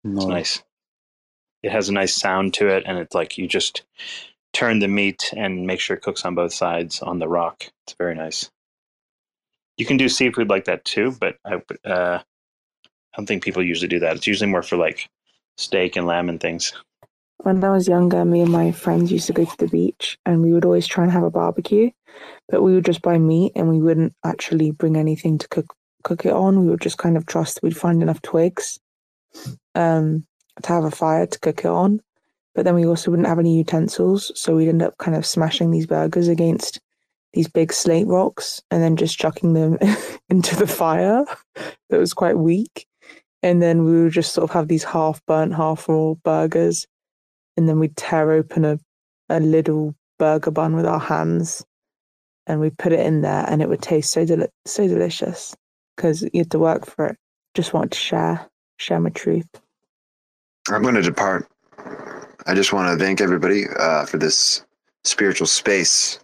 No. 0.05 0.19
It's 0.19 0.27
nice. 0.27 0.63
It 1.67 1.73
has 1.73 1.89
a 1.89 1.93
nice 1.93 2.15
sound 2.15 2.55
to 2.55 2.69
it, 2.69 2.85
and 2.87 2.97
it's 2.97 3.13
like 3.13 3.37
you 3.37 3.49
just 3.49 3.83
turn 4.53 4.79
the 4.79 4.87
meat 4.87 5.33
and 5.37 5.67
make 5.67 5.81
sure 5.81 5.97
it 5.97 6.03
cooks 6.03 6.25
on 6.25 6.37
both 6.37 6.55
sides 6.55 7.03
on 7.03 7.19
the 7.19 7.27
rock. 7.27 7.65
It's 7.85 7.97
very 7.99 8.15
nice. 8.15 8.49
You 9.77 9.85
can 9.85 9.97
do 9.97 10.09
seafood 10.09 10.49
like 10.49 10.67
that 10.67 10.85
too, 10.85 11.17
but 11.19 11.39
I, 11.45 11.55
uh, 11.85 12.21
I 12.23 13.17
don't 13.17 13.27
think 13.27 13.43
people 13.43 13.65
usually 13.65 13.89
do 13.89 13.99
that. 13.99 14.15
It's 14.15 14.29
usually 14.29 14.49
more 14.49 14.63
for 14.63 14.77
like 14.77 15.09
steak 15.57 15.97
and 15.97 16.07
lamb 16.07 16.29
and 16.29 16.41
things. 16.41 16.73
When 17.39 17.63
I 17.65 17.71
was 17.71 17.89
younger, 17.89 18.25
me 18.25 18.43
and 18.43 18.53
my 18.53 18.71
friends 18.71 19.11
used 19.11 19.27
to 19.27 19.33
go 19.33 19.45
to 19.45 19.57
the 19.59 19.67
beach 19.67 20.17
and 20.25 20.43
we 20.43 20.53
would 20.53 20.65
always 20.65 20.87
try 20.87 21.03
and 21.03 21.13
have 21.13 21.25
a 21.25 21.31
barbecue, 21.33 21.91
but 22.49 22.63
we 22.63 22.75
would 22.75 22.85
just 22.85 23.03
buy 23.03 23.19
meat 23.19 23.55
and 23.57 23.69
we 23.69 23.83
wouldn't 23.83 24.15
actually 24.25 24.71
bring 24.71 24.97
anything 24.97 25.39
to 25.39 25.49
cook 25.49 25.67
cook 26.05 26.25
it 26.25 26.33
on. 26.33 26.61
We 26.61 26.71
would 26.71 26.81
just 26.81 26.99
kind 26.99 27.17
of 27.17 27.27
trust 27.27 27.59
we'd 27.61 27.77
find 27.77 28.03
enough 28.03 28.23
twigs 28.23 28.79
um, 29.75 30.27
to 30.63 30.69
have 30.73 30.85
a 30.85 30.91
fire 30.91 31.27
to 31.27 31.39
cook 31.41 31.61
it 31.61 31.67
on. 31.67 32.01
But 32.55 32.65
then 32.65 32.75
we 32.75 32.87
also 32.87 33.11
wouldn't 33.11 33.29
have 33.29 33.39
any 33.39 33.57
utensils, 33.57 34.33
so 34.35 34.57
we'd 34.57 34.69
end 34.69 34.83
up 34.83 34.97
kind 34.99 35.17
of 35.17 35.27
smashing 35.27 35.71
these 35.71 35.87
burgers 35.87 36.29
against 36.29 36.81
these 37.35 37.49
big 37.49 37.71
slate 37.73 38.07
rocks 38.07 38.63
and 38.71 38.83
then 38.83 38.97
just 38.97 39.19
chucking 39.19 39.53
them 39.53 39.79
into 40.31 40.57
the 40.57 40.67
fire 40.67 41.25
that 41.91 41.99
was 41.99 42.15
quite 42.15 42.39
weak. 42.39 42.87
and 43.43 43.61
then 43.63 43.85
we 43.85 44.03
would 44.03 44.13
just 44.13 44.33
sort 44.33 44.49
of 44.49 44.55
have 44.55 44.69
these 44.69 44.85
half 44.85 45.21
burnt, 45.27 45.55
half 45.55 45.87
raw 45.89 46.15
burgers, 46.25 46.87
and 47.57 47.69
then 47.69 47.79
we'd 47.79 47.97
tear 47.97 48.33
open 48.33 48.65
a, 48.65 48.79
a 49.29 49.39
little 49.41 49.95
burger 50.19 50.51
bun 50.51 50.75
with 50.75 50.87
our 50.87 50.99
hands, 50.99 51.63
and 52.47 52.59
we'd 52.61 52.79
put 52.79 52.93
it 52.93 53.01
in 53.01 53.21
there, 53.21 53.45
and 53.49 53.61
it 53.61 53.69
would 53.69 53.83
taste 53.83 54.13
so 54.13 54.25
deli- 54.25 54.49
so 54.65 54.89
delicious 54.89 55.55
because 55.95 56.23
you 56.23 56.39
had 56.41 56.51
to 56.51 56.59
work 56.59 56.87
for 56.87 57.07
it. 57.09 57.17
Just 57.55 57.75
wanted 57.75 57.93
to 57.93 57.99
share 57.99 58.49
share 58.79 59.01
my 59.01 59.11
truth. 59.11 59.49
I'm 60.69 60.83
going 60.83 60.95
to 60.95 61.03
depart. 61.03 61.49
I 62.47 62.55
just 62.55 62.73
want 62.73 62.89
to 62.99 63.05
thank 63.05 63.21
everybody 63.21 63.65
uh, 63.79 64.05
for 64.07 64.19
this 64.19 64.65
spiritual 65.05 65.47
space, 65.47 66.19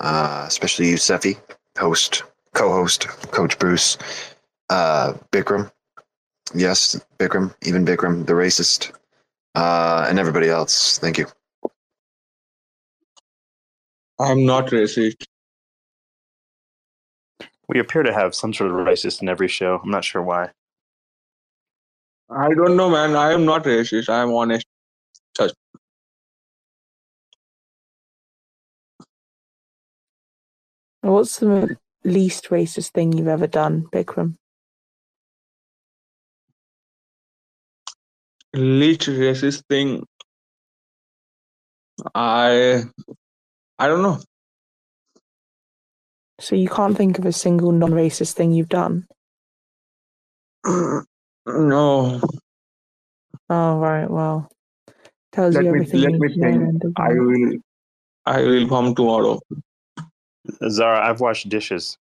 uh, 0.00 0.44
especially 0.46 0.88
you, 0.88 0.96
Cephii, 0.96 1.36
host, 1.78 2.22
co-host, 2.54 3.08
Coach 3.32 3.58
Bruce, 3.58 3.98
uh, 4.70 5.14
Bikram, 5.32 5.70
yes, 6.54 7.00
Bikram, 7.18 7.54
even 7.62 7.84
Bikram, 7.84 8.26
the 8.26 8.32
racist, 8.32 8.92
uh, 9.54 10.06
and 10.08 10.18
everybody 10.18 10.48
else. 10.48 10.98
Thank 10.98 11.18
you. 11.18 11.26
I'm 14.18 14.44
not 14.44 14.68
racist. 14.68 15.24
We 17.68 17.78
appear 17.78 18.02
to 18.02 18.12
have 18.12 18.34
some 18.34 18.52
sort 18.52 18.70
of 18.70 18.76
racist 18.76 19.22
in 19.22 19.28
every 19.28 19.48
show. 19.48 19.80
I'm 19.82 19.90
not 19.90 20.04
sure 20.04 20.22
why. 20.22 20.50
I 22.30 22.54
don't 22.54 22.76
know, 22.76 22.88
man. 22.88 23.16
I 23.16 23.32
am 23.32 23.44
not 23.44 23.64
racist. 23.64 24.08
I 24.08 24.22
am 24.22 24.32
honest. 24.32 24.66
Just 25.36 25.54
What's 31.02 31.38
the 31.38 31.76
least 32.04 32.50
racist 32.50 32.90
thing 32.90 33.12
you've 33.12 33.26
ever 33.28 33.46
done, 33.46 33.86
Bikram? 33.92 34.36
least 38.54 39.02
racist 39.02 39.62
thing. 39.68 40.04
I 42.14 42.84
I 43.78 43.88
don't 43.88 44.02
know. 44.02 44.18
So 46.40 46.56
you 46.56 46.68
can't 46.68 46.96
think 46.96 47.18
of 47.18 47.26
a 47.26 47.32
single 47.32 47.70
non-racist 47.72 48.32
thing 48.32 48.52
you've 48.52 48.68
done? 48.68 49.06
No. 51.46 52.20
Oh 53.48 53.78
right, 53.78 54.08
well, 54.08 54.50
tells 55.32 55.54
Let 55.54 55.64
you 55.64 55.70
me 55.70 55.76
everything 55.76 56.00
let 56.02 56.12
me 56.12 56.28
need 56.28 56.40
to 56.40 56.48
know. 56.50 56.72
think. 56.80 56.98
I 56.98 57.08
will 57.08 57.58
I 58.26 58.42
will 58.42 58.68
come 58.68 58.94
tomorrow. 58.94 59.40
Zara, 60.68 61.08
I've 61.08 61.20
washed 61.20 61.48
dishes 61.48 61.96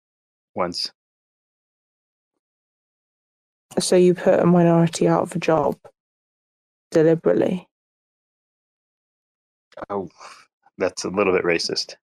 once. 0.55 0.91
So 3.79 3.97
you 3.97 4.15
put 4.15 4.41
a 4.41 4.47
minority 4.47 5.07
out 5.07 5.23
of 5.23 5.37
a 5.37 5.39
job 5.39 5.77
deliberately. 6.91 7.69
Oh, 9.91 10.09
that's 10.79 11.05
a 11.05 11.11
little 11.11 11.35
bit 11.35 11.45
racist. 11.45 11.95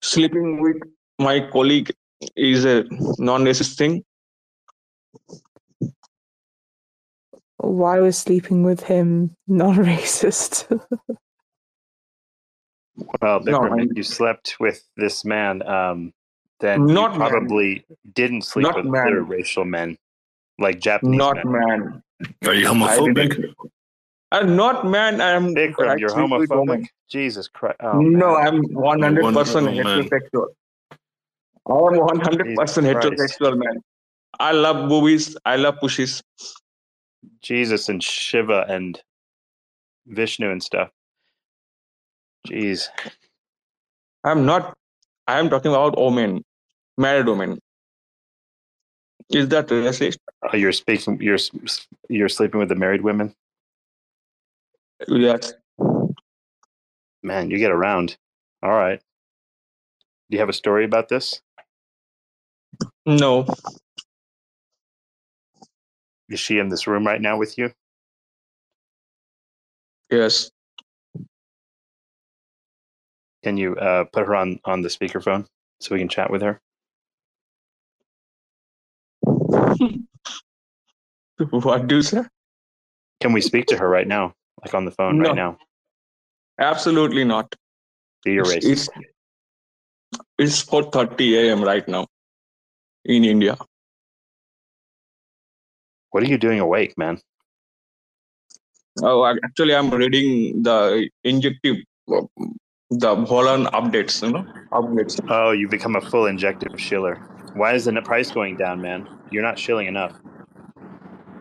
Sleeping 0.00 0.62
with 0.62 0.76
my 1.18 1.46
colleague 1.50 1.90
is 2.36 2.64
a 2.64 2.84
non-racist 3.18 3.76
thing. 3.76 4.02
Why 7.58 8.00
was 8.00 8.16
sleeping 8.16 8.62
with 8.62 8.82
him 8.84 9.34
non-racist? 9.46 10.66
Well, 13.22 13.40
No, 13.44 13.74
if 13.78 13.96
you 13.96 14.02
slept 14.02 14.56
with 14.58 14.82
this 14.96 15.24
man, 15.24 15.62
um, 15.68 16.12
then 16.58 16.86
Not 16.86 17.12
you 17.14 17.18
man. 17.20 17.30
probably 17.30 17.84
didn't 18.12 18.42
sleep 18.42 18.64
Not 18.64 18.76
with 18.76 18.86
man. 18.86 19.06
other 19.06 19.22
racial 19.22 19.64
men, 19.64 19.96
like 20.58 20.80
Japanese 20.80 21.18
Not 21.18 21.36
men. 21.44 21.52
man. 21.52 22.02
Are 22.44 22.54
you 22.54 22.66
homophobic? 22.66 23.54
I'm 24.32 24.56
not 24.56 24.84
man. 24.86 25.20
I'm 25.20 25.54
Bikram, 25.54 25.90
I 25.90 25.96
you're 25.96 26.10
homophobic. 26.10 26.50
women. 26.66 26.88
Jesus 27.08 27.46
Christ! 27.48 27.76
Oh, 27.80 28.00
no, 28.00 28.34
man. 28.36 28.46
I'm 28.48 28.62
100 28.74 29.22
percent 29.32 29.66
Wonderful 29.66 29.84
man. 29.84 30.08
heterosexual. 30.10 30.46
I'm 31.66 31.96
100 31.98 32.56
percent 32.56 32.86
Jesus 32.86 33.16
Christ. 33.16 33.40
heterosexual 33.40 33.56
man. 33.56 33.80
I 34.40 34.52
love 34.52 34.88
movies. 34.88 35.36
I 35.46 35.56
love 35.56 35.76
pushes. 35.80 36.20
Jesus 37.42 37.88
and 37.88 38.02
Shiva 38.02 38.66
and 38.68 39.00
Vishnu 40.06 40.50
and 40.50 40.62
stuff. 40.62 40.90
Jeez. 42.46 42.88
I'm 44.24 44.46
not. 44.46 44.76
I 45.26 45.38
am 45.38 45.50
talking 45.50 45.70
about 45.70 45.98
women, 45.98 46.44
married 46.96 47.26
women. 47.26 47.58
Is 49.30 49.48
that 49.48 49.68
racist? 49.68 50.18
Oh, 50.42 50.56
you're 50.56 50.72
speaking. 50.72 51.20
You're 51.20 51.38
you're 52.08 52.28
sleeping 52.28 52.60
with 52.60 52.70
the 52.70 52.74
married 52.74 53.02
women. 53.02 53.34
Yes. 55.06 55.52
Man, 57.22 57.50
you 57.50 57.58
get 57.58 57.70
around. 57.70 58.16
All 58.62 58.70
right. 58.70 59.00
Do 60.30 60.36
you 60.36 60.40
have 60.40 60.48
a 60.48 60.54
story 60.54 60.84
about 60.84 61.08
this? 61.08 61.40
No. 63.06 63.46
Is 66.28 66.40
she 66.40 66.58
in 66.58 66.68
this 66.68 66.86
room 66.86 67.06
right 67.06 67.20
now 67.20 67.38
with 67.38 67.56
you? 67.56 67.72
Yes. 70.10 70.50
Can 73.42 73.56
you 73.56 73.76
uh, 73.76 74.04
put 74.12 74.26
her 74.26 74.34
on 74.34 74.58
on 74.64 74.82
the 74.82 74.88
speakerphone 74.88 75.46
so 75.80 75.94
we 75.94 76.00
can 76.00 76.08
chat 76.08 76.30
with 76.30 76.42
her? 76.42 76.60
What 81.50 81.86
do 81.86 81.96
you 81.96 82.02
say? 82.02 82.22
Can 83.20 83.32
we 83.32 83.40
speak 83.40 83.66
to 83.66 83.76
her 83.78 83.88
right 83.88 84.06
now, 84.06 84.34
like 84.64 84.74
on 84.74 84.84
the 84.84 84.90
phone 84.90 85.18
No. 85.18 85.28
right 85.28 85.36
now? 85.36 85.58
Absolutely 86.58 87.24
not. 87.24 87.54
Do 88.24 88.32
your 88.32 88.44
It's, 88.44 88.66
racist. 88.66 88.88
it's, 90.38 90.62
it's 90.62 90.64
4:30 90.64 91.38
a.m. 91.38 91.62
right 91.62 91.86
now 91.86 92.06
in 93.04 93.24
India. 93.24 93.56
What 96.10 96.22
are 96.22 96.26
you 96.26 96.38
doing 96.38 96.60
awake, 96.60 96.94
man? 96.96 97.18
Oh, 99.02 99.24
actually, 99.44 99.74
I'm 99.74 99.90
reading 99.90 100.62
the 100.62 101.08
injective, 101.24 101.76
uh, 102.12 102.22
the 102.90 103.14
Volan 103.14 103.70
updates. 103.72 104.22
You 104.22 104.32
know, 104.32 104.44
updates. 104.72 105.20
Oh, 105.28 105.52
you 105.52 105.68
become 105.68 105.96
a 105.96 106.00
full 106.00 106.26
injective 106.26 106.80
shiller. 106.80 107.20
Why 107.54 107.74
is 107.74 107.84
the 107.84 108.02
price 108.02 108.30
going 108.30 108.56
down, 108.56 108.80
man? 108.80 109.06
You're 109.30 109.42
not 109.42 109.58
shilling 109.58 109.86
enough. 109.86 110.18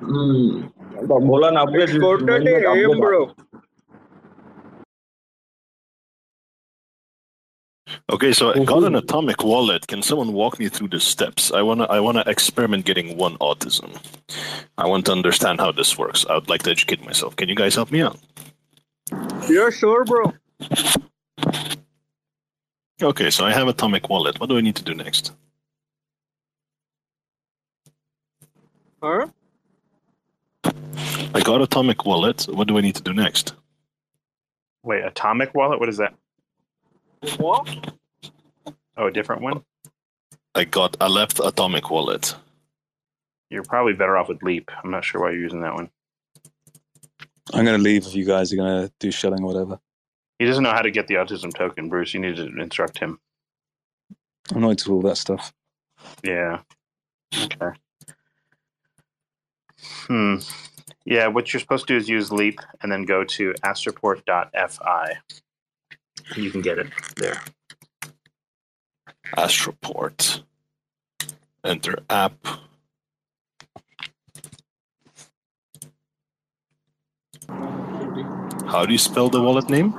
Mm. 0.01 0.71
The 1.01 1.15
Volan 1.15 1.55
updates. 1.57 1.89
is 1.89 1.95
4:30 1.95 2.47
a.m., 2.63 2.91
update- 2.91 2.99
bro. 2.99 3.33
Okay, 8.09 8.33
so 8.33 8.51
I 8.51 8.63
got 8.63 8.83
an 8.83 8.93
mm-hmm. 8.93 8.95
atomic 8.95 9.43
wallet. 9.43 9.87
Can 9.87 10.01
someone 10.01 10.33
walk 10.33 10.59
me 10.59 10.69
through 10.69 10.89
the 10.89 10.99
steps? 10.99 11.51
I 11.51 11.61
wanna 11.61 11.85
I 11.85 11.99
wanna 11.99 12.23
experiment 12.27 12.85
getting 12.85 13.17
one 13.17 13.37
autism. 13.37 13.97
I 14.77 14.85
want 14.85 15.05
to 15.05 15.11
understand 15.11 15.59
how 15.59 15.71
this 15.71 15.97
works. 15.97 16.25
I 16.29 16.35
would 16.35 16.49
like 16.49 16.63
to 16.63 16.71
educate 16.71 17.03
myself. 17.05 17.35
Can 17.35 17.49
you 17.49 17.55
guys 17.55 17.75
help 17.75 17.91
me 17.91 18.01
out? 18.01 18.19
Yeah, 19.49 19.69
sure, 19.69 20.03
bro. 20.03 20.33
Okay, 23.01 23.29
so 23.29 23.45
I 23.45 23.51
have 23.53 23.67
atomic 23.67 24.09
wallet. 24.09 24.39
What 24.39 24.49
do 24.49 24.57
I 24.57 24.61
need 24.61 24.75
to 24.75 24.83
do 24.83 24.93
next? 24.93 25.31
Huh? 29.01 29.27
I 31.35 31.41
got 31.41 31.61
atomic 31.61 32.05
wallet. 32.05 32.47
What 32.49 32.67
do 32.67 32.77
I 32.77 32.81
need 32.81 32.95
to 32.95 33.03
do 33.03 33.13
next? 33.13 33.53
Wait, 34.83 35.03
atomic 35.03 35.53
wallet? 35.53 35.79
What 35.79 35.89
is 35.89 35.97
that? 35.97 36.15
What? 37.37 37.93
Oh, 38.97 39.07
a 39.07 39.11
different 39.11 39.41
one? 39.41 39.63
I 40.55 40.63
got 40.63 40.97
a 40.99 41.09
left 41.09 41.39
atomic 41.39 41.89
wallet. 41.89 42.35
You're 43.49 43.63
probably 43.63 43.93
better 43.93 44.17
off 44.17 44.27
with 44.27 44.43
Leap. 44.43 44.71
I'm 44.83 44.91
not 44.91 45.05
sure 45.05 45.21
why 45.21 45.31
you're 45.31 45.41
using 45.41 45.61
that 45.61 45.73
one. 45.73 45.89
I'm 47.53 47.63
going 47.63 47.77
to 47.77 47.83
leave 47.83 48.05
if 48.05 48.15
you 48.15 48.25
guys 48.25 48.51
are 48.51 48.57
going 48.57 48.87
to 48.87 48.93
do 48.99 49.11
shilling 49.11 49.43
or 49.43 49.47
whatever. 49.47 49.79
He 50.39 50.45
doesn't 50.45 50.63
know 50.63 50.71
how 50.71 50.81
to 50.81 50.91
get 50.91 51.07
the 51.07 51.15
autism 51.15 51.53
token, 51.53 51.89
Bruce. 51.89 52.13
You 52.13 52.19
need 52.19 52.35
to 52.35 52.47
instruct 52.59 52.99
him. 52.99 53.19
I'm 54.53 54.61
not 54.61 54.71
into 54.71 54.93
all 54.93 55.01
that 55.01 55.17
stuff. 55.17 55.53
Yeah. 56.23 56.59
Okay. 57.33 57.71
Hmm. 59.79 60.35
Yeah, 61.05 61.27
what 61.27 61.53
you're 61.53 61.61
supposed 61.61 61.87
to 61.87 61.93
do 61.93 61.97
is 61.97 62.09
use 62.09 62.31
Leap 62.31 62.59
and 62.81 62.91
then 62.91 63.03
go 63.03 63.23
to 63.23 63.53
astroport.fi. 63.63 65.17
You 66.35 66.51
can 66.51 66.61
get 66.61 66.77
it 66.77 66.87
there. 67.15 67.41
Astroport. 69.35 70.43
Enter 71.63 71.99
app. 72.09 72.33
How 78.67 78.85
do 78.85 78.91
you 78.91 78.97
spell 78.97 79.29
the 79.29 79.41
wallet 79.41 79.69
name? 79.69 79.93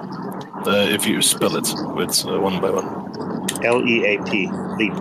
Uh, 0.66 0.86
if 0.90 1.06
you 1.06 1.22
spell 1.22 1.56
it 1.56 1.68
with 1.94 2.24
uh, 2.26 2.38
one 2.40 2.60
by 2.60 2.70
one. 2.70 3.64
L 3.64 3.80
E 3.86 4.04
A 4.04 4.22
P. 4.24 4.48
Leap. 4.76 4.92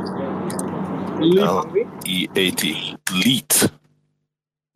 L 1.39 1.65
E 2.05 2.27
A 2.35 2.51
T. 2.51 2.95
Leet. 3.11 3.71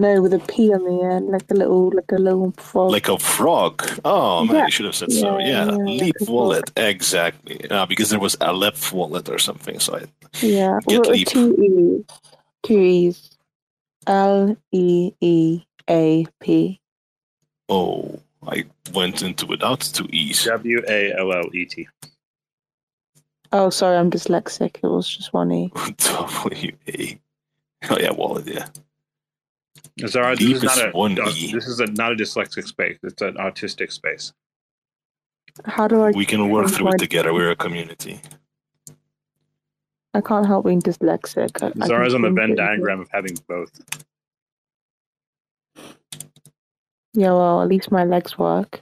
No, 0.01 0.21
with 0.21 0.33
a 0.33 0.39
P 0.39 0.73
on 0.73 0.83
the 0.83 1.03
end, 1.13 1.27
like 1.29 1.49
a 1.51 1.53
little, 1.53 1.91
like 1.93 2.11
a 2.11 2.15
little 2.27 2.51
frog. 2.53 2.91
Like 2.91 3.07
a 3.09 3.19
frog. 3.19 3.73
Oh 4.03 4.43
man, 4.45 4.55
Yeah. 4.55 4.65
you 4.65 4.71
should 4.71 4.85
have 4.87 4.95
said 4.95 5.11
so. 5.11 5.37
Yeah, 5.37 5.45
Yeah, 5.47 5.65
yeah, 5.71 5.77
Leap 6.01 6.15
like 6.19 6.27
a 6.29 6.31
Wallet, 6.31 6.71
exactly. 6.75 7.69
Uh, 7.69 7.85
because 7.85 8.09
there 8.09 8.19
was 8.19 8.35
Aleph 8.41 8.91
Wallet 8.93 9.29
or 9.29 9.37
something. 9.39 9.79
So 9.79 9.95
I, 9.97 10.01
yeah, 10.41 10.79
Get 10.87 10.97
what 10.99 11.07
are 11.09 11.11
Leap. 11.11 11.27
two 11.27 11.53
E's? 11.61 12.05
Two 12.63 12.79
E's. 12.79 13.37
L 14.07 14.57
E 14.71 15.11
E 15.21 15.61
A 15.89 16.25
P. 16.39 16.81
oh, 17.69 18.19
I 18.47 18.65
went 18.93 19.21
into 19.21 19.45
without 19.45 19.81
two 19.81 20.07
e's. 20.11 20.45
W 20.45 20.81
A 20.89 21.13
L 21.19 21.31
L 21.31 21.45
E 21.53 21.65
T. 21.65 21.87
Oh, 23.51 23.69
sorry, 23.69 23.97
I'm 23.97 24.09
dyslexic. 24.09 24.77
It 24.83 24.87
was 24.87 25.07
just 25.15 25.31
one 25.33 25.51
E. 25.51 25.71
W 25.97 26.71
A. 26.87 27.19
Oh 27.91 27.97
yeah, 27.99 28.11
Wallet. 28.11 28.47
Yeah. 28.47 28.65
Zara, 30.07 30.35
this 30.35 30.57
is 30.57 30.63
not 30.63 30.89
a 30.89 30.91
one 30.91 31.19
uh, 31.19 31.29
E. 31.35 31.51
this 31.51 31.67
is 31.67 31.79
a, 31.79 31.85
not 31.87 32.13
a 32.13 32.15
dyslexic 32.15 32.65
space. 32.67 32.97
It's 33.03 33.21
an 33.21 33.35
autistic 33.35 33.91
space. 33.91 34.33
How 35.65 35.87
do 35.87 36.01
I? 36.03 36.11
We 36.11 36.25
can 36.25 36.49
work 36.49 36.69
through 36.69 36.89
it 36.93 36.97
together. 36.97 37.33
We're 37.33 37.51
a 37.51 37.55
community. 37.55 38.21
I 40.13 40.21
can't 40.21 40.45
help 40.45 40.65
being 40.65 40.81
dyslexic. 40.81 41.61
I, 41.61 41.71
I 41.83 41.87
Zara's 41.87 42.13
can 42.13 42.25
on 42.25 42.35
the 42.35 42.39
change 42.39 42.39
Venn 42.39 42.51
it. 42.51 42.55
diagram 42.57 43.01
of 43.01 43.09
having 43.11 43.37
both. 43.47 43.71
Yeah, 47.13 47.33
well, 47.33 47.61
at 47.61 47.67
least 47.67 47.91
my 47.91 48.05
legs 48.05 48.37
work. 48.37 48.79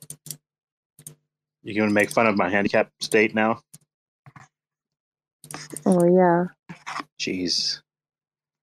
You 1.63 1.75
going 1.75 1.89
to 1.89 1.93
make 1.93 2.11
fun 2.11 2.27
of 2.27 2.37
my 2.37 2.49
handicap 2.49 2.91
state 2.99 3.33
now? 3.35 3.61
Oh 5.85 6.05
yeah, 6.05 6.45
Jeez. 7.19 7.81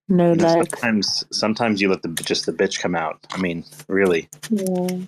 No 0.09 0.33
You 0.33 0.41
know, 0.43 0.47
legs. 0.47 0.81
sometimes, 0.83 1.25
sometimes 1.33 1.81
you 1.83 1.91
let 1.91 2.03
the 2.03 2.11
just 2.25 2.47
the 2.47 2.53
bitch 2.53 2.81
come 2.81 2.95
out. 2.97 3.21
I 3.33 3.39
mean, 3.39 3.65
really, 3.89 4.31
Yeah. 4.51 4.99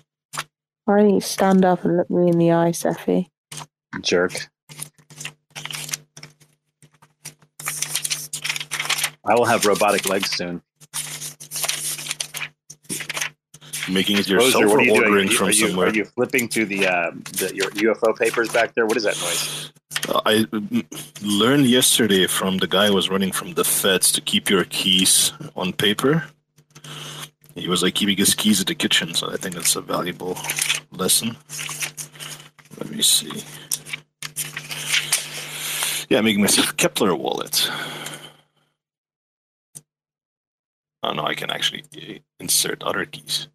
Why 0.85 0.99
don't 1.01 1.15
you 1.15 1.21
stand 1.21 1.65
up 1.65 1.85
and 1.85 1.97
look 1.97 2.09
me 2.11 2.29
in 2.29 2.37
the 2.39 2.51
eye, 2.53 2.71
Cephii? 2.73 3.29
jerk. 4.01 4.49
I 9.25 9.35
will 9.35 9.45
have 9.45 9.65
robotic 9.65 10.05
legs 10.07 10.31
soon. 10.31 10.61
Making 13.89 14.17
it 14.17 14.25
Roser, 14.25 14.29
yourself 14.29 14.65
what 14.65 14.87
or 14.87 14.91
ordering 14.91 15.29
you, 15.29 15.37
from 15.37 15.47
are 15.47 15.51
you, 15.51 15.67
somewhere. 15.67 15.87
Are 15.87 15.93
you 15.93 16.05
flipping 16.05 16.47
through 16.47 16.65
the, 16.65 16.87
uh, 16.87 17.11
the 17.11 17.51
your 17.55 17.71
UFO 17.71 18.17
papers 18.17 18.51
back 18.51 18.75
there? 18.75 18.85
What 18.85 18.97
is 18.97 19.03
that 19.03 19.17
noise? 19.19 19.71
I 20.25 20.45
learned 21.21 21.65
yesterday 21.65 22.27
from 22.27 22.57
the 22.57 22.67
guy 22.67 22.87
who 22.87 22.93
was 22.93 23.09
running 23.09 23.31
from 23.31 23.53
the 23.53 23.63
feds 23.63 24.11
to 24.13 24.21
keep 24.21 24.49
your 24.49 24.63
keys 24.65 25.33
on 25.55 25.73
paper. 25.73 26.25
He 27.55 27.67
was 27.67 27.83
like 27.83 27.95
keeping 27.95 28.17
his 28.17 28.33
keys 28.33 28.61
at 28.61 28.67
the 28.67 28.75
kitchen, 28.75 29.13
so 29.13 29.31
I 29.31 29.37
think 29.37 29.55
that's 29.55 29.75
a 29.75 29.81
valuable 29.81 30.37
lesson. 30.91 31.35
Let 32.77 32.89
me 32.89 33.01
see. 33.01 33.43
Yeah, 36.09 36.21
making 36.21 36.41
myself 36.41 36.71
a 36.71 36.73
Keplr 36.73 37.17
wallet. 37.17 37.69
Oh 41.03 41.13
no, 41.13 41.23
I 41.23 41.33
can 41.33 41.51
actually 41.51 41.83
uh, 41.95 42.19
insert 42.39 42.83
other 42.83 43.05
keys. 43.05 43.47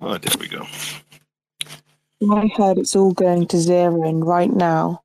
Oh, 0.00 0.18
there 0.18 0.34
we 0.38 0.48
go. 0.48 0.66
In 2.20 2.28
my 2.28 2.50
head, 2.56 2.78
it's 2.78 2.96
all 2.96 3.12
going 3.12 3.46
to 3.48 3.58
zero 3.58 4.02
in 4.08 4.22
right 4.22 4.52
now. 4.52 5.02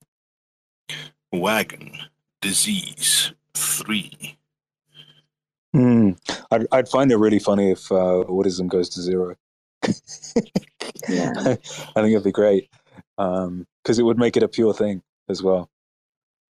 Wagon, 1.31 1.97
disease, 2.41 3.33
three. 3.53 4.37
Hmm. 5.73 6.11
I'd, 6.51 6.67
I'd 6.71 6.89
find 6.89 7.11
it 7.11 7.17
really 7.17 7.39
funny 7.39 7.71
if 7.71 7.91
uh, 7.91 8.23
autism 8.27 8.67
goes 8.67 8.89
to 8.89 9.01
zero. 9.01 9.35
Yeah. 11.07 11.31
I 11.37 11.55
think 11.55 12.11
it'd 12.13 12.23
be 12.23 12.31
great 12.31 12.69
because 13.17 13.99
it 13.99 14.03
would 14.03 14.17
make 14.17 14.37
it 14.37 14.43
a 14.43 14.47
pure 14.47 14.73
thing 14.73 15.01
as 15.29 15.41
well. 15.41 15.69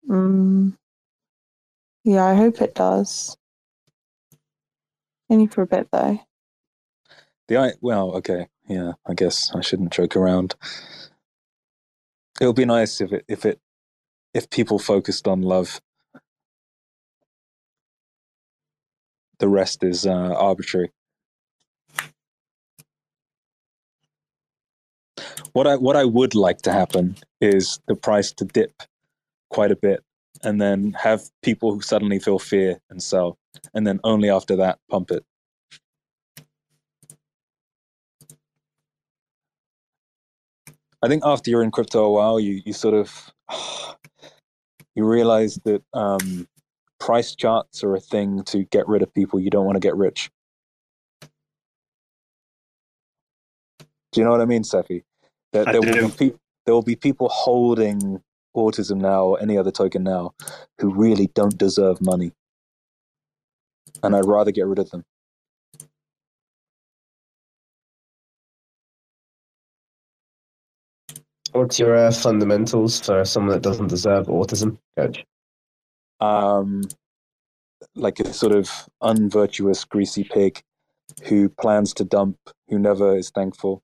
Mm. 0.10 0.78
Yeah, 2.04 2.26
I 2.26 2.36
hope 2.36 2.62
it 2.62 2.76
does. 2.76 3.38
Only 5.30 5.48
for 5.48 5.62
a 5.64 5.68
bit 5.68 5.90
though. 5.92 6.20
The 7.48 7.58
I 7.58 7.74
well, 7.82 8.14
okay, 8.18 8.48
yeah. 8.68 8.94
I 9.08 9.16
guess 9.16 9.52
I 9.56 9.62
shouldn't 9.62 9.94
joke 9.94 10.18
around. 10.18 10.56
It 12.42 12.48
would 12.48 12.56
be 12.56 12.66
nice 12.66 13.02
if 13.02 13.14
it 13.14 13.26
if 13.28 13.46
it 13.46 13.60
if 14.34 14.50
people 14.50 14.80
focused 14.80 15.28
on 15.28 15.42
love. 15.44 15.82
The 19.40 19.50
rest 19.50 19.84
is 19.84 20.06
uh, 20.08 20.12
arbitrary. 20.38 20.92
What 25.54 25.68
I 25.68 25.78
what 25.78 25.98
I 25.98 26.06
would 26.06 26.36
like 26.36 26.64
to 26.64 26.74
happen 26.74 27.18
is 27.42 27.80
the 27.88 27.96
price 27.96 28.32
to 28.34 28.46
dip 28.46 28.74
quite 29.52 29.72
a 29.72 29.76
bit, 29.78 30.04
and 30.44 30.62
then 30.62 30.94
have 31.00 31.24
people 31.44 31.74
who 31.74 31.82
suddenly 31.82 32.20
feel 32.20 32.40
fear 32.40 32.80
and 32.90 33.04
sell, 33.04 33.38
and 33.74 33.88
then 33.88 34.00
only 34.04 34.30
after 34.30 34.58
that 34.58 34.80
pump 34.90 35.12
it. 35.12 35.26
I 41.02 41.08
think 41.08 41.24
after 41.26 41.52
you're 41.52 41.64
in 41.64 41.72
crypto 41.72 42.04
a 42.04 42.12
while, 42.12 42.40
you 42.40 42.62
you 42.66 42.74
sort 42.74 42.94
of 42.94 43.32
you 44.96 45.06
realize 45.06 45.60
that 45.66 45.84
um, 45.94 46.48
price 47.00 47.36
charts 47.36 47.84
are 47.84 47.96
a 47.96 48.00
thing 48.00 48.44
to 48.46 48.64
get 48.66 48.88
rid 48.88 49.02
of 49.04 49.14
people 49.14 49.40
you 49.40 49.50
don't 49.50 49.66
want 49.66 49.76
to 49.76 49.80
get 49.80 49.96
rich. 49.96 50.32
Do 54.12 54.22
you 54.22 54.24
know 54.26 54.32
what 54.32 54.42
I 54.42 54.46
mean, 54.46 54.64
Cephii? 54.64 55.04
That 55.54 55.68
I 55.68 55.72
there 55.74 55.82
will 55.82 56.10
be 56.10 56.16
pe- 56.32 56.38
there 56.66 56.74
will 56.74 56.82
be 56.82 56.96
people 56.96 57.30
holding 57.30 58.22
autism 58.56 58.98
now 58.98 59.26
or 59.26 59.40
any 59.42 59.58
other 59.58 59.72
token 59.72 60.04
now 60.04 60.34
who 60.80 60.94
really 60.94 61.28
don't 61.36 61.58
deserve 61.58 62.02
money, 62.02 62.32
and 64.02 64.16
I'd 64.16 64.26
rather 64.26 64.52
get 64.52 64.66
rid 64.66 64.80
of 64.80 64.90
them. 64.90 65.04
What's 71.58 71.80
your 71.80 71.96
uh, 71.96 72.12
fundamentals 72.12 73.00
for 73.00 73.26
someone 73.26 73.54
that 73.54 73.64
doesn't 73.64 73.88
deserve 73.88 74.28
autism, 74.28 74.78
coach? 74.96 75.26
um, 76.20 76.84
like 77.96 78.20
a 78.20 78.32
sort 78.32 78.52
of 78.54 78.70
unvirtuous, 79.02 79.84
greasy 79.84 80.24
pig 80.24 80.62
who 81.24 81.50
plans 81.50 81.96
to 81.96 82.04
dump, 82.04 82.38
who 82.70 82.78
never 82.78 83.18
is 83.18 83.32
thankful. 83.32 83.82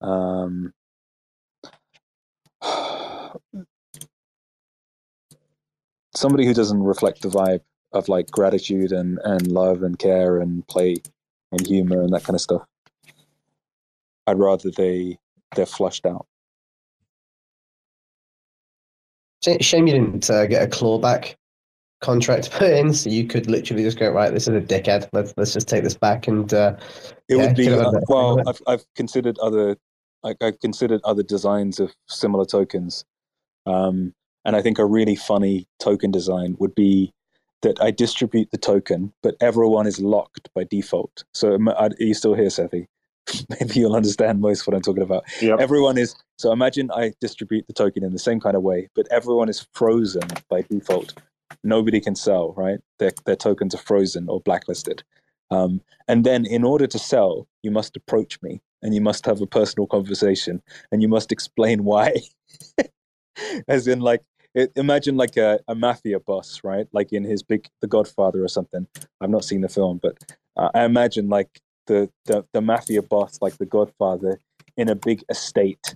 Um, 0.00 0.72
somebody 6.14 6.46
who 6.46 6.54
doesn't 6.54 6.82
reflect 6.82 7.20
the 7.20 7.28
vibe 7.28 7.60
of 7.92 8.08
like 8.08 8.30
gratitude 8.30 8.90
and, 8.90 9.18
and 9.22 9.52
love 9.52 9.82
and 9.82 9.98
care 9.98 10.38
and 10.38 10.66
play 10.66 10.96
and 11.50 11.66
humor 11.66 12.00
and 12.00 12.14
that 12.14 12.24
kind 12.24 12.36
of 12.36 12.40
stuff. 12.40 12.62
I'd 14.26 14.38
rather 14.38 14.70
they 14.70 15.18
they're 15.54 15.66
flushed 15.66 16.06
out. 16.06 16.26
Shame 19.60 19.86
you 19.86 19.94
didn't 19.94 20.30
uh, 20.30 20.46
get 20.46 20.62
a 20.62 20.66
clawback 20.66 21.34
contract 22.00 22.50
put 22.50 22.70
in, 22.70 22.92
so 22.92 23.10
you 23.10 23.26
could 23.26 23.48
literally 23.48 23.82
just 23.82 23.98
go 23.98 24.10
right. 24.10 24.32
This 24.32 24.48
is 24.48 24.54
a 24.54 24.60
dickhead. 24.60 25.08
Let's 25.12 25.34
let's 25.36 25.52
just 25.52 25.68
take 25.68 25.84
this 25.84 25.94
back 25.94 26.28
and. 26.28 26.52
Uh, 26.52 26.76
It 27.28 27.36
yeah, 27.36 27.46
would 27.46 27.56
be 27.56 27.68
uh, 27.70 27.90
well. 28.08 28.40
I've 28.48 28.60
I've 28.66 28.84
considered 28.94 29.38
other 29.38 29.76
like 30.22 30.36
I've 30.42 30.60
considered 30.60 31.00
other 31.04 31.22
designs 31.22 31.80
of 31.80 31.92
similar 32.08 32.44
tokens, 32.44 33.04
um, 33.66 34.14
and 34.44 34.54
I 34.54 34.62
think 34.62 34.78
a 34.78 34.84
really 34.84 35.16
funny 35.16 35.66
token 35.78 36.10
design 36.10 36.56
would 36.58 36.74
be 36.74 37.12
that 37.62 37.80
I 37.80 37.90
distribute 37.90 38.50
the 38.50 38.58
token, 38.58 39.12
but 39.22 39.36
everyone 39.40 39.86
is 39.86 40.00
locked 40.00 40.50
by 40.54 40.64
default. 40.64 41.24
So 41.32 41.58
are 41.76 41.90
you 41.98 42.14
still 42.14 42.34
here, 42.34 42.50
Cephii? 42.50 42.86
Maybe 43.48 43.80
you'll 43.80 43.96
understand 43.96 44.40
most 44.40 44.66
what 44.66 44.74
I'm 44.74 44.82
talking 44.82 45.02
about. 45.02 45.24
Yep. 45.40 45.60
Everyone 45.60 45.98
is 45.98 46.14
so 46.38 46.52
imagine 46.52 46.90
I 46.90 47.12
distribute 47.20 47.66
the 47.66 47.72
token 47.72 48.04
in 48.04 48.12
the 48.12 48.18
same 48.18 48.40
kind 48.40 48.56
of 48.56 48.62
way, 48.62 48.88
but 48.94 49.06
everyone 49.10 49.48
is 49.48 49.66
frozen 49.72 50.22
by 50.48 50.62
default. 50.62 51.14
Nobody 51.62 52.00
can 52.00 52.16
sell, 52.16 52.52
right? 52.54 52.80
Their 52.98 53.12
their 53.26 53.36
tokens 53.36 53.74
are 53.74 53.78
frozen 53.78 54.28
or 54.28 54.40
blacklisted. 54.40 55.02
Um, 55.52 55.82
and 56.08 56.24
then, 56.24 56.46
in 56.46 56.64
order 56.64 56.86
to 56.86 56.98
sell, 56.98 57.46
you 57.62 57.70
must 57.70 57.94
approach 57.94 58.40
me 58.42 58.62
and 58.82 58.94
you 58.94 59.02
must 59.02 59.26
have 59.26 59.40
a 59.42 59.46
personal 59.46 59.86
conversation 59.86 60.62
and 60.90 61.02
you 61.02 61.08
must 61.08 61.30
explain 61.30 61.84
why. 61.84 62.14
As 63.68 63.86
in, 63.86 64.00
like, 64.00 64.22
it, 64.54 64.72
imagine 64.76 65.16
like 65.16 65.36
a, 65.36 65.60
a 65.68 65.74
mafia 65.74 66.20
boss, 66.20 66.60
right? 66.64 66.86
Like 66.92 67.12
in 67.12 67.24
his 67.24 67.42
big 67.42 67.68
The 67.80 67.86
Godfather 67.86 68.42
or 68.42 68.48
something. 68.48 68.86
I've 69.20 69.30
not 69.30 69.44
seen 69.44 69.60
the 69.60 69.68
film, 69.68 70.00
but 70.02 70.18
uh, 70.56 70.70
I 70.74 70.84
imagine 70.84 71.28
like 71.28 71.60
the, 71.86 72.10
the, 72.26 72.44
the 72.52 72.60
mafia 72.60 73.02
boss, 73.02 73.38
like 73.40 73.58
The 73.58 73.66
Godfather, 73.66 74.38
in 74.76 74.88
a 74.88 74.94
big 74.94 75.22
estate. 75.28 75.94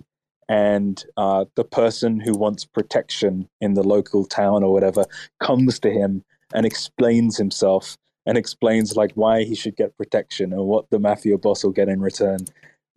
And 0.49 1.03
uh, 1.17 1.45
the 1.55 1.65
person 1.65 2.19
who 2.19 2.33
wants 2.33 2.65
protection 2.65 3.49
in 3.59 3.73
the 3.73 3.83
local 3.83 4.25
town 4.25 4.63
or 4.63 4.71
whatever 4.71 5.05
comes 5.41 5.79
to 5.79 5.91
him 5.91 6.23
and 6.53 6.65
explains 6.65 7.37
himself 7.37 7.97
and 8.25 8.37
explains 8.37 8.95
like 8.95 9.11
why 9.15 9.43
he 9.43 9.55
should 9.55 9.75
get 9.75 9.97
protection 9.97 10.53
and 10.53 10.65
what 10.65 10.89
the 10.89 10.99
mafia 10.99 11.37
boss 11.37 11.63
will 11.63 11.71
get 11.71 11.89
in 11.89 12.01
return. 12.01 12.39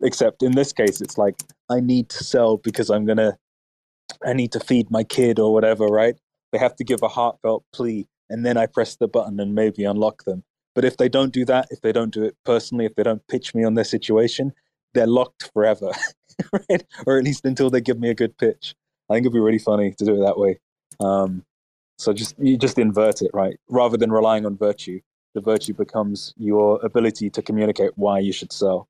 Except 0.01 0.43
in 0.43 0.53
this 0.53 0.73
case, 0.73 1.01
it's 1.01 1.17
like 1.17 1.35
I 1.69 1.79
need 1.79 2.09
to 2.09 2.23
sell 2.23 2.57
because 2.57 2.89
I'm 2.89 3.05
gonna, 3.05 3.37
I 4.25 4.33
need 4.33 4.51
to 4.53 4.59
feed 4.59 4.89
my 4.89 5.03
kid 5.03 5.39
or 5.39 5.53
whatever, 5.53 5.85
right? 5.85 6.15
They 6.51 6.57
have 6.57 6.75
to 6.77 6.83
give 6.83 7.01
a 7.01 7.07
heartfelt 7.07 7.63
plea, 7.71 8.07
and 8.29 8.45
then 8.45 8.57
I 8.57 8.65
press 8.65 8.95
the 8.97 9.07
button 9.07 9.39
and 9.39 9.55
maybe 9.55 9.85
unlock 9.85 10.23
them. 10.25 10.43
But 10.73 10.85
if 10.85 10.97
they 10.97 11.09
don't 11.09 11.33
do 11.33 11.45
that, 11.45 11.67
if 11.71 11.81
they 11.81 11.91
don't 11.91 12.13
do 12.13 12.23
it 12.23 12.35
personally, 12.45 12.85
if 12.85 12.95
they 12.95 13.03
don't 13.03 13.25
pitch 13.27 13.53
me 13.53 13.63
on 13.63 13.73
their 13.73 13.83
situation, 13.83 14.53
they're 14.93 15.07
locked 15.07 15.51
forever, 15.53 15.91
right? 16.53 16.83
Or 17.05 17.17
at 17.17 17.23
least 17.23 17.45
until 17.45 17.69
they 17.69 17.81
give 17.81 17.99
me 17.99 18.09
a 18.09 18.15
good 18.15 18.37
pitch. 18.37 18.75
I 19.09 19.13
think 19.15 19.25
it'd 19.25 19.33
be 19.33 19.39
really 19.39 19.59
funny 19.59 19.91
to 19.91 20.05
do 20.05 20.15
it 20.15 20.25
that 20.25 20.37
way. 20.37 20.59
Um, 20.99 21.43
so 21.97 22.13
just 22.13 22.35
you 22.39 22.57
just 22.57 22.79
invert 22.79 23.21
it, 23.21 23.31
right? 23.33 23.59
Rather 23.69 23.97
than 23.97 24.11
relying 24.11 24.45
on 24.45 24.57
virtue, 24.57 25.01
the 25.33 25.41
virtue 25.41 25.73
becomes 25.73 26.33
your 26.37 26.79
ability 26.83 27.29
to 27.29 27.41
communicate 27.41 27.91
why 27.95 28.19
you 28.19 28.33
should 28.33 28.51
sell, 28.51 28.87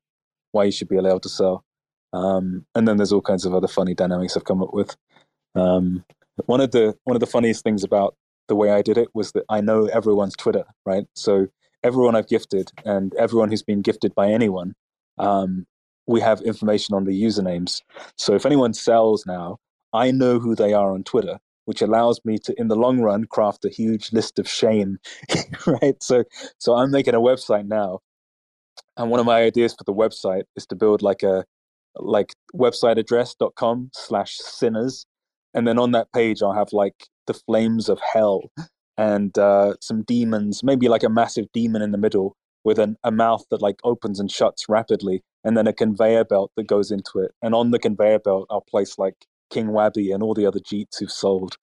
why 0.52 0.64
you 0.64 0.72
should 0.72 0.88
be 0.88 0.96
allowed 0.96 1.22
to 1.24 1.28
sell. 1.28 1.64
Um, 2.12 2.66
and 2.74 2.86
then 2.86 2.96
there's 2.96 3.12
all 3.12 3.20
kinds 3.20 3.44
of 3.44 3.54
other 3.54 3.68
funny 3.68 3.94
dynamics 3.94 4.36
I've 4.36 4.44
come 4.44 4.62
up 4.62 4.72
with. 4.72 4.96
Um, 5.54 6.04
one 6.46 6.60
of 6.60 6.70
the 6.70 6.96
one 7.04 7.16
of 7.16 7.20
the 7.20 7.26
funniest 7.26 7.64
things 7.64 7.84
about 7.84 8.16
the 8.48 8.56
way 8.56 8.70
I 8.70 8.82
did 8.82 8.98
it 8.98 9.08
was 9.14 9.32
that 9.32 9.44
I 9.48 9.60
know 9.60 9.86
everyone's 9.86 10.36
Twitter, 10.36 10.64
right? 10.84 11.04
So 11.14 11.48
everyone 11.82 12.16
I've 12.16 12.28
gifted 12.28 12.70
and 12.84 13.14
everyone 13.14 13.50
who's 13.50 13.62
been 13.62 13.82
gifted 13.82 14.14
by 14.14 14.30
anyone, 14.30 14.74
um, 15.18 15.66
we 16.06 16.20
have 16.20 16.40
information 16.40 16.94
on 16.94 17.04
the 17.04 17.22
usernames. 17.22 17.80
So 18.16 18.34
if 18.34 18.46
anyone 18.46 18.74
sells 18.74 19.24
now, 19.26 19.58
I 19.92 20.10
know 20.10 20.38
who 20.38 20.54
they 20.54 20.72
are 20.72 20.92
on 20.92 21.04
Twitter, 21.04 21.38
which 21.66 21.82
allows 21.82 22.20
me 22.24 22.38
to, 22.38 22.54
in 22.58 22.68
the 22.68 22.76
long 22.76 23.00
run, 23.00 23.24
craft 23.26 23.64
a 23.64 23.68
huge 23.68 24.12
list 24.12 24.38
of 24.38 24.48
shame, 24.48 24.98
right? 25.66 26.02
So, 26.02 26.24
so 26.58 26.74
I'm 26.74 26.90
making 26.90 27.14
a 27.14 27.20
website 27.20 27.66
now, 27.66 28.00
and 28.96 29.10
one 29.10 29.20
of 29.20 29.26
my 29.26 29.42
ideas 29.42 29.74
for 29.74 29.84
the 29.84 29.94
website 29.94 30.44
is 30.56 30.66
to 30.66 30.76
build 30.76 31.02
like 31.02 31.22
a 31.22 31.44
like 31.96 32.32
website 32.54 32.96
address.com 32.96 33.90
slash 33.92 34.36
sinners 34.38 35.04
and 35.54 35.66
then 35.66 35.78
on 35.78 35.92
that 35.92 36.10
page 36.12 36.42
i'll 36.42 36.54
have 36.54 36.72
like 36.72 37.08
the 37.26 37.34
flames 37.34 37.88
of 37.88 38.00
hell 38.12 38.50
and 38.96 39.36
uh, 39.38 39.74
some 39.80 40.02
demons 40.02 40.62
maybe 40.62 40.88
like 40.88 41.02
a 41.02 41.08
massive 41.08 41.46
demon 41.52 41.82
in 41.82 41.92
the 41.92 41.98
middle 41.98 42.36
with 42.64 42.78
an, 42.78 42.96
a 43.02 43.10
mouth 43.10 43.44
that 43.50 43.62
like 43.62 43.80
opens 43.84 44.20
and 44.20 44.30
shuts 44.30 44.68
rapidly 44.68 45.22
and 45.44 45.56
then 45.56 45.66
a 45.66 45.72
conveyor 45.72 46.24
belt 46.24 46.52
that 46.56 46.66
goes 46.66 46.90
into 46.90 47.18
it 47.18 47.32
and 47.42 47.54
on 47.54 47.70
the 47.70 47.78
conveyor 47.78 48.18
belt 48.18 48.46
i'll 48.50 48.60
place 48.60 48.98
like 48.98 49.26
king 49.50 49.68
wabby 49.68 50.12
and 50.12 50.22
all 50.22 50.34
the 50.34 50.46
other 50.46 50.60
jeets 50.60 50.98
who've 50.98 51.10
sold 51.10 51.56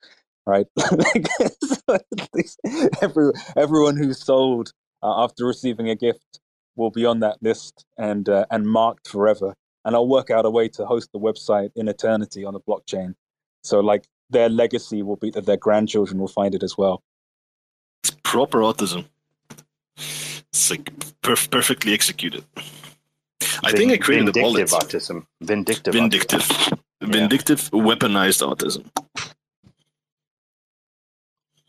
right 0.45 0.67
Every, 3.01 3.31
everyone 3.55 3.97
who's 3.97 4.23
sold 4.23 4.73
uh, 5.01 5.23
after 5.23 5.45
receiving 5.45 5.89
a 5.89 5.95
gift 5.95 6.39
will 6.75 6.91
be 6.91 7.05
on 7.05 7.19
that 7.19 7.37
list 7.41 7.85
and 7.97 8.27
uh, 8.29 8.45
and 8.51 8.67
marked 8.67 9.07
forever 9.07 9.53
and 9.85 9.95
I'll 9.95 10.07
work 10.07 10.29
out 10.29 10.45
a 10.45 10.49
way 10.49 10.67
to 10.69 10.85
host 10.85 11.09
the 11.13 11.19
website 11.19 11.71
in 11.75 11.87
eternity 11.87 12.45
on 12.45 12.53
the 12.53 12.59
blockchain. 12.59 13.15
So 13.63 13.79
like 13.79 14.05
their 14.29 14.49
legacy 14.49 15.03
will 15.03 15.15
be 15.15 15.31
that 15.31 15.45
their 15.45 15.57
grandchildren 15.57 16.19
will 16.19 16.27
find 16.27 16.53
it 16.53 16.63
as 16.63 16.77
well. 16.77 17.01
It's 18.03 18.11
proper 18.23 18.59
autism. 18.59 19.05
It's 19.97 20.71
like 20.71 20.91
perf- 21.21 21.49
perfectly 21.51 21.93
executed. 21.93 22.43
I 23.63 23.71
think 23.71 23.91
I 23.91 23.97
created 23.97 24.35
a 24.35 24.41
wallet. 24.41 24.67
autism. 24.69 25.25
Vindictive. 25.41 25.93
Vindictive. 25.93 26.41
Autism. 26.41 26.79
Vindictive, 27.01 27.69
weaponized 27.71 28.41
autism. 28.45 28.85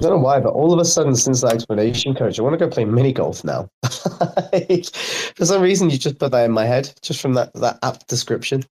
I 0.00 0.04
don't 0.04 0.12
know 0.12 0.18
why, 0.24 0.40
but 0.40 0.54
all 0.54 0.72
of 0.72 0.78
a 0.78 0.84
sudden, 0.84 1.14
since 1.14 1.42
that 1.42 1.52
explanation, 1.52 2.14
coach, 2.14 2.38
I 2.38 2.42
want 2.42 2.58
to 2.58 2.64
go 2.64 2.70
play 2.70 2.86
mini 2.86 3.12
golf 3.12 3.44
now. 3.44 3.68
For 3.84 5.44
some 5.44 5.60
reason, 5.60 5.90
you 5.90 5.98
just 5.98 6.18
put 6.18 6.32
that 6.32 6.44
in 6.46 6.52
my 6.52 6.64
head, 6.64 6.92
just 7.02 7.20
from 7.20 7.34
that, 7.34 7.52
that 7.54 7.78
app 7.82 8.06
description. 8.06 8.64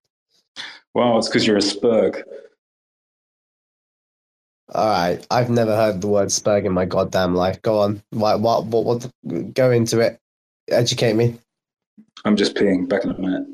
Wow, 0.95 1.19
it's 1.19 1.27
because 1.27 1.45
you're 1.45 1.57
a 1.57 1.61
Spurg. 1.61 2.23
All 4.73 4.87
right, 4.87 5.25
I've 5.31 5.49
never 5.49 5.75
heard 5.75 6.01
the 6.01 6.07
word 6.07 6.27
Spurg 6.27 6.65
in 6.65 6.73
my 6.73 6.85
goddamn 6.85 7.33
life. 7.35 7.61
Go 7.61 7.79
on, 7.79 8.03
what, 8.11 8.39
what, 8.39 8.65
what, 8.65 8.85
what 9.23 9.53
go 9.53 9.71
into 9.71 9.99
it. 9.99 10.19
Educate 10.69 11.13
me. 11.13 11.39
I'm 12.25 12.35
just 12.35 12.55
peeing 12.55 12.87
back 12.87 13.03
in 13.03 13.11
a 13.11 13.19
minute. 13.19 13.47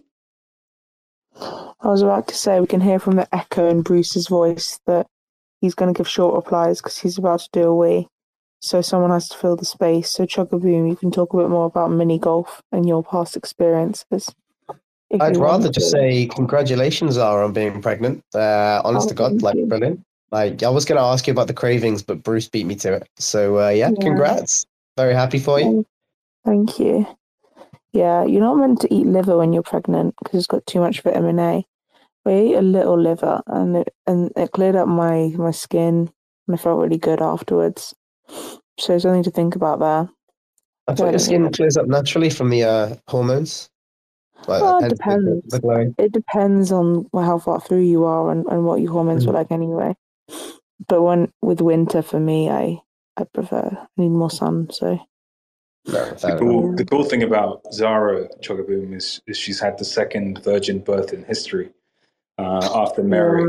I 1.39 1.87
was 1.87 2.01
about 2.01 2.27
to 2.29 2.35
say 2.35 2.59
we 2.59 2.67
can 2.67 2.81
hear 2.81 2.99
from 2.99 3.15
the 3.15 3.33
echo 3.33 3.69
in 3.69 3.81
Bruce's 3.81 4.27
voice 4.27 4.79
that 4.87 5.07
he's 5.61 5.75
going 5.75 5.93
to 5.93 5.97
give 5.97 6.07
short 6.07 6.35
replies 6.35 6.79
because 6.81 6.97
he's 6.97 7.17
about 7.17 7.41
to 7.41 7.49
do 7.53 7.63
a 7.63 7.75
wee. 7.75 8.07
So 8.61 8.81
someone 8.81 9.11
has 9.11 9.29
to 9.29 9.37
fill 9.37 9.55
the 9.55 9.65
space. 9.65 10.11
So 10.11 10.25
ChuggaBoom, 10.25 10.89
you 10.89 10.95
can 10.95 11.11
talk 11.11 11.33
a 11.33 11.37
bit 11.37 11.49
more 11.49 11.65
about 11.65 11.91
mini 11.91 12.17
golf 12.17 12.61
and 12.71 12.87
your 12.87 13.03
past 13.03 13.37
experiences. 13.37 14.33
I'd 15.19 15.37
rather 15.37 15.69
just 15.69 15.91
to. 15.91 15.97
say 15.97 16.25
congratulations, 16.25 17.13
Zara, 17.13 17.45
on 17.45 17.53
being 17.53 17.81
pregnant. 17.81 18.23
Uh, 18.33 18.81
honest 18.83 19.05
Oh, 19.05 19.09
to 19.09 19.13
God, 19.15 19.41
like 19.41 19.55
you. 19.55 19.67
brilliant. 19.67 20.01
Like 20.31 20.63
I 20.63 20.69
was 20.69 20.85
going 20.85 20.97
to 20.97 21.03
ask 21.05 21.27
you 21.27 21.31
about 21.31 21.47
the 21.47 21.53
cravings, 21.53 22.01
but 22.03 22.23
Bruce 22.23 22.47
beat 22.49 22.65
me 22.65 22.75
to 22.77 22.93
it. 22.93 23.07
So 23.17 23.59
uh, 23.59 23.69
yeah, 23.69 23.89
Yeah. 23.89 24.01
congrats. 24.03 24.65
Very 24.97 25.13
happy 25.13 25.39
for 25.39 25.59
you. 25.59 25.85
Thank 26.45 26.79
you. 26.79 27.05
Yeah, 27.91 28.25
you're 28.25 28.41
not 28.41 28.55
meant 28.57 28.81
to 28.81 28.93
eat 28.93 29.05
liver 29.07 29.37
when 29.37 29.53
you're 29.53 29.63
pregnant 29.63 30.15
because 30.21 30.39
it's 30.39 30.47
got 30.47 30.65
too 30.65 30.79
much 30.79 31.01
vitamin 31.01 31.39
A. 31.39 31.65
But 32.23 32.31
I 32.33 32.37
ate 32.37 32.55
a 32.55 32.61
little 32.61 32.99
liver 32.99 33.41
and 33.47 33.77
it 33.77 33.93
and 34.07 34.31
it 34.35 34.51
cleared 34.51 34.75
up 34.75 34.87
my 34.87 35.31
my 35.37 35.51
skin 35.51 36.11
and 36.47 36.55
I 36.55 36.57
felt 36.57 36.81
really 36.81 36.97
good 36.97 37.21
afterwards. 37.21 37.93
So 38.27 38.87
there's 38.87 39.03
something 39.03 39.23
to 39.23 39.31
think 39.31 39.55
about 39.55 39.79
there. 39.79 40.09
I 40.87 40.93
thought 40.95 41.11
your 41.11 41.19
skin 41.19 41.49
clears 41.51 41.77
up 41.77 41.87
naturally 41.87 42.29
from 42.29 42.49
the 42.49 42.63
uh, 42.63 42.95
hormones. 43.07 43.69
Like, 44.47 44.61
Well, 44.61 44.77
it 44.79 44.81
hence 44.81 44.91
the- 44.91 44.95
depends. 45.59 45.59
The. 45.59 45.95
It 45.97 46.11
depends 46.11 46.71
on 46.71 47.07
how 47.13 47.39
far 47.39 47.59
through 47.61 47.81
you 47.83 48.03
are 48.03 48.29
and, 48.31 48.45
and 48.47 48.65
what 48.65 48.81
your 48.81 48.91
hormones 48.91 49.25
were 49.25 49.33
like 49.33 49.51
anyway. 49.51 49.95
But 50.87 51.01
when 51.01 51.31
with 51.41 51.61
winter 51.61 52.01
for 52.01 52.19
me, 52.19 52.49
I 52.49 52.81
I 53.17 53.23
prefer 53.23 53.77
I 53.79 53.87
need 53.97 54.09
more 54.09 54.29
sun. 54.29 54.69
So 54.71 54.99
The 55.85 56.37
cool, 56.39 56.75
the 56.75 56.85
cool 56.85 57.03
thing 57.03 57.23
about 57.23 57.61
Zara 57.71 58.27
ChuggaBoom 58.39 58.95
is, 58.95 59.21
is 59.27 59.37
she's 59.37 59.59
had 59.59 59.77
the 59.77 59.85
second 59.85 60.43
virgin 60.43 60.79
birth 60.79 61.13
in 61.13 61.23
history 61.23 61.69
uh, 62.39 62.69
after 62.73 63.03
Mary. 63.03 63.47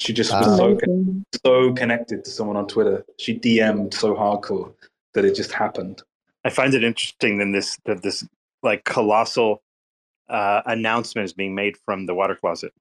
She 0.00 0.12
just 0.12 0.32
was 0.32 0.56
so 0.56 0.76
con- 0.76 1.24
so 1.44 1.72
connected 1.72 2.24
to 2.24 2.30
someone 2.30 2.56
on 2.56 2.66
Twitter. 2.66 3.04
She 3.18 3.38
DM'd 3.38 3.94
so 3.94 4.14
hardcore 4.14 4.74
that 5.14 5.24
it 5.24 5.34
just 5.34 5.52
happened. 5.52 6.02
I 6.44 6.50
find 6.50 6.74
it 6.74 6.84
interesting 6.84 7.38
that 7.38 7.52
this 7.52 7.78
that 7.86 8.02
this 8.02 8.26
like 8.62 8.84
colossal 8.84 9.62
uh, 10.28 10.62
announcement 10.66 11.24
is 11.24 11.32
being 11.32 11.54
made 11.54 11.76
from 11.86 12.06
the 12.06 12.14
water 12.14 12.36
closet. 12.36 12.72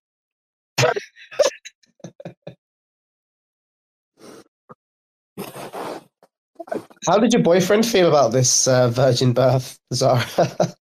How 7.06 7.20
did 7.20 7.34
your 7.34 7.44
boyfriend 7.44 7.86
feel 7.86 8.08
about 8.08 8.32
this 8.32 8.68
uh, 8.68 8.90
virgin 8.90 9.34
birth, 9.34 9.78
Zara? 9.94 10.24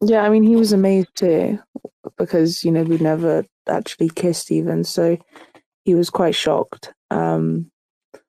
yeah, 0.00 0.22
I 0.22 0.30
mean 0.30 0.42
he 0.42 0.56
was 0.56 0.72
amazed 0.72 1.14
too 1.14 1.58
because 2.16 2.64
you 2.64 2.70
know 2.70 2.82
we'd 2.82 3.00
never 3.00 3.44
actually 3.68 4.08
kissed 4.10 4.50
even, 4.50 4.84
so 4.84 5.18
he 5.84 5.94
was 5.94 6.10
quite 6.10 6.34
shocked. 6.34 6.92
Um, 7.10 7.70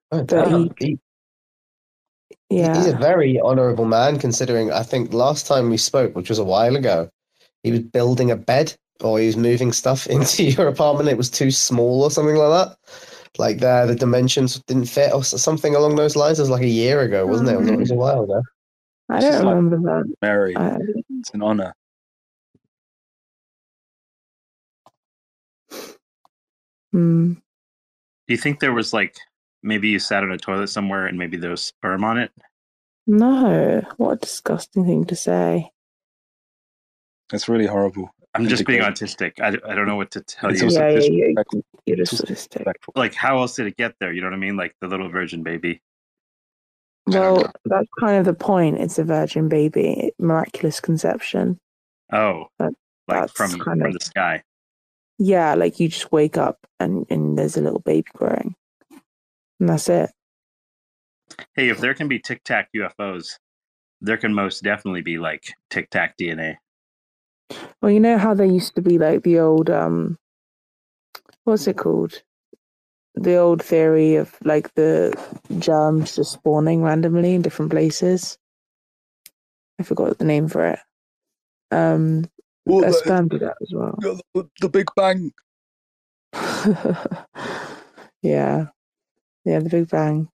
but 0.10 0.48
he, 0.48 0.72
He- 0.80 1.00
yeah, 2.50 2.76
He's 2.78 2.88
a 2.88 2.98
very 2.98 3.40
honourable 3.42 3.86
man, 3.86 4.20
considering 4.20 4.72
I 4.72 4.84
think 4.84 5.14
last 5.14 5.48
time 5.48 5.70
we 5.70 5.78
spoke, 5.78 6.16
which 6.16 6.30
was 6.30 6.40
a 6.40 6.44
while 6.44 6.76
ago, 6.76 7.10
he 7.64 7.72
was 7.72 7.82
building 7.82 8.32
a 8.32 8.36
bed 8.36 8.76
or 9.02 9.20
he 9.20 9.26
was 9.28 9.36
moving 9.38 9.72
stuff 9.74 10.08
into 10.08 10.44
your 10.44 10.68
apartment. 10.68 11.10
It 11.10 11.18
was 11.18 11.30
too 11.30 11.52
small 11.52 12.04
or 12.04 12.12
something 12.12 12.36
like 12.36 12.70
that. 12.70 12.78
Like 13.38 13.60
the 13.60 13.86
the 13.88 13.96
dimensions 13.96 14.62
didn't 14.68 14.86
fit 14.86 15.14
or 15.14 15.24
something 15.24 15.76
along 15.76 15.96
those 15.96 16.16
lines. 16.16 16.40
It 16.40 16.44
was 16.44 16.50
like 16.50 16.64
a 16.64 16.68
year 16.68 17.02
ago, 17.02 17.26
wasn't 17.26 17.50
it? 17.50 17.74
It 17.74 17.80
was 17.80 17.92
a 17.92 17.96
while 17.96 18.24
ago. 18.24 18.42
I 19.10 19.20
don't 19.20 19.48
remember 19.48 19.78
that. 19.78 20.14
Mary, 20.22 20.56
I, 20.58 20.78
it's 21.20 21.30
an 21.32 21.44
honor. 21.44 21.74
hmm. 26.92 27.34
Do 27.34 28.34
you 28.34 28.38
think 28.38 28.60
there 28.60 28.74
was 28.74 28.94
like 28.94 29.18
maybe 29.62 29.90
you 29.90 30.00
sat 30.00 30.24
on 30.24 30.32
a 30.32 30.38
toilet 30.38 30.68
somewhere 30.68 31.06
and 31.06 31.20
maybe 31.20 31.38
there 31.38 31.52
was 31.52 31.64
sperm 31.64 32.04
on 32.04 32.18
it? 32.18 32.32
No, 33.06 33.84
what 33.98 34.14
a 34.14 34.16
disgusting 34.16 34.86
thing 34.86 35.06
to 35.06 35.16
say. 35.16 35.72
It's 37.32 37.48
really 37.48 37.68
horrible. 37.68 38.10
I'm 38.36 38.48
just 38.48 38.66
being 38.66 38.82
autistic. 38.82 39.40
I, 39.40 39.48
I 39.70 39.76
don't 39.76 39.88
know 39.88 39.96
what 39.96 40.12
to 40.12 40.22
tell 40.22 40.52
It's 40.52 40.62
you. 40.62 40.70
Yeah, 40.70 40.90
yeah, 40.90 41.28
yeah. 41.28 41.62
You're 41.86 41.98
just 41.98 42.14
autistic. 42.24 42.72
Like, 42.96 43.14
how 43.14 43.40
else 43.40 43.56
did 43.56 43.68
it 43.68 43.78
get 43.78 43.96
there? 44.00 44.12
You 44.12 44.22
know 44.22 44.28
what 44.28 44.34
I 44.34 44.38
mean? 44.38 44.58
Like 44.58 44.76
the 44.82 44.88
little 44.88 45.10
virgin 45.10 45.42
baby. 45.44 45.82
Well, 47.08 47.52
that's 47.66 47.88
kind 48.00 48.18
of 48.18 48.26
the 48.26 48.34
point. 48.34 48.80
It's 48.80 48.98
a 49.00 49.04
virgin 49.04 49.48
baby, 49.48 50.12
miraculous 50.20 50.80
conception. 50.80 51.60
Oh, 52.12 52.48
That, 52.60 52.74
like 53.08 53.22
that's 53.22 53.32
from 53.34 53.52
kind 53.60 53.82
from 53.82 53.88
of 53.88 53.94
the 53.94 54.00
sky. 54.06 54.44
yeah, 55.20 55.54
like 55.56 55.80
you 55.80 55.88
just 55.88 56.12
wake 56.12 56.38
up 56.38 56.58
and 56.80 57.06
and 57.10 57.38
there's 57.38 57.58
a 57.58 57.62
little 57.62 57.80
baby 57.80 58.08
growing, 58.16 58.56
and 59.60 59.70
that's 59.70 59.88
it. 59.90 60.12
Hey, 61.56 61.70
if 61.70 61.80
there 61.80 61.94
can 61.94 62.08
be 62.08 62.20
Tic 62.20 62.44
Tac 62.44 62.70
UFOs, 62.76 63.38
there 64.02 64.18
can 64.18 64.34
most 64.34 64.64
definitely 64.64 65.02
be 65.02 65.18
like 65.18 65.54
Tic 65.70 65.90
Tac 65.92 66.18
DNA. 66.18 66.58
Well, 67.82 67.92
you 67.92 68.00
know 68.00 68.18
how 68.18 68.34
there 68.34 68.46
used 68.46 68.76
to 68.76 68.82
be 68.82 68.98
like 68.98 69.24
the 69.24 69.40
old 69.40 69.70
um 69.70 70.18
what's 71.44 71.68
it 71.68 71.78
called? 71.78 72.22
The 73.16 73.36
old 73.38 73.64
theory 73.64 74.16
of 74.16 74.36
like 74.44 74.74
the 74.74 75.14
germs 75.60 76.16
just 76.16 76.32
spawning 76.34 76.82
randomly 76.84 77.34
in 77.36 77.42
different 77.42 77.72
places. 77.72 78.38
I 79.80 79.84
forgot 79.84 80.18
the 80.18 80.26
name 80.26 80.48
for 80.48 80.66
it. 80.68 80.80
Um 81.72 82.26
Well, 82.66 82.84
a 82.84 82.88
the- 82.88 82.94
sperm 82.94 83.28
do 83.28 83.40
that 83.40 83.56
as 83.62 83.72
well. 83.74 83.96
The, 84.34 84.50
the 84.62 84.70
Big 84.70 84.88
Bang. 84.96 85.32
yeah. 88.22 88.68
Yeah, 89.46 89.60
the 89.60 89.70
Big 89.70 89.90
Bang. 89.90 90.28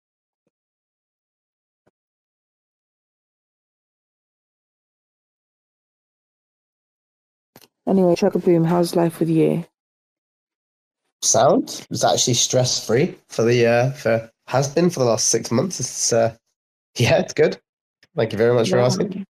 Anyway, 7.91 8.15
ChuggaBoom, 8.15 8.65
how's 8.65 8.95
life 8.95 9.19
with 9.19 9.27
you? 9.27 9.65
Sound 11.23 11.85
it's 11.91 12.05
actually 12.05 12.35
stress 12.35 12.87
free 12.87 13.15
for 13.27 13.43
the 13.43 13.67
uh 13.67 13.91
for 13.91 14.31
has 14.47 14.73
been 14.73 14.89
for 14.89 14.99
the 14.99 15.05
last 15.05 15.27
six 15.27 15.51
months. 15.51 15.81
It's 15.81 16.13
uh 16.13 16.33
yeah, 16.95 17.19
it's 17.19 17.33
good. 17.33 17.59
Thank 18.15 18.31
you 18.31 18.37
very 18.37 18.53
much 18.53 18.69
for 18.69 18.79
asking. 18.79 19.25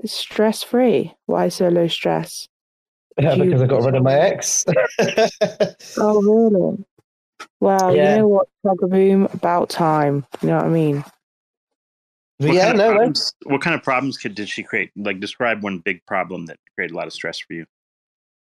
It's 0.00 0.14
stress 0.14 0.62
free. 0.62 1.12
Why 1.26 1.50
so 1.50 1.68
low 1.68 1.88
stress? 1.88 2.48
Yeah, 3.18 3.34
you- 3.34 3.44
because 3.44 3.60
I 3.60 3.66
got 3.66 3.84
rid 3.84 3.94
of 3.96 4.02
my 4.02 4.14
ex. 4.14 4.64
Oh, 5.98 6.22
really? 6.22 6.84
Well, 7.60 7.94
Yeah. 7.94 8.12
you 8.12 8.18
know 8.20 8.28
what, 8.28 8.48
ChuggaBoom? 8.64 9.32
About 9.34 9.68
time. 9.68 10.24
You 10.40 10.48
know 10.48 10.56
what 10.56 10.64
I 10.64 10.68
mean? 10.70 11.04
What 12.38 12.54
yeah, 12.54 12.64
kind 12.64 12.72
of 12.72 12.78
no, 12.78 12.88
no. 12.88 12.94
problems, 12.96 13.34
What 13.44 13.60
kind 13.60 13.74
of 13.74 13.82
problems 13.82 14.16
could 14.18 14.34
did 14.34 14.48
she 14.48 14.62
create? 14.62 14.90
Like, 14.96 15.20
describe 15.20 15.62
one 15.62 15.78
big 15.80 16.04
problem 16.06 16.46
that 16.46 16.58
created 16.74 16.94
a 16.94 16.96
lot 16.96 17.06
of 17.06 17.12
stress 17.12 17.38
for 17.38 17.52
you. 17.52 17.66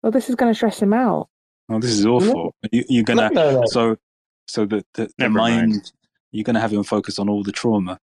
Well, 0.03 0.13
this 0.13 0.29
is 0.29 0.35
going 0.35 0.51
to 0.51 0.55
stress 0.55 0.81
him 0.81 0.93
out. 0.93 1.29
Oh, 1.71 1.79
this 1.79 1.91
is 1.91 2.07
awful. 2.07 2.55
You, 2.73 2.85
you're 2.89 3.05
gonna 3.05 3.29
No, 3.31 3.51
no, 3.51 3.61
no. 3.61 3.67
so 3.67 3.97
so 4.47 4.65
the 4.65 4.83
the, 4.95 5.11
the 5.19 5.29
mind, 5.29 5.71
mind. 5.71 5.93
you're 6.33 6.45
gonna 6.45 6.61
have 6.61 6.73
him 6.73 6.83
focus 6.83 7.19
on 7.19 7.29
all 7.29 7.43
the 7.43 7.53
trauma. 7.53 7.99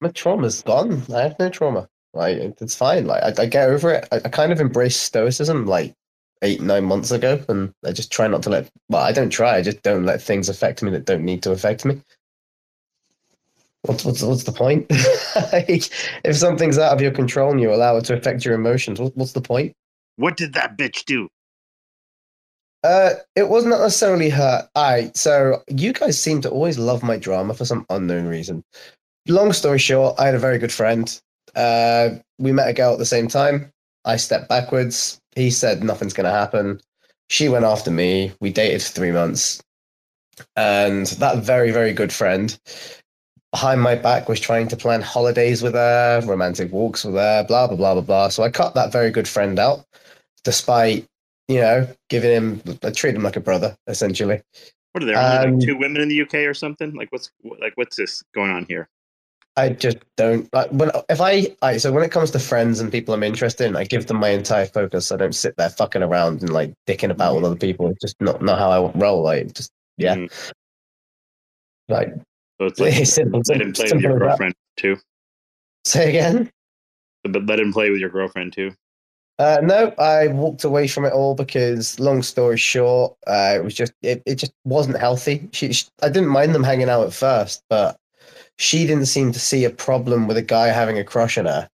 My 0.00 0.08
trauma's 0.08 0.62
gone. 0.62 1.02
I 1.14 1.20
have 1.20 1.38
no 1.38 1.50
trauma. 1.50 1.86
Like 2.14 2.38
it's 2.38 2.74
fine. 2.74 3.06
Like 3.06 3.22
I, 3.38 3.42
I 3.42 3.46
get 3.46 3.68
over 3.68 3.92
it. 3.92 4.08
I, 4.10 4.16
I 4.24 4.28
kind 4.30 4.52
of 4.52 4.60
embraced 4.60 5.02
stoicism 5.02 5.66
like 5.66 5.92
eight, 6.40 6.62
nine 6.62 6.84
months 6.84 7.10
ago, 7.10 7.44
and 7.50 7.72
I 7.84 7.92
just 7.92 8.10
try 8.10 8.26
not 8.26 8.42
to 8.44 8.50
let. 8.50 8.70
Well, 8.88 9.02
I 9.02 9.12
don't 9.12 9.28
try. 9.30 9.56
I 9.56 9.62
just 9.62 9.82
don't 9.82 10.06
let 10.06 10.22
things 10.22 10.48
affect 10.48 10.82
me 10.82 10.90
that 10.92 11.04
don't 11.04 11.24
need 11.24 11.42
to 11.42 11.52
affect 11.52 11.84
me. 11.84 12.00
What's 13.82 14.04
what's 14.04 14.22
what's 14.22 14.44
the 14.44 14.52
point? 14.52 14.90
like, 15.52 15.90
if 16.24 16.36
something's 16.36 16.78
out 16.78 16.94
of 16.94 17.02
your 17.02 17.10
control 17.12 17.50
and 17.50 17.60
you 17.60 17.70
allow 17.72 17.96
it 17.98 18.06
to 18.06 18.16
affect 18.16 18.46
your 18.46 18.54
emotions, 18.54 18.98
what, 18.98 19.14
what's 19.14 19.32
the 19.32 19.42
point? 19.42 19.74
What 20.16 20.36
did 20.36 20.54
that 20.54 20.76
bitch 20.76 21.04
do? 21.04 21.28
Uh, 22.82 23.14
it 23.34 23.48
was 23.48 23.64
not 23.64 23.80
necessarily 23.80 24.30
her. 24.30 24.68
I 24.74 25.10
so 25.14 25.62
you 25.68 25.92
guys 25.92 26.20
seem 26.20 26.40
to 26.42 26.50
always 26.50 26.78
love 26.78 27.02
my 27.02 27.16
drama 27.16 27.54
for 27.54 27.64
some 27.64 27.84
unknown 27.90 28.26
reason. 28.26 28.62
Long 29.28 29.52
story 29.52 29.78
short, 29.78 30.14
I 30.18 30.26
had 30.26 30.34
a 30.34 30.38
very 30.38 30.58
good 30.58 30.72
friend. 30.72 31.20
Uh, 31.54 32.10
we 32.38 32.52
met 32.52 32.68
a 32.68 32.72
girl 32.72 32.92
at 32.92 32.98
the 32.98 33.06
same 33.06 33.28
time. 33.28 33.72
I 34.04 34.16
stepped 34.16 34.48
backwards. 34.48 35.20
He 35.34 35.50
said 35.50 35.82
nothing's 35.82 36.12
going 36.12 36.26
to 36.26 36.30
happen. 36.30 36.80
She 37.28 37.48
went 37.48 37.64
after 37.64 37.90
me. 37.90 38.32
We 38.40 38.52
dated 38.52 38.82
for 38.82 38.92
three 38.92 39.10
months, 39.10 39.60
and 40.54 41.06
that 41.06 41.38
very 41.38 41.72
very 41.72 41.92
good 41.92 42.12
friend 42.12 42.56
behind 43.50 43.80
my 43.80 43.94
back 43.94 44.28
was 44.28 44.38
trying 44.38 44.68
to 44.68 44.76
plan 44.76 45.00
holidays 45.00 45.62
with 45.62 45.72
her, 45.72 46.20
romantic 46.26 46.70
walks 46.72 47.04
with 47.04 47.14
her, 47.14 47.42
blah 47.48 47.66
blah 47.66 47.76
blah 47.76 47.94
blah 47.94 48.02
blah. 48.02 48.28
So 48.28 48.42
I 48.42 48.50
cut 48.50 48.74
that 48.74 48.92
very 48.92 49.10
good 49.10 49.26
friend 49.26 49.58
out, 49.58 49.84
despite 50.46 51.04
you 51.48 51.60
know 51.60 51.86
giving 52.08 52.30
him, 52.30 52.62
I 52.82 52.90
treat 52.90 53.14
him 53.14 53.22
like 53.22 53.36
a 53.36 53.40
brother 53.40 53.76
essentially. 53.88 54.40
What 54.92 55.02
are 55.02 55.06
there 55.06 55.18
Um, 55.18 55.58
like 55.58 55.66
two 55.66 55.76
women 55.76 56.00
in 56.00 56.08
the 56.08 56.22
UK 56.22 56.34
or 56.46 56.54
something? 56.54 56.94
Like, 56.94 57.12
what's 57.12 57.30
like 57.60 57.72
what's 57.74 57.96
this 57.96 58.22
going 58.34 58.50
on 58.50 58.64
here? 58.66 58.88
I 59.58 59.70
just 59.70 59.96
don't 60.16 60.48
like 60.54 60.70
when 60.70 60.90
if 61.10 61.20
I, 61.20 61.54
I 61.62 61.76
so 61.78 61.90
when 61.92 62.04
it 62.04 62.10
comes 62.10 62.30
to 62.32 62.38
friends 62.38 62.80
and 62.80 62.92
people 62.92 63.12
I'm 63.14 63.22
interested 63.22 63.66
in, 63.66 63.74
I 63.76 63.84
give 63.84 64.06
them 64.06 64.18
my 64.18 64.28
entire 64.30 64.66
focus. 64.66 65.10
I 65.12 65.16
don't 65.16 65.34
sit 65.34 65.54
there 65.56 65.70
fucking 65.70 66.02
around 66.02 66.40
and 66.42 66.52
like 66.52 66.72
dicking 66.86 67.10
about 67.10 67.34
with 67.36 67.44
other 67.44 67.56
people. 67.56 67.90
It's 67.90 68.00
just 68.00 68.16
not 68.20 68.40
not 68.42 68.58
how 68.58 68.70
I 68.70 68.90
roll. 68.92 69.22
Like 69.22 69.52
just 69.54 69.70
yeah, 69.98 70.14
Mhm. 70.16 70.52
like 71.88 72.08
So 72.60 72.66
it's 72.66 72.80
like 72.84 73.06
simple- 73.06 73.42
let 73.48 73.60
him 73.62 73.72
play 73.72 73.90
with 73.92 74.02
your 74.02 74.12
that. 74.12 74.18
girlfriend 74.18 74.54
too, 74.76 74.96
say 75.84 76.10
again. 76.10 76.50
but 77.24 77.44
let 77.46 77.58
him 77.58 77.72
play 77.72 77.90
with 77.90 78.00
your 78.00 78.10
girlfriend 78.10 78.52
too. 78.52 78.72
Uh, 79.38 79.58
no, 79.62 79.92
I 79.98 80.28
walked 80.28 80.64
away 80.64 80.88
from 80.88 81.04
it 81.04 81.12
all 81.12 81.34
because, 81.34 82.00
long 82.00 82.22
story 82.22 82.56
short, 82.56 83.16
uh, 83.26 83.52
it 83.56 83.62
was 83.64 83.74
just 83.74 83.92
it, 84.02 84.22
it 84.24 84.36
just 84.36 84.52
wasn't 84.64 84.98
healthy. 84.98 85.48
She, 85.52 85.72
she, 85.72 85.86
I 86.02 86.08
didn't 86.08 86.30
mind 86.30 86.54
them 86.54 86.64
hanging 86.64 86.88
out 86.88 87.06
at 87.06 87.12
first, 87.12 87.62
but 87.68 87.98
she 88.56 88.86
didn't 88.86 89.06
seem 89.06 89.32
to 89.32 89.40
see 89.40 89.64
a 89.64 89.70
problem 89.70 90.26
with 90.26 90.38
a 90.38 90.42
guy 90.42 90.68
having 90.68 90.98
a 90.98 91.04
crush 91.04 91.36
on 91.36 91.44
her, 91.44 91.68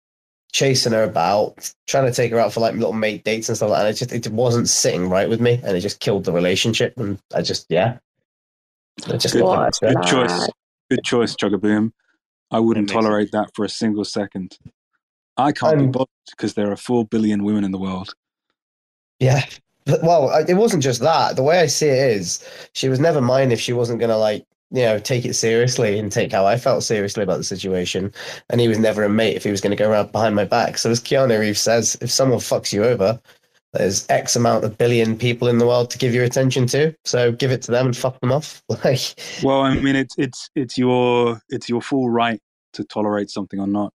chasing 0.52 0.92
her 0.92 1.02
about, 1.02 1.70
trying 1.86 2.06
to 2.06 2.14
take 2.14 2.30
her 2.32 2.38
out 2.38 2.54
for 2.54 2.60
like 2.60 2.74
little 2.74 2.94
mate 2.94 3.24
dates 3.24 3.50
and 3.50 3.56
stuff 3.56 3.68
like 3.68 3.80
that. 3.80 3.86
And 3.86 3.94
it 3.94 3.98
just 3.98 4.26
it 4.26 4.32
wasn't 4.32 4.68
sitting 4.70 5.10
right 5.10 5.28
with 5.28 5.40
me, 5.42 5.60
and 5.62 5.76
it 5.76 5.80
just 5.80 6.00
killed 6.00 6.24
the 6.24 6.32
relationship. 6.32 6.94
And 6.96 7.18
I 7.34 7.42
just 7.42 7.66
yeah, 7.68 7.98
I 9.06 9.18
just 9.18 9.34
Good, 9.34 9.42
didn't 9.82 9.96
good 9.96 10.06
choice. 10.06 10.48
Good 10.88 11.04
choice, 11.04 11.36
ChuggaBoom. 11.36 11.92
I 12.50 12.58
wouldn't 12.58 12.88
That 12.88 12.94
makes 12.94 13.04
tolerate 13.04 13.32
that 13.32 13.50
for 13.54 13.66
a 13.66 13.68
single 13.68 14.04
second. 14.04 14.56
I 15.36 15.52
can't 15.52 15.78
be 15.78 15.84
Um, 15.84 15.90
bothered 15.92 16.08
because 16.30 16.54
there 16.54 16.70
are 16.70 16.76
four 16.76 17.04
billion 17.06 17.44
women 17.44 17.64
in 17.64 17.70
the 17.72 17.78
world. 17.78 18.14
Yeah. 19.18 19.44
Well, 20.02 20.30
it 20.48 20.54
wasn't 20.54 20.82
just 20.82 21.00
that. 21.00 21.36
The 21.36 21.42
way 21.42 21.58
I 21.60 21.66
see 21.66 21.88
it 21.88 22.12
is, 22.12 22.44
she 22.74 22.88
was 22.88 23.00
never 23.00 23.20
mine 23.20 23.50
if 23.50 23.60
she 23.60 23.72
wasn't 23.72 23.98
going 23.98 24.10
to, 24.10 24.16
like, 24.16 24.44
you 24.70 24.82
know, 24.82 24.98
take 24.98 25.24
it 25.24 25.34
seriously 25.34 25.98
and 25.98 26.12
take 26.12 26.30
how 26.32 26.46
I 26.46 26.56
felt 26.58 26.84
seriously 26.84 27.22
about 27.24 27.38
the 27.38 27.44
situation. 27.44 28.12
And 28.50 28.60
he 28.60 28.68
was 28.68 28.78
never 28.78 29.02
a 29.02 29.08
mate 29.08 29.36
if 29.36 29.42
he 29.44 29.50
was 29.50 29.60
going 29.60 29.72
to 29.72 29.76
go 29.76 29.90
around 29.90 30.12
behind 30.12 30.36
my 30.36 30.44
back. 30.44 30.78
So, 30.78 30.90
as 30.90 31.00
Keanu 31.00 31.38
Reeves 31.40 31.60
says, 31.60 31.96
if 32.00 32.10
someone 32.10 32.38
fucks 32.38 32.72
you 32.72 32.84
over, 32.84 33.20
there's 33.72 34.06
X 34.10 34.36
amount 34.36 34.64
of 34.64 34.78
billion 34.78 35.16
people 35.16 35.48
in 35.48 35.58
the 35.58 35.66
world 35.66 35.90
to 35.90 35.98
give 35.98 36.14
your 36.14 36.24
attention 36.24 36.66
to. 36.68 36.94
So, 37.04 37.32
give 37.32 37.50
it 37.50 37.62
to 37.62 37.72
them 37.72 37.86
and 37.86 37.96
fuck 37.96 38.20
them 38.20 38.32
off. 38.32 38.62
Like, 38.84 39.00
Well, 39.42 39.62
I 39.62 39.74
mean, 39.74 39.96
it's 39.96 40.14
it's 40.18 40.50
it's 40.54 40.78
your 40.78 41.40
it's 41.48 41.68
your 41.68 41.82
full 41.82 42.08
right 42.10 42.40
to 42.74 42.84
tolerate 42.84 43.30
something 43.30 43.58
or 43.58 43.66
not, 43.66 43.92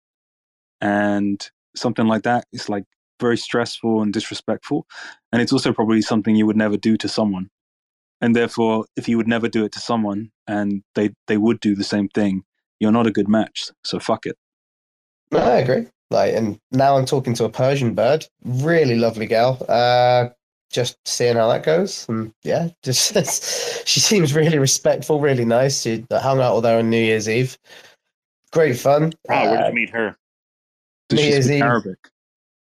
and 0.84 1.50
something 1.74 2.06
like 2.06 2.22
that 2.24 2.44
is 2.52 2.68
like 2.68 2.84
very 3.18 3.38
stressful 3.38 4.02
and 4.02 4.12
disrespectful, 4.12 4.86
and 5.32 5.40
it's 5.40 5.52
also 5.52 5.72
probably 5.72 6.02
something 6.02 6.36
you 6.36 6.46
would 6.46 6.56
never 6.58 6.76
do 6.76 6.96
to 6.98 7.08
someone, 7.08 7.48
and 8.20 8.36
therefore, 8.36 8.84
if 8.96 9.08
you 9.08 9.16
would 9.16 9.28
never 9.28 9.48
do 9.48 9.64
it 9.64 9.72
to 9.72 9.80
someone 9.80 10.30
and 10.46 10.82
they 10.94 11.10
they 11.26 11.38
would 11.38 11.58
do 11.60 11.74
the 11.74 11.84
same 11.84 12.08
thing, 12.08 12.42
you're 12.80 12.92
not 12.92 13.06
a 13.06 13.10
good 13.10 13.28
match. 13.28 13.70
So 13.82 13.98
fuck 13.98 14.26
it. 14.26 14.36
No, 15.32 15.38
I 15.38 15.56
agree. 15.58 15.86
Like, 16.10 16.34
and 16.34 16.58
now 16.70 16.96
I'm 16.98 17.06
talking 17.06 17.32
to 17.34 17.44
a 17.44 17.48
Persian 17.50 17.94
bird, 17.94 18.26
really 18.44 18.94
lovely 18.96 19.26
gal. 19.26 19.64
Uh, 19.68 20.28
just 20.70 20.96
seeing 21.06 21.36
how 21.36 21.48
that 21.48 21.62
goes, 21.64 22.06
and 22.08 22.30
yeah, 22.42 22.68
just 22.82 23.16
she 23.88 24.00
seems 24.00 24.34
really 24.34 24.58
respectful, 24.58 25.18
really 25.20 25.44
nice. 25.46 25.80
She 25.82 26.04
hung 26.12 26.40
out 26.40 26.56
with 26.56 26.64
her 26.64 26.78
on 26.78 26.90
New 26.90 27.02
Year's 27.02 27.28
Eve. 27.28 27.56
Great 28.52 28.76
fun. 28.78 29.12
Oh, 29.30 29.50
where 29.50 29.56
did 29.56 29.64
Uh, 29.64 29.68
you 29.68 29.74
meet 29.74 29.90
her? 29.90 30.16
Does 31.08 31.18
New 31.18 31.24
she 31.24 31.30
Year's 31.30 31.44
speak 31.46 31.56
Eve. 31.56 31.62
Arabic? 31.62 31.98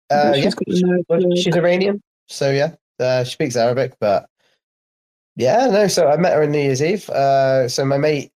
Uh, 0.10 0.34
She's 0.34 0.44
yeah, 0.46 0.52
got 0.52 0.78
she- 0.78 0.84
no 0.84 1.04
well, 1.10 1.20
clue. 1.22 1.36
she's 1.38 1.56
Iranian, 1.56 2.02
so 2.28 2.52
yeah, 2.52 2.74
uh, 3.00 3.24
she 3.24 3.32
speaks 3.32 3.56
Arabic. 3.56 3.94
But 4.00 4.28
yeah, 5.36 5.68
no. 5.68 5.88
So 5.88 6.08
I 6.10 6.18
met 6.18 6.34
her 6.34 6.44
on 6.44 6.52
New 6.52 6.60
Year's 6.60 6.82
Eve. 6.82 7.10
Uh, 7.10 7.68
so 7.70 7.86
my 7.86 7.98
mate 7.98 8.32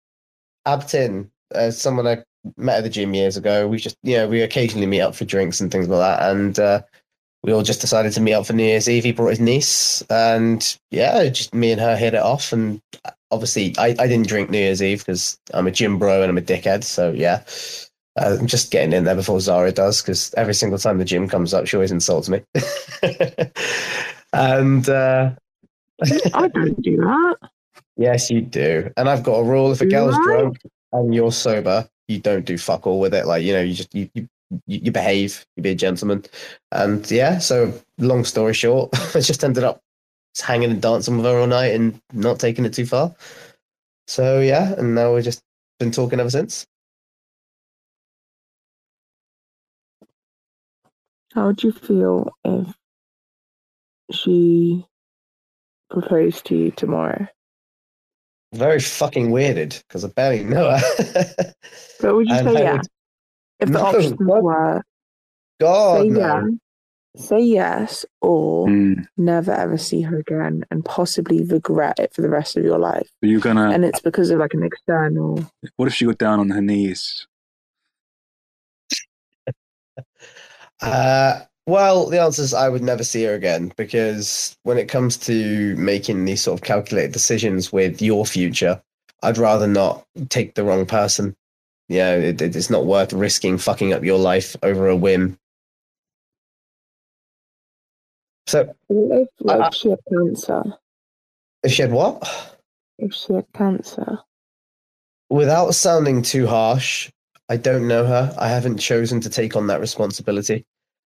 Abtin, 0.67 1.31
uh, 1.55 1.71
someone 1.71 2.07
I 2.07 2.23
met 2.57 2.79
at 2.79 2.85
the 2.85 2.91
gym 2.91 3.15
years 3.15 3.37
ago. 3.37 3.69
We 3.69 3.79
just, 3.79 3.97
you 4.03 4.17
know, 4.17 4.29
we 4.29 4.43
occasionally 4.43 4.87
meet 4.87 5.01
up 5.01 5.15
for 5.15 5.25
drinks 5.25 5.61
and 5.61 5.71
things 5.73 5.89
like 5.89 5.99
that, 6.01 6.31
and 6.31 6.59
uh, 6.59 6.83
we 7.43 7.53
all 7.53 7.63
just 7.63 7.81
decided 7.81 8.13
to 8.13 8.21
meet 8.21 8.35
up 8.35 8.47
for 8.47 8.53
New 8.53 8.65
Year's 8.65 8.89
Eve. 8.89 9.05
He 9.05 9.13
brought 9.13 9.31
his 9.31 9.41
niece, 9.41 10.03
and 10.11 10.79
yeah, 10.91 11.27
just 11.29 11.55
me 11.55 11.73
and 11.73 11.81
her 11.81 11.97
hit 11.97 12.15
it 12.15 12.23
off. 12.23 12.53
And 12.53 12.81
obviously, 13.31 13.75
I, 13.79 13.97
I 13.99 14.07
didn't 14.07 14.29
drink 14.29 14.51
New 14.51 14.59
Year's 14.59 14.83
Eve 14.83 14.99
because 14.99 15.39
I'm 15.55 15.67
a 15.67 15.71
gym 15.73 15.99
bro 15.99 16.21
and 16.23 16.31
I'm 16.31 16.39
a 16.39 16.43
dickhead. 16.43 16.85
So 16.85 17.13
yeah. 17.13 17.43
Uh, 18.21 18.37
I'm 18.41 18.47
just 18.47 18.71
getting 18.71 18.93
in 18.93 19.05
there 19.05 19.15
before 19.15 19.41
Zara 19.41 19.73
does 19.73 20.03
because 20.03 20.35
every 20.35 20.55
single 20.55 20.79
time 20.79 20.99
the 20.99 21.05
gym 21.05 21.29
comes 21.29 21.55
up, 21.55 21.67
she 21.67 21.77
always 21.77 21.93
insults 21.93 22.29
me. 22.29 22.43
and 24.33 24.89
uh, 24.89 25.31
I 26.35 26.49
don't 26.49 26.83
do 26.83 26.97
that. 26.97 27.37
yes, 27.97 28.31
you 28.31 28.43
do. 28.43 28.91
And 28.97 29.09
I've 29.09 29.23
got 29.23 29.37
a 29.39 29.45
rule: 29.45 29.73
if 29.73 29.81
a 29.81 29.87
girl's 29.87 30.17
Right. 30.17 30.25
drunk 30.25 30.59
and 30.93 31.15
you're 31.15 31.33
sober, 31.33 31.89
you 32.09 32.19
don't 32.19 32.45
do 32.45 32.59
fuck 32.59 32.87
all 32.87 33.01
with 33.01 33.15
it. 33.15 33.27
Like 33.27 33.45
you 33.45 33.53
know, 33.53 33.63
you 33.63 33.75
just 33.75 33.95
you 33.95 34.11
you, 34.15 34.29
you 34.67 34.81
you 34.85 34.93
behave, 34.93 35.47
you 35.57 35.63
be 35.63 35.71
a 35.71 35.75
gentleman. 35.75 36.25
And 36.71 37.09
yeah, 37.11 37.39
so 37.39 37.73
long 37.99 38.25
story 38.25 38.55
short, 38.55 38.91
I 39.17 39.21
just 39.21 39.43
ended 39.45 39.65
up 39.65 39.81
hanging 40.41 40.71
and 40.71 40.83
dancing 40.83 41.17
with 41.17 41.27
her 41.27 41.39
all 41.39 41.47
night 41.47 41.75
and 41.75 42.01
not 42.13 42.41
taking 42.41 42.65
it 42.65 42.75
too 42.75 42.87
far. 42.87 43.15
So 44.07 44.41
yeah, 44.41 44.75
and 44.75 44.95
now 44.95 45.15
we've 45.15 45.25
just 45.25 45.43
been 45.79 45.93
talking 45.93 46.21
ever 46.21 46.31
since. 46.31 46.67
How 51.35 51.47
would 51.47 51.63
you 51.63 51.73
feel 51.73 52.31
if 52.45 52.75
she 54.11 54.85
proposed 55.91 56.47
to 56.47 56.57
you 56.57 56.71
tomorrow? 56.73 57.27
Very 58.53 58.81
fucking 58.81 59.31
weirded 59.31 59.83
because 59.89 60.05
I 60.05 60.09
barely 60.09 60.45
know 60.45 60.71
her. 60.77 61.55
But 62.01 62.17
would 62.17 62.29
you 62.29 62.35
And 62.35 62.49
say 62.51 62.57
I 62.57 62.63
yeah? 62.63 62.73
would- 62.73 62.89
If 63.61 63.69
the 63.69 63.79
No, 63.79 63.85
options 63.87 64.13
what? 64.19 64.43
were 64.43 64.83
God, 65.61 65.99
say 66.03 66.09
no. 66.09 66.19
yeah, 66.19 66.45
say 67.17 67.39
yes, 67.41 68.05
or 68.21 68.67
Mm. 68.69 69.07
never 69.17 69.53
ever 69.53 69.79
see 69.79 70.03
her 70.03 70.19
again, 70.19 70.65
and 70.71 70.85
possibly 70.85 71.45
regret 71.45 71.99
it 72.01 72.13
for 72.13 72.23
the 72.23 72.29
rest 72.29 72.57
of 72.57 72.65
your 72.65 72.79
life, 72.81 73.09
Are 73.23 73.27
you 73.29 73.39
gonna? 73.39 73.71
and 73.71 73.85
it's 73.85 74.01
because 74.01 74.31
of 74.31 74.41
like 74.41 74.53
an 74.55 74.65
external. 74.65 75.49
What 75.77 75.87
if 75.87 75.95
she 75.95 76.07
got 76.07 76.19
down 76.19 76.41
on 76.41 76.51
her 76.51 76.61
knees? 76.61 77.25
Uh, 80.83 81.41
well, 81.67 82.07
the 82.11 82.21
answer 82.21 82.43
is 82.43 82.55
I 82.55 82.69
would 82.69 82.83
never 82.83 83.05
see 83.05 83.25
her 83.25 83.35
again 83.35 83.73
because 83.77 84.57
when 84.65 84.79
it 84.79 84.89
comes 84.89 85.17
to 85.19 85.77
making 85.77 86.25
these 86.25 86.43
sort 86.43 86.59
of 86.61 86.65
calculated 86.65 87.13
decisions 87.13 87.73
with 87.73 88.03
your 88.03 88.27
future, 88.27 88.83
I'd 89.23 89.39
rather 89.39 89.69
not 89.69 90.05
take 90.31 90.55
the 90.55 90.65
wrong 90.65 90.87
person. 90.87 91.37
You 91.89 91.99
know, 91.99 92.19
it, 92.19 92.43
it's 92.43 92.71
not 92.71 92.87
worth 92.87 93.13
risking 93.13 93.59
fucking 93.59 93.93
up 93.93 94.05
your 94.05 94.19
life 94.19 94.57
over 94.63 94.89
a 94.89 94.97
whim. 94.97 95.39
So, 98.47 98.75
What 98.89 99.21
if, 99.23 99.29
like, 99.41 99.61
I- 99.61 99.71
she 99.71 99.91
had 99.91 100.01
cancer? 100.13 100.65
if 101.63 101.73
she 101.73 101.83
had 101.83 101.93
what? 101.93 102.57
If 102.99 103.15
she 103.15 103.35
had 103.35 103.47
cancer, 103.55 104.21
Without 105.31 105.75
sounding 105.75 106.23
too 106.23 106.47
harsh, 106.47 107.11
I 107.49 107.57
don't 107.57 107.89
know 107.89 108.05
her. 108.07 108.35
I 108.39 108.49
haven't 108.49 108.79
chosen 108.79 109.21
to 109.23 109.31
take 109.31 109.57
on 109.57 109.69
that 109.69 109.81
responsibility. 109.81 110.65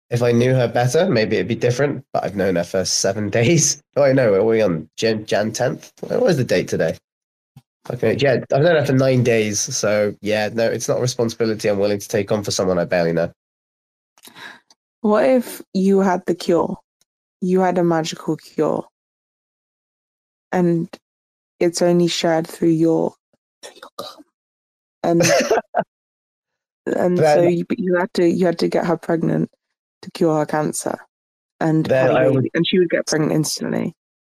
If 0.09 0.21
I 0.21 0.31
knew 0.31 0.53
her 0.53 0.67
better, 0.67 1.09
maybe 1.09 1.35
it'd 1.37 1.47
be 1.47 1.55
different, 1.55 2.05
but 2.13 2.23
I've 2.23 2.35
known 2.35 2.55
her 2.57 2.63
for 2.63 2.85
seven 2.85 3.29
days. 3.31 3.81
Oh, 3.95 4.03
I 4.03 4.13
know. 4.13 4.33
Are 4.33 4.43
we 4.43 4.61
on 4.61 4.89
Jan, 4.97 5.25
Jan 5.25 5.51
10th? 5.51 5.91
What 6.01 6.21
was 6.21 6.37
the 6.37 6.43
date 6.43 6.67
today? 6.67 6.97
Okay, 7.91 8.15
yeah, 8.19 8.37
I've 8.51 8.61
known 8.63 8.77
her 8.77 8.85
for 8.85 8.93
nine 8.93 9.23
days. 9.23 9.59
So, 9.59 10.15
yeah, 10.21 10.49
no, 10.51 10.65
it's 10.65 10.87
not 10.87 10.97
a 10.97 11.01
responsibility 11.01 11.69
I'm 11.69 11.77
willing 11.79 11.99
to 11.99 12.07
take 12.07 12.31
on 12.31 12.43
for 12.43 12.51
someone 12.51 12.79
I 12.79 12.85
barely 12.85 13.13
know. 13.13 13.31
what 15.01 15.25
if 15.25 15.61
you 15.73 15.99
had 15.99 16.23
the 16.25 16.33
cure? 16.33 16.77
You 17.41 17.59
had 17.59 17.77
a 17.77 17.83
magical 17.83 18.37
cure, 18.37 18.87
and 20.51 20.89
it's 21.59 21.81
only 21.83 22.07
shared 22.07 22.47
through 22.47 22.69
your 22.69 23.13
through 23.61 23.75
your 23.75 23.91
cum, 23.99 24.23
and 25.03 25.21
and 26.87 27.19
so 27.19 27.43
you, 27.43 27.65
you 27.77 27.95
had 27.97 28.11
to 28.15 28.27
you 28.27 28.47
had 28.47 28.57
to 28.59 28.67
get 28.67 28.85
her 28.87 28.97
pregnant 28.97 29.51
to 30.05 30.11
cure 30.11 30.37
her 30.39 30.45
cancer, 30.45 30.97
and 31.59 31.85
Then 31.85 32.07
have 32.07 32.15
a 32.15 32.19
I 32.19 32.23
baby, 32.25 32.35
would- 32.35 32.49
and 32.53 32.67
she 32.67 32.79
would 32.79 32.89
get 32.89 33.07
pregnant 33.07 33.33
instantly. 33.33 33.93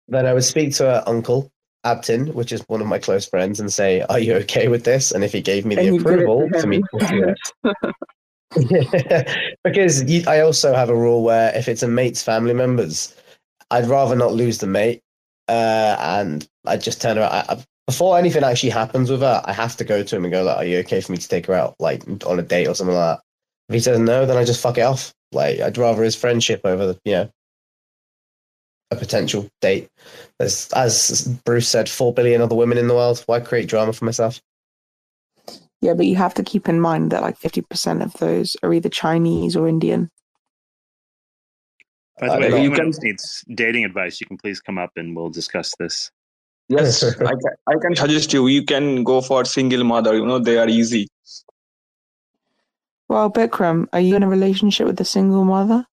Then 0.08 0.26
I 0.26 0.34
would 0.34 0.44
speak 0.44 0.74
to 0.76 0.84
her 0.84 1.04
uncle, 1.06 1.50
Abtin, 1.86 2.34
which 2.34 2.52
is 2.52 2.62
one 2.68 2.80
of 2.80 2.86
my 2.88 2.98
close 2.98 3.26
friends, 3.26 3.60
and 3.60 3.72
say, 3.72 4.00
Are 4.02 4.18
you 4.18 4.34
okay 4.36 4.68
with 4.68 4.84
this? 4.84 5.12
And 5.12 5.22
if 5.24 5.32
he 5.32 5.40
gave 5.40 5.64
me 5.64 5.76
the 5.76 5.82
And 5.82 5.86
you 5.94 5.98
give 6.02 6.06
to 6.08 6.14
approval 6.24 6.48
for 6.60 6.66
me 6.66 6.82
him. 6.98 7.34
to 7.64 7.74
because 9.64 10.02
you, 10.10 10.24
I 10.26 10.40
also 10.40 10.74
have 10.74 10.88
a 10.90 10.96
rule 10.96 11.22
where 11.22 11.54
if 11.56 11.68
it's 11.68 11.82
a 11.84 11.88
mate's 11.88 12.22
family 12.22 12.54
members, 12.54 13.14
I'd 13.70 13.86
rather 13.86 14.16
not 14.16 14.32
lose 14.32 14.58
the 14.58 14.66
mate. 14.66 15.00
Uh, 15.48 15.96
and 16.00 16.48
I 16.66 16.76
just 16.76 17.00
turn 17.00 17.16
around. 17.18 17.32
I, 17.32 17.44
I, 17.48 17.64
before 17.86 18.18
anything 18.18 18.44
actually 18.44 18.70
happens 18.70 19.10
with 19.10 19.20
her, 19.20 19.40
I 19.44 19.52
have 19.52 19.76
to 19.76 19.84
go 19.84 20.02
to 20.02 20.16
him 20.16 20.24
and 20.24 20.32
go, 20.32 20.42
like, 20.42 20.56
Are 20.58 20.64
you 20.64 20.78
okay 20.78 21.00
for 21.00 21.12
me 21.12 21.18
to 21.18 21.28
take 21.28 21.46
her 21.46 21.54
out, 21.54 21.76
like 21.78 22.02
on 22.26 22.38
a 22.38 22.42
date 22.42 22.66
or 22.66 22.74
something 22.74 22.94
like 22.96 23.18
that? 23.18 23.22
If 23.68 23.74
he 23.74 23.80
says 23.80 23.98
no, 24.00 24.26
then 24.26 24.36
I 24.36 24.44
just 24.44 24.60
fuck 24.60 24.78
it 24.78 24.82
off. 24.82 25.12
Like, 25.32 25.60
I'd 25.60 25.78
rather 25.78 26.02
his 26.02 26.16
friendship 26.16 26.62
over, 26.64 26.86
the, 26.86 26.98
you 27.04 27.12
know, 27.12 27.30
a 28.90 28.96
potential 28.96 29.48
date. 29.60 29.88
There's, 30.38 30.68
as 30.72 31.28
Bruce 31.44 31.68
said, 31.68 31.88
4 31.88 32.12
billion 32.12 32.40
other 32.40 32.56
women 32.56 32.78
in 32.78 32.88
the 32.88 32.94
world. 32.94 33.22
Why 33.26 33.40
create 33.40 33.68
drama 33.68 33.92
for 33.92 34.04
myself? 34.04 34.40
Yeah, 35.82 35.94
but 35.94 36.06
you 36.06 36.16
have 36.16 36.34
to 36.34 36.42
keep 36.42 36.68
in 36.68 36.78
mind 36.78 37.10
that 37.10 37.22
like 37.22 37.38
fifty 37.38 37.62
percent 37.62 38.02
of 38.02 38.12
those 38.14 38.54
are 38.62 38.74
either 38.74 38.90
Chinese 38.90 39.56
or 39.56 39.66
Indian. 39.66 40.10
By 42.18 42.26
the 42.26 42.32
I 42.34 42.38
way, 42.38 42.46
if 42.48 42.52
anyone 42.52 42.70
You 42.70 42.76
can- 42.76 42.86
else 42.88 42.98
needs 43.00 43.44
dating 43.54 43.86
advice, 43.86 44.20
you 44.20 44.26
can 44.26 44.36
please 44.36 44.60
come 44.60 44.76
up 44.76 44.90
and 44.96 45.16
we'll 45.16 45.30
discuss 45.30 45.72
this. 45.78 46.10
Yes, 46.68 47.02
I 47.20 47.30
can, 47.30 47.40
I 47.66 47.74
can 47.80 47.96
suggest 47.96 48.30
you. 48.34 48.46
You 48.48 48.62
can 48.64 49.04
go 49.04 49.22
for 49.22 49.46
single 49.46 49.82
mother. 49.84 50.14
You 50.14 50.26
know, 50.26 50.38
they 50.38 50.58
are 50.58 50.68
easy. 50.68 51.08
Well, 53.10 53.28
Bikram, 53.28 53.88
are 53.92 53.98
you 53.98 54.14
in 54.14 54.22
a 54.22 54.28
relationship 54.28 54.86
with 54.86 55.00
a 55.00 55.04
single 55.04 55.44
mother? 55.44 55.84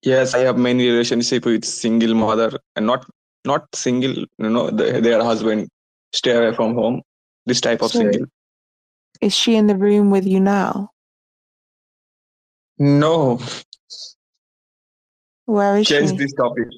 Yes, 0.00 0.32
I 0.34 0.38
have 0.38 0.56
many 0.56 0.88
relationship 0.88 1.44
with 1.44 1.66
single 1.66 2.14
mother 2.14 2.58
and 2.76 2.86
not 2.86 3.04
not 3.44 3.66
single. 3.74 4.14
You 4.38 4.48
know, 4.48 4.70
the, 4.70 5.02
their 5.02 5.22
husband 5.22 5.68
stay 6.14 6.34
away 6.34 6.54
from 6.56 6.74
home. 6.74 7.02
This 7.44 7.60
type 7.60 7.82
of 7.82 7.90
So- 7.92 7.98
single. 7.98 8.24
Is 9.20 9.34
she 9.34 9.54
in 9.56 9.66
the 9.66 9.76
room 9.76 10.10
with 10.10 10.26
you 10.26 10.40
now? 10.40 10.90
No, 12.78 13.38
Where 15.46 15.76
is 15.78 15.86
she? 15.86 15.94
change 15.94 16.10
she? 16.10 16.16
this 16.16 16.32
topic. 16.34 16.68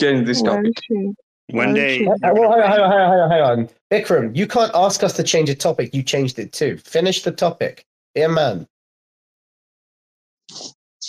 Change 0.00 0.26
this 0.26 0.42
Where 0.42 0.56
topic. 0.62 0.68
is 0.76 0.84
she? 0.84 1.12
One 1.56 1.74
day. 1.74 2.06
Uh, 2.06 2.12
well, 2.34 2.52
hang 2.52 2.62
on, 2.62 2.70
hang 2.70 2.80
on, 2.80 2.90
hang 2.90 3.00
on, 3.00 3.10
hang 3.10 3.20
on, 3.20 3.30
hang 3.30 3.42
on. 3.42 3.68
Bikram, 3.92 4.36
you 4.36 4.46
can't 4.48 4.70
ask 4.74 5.02
us 5.04 5.12
to 5.14 5.22
change 5.22 5.48
a 5.48 5.54
topic. 5.54 5.94
You 5.94 6.02
changed 6.02 6.38
it 6.40 6.52
too. 6.52 6.76
Finish 6.78 7.22
the 7.22 7.30
topic. 7.32 7.84
Yeah, 8.16 8.28
man. 8.28 8.66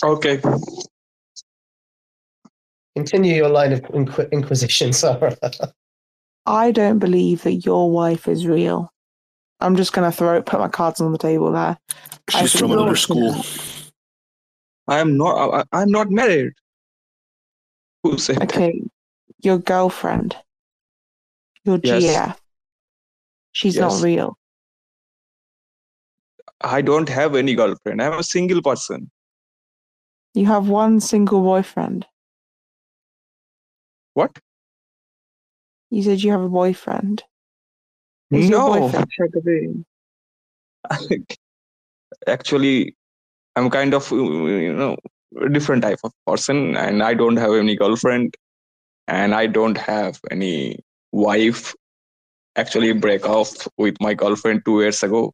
Okay. 0.04 0.40
Continue 2.94 3.34
your 3.34 3.48
line 3.48 3.72
of 3.72 3.80
inqu- 3.82 4.30
inquisition, 4.30 4.92
Sarah. 4.92 5.34
I 6.44 6.70
don't 6.70 6.98
believe 6.98 7.42
that 7.44 7.64
your 7.64 7.90
wife 7.90 8.28
is 8.28 8.46
real. 8.46 8.92
I'm 9.60 9.74
just 9.74 9.92
gonna 9.92 10.12
throw 10.12 10.36
it, 10.36 10.46
put 10.46 10.60
my 10.60 10.68
cards 10.68 11.00
on 11.00 11.12
the 11.12 11.18
table 11.18 11.50
there. 11.50 11.78
She's 12.30 12.52
from 12.52 12.72
another 12.72 12.94
school. 12.94 13.42
I'm 14.86 15.16
not. 15.16 15.64
I, 15.72 15.80
I'm 15.80 15.90
not 15.90 16.10
married. 16.10 16.52
Who 18.04 18.18
said 18.18 18.36
that? 18.36 18.54
Okay, 18.54 18.82
your 19.40 19.58
girlfriend, 19.58 20.36
your 21.64 21.80
Yes. 21.82 22.04
GF. 22.04 22.36
She's 23.52 23.76
not 23.76 24.00
real. 24.02 24.37
I 26.60 26.80
don't 26.82 27.08
have 27.08 27.36
any 27.36 27.54
girlfriend. 27.54 28.02
I'm 28.02 28.18
a 28.18 28.22
single 28.22 28.62
person. 28.62 29.10
You 30.34 30.46
have 30.46 30.68
one 30.68 31.00
single 31.00 31.42
boyfriend. 31.42 32.06
What? 34.14 34.38
You 35.90 36.02
said 36.02 36.22
you 36.22 36.32
have 36.32 36.42
a 36.42 36.48
boyfriend. 36.48 37.22
Is 38.30 38.50
No. 38.50 38.90
boyfriend 38.90 39.84
Actually, 42.26 42.96
I'm 43.56 43.70
kind 43.70 43.94
of 43.94 44.10
you 44.10 44.72
know 44.72 44.96
a 45.40 45.48
different 45.48 45.82
type 45.82 46.00
of 46.04 46.12
person, 46.26 46.76
and 46.76 47.02
I 47.02 47.14
don't 47.14 47.36
have 47.36 47.52
any 47.52 47.76
girlfriend, 47.76 48.36
and 49.06 49.34
I 49.34 49.46
don't 49.46 49.78
have 49.78 50.20
any 50.30 50.80
wife. 51.12 51.74
Actually, 52.56 52.92
break 52.92 53.26
off 53.26 53.68
with 53.76 53.96
my 54.00 54.14
girlfriend 54.14 54.64
two 54.64 54.80
years 54.80 55.02
ago 55.02 55.32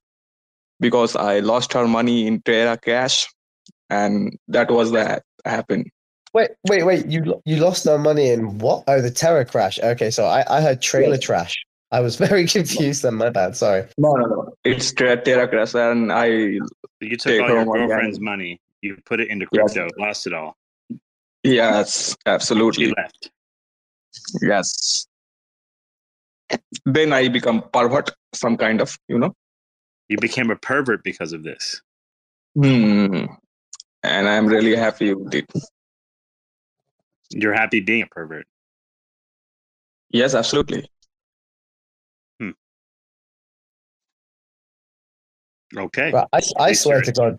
because 0.81 1.17
I 1.17 1.41
lost 1.41 1.73
her 1.73 1.87
money 1.87 2.27
in 2.27 2.41
Terra 2.43 2.77
Cash, 2.77 3.27
and 3.91 4.37
that 4.49 4.71
was 4.71 4.91
that 4.93 5.23
happened. 5.45 5.91
wait, 6.33 6.51
wait, 6.69 6.85
wait. 6.85 7.07
You 7.07 7.41
you 7.45 7.57
lost 7.57 7.87
no 7.87 7.97
money 7.99 8.31
in 8.31 8.59
what? 8.59 8.85
Oh, 8.89 9.01
the 9.01 9.11
Terra 9.11 9.45
crash. 9.45 9.79
Okay, 9.81 10.11
so 10.11 10.25
I, 10.27 10.45
I 10.49 10.61
heard 10.61 10.81
trailer 10.83 11.19
trash. 11.19 11.55
I 11.93 12.01
was 12.01 12.17
very 12.27 12.47
confused 12.47 13.03
then. 13.03 13.15
My 13.15 13.31
bad. 13.31 13.57
Sorry. 13.57 13.87
No, 13.99 14.13
no, 14.15 14.27
no. 14.27 14.53
It's 14.65 14.93
Terra 14.93 15.21
Terra 15.21 15.47
Crash, 15.49 15.75
and 15.75 16.13
I 16.13 16.27
you 17.01 17.17
took 17.19 17.41
all 17.43 17.49
your 17.51 17.65
girlfriend's 17.65 18.17
and- 18.19 18.25
money, 18.25 18.61
you 18.83 18.97
put 19.05 19.21
it 19.21 19.29
into 19.29 19.47
Yes. 19.53 19.75
crypto, 19.75 19.89
lost 19.99 20.27
it 20.27 20.33
all. 20.35 20.57
yes, 21.45 22.17
absolutely. 22.27 22.87
She 22.87 22.95
left. 22.97 23.31
Yes. 24.43 25.07
Then 26.87 27.13
I 27.13 27.29
become 27.29 27.63
pervert, 27.73 28.11
some 28.33 28.57
kind 28.57 28.81
of, 28.81 28.97
you 29.09 29.19
know. 29.19 29.35
You 30.09 30.19
became 30.19 30.51
a 30.51 30.57
pervert 30.57 31.03
because 31.03 31.33
of 31.33 31.43
this. 31.43 31.81
Hmm. 32.55 33.25
And 34.03 34.29
I'm 34.29 34.47
really 34.47 34.77
happy 34.77 35.07
you 35.07 35.27
did. 35.31 35.47
You're 37.31 37.55
happy 37.55 37.81
being 37.81 38.03
a 38.03 38.07
pervert. 38.07 38.47
Yes, 40.11 40.35
absolutely. 40.35 40.87
Okay. 45.77 46.13
Right, 46.13 46.27
I, 46.33 46.41
I 46.59 46.73
swear 46.73 47.01
to 47.03 47.13
God, 47.13 47.39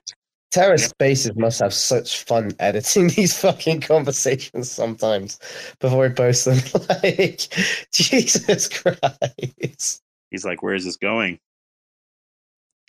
TerraSpaces 0.54 1.38
must 1.38 1.60
have 1.60 1.74
such 1.74 2.24
fun 2.24 2.52
editing 2.60 3.08
these 3.16 3.40
fucking 3.40 3.82
conversations 3.82 4.72
sometimes 4.72 5.40
before 5.80 6.08
we 6.08 6.14
post 6.14 6.46
them. 6.46 6.58
like, 7.04 7.48
Jesus 7.94 8.70
Christ. 8.70 10.02
He's 10.32 10.46
like, 10.46 10.62
where 10.64 10.76
is 10.76 10.86
this 10.86 10.98
going? 10.98 11.40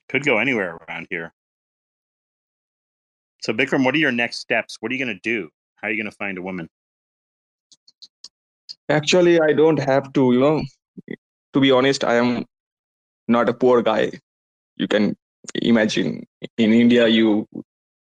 Could 0.08 0.24
go 0.24 0.38
anywhere 0.38 0.78
around 0.88 1.08
here. 1.10 1.32
So 3.42 3.52
Bikram, 3.52 3.84
what 3.84 3.94
are 3.94 3.98
your 3.98 4.12
next 4.12 4.38
steps? 4.38 4.76
What 4.80 4.90
are 4.90 4.94
you 4.94 5.04
going 5.04 5.14
to 5.16 5.20
do? 5.22 5.50
How 5.76 5.88
are 5.88 5.90
you 5.90 6.02
going 6.02 6.10
to 6.10 6.16
find 6.16 6.38
a 6.38 6.42
woman? 6.42 6.68
Actually, 8.88 9.40
I 9.40 9.52
don't 9.52 9.78
have 9.78 10.12
to, 10.12 10.32
you 10.32 10.40
know, 10.40 10.62
to 11.52 11.60
be 11.60 11.70
honest, 11.70 12.04
I 12.04 12.14
am 12.14 12.44
not 13.28 13.48
a 13.48 13.54
poor 13.54 13.82
guy. 13.82 14.12
You 14.76 14.88
can 14.88 15.16
imagine 15.54 16.26
in 16.58 16.72
India, 16.72 17.08
you 17.08 17.46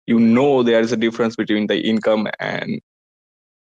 you 0.05 0.19
know 0.19 0.63
there 0.63 0.79
is 0.79 0.91
a 0.91 0.97
difference 0.97 1.35
between 1.35 1.67
the 1.67 1.79
income 1.79 2.27
and 2.39 2.79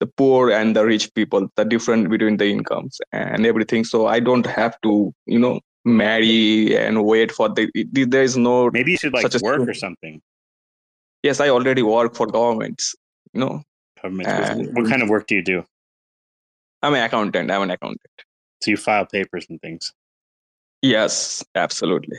the 0.00 0.06
poor 0.06 0.50
and 0.50 0.76
the 0.76 0.84
rich 0.84 1.12
people, 1.14 1.48
the 1.56 1.64
difference 1.64 2.08
between 2.08 2.36
the 2.36 2.46
incomes 2.46 3.00
and 3.12 3.46
everything. 3.46 3.84
So 3.84 4.06
I 4.06 4.20
don't 4.20 4.46
have 4.46 4.78
to, 4.82 5.12
you 5.26 5.38
know, 5.38 5.60
marry 5.84 6.76
and 6.76 7.04
wait 7.04 7.32
for 7.32 7.48
the. 7.48 7.70
There 7.92 8.22
is 8.22 8.36
no 8.36 8.70
maybe 8.70 8.92
you 8.92 8.96
should 8.96 9.12
like 9.12 9.22
such 9.22 9.40
a 9.40 9.44
work 9.44 9.58
thing. 9.60 9.68
or 9.68 9.74
something. 9.74 10.22
Yes, 11.22 11.40
I 11.40 11.48
already 11.48 11.82
work 11.82 12.14
for 12.14 12.26
governments. 12.26 12.94
You 13.32 13.40
know, 13.40 13.62
Government. 14.02 14.28
And- 14.28 14.76
what 14.76 14.88
kind 14.88 15.02
of 15.02 15.08
work 15.08 15.26
do 15.26 15.34
you 15.34 15.42
do? 15.42 15.64
I'm 16.82 16.94
an 16.94 17.02
accountant. 17.02 17.50
I'm 17.50 17.62
an 17.62 17.70
accountant. 17.70 18.00
So 18.62 18.70
you 18.70 18.76
file 18.76 19.06
papers 19.06 19.46
and 19.48 19.60
things. 19.60 19.92
Yes, 20.82 21.42
absolutely. 21.54 22.18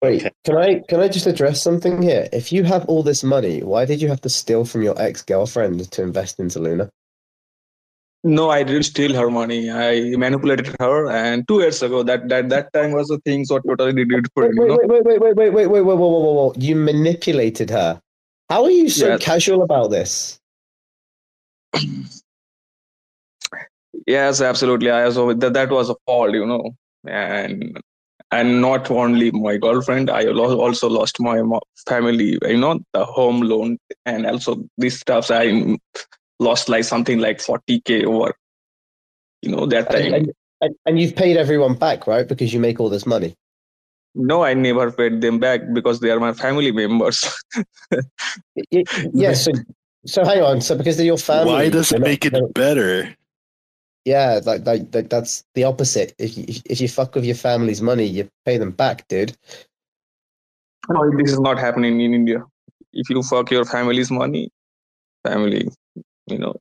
Wait, 0.00 0.26
can 0.44 0.56
I 0.56 0.80
can 0.88 1.00
I 1.00 1.08
just 1.08 1.26
address 1.26 1.62
something 1.62 2.02
here? 2.02 2.28
If 2.32 2.52
you 2.52 2.64
have 2.64 2.84
all 2.86 3.02
this 3.02 3.22
money, 3.22 3.62
why 3.62 3.84
did 3.84 4.00
you 4.02 4.08
have 4.08 4.20
to 4.22 4.28
steal 4.28 4.64
from 4.64 4.82
your 4.82 5.00
ex 5.00 5.22
girlfriend 5.22 5.90
to 5.92 6.02
invest 6.02 6.40
into 6.40 6.58
Luna? 6.58 6.90
No, 8.24 8.50
I 8.50 8.62
didn't 8.62 8.84
steal 8.84 9.14
her 9.14 9.30
money. 9.30 9.68
I 9.68 10.14
manipulated 10.16 10.76
her, 10.78 11.10
and 11.10 11.46
two 11.48 11.60
years 11.60 11.82
ago, 11.82 12.04
that 12.04 12.28
that 12.28 12.50
that 12.50 12.72
time 12.72 12.92
was 12.92 13.08
the 13.08 13.18
thing. 13.18 13.44
So 13.44 13.58
totally 13.58 13.92
did 13.92 14.12
it 14.12 14.26
for 14.32 14.44
wait, 14.44 14.52
him. 14.52 14.58
Wait, 14.58 14.64
you 14.64 14.68
know? 14.68 14.78
wait, 14.82 15.04
wait, 15.04 15.20
wait, 15.20 15.36
wait, 15.36 15.52
wait, 15.52 15.66
wait, 15.66 15.82
wait, 15.82 15.96
whoa! 15.96 16.52
You 16.56 16.76
manipulated 16.76 17.70
her. 17.70 18.00
How 18.48 18.64
are 18.64 18.70
you 18.70 18.88
so 18.88 19.08
yes. 19.08 19.22
casual 19.22 19.62
about 19.62 19.90
this? 19.90 20.38
yes, 24.06 24.40
absolutely. 24.40 24.90
I 24.90 25.10
so 25.10 25.32
that 25.32 25.54
that 25.54 25.70
was 25.70 25.90
a 25.90 25.96
fault, 26.06 26.32
you 26.32 26.46
know, 26.46 26.76
and 27.08 27.80
and 28.30 28.60
not 28.60 28.90
only 28.90 29.30
my 29.32 29.56
girlfriend. 29.56 30.10
I 30.10 30.26
also 30.26 30.88
lost 30.88 31.20
my 31.20 31.42
family. 31.88 32.38
You 32.42 32.56
know, 32.56 32.80
the 32.92 33.04
home 33.04 33.40
loan 33.42 33.78
and 34.06 34.26
also 34.26 34.64
these 34.78 35.00
stuffs. 35.00 35.30
I 35.30 35.76
lost 36.42 36.68
like 36.68 36.84
something 36.84 37.18
like 37.18 37.40
forty 37.40 37.80
k 37.80 38.04
over, 38.04 38.34
you 39.42 39.50
know, 39.54 39.66
that 39.66 39.86
And, 39.94 40.02
time. 40.04 40.14
and, 40.14 40.32
and, 40.60 40.74
and 40.86 41.00
you've 41.00 41.14
paid 41.16 41.36
everyone 41.36 41.74
back, 41.74 42.06
right? 42.06 42.26
Because 42.26 42.52
you 42.52 42.60
make 42.60 42.80
all 42.80 42.90
this 42.90 43.06
money. 43.06 43.34
No, 44.14 44.44
I 44.44 44.52
never 44.54 44.92
paid 44.92 45.20
them 45.22 45.38
back 45.38 45.60
because 45.72 46.00
they 46.00 46.10
are 46.10 46.20
my 46.20 46.34
family 46.34 46.70
members. 46.72 47.24
yes 48.70 48.84
Yeah. 49.14 49.32
So, 49.32 49.52
so 50.04 50.24
hang 50.24 50.42
on. 50.42 50.60
So 50.60 50.76
because 50.76 50.96
they're 50.98 51.06
your 51.06 51.16
family, 51.16 51.52
Why 51.52 51.68
does 51.70 51.92
it 51.92 52.00
make 52.00 52.28
they're- 52.28 52.44
it 52.44 52.54
better? 52.54 53.16
Yeah, 54.04 54.40
like, 54.44 54.66
like, 54.66 54.92
like 54.92 55.08
that's 55.08 55.44
the 55.54 55.62
opposite. 55.62 56.12
If 56.18 56.36
you, 56.36 56.44
if 56.66 56.80
you 56.80 56.88
fuck 56.88 57.14
with 57.14 57.24
your 57.24 57.36
family's 57.36 57.80
money, 57.80 58.04
you 58.04 58.28
pay 58.44 58.58
them 58.58 58.72
back, 58.72 59.06
dude. 59.06 59.32
No, 60.90 61.08
this 61.16 61.30
is 61.30 61.38
not 61.38 61.56
happening 61.56 62.00
in 62.00 62.12
India. 62.12 62.42
If 62.92 63.08
you 63.10 63.22
fuck 63.22 63.52
your 63.52 63.64
family's 63.64 64.10
money, 64.10 64.50
family, 65.24 65.68
you 66.32 66.38
know, 66.38 66.54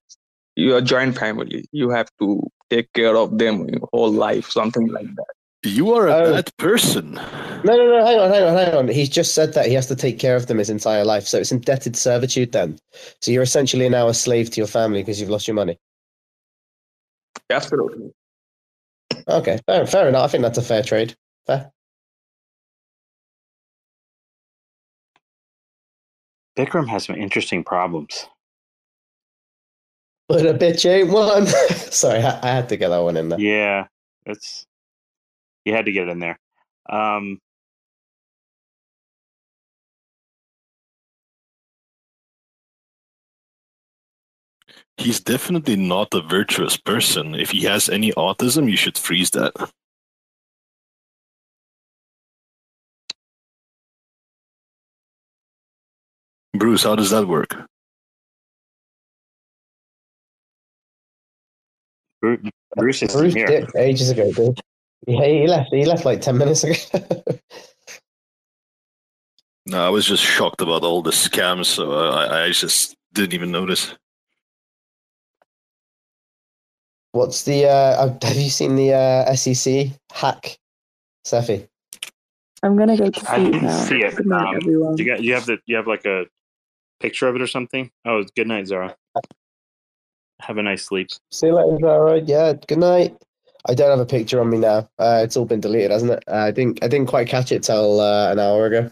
you 0.55 0.75
are 0.75 0.81
joint 0.81 1.17
family. 1.17 1.65
You 1.71 1.89
have 1.89 2.09
to 2.19 2.43
take 2.69 2.91
care 2.93 3.15
of 3.17 3.37
them 3.37 3.67
your 3.69 3.87
whole 3.93 4.11
life, 4.11 4.49
something 4.51 4.87
like 4.87 5.07
that. 5.15 5.25
You 5.63 5.93
are 5.93 6.07
a 6.07 6.13
Oh. 6.15 6.33
bad 6.33 6.49
person. 6.57 7.13
No, 7.13 7.75
no, 7.77 7.85
no. 7.85 8.05
Hang 8.05 8.19
on, 8.19 8.31
hang 8.31 8.43
on, 8.43 8.55
hang 8.57 8.73
on. 8.75 8.87
He's 8.87 9.09
just 9.09 9.35
said 9.35 9.53
that 9.53 9.67
he 9.67 9.73
has 9.75 9.87
to 9.87 9.95
take 9.95 10.17
care 10.17 10.35
of 10.35 10.47
them 10.47 10.57
his 10.57 10.69
entire 10.71 11.05
life. 11.05 11.27
So 11.27 11.37
it's 11.37 11.51
indebted 11.51 11.95
servitude 11.95 12.51
then. 12.51 12.79
So 13.21 13.31
you're 13.31 13.43
essentially 13.43 13.87
now 13.87 14.07
a 14.07 14.13
slave 14.13 14.49
to 14.51 14.57
your 14.59 14.67
family 14.67 15.01
because 15.01 15.21
you've 15.21 15.29
lost 15.29 15.47
your 15.47 15.55
money. 15.55 15.77
Absolutely. 17.49 18.11
Okay, 19.27 19.59
fair, 19.67 19.85
fair 19.85 20.09
enough. 20.09 20.23
I 20.23 20.27
think 20.29 20.41
that's 20.41 20.57
a 20.57 20.63
fair 20.63 20.81
trade. 20.81 21.15
Fair. 21.45 21.71
Bikram 26.57 26.87
has 26.89 27.05
some 27.05 27.15
interesting 27.15 27.63
problems. 27.63 28.25
But 30.31 30.45
a 30.45 30.53
bitch 30.53 30.89
ain't 30.89 31.09
one. 31.09 31.47
Sorry, 31.91 32.19
I, 32.23 32.39
I 32.41 32.53
had 32.53 32.69
to 32.69 32.77
get 32.77 32.89
that 32.89 32.99
one 32.99 33.17
in 33.17 33.29
there. 33.29 33.39
Yeah, 33.39 33.87
it's 34.25 34.65
you 35.65 35.73
had 35.73 35.85
to 35.85 35.91
get 35.91 36.07
it 36.07 36.11
in 36.11 36.19
there. 36.19 36.39
Um, 36.89 37.39
He's 44.97 45.19
definitely 45.19 45.77
not 45.77 46.13
a 46.13 46.21
virtuous 46.21 46.77
person. 46.77 47.35
If 47.35 47.51
he 47.51 47.63
has 47.63 47.89
any 47.89 48.11
autism, 48.13 48.69
you 48.69 48.77
should 48.77 48.97
freeze 48.97 49.31
that. 49.31 49.53
Bruce, 56.55 56.83
how 56.83 56.95
does 56.95 57.09
that 57.11 57.27
work? 57.27 57.55
Bru- 62.21 62.39
Bruce 62.75 63.01
is 63.03 63.13
Bruce 63.13 63.33
here. 63.33 63.67
ages 63.75 64.09
ago, 64.11 64.31
dude. 64.31 64.59
Yeah, 65.07 65.25
he 65.25 65.47
left. 65.47 65.69
He 65.73 65.83
left 65.85 66.05
like 66.05 66.21
ten 66.21 66.37
minutes 66.37 66.63
ago. 66.63 66.75
No, 69.67 69.85
I 69.85 69.89
was 69.89 70.07
just 70.07 70.23
shocked 70.23 70.59
about 70.59 70.81
all 70.83 71.03
the 71.03 71.11
scams, 71.11 71.65
so 71.67 71.91
uh, 71.93 72.09
I, 72.31 72.45
I 72.45 72.49
just 72.51 72.95
didn't 73.13 73.33
even 73.35 73.51
notice. 73.51 73.93
What's 77.11 77.43
the? 77.43 77.67
Uh, 77.67 78.17
have 78.23 78.37
you 78.37 78.49
seen 78.49 78.75
the 78.75 78.93
uh, 78.93 79.35
SEC 79.35 79.87
hack, 80.11 80.57
Cephii? 81.25 81.67
I'm 82.63 82.75
gonna 82.77 82.97
go 82.97 83.09
to 83.11 83.31
I 83.31 83.37
didn't 83.43 83.63
now. 83.63 83.77
see 83.83 83.99
it. 83.99 84.15
Good 84.15 84.25
night, 84.25 84.47
Um, 84.47 84.55
everyone. 84.55 84.97
you 84.97 85.05
got 85.05 85.21
you 85.23 85.33
have 85.33 85.45
the 85.45 85.59
you 85.67 85.75
have 85.75 85.87
like 85.87 86.05
a 86.05 86.25
picture 86.99 87.27
of 87.27 87.35
it 87.35 87.41
or 87.41 87.47
something. 87.47 87.91
Oh, 88.05 88.23
good 88.35 88.47
night, 88.47 88.67
Zara. 88.67 88.95
Have 90.41 90.57
a 90.57 90.63
nice 90.63 90.85
sleep. 90.85 91.09
See 91.31 91.47
you 91.47 91.55
later, 91.55 91.77
Zara. 91.81 92.19
Yeah, 92.21 92.53
good 92.67 92.79
night. 92.79 93.15
I 93.67 93.75
don't 93.75 93.91
have 93.91 93.99
a 93.99 94.05
picture 94.05 94.41
on 94.41 94.49
me 94.49 94.57
now. 94.57 94.89
Uh, 94.97 95.21
it's 95.23 95.37
all 95.37 95.45
been 95.45 95.61
deleted, 95.61 95.91
hasn't 95.91 96.11
it? 96.11 96.23
Uh, 96.27 96.35
I 96.35 96.51
didn't. 96.51 96.83
I 96.83 96.87
didn't 96.87 97.07
quite 97.07 97.27
catch 97.27 97.51
it 97.51 97.63
till 97.63 97.99
uh, 97.99 98.31
an 98.31 98.39
hour 98.39 98.65
ago. 98.65 98.91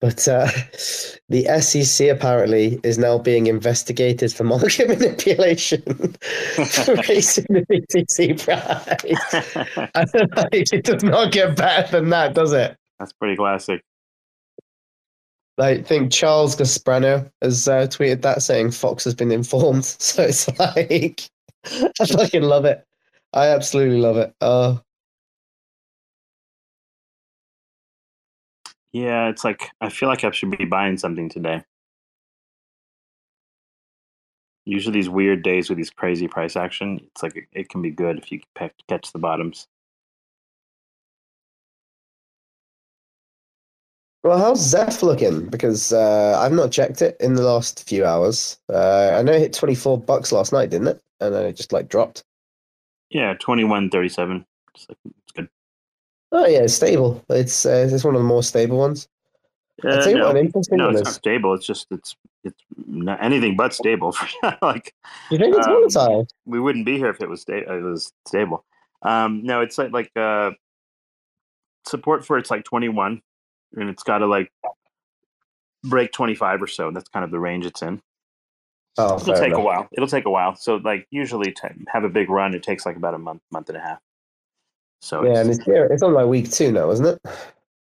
But 0.00 0.26
uh, 0.28 0.46
the 1.28 1.60
SEC 1.60 2.08
apparently 2.08 2.80
is 2.82 2.98
now 2.98 3.18
being 3.18 3.46
investigated 3.46 4.32
for 4.32 4.44
market 4.44 4.88
manipulation 4.88 5.82
for 5.82 6.94
raising 7.08 7.46
the 7.48 7.64
BTC 7.70 8.44
price. 8.44 9.90
I 9.94 10.04
don't 10.04 10.36
know, 10.36 10.44
it 10.52 10.84
does 10.84 11.02
not 11.02 11.32
get 11.32 11.56
better 11.56 12.00
than 12.00 12.10
that, 12.10 12.34
does 12.34 12.52
it? 12.52 12.76
That's 12.98 13.12
pretty 13.12 13.36
classic. 13.36 13.82
I 15.58 15.82
think 15.82 16.12
Charles 16.12 16.54
Gasparino 16.54 17.30
has 17.40 17.66
uh, 17.66 17.86
tweeted 17.86 18.22
that 18.22 18.42
saying 18.42 18.72
Fox 18.72 19.04
has 19.04 19.14
been 19.14 19.32
informed. 19.32 19.84
So 19.98 20.22
it's 20.22 20.48
like, 20.58 21.28
I 22.00 22.06
fucking 22.06 22.42
love 22.42 22.64
it. 22.64 22.84
I 23.32 23.48
absolutely 23.48 23.98
love 24.00 24.16
it. 24.18 24.34
Oh, 24.40 24.80
Yeah, 28.96 29.28
it's 29.28 29.44
like 29.44 29.68
I 29.82 29.90
feel 29.90 30.08
like 30.08 30.24
I 30.24 30.30
should 30.30 30.56
be 30.56 30.64
buying 30.64 30.96
something 30.96 31.28
today. 31.28 31.62
Usually, 34.64 34.94
these 34.94 35.10
weird 35.10 35.42
days 35.42 35.68
with 35.68 35.76
these 35.76 35.90
crazy 35.90 36.28
price 36.28 36.56
action, 36.56 37.00
it's 37.02 37.22
like 37.22 37.36
it, 37.36 37.44
it 37.52 37.68
can 37.68 37.82
be 37.82 37.90
good 37.90 38.16
if 38.18 38.32
you 38.32 38.40
catch 38.54 39.12
the 39.12 39.18
bottoms. 39.18 39.68
Well, 44.26 44.38
how's 44.38 44.60
Zeph 44.60 45.02
looking? 45.02 45.46
Because 45.46 45.92
uh, 45.92 46.38
I've 46.38 46.52
not 46.52 46.72
checked 46.72 47.02
it 47.02 47.16
in 47.20 47.34
the 47.34 47.42
last 47.42 47.88
few 47.88 48.04
hours. 48.04 48.58
Uh, 48.72 49.16
I 49.18 49.22
know 49.22 49.32
it 49.32 49.40
hit 49.40 49.52
24 49.52 50.00
bucks 50.00 50.32
last 50.32 50.52
night, 50.52 50.70
didn't 50.70 50.88
it? 50.88 51.02
And 51.20 51.34
then 51.34 51.44
it 51.44 51.56
just 51.56 51.72
like 51.72 51.88
dropped. 51.88 52.24
Yeah, 53.10 53.34
twenty 53.34 53.62
one 53.64 53.88
thirty 53.88 54.08
seven. 54.08 54.44
It's 54.74 54.86
like 54.88 54.98
it's 55.04 55.32
good. 55.32 55.48
Oh, 56.32 56.46
yeah, 56.46 56.62
it's 56.62 56.74
stable. 56.74 57.24
It's, 57.30 57.64
uh, 57.64 57.88
it's 57.90 58.04
one 58.04 58.16
of 58.16 58.20
the 58.20 58.26
more 58.26 58.42
stable 58.42 58.78
ones. 58.78 59.08
Uh, 59.84 59.96
no, 60.10 60.26
what 60.26 60.36
an 60.36 60.46
interesting 60.46 60.78
no, 60.78 60.88
it's 60.88 61.02
not 61.02 61.12
stable. 61.12 61.54
It's 61.54 61.66
just 61.66 61.86
it's 61.90 62.16
it's 62.44 62.62
not 62.86 63.22
anything 63.22 63.56
but 63.56 63.74
stable. 63.74 64.16
like 64.62 64.94
You 65.30 65.38
think 65.38 65.54
it's 65.54 65.66
um, 65.66 65.74
volatile? 65.74 66.26
we 66.46 66.58
wouldn't 66.58 66.86
be 66.86 66.96
here 66.96 67.10
if 67.10 67.20
it 67.20 67.28
was 67.28 67.42
sta- 67.42 67.70
it 67.70 67.82
was 67.82 68.12
stable. 68.26 68.64
Um, 69.02 69.42
no, 69.44 69.60
it's 69.60 69.76
like 69.76 69.92
like 69.92 70.10
uh, 70.16 70.52
support 71.86 72.24
for 72.24 72.38
it's 72.38 72.50
like 72.50 72.64
twenty 72.64 72.88
one, 72.88 73.20
and 73.74 73.88
it's 73.88 74.02
got 74.02 74.18
to 74.18 74.26
like 74.26 74.52
break 75.84 76.12
twenty 76.12 76.34
five 76.34 76.62
or 76.62 76.66
so. 76.66 76.90
That's 76.90 77.08
kind 77.08 77.24
of 77.24 77.30
the 77.30 77.40
range 77.40 77.66
it's 77.66 77.82
in. 77.82 78.00
Oh, 78.98 79.16
It'll 79.16 79.34
take 79.34 79.48
enough. 79.48 79.58
a 79.58 79.62
while. 79.62 79.88
It'll 79.92 80.08
take 80.08 80.24
a 80.24 80.30
while. 80.30 80.54
So 80.56 80.76
like 80.76 81.06
usually 81.10 81.52
to 81.52 81.70
have 81.88 82.04
a 82.04 82.08
big 82.08 82.30
run, 82.30 82.54
it 82.54 82.62
takes 82.62 82.86
like 82.86 82.96
about 82.96 83.14
a 83.14 83.18
month, 83.18 83.42
month 83.50 83.68
and 83.68 83.76
a 83.76 83.80
half. 83.80 83.98
So 85.02 85.22
Yeah, 85.24 85.30
it's, 85.30 85.38
and 85.40 85.50
it's, 85.50 85.92
it's 85.92 86.02
on 86.02 86.14
like 86.14 86.26
week 86.26 86.50
two 86.50 86.72
now, 86.72 86.90
isn't 86.90 87.04
it? 87.04 87.18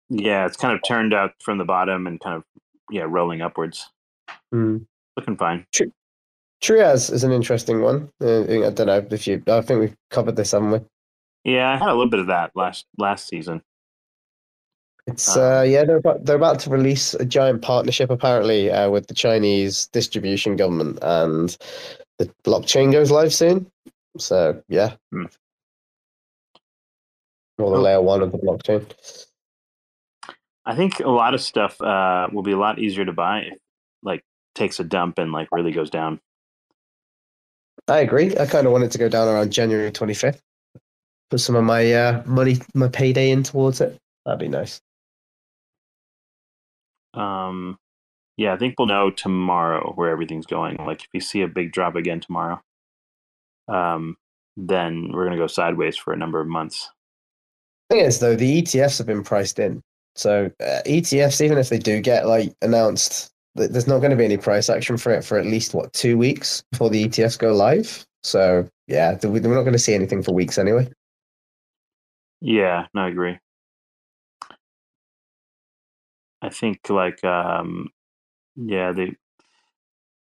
Yeah, 0.10 0.46
it's 0.46 0.58
kind 0.58 0.74
of 0.74 0.82
turned 0.84 1.14
out 1.14 1.32
from 1.40 1.60
the 1.60 1.66
bottom 1.66 2.08
and 2.08 2.20
kind 2.20 2.36
of 2.36 2.44
yeah 2.90 3.06
rolling 3.08 3.42
upwards. 3.42 3.90
Mm. 4.54 4.86
Looking 5.16 5.38
fine. 5.38 5.66
Trias 6.62 7.10
is 7.10 7.24
an 7.24 7.32
interesting 7.32 7.82
one. 7.82 8.10
Uh, 8.22 8.42
I 8.42 8.70
don't 8.72 8.88
know 8.88 9.06
if 9.12 9.28
you. 9.28 9.44
I 9.48 9.62
think 9.62 9.80
we've 9.82 9.96
covered 10.10 10.36
this, 10.36 10.52
haven't 10.52 10.72
we? 10.72 10.80
Yeah, 11.44 11.70
I 11.70 11.78
had 11.78 11.90
a 11.90 11.94
little 11.94 12.10
bit 12.10 12.22
of 12.22 12.28
that 12.28 12.52
last 12.56 12.86
last 12.98 13.28
season. 13.28 13.62
It's 15.08 15.36
uh, 15.36 15.66
yeah, 15.68 15.84
they're 15.84 15.98
about, 15.98 16.26
they're 16.26 16.38
about 16.38 16.60
to 16.62 16.70
release 16.70 17.14
a 17.14 17.26
giant 17.26 17.62
partnership 17.62 18.10
apparently 18.10 18.72
uh, 18.72 18.90
with 18.90 19.08
the 19.08 19.14
Chinese 19.14 19.88
distribution 19.88 20.56
government, 20.56 21.00
and 21.02 21.58
the 22.20 22.32
blockchain 22.46 22.92
goes 22.92 23.12
live 23.12 23.34
soon. 23.34 23.70
So 24.18 24.64
yeah, 24.70 24.96
Hmm. 25.12 25.26
or 27.58 27.72
the 27.72 27.82
layer 27.82 28.02
one 28.02 28.22
of 28.22 28.32
the 28.32 28.38
blockchain. 28.38 28.86
I 30.66 30.76
think 30.76 31.02
a 31.02 31.10
lot 31.10 31.34
of 31.34 31.42
stuff 31.42 31.82
uh, 31.82 32.28
will 32.32 32.44
be 32.44 32.54
a 32.54 32.58
lot 32.58 32.80
easier 32.80 33.04
to 33.04 33.12
buy 33.12 33.40
if 33.40 33.58
like 34.04 34.24
takes 34.56 34.80
a 34.80 34.86
dump 34.86 35.18
and 35.20 35.34
like 35.34 35.50
really 35.52 35.74
goes 35.74 35.90
down. 35.90 36.22
I 37.90 38.00
agree. 38.00 38.38
I 38.38 38.46
kind 38.46 38.66
of 38.66 38.72
wanted 38.72 38.92
to 38.92 38.98
go 38.98 39.10
down 39.10 39.28
around 39.28 39.52
January 39.52 39.92
twenty 39.92 40.14
fifth. 40.14 40.42
Put 41.30 41.42
some 41.42 41.56
of 41.56 41.66
my 41.66 41.92
uh, 41.92 42.24
money, 42.26 42.60
my 42.74 42.88
payday 42.88 43.32
in 43.32 43.44
towards 43.44 43.82
it. 43.82 43.98
That'd 44.26 44.40
be 44.40 44.48
nice. 44.48 44.80
Um, 47.14 47.78
yeah, 48.38 48.54
I 48.54 48.58
think 48.58 48.76
we'll 48.78 48.88
know 48.88 49.12
tomorrow 49.12 49.94
where 49.96 50.10
everything's 50.10 50.46
going. 50.46 50.78
Like 50.78 51.02
if 51.02 51.08
you 51.14 51.20
see 51.20 51.42
a 51.42 51.48
big 51.48 51.72
drop 51.72 51.96
again 51.96 52.20
tomorrow, 52.20 52.62
um, 53.68 54.18
then 54.58 55.12
we're 55.12 55.26
gonna 55.26 55.38
go 55.38 55.48
sideways 55.48 55.98
for 55.98 56.14
a 56.14 56.18
number 56.18 56.40
of 56.40 56.48
months. 56.48 56.90
thing 57.90 58.00
is 58.00 58.20
though 58.20 58.36
the 58.36 58.62
etfs 58.62 58.98
have 58.98 59.08
been 59.08 59.24
priced 59.24 59.60
in 59.60 59.82
so 60.16 60.50
uh, 60.62 60.80
etfs 60.86 61.42
even 61.42 61.58
if 61.58 61.70
they 61.70 61.80
do 61.80 62.00
get 62.00 62.28
like 62.28 62.54
announced 62.62 63.32
there's 63.56 63.88
not 63.88 64.00
going 64.00 64.10
to 64.10 64.18
be 64.18 64.26
any 64.26 64.38
price 64.38 64.70
action 64.70 64.98
for 64.98 65.12
it 65.12 65.24
for 65.24 65.38
at 65.38 65.46
least 65.46 65.74
what 65.74 65.94
two 65.94 66.18
weeks 66.18 66.64
before 66.72 66.90
the 66.90 67.08
etfs 67.08 67.38
go 67.38 67.54
live 67.54 68.06
so 68.24 68.68
yeah 68.88 69.18
we're 69.24 69.40
not 69.42 69.62
going 69.62 69.74
to 69.74 69.80
see 69.80 69.94
anything 69.94 70.24
for 70.24 70.34
weeks 70.34 70.58
anyway 70.58 70.88
Yeah, 72.46 72.88
no, 72.94 73.04
I 73.04 73.08
agree. 73.08 73.40
I 76.44 76.50
think 76.50 76.90
like 76.90 77.24
um 77.24 77.90
yeah, 78.58 78.92
they 78.92 79.16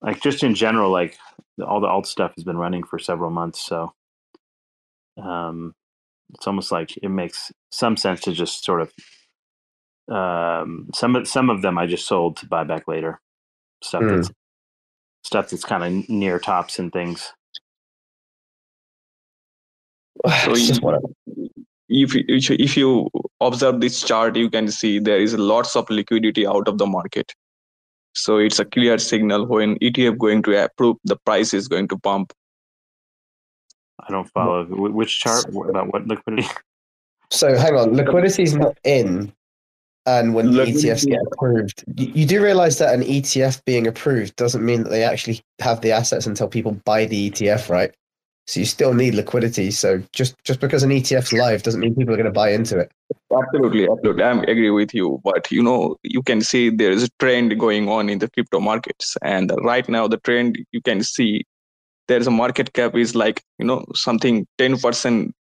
like 0.01 0.21
just 0.23 0.43
in 0.45 0.55
general, 0.55 0.91
like 0.91 1.19
all 1.67 1.81
the 1.81 1.89
alt 1.89 2.07
stuff 2.07 2.33
has 2.37 2.45
been 2.45 2.57
running 2.57 2.85
for 2.85 2.99
several 2.99 3.31
months, 3.31 3.61
so 3.61 3.93
um 5.23 5.75
it's 6.35 6.47
almost 6.47 6.71
like 6.73 6.97
it 6.99 7.09
makes 7.09 7.53
some 7.73 7.97
sense 7.97 8.21
to 8.21 8.33
just 8.33 8.65
sort 8.65 8.83
of 8.83 8.93
um 10.15 10.89
some 10.95 11.17
of 11.17 11.27
some 11.27 11.51
of 11.51 11.63
them 11.63 11.77
I 11.77 11.87
just 11.87 12.07
sold 12.07 12.37
to 12.39 12.47
buy 12.47 12.63
back 12.65 12.87
later. 12.87 13.21
Stuff 13.83 14.03
Hmm. 14.05 14.15
that's 14.17 14.31
stuff 15.25 15.51
that's 15.51 15.65
kind 15.65 15.83
of 15.83 16.09
near 16.09 16.39
tops 16.39 16.79
and 16.79 16.93
things. 16.93 17.33
So 20.45 20.51
It's 20.53 20.67
just 20.69 20.83
you- 20.83 21.46
if 21.89 22.15
you, 22.15 22.25
if 22.29 22.77
you- 22.77 23.09
observe 23.41 23.81
this 23.81 24.03
chart, 24.03 24.35
you 24.37 24.49
can 24.49 24.69
see 24.69 24.99
there 24.99 25.21
is 25.21 25.35
lots 25.35 25.77
of 25.77 25.89
liquidity 25.91 26.47
out 26.47 26.69
of 26.69 26.79
the 26.79 26.87
market. 26.87 27.33
So 28.15 28.39
it's 28.39 28.59
a 28.59 28.65
clear 28.65 28.97
signal 28.99 29.47
when 29.47 29.79
ETF 29.81 30.17
going 30.19 30.43
to 30.45 30.65
approve, 30.65 30.97
the 31.05 31.17
price 31.27 31.53
is 31.53 31.69
going 31.69 31.89
to 31.89 31.99
pump. 31.99 32.33
I 34.01 34.11
don't 34.11 34.29
follow 34.31 34.65
which 34.65 35.21
chart 35.21 35.45
What- 35.51 35.69
about 35.71 35.93
what 35.93 36.07
liquidity. 36.07 36.49
so 37.31 37.57
hang 37.57 37.75
on 37.75 37.93
liquidity 37.95 38.43
is 38.45 38.55
not 38.55 38.79
in 38.85 39.33
and 40.07 40.33
when 40.35 40.53
the 40.53 40.63
etfs 40.63 41.05
get 41.05 41.19
approved 41.33 41.83
you, 41.97 42.07
you 42.15 42.25
do 42.27 42.41
realize 42.41 42.79
that 42.79 42.95
an 42.95 43.03
etf 43.03 43.65
being 43.65 43.87
approved 43.89 44.37
doesn't 44.37 44.65
mean 44.65 44.85
that 44.85 44.91
they 44.91 45.03
actually 45.03 45.41
have 45.59 45.81
the 45.81 45.91
assets 45.91 46.27
until 46.27 46.47
people 46.47 46.73
buy 46.85 47.05
the 47.05 47.31
etf 47.31 47.69
right 47.69 47.93
so 48.47 48.61
you 48.61 48.67
still 48.67 48.95
need 48.95 49.15
liquidity 49.15 49.71
so 49.71 50.03
just 50.13 50.35
just 50.45 50.61
because 50.61 50.83
an 50.83 50.91
etf's 50.91 51.33
live 51.33 51.63
doesn't 51.63 51.81
mean 51.81 51.95
people 51.95 52.15
are 52.15 52.19
going 52.19 52.27
to 52.27 52.33
buy 52.33 52.51
into 52.51 52.79
it 52.79 52.91
Absolutely, 53.33 53.89
absolutely. 53.89 54.23
I 54.23 54.43
agree 54.43 54.71
with 54.71 54.95
you. 54.95 55.21
But 55.25 55.51
you 55.51 55.63
know, 55.63 55.97
you 56.03 56.23
can 56.23 56.41
see 56.41 56.71
there 56.71 56.91
is 56.91 57.05
a 57.05 57.09
trend 57.19 57.59
going 57.59 57.89
on 57.89 58.09
in 58.09 58.19
the 58.19 58.31
crypto 58.31 58.61
markets, 58.61 59.17
and 59.23 59.53
right 59.63 59.89
now 59.89 60.07
the 60.09 60.19
trend 60.19 60.59
you 60.73 60.81
can 60.81 61.03
see 61.03 61.45
there 62.09 62.19
is 62.19 62.27
a 62.27 62.31
market 62.31 62.73
cap 62.73 62.97
is 62.97 63.15
like 63.15 63.43
you 63.59 63.67
know 63.67 63.85
something 63.95 64.47
ten 64.59 64.79
percent 64.79 65.35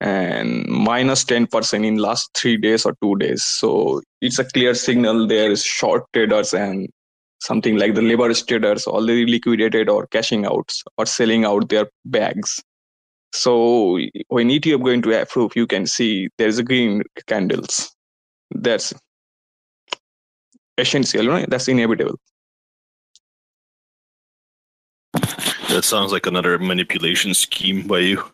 and 0.00 0.66
minus 0.66 1.24
ten 1.24 1.46
percent 1.46 1.84
in 1.84 1.96
last 1.96 2.30
three 2.34 2.56
days 2.56 2.84
or 2.84 2.96
two 3.02 3.16
days. 3.16 3.44
So 3.44 4.02
it's 4.20 4.38
a 4.38 4.44
clear 4.44 4.74
signal 4.74 5.26
there 5.26 5.50
is 5.50 5.64
short 5.64 6.04
traders 6.12 6.52
and 6.52 6.88
something 7.44 7.76
like 7.76 7.94
the 7.94 8.02
leverage 8.02 8.46
traders 8.46 8.86
already 8.86 9.26
liquidated 9.26 9.88
or 9.88 10.06
cashing 10.06 10.46
out 10.46 10.72
or 10.96 11.04
selling 11.04 11.44
out 11.44 11.68
their 11.68 11.86
bags. 12.06 12.62
So 13.32 13.98
when 14.28 14.48
ETF 14.48 14.82
going 14.82 15.02
to 15.02 15.20
approve, 15.20 15.54
you 15.54 15.66
can 15.66 15.86
see 15.86 16.28
there's 16.38 16.58
a 16.58 16.62
green 16.62 17.02
candles. 17.26 17.94
That's 18.50 18.94
essential, 20.78 21.26
right? 21.26 21.48
That's 21.50 21.68
inevitable. 21.68 22.18
That 25.68 25.84
sounds 25.84 26.12
like 26.12 26.26
another 26.26 26.58
manipulation 26.58 27.34
scheme 27.34 27.86
by 27.86 27.98
you. 27.98 28.24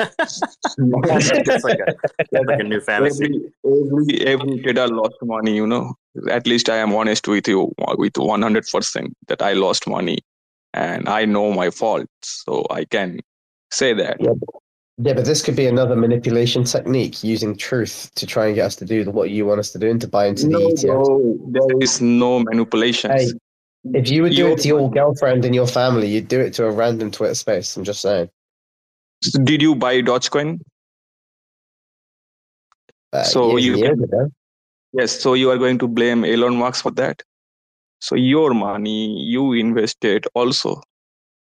It's 0.00 1.64
like 1.64 1.78
a, 1.80 1.94
it's 2.18 2.46
like 2.46 2.60
a 2.60 2.64
new 2.64 2.80
fantasy. 2.80 3.24
Every, 3.64 4.16
every, 4.24 4.26
every 4.26 4.62
trader 4.62 4.88
lost 4.88 5.16
money, 5.22 5.54
you 5.54 5.66
know. 5.66 5.94
At 6.30 6.46
least 6.46 6.68
I 6.68 6.76
am 6.76 6.92
honest 6.94 7.28
with 7.28 7.46
you 7.48 7.72
with 7.98 8.14
100% 8.14 9.12
that 9.28 9.42
I 9.42 9.52
lost 9.52 9.86
money 9.86 10.18
and 10.74 11.08
I 11.08 11.24
know 11.24 11.52
my 11.52 11.70
fault. 11.70 12.06
So 12.22 12.66
I 12.70 12.84
can 12.84 13.20
say 13.70 13.92
that. 13.94 14.16
Yeah, 14.20 14.30
yeah, 14.98 15.12
but 15.14 15.24
this 15.24 15.42
could 15.42 15.56
be 15.56 15.66
another 15.66 15.96
manipulation 15.96 16.64
technique 16.64 17.22
using 17.24 17.56
truth 17.56 18.10
to 18.16 18.26
try 18.26 18.46
and 18.46 18.54
get 18.54 18.66
us 18.66 18.76
to 18.76 18.84
do 18.84 19.04
what 19.10 19.30
you 19.30 19.46
want 19.46 19.60
us 19.60 19.70
to 19.72 19.78
do 19.78 19.88
and 19.90 20.00
to 20.00 20.08
buy 20.08 20.26
into 20.26 20.44
the 20.44 20.50
No, 20.50 20.58
ETF. 20.68 20.86
bro, 21.06 21.38
there 21.48 21.78
is 21.82 22.00
no 22.00 22.40
manipulation. 22.40 23.10
Hey, 23.12 23.28
if 23.94 24.10
you 24.10 24.22
would 24.22 24.32
do 24.32 24.48
You- 24.48 24.52
it 24.52 24.58
to 24.60 24.68
your 24.68 24.90
girlfriend 24.90 25.44
and 25.44 25.54
your 25.54 25.66
family, 25.66 26.06
you'd 26.08 26.28
do 26.28 26.40
it 26.40 26.52
to 26.54 26.66
a 26.66 26.70
random 26.70 27.10
Twitter 27.10 27.34
space. 27.34 27.76
I'm 27.76 27.84
just 27.84 28.00
saying. 28.02 28.28
Did 29.44 29.60
you 29.62 29.74
buy 29.74 30.00
Dogecoin? 30.00 30.60
Uh, 33.12 33.22
So 33.24 33.56
years 33.56 33.78
you 33.78 33.82
can- 33.84 34.04
ago. 34.04 34.30
Yes, 34.92 35.20
so 35.20 35.34
you 35.34 35.50
are 35.50 35.58
going 35.58 35.78
to 35.78 35.86
blame 35.88 36.24
Elon 36.24 36.56
Musk 36.56 36.82
for 36.82 36.90
that. 36.92 37.22
So 38.00 38.16
your 38.16 38.54
money 38.54 39.22
you 39.22 39.52
invested 39.52 40.26
also. 40.34 40.80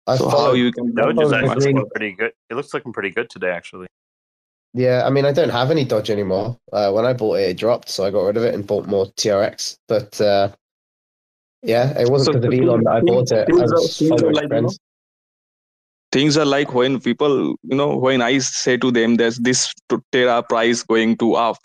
I 0.07 0.17
so 0.17 0.30
how 0.30 0.53
you 0.53 0.72
can 0.72 0.93
Doge 0.95 1.22
is 1.22 1.30
the 1.30 1.38
actually 1.38 1.56
green- 1.59 1.75
looking 1.77 1.90
pretty 1.91 2.11
good. 2.14 2.31
It 2.49 2.56
looks 2.56 2.73
looking 2.73 2.91
pretty 2.91 3.11
good 3.11 3.30
today, 3.30 3.51
actually. 3.51 3.88
Yeah, 4.73 5.03
I 5.06 5.09
mean, 5.11 5.25
I 5.25 5.31
don't 5.31 5.49
have 5.49 5.69
any 5.69 5.85
Doge 5.85 6.09
anymore. 6.09 6.57
Uh, 6.73 6.91
when 6.91 7.06
I 7.06 7.14
bought 7.14 7.35
it, 7.35 7.49
it 7.51 7.57
dropped, 7.57 7.90
so 7.90 8.03
I 8.06 8.09
got 8.09 8.23
rid 8.23 8.38
of 8.38 8.43
it 8.43 8.56
and 8.56 8.65
bought 8.65 8.88
more 8.88 9.06
TRX. 9.17 9.77
But 9.88 10.19
uh, 10.19 10.49
yeah, 11.61 11.98
it 11.99 12.09
wasn't 12.09 12.33
So 12.35 12.40
because 12.40 12.45
of 12.45 12.51
the 12.51 12.61
Elon 12.67 12.83
that 12.85 12.91
I 12.95 13.01
bought 13.01 13.31
it. 13.31 13.43
I 13.43 13.45
things 13.45 13.61
are- 13.72 13.75
was 13.75 13.98
things 13.98 14.22
are 14.23 14.31
like, 14.33 14.43
you 14.43 14.48
know, 14.48 14.48
friends. 14.48 14.80
Things 16.11 16.38
are 16.38 16.45
like 16.45 16.73
when 16.73 16.99
people 16.99 17.56
you 17.64 17.75
know 17.75 17.95
when 17.95 18.22
i 18.22 18.38
say 18.38 18.77
to 18.77 18.91
them 18.91 19.15
there's 19.15 19.38
this 19.38 19.73
terra 20.11 20.43
price 20.43 20.83
going 20.83 21.15
to 21.17 21.33
up 21.35 21.59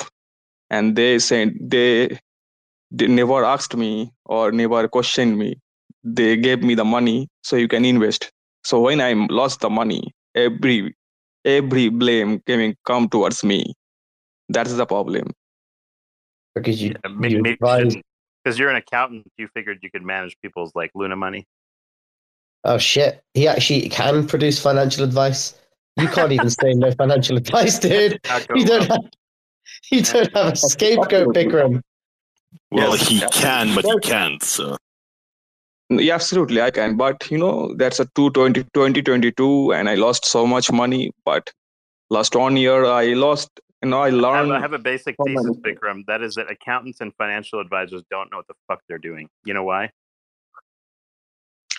and 0.71 0.97
they 0.97 1.19
say 1.19 1.53
they, 1.61 2.19
they 2.91 3.07
never 3.07 3.45
asked 3.45 3.77
me 3.77 4.11
or 4.25 4.51
never 4.51 4.89
questioned 4.89 5.39
me. 5.39 5.55
They 6.03 6.37
gave 6.37 6.63
me 6.63 6.75
the 6.75 6.85
money 6.85 7.29
so 7.43 7.55
you 7.57 7.69
can 7.69 7.85
invest. 7.85 8.31
So 8.65 8.81
when 8.81 9.01
i 9.01 9.13
lost 9.13 9.61
the 9.61 9.71
money 9.71 10.13
every 10.35 10.95
every 11.45 11.89
blame 11.89 12.41
came 12.41 12.75
come 12.85 13.09
towards 13.09 13.43
me. 13.45 13.75
That's 14.49 14.75
the 14.75 14.87
problem. 14.87 15.33
Because 16.55 16.83
you, 16.83 16.95
Yeah, 17.05 17.29
you 17.29 18.03
because 18.45 18.59
you're 18.59 18.71
an 18.71 18.77
accountant, 18.77 19.27
you 19.39 19.49
figured 19.49 19.79
you 19.83 19.91
could 19.91 20.03
manage 20.05 20.37
people's 20.41 20.73
like 20.75 20.91
Luna 20.95 21.17
money. 21.17 21.47
Oh 22.69 22.79
shit! 22.79 23.23
He 23.35 23.47
actually 23.47 23.89
can 23.89 24.27
produce 24.27 24.61
financial 24.61 25.05
advice. 25.05 25.55
You 25.97 26.09
can't 26.09 26.33
even 26.33 26.51
say 26.51 26.75
no 26.75 26.91
financial 26.93 27.37
advice, 27.37 27.79
dude. 27.79 28.19
You 28.55 28.65
don't 28.67 28.89
well. 28.89 28.99
have, 29.03 29.11
you 29.91 30.03
don't 30.03 30.35
have 30.37 30.53
a 30.53 30.57
scapegoat, 30.57 31.35
Bikram. 31.35 31.81
Well, 32.73 32.97
Yes. 32.97 33.09
he 33.09 33.21
can, 33.33 33.75
but 33.75 33.85
he 33.85 33.99
can't. 34.01 34.43
So 34.43 34.77
Yeah, 35.91 36.15
absolutely, 36.17 36.61
I 36.61 36.71
can. 36.73 36.97
But 36.97 37.31
you 37.31 37.39
know, 37.39 37.73
that's 37.77 38.01
a 38.01 38.07
220, 38.17 38.65
2022, 38.75 39.73
and 39.73 39.89
I 39.89 39.95
lost 39.95 40.25
so 40.25 40.45
much 40.47 40.71
money. 40.73 41.13
But 41.25 41.51
last 42.11 42.35
one 42.35 42.57
year, 42.57 42.85
I 42.85 43.15
lost. 43.15 43.49
You 43.83 43.91
know, 43.91 44.01
I 44.01 44.07
I 44.07 44.11
have, 44.11 44.19
learned. 44.25 44.53
I 44.55 44.61
have 44.61 44.73
a 44.73 44.79
basic 44.79 45.15
thesis, 45.25 45.45
many- 45.45 45.77
Bikram. 45.77 46.05
That 46.07 46.21
is 46.23 46.35
that 46.35 46.51
accountants 46.51 47.01
and 47.01 47.15
financial 47.15 47.61
advisors 47.61 48.03
don't 48.11 48.29
know 48.33 48.39
what 48.39 48.49
the 48.49 48.55
fuck 48.67 48.81
they're 48.89 48.99
doing. 49.11 49.29
You 49.45 49.55
know 49.55 49.63
why? 49.65 49.91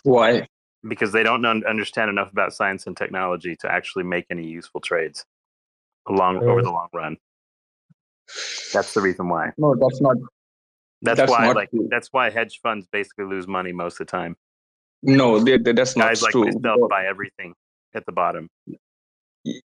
Why? 0.04 0.48
Because 0.88 1.12
they 1.12 1.24
don't 1.24 1.44
un- 1.46 1.64
understand 1.68 2.10
enough 2.10 2.32
about 2.32 2.54
science 2.54 2.86
and 2.88 2.96
technology 2.96 3.56
to 3.58 3.72
actually 3.72 4.04
make 4.04 4.26
any 4.30 4.46
useful 4.46 4.80
trades 4.82 5.26
along 6.08 6.38
over 6.44 6.62
the 6.62 6.70
long 6.72 6.88
run. 6.94 7.18
That's 8.74 8.94
the 8.94 9.02
reason 9.02 9.30
why. 9.30 9.52
No, 9.58 9.76
that's 9.76 10.02
not. 10.02 10.18
That's, 11.02 11.20
That's 11.20 11.32
why 11.32 11.46
not 11.48 11.56
like 11.56 11.70
true. 11.70 11.88
that's 11.92 12.10
why 12.12 12.30
hedge 12.32 12.60
funds 12.62 12.88
basically 12.92 13.26
lose 13.26 13.48
money 13.48 13.72
most 13.72 14.00
of 14.00 14.08
the 14.08 14.12
time. 14.12 14.36
No, 15.04 15.40
they, 15.40 15.58
they- 15.60 15.72
that's 15.74 15.96
not 15.96 16.08
Guys 16.08 16.24
like 16.24 16.32
true. 16.32 16.46
myself 16.46 16.90
buy 16.90 17.06
everything 17.06 17.54
at 17.94 18.06
the 18.08 18.12
bottom. 18.12 18.50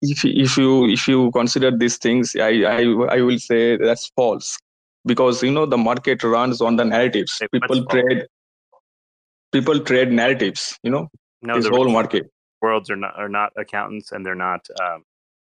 if 0.03 0.25
you- 0.25 0.33
if 0.45 0.57
you 0.59 0.89
if 0.89 1.07
you 1.09 1.31
consider 1.31 1.71
these 1.77 1.97
things, 1.99 2.35
I 2.37 2.51
I 2.79 2.83
I 3.17 3.21
will 3.23 3.39
say 3.39 3.77
that's 3.77 4.11
false 4.17 4.59
because 5.07 5.43
you 5.43 5.53
know 5.53 5.65
the 5.65 5.79
market 5.79 6.23
runs 6.25 6.61
on 6.61 6.77
the 6.77 6.85
narratives. 6.85 7.41
People 7.53 7.85
trade 7.87 8.27
people 9.53 9.79
trade 9.81 10.11
narratives. 10.13 10.79
You 10.83 10.91
know 10.91 11.09
No, 11.43 11.57
this 11.57 11.67
the 11.67 11.71
whole 11.71 11.89
market. 11.91 12.31
worlds 12.61 12.91
are 12.91 12.97
not 12.97 13.15
are 13.17 13.29
not 13.29 13.53
accountants 13.57 14.13
and 14.13 14.25
they're 14.25 14.35
not 14.35 14.67
um, 14.81 15.05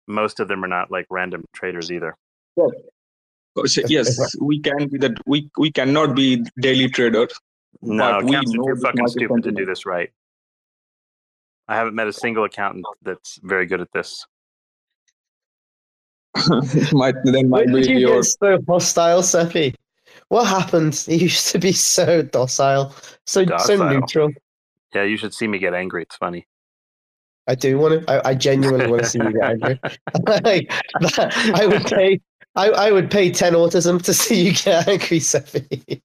most 0.06 0.40
of 0.40 0.48
them 0.48 0.64
are 0.64 0.68
not 0.68 0.90
like 0.90 1.06
random 1.10 1.44
traders 1.54 1.90
either. 1.90 2.16
Oh, 2.58 3.64
so 3.66 3.82
Yes, 3.88 4.36
we 4.40 4.60
can 4.60 4.88
be 4.88 4.98
that 4.98 5.16
we 5.26 5.48
we 5.58 5.70
cannot 5.70 6.14
be 6.16 6.44
daily 6.60 6.88
traders 6.88 7.32
No, 7.82 7.96
but 8.04 8.24
we 8.24 8.30
accountants, 8.30 8.54
know 8.54 8.66
you're 8.66 8.76
fucking 8.76 9.00
market 9.02 9.12
stupid 9.12 9.42
to 9.44 9.52
do 9.52 9.64
this 9.64 9.86
right. 9.86 10.10
I 11.66 11.76
haven't 11.76 11.94
met 11.94 12.08
a 12.08 12.12
single 12.12 12.44
accountant 12.44 12.84
that's 13.02 13.38
very 13.42 13.66
good 13.66 13.80
at 13.80 13.90
this. 13.92 14.26
might 16.92 17.14
then 17.24 17.48
might 17.48 17.66
did 17.68 17.86
be 17.86 17.92
you 17.92 17.98
your 18.00 18.16
get 18.16 18.24
so 18.24 18.58
hostile, 18.68 19.22
Cephii? 19.22 19.74
What 20.28 20.46
happened? 20.46 20.94
He 20.94 21.16
used 21.22 21.48
to 21.48 21.58
be 21.58 21.72
so 21.72 22.22
docile, 22.22 22.94
so 23.26 23.44
so 23.58 23.88
neutral. 23.88 24.30
Yeah, 24.94 25.02
you 25.02 25.16
should 25.16 25.34
see 25.34 25.46
me 25.48 25.58
get 25.58 25.74
angry. 25.74 26.02
It's 26.02 26.16
funny. 26.16 26.46
I 27.46 27.54
do 27.54 27.78
want 27.78 28.06
to. 28.06 28.10
I, 28.10 28.30
I 28.30 28.34
genuinely 28.34 28.86
want 28.86 29.02
to 29.02 29.08
see 29.08 29.18
you 29.18 29.32
get 29.32 29.50
angry. 29.50 29.80
Like, 30.26 30.68
that- 31.00 31.52
I 31.54 31.66
would 31.66 31.84
pay. 31.84 32.20
I, 32.56 32.70
I 32.70 32.92
would 32.92 33.10
pay 33.10 33.30
ten 33.30 33.54
autism 33.54 34.00
to 34.02 34.14
see 34.14 34.46
you 34.46 34.52
get 34.54 34.88
angry, 34.88 35.18
Cephii. 35.18 36.02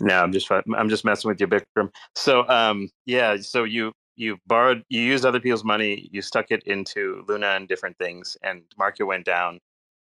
No, 0.00 0.22
I'm 0.22 0.32
just 0.32 0.50
I'm 0.50 0.88
just 0.88 1.04
messing 1.04 1.28
with 1.28 1.40
you, 1.40 1.46
Bikram. 1.46 1.90
So, 2.14 2.48
um, 2.48 2.88
yeah, 3.04 3.36
so 3.36 3.64
you 3.64 3.92
you 4.16 4.38
borrowed, 4.46 4.82
you 4.88 5.00
used 5.00 5.24
other 5.24 5.40
people's 5.40 5.64
money, 5.64 6.08
you 6.12 6.22
stuck 6.22 6.50
it 6.50 6.62
into 6.64 7.24
Luna 7.28 7.48
and 7.48 7.68
different 7.68 7.96
things, 7.98 8.36
and 8.42 8.62
market 8.78 9.04
went 9.04 9.24
down, 9.24 9.60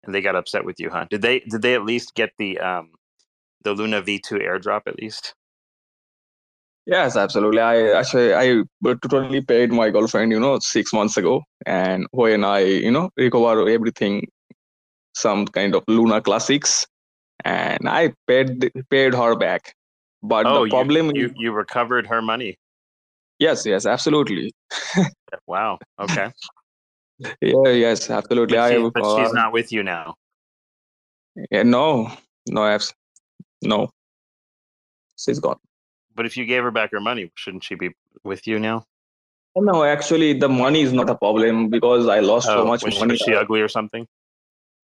and 0.06 0.14
they 0.14 0.20
got 0.20 0.36
upset 0.36 0.64
with 0.64 0.80
you, 0.80 0.90
huh? 0.90 1.06
Did 1.10 1.22
they 1.22 1.40
did 1.40 1.62
they 1.62 1.74
at 1.74 1.84
least 1.84 2.14
get 2.14 2.30
the 2.38 2.58
um 2.58 2.90
the 3.62 3.72
Luna 3.72 4.02
V2 4.02 4.42
airdrop 4.42 4.82
at 4.86 4.96
least? 4.98 5.34
Yes, 6.86 7.16
absolutely. 7.16 7.60
I 7.60 7.92
actually 7.92 8.34
I 8.34 8.62
totally 9.08 9.40
paid 9.40 9.72
my 9.72 9.88
girlfriend, 9.90 10.32
you 10.32 10.40
know, 10.40 10.58
six 10.58 10.92
months 10.92 11.16
ago, 11.16 11.42
and 11.64 12.06
when 12.10 12.44
I, 12.44 12.58
you 12.60 12.90
know, 12.90 13.10
recover 13.16 13.66
everything, 13.68 14.28
some 15.14 15.46
kind 15.46 15.74
of 15.74 15.84
Luna 15.88 16.20
classics, 16.20 16.86
and 17.44 17.88
I 17.88 18.12
paid 18.26 18.70
paid 18.90 19.14
her 19.14 19.34
back. 19.34 19.74
But 20.22 20.46
oh, 20.46 20.64
the 20.64 20.70
problem 20.70 21.12
you, 21.14 21.28
you 21.28 21.34
you 21.36 21.52
recovered 21.52 22.06
her 22.06 22.20
money. 22.20 22.56
yes, 23.38 23.64
yes, 23.64 23.86
absolutely. 23.86 24.52
Wow. 25.48 25.78
Okay. 25.98 26.30
Yeah, 27.40 27.68
yes, 27.68 28.10
absolutely. 28.10 28.56
But, 28.56 28.64
I 28.64 28.76
she, 28.76 28.90
but 28.90 29.16
she's 29.16 29.30
uh, 29.30 29.32
not 29.32 29.52
with 29.52 29.72
you 29.72 29.82
now. 29.82 30.14
Yeah, 31.50 31.62
no, 31.62 32.10
no, 32.48 32.64
abs- 32.66 32.94
no. 33.62 33.90
She's 35.16 35.38
gone. 35.38 35.58
But 36.14 36.26
if 36.26 36.36
you 36.36 36.44
gave 36.44 36.62
her 36.62 36.70
back 36.70 36.92
her 36.92 37.00
money, 37.00 37.30
shouldn't 37.34 37.64
she 37.64 37.74
be 37.74 37.90
with 38.24 38.46
you 38.46 38.58
now? 38.58 38.84
No, 39.56 39.84
actually, 39.84 40.32
the 40.38 40.48
money 40.48 40.82
is 40.82 40.92
not 40.92 41.08
a 41.08 41.14
problem 41.14 41.68
because 41.68 42.08
I 42.08 42.20
lost 42.20 42.46
so 42.46 42.62
Oh, 42.62 42.66
much 42.66 42.82
was 42.84 42.98
money. 42.98 43.12
was 43.12 43.20
she 43.20 43.34
ugly 43.34 43.60
or 43.60 43.68
something? 43.68 44.06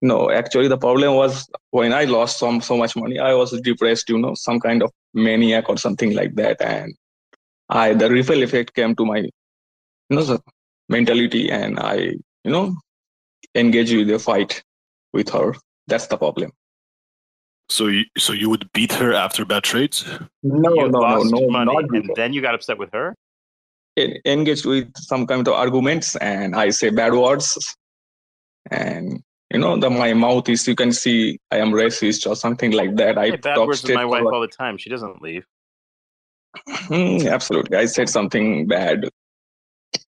No, 0.02 0.30
actually, 0.30 0.68
the 0.68 0.78
problem 0.78 1.16
was 1.16 1.50
when 1.72 1.94
I 1.94 2.06
lost 2.06 2.38
some 2.40 2.62
so 2.62 2.78
much 2.78 2.96
money, 2.96 3.20
I 3.20 3.34
was 3.34 3.60
depressed, 3.62 4.10
you 4.10 4.18
know, 4.18 4.34
some 4.36 4.60
kind 4.60 4.84
of 4.84 4.92
maniac 5.14 5.70
or 5.70 5.78
something 5.78 6.14
like 6.14 6.36
that, 6.36 6.62
and 6.62 6.96
I 7.70 7.94
the 7.94 8.10
ripple 8.10 8.44
effect 8.44 8.74
came 8.76 8.96
to 8.96 9.06
my, 9.06 9.18
you 9.18 9.32
know, 10.10 10.40
mentality, 10.90 11.52
and 11.52 11.80
I, 11.80 11.96
you 12.44 12.52
know, 12.52 12.76
engage 13.56 13.92
with 13.92 14.10
a 14.12 14.20
fight 14.20 14.64
with 15.14 15.30
her. 15.30 15.54
That's 15.88 16.08
the 16.08 16.18
problem. 16.18 16.52
So 17.70 17.88
you 17.88 18.04
so 18.18 18.34
you 18.34 18.50
would 18.50 18.72
beat 18.74 18.94
her 18.94 19.14
after 19.14 19.44
bad 19.46 19.64
trades? 19.64 20.06
No, 20.44 20.74
you 20.74 20.90
no, 20.90 21.00
no, 21.00 21.24
no, 21.24 21.50
money, 21.50 21.74
not 21.74 21.84
and 21.92 22.10
then 22.16 22.32
you 22.34 22.42
got 22.42 22.56
upset 22.56 22.78
with 22.78 22.92
her. 22.94 23.14
en- 23.98 24.18
engaged 24.26 24.66
with 24.66 24.90
some 24.96 25.28
kind 25.28 25.46
of 25.48 25.54
arguments 25.54 26.16
and 26.18 26.56
I 26.56 26.70
say 26.70 26.90
bad 26.90 27.14
words 27.14 27.76
and 28.72 29.22
you 29.52 29.60
know 29.60 29.78
the 29.78 29.90
my 29.90 30.14
mouth 30.14 30.48
is 30.50 30.68
you 30.68 30.76
can 30.76 30.92
see 30.92 31.40
I 31.52 31.58
am 31.58 31.72
racist 31.72 32.30
or 32.30 32.36
something 32.36 32.72
like 32.72 32.96
that. 32.98 33.18
I 33.18 33.32
Hey, 33.32 33.38
bad 33.38 33.56
talk 33.56 33.68
words 33.68 33.84
with 33.84 33.96
my 33.96 34.06
wife 34.06 34.24
all 34.32 34.42
the 34.42 34.48
time. 34.48 34.78
She 34.78 34.90
doesn't 34.90 35.22
leave. 35.22 35.46
Mm, 36.88 37.30
absolutely. 37.30 37.78
I 37.78 37.86
said 37.86 38.10
something 38.10 38.68
bad. 38.68 39.10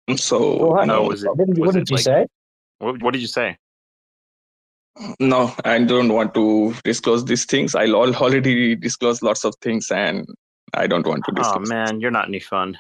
So 0.17 0.57
What? 0.67 0.87
no, 0.87 1.03
was 1.03 1.23
it- 1.25 1.28
What 1.37 1.47
did, 1.47 1.59
was 1.59 1.67
what 1.75 1.77
it 1.77 1.91
you 1.91 1.97
like- 1.97 2.05
say? 2.05 2.27
What, 2.78 3.03
what 3.03 3.12
did 3.12 3.20
you 3.23 3.28
say? 3.28 3.57
no, 5.20 5.55
I 5.65 5.78
don't 5.85 6.12
want 6.12 6.35
to 6.35 6.75
disclose 6.85 7.25
these 7.25 7.45
things. 7.45 7.75
I 7.75 7.85
al- 7.85 8.15
already 8.17 8.75
disclosed 8.75 9.23
lots 9.23 9.45
of 9.45 9.55
things 9.62 9.91
and 9.91 10.27
I 10.75 10.87
don't 10.87 11.07
want 11.07 11.25
to 11.27 11.33
Oh 11.33 11.35
disclose. 11.35 11.69
man, 11.69 12.01
you're 12.01 12.11
not 12.11 12.28
any 12.28 12.41
fun. 12.41 12.77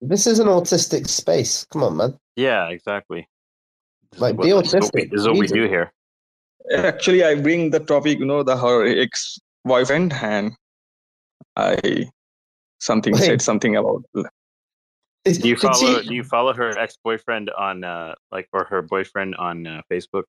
This 0.00 0.26
is 0.26 0.38
an 0.38 0.46
autistic 0.46 1.08
space. 1.08 1.66
Come 1.72 1.82
on, 1.82 1.96
man. 1.96 2.18
Yeah, 2.36 2.68
exactly. 2.68 3.28
This 4.12 4.16
is 4.18 4.22
Like, 4.22 4.36
what- 4.38 4.44
be 4.44 4.52
this 4.52 4.66
is 4.68 4.74
what 4.74 4.94
we- 4.94 5.00
autistic. 5.02 5.10
This 5.10 5.20
is 5.20 5.28
what 5.28 5.36
we 5.38 5.46
do 5.46 5.68
here. 5.68 5.92
Actually, 6.74 7.24
I 7.24 7.34
bring 7.34 7.70
the 7.70 7.80
topic, 7.80 8.18
you 8.18 8.26
know, 8.26 8.42
the 8.42 8.56
her 8.56 8.86
ex 8.86 9.38
boyfriend 9.64 10.12
and 10.12 10.52
I 11.56 12.06
something 12.78 13.14
Wait. 13.14 13.22
said 13.24 13.42
something 13.42 13.76
about 13.76 14.04
Did, 15.24 15.42
Do 15.42 15.48
you 15.48 15.56
follow? 15.56 16.00
she- 16.00 16.08
Do 16.08 16.14
you 16.14 16.24
follow 16.24 16.52
her 16.54 16.78
ex 16.78 16.96
boyfriend 17.02 17.50
on 17.50 17.84
uh 17.84 18.14
like 18.32 18.48
or 18.52 18.64
her 18.64 18.82
boyfriend 18.82 19.34
on 19.36 19.66
uh, 19.66 19.82
Facebook? 19.90 20.24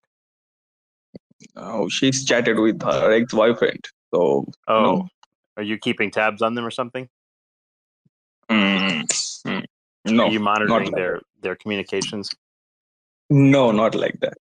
Oh, 1.55 1.87
she's 1.87 2.25
chatted 2.25 2.59
with 2.59 2.81
her 2.83 3.13
ex-boyfriend. 3.13 3.85
So, 4.13 4.45
Oh, 4.67 4.83
know. 4.83 5.07
are 5.55 5.63
you 5.63 5.77
keeping 5.77 6.11
tabs 6.11 6.41
on 6.41 6.53
them 6.55 6.65
or 6.65 6.71
something? 6.71 7.07
mm, 8.51 9.03
mm, 9.47 9.65
no, 10.05 10.25
are 10.25 10.31
you 10.31 10.39
monitoring 10.41 10.85
like 10.87 10.95
their 10.95 11.21
their 11.41 11.55
communications? 11.55 12.29
no, 13.29 13.71
not 13.71 13.95
like 13.95 14.19
that. 14.19 14.37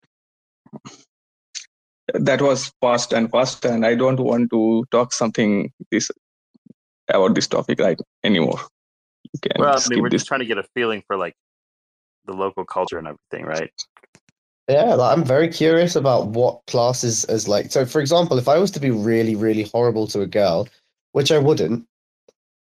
That 2.14 2.40
was 2.40 2.72
past 2.80 3.12
and 3.12 3.30
past, 3.30 3.64
and 3.66 3.84
I 3.84 3.94
don't 3.96 4.20
want 4.20 4.48
to 4.50 4.84
talk 4.90 5.12
something 5.12 5.72
this 5.90 6.10
about 7.08 7.34
this 7.34 7.48
topic 7.48 7.80
right 7.80 7.98
anymore. 8.24 8.60
You 9.44 9.50
can 9.50 9.62
Well, 9.62 9.76
I 9.76 9.88
mean, 9.88 10.02
we're 10.02 10.08
this. 10.08 10.22
just 10.22 10.28
trying 10.28 10.40
to 10.40 10.46
get 10.46 10.58
a 10.58 10.64
feeling 10.74 11.02
for 11.06 11.16
like 11.16 11.34
the 12.24 12.32
local 12.32 12.64
culture 12.64 12.98
and 12.98 13.06
everything, 13.06 13.46
right? 13.46 13.70
Yeah, 14.68 14.94
like, 14.94 15.16
I'm 15.16 15.24
very 15.24 15.48
curious 15.48 15.94
about 15.94 16.28
what 16.28 16.60
classes 16.66 17.24
is 17.26 17.46
like. 17.46 17.70
So, 17.70 17.86
for 17.86 18.00
example, 18.00 18.38
if 18.38 18.48
I 18.48 18.58
was 18.58 18.70
to 18.72 18.80
be 18.80 18.90
really, 18.90 19.36
really 19.36 19.62
horrible 19.64 20.08
to 20.08 20.22
a 20.22 20.26
girl, 20.26 20.68
which 21.12 21.30
I 21.30 21.38
wouldn't, 21.38 21.86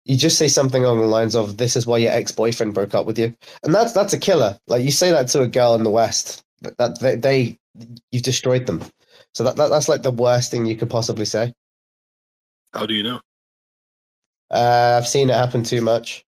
you 0.05 0.15
just 0.15 0.37
say 0.37 0.47
something 0.47 0.83
along 0.83 1.01
the 1.01 1.07
lines 1.07 1.35
of, 1.35 1.57
"This 1.57 1.75
is 1.75 1.85
why 1.85 1.97
your 1.97 2.11
ex-boyfriend 2.13 2.73
broke 2.73 2.95
up 2.95 3.05
with 3.05 3.19
you," 3.19 3.35
and 3.63 3.75
that's 3.75 3.91
that's 3.91 4.13
a 4.13 4.19
killer. 4.19 4.57
Like 4.67 4.83
you 4.83 4.91
say 4.91 5.11
that 5.11 5.27
to 5.29 5.41
a 5.41 5.47
girl 5.47 5.75
in 5.75 5.83
the 5.83 5.89
West, 5.89 6.43
that, 6.61 6.77
that 6.77 6.99
they, 7.01 7.15
they 7.17 7.59
you've 8.11 8.23
destroyed 8.23 8.65
them. 8.65 8.83
So 9.33 9.43
that, 9.43 9.57
that 9.57 9.69
that's 9.69 9.89
like 9.89 10.01
the 10.01 10.11
worst 10.11 10.51
thing 10.51 10.65
you 10.65 10.77
could 10.77 10.89
possibly 10.89 11.25
say. 11.25 11.53
How 12.73 12.85
do 12.85 12.93
you 12.93 13.03
know? 13.03 13.19
Uh, 14.49 14.95
I've 14.97 15.07
seen 15.07 15.29
it 15.29 15.35
happen 15.35 15.63
too 15.63 15.81
much. 15.81 16.25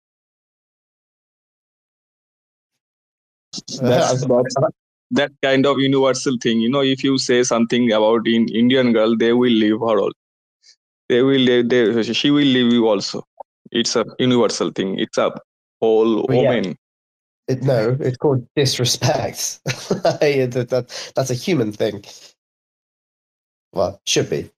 That's, 3.82 4.26
that's 4.26 4.56
that 5.12 5.32
kind 5.44 5.66
of 5.66 5.80
universal 5.80 6.38
thing. 6.42 6.60
You 6.62 6.70
know, 6.70 6.82
if 6.82 7.04
you 7.04 7.18
say 7.18 7.44
something 7.44 7.92
about 7.92 8.28
in 8.28 8.48
Indian 8.50 8.94
girl, 8.94 9.16
they 9.18 9.34
will 9.34 9.52
leave 9.52 9.80
her 9.80 10.00
all. 10.00 10.12
They 11.10 11.22
will 11.22 11.40
leave. 11.40 11.70
They, 11.70 12.04
she 12.04 12.32
will 12.32 12.46
leave 12.46 12.72
you 12.72 12.88
also. 12.88 13.24
It's 13.72 13.96
a 13.96 14.06
universal 14.20 14.72
thing. 14.72 15.00
It's 15.00 15.18
a 15.18 15.32
whole 15.82 16.26
Well, 16.28 16.38
yeah. 16.44 16.50
woman. 16.50 16.78
It, 17.48 17.64
no, 17.64 17.98
it's 18.00 18.18
called 18.18 18.48
disrespect. 18.56 19.60
Yeah, 20.22 20.46
that, 20.46 20.68
that, 20.70 21.12
that's 21.16 21.32
a 21.32 21.34
human 21.34 21.72
thing. 21.74 22.06
Well, 23.74 24.00
should 24.06 24.30
be. 24.30 24.50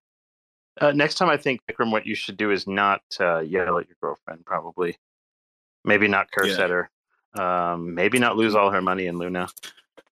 Uh, 0.80 0.92
next 0.92 1.16
time, 1.16 1.30
I 1.30 1.38
think 1.38 1.62
Bikram, 1.70 1.92
what 1.92 2.06
you 2.06 2.16
should 2.16 2.38
do 2.38 2.52
is 2.52 2.68
not 2.68 3.02
uh, 3.20 3.40
yell 3.40 3.78
at 3.80 3.88
your 3.88 3.96
girlfriend. 4.02 4.46
Probably, 4.46 4.98
maybe 5.86 6.08
not 6.08 6.32
curse 6.32 6.58
Yeah. 6.58 6.66
at 6.66 6.70
her. 6.70 6.90
Um, 7.36 7.96
maybe 7.96 8.20
not 8.20 8.38
lose 8.38 8.56
all 8.56 8.70
her 8.70 8.82
money 8.82 9.08
in 9.08 9.18
Luna. 9.18 9.48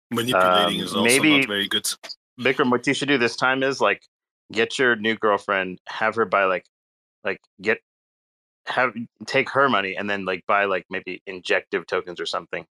Manipulating 0.10 0.80
Um, 0.80 0.86
is 0.86 0.94
also 0.94 1.04
maybe- 1.04 1.40
not 1.40 1.48
very 1.48 1.68
good. 1.68 1.88
Bikram, 2.40 2.72
what 2.72 2.86
you 2.88 2.94
should 2.94 3.08
do 3.08 3.18
this 3.18 3.36
time 3.36 3.62
is 3.64 3.80
like 3.80 4.02
get 4.52 4.80
your 4.80 4.96
new 4.96 5.16
girlfriend, 5.16 5.80
have 5.88 6.16
her 6.16 6.26
buy 6.26 6.46
like, 6.46 6.66
like 7.24 7.40
get, 7.62 7.80
have 8.66 8.94
take 9.26 9.50
her 9.52 9.70
money 9.70 9.96
and 9.96 10.10
then 10.10 10.26
like 10.26 10.44
buy 10.48 10.66
like 10.66 10.86
maybe 10.90 11.22
injective 11.28 11.86
tokens 11.88 12.20
or 12.20 12.26
something. 12.26 12.66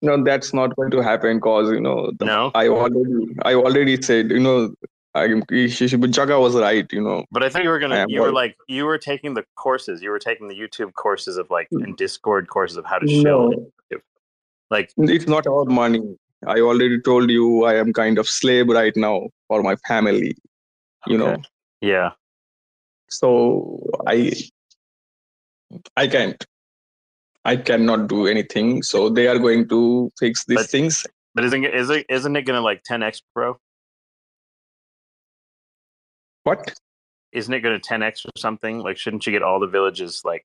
No, 0.00 0.22
that's 0.22 0.52
not 0.52 0.74
going 0.74 0.90
to 0.90 1.00
happen 1.00 1.36
because 1.36 1.70
you 1.70 1.80
know 1.80 2.10
the, 2.18 2.24
No? 2.24 2.50
I 2.54 2.68
already 2.68 3.36
I 3.44 3.54
already 3.54 4.00
said 4.02 4.30
you 4.30 4.40
know 4.40 4.74
I 5.14 5.26
she, 5.68 5.96
but 5.96 6.10
Jaga 6.10 6.40
was 6.40 6.54
right. 6.56 6.90
You 6.90 7.02
know, 7.02 7.24
But 7.30 7.42
I 7.42 7.50
think 7.50 7.64
you 7.64 7.70
were 7.70 7.78
gonna. 7.78 7.96
Yeah, 7.96 8.06
You 8.08 8.22
were 8.22 8.32
like 8.32 8.56
you 8.66 8.86
were 8.86 8.98
taking 8.98 9.34
the 9.34 9.44
courses. 9.56 10.02
You 10.02 10.10
were 10.10 10.18
taking 10.18 10.48
the 10.48 10.54
YouTube 10.54 10.94
courses 10.94 11.36
of 11.36 11.50
like 11.50 11.68
hmm. 11.70 11.82
and 11.82 11.96
Discord 11.96 12.48
courses 12.48 12.76
of 12.78 12.86
how 12.86 12.98
to 12.98 13.06
show. 13.06 13.48
No. 13.48 13.98
Like 14.70 14.90
it's 14.96 15.26
not 15.26 15.44
about 15.44 15.68
money. 15.68 16.16
I 16.46 16.60
already 16.60 17.00
told 17.00 17.30
you 17.30 17.64
I 17.64 17.74
am 17.74 17.92
kind 17.92 18.18
of 18.18 18.26
slave 18.26 18.68
right 18.68 18.96
now 18.96 19.28
for 19.48 19.62
my 19.62 19.76
family. 19.86 20.34
You 21.06 21.18
know, 21.18 21.36
yeah, 21.82 22.12
so 23.08 23.78
I 24.06 24.32
I 25.96 26.08
can't. 26.08 26.44
I 27.44 27.56
cannot 27.56 28.08
do 28.08 28.26
anything. 28.26 28.82
So 28.82 29.08
they 29.08 29.26
are 29.26 29.38
going 29.38 29.68
to 29.68 30.10
fix 30.18 30.44
these 30.44 30.58
But- 30.58 30.70
things. 30.70 31.04
but 31.34 31.44
isn't 31.44 31.64
it, 31.64 31.74
is 31.74 31.90
it 31.90 32.06
isn't 32.08 32.36
it 32.36 32.42
gonna 32.42 32.60
like 32.60 32.82
10x 32.84 33.20
bro? 33.34 33.58
What? 36.44 36.74
Isn't 37.32 37.54
it 37.54 37.60
gonna 37.60 37.78
10x 37.78 38.26
or 38.26 38.30
something? 38.36 38.78
Like, 38.80 38.98
shouldn't 38.98 39.26
you 39.26 39.32
get 39.32 39.42
all 39.42 39.60
the 39.60 39.66
villages 39.66 40.22
like 40.24 40.44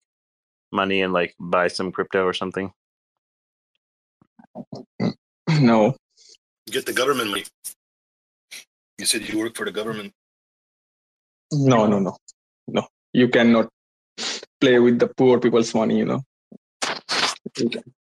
money 0.72 1.02
and 1.02 1.14
like 1.14 1.36
buy 1.40 1.68
some 1.68 1.92
crypto 1.92 2.24
or 2.26 2.34
something? 2.34 2.72
No. 5.60 5.96
Get 6.70 6.86
the 6.86 6.94
government 6.94 7.30
money. 7.30 7.46
You 9.00 9.06
said 9.06 9.28
you 9.28 9.40
work 9.40 9.56
for 9.56 9.66
the 9.66 9.72
government. 9.72 10.14
No, 11.52 11.88
no, 11.88 12.00
no, 12.00 12.18
no. 12.68 12.88
You 13.14 13.28
cannot 13.30 13.70
play 14.60 14.80
with 14.80 15.00
the 15.00 15.08
poor 15.08 15.40
people's 15.40 15.74
money. 15.74 15.98
You 15.98 16.06
know. 16.06 16.22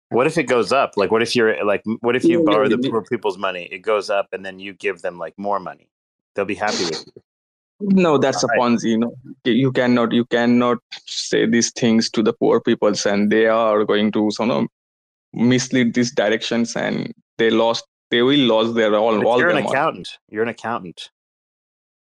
What 0.09 0.27
if 0.27 0.37
it 0.37 0.43
goes 0.43 0.71
up? 0.71 0.93
Like, 0.97 1.11
what 1.11 1.21
if 1.21 1.35
you're 1.35 1.63
like, 1.63 1.83
what 1.99 2.15
if 2.15 2.23
you 2.23 2.43
borrow 2.43 2.67
the 2.67 2.77
poor 2.77 3.03
people's 3.03 3.37
money? 3.37 3.69
It 3.71 3.79
goes 3.79 4.09
up, 4.09 4.27
and 4.33 4.43
then 4.45 4.59
you 4.59 4.73
give 4.73 5.01
them 5.01 5.17
like 5.17 5.37
more 5.37 5.59
money. 5.59 5.87
They'll 6.33 6.45
be 6.45 6.55
happy 6.55 6.85
with 6.85 7.05
you. 7.05 7.21
No, 7.81 8.17
that's 8.17 8.43
a 8.43 8.47
Ponzi. 8.57 8.85
You 8.91 8.97
know, 8.99 9.15
you 9.43 9.71
cannot, 9.71 10.11
you 10.13 10.25
cannot 10.25 10.77
say 11.05 11.45
these 11.45 11.71
things 11.71 12.09
to 12.11 12.23
the 12.23 12.33
poor 12.33 12.61
peoples, 12.61 13.05
and 13.05 13.31
they 13.31 13.47
are 13.47 13.83
going 13.83 14.11
to, 14.13 14.29
you 14.39 14.45
know, 14.45 14.67
mislead 15.33 15.93
these 15.93 16.11
directions, 16.13 16.75
and 16.75 17.13
they 17.37 17.49
lost, 17.49 17.85
they 18.11 18.21
will 18.21 18.39
lose 18.39 18.73
their 18.75 18.95
all, 18.95 19.17
But 19.17 19.25
all 19.25 19.39
you're 19.39 19.49
their 19.49 19.57
an 19.57 19.63
money. 19.63 19.75
accountant. 19.75 20.09
You're 20.29 20.43
an 20.43 20.49
accountant. 20.49 21.09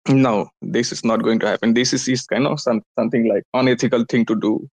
No, 0.07 0.49
this 0.61 0.93
is 0.93 1.03
not 1.03 1.21
going 1.21 1.39
to 1.39 1.47
happen. 1.47 1.73
This 1.73 1.91
is, 1.91 2.07
is 2.07 2.25
kind 2.25 2.47
of 2.47 2.61
some, 2.61 2.81
something 2.97 3.27
like 3.27 3.43
unethical 3.53 4.05
thing 4.05 4.25
to 4.27 4.35
do, 4.39 4.65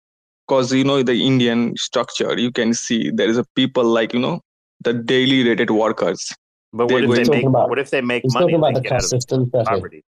because 0.47 0.73
you 0.73 0.85
know 0.85 1.03
the 1.03 1.27
Indian 1.27 1.77
structure. 1.77 2.39
You 2.39 2.53
can 2.53 2.73
see 2.73 3.11
there 3.11 3.29
is 3.29 3.37
a 3.37 3.45
people 3.57 3.83
like 3.85 4.15
you 4.15 4.21
know 4.21 4.41
the 4.83 4.93
daily 4.95 5.43
rated 5.43 5.71
workers. 5.71 6.33
But 6.73 6.87
They're 6.87 7.09
what 7.09 7.19
if 7.19 7.27
they 7.27 7.35
make? 7.35 7.43
to- 7.45 7.51
what 7.51 7.79
if 7.81 7.91
they 7.91 8.01
make 8.01 8.23
money? 8.33 8.55
about 8.55 8.75
the 8.75 8.81
they 8.81 8.89
caste 8.89 9.11
system, 9.11 9.51
Pepe. 9.51 10.05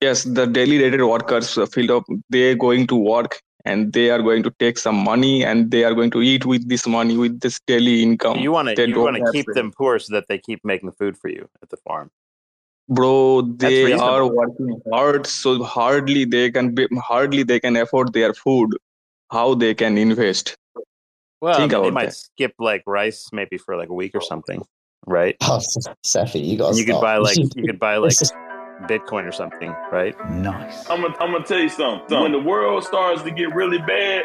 Poverty. 0.00 0.06
Yes, 0.06 0.24
the 0.24 0.46
daily 0.46 0.78
rated 0.82 1.00
workers 1.02 1.56
uh, 1.58 1.66
filled 1.66 1.90
up. 1.90 2.04
They're 2.30 2.54
going 2.56 2.86
to 2.88 2.96
work 2.96 3.40
and 3.64 3.92
they 3.92 4.10
are 4.10 4.22
going 4.22 4.42
to 4.44 4.50
take 4.58 4.78
some 4.78 4.96
money 4.96 5.44
and 5.44 5.70
they 5.70 5.84
are 5.84 5.94
going 5.94 6.10
to 6.12 6.22
eat 6.22 6.46
with 6.46 6.68
this 6.68 6.86
money 6.86 7.16
with 7.16 7.40
this 7.40 7.60
daily 7.66 8.02
income. 8.02 8.38
You 8.38 8.52
want 8.52 8.68
to 8.74 8.88
you 8.88 9.00
want 9.00 9.16
to 9.16 9.32
keep 9.32 9.46
to- 9.46 9.52
them 9.54 9.72
poor 9.72 9.98
so 9.98 10.14
that 10.14 10.26
they 10.28 10.38
keep 10.38 10.64
making 10.64 10.92
food 10.92 11.16
for 11.18 11.28
you 11.28 11.48
at 11.62 11.70
the 11.70 11.76
farm. 11.78 12.10
bro 12.90 13.42
they 13.62 13.92
are 13.92 14.26
working 14.26 14.80
hard 14.92 15.26
so 15.26 15.62
hardly 15.62 16.24
they 16.24 16.50
can 16.50 16.74
be 16.74 16.86
hardly 17.08 17.42
they 17.50 17.60
can 17.64 17.76
afford 17.80 18.12
their 18.14 18.32
food 18.32 18.70
how 19.30 19.54
they 19.62 19.74
can 19.74 19.98
invest 19.98 20.54
Well, 21.42 21.58
Think 21.58 21.72
they 21.72 21.76
about 21.76 21.92
might 21.92 22.06
that. 22.06 22.14
skip 22.14 22.54
like 22.58 22.82
rice 22.86 23.28
maybe 23.40 23.58
for 23.58 23.76
like 23.76 23.90
a 23.90 23.98
week 24.02 24.14
or 24.14 24.22
something, 24.22 24.62
right? 25.06 25.36
Oh, 25.42 25.60
Cephii, 26.02 26.40
you 26.40 26.56
got 26.56 26.68
And 26.68 26.76
to 26.76 26.80
you 26.80 26.86
could 26.92 27.00
buy 27.08 27.18
like 27.18 27.36
you 27.36 27.64
could 27.68 27.78
buy 27.78 27.96
like 27.98 28.10
This 28.16 28.22
is- 28.22 28.32
Bitcoin 28.82 29.26
or 29.26 29.32
something, 29.32 29.70
right? 29.90 30.14
Nice. 30.30 30.88
I'm 30.88 31.02
gonna, 31.02 31.14
I'm 31.20 31.32
gonna 31.32 31.44
tell 31.44 31.58
you 31.58 31.68
something. 31.68 32.20
When 32.20 32.32
the 32.32 32.38
world 32.38 32.84
starts 32.84 33.22
to 33.22 33.30
get 33.30 33.54
really 33.54 33.78
bad 33.78 34.24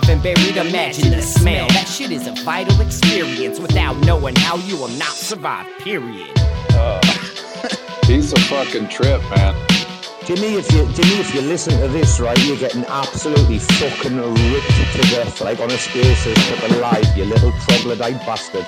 and 0.09 0.21
buried. 0.21 0.57
Imagine 0.57 1.11
the 1.11 1.21
smell. 1.21 1.67
That 1.69 1.87
shit 1.87 2.11
is 2.11 2.27
a 2.27 2.33
vital 2.43 2.79
experience. 2.81 3.59
Without 3.59 3.97
knowing 4.05 4.35
how, 4.35 4.57
you 4.57 4.77
will 4.77 4.89
not 4.89 5.13
survive. 5.13 5.67
Period. 5.79 6.37
He's 8.05 8.33
a 8.33 8.39
fucking 8.41 8.89
trip, 8.89 9.21
man. 9.29 9.55
Jimmy, 10.25 10.55
if 10.55 10.71
you 10.71 10.85
Jimmy, 10.93 11.19
if 11.19 11.33
you 11.33 11.41
listen 11.41 11.79
to 11.79 11.87
this, 11.87 12.19
right, 12.19 12.37
you're 12.45 12.57
getting 12.57 12.85
absolutely 12.85 13.59
fucking 13.59 14.17
ripped 14.17 14.95
to 14.95 15.01
death, 15.09 15.41
like 15.41 15.59
on 15.59 15.71
a 15.71 15.77
spaces, 15.77 16.37
fucking 16.49 16.79
live, 16.79 17.17
you 17.17 17.25
little 17.25 17.51
troglodyte 17.67 18.19
bastard. 18.25 18.65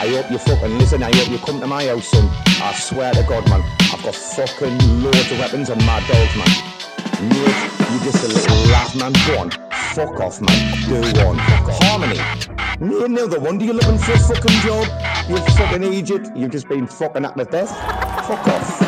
I 0.00 0.08
hope 0.08 0.30
you 0.30 0.38
fucking 0.38 0.78
listen. 0.78 1.02
I 1.02 1.14
hope 1.16 1.28
you 1.30 1.38
come 1.38 1.60
to 1.60 1.66
my 1.66 1.86
house, 1.86 2.08
son. 2.08 2.28
I 2.62 2.72
swear 2.74 3.12
to 3.14 3.22
God, 3.24 3.48
man, 3.48 3.62
I've 3.92 4.02
got 4.02 4.14
fucking 4.14 5.02
loads 5.02 5.30
of 5.30 5.38
weapons 5.38 5.70
and 5.70 5.80
mad 5.86 6.06
dogs, 6.08 6.36
man. 6.36 6.78
Mate, 7.28 7.92
you 7.92 7.98
just 8.04 8.24
a 8.24 8.28
little 8.28 8.56
laugh, 8.70 8.94
man. 8.94 9.12
Go 9.26 9.38
on, 9.40 9.50
fuck 9.98 10.20
off, 10.20 10.40
man. 10.40 10.88
Do 10.88 11.26
one. 11.26 11.38
Harmony. 11.38 12.20
Me 12.78 13.04
another 13.04 13.40
one. 13.40 13.58
Do 13.58 13.64
you 13.64 13.72
looking 13.72 13.98
for 13.98 14.12
a 14.12 14.18
fucking 14.18 14.60
job? 14.60 14.86
You 15.28 15.38
fucking 15.56 15.82
idiot. 15.82 16.28
You've 16.36 16.52
just 16.52 16.68
been 16.68 16.86
fucking 16.86 17.24
at 17.24 17.36
the 17.36 17.44
death. 17.44 17.70
Fuck 18.28 18.46
off. 18.46 18.87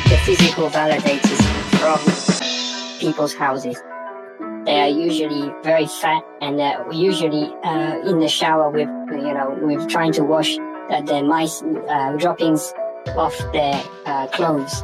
the 0.11 0.17
physical 0.25 0.69
validators 0.69 1.41
from 1.79 2.99
people's 2.99 3.33
houses. 3.33 3.81
They 4.65 4.81
are 4.81 4.89
usually 4.89 5.53
very 5.63 5.87
fat, 5.87 6.21
and 6.41 6.59
they're 6.59 6.85
usually 6.91 7.45
uh, 7.63 8.01
in 8.01 8.19
the 8.19 8.27
shower 8.27 8.69
with, 8.69 8.89
you 9.09 9.33
know, 9.33 9.57
with 9.61 9.87
trying 9.87 10.11
to 10.13 10.23
wash 10.25 10.57
uh, 10.89 11.01
their 11.03 11.23
mice 11.23 11.63
uh, 11.63 12.17
droppings 12.17 12.73
off 13.15 13.37
their 13.53 13.81
uh, 14.05 14.27
clothes. 14.27 14.83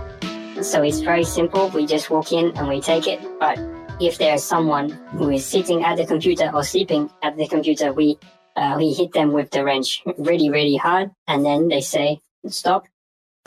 So 0.61 0.81
it's 0.81 1.01
very 1.01 1.25
simple. 1.25 1.67
We 1.71 1.85
just 1.85 2.09
walk 2.09 2.31
in 2.31 2.57
and 2.57 2.69
we 2.69 2.79
take 2.79 3.05
it. 3.05 3.19
But 3.37 3.59
if 3.99 4.17
there's 4.19 4.45
someone 4.45 4.91
who 5.11 5.29
is 5.29 5.45
sitting 5.45 5.83
at 5.83 5.97
the 5.97 6.05
computer 6.05 6.49
or 6.53 6.63
sleeping 6.63 7.11
at 7.21 7.35
the 7.35 7.49
computer, 7.49 7.91
we 7.91 8.17
uh, 8.55 8.75
we 8.77 8.93
hit 8.93 9.11
them 9.11 9.33
with 9.33 9.51
the 9.51 9.65
wrench 9.65 10.01
really, 10.17 10.49
really 10.49 10.77
hard, 10.77 11.11
and 11.27 11.43
then 11.45 11.67
they 11.67 11.81
say, 11.81 12.21
"Stop! 12.47 12.87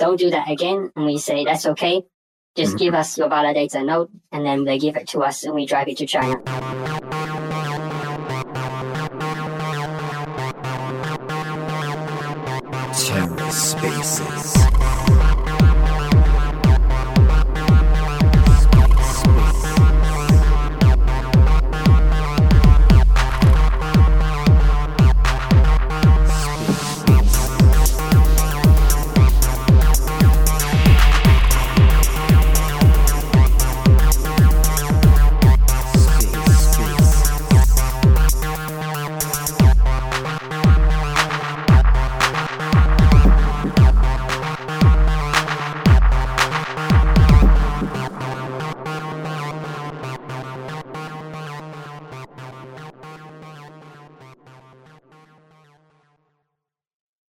Don't 0.01 0.19
do 0.19 0.31
that 0.31 0.51
again." 0.51 0.91
And 0.97 1.05
we 1.05 1.19
say, 1.19 1.45
"That's 1.45 1.67
okay. 1.73 2.03
Just 2.57 2.75
mm-hmm. 2.75 2.85
give 2.85 2.95
us 2.95 3.17
your 3.17 3.29
validator 3.29 3.85
note 3.85 4.11
and 4.33 4.45
then 4.45 4.65
they 4.65 4.79
give 4.79 4.97
it 4.97 5.07
to 5.09 5.21
us, 5.21 5.45
and 5.45 5.55
we 5.55 5.67
drive 5.67 5.89
it 5.89 5.99
to 5.99 6.07
China. 6.07 6.35
Terror 12.93 13.51
Spaces. 13.51 15.40